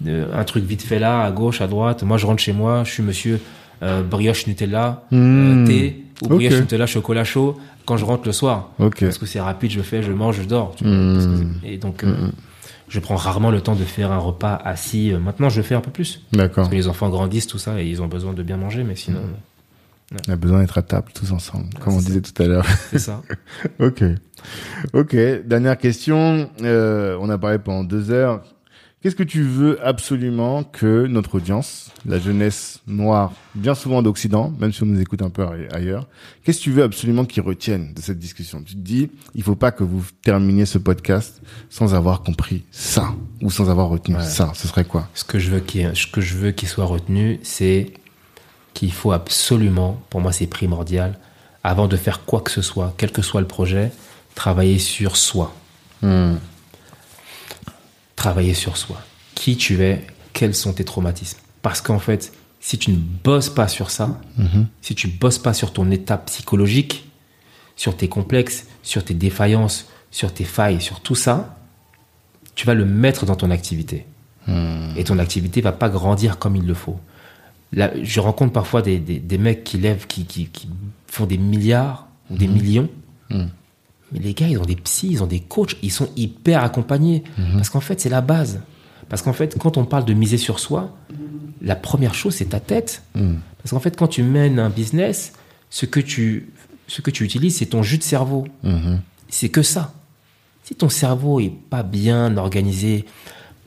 de- 0.00 0.26
un 0.32 0.44
truc 0.44 0.64
vite 0.64 0.82
fait 0.82 1.00
là, 1.00 1.24
à 1.24 1.32
gauche, 1.32 1.60
à 1.60 1.66
droite. 1.66 2.04
Moi, 2.04 2.18
je 2.18 2.26
rentre 2.26 2.40
chez 2.40 2.52
moi, 2.52 2.84
je 2.84 2.92
suis 2.92 3.02
monsieur 3.02 3.40
euh, 3.82 4.02
brioche 4.04 4.46
Nutella, 4.46 5.02
Mmh. 5.10 5.16
euh, 5.16 5.66
thé 5.66 6.04
ou 6.22 6.28
brioche 6.28 6.60
Nutella 6.60 6.86
chocolat 6.86 7.24
chaud 7.24 7.58
quand 7.84 7.96
je 7.96 8.04
rentre 8.04 8.22
le 8.26 8.32
soir. 8.32 8.70
Ok. 8.78 9.00
Parce 9.00 9.18
que 9.18 9.26
c'est 9.26 9.40
rapide, 9.40 9.72
je 9.72 9.80
fais, 9.80 10.04
je 10.04 10.12
mange, 10.12 10.36
je 10.40 10.46
dors. 10.46 10.72
tu 10.76 10.84
vois, 10.84 10.92
Mmh. 10.92 11.14
parce 11.14 11.26
que 11.26 11.32
c'est- 11.64 11.72
et 11.72 11.78
donc, 11.78 12.04
euh, 12.04 12.14
je 12.92 13.00
prends 13.00 13.16
rarement 13.16 13.50
le 13.50 13.62
temps 13.62 13.74
de 13.74 13.84
faire 13.84 14.12
un 14.12 14.18
repas 14.18 14.54
assis. 14.54 15.12
Euh, 15.12 15.18
Maintenant, 15.18 15.48
je 15.48 15.56
le 15.56 15.62
fais 15.62 15.74
un 15.74 15.80
peu 15.80 15.90
plus. 15.90 16.20
D'accord. 16.32 16.56
Parce 16.56 16.68
que 16.68 16.74
les 16.74 16.88
enfants 16.88 17.08
grandissent, 17.08 17.46
tout 17.46 17.56
ça, 17.58 17.80
et 17.80 17.86
ils 17.86 18.02
ont 18.02 18.06
besoin 18.06 18.34
de 18.34 18.42
bien 18.42 18.58
manger, 18.58 18.84
mais 18.84 18.96
sinon, 18.96 19.20
On 20.28 20.30
a 20.32 20.36
besoin 20.36 20.60
d'être 20.60 20.76
à 20.76 20.82
table 20.82 21.10
tous 21.14 21.32
ensemble, 21.32 21.70
comme 21.80 21.94
on 21.94 22.00
disait 22.00 22.20
tout 22.20 22.42
à 22.42 22.46
l'heure. 22.46 22.66
c'est 22.90 22.98
ça. 22.98 23.22
ok. 23.80 24.04
Ok. 24.92 25.16
Dernière 25.46 25.78
question. 25.78 26.50
Euh, 26.62 27.16
on 27.18 27.30
a 27.30 27.38
parlé 27.38 27.58
pendant 27.58 27.82
deux 27.82 28.10
heures. 28.10 28.42
Qu'est-ce 29.02 29.16
que 29.16 29.24
tu 29.24 29.42
veux 29.42 29.84
absolument 29.84 30.62
que 30.62 31.06
notre 31.08 31.34
audience, 31.34 31.90
la 32.06 32.20
jeunesse 32.20 32.78
noire, 32.86 33.32
bien 33.56 33.74
souvent 33.74 34.00
d'Occident, 34.00 34.52
même 34.60 34.72
si 34.72 34.82
on 34.84 34.86
nous 34.86 35.00
écoute 35.00 35.22
un 35.22 35.28
peu 35.30 35.44
ailleurs, 35.72 36.06
qu'est-ce 36.44 36.58
que 36.58 36.62
tu 36.62 36.70
veux 36.70 36.84
absolument 36.84 37.24
qu'ils 37.24 37.42
retiennent 37.42 37.92
de 37.94 38.00
cette 38.00 38.20
discussion? 38.20 38.62
Tu 38.62 38.74
te 38.74 38.78
dis, 38.78 39.10
il 39.34 39.42
faut 39.42 39.56
pas 39.56 39.72
que 39.72 39.82
vous 39.82 40.04
terminiez 40.22 40.66
ce 40.66 40.78
podcast 40.78 41.42
sans 41.68 41.94
avoir 41.94 42.22
compris 42.22 42.62
ça 42.70 43.12
ou 43.40 43.50
sans 43.50 43.68
avoir 43.70 43.88
retenu 43.88 44.14
Ouais. 44.14 44.22
ça. 44.22 44.52
Ce 44.54 44.68
serait 44.68 44.84
quoi? 44.84 45.08
Ce 45.14 45.24
que 45.24 45.40
je 45.40 45.50
veux 45.50 45.60
qu'il 45.60 45.90
ce 45.96 46.06
que 46.06 46.20
je 46.20 46.36
veux 46.36 46.52
qu'il 46.52 46.68
soit 46.68 46.84
retenu, 46.84 47.40
c'est 47.42 47.92
qu'il 48.74 48.92
faut 48.92 49.10
absolument, 49.10 50.00
pour 50.10 50.20
moi 50.20 50.30
c'est 50.30 50.46
primordial, 50.46 51.18
avant 51.64 51.88
de 51.88 51.96
faire 51.96 52.24
quoi 52.24 52.40
que 52.40 52.52
ce 52.52 52.62
soit, 52.62 52.94
quel 52.98 53.10
que 53.10 53.20
soit 53.22 53.40
le 53.40 53.48
projet, 53.48 53.90
travailler 54.36 54.78
sur 54.78 55.16
soi. 55.16 55.52
Hmm. 56.02 56.34
Travailler 58.16 58.54
sur 58.54 58.76
soi. 58.76 59.00
Qui 59.34 59.56
tu 59.56 59.82
es, 59.82 60.06
quels 60.32 60.54
sont 60.54 60.72
tes 60.72 60.84
traumatismes. 60.84 61.38
Parce 61.62 61.80
qu'en 61.80 61.98
fait, 61.98 62.32
si 62.60 62.78
tu 62.78 62.90
ne 62.90 62.96
bosses 62.96 63.50
pas 63.50 63.68
sur 63.68 63.90
ça, 63.90 64.20
si 64.80 64.94
tu 64.94 65.08
bosses 65.08 65.38
pas 65.38 65.54
sur 65.54 65.72
ton 65.72 65.90
état 65.90 66.18
psychologique, 66.18 67.08
sur 67.76 67.96
tes 67.96 68.08
complexes, 68.08 68.66
sur 68.82 69.04
tes 69.04 69.14
défaillances, 69.14 69.86
sur 70.10 70.32
tes 70.32 70.44
failles, 70.44 70.80
sur 70.80 71.00
tout 71.00 71.14
ça, 71.14 71.56
tu 72.54 72.66
vas 72.66 72.74
le 72.74 72.84
mettre 72.84 73.26
dans 73.26 73.36
ton 73.36 73.50
activité. 73.50 74.06
Et 74.96 75.04
ton 75.04 75.18
activité 75.18 75.60
va 75.60 75.72
pas 75.72 75.88
grandir 75.88 76.38
comme 76.38 76.56
il 76.56 76.66
le 76.66 76.74
faut. 76.74 76.98
Là, 77.72 77.90
je 78.02 78.20
rencontre 78.20 78.52
parfois 78.52 78.82
des, 78.82 78.98
des, 78.98 79.18
des 79.18 79.38
mecs 79.38 79.64
qui 79.64 79.78
lèvent, 79.78 80.06
qui, 80.06 80.26
qui, 80.26 80.46
qui 80.46 80.68
font 81.06 81.26
des 81.26 81.38
milliards 81.38 82.06
ou 82.30 82.36
des 82.36 82.48
millions. 82.48 82.88
Mais 84.12 84.18
les 84.18 84.34
gars, 84.34 84.48
ils 84.48 84.58
ont 84.58 84.64
des 84.64 84.76
psys, 84.76 85.08
ils 85.10 85.22
ont 85.22 85.26
des 85.26 85.40
coachs, 85.40 85.76
ils 85.82 85.90
sont 85.90 86.08
hyper 86.16 86.62
accompagnés. 86.62 87.24
Parce 87.54 87.70
qu'en 87.70 87.80
fait, 87.80 88.00
c'est 88.00 88.10
la 88.10 88.20
base. 88.20 88.60
Parce 89.08 89.22
qu'en 89.22 89.32
fait, 89.32 89.58
quand 89.58 89.76
on 89.76 89.84
parle 89.84 90.04
de 90.04 90.14
miser 90.14 90.38
sur 90.38 90.58
soi, 90.58 90.94
la 91.60 91.76
première 91.76 92.14
chose, 92.14 92.34
c'est 92.34 92.50
ta 92.50 92.60
tête. 92.60 93.02
Parce 93.14 93.70
qu'en 93.70 93.80
fait, 93.80 93.96
quand 93.96 94.08
tu 94.08 94.22
mènes 94.22 94.58
un 94.58 94.70
business, 94.70 95.32
ce 95.70 95.86
que 95.86 96.00
tu, 96.00 96.50
ce 96.88 97.00
que 97.00 97.10
tu 97.10 97.24
utilises, 97.24 97.56
c'est 97.56 97.66
ton 97.66 97.82
jus 97.82 97.98
de 97.98 98.02
cerveau. 98.02 98.46
C'est 99.28 99.48
que 99.48 99.62
ça. 99.62 99.94
Si 100.64 100.74
ton 100.74 100.88
cerveau 100.88 101.40
est 101.40 101.52
pas 101.70 101.82
bien 101.82 102.36
organisé, 102.36 103.06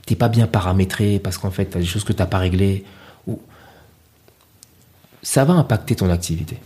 t'es 0.05 0.15
pas 0.15 0.29
bien 0.29 0.47
paramétré, 0.47 1.19
parce 1.19 1.37
qu'en 1.37 1.51
fait, 1.51 1.71
tu 1.71 1.77
as 1.77 1.79
des 1.79 1.85
choses 1.85 2.03
que 2.03 2.13
tu 2.13 2.19
n'as 2.19 2.27
pas 2.27 2.37
réglées, 2.37 2.85
ou... 3.27 3.39
ça 5.23 5.43
va 5.43 5.53
impacter 5.53 5.95
ton 5.95 6.09
activité. 6.09 6.57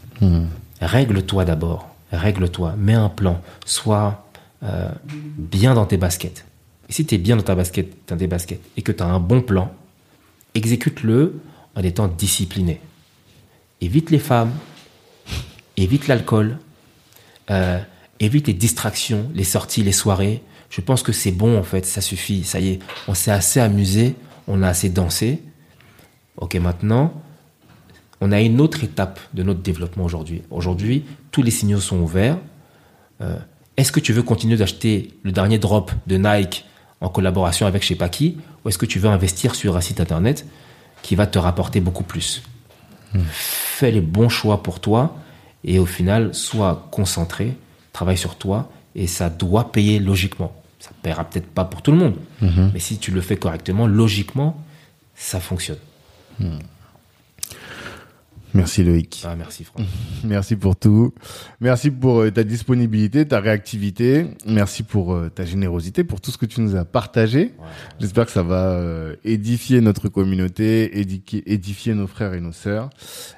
Règle-toi 0.82 1.46
d'abord. 1.46 1.88
Règle-toi. 2.12 2.76
Mets 2.78 2.94
un 2.94 3.10
plan. 3.10 3.42
Sois 3.66 4.26
euh, 4.64 4.90
bien 5.06 5.74
dans 5.74 5.86
tes 5.86 5.98
baskets. 5.98 6.46
Et 6.90 6.94
si 6.94 7.06
tu 7.06 7.16
es 7.16 7.18
bien 7.18 7.38
dans 7.38 7.44
ta 7.44 7.56
basket, 7.56 7.96
dans 8.08 8.18
tes 8.18 8.28
baskets, 8.28 8.62
et 8.76 8.82
que 8.82 8.92
tu 8.92 9.04
as 9.04 9.06
un 9.06 9.20
bon 9.20 9.42
plan, 9.42 9.72
exécute-le 10.56 11.40
en 11.76 11.82
étant 11.82 12.08
discipliné. 12.08 12.82
Évite 13.80 14.10
les 14.10 14.20
femmes, 14.20 14.52
évite 15.78 16.08
l'alcool, 16.08 16.58
euh, 17.52 17.80
évite 18.20 18.48
les 18.48 18.54
distractions, 18.54 19.30
les 19.34 19.44
sorties, 19.44 19.84
les 19.84 19.92
soirées. 19.92 20.42
Je 20.70 20.82
pense 20.82 21.04
que 21.04 21.12
c'est 21.12 21.32
bon 21.32 21.58
en 21.58 21.64
fait, 21.64 21.86
ça 21.86 22.02
suffit, 22.02 22.44
ça 22.44 22.60
y 22.60 22.70
est, 22.70 22.80
on 23.08 23.14
s'est 23.14 23.32
assez 23.32 23.60
amusé, 23.60 24.16
on 24.48 24.62
a 24.62 24.68
assez 24.68 24.90
dansé. 24.90 25.42
Ok, 26.38 26.56
maintenant, 26.56 27.14
on 28.22 28.32
a 28.32 28.42
une 28.42 28.60
autre 28.60 28.84
étape 28.84 29.20
de 29.34 29.44
notre 29.44 29.62
développement 29.62 30.06
aujourd'hui. 30.06 30.42
Aujourd'hui, 30.50 31.06
tous 31.32 31.42
les 31.42 31.52
signaux 31.52 31.80
sont 31.80 32.00
ouverts. 32.00 32.38
Euh, 33.22 33.38
est-ce 33.78 33.92
que 33.92 34.00
tu 34.00 34.14
veux 34.14 34.24
continuer 34.24 34.58
d'acheter 34.58 35.14
le 35.24 35.32
dernier 35.32 35.60
drop 35.60 35.92
de 36.08 36.18
Nike 36.18 36.66
en 37.02 37.10
collaboration 37.10 37.66
avec 37.66 37.84
je 37.84 37.88
sais 37.90 37.96
pas 37.96 38.10
qui, 38.10 38.38
ou 38.64 38.70
est-ce 38.70 38.78
que 38.78 38.86
tu 38.86 39.00
veux 39.00 39.10
investir 39.10 39.56
sur 39.56 39.78
un 39.78 39.82
site 39.82 40.02
internet 40.02 40.46
qui 41.02 41.16
va 41.16 41.28
te 41.28 41.40
rapporter 41.40 41.80
beaucoup 41.80 42.04
plus 42.04 42.44
Fais 43.32 43.92
les 43.92 44.02
bons 44.02 44.30
choix 44.30 44.62
pour 44.62 44.80
toi 44.80 45.16
et 45.64 45.80
au 45.80 45.86
final, 45.86 46.34
sois 46.34 46.88
concentré, 46.92 47.56
travaille 47.94 48.18
sur 48.18 48.36
toi 48.36 48.70
et 48.96 49.08
ça 49.08 49.30
doit 49.30 49.72
payer 49.72 50.00
logiquement. 50.00 50.54
Ça 50.80 50.92
paiera 51.02 51.24
peut-être 51.24 51.48
pas 51.48 51.66
pour 51.66 51.82
tout 51.82 51.92
le 51.92 51.98
monde, 51.98 52.16
mais 52.42 52.80
si 52.80 52.98
tu 52.98 53.12
le 53.12 53.22
fais 53.22 53.36
correctement, 53.36 53.88
logiquement, 53.88 54.62
ça 55.16 55.40
fonctionne. 55.40 55.80
Merci 58.54 58.84
Loïc. 58.84 59.24
Ah, 59.28 59.36
merci 59.36 59.64
Franck. 59.64 59.86
Merci 60.24 60.56
pour 60.56 60.76
tout. 60.76 61.14
Merci 61.60 61.92
pour 61.92 62.22
euh, 62.22 62.32
ta 62.32 62.44
disponibilité, 62.44 63.28
ta 63.28 63.40
réactivité. 63.40 64.28
Merci 64.46 64.84
pour 64.84 65.14
euh, 65.14 65.30
ta 65.30 65.46
générosité, 65.46 66.04
pour 66.04 66.20
tout 66.20 66.32
ce 66.32 66.38
que 66.38 66.46
tu 66.46 66.62
nous 66.62 66.76
as 66.76 66.86
partagé. 66.86 67.54
J'espère 68.00 68.26
que 68.26 68.32
ça 68.32 68.44
va 68.44 68.72
euh, 68.72 69.16
édifier 69.24 69.82
notre 69.82 70.10
communauté, 70.10 71.00
édifier, 71.00 71.44
édifier 71.52 71.94
nos 71.94 72.08
frères 72.08 72.34
et 72.34 72.42
nos 72.42 72.52
sœurs. 72.52 72.90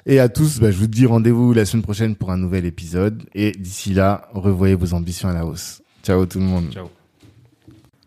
Et 0.06 0.18
à 0.18 0.28
tous, 0.28 0.60
bah, 0.60 0.70
je 0.70 0.78
vous 0.78 0.86
dis 0.86 1.06
rendez-vous 1.06 1.52
la 1.52 1.64
semaine 1.64 1.82
prochaine 1.82 2.16
pour 2.16 2.30
un 2.30 2.38
nouvel 2.38 2.64
épisode. 2.64 3.22
Et 3.34 3.52
d'ici 3.52 3.92
là, 3.92 4.28
revoyez 4.32 4.74
vos 4.74 4.94
ambitions 4.94 5.28
à 5.28 5.34
la 5.34 5.44
hausse. 5.44 5.82
Ciao 6.02 6.24
tout 6.26 6.38
le 6.38 6.46
monde. 6.46 6.70
Ciao. 6.72 7.01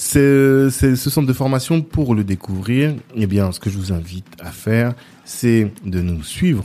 C'est 0.00 0.70
ce 0.70 1.10
centre 1.10 1.26
de 1.26 1.32
formation 1.32 1.82
pour 1.82 2.14
le 2.14 2.22
découvrir. 2.22 2.94
Eh 3.16 3.26
bien, 3.26 3.50
ce 3.50 3.58
que 3.58 3.68
je 3.68 3.76
vous 3.76 3.92
invite 3.92 4.28
à 4.38 4.52
faire, 4.52 4.94
c'est 5.24 5.72
de 5.84 6.00
nous 6.00 6.22
suivre 6.22 6.64